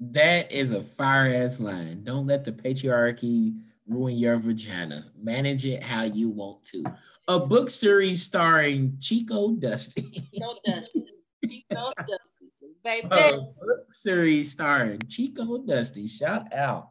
That 0.00 0.50
is 0.50 0.72
a 0.72 0.82
fire 0.82 1.32
ass 1.32 1.60
line. 1.60 2.02
Don't 2.02 2.26
let 2.26 2.44
the 2.44 2.52
patriarchy 2.52 3.54
ruin 3.86 4.16
your 4.16 4.38
vagina. 4.38 5.12
Manage 5.22 5.66
it 5.66 5.82
how 5.82 6.04
you 6.04 6.30
want 6.30 6.64
to. 6.68 6.82
A 7.28 7.38
book 7.38 7.68
series 7.68 8.22
starring 8.22 8.96
Chico 8.98 9.52
Dusty. 9.52 10.10
Chico 10.10 10.54
Dusty. 10.64 11.04
Chico 11.46 11.92
Dusty. 11.98 12.72
Baby. 12.82 13.08
A 13.10 13.36
book 13.36 13.84
series 13.90 14.50
starring 14.50 15.00
Chico 15.08 15.58
Dusty. 15.58 16.08
Shout 16.08 16.52
out. 16.54 16.88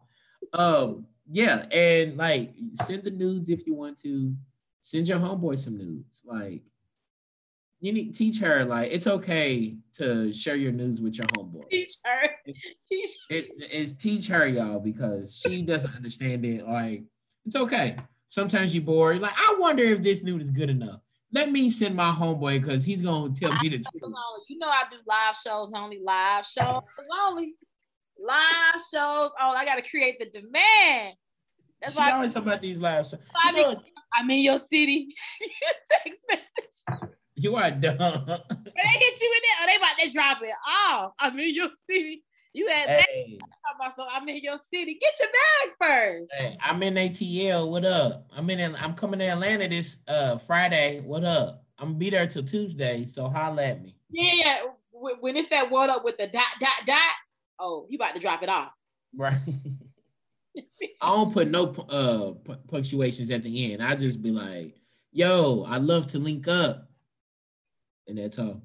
Um, 0.53 1.07
yeah, 1.31 1.65
and 1.71 2.17
like 2.17 2.53
send 2.73 3.03
the 3.03 3.11
nudes 3.11 3.49
if 3.49 3.65
you 3.65 3.73
want 3.73 3.97
to. 3.99 4.35
Send 4.83 5.07
your 5.07 5.19
homeboy 5.19 5.59
some 5.59 5.77
nudes. 5.77 6.23
Like 6.25 6.63
you 7.79 7.93
need 7.93 8.15
teach 8.15 8.39
her 8.39 8.65
like 8.65 8.91
it's 8.91 9.07
okay 9.07 9.75
to 9.93 10.33
share 10.33 10.55
your 10.55 10.71
news 10.71 11.01
with 11.01 11.17
your 11.17 11.27
homeboy. 11.27 11.69
Teach 11.69 11.97
her. 12.03 12.29
Teach 12.87 13.09
it 13.29 13.51
is 13.71 13.93
teach 13.93 14.27
her, 14.27 14.47
y'all, 14.47 14.79
because 14.79 15.39
she 15.39 15.61
doesn't 15.61 15.95
understand 15.95 16.45
it. 16.45 16.67
Like 16.67 17.03
it's 17.45 17.55
okay. 17.55 17.95
Sometimes 18.27 18.73
you 18.73 18.81
bored. 18.81 19.21
Like 19.21 19.33
I 19.35 19.55
wonder 19.59 19.83
if 19.83 20.01
this 20.01 20.23
nude 20.23 20.41
is 20.41 20.51
good 20.51 20.69
enough. 20.69 21.01
Let 21.31 21.51
me 21.51 21.69
send 21.69 21.95
my 21.95 22.11
homeboy 22.11 22.61
because 22.61 22.83
he's 22.83 23.01
gonna 23.01 23.33
tell 23.33 23.53
me 23.61 23.69
the 23.69 23.77
truth. 23.77 24.13
You 24.49 24.57
know 24.57 24.67
I 24.67 24.83
do 24.89 24.97
live 25.05 25.35
shows 25.37 25.71
only. 25.75 25.99
Live 26.03 26.45
shows 26.45 26.81
only. 27.27 27.53
Live 28.19 28.81
shows. 28.93 29.31
Oh, 29.39 29.53
I 29.55 29.63
gotta 29.63 29.81
create 29.81 30.19
the 30.19 30.25
demand. 30.25 31.15
That's 31.81 31.93
she 31.93 31.99
why 31.99 32.11
always 32.11 32.33
talk 32.33 32.43
about 32.43 32.61
these 32.61 32.79
live 32.79 33.07
shows. 33.07 33.19
I 33.35 33.51
mean, 33.51 33.75
I'm 34.13 34.29
in 34.29 34.39
your 34.39 34.57
city. 34.57 35.15
Text 35.91 36.21
message. 36.29 37.09
You 37.35 37.55
are 37.55 37.71
dumb. 37.71 37.97
When 37.97 38.73
they 38.75 38.99
hit 38.99 39.21
you 39.21 39.33
in 39.33 39.41
there, 39.41 39.57
oh, 39.61 39.65
they 39.65 39.75
about 39.77 39.97
to 39.99 40.11
drop 40.11 40.37
it. 40.43 40.53
Oh, 40.67 41.13
I'm 41.19 41.39
in 41.39 41.55
your 41.55 41.69
city. 41.89 42.23
You 42.53 42.67
had 42.67 42.89
hey. 42.89 43.39
about 43.75 43.95
so 43.95 44.05
I'm 44.11 44.27
in 44.27 44.41
your 44.43 44.59
city. 44.73 44.99
Get 44.99 45.13
your 45.19 45.29
bag 45.29 45.75
first. 45.79 46.27
Hey, 46.33 46.57
I'm 46.61 46.83
in 46.83 46.95
ATL. 46.95 47.69
What 47.69 47.85
up? 47.85 48.27
I'm 48.35 48.49
in. 48.49 48.75
I'm 48.75 48.93
coming 48.93 49.19
to 49.19 49.25
Atlanta 49.25 49.69
this 49.69 49.97
uh 50.07 50.37
Friday. 50.37 50.99
What 50.99 51.23
up? 51.23 51.63
I'm 51.79 51.89
gonna 51.89 51.97
be 51.97 52.09
there 52.09 52.27
till 52.27 52.43
Tuesday. 52.43 53.05
So 53.05 53.29
holla 53.29 53.63
at 53.63 53.81
me. 53.81 53.95
Yeah, 54.09 54.59
when 54.91 55.37
it's 55.37 55.49
that 55.49 55.71
word 55.71 55.89
up 55.89 56.03
with 56.03 56.17
the 56.17 56.27
dot 56.27 56.43
dot 56.59 56.85
dot. 56.85 57.15
Oh, 57.59 57.85
you 57.89 57.95
about 57.95 58.15
to 58.15 58.21
drop 58.21 58.43
it 58.43 58.49
off. 58.49 58.71
Right. 59.15 59.37
I 61.01 61.15
don't 61.15 61.33
put 61.33 61.49
no 61.49 61.65
uh 61.89 62.53
punctuations 62.69 63.31
at 63.31 63.43
the 63.43 63.73
end. 63.73 63.83
I 63.83 63.95
just 63.95 64.21
be 64.21 64.31
like, 64.31 64.75
"Yo, 65.11 65.63
I 65.67 65.77
love 65.77 66.07
to 66.07 66.19
link 66.19 66.47
up," 66.47 66.89
and 68.07 68.17
that's 68.17 68.39
all. 68.39 68.61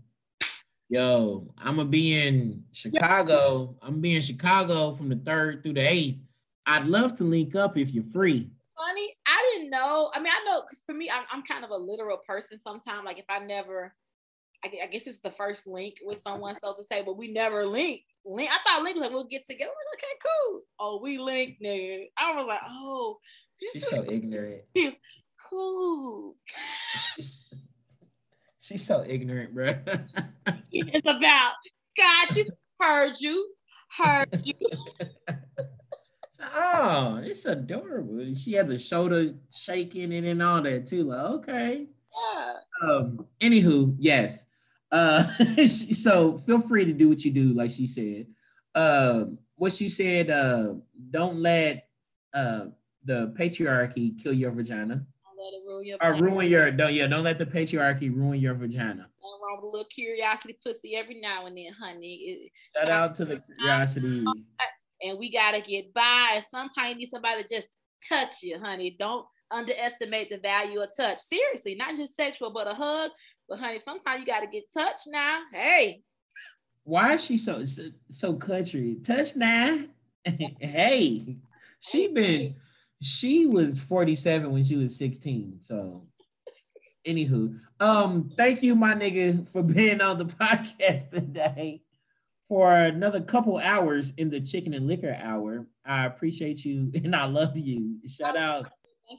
Yo, 0.88 1.52
I'm 1.58 1.76
gonna 1.76 1.88
be 1.88 2.16
in 2.16 2.64
Chicago. 2.72 3.76
I'm 3.82 3.90
gonna 3.90 4.00
be 4.00 4.14
in 4.14 4.22
Chicago 4.22 4.92
from 4.92 5.08
the 5.08 5.16
third 5.16 5.62
through 5.62 5.74
the 5.74 5.88
eighth. 5.88 6.18
I'd 6.66 6.86
love 6.86 7.16
to 7.16 7.24
link 7.24 7.54
up 7.54 7.76
if 7.76 7.92
you're 7.92 8.04
free. 8.04 8.50
Funny, 8.76 9.14
I 9.26 9.52
didn't 9.54 9.70
know. 9.70 10.10
I 10.14 10.18
mean, 10.18 10.32
I 10.32 10.44
know 10.44 10.62
because 10.62 10.82
for 10.84 10.94
me, 10.94 11.10
I'm, 11.10 11.24
I'm 11.32 11.42
kind 11.42 11.64
of 11.64 11.70
a 11.70 11.76
literal 11.76 12.18
person. 12.26 12.58
Sometimes, 12.58 13.04
like 13.04 13.18
if 13.18 13.24
I 13.28 13.38
never, 13.38 13.94
I 14.64 14.68
guess 14.68 15.06
it's 15.06 15.20
the 15.20 15.30
first 15.30 15.66
link 15.66 15.96
with 16.04 16.20
someone, 16.22 16.56
so 16.62 16.74
to 16.76 16.84
say, 16.84 17.02
but 17.04 17.16
we 17.16 17.32
never 17.32 17.64
link 17.66 18.02
link. 18.26 18.50
I 18.50 18.58
thought 18.64 18.82
link 18.82 18.98
like 18.98 19.10
we'll 19.10 19.24
get 19.24 19.46
together. 19.46 19.70
Like, 19.70 19.98
okay, 19.98 20.14
cool. 20.24 20.60
Oh, 20.78 21.00
we 21.02 21.18
linked, 21.18 21.62
nigga. 21.62 22.06
I 22.18 22.34
was 22.34 22.46
like, 22.46 22.60
oh, 22.68 23.18
she's 23.72 23.88
so 23.88 24.04
ignorant. 24.10 24.62
cool. 25.50 26.36
She's, 27.14 27.44
she's 28.58 28.86
so 28.86 29.04
ignorant, 29.06 29.54
bro. 29.54 29.66
it's 30.72 31.08
about 31.08 31.52
got 31.96 32.36
you, 32.36 32.46
heard 32.80 33.14
you, 33.20 33.48
heard 33.96 34.42
you. 34.44 34.54
oh, 36.54 37.20
it's 37.22 37.46
adorable. 37.46 38.34
She 38.34 38.52
had 38.52 38.68
the 38.68 38.78
shoulder 38.78 39.30
shaking 39.50 40.12
it 40.12 40.24
and 40.24 40.42
all 40.42 40.60
that 40.62 40.86
too. 40.86 41.04
Like, 41.04 41.24
okay. 41.26 41.86
Yeah. 42.34 42.54
Um, 42.82 43.26
anywho, 43.40 43.94
yes. 43.98 44.45
Uh, 44.92 45.24
so 45.66 46.38
feel 46.38 46.60
free 46.60 46.84
to 46.84 46.92
do 46.92 47.08
what 47.08 47.24
you 47.24 47.30
do, 47.30 47.52
like 47.54 47.70
she 47.70 47.86
said. 47.86 48.26
Uh, 48.74 49.26
what 49.56 49.72
she 49.72 49.88
said, 49.88 50.30
uh, 50.30 50.74
don't 51.10 51.36
let 51.36 51.88
uh, 52.34 52.66
the 53.04 53.34
patriarchy 53.38 54.20
kill 54.22 54.32
your 54.32 54.50
vagina. 54.50 54.94
Don't 54.96 55.38
let 55.38 55.54
it 55.54 55.62
ruin 55.66 55.86
your. 55.86 55.98
Or 56.02 56.14
ruin 56.14 56.48
your. 56.48 56.70
Don't 56.70 56.92
yeah. 56.92 57.06
Don't 57.06 57.24
let 57.24 57.38
the 57.38 57.46
patriarchy 57.46 58.14
ruin 58.14 58.40
your 58.40 58.54
vagina. 58.54 59.08
Nothing 59.08 59.40
wrong 59.42 59.60
with 59.62 59.68
a 59.68 59.72
little 59.72 59.88
curiosity, 59.88 60.58
pussy 60.62 60.96
every 60.96 61.20
now 61.20 61.46
and 61.46 61.56
then, 61.56 61.72
honey. 61.72 62.14
It, 62.14 62.52
Shout 62.78 62.90
out 62.90 63.14
to 63.16 63.24
the 63.24 63.42
curiosity. 63.58 64.24
And 65.02 65.18
we 65.18 65.30
gotta 65.30 65.60
get 65.60 65.92
by. 65.94 66.32
And 66.34 66.44
sometimes 66.50 66.90
you 66.90 66.96
need 66.96 67.10
somebody 67.10 67.42
to 67.42 67.48
just 67.48 67.68
touch 68.08 68.42
you, 68.42 68.58
honey. 68.58 68.96
Don't 68.98 69.26
underestimate 69.50 70.30
the 70.30 70.38
value 70.38 70.80
of 70.80 70.90
touch. 70.96 71.20
Seriously, 71.20 71.74
not 71.74 71.96
just 71.96 72.16
sexual, 72.16 72.52
but 72.52 72.66
a 72.66 72.74
hug 72.74 73.10
But 73.48 73.58
honey, 73.58 73.78
sometimes 73.78 74.20
you 74.20 74.26
gotta 74.26 74.46
get 74.46 74.64
touched 74.72 75.06
now. 75.06 75.40
Hey. 75.52 76.02
Why 76.84 77.14
is 77.14 77.24
she 77.24 77.38
so 77.38 77.64
so, 77.64 77.90
so 78.10 78.34
country? 78.34 78.98
Touch 79.04 79.36
now. 79.36 79.84
hey. 80.60 81.36
She 81.80 82.08
been 82.08 82.56
she 83.02 83.46
was 83.46 83.78
47 83.78 84.50
when 84.50 84.64
she 84.64 84.76
was 84.76 84.96
16. 84.96 85.58
So 85.60 86.06
anywho, 87.06 87.58
um, 87.80 88.30
thank 88.36 88.62
you, 88.62 88.74
my 88.74 88.94
nigga, 88.94 89.48
for 89.48 89.62
being 89.62 90.00
on 90.00 90.18
the 90.18 90.24
podcast 90.24 91.10
today 91.10 91.82
for 92.48 92.72
another 92.72 93.20
couple 93.20 93.58
hours 93.58 94.12
in 94.18 94.30
the 94.30 94.40
chicken 94.40 94.74
and 94.74 94.86
liquor 94.86 95.16
hour. 95.20 95.66
I 95.84 96.06
appreciate 96.06 96.64
you 96.64 96.90
and 97.04 97.14
I 97.14 97.26
love 97.26 97.56
you. 97.56 97.96
Shout 98.08 98.36
out, 98.36 98.70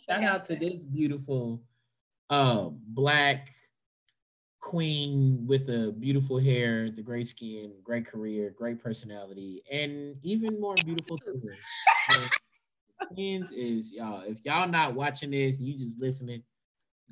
shout 0.08 0.24
out 0.24 0.46
to 0.46 0.56
this 0.56 0.86
beautiful 0.86 1.62
uh 2.30 2.68
black 2.90 3.54
queen 4.68 5.46
with 5.48 5.66
the 5.66 5.96
beautiful 5.98 6.38
hair, 6.38 6.92
the 6.92 7.02
great 7.02 7.26
skin, 7.26 7.72
great 7.86 8.06
career, 8.06 8.54
great 8.58 8.84
personality, 8.84 9.64
and 9.72 10.18
even 10.24 10.60
more 10.60 10.76
beautiful 10.84 11.18
twins 13.14 13.54
is 13.54 13.94
y'all. 13.94 14.24
If 14.28 14.44
y'all 14.44 14.68
not 14.68 14.94
watching 14.94 15.32
this, 15.32 15.58
you 15.58 15.78
just 15.78 16.02
listening. 16.02 16.44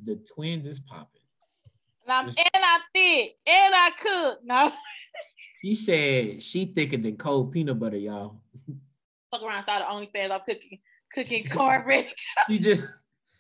The 0.04 0.18
twins 0.36 0.68
is 0.68 0.82
popping. 0.82 1.22
And 2.04 2.12
I'm 2.12 2.26
just, 2.26 2.40
and 2.40 2.50
I 2.54 2.80
thick 2.94 3.38
and 3.48 3.74
I 3.74 3.90
cook. 4.02 4.40
No. 4.44 4.74
She 5.64 5.76
said 5.76 6.44
she 6.44 6.66
thicker 6.66 6.98
than 6.98 7.16
cold 7.16 7.54
peanut 7.54 7.80
butter, 7.80 7.96
y'all. 7.96 8.42
Fuck 9.32 9.44
around, 9.44 9.64
started 9.64 9.86
OnlyFans. 9.86 10.32
I'm 10.32 10.42
cooking 10.46 10.80
cooking 11.14 11.48
cornbread. 11.48 12.10
you 12.50 12.60
just 12.60 12.86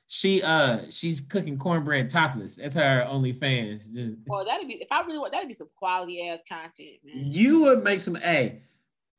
she 0.08 0.42
uh 0.44 0.82
she's 0.90 1.20
cooking 1.20 1.58
cornbread 1.58 2.10
topless. 2.10 2.56
That's 2.56 2.76
her 2.76 3.08
OnlyFans. 3.10 3.92
Just, 3.94 4.18
oh, 4.30 4.46
that'd 4.46 4.68
be 4.68 4.76
if 4.76 4.92
I 4.92 5.02
really 5.02 5.18
want 5.18 5.32
that'd 5.32 5.48
be 5.48 5.54
some 5.54 5.70
quality 5.76 6.28
ass 6.28 6.40
content, 6.48 7.00
man. 7.04 7.32
You 7.32 7.62
would 7.62 7.84
make 7.84 8.02
some. 8.02 8.16
Hey, 8.16 8.62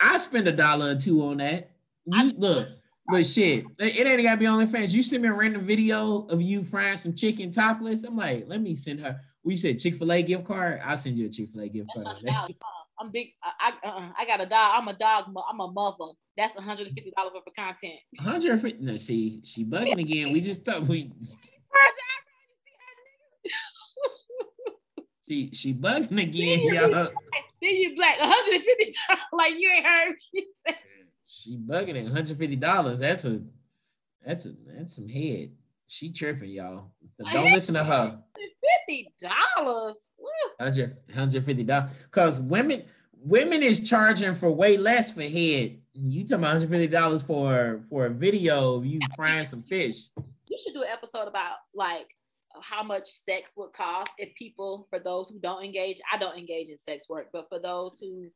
I 0.00 0.18
spend 0.18 0.46
a 0.46 0.52
dollar 0.52 0.90
or 0.90 0.94
two 0.94 1.24
on 1.24 1.38
that. 1.38 1.70
You 2.06 2.20
I, 2.20 2.32
look. 2.36 2.68
But 3.08 3.24
shit, 3.24 3.64
it 3.78 4.06
ain't 4.06 4.22
gotta 4.22 4.36
be 4.36 4.46
OnlyFans. 4.46 4.92
You 4.92 5.02
send 5.02 5.22
me 5.22 5.28
a 5.28 5.32
random 5.32 5.64
video 5.64 6.26
of 6.26 6.42
you 6.42 6.64
frying 6.64 6.96
some 6.96 7.14
chicken 7.14 7.52
topless. 7.52 8.02
I'm 8.02 8.16
like, 8.16 8.44
let 8.48 8.60
me 8.60 8.74
send 8.74 9.00
her. 9.00 9.20
We 9.44 9.54
said 9.54 9.78
Chick 9.78 9.94
Fil 9.94 10.10
A 10.10 10.22
gift 10.22 10.44
card. 10.44 10.80
I'll 10.84 10.96
send 10.96 11.16
you 11.16 11.26
a 11.26 11.28
Chick 11.28 11.50
Fil 11.50 11.62
A 11.62 11.68
gift 11.68 11.90
card. 11.94 12.16
I'm 12.98 13.10
big. 13.10 13.28
I 13.42 13.72
uh, 13.84 14.08
I 14.18 14.24
got 14.26 14.40
a 14.40 14.46
dog. 14.46 14.72
I'm 14.74 14.88
a 14.88 14.96
dog. 14.96 15.26
I'm 15.48 15.60
a 15.60 15.70
mother. 15.70 16.12
That's 16.36 16.54
150 16.54 17.12
dollars 17.16 17.32
worth 17.34 17.46
of 17.46 17.54
content. 17.54 18.00
150. 18.18 18.84
No, 18.84 18.96
see, 18.96 19.40
she 19.44 19.64
bugging 19.64 20.00
again. 20.00 20.32
We 20.32 20.40
just 20.40 20.64
thought 20.64 20.86
we. 20.86 21.12
she 25.28 25.50
she 25.52 25.74
bugging 25.74 26.22
again, 26.22 26.60
y'all. 26.62 27.10
Then 27.62 27.74
you 27.74 27.96
black 27.96 28.20
150 28.20 28.94
like 29.32 29.54
you 29.58 29.70
ain't 29.70 29.86
heard. 29.86 30.14
she 31.26 31.56
bugging 31.56 31.96
at 31.96 32.04
150 32.04 32.56
dollars. 32.56 33.00
That's 33.00 33.24
a 33.24 33.40
that's 34.24 34.46
a 34.46 34.52
that's 34.66 34.96
some 34.96 35.08
head. 35.08 35.50
She 35.88 36.12
tripping, 36.12 36.50
y'all. 36.50 36.92
Don't 37.32 37.44
listen 37.52 37.74
to 37.74 37.84
her. 37.84 38.18
Fifty 38.86 39.12
dollars. 39.20 39.96
150 40.58 41.64
dollars 41.64 41.90
because 42.02 42.40
women 42.40 42.84
women 43.20 43.62
is 43.62 43.80
charging 43.88 44.34
for 44.34 44.50
way 44.50 44.76
less 44.76 45.12
for 45.12 45.22
head. 45.22 45.78
You 45.92 46.22
talking 46.22 46.44
about 46.44 46.60
150 46.60 46.86
dollars 46.88 47.22
for 47.22 47.82
for 47.88 48.06
a 48.06 48.10
video 48.10 48.76
of 48.76 48.86
you 48.86 49.00
frying 49.16 49.46
some 49.46 49.62
fish. 49.62 50.08
You 50.46 50.58
should 50.62 50.74
do 50.74 50.82
an 50.82 50.88
episode 50.92 51.28
about 51.28 51.56
like 51.74 52.06
how 52.62 52.82
much 52.82 53.08
sex 53.28 53.52
would 53.56 53.72
cost 53.72 54.10
if 54.18 54.34
people 54.34 54.86
for 54.90 54.98
those 54.98 55.28
who 55.28 55.38
don't 55.38 55.64
engage. 55.64 55.98
I 56.12 56.18
don't 56.18 56.38
engage 56.38 56.68
in 56.68 56.78
sex 56.78 57.08
work, 57.08 57.28
but 57.32 57.48
for 57.48 57.58
those 57.58 57.98
who 58.00 58.28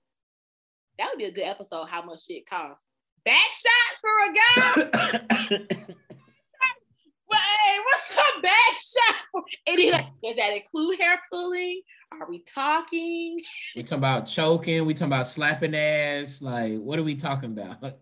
that 0.98 1.08
would 1.10 1.18
be 1.18 1.24
a 1.24 1.32
good 1.32 1.44
episode. 1.44 1.86
How 1.86 2.02
much 2.02 2.26
shit 2.26 2.48
costs? 2.48 2.86
Back 3.24 3.36
shots 3.52 4.00
for 4.00 4.10
a 4.26 5.68
guy. 5.68 5.86
But 7.30 7.38
hey, 7.38 7.78
what's 7.84 8.42
back 8.42 8.74
shot? 8.74 9.16
And 9.66 9.78
he 9.78 9.92
like, 9.92 10.06
does 10.22 10.36
that 10.36 10.56
include 10.56 10.98
hair 10.98 11.20
pulling? 11.30 11.82
Are 12.12 12.28
we 12.28 12.40
talking? 12.40 13.40
We 13.76 13.84
talking 13.84 13.98
about 13.98 14.26
choking. 14.26 14.84
We 14.84 14.94
talking 14.94 15.12
about 15.12 15.28
slapping 15.28 15.76
ass. 15.76 16.42
Like, 16.42 16.78
what 16.78 16.98
are 16.98 17.04
we 17.04 17.14
talking 17.14 17.52
about? 17.52 17.80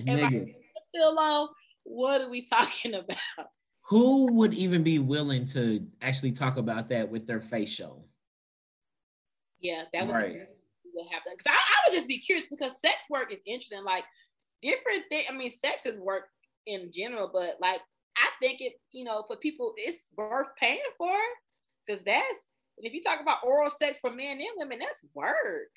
Nigga. 0.00 0.54
Pillow. 0.94 1.48
What 1.84 2.20
are 2.20 2.30
we 2.30 2.46
talking 2.46 2.94
about? 2.96 3.48
Who 3.88 4.32
would 4.32 4.52
even 4.54 4.82
be 4.82 4.98
willing 4.98 5.46
to 5.46 5.86
actually 6.02 6.32
talk 6.32 6.58
about 6.58 6.90
that 6.90 7.10
with 7.10 7.26
their 7.26 7.40
face 7.40 7.70
show? 7.70 8.04
Yeah, 9.60 9.84
that 9.94 10.06
would, 10.06 10.14
right. 10.14 10.46
would 10.94 11.06
happen. 11.10 11.32
Because 11.36 11.46
I, 11.46 11.56
I 11.56 11.88
would 11.88 11.96
just 11.96 12.08
be 12.08 12.18
curious 12.18 12.46
because 12.50 12.72
sex 12.72 12.96
work 13.08 13.32
is 13.32 13.40
interesting. 13.46 13.84
Like 13.84 14.04
different 14.62 15.04
thing. 15.08 15.24
I 15.28 15.32
mean, 15.32 15.50
sex 15.50 15.86
is 15.86 15.98
work 15.98 16.24
in 16.66 16.90
general, 16.92 17.30
but 17.32 17.56
like 17.60 17.80
I 18.16 18.28
think 18.40 18.60
it, 18.60 18.74
you 18.92 19.04
know, 19.04 19.24
for 19.26 19.36
people, 19.36 19.74
it's 19.76 19.98
worth 20.16 20.48
paying 20.58 20.78
for 20.98 21.16
because 21.86 22.02
that's 22.02 22.24
if 22.78 22.92
you 22.92 23.02
talk 23.02 23.20
about 23.20 23.38
oral 23.44 23.70
sex 23.70 23.98
for 24.00 24.10
men 24.10 24.38
and 24.38 24.48
women, 24.56 24.78
that's 24.78 25.04
work. 25.14 25.70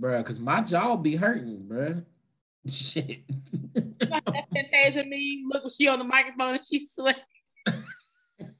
Bruh, 0.00 0.18
because 0.18 0.38
my 0.38 0.62
jaw 0.62 0.96
be 0.96 1.16
hurting, 1.16 1.66
bruh. 1.68 2.04
Shit. 2.68 3.22
that 3.74 4.46
Fantasia 4.52 5.04
me. 5.04 5.44
Look, 5.50 5.64
she 5.76 5.88
on 5.88 5.98
the 5.98 6.04
microphone 6.04 6.56
and 6.56 6.64
she's 6.64 6.88
sweating. 6.94 7.22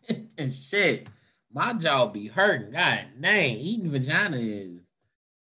and 0.39 0.53
shit, 0.53 1.09
my 1.53 1.75
jaw 1.75 2.07
be 2.07 2.27
hurting. 2.27 2.73
God 2.73 3.07
dang, 3.21 3.57
eating 3.59 3.91
vagina 3.91 4.39
is. 4.39 4.81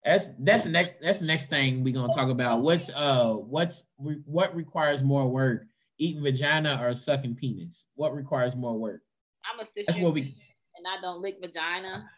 That's 0.04 0.30
that's 0.38 0.64
the 0.64 0.70
next 0.70 0.94
that's 1.00 1.20
the 1.20 1.26
next 1.26 1.50
thing 1.50 1.84
we 1.84 1.92
gonna 1.92 2.12
talk 2.12 2.28
about. 2.28 2.62
What's 2.62 2.90
uh 2.90 3.34
what's 3.34 3.84
re- 3.98 4.22
what 4.24 4.54
requires 4.56 5.02
more 5.02 5.28
work? 5.28 5.66
Eating 6.00 6.22
vagina 6.22 6.80
or 6.82 6.92
sucking 6.94 7.36
penis? 7.36 7.86
What 7.94 8.14
requires 8.14 8.56
more 8.56 8.76
work? 8.76 9.02
I'm 9.44 9.60
a 9.60 9.64
sister. 9.64 9.84
That's 9.86 9.98
what 9.98 10.14
we 10.14 10.34
and 10.76 10.86
I 10.86 11.00
don't 11.00 11.20
lick 11.20 11.36
vagina. 11.40 12.08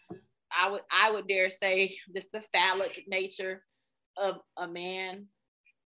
I 0.56 0.70
would 0.70 0.82
I 0.90 1.10
would 1.10 1.26
dare 1.26 1.50
say 1.50 1.96
this 2.12 2.26
the 2.32 2.42
phallic 2.52 3.04
nature 3.08 3.62
of 4.16 4.36
a 4.56 4.68
man. 4.68 5.26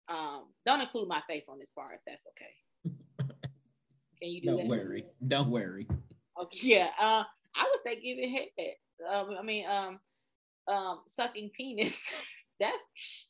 Um, 0.09 0.47
don't 0.67 0.81
include 0.81 1.09
my 1.09 1.23
face 1.29 1.45
on 1.49 1.59
this 1.59 1.71
part 1.75 1.95
if 1.95 2.01
that's 2.07 2.25
okay. 2.33 3.27
Can 4.21 4.31
you 4.31 4.41
do 4.43 4.47
don't 4.49 4.57
that? 4.57 4.63
Don't 4.63 4.71
worry. 4.71 5.05
Don't 5.27 5.51
worry. 5.51 5.89
Okay, 6.43 6.59
yeah. 6.63 6.89
Uh, 6.99 7.25
I 7.55 7.71
would 7.71 7.83
say 7.85 7.95
give 7.97 8.19
it 8.19 8.51
head. 8.59 8.75
Um, 9.09 9.37
I 9.39 9.43
mean, 9.43 9.65
um, 9.67 10.01
um, 10.69 11.01
sucking 11.17 11.51
penis. 11.57 11.99
that's. 12.61 13.29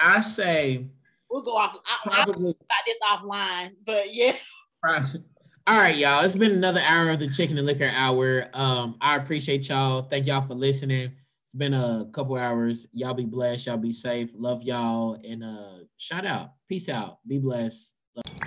I 0.00 0.20
say 0.20 0.86
we'll 1.34 1.42
go 1.42 1.56
off. 1.56 1.76
I, 1.84 2.08
Probably. 2.08 2.34
I'll 2.34 2.50
about 2.50 2.84
this 2.86 2.96
offline, 3.02 3.70
but 3.84 4.14
yeah. 4.14 4.36
All 5.66 5.78
right, 5.78 5.96
y'all. 5.96 6.24
It's 6.24 6.36
been 6.36 6.52
another 6.52 6.80
hour 6.86 7.10
of 7.10 7.18
the 7.18 7.28
Chicken 7.28 7.58
and 7.58 7.66
Liquor 7.66 7.90
Hour. 7.92 8.48
Um, 8.54 8.96
I 9.00 9.16
appreciate 9.16 9.68
y'all. 9.68 10.02
Thank 10.02 10.26
y'all 10.26 10.42
for 10.42 10.54
listening. 10.54 11.10
It's 11.46 11.54
been 11.54 11.74
a 11.74 12.06
couple 12.12 12.36
hours. 12.36 12.86
Y'all 12.92 13.14
be 13.14 13.24
blessed. 13.24 13.66
Y'all 13.66 13.78
be 13.78 13.92
safe. 13.92 14.30
Love 14.34 14.62
y'all. 14.62 15.18
And 15.26 15.42
uh 15.42 15.84
shout 15.96 16.24
out. 16.24 16.50
Peace 16.68 16.88
out. 16.88 17.18
Be 17.26 17.38
blessed. 17.38 17.96
Love 18.14 18.43